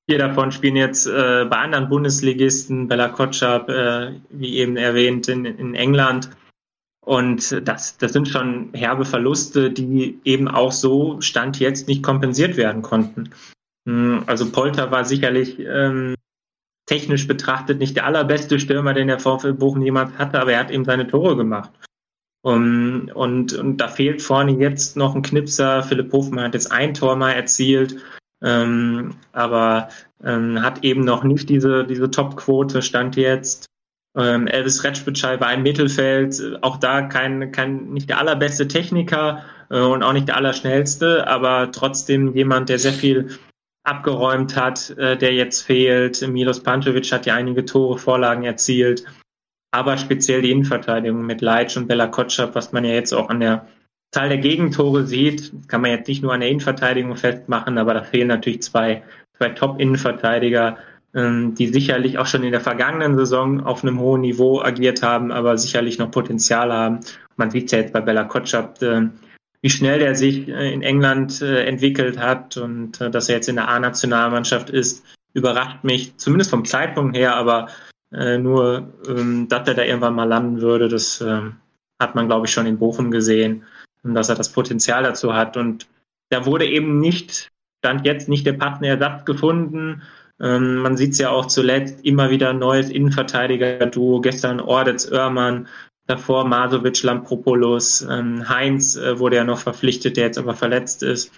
Vier 0.10 0.20
davon 0.20 0.54
spielen 0.54 0.78
jetzt 0.78 1.06
äh, 1.06 1.48
bei 1.50 1.58
anderen 1.58 1.90
Bundesligisten, 1.90 2.88
Bella 2.88 3.10
Kotschap, 3.10 3.68
äh, 3.68 4.14
wie 4.30 4.60
eben 4.60 4.78
erwähnt, 4.78 5.28
in, 5.28 5.44
in 5.44 5.76
England. 5.76 6.30
Und 7.06 7.68
das, 7.68 7.98
das 7.98 8.14
sind 8.14 8.28
schon 8.28 8.70
herbe 8.74 9.06
Verluste, 9.06 9.72
die 9.72 10.20
eben 10.26 10.48
auch 10.48 10.72
so 10.72 11.22
Stand 11.22 11.60
jetzt 11.60 11.88
nicht 11.88 12.04
kompensiert 12.04 12.58
werden 12.58 12.82
konnten. 12.82 13.30
Hm, 13.88 14.24
also 14.28 14.52
Polter 14.52 14.92
war 14.92 15.06
sicherlich 15.06 15.58
ähm, 15.60 16.16
technisch 16.86 17.28
betrachtet 17.28 17.80
nicht 17.80 17.96
der 17.96 18.06
allerbeste 18.06 18.60
Stürmer, 18.60 18.94
den 18.94 19.08
der 19.08 19.20
VfL 19.20 19.54
Bochum 19.54 19.82
jemals 19.82 20.18
hatte, 20.18 20.42
aber 20.42 20.54
er 20.54 20.60
hat 20.60 20.72
eben 20.72 20.86
seine 20.86 21.08
Tore 21.08 21.38
gemacht. 21.38 21.72
Um, 22.42 23.12
und, 23.14 23.54
und 23.54 23.78
da 23.78 23.90
fehlt 23.90 24.22
vorne 24.22 24.54
jetzt 24.54 24.96
noch 24.96 25.14
ein 25.14 25.22
Knipser. 25.22 25.84
Philipp 25.84 26.12
Hofmann 26.14 26.46
hat 26.46 26.54
jetzt 26.54 26.72
ein 26.72 26.94
Tor 26.94 27.18
mal 27.18 27.34
erzielt, 27.34 27.98
ähm, 28.42 29.16
aber 29.34 29.90
ähm, 30.24 30.62
hat 30.62 30.84
eben 30.84 31.02
noch 31.02 31.24
nicht 31.24 31.50
diese, 31.50 31.86
diese 31.86 32.10
Top-Quote, 32.10 32.82
stand 32.82 33.18
jetzt. 33.18 33.69
Ähm, 34.18 34.48
Elvis 34.48 34.84
Retschbitschei 34.84 35.40
war 35.40 35.54
im 35.54 35.64
Mittelfeld, 35.64 36.42
auch 36.62 36.78
da 36.78 37.04
kein, 37.04 37.52
kein, 37.52 37.92
nicht 37.92 38.10
der 38.10 38.20
allerbeste 38.20 38.68
Techniker 38.68 39.44
äh, 39.70 39.80
und 39.80 40.04
auch 40.04 40.14
nicht 40.14 40.28
der 40.28 40.38
allerschnellste, 40.38 41.28
aber 41.28 41.72
trotzdem 41.72 42.34
jemand, 42.36 42.70
der 42.70 42.80
sehr 42.80 42.94
viel 42.94 43.38
abgeräumt 43.84 44.56
hat, 44.56 44.92
äh, 44.92 45.16
der 45.18 45.34
jetzt 45.34 45.62
fehlt. 45.62 46.28
Milos 46.28 46.62
Pantovic 46.62 47.12
hat 47.12 47.26
ja 47.26 47.36
einige 47.36 47.66
Tore, 47.66 47.98
Vorlagen 47.98 48.44
erzielt, 48.44 49.06
aber 49.72 49.98
speziell 49.98 50.42
die 50.42 50.52
Innenverteidigung 50.52 51.26
mit 51.26 51.42
Leitsch 51.42 51.78
und 51.78 51.88
Bella 51.88 52.08
Kotschap, 52.08 52.56
was 52.56 52.72
man 52.72 52.86
ja 52.86 52.94
jetzt 52.94 53.14
auch 53.14 53.30
an 53.30 53.40
der 53.40 53.68
Zahl 54.12 54.30
der 54.30 54.40
Gegentore 54.40 55.06
sieht, 55.06 55.52
kann 55.68 55.82
man 55.82 55.92
jetzt 55.92 56.08
nicht 56.08 56.24
nur 56.24 56.34
an 56.34 56.40
der 56.40 56.50
Innenverteidigung 56.50 57.16
festmachen, 57.16 57.78
aber 57.78 57.94
da 57.94 58.02
fehlen 58.02 58.28
natürlich 58.28 58.64
zwei, 58.64 59.04
zwei 59.38 59.50
Top-Innenverteidiger, 59.50 60.78
die 61.12 61.68
sicherlich 61.68 62.20
auch 62.20 62.28
schon 62.28 62.44
in 62.44 62.52
der 62.52 62.62
vergangenen 62.62 63.16
Saison 63.16 63.62
auf 63.66 63.84
einem 63.84 64.00
hohen 64.00 64.22
Niveau 64.22 64.62
agiert 64.62 65.02
haben, 65.02 65.32
aber 65.32 65.58
sicherlich 65.58 65.98
noch 65.98 66.12
Potenzial 66.12 66.72
haben. 66.72 67.00
Man 67.36 67.50
sieht 67.50 67.72
ja 67.72 67.80
jetzt 67.80 67.94
bei 67.94 68.02
Bella 68.02 68.26
Kotschap, 68.26 68.80
äh, 68.84 69.08
wie 69.62 69.70
schnell 69.70 69.98
der 69.98 70.14
sich 70.14 70.48
äh, 70.48 70.72
in 70.72 70.84
England 70.84 71.42
äh, 71.42 71.66
entwickelt 71.66 72.20
hat 72.20 72.58
und 72.58 73.00
dass 73.00 73.28
er 73.28 73.36
jetzt 73.36 73.50
in 73.50 73.56
der 73.56 73.70
A-Nationalmannschaft 73.70 74.70
ist, 74.70 75.04
überrascht 75.34 75.84
mich, 75.84 76.16
zumindest 76.18 76.52
vom 76.52 76.66
Zeitpunkt 76.66 77.18
her, 77.18 77.36
aber 77.36 77.70
nur, 78.12 78.92
ähm, 79.08 79.48
dass 79.50 79.68
er 79.68 79.76
da 79.76 79.84
irgendwann 79.84 80.16
mal 80.16 80.24
landen 80.24 80.62
würde, 80.62 80.90
das 80.90 81.22
ähm, 81.22 81.58
hat 82.00 82.16
man, 82.16 82.28
glaube 82.28 82.48
ich, 82.48 82.52
schon 82.52 82.66
in 82.66 82.80
Bochum 82.80 83.12
gesehen, 83.12 83.64
dass 84.04 84.30
er 84.30 84.36
das 84.36 84.52
Potenzial 84.52 85.04
dazu 85.04 85.36
hat. 85.36 85.58
Und 85.58 85.88
da 86.30 86.48
wurde 86.48 86.66
eben 86.66 87.00
nicht, 87.00 87.50
stand 87.84 88.08
jetzt 88.08 88.28
nicht 88.28 88.48
der 88.48 88.54
passende 88.54 88.90
Ersatz 88.90 89.26
gefunden. 89.26 90.02
Ähm, 90.42 90.78
man 90.78 90.98
sieht 90.98 91.14
es 91.14 91.18
ja 91.18 91.30
auch 91.30 91.48
zuletzt 91.48 92.06
immer 92.06 92.30
wieder 92.30 92.54
neues 92.54 92.90
Innenverteidiger-Duo. 92.90 94.22
Gestern 94.22 94.60
Ordetz 94.60 95.12
Oermann, 95.12 95.68
davor 96.08 96.46
Masovic, 96.46 97.04
Lampropoulos, 97.04 98.02
ähm, 98.10 98.48
Heinz 98.48 98.96
äh, 98.96 99.20
wurde 99.20 99.38
ja 99.38 99.44
noch 99.44 99.60
verpflichtet, 99.60 100.18
der 100.18 100.26
jetzt 100.26 100.38
aber 100.38 100.56
verletzt 100.56 101.04
ist. 101.04 101.32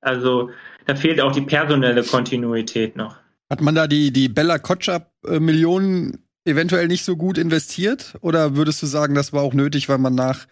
Also 0.00 0.50
da 0.86 0.94
fehlt 0.94 1.20
auch 1.20 1.32
die 1.32 1.42
personelle 1.42 2.02
Kontinuität 2.02 2.96
noch. 2.96 3.16
Hat 3.50 3.60
man 3.60 3.74
da 3.74 3.86
die, 3.86 4.12
die 4.12 4.28
Bella 4.28 4.58
Kotschap-Millionen 4.58 6.18
eventuell 6.44 6.88
nicht 6.88 7.04
so 7.04 7.16
gut 7.16 7.38
investiert? 7.38 8.16
Oder 8.20 8.56
würdest 8.56 8.82
du 8.82 8.86
sagen, 8.86 9.14
das 9.14 9.32
war 9.32 9.42
auch 9.42 9.54
nötig, 9.54 9.88
weil 9.88 9.98
man 9.98 10.14
nach 10.14 10.46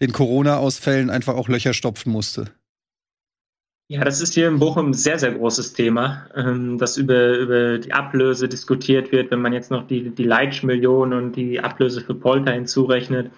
den 0.00 0.12
Corona-Ausfällen 0.12 1.10
einfach 1.10 1.34
auch 1.34 1.48
Löcher 1.48 1.72
stopfen 1.72 2.12
musste? 2.12 2.50
Ja, 3.88 4.02
das 4.02 4.20
ist 4.20 4.34
hier 4.34 4.48
in 4.48 4.58
Bochum 4.58 4.88
ein 4.88 4.94
sehr, 4.94 5.16
sehr 5.18 5.32
großes 5.32 5.72
Thema, 5.72 6.26
ähm, 6.34 6.76
dass 6.76 6.96
über, 6.96 7.38
über 7.38 7.78
die 7.78 7.92
Ablöse 7.92 8.48
diskutiert 8.48 9.12
wird. 9.12 9.30
Wenn 9.30 9.42
man 9.42 9.52
jetzt 9.52 9.70
noch 9.70 9.86
die, 9.86 10.10
die 10.10 10.24
Leitsch-Millionen 10.24 11.12
und 11.12 11.36
die 11.36 11.60
Ablöse 11.60 12.00
für 12.00 12.14
Polter 12.14 12.52
hinzurechnet, 12.52 13.30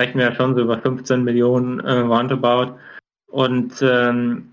rechnen 0.00 0.18
wir 0.18 0.30
ja 0.30 0.34
schon 0.34 0.56
so 0.56 0.62
über 0.62 0.78
15 0.78 1.22
Millionen 1.22 1.78
äh, 1.78 1.92
roundabout. 2.00 2.76
Und 3.30 3.74
ähm, 3.82 4.52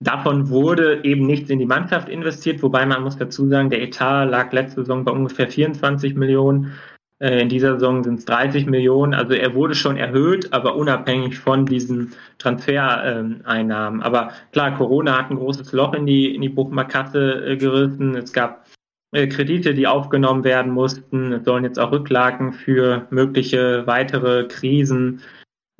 davon 0.00 0.48
wurde 0.48 1.04
eben 1.04 1.26
nichts 1.26 1.50
in 1.50 1.58
die 1.58 1.66
Mannschaft 1.66 2.08
investiert, 2.08 2.62
wobei 2.62 2.86
man 2.86 3.02
muss 3.02 3.18
dazu 3.18 3.46
sagen, 3.46 3.68
der 3.68 3.82
Etat 3.82 4.24
lag 4.24 4.50
letzte 4.52 4.80
Saison 4.80 5.04
bei 5.04 5.12
ungefähr 5.12 5.50
24 5.50 6.14
Millionen. 6.14 6.72
Äh, 7.20 7.40
in 7.40 7.48
dieser 7.48 7.74
Saison 7.74 8.04
sind 8.04 8.20
es 8.20 8.24
30 8.26 8.66
Millionen. 8.66 9.14
Also 9.14 9.34
er 9.34 9.54
wurde 9.54 9.74
schon 9.74 9.96
erhöht, 9.96 10.52
aber 10.52 10.76
unabhängig 10.76 11.38
von 11.38 11.66
diesen 11.66 12.14
Transfereinnahmen. 12.38 14.02
Aber 14.02 14.32
klar, 14.52 14.76
Corona 14.76 15.18
hat 15.18 15.30
ein 15.30 15.36
großes 15.36 15.72
Loch 15.72 15.94
in 15.94 16.06
die, 16.06 16.34
in 16.34 16.42
die 16.42 16.48
Bochumer 16.48 16.84
Kasse 16.84 17.44
äh, 17.44 17.56
gerissen. 17.56 18.14
Es 18.14 18.32
gab 18.32 18.66
äh, 19.12 19.26
Kredite, 19.26 19.74
die 19.74 19.86
aufgenommen 19.86 20.44
werden 20.44 20.72
mussten. 20.72 21.32
Es 21.32 21.44
sollen 21.44 21.64
jetzt 21.64 21.78
auch 21.78 21.92
Rücklagen 21.92 22.52
für 22.52 23.06
mögliche 23.10 23.86
weitere 23.86 24.44
Krisen, 24.46 25.20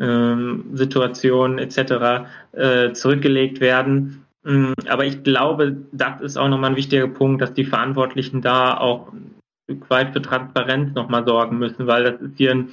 ähm, 0.01 0.65
Situationen 0.75 1.59
etc. 1.59 2.27
zurückgelegt 2.95 3.61
werden. 3.61 4.25
Mm, 4.45 4.73
aber 4.89 5.05
ich 5.05 5.25
glaube, 5.25 5.77
das 5.93 6.21
ist 6.21 6.37
auch 6.37 6.49
nochmal 6.49 6.71
ein 6.71 6.77
wichtiger 6.77 7.09
Punkt, 7.09 7.43
dass 7.43 7.53
die 7.53 7.65
Verantwortlichen 7.65 8.41
da 8.41 8.79
auch 8.79 9.13
Stück 9.69 9.91
weit 9.91 10.15
für 10.15 10.23
Transparenz 10.23 10.95
nochmal 10.95 11.27
sorgen 11.27 11.59
müssen, 11.59 11.87
weil 11.87 12.05
das 12.05 12.21
ist 12.23 12.39
hier 12.39 12.53
ein, 12.53 12.71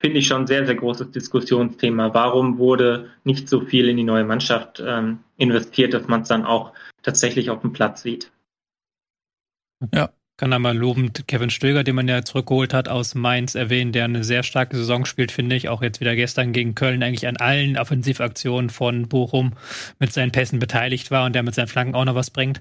finde 0.00 0.18
ich, 0.18 0.26
schon 0.26 0.46
sehr, 0.46 0.66
sehr 0.66 0.74
großes 0.74 1.10
Diskussionsthema. 1.10 2.12
Warum 2.12 2.58
wurde 2.58 3.08
nicht 3.24 3.48
so 3.48 3.62
viel 3.62 3.88
in 3.88 3.96
die 3.96 4.04
neue 4.04 4.24
Mannschaft 4.24 4.82
ähm, 4.84 5.20
investiert, 5.38 5.94
dass 5.94 6.06
man 6.06 6.22
es 6.22 6.28
dann 6.28 6.44
auch 6.44 6.74
tatsächlich 7.02 7.48
auf 7.48 7.62
dem 7.62 7.72
Platz 7.72 8.02
sieht? 8.02 8.30
Ja, 9.94 10.10
kann 10.36 10.50
da 10.50 10.58
mal 10.58 10.76
lobend 10.76 11.26
Kevin 11.28 11.48
Stöger, 11.48 11.82
den 11.82 11.94
man 11.94 12.08
ja 12.08 12.22
zurückgeholt 12.22 12.74
hat 12.74 12.88
aus 12.88 13.14
Mainz, 13.14 13.54
erwähnen, 13.54 13.92
der 13.92 14.04
eine 14.04 14.22
sehr 14.22 14.42
starke 14.42 14.76
Saison 14.76 15.06
spielt, 15.06 15.32
finde 15.32 15.56
ich. 15.56 15.70
Auch 15.70 15.80
jetzt 15.80 16.00
wieder 16.00 16.14
gestern 16.14 16.52
gegen 16.52 16.74
Köln 16.74 17.02
eigentlich 17.02 17.26
an 17.26 17.38
allen 17.38 17.78
Offensivaktionen 17.78 18.68
von 18.68 19.08
Bochum 19.08 19.54
mit 19.98 20.12
seinen 20.12 20.30
Pässen 20.30 20.58
beteiligt 20.58 21.10
war 21.10 21.24
und 21.24 21.34
der 21.34 21.42
mit 21.42 21.54
seinen 21.54 21.68
Flanken 21.68 21.94
auch 21.94 22.04
noch 22.04 22.14
was 22.14 22.30
bringt. 22.30 22.60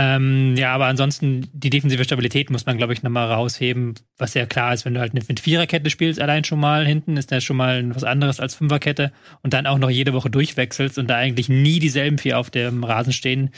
Ähm, 0.00 0.54
ja, 0.56 0.72
aber 0.72 0.86
ansonsten 0.86 1.48
die 1.52 1.70
defensive 1.70 2.04
Stabilität 2.04 2.50
muss 2.50 2.66
man, 2.66 2.78
glaube 2.78 2.92
ich, 2.92 3.02
nochmal 3.02 3.32
rausheben, 3.32 3.94
was 4.16 4.32
ja 4.34 4.46
klar 4.46 4.72
ist, 4.72 4.84
wenn 4.84 4.94
du 4.94 5.00
halt 5.00 5.12
mit 5.12 5.40
Viererkette 5.40 5.90
spielst, 5.90 6.20
allein 6.20 6.44
schon 6.44 6.60
mal 6.60 6.86
hinten, 6.86 7.16
ist 7.16 7.32
das 7.32 7.42
schon 7.42 7.56
mal 7.56 7.92
was 7.92 8.04
anderes 8.04 8.38
als 8.38 8.54
Fünferkette 8.54 9.10
und 9.42 9.54
dann 9.54 9.66
auch 9.66 9.78
noch 9.78 9.90
jede 9.90 10.12
Woche 10.12 10.30
durchwechselst 10.30 10.98
und 10.98 11.08
da 11.10 11.16
eigentlich 11.16 11.48
nie 11.48 11.80
dieselben 11.80 12.18
vier 12.18 12.38
auf 12.38 12.48
dem 12.48 12.84
Rasen 12.84 13.12
stehen, 13.12 13.50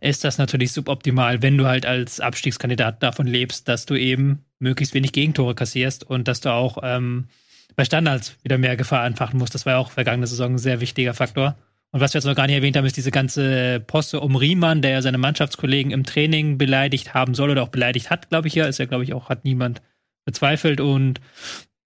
ist 0.00 0.22
das 0.22 0.38
natürlich 0.38 0.70
suboptimal, 0.70 1.42
wenn 1.42 1.58
du 1.58 1.66
halt 1.66 1.84
als 1.84 2.20
Abstiegskandidat 2.20 3.02
davon 3.02 3.26
lebst, 3.26 3.66
dass 3.66 3.84
du 3.84 3.96
eben 3.96 4.44
möglichst 4.60 4.94
wenig 4.94 5.10
Gegentore 5.10 5.56
kassierst 5.56 6.04
und 6.04 6.28
dass 6.28 6.40
du 6.40 6.50
auch 6.50 6.78
ähm, 6.84 7.26
bei 7.74 7.84
Standards 7.84 8.36
wieder 8.44 8.56
mehr 8.56 8.76
Gefahr 8.76 9.02
anfachen 9.02 9.40
musst. 9.40 9.56
Das 9.56 9.66
war 9.66 9.72
ja 9.72 9.78
auch 9.80 9.90
vergangene 9.90 10.28
Saison 10.28 10.54
ein 10.54 10.58
sehr 10.58 10.80
wichtiger 10.80 11.14
Faktor. 11.14 11.56
Und 11.90 12.00
was 12.00 12.12
wir 12.12 12.18
jetzt 12.18 12.26
noch 12.26 12.34
gar 12.34 12.46
nicht 12.46 12.56
erwähnt 12.56 12.76
haben, 12.76 12.84
ist 12.84 12.96
diese 12.96 13.10
ganze 13.10 13.80
Posse 13.80 14.20
um 14.20 14.36
Riemann, 14.36 14.82
der 14.82 14.90
ja 14.90 15.02
seine 15.02 15.18
Mannschaftskollegen 15.18 15.90
im 15.90 16.04
Training 16.04 16.58
beleidigt 16.58 17.14
haben 17.14 17.34
soll 17.34 17.50
oder 17.50 17.62
auch 17.62 17.68
beleidigt 17.68 18.10
hat, 18.10 18.28
glaube 18.28 18.48
ich 18.48 18.54
ja. 18.54 18.66
Ist 18.66 18.78
ja, 18.78 18.84
glaube 18.84 19.04
ich, 19.04 19.14
auch, 19.14 19.30
hat 19.30 19.44
niemand 19.44 19.80
bezweifelt. 20.26 20.80
Und 20.80 21.20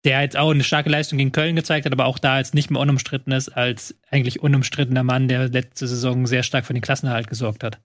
der 0.04 0.22
jetzt 0.22 0.36
auch 0.36 0.50
eine 0.50 0.64
starke 0.64 0.90
Leistung 0.90 1.18
gegen 1.18 1.30
Köln 1.30 1.54
gezeigt 1.54 1.86
hat, 1.86 1.92
aber 1.92 2.06
auch 2.06 2.18
da 2.18 2.38
jetzt 2.38 2.54
nicht 2.54 2.70
mehr 2.70 2.80
unumstritten 2.80 3.32
ist, 3.32 3.50
als 3.50 3.96
eigentlich 4.10 4.42
unumstrittener 4.42 5.04
Mann, 5.04 5.28
der 5.28 5.48
letzte 5.48 5.86
Saison 5.86 6.26
sehr 6.26 6.42
stark 6.42 6.66
für 6.66 6.74
den 6.74 6.82
Klassenerhalt 6.82 7.28
gesorgt 7.28 7.62
hat. 7.62 7.80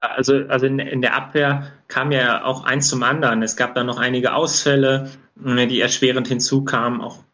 Also, 0.00 0.44
also 0.48 0.66
in, 0.66 0.80
in 0.80 1.00
der 1.00 1.14
Abwehr 1.14 1.72
kam 1.88 2.12
ja 2.12 2.44
auch 2.44 2.64
eins 2.64 2.88
zum 2.88 3.02
anderen. 3.02 3.42
Es 3.42 3.56
gab 3.56 3.74
da 3.74 3.84
noch 3.84 3.98
einige 3.98 4.34
Ausfälle, 4.34 5.10
die 5.36 5.80
erschwerend 5.80 6.28
hinzukamen, 6.28 7.00
auch 7.00 7.24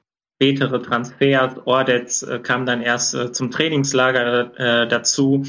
spätere 0.41 0.81
Transfers. 0.81 1.55
Ordetz 1.67 2.23
äh, 2.23 2.39
kam 2.39 2.65
dann 2.65 2.81
erst 2.81 3.15
äh, 3.15 3.31
zum 3.31 3.51
Trainingslager 3.51 4.59
äh, 4.59 4.89
dazu, 4.89 5.45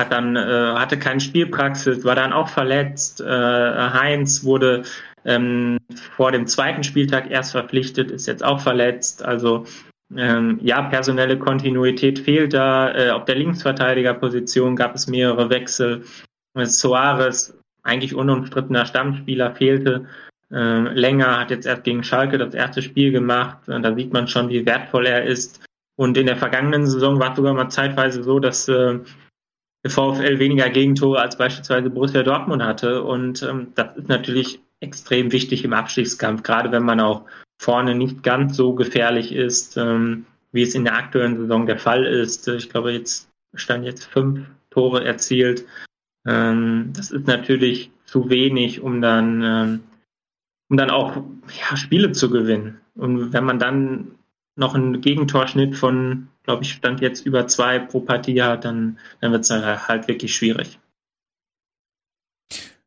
hat 0.00 0.10
dann 0.10 0.36
hatte 0.36 0.98
keine 0.98 1.20
Spielpraxis, 1.20 2.02
war 2.02 2.14
dann 2.14 2.32
auch 2.32 2.48
verletzt. 2.48 3.22
Heinz 3.22 4.42
wurde 4.42 4.84
ähm, 5.26 5.78
vor 6.16 6.32
dem 6.32 6.46
zweiten 6.46 6.82
Spieltag 6.82 7.30
erst 7.30 7.52
verpflichtet, 7.52 8.10
ist 8.10 8.26
jetzt 8.26 8.42
auch 8.42 8.58
verletzt. 8.58 9.22
Also 9.22 9.66
ähm, 10.16 10.58
ja, 10.62 10.80
personelle 10.80 11.38
Kontinuität 11.38 12.18
fehlt 12.18 12.54
da. 12.54 13.12
Auf 13.14 13.26
der 13.26 13.34
Linksverteidigerposition 13.34 14.76
gab 14.76 14.94
es 14.94 15.08
mehrere 15.08 15.50
Wechsel. 15.50 16.04
Soares, 16.56 17.54
eigentlich 17.82 18.14
unumstrittener 18.14 18.86
Stammspieler, 18.86 19.54
fehlte 19.54 20.06
äh, 20.52 20.80
länger, 20.92 21.40
hat 21.40 21.50
jetzt 21.50 21.66
erst 21.66 21.84
gegen 21.84 22.04
Schalke 22.04 22.38
das 22.38 22.54
erste 22.54 22.82
Spiel 22.82 23.12
gemacht. 23.12 23.68
Und 23.68 23.82
da 23.82 23.94
sieht 23.94 24.12
man 24.12 24.28
schon, 24.28 24.48
wie 24.48 24.66
wertvoll 24.66 25.06
er 25.06 25.24
ist. 25.24 25.60
Und 25.96 26.16
in 26.16 26.26
der 26.26 26.36
vergangenen 26.36 26.86
Saison 26.86 27.18
war 27.18 27.30
es 27.30 27.36
sogar 27.36 27.54
mal 27.54 27.68
zeitweise 27.68 28.22
so, 28.22 28.38
dass 28.38 28.68
äh, 28.68 28.98
der 29.84 29.90
VfL 29.90 30.38
weniger 30.38 30.70
Gegentore 30.70 31.20
als 31.20 31.36
beispielsweise 31.36 31.90
Borussia 31.90 32.22
Dortmund 32.22 32.62
hatte. 32.62 33.02
Und 33.02 33.42
ähm, 33.42 33.68
das 33.74 33.96
ist 33.96 34.08
natürlich 34.08 34.60
extrem 34.80 35.32
wichtig 35.32 35.64
im 35.64 35.72
Abstiegskampf, 35.72 36.42
gerade 36.42 36.72
wenn 36.72 36.82
man 36.82 37.00
auch 37.00 37.24
vorne 37.60 37.94
nicht 37.94 38.22
ganz 38.22 38.56
so 38.56 38.74
gefährlich 38.74 39.32
ist, 39.32 39.76
ähm, 39.76 40.26
wie 40.50 40.62
es 40.62 40.74
in 40.74 40.84
der 40.84 40.96
aktuellen 40.96 41.38
Saison 41.38 41.66
der 41.66 41.78
Fall 41.78 42.04
ist. 42.04 42.48
Ich 42.48 42.68
glaube, 42.68 42.92
jetzt 42.92 43.28
stand 43.54 43.84
jetzt 43.84 44.04
fünf 44.04 44.40
Tore 44.70 45.04
erzielt. 45.04 45.64
Ähm, 46.26 46.90
das 46.94 47.10
ist 47.10 47.26
natürlich 47.26 47.90
zu 48.04 48.28
wenig, 48.28 48.80
um 48.80 49.00
dann 49.00 49.42
ähm, 49.42 49.80
um 50.72 50.78
dann 50.78 50.90
auch 50.90 51.16
ja, 51.16 51.76
Spiele 51.76 52.12
zu 52.12 52.30
gewinnen. 52.30 52.80
Und 52.94 53.34
wenn 53.34 53.44
man 53.44 53.58
dann 53.58 54.12
noch 54.56 54.74
einen 54.74 55.02
Gegentorschnitt 55.02 55.76
von, 55.76 56.28
glaube 56.44 56.62
ich, 56.62 56.72
stand 56.72 57.02
jetzt 57.02 57.26
über 57.26 57.46
zwei 57.46 57.78
pro 57.78 58.00
Partie 58.00 58.42
hat, 58.42 58.64
dann, 58.64 58.98
dann 59.20 59.32
wird 59.32 59.44
es 59.44 59.50
halt, 59.50 59.86
halt 59.86 60.08
wirklich 60.08 60.34
schwierig. 60.34 60.78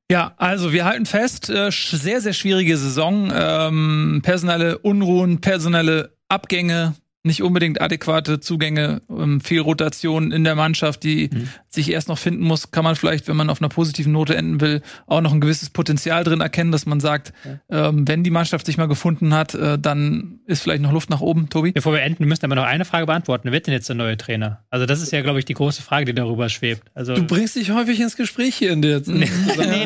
Ja, 0.10 0.34
also 0.38 0.74
wir 0.74 0.86
halten 0.86 1.06
fest, 1.06 1.52
äh, 1.52 1.70
sehr, 1.70 2.22
sehr 2.22 2.34
schwierige 2.34 2.76
Saison, 2.76 3.32
ähm, 3.32 4.22
personelle 4.24 4.80
Unruhen, 4.80 5.40
personelle 5.40 6.18
Abgänge, 6.28 6.96
nicht 7.26 7.42
unbedingt 7.42 7.82
adäquate 7.82 8.40
Zugänge, 8.40 9.02
ähm, 9.10 9.42
viel 9.42 9.62
Rotation 9.62 10.32
in 10.32 10.44
der 10.44 10.56
Mannschaft, 10.56 11.04
die 11.04 11.30
mhm. 11.34 11.50
sich 11.68 11.92
erst 11.92 12.08
noch 12.08 12.18
finden 12.18 12.44
muss, 12.44 12.72
kann 12.72 12.84
man 12.84 12.96
vielleicht, 12.96 13.28
wenn 13.28 13.36
man 13.36 13.50
auf 13.50 13.62
einer 13.62 13.70
positiven 13.70 14.14
Note 14.14 14.36
enden 14.36 14.62
will, 14.62 14.82
auch 15.08 15.22
noch 15.22 15.34
ein 15.34 15.42
gewisses 15.42 15.70
Potenzial 15.70 16.24
drin 16.24 16.42
erkennen, 16.42 16.72
dass 16.72 16.86
man 16.86 17.00
sagt, 17.00 17.34
ja. 17.70 17.90
ähm, 17.90 18.08
wenn 18.08 18.24
die 18.24 18.30
Mannschaft 18.30 18.66
sich 18.66 18.78
mal 18.78 18.88
gefunden 18.88 19.34
hat, 19.34 19.56
äh, 19.56 19.78
dann 19.80 20.40
ist 20.46 20.62
vielleicht 20.62 20.82
noch 20.82 20.92
Luft 20.92 21.10
nach 21.10 21.22
oben, 21.22 21.50
Tobi. 21.50 21.72
Bevor 21.72 21.94
wir 21.94 22.02
enden, 22.02 22.26
müssen 22.26 22.50
wir 22.50 22.56
noch 22.56 22.64
eine 22.64 22.86
Frage 22.86 23.06
beantworten. 23.06 23.46
Wer 23.46 23.52
wird 23.52 23.68
denn 23.68 23.74
jetzt 23.74 23.90
der 23.90 23.96
neue 23.96 24.18
Trainer? 24.18 24.64
Also 24.70 24.86
das 24.86 25.02
ist 25.02 25.12
ja, 25.12 25.22
glaube 25.22 25.40
ich, 25.40 25.46
die 25.46 25.54
große 25.54 25.82
Frage, 25.82 26.06
die 26.06 26.14
darüber 26.14 26.50
schwebt. 26.50 26.84
Also 26.94 27.16
du 27.16 27.24
bringst 27.24 27.56
dich 27.56 27.72
häufig 27.72 28.00
ins 28.00 28.16
Gespräch 28.16 28.56
hier 28.56 28.72
in 28.72 28.82
der 28.82 29.02
nee, 29.06 29.28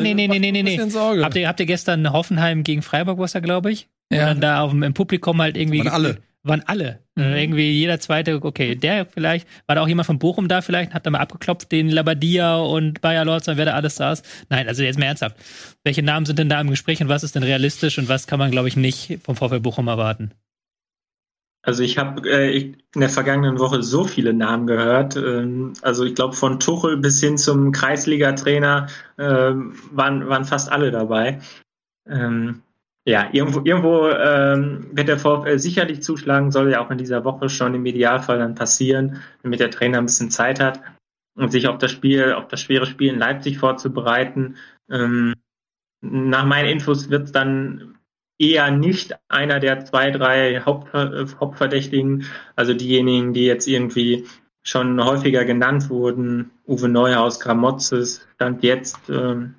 nee, 0.00 0.14
nee, 0.14 0.38
nee, 0.38 0.52
nee, 0.52 0.62
nee. 0.62 0.78
Habt 0.78 1.36
ihr, 1.36 1.48
habt 1.48 1.60
ihr 1.60 1.66
gestern 1.66 2.12
Hoffenheim 2.12 2.64
gegen 2.64 2.82
Freiburg, 2.82 3.18
was 3.18 3.32
da, 3.32 3.40
glaube 3.40 3.72
ich? 3.72 3.88
Ja. 4.12 4.22
Und 4.22 4.26
dann 4.26 4.40
da 4.40 4.60
auf 4.62 4.70
dem, 4.70 4.82
im 4.82 4.94
Publikum 4.94 5.40
halt 5.40 5.56
irgendwie. 5.56 5.78
Waren 5.80 5.88
alle 5.88 6.18
waren 6.42 6.62
alle. 6.66 7.00
Äh, 7.16 7.28
mhm. 7.28 7.36
irgendwie 7.36 7.70
jeder 7.72 8.00
zweite, 8.00 8.42
okay, 8.42 8.74
der 8.74 9.06
vielleicht, 9.06 9.46
war 9.66 9.76
da 9.76 9.82
auch 9.82 9.88
jemand 9.88 10.06
von 10.06 10.18
Bochum 10.18 10.48
da 10.48 10.62
vielleicht, 10.62 10.94
hat 10.94 11.06
da 11.06 11.10
mal 11.10 11.18
abgeklopft, 11.18 11.70
den 11.70 11.88
Labadia 11.88 12.56
und 12.56 13.00
Bayer 13.00 13.24
Lorz 13.24 13.48
und 13.48 13.56
wer 13.56 13.66
da 13.66 13.72
alles 13.72 13.96
saß. 13.96 14.22
Nein, 14.48 14.68
also 14.68 14.82
jetzt 14.82 14.98
mal 14.98 15.06
ernsthaft. 15.06 15.36
Welche 15.84 16.02
Namen 16.02 16.26
sind 16.26 16.38
denn 16.38 16.48
da 16.48 16.60
im 16.60 16.70
Gespräch 16.70 17.00
und 17.02 17.08
was 17.08 17.22
ist 17.22 17.34
denn 17.34 17.42
realistisch 17.42 17.98
und 17.98 18.08
was 18.08 18.26
kann 18.26 18.38
man, 18.38 18.50
glaube 18.50 18.68
ich, 18.68 18.76
nicht 18.76 19.18
vom 19.22 19.36
VfL 19.36 19.60
Bochum 19.60 19.88
erwarten? 19.88 20.32
Also 21.62 21.82
ich 21.82 21.98
habe 21.98 22.26
äh, 22.28 22.56
in 22.58 23.00
der 23.00 23.10
vergangenen 23.10 23.58
Woche 23.58 23.82
so 23.82 24.04
viele 24.04 24.32
Namen 24.32 24.66
gehört. 24.66 25.16
Ähm, 25.16 25.74
also 25.82 26.04
ich 26.04 26.14
glaube 26.14 26.34
von 26.34 26.58
Tuchel 26.58 26.96
bis 26.96 27.20
hin 27.20 27.36
zum 27.36 27.72
Kreisliga-Trainer 27.72 28.86
äh, 29.18 29.22
waren, 29.22 30.28
waren 30.28 30.44
fast 30.46 30.72
alle 30.72 30.90
dabei. 30.90 31.40
Ähm, 32.08 32.62
ja, 33.06 33.28
irgendwo, 33.32 33.60
irgendwo 33.64 34.08
ähm, 34.08 34.88
wird 34.92 35.08
der 35.08 35.18
VfL 35.18 35.58
sicherlich 35.58 36.02
zuschlagen, 36.02 36.52
soll 36.52 36.70
ja 36.70 36.84
auch 36.84 36.90
in 36.90 36.98
dieser 36.98 37.24
Woche 37.24 37.48
schon 37.48 37.74
im 37.74 37.86
Idealfall 37.86 38.38
dann 38.38 38.54
passieren, 38.54 39.22
damit 39.42 39.60
der 39.60 39.70
Trainer 39.70 39.98
ein 39.98 40.06
bisschen 40.06 40.30
Zeit 40.30 40.60
hat 40.60 40.80
und 41.34 41.50
sich 41.50 41.66
auf 41.68 41.78
das 41.78 41.90
Spiel, 41.90 42.32
auf 42.32 42.48
das 42.48 42.60
schwere 42.60 42.86
Spiel 42.86 43.12
in 43.12 43.18
Leipzig 43.18 43.58
vorzubereiten. 43.58 44.56
Ähm, 44.90 45.34
nach 46.02 46.44
meinen 46.44 46.68
Infos 46.68 47.10
wird 47.10 47.24
es 47.24 47.32
dann 47.32 47.98
eher 48.38 48.70
nicht 48.70 49.14
einer 49.28 49.60
der 49.60 49.84
zwei, 49.84 50.10
drei 50.10 50.60
Haupt, 50.60 50.94
äh, 50.94 51.26
Hauptverdächtigen, 51.38 52.26
also 52.56 52.74
diejenigen, 52.74 53.32
die 53.32 53.44
jetzt 53.44 53.66
irgendwie 53.66 54.26
schon 54.62 55.02
häufiger 55.02 55.44
genannt 55.44 55.88
wurden, 55.88 56.50
Uwe 56.66 56.88
Neuhaus, 56.88 57.40
Gramozis, 57.40 58.26
stand 58.34 58.62
jetzt, 58.62 58.98
ähm, 59.08 59.54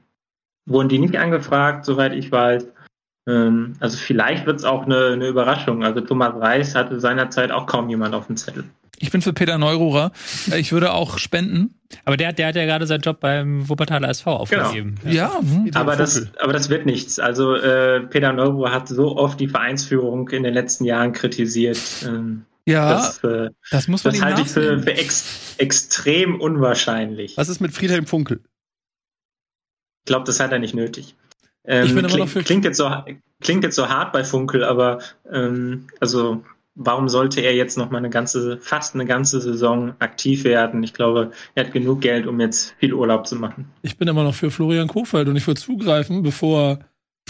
wurden 0.65 0.89
die 0.89 0.99
nicht 0.99 1.17
angefragt, 1.17 1.85
soweit 1.85 2.13
ich 2.13 2.31
weiß. 2.31 2.67
Ähm, 3.31 3.73
also 3.79 3.97
vielleicht 3.97 4.45
wird 4.45 4.57
es 4.57 4.65
auch 4.65 4.85
eine, 4.85 5.07
eine 5.13 5.27
Überraschung. 5.27 5.83
Also 5.83 6.01
Thomas 6.01 6.33
Reis 6.35 6.75
hatte 6.75 6.99
seinerzeit 6.99 7.51
auch 7.51 7.65
kaum 7.65 7.89
jemand 7.89 8.13
auf 8.13 8.27
dem 8.27 8.37
Zettel. 8.37 8.65
Ich 8.99 9.09
bin 9.09 9.21
für 9.21 9.33
Peter 9.33 9.57
Neururer. 9.57 10.11
Ich 10.55 10.71
würde 10.71 10.93
auch 10.93 11.17
spenden. 11.17 11.73
Aber 12.05 12.17
der, 12.17 12.33
der 12.33 12.47
hat 12.47 12.55
ja 12.55 12.65
gerade 12.65 12.85
seinen 12.85 13.01
Job 13.01 13.19
beim 13.19 13.67
Wuppertaler 13.67 14.09
SV 14.09 14.31
aufgegeben. 14.31 14.95
Genau. 15.01 15.15
Ja, 15.15 15.39
hm. 15.39 15.71
aber, 15.73 15.95
das, 15.95 16.27
aber 16.39 16.53
das 16.53 16.69
wird 16.69 16.85
nichts. 16.85 17.19
Also 17.19 17.55
äh, 17.55 18.01
Peter 18.01 18.31
Neururer 18.31 18.71
hat 18.71 18.87
so 18.87 19.17
oft 19.17 19.39
die 19.39 19.47
Vereinsführung 19.47 20.29
in 20.29 20.43
den 20.43 20.53
letzten 20.53 20.85
Jahren 20.85 21.13
kritisiert. 21.13 21.79
Ähm, 22.05 22.45
ja, 22.67 22.93
das, 22.93 23.23
äh, 23.23 23.49
das 23.71 23.87
muss 23.87 24.03
man 24.03 24.13
Das 24.13 24.21
halte 24.21 24.41
ich 24.41 24.49
für, 24.49 24.79
für 24.79 24.93
ex, 24.93 25.55
extrem 25.57 26.39
unwahrscheinlich. 26.39 27.35
Was 27.37 27.49
ist 27.49 27.59
mit 27.59 27.73
Friedhelm 27.73 28.05
Funkel? 28.05 28.41
Ich 30.01 30.05
glaube, 30.05 30.25
das 30.25 30.39
hat 30.39 30.51
er 30.51 30.59
nicht 30.59 30.75
nötig. 30.75 31.15
Ähm, 31.65 31.85
ich 31.85 31.95
bin 31.95 32.05
immer 32.05 32.17
noch 32.17 32.27
für 32.27 32.43
klingt, 32.43 32.65
jetzt 32.65 32.77
so, 32.77 32.89
klingt 33.41 33.63
jetzt 33.63 33.75
so 33.75 33.87
hart 33.87 34.13
bei 34.13 34.23
Funkel, 34.23 34.63
aber 34.63 34.99
ähm, 35.31 35.87
also 35.99 36.43
warum 36.75 37.09
sollte 37.09 37.41
er 37.41 37.55
jetzt 37.55 37.77
noch 37.77 37.91
mal 37.91 37.99
eine 37.99 38.09
ganze, 38.09 38.57
fast 38.57 38.95
eine 38.95 39.05
ganze 39.05 39.41
Saison 39.41 39.93
aktiv 39.99 40.43
werden? 40.43 40.83
Ich 40.83 40.93
glaube, 40.93 41.31
er 41.55 41.65
hat 41.65 41.73
genug 41.73 42.01
Geld, 42.01 42.27
um 42.27 42.39
jetzt 42.39 42.75
viel 42.79 42.93
Urlaub 42.93 43.27
zu 43.27 43.35
machen. 43.35 43.69
Ich 43.81 43.97
bin 43.97 44.07
immer 44.07 44.23
noch 44.23 44.35
für 44.35 44.51
Florian 44.51 44.87
Kofeld 44.87 45.27
und 45.27 45.35
ich 45.35 45.45
würde 45.47 45.61
zugreifen, 45.61 46.23
bevor 46.23 46.79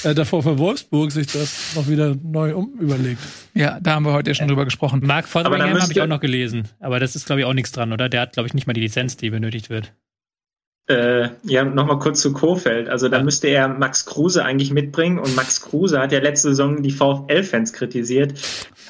äh, 0.03 0.15
der 0.15 0.25
VfL 0.25 0.57
Wolfsburg 0.57 1.11
sich 1.11 1.27
das 1.27 1.75
noch 1.75 1.87
wieder 1.87 2.15
neu 2.23 2.55
um 2.55 2.73
überlegt. 2.79 3.21
Ja, 3.53 3.79
da 3.81 3.95
haben 3.95 4.05
wir 4.05 4.13
heute 4.13 4.31
ja 4.31 4.35
schon 4.35 4.47
drüber 4.47 4.65
gesprochen. 4.65 5.01
Marc 5.03 5.27
Fotterlingham 5.27 5.81
habe 5.81 5.91
ich 5.91 6.01
auch 6.01 6.07
noch 6.07 6.21
gelesen. 6.21 6.67
Aber 6.79 6.99
das 6.99 7.15
ist, 7.15 7.25
glaube 7.25 7.41
ich, 7.41 7.45
auch 7.45 7.53
nichts 7.53 7.71
dran, 7.71 7.91
oder? 7.93 8.09
Der 8.09 8.21
hat, 8.21 8.33
glaube 8.33 8.47
ich, 8.47 8.53
nicht 8.53 8.67
mal 8.67 8.73
die 8.73 8.81
Lizenz, 8.81 9.17
die 9.17 9.29
benötigt 9.29 9.69
wird. 9.69 9.93
Äh, 10.91 11.30
ja, 11.43 11.63
nochmal 11.63 11.99
kurz 11.99 12.22
zu 12.22 12.34
Kofeld. 12.34 12.89
Also 12.89 13.07
da 13.07 13.23
müsste 13.23 13.47
er 13.47 13.69
Max 13.69 14.05
Kruse 14.05 14.43
eigentlich 14.43 14.72
mitbringen 14.72 15.19
und 15.19 15.35
Max 15.35 15.61
Kruse 15.61 15.99
hat 15.99 16.11
ja 16.11 16.19
letzte 16.19 16.49
Saison 16.49 16.84
die 16.84 16.91
VfL-Fans 16.91 17.72
kritisiert. 17.72 18.34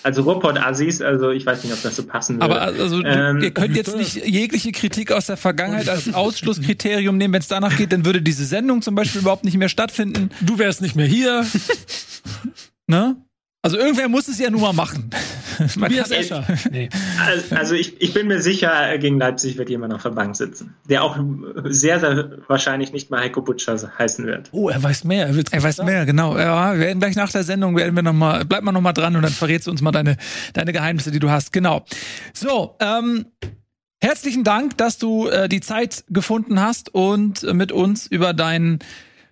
Also 0.02 0.24
Ruppert 0.24 0.60
Assis, 0.60 1.02
also 1.02 1.30
ich 1.30 1.46
weiß 1.46 1.64
nicht, 1.64 1.74
ob 1.74 1.82
das 1.84 1.96
so 1.96 2.04
passen 2.04 2.42
würde. 2.42 2.46
Aber 2.46 2.62
also 2.62 3.04
ähm, 3.04 3.42
ihr 3.42 3.52
könnt 3.52 3.76
jetzt 3.76 3.96
nicht 3.96 4.16
jegliche 4.16 4.72
Kritik 4.72 5.12
aus 5.12 5.28
der 5.28 5.38
Vergangenheit 5.38 5.90
als 5.90 6.12
Ausschlusskriterium 6.14 7.18
nehmen. 7.18 7.36
Wenn 7.36 7.42
es 7.42 7.48
danach 7.48 7.78
geht, 7.78 7.92
dann 7.92 8.04
würde 8.04 8.22
diese 8.22 8.46
Sendung 8.46 8.82
zum 8.82 8.96
Beispiel 8.96 9.22
überhaupt 9.22 9.44
nicht 9.44 9.58
mehr 9.58 9.70
stattfinden. 9.70 10.32
Du 10.42 10.58
wärst 10.58 10.82
nicht 10.82 10.96
mehr 10.96 11.06
hier. 11.06 11.46
ne? 12.88 13.16
Also 13.64 13.78
irgendwer 13.78 14.10
muss 14.10 14.28
es 14.28 14.40
ja 14.40 14.50
nun 14.50 14.62
mal 14.62 14.74
machen. 14.74 15.12
Tobias 15.74 16.10
Escher. 16.10 16.44
Nee. 16.72 16.90
Also 17.52 17.76
ich, 17.76 18.02
ich 18.02 18.12
bin 18.12 18.28
mir 18.28 18.42
sicher, 18.42 18.98
gegen 18.98 19.20
Leipzig 19.20 19.58
wird 19.58 19.70
jemand 19.70 19.94
auf 19.94 20.02
der 20.02 20.10
Bank 20.10 20.36
sitzen, 20.36 20.74
der 20.90 21.04
auch 21.04 21.20
sehr, 21.66 22.00
sehr 22.00 22.40
wahrscheinlich 22.48 22.92
nicht 22.92 23.12
mal 23.12 23.22
Heiko 23.22 23.42
Butcher 23.42 23.78
heißen 24.00 24.26
wird. 24.26 24.50
Oh, 24.52 24.70
er 24.70 24.82
weiß 24.82 25.04
mehr. 25.04 25.28
Er, 25.28 25.36
er 25.52 25.64
weiß 25.64 25.84
mehr, 25.84 26.08
genau. 26.08 26.36
Ja, 26.40 26.74
wir 26.74 26.80
werden 26.80 27.00
gleich 27.00 27.16
nach 27.16 27.32
der 27.32 27.44
Sendung 27.44 27.76
werden 27.76 27.96
wir 27.96 28.02
noch 28.02 28.14
mal, 28.14 28.46
bleib 28.46 28.64
mal 28.64 28.72
noch 28.72 28.82
mal 28.82 28.94
dran 28.94 29.16
und 29.16 29.22
dann 29.22 29.32
verrätst 29.32 29.68
du 29.68 29.72
uns 29.72 29.82
mal 29.84 29.92
deine, 29.92 30.18
deine 30.54 30.74
Geheimnisse, 30.74 31.12
die 31.12 31.20
du 31.20 31.30
hast. 31.30 31.54
Genau. 31.54 31.86
So, 32.34 32.78
ähm, 32.80 33.28
herzlichen 34.02 34.44
Dank, 34.44 34.78
dass 34.78 34.98
du 34.98 35.28
äh, 35.28 35.48
die 35.48 35.62
Zeit 35.62 36.04
gefunden 36.10 36.60
hast 36.60 36.96
und 36.96 37.44
äh, 37.44 37.54
mit 37.54 37.72
uns 37.72 38.08
über 38.08 38.34
deinen 38.34 38.80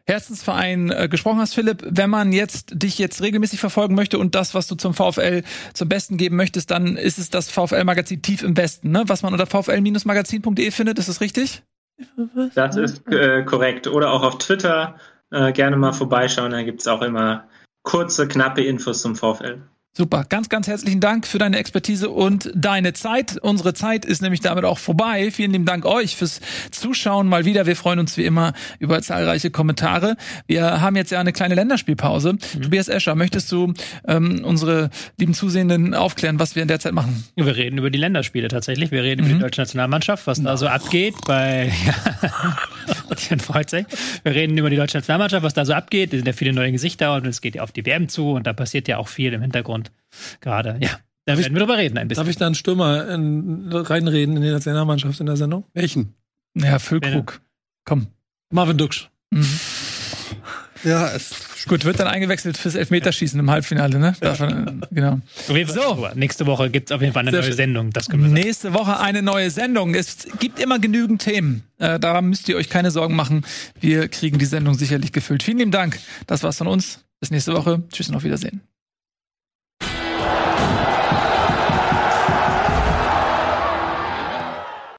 Herzensverein 0.10 0.91
äh, 0.91 1.07
gesprochen 1.07 1.40
hast, 1.40 1.53
Philipp. 1.53 1.84
Wenn 1.88 2.10
man 2.10 2.34
jetzt 2.34 2.72
dich 2.73 2.98
jetzt 2.98 3.22
regelmäßig 3.22 3.60
verfolgen 3.60 3.95
möchte 3.95 4.19
und 4.19 4.36
das, 4.36 4.53
was 4.53 4.68
du 4.68 4.76
zum 4.76 4.94
VfL 4.94 5.44
zum 5.73 5.88
Besten 5.88 6.18
geben 6.18 6.36
möchtest, 6.36 6.72
dann 6.72 6.98
ist 6.98 7.18
es 7.18 7.30
das 7.30 7.49
VfL-Magazin 7.49 8.22
tief 8.22 8.44
im 8.44 8.53
Besten, 8.53 8.91
ne? 8.91 9.03
Was 9.07 9.23
man 9.23 9.34
unter 9.34 9.45
vfl-magazin.de 9.45 10.72
findet, 10.72 10.99
ist 10.99 11.07
das 11.07 11.22
richtig? 11.22 11.64
Das 12.56 12.76
ist 12.76 13.07
äh, 13.07 13.44
korrekt. 13.44 13.88
Oder 13.88 14.11
auch 14.11 14.23
auf 14.23 14.38
Twitter 14.38 14.95
äh, 15.31 15.52
gerne 15.52 15.77
mal 15.77 15.94
vorbeischauen. 15.94 16.52
Da 16.52 16.64
gibt's 16.64 16.88
auch 16.88 17.02
immer 17.02 17.48
kurze, 17.84 18.27
knappe 18.27 18.64
Infos 18.64 19.02
zum 19.02 19.15
VfL. 19.15 19.61
Super, 19.91 20.24
ganz, 20.30 20.49
ganz 20.49 20.68
herzlichen 20.68 21.02
Dank 21.02 21.26
für 21.26 21.40
deine 21.40 21.57
Expertise 21.57 22.10
und 22.10 22.52
deine 22.53 22.94
Zeit. 22.94 23.38
Unsere 23.41 23.74
Zeit 23.74 24.06
ist 24.06 24.22
nämlich 24.22 24.40
damit 24.40 24.64
auch 24.64 24.78
vorbei. 24.78 25.32
Vielen 25.32 25.52
lieben 25.52 25.66
Dank 25.66 25.84
euch 25.84 26.16
fürs 26.16 26.41
Zuschauen 26.70 27.28
mal 27.28 27.44
wieder. 27.44 27.66
Wir 27.66 27.76
freuen 27.76 27.99
uns 27.99 28.16
wie 28.16 28.24
immer 28.24 28.53
über 28.78 29.02
zahlreiche 29.02 29.49
Kommentare. 29.49 30.16
Wir 30.45 30.80
haben 30.80 30.95
jetzt 30.95 31.11
ja 31.11 31.20
eine 31.20 31.34
kleine 31.34 31.56
Länderspielpause. 31.56 32.34
Mhm. 32.34 32.61
Tobias 32.61 32.88
Escher, 32.88 33.16
möchtest 33.16 33.52
du 33.52 33.74
ähm, 34.07 34.45
unsere 34.45 34.91
lieben 35.18 35.34
Zusehenden 35.34 35.95
aufklären, 35.95 36.40
was 36.40 36.56
wir 36.56 36.61
in 36.61 36.68
der 36.68 36.80
Zeit 36.80 36.94
machen? 36.94 37.26
Wir 37.36 37.56
reden 37.56 37.80
über 37.80 37.90
die 37.90 37.99
Länderspiele 37.99 38.48
tatsächlich. 38.48 38.91
Wir 38.91 39.03
reden 39.03 39.26
mhm. 39.26 39.32
über 39.32 39.38
die 39.40 39.41
deutsche 39.41 39.61
Nationalmannschaft, 39.61 40.28
was 40.28 40.41
da 40.41 40.56
so 40.56 40.68
abgeht 40.68 41.16
bei 41.26 41.74
ja, 43.30 43.38
freut 43.40 43.70
sich. 43.72 43.86
Wir 44.24 44.36
reden 44.36 44.57
über 44.57 44.70
die 44.70 44.76
deutsche 44.76 44.98
Nationalmannschaft, 44.98 45.44
was 45.44 45.56
da 45.56 45.66
so 45.66 45.74
abgeht. 45.74 46.14
Es 46.14 46.20
sind 46.20 46.28
ja 46.28 46.34
viele 46.34 46.53
neue 46.53 46.72
Gesichter 46.72 47.16
und 47.16 47.26
es 47.26 47.41
geht 47.41 47.56
ja 47.56 47.64
auf 47.64 47.72
die 47.72 47.86
WM 47.86 48.07
zu 48.07 48.34
und 48.34 48.45
da 48.45 48.53
passiert 48.53 48.88
ja 48.88 48.98
auch 48.98 49.07
viel 49.07 49.34
im 49.34 49.41
Hintergrund 49.41 49.79
gerade. 50.42 50.78
Ja, 50.82 50.90
da 51.26 51.38
werden 51.38 51.54
wir 51.54 51.60
drüber 51.60 51.78
reden 51.78 51.98
ein 51.98 52.08
bisschen. 52.08 52.24
Darf 52.24 52.30
ich 52.30 52.38
da 52.38 52.46
einen 52.46 52.56
Stürmer 52.56 53.08
in, 53.10 53.70
reinreden 53.72 54.36
in 54.38 54.42
die 54.42 54.52
Nationalmannschaft 54.52 55.20
in 55.20 55.26
der 55.26 55.38
Sendung? 55.38 55.66
Welchen? 55.74 56.16
Ja, 56.56 56.80
Füllkrug. 56.80 57.42
Komm. 57.86 58.08
Marvin 58.52 58.78
Duksch. 58.78 59.10
Mhm. 59.32 59.60
Ja, 60.84 61.12
es 61.12 61.50
Gut, 61.68 61.86
wird 61.86 62.00
dann 62.00 62.08
eingewechselt 62.08 62.58
fürs 62.58 62.76
Elfmeterschießen 62.76 63.40
im 63.40 63.52
Halbfinale, 63.52 64.00
ne? 64.00 64.16
Davon, 64.22 64.82
genau. 64.92 65.20
So. 65.68 66.08
Nächste 66.16 66.46
Woche 66.46 66.70
gibt 66.70 66.90
es 66.90 66.96
auf 66.96 67.02
jeden 67.02 67.14
Fall 67.14 67.22
eine 67.22 67.32
Sehr 67.32 67.42
neue 67.42 67.54
Sendung. 67.54 67.92
Das 67.92 68.10
können 68.10 68.24
wir 68.24 68.30
Nächste 68.30 68.74
Woche 68.74 69.00
eine 69.00 69.22
neue 69.22 69.52
Sendung. 69.52 69.94
Es 69.94 70.28
gibt 70.40 70.60
immer 70.60 70.80
genügend 70.80 71.22
Themen. 71.22 71.64
Äh, 71.78 72.00
daran 72.00 72.30
müsst 72.30 72.48
ihr 72.50 72.56
euch 72.56 72.70
keine 72.70 72.92
Sorgen 72.92 73.16
machen. 73.16 73.46
Wir 73.80 74.08
kriegen 74.08 74.40
die 74.40 74.46
Sendung 74.46 74.74
sicherlich 74.76 75.12
gefüllt. 75.12 75.44
Vielen 75.44 75.60
lieben 75.60 75.72
Dank. 75.72 76.00
Das 76.28 76.44
war's 76.44 76.58
von 76.58 76.68
uns. 76.68 77.04
Bis 77.20 77.30
nächste 77.30 77.54
Woche. 77.54 77.84
Tschüss 77.92 78.10
und 78.10 78.16
auf 78.16 78.24
Wiedersehen. 78.24 78.62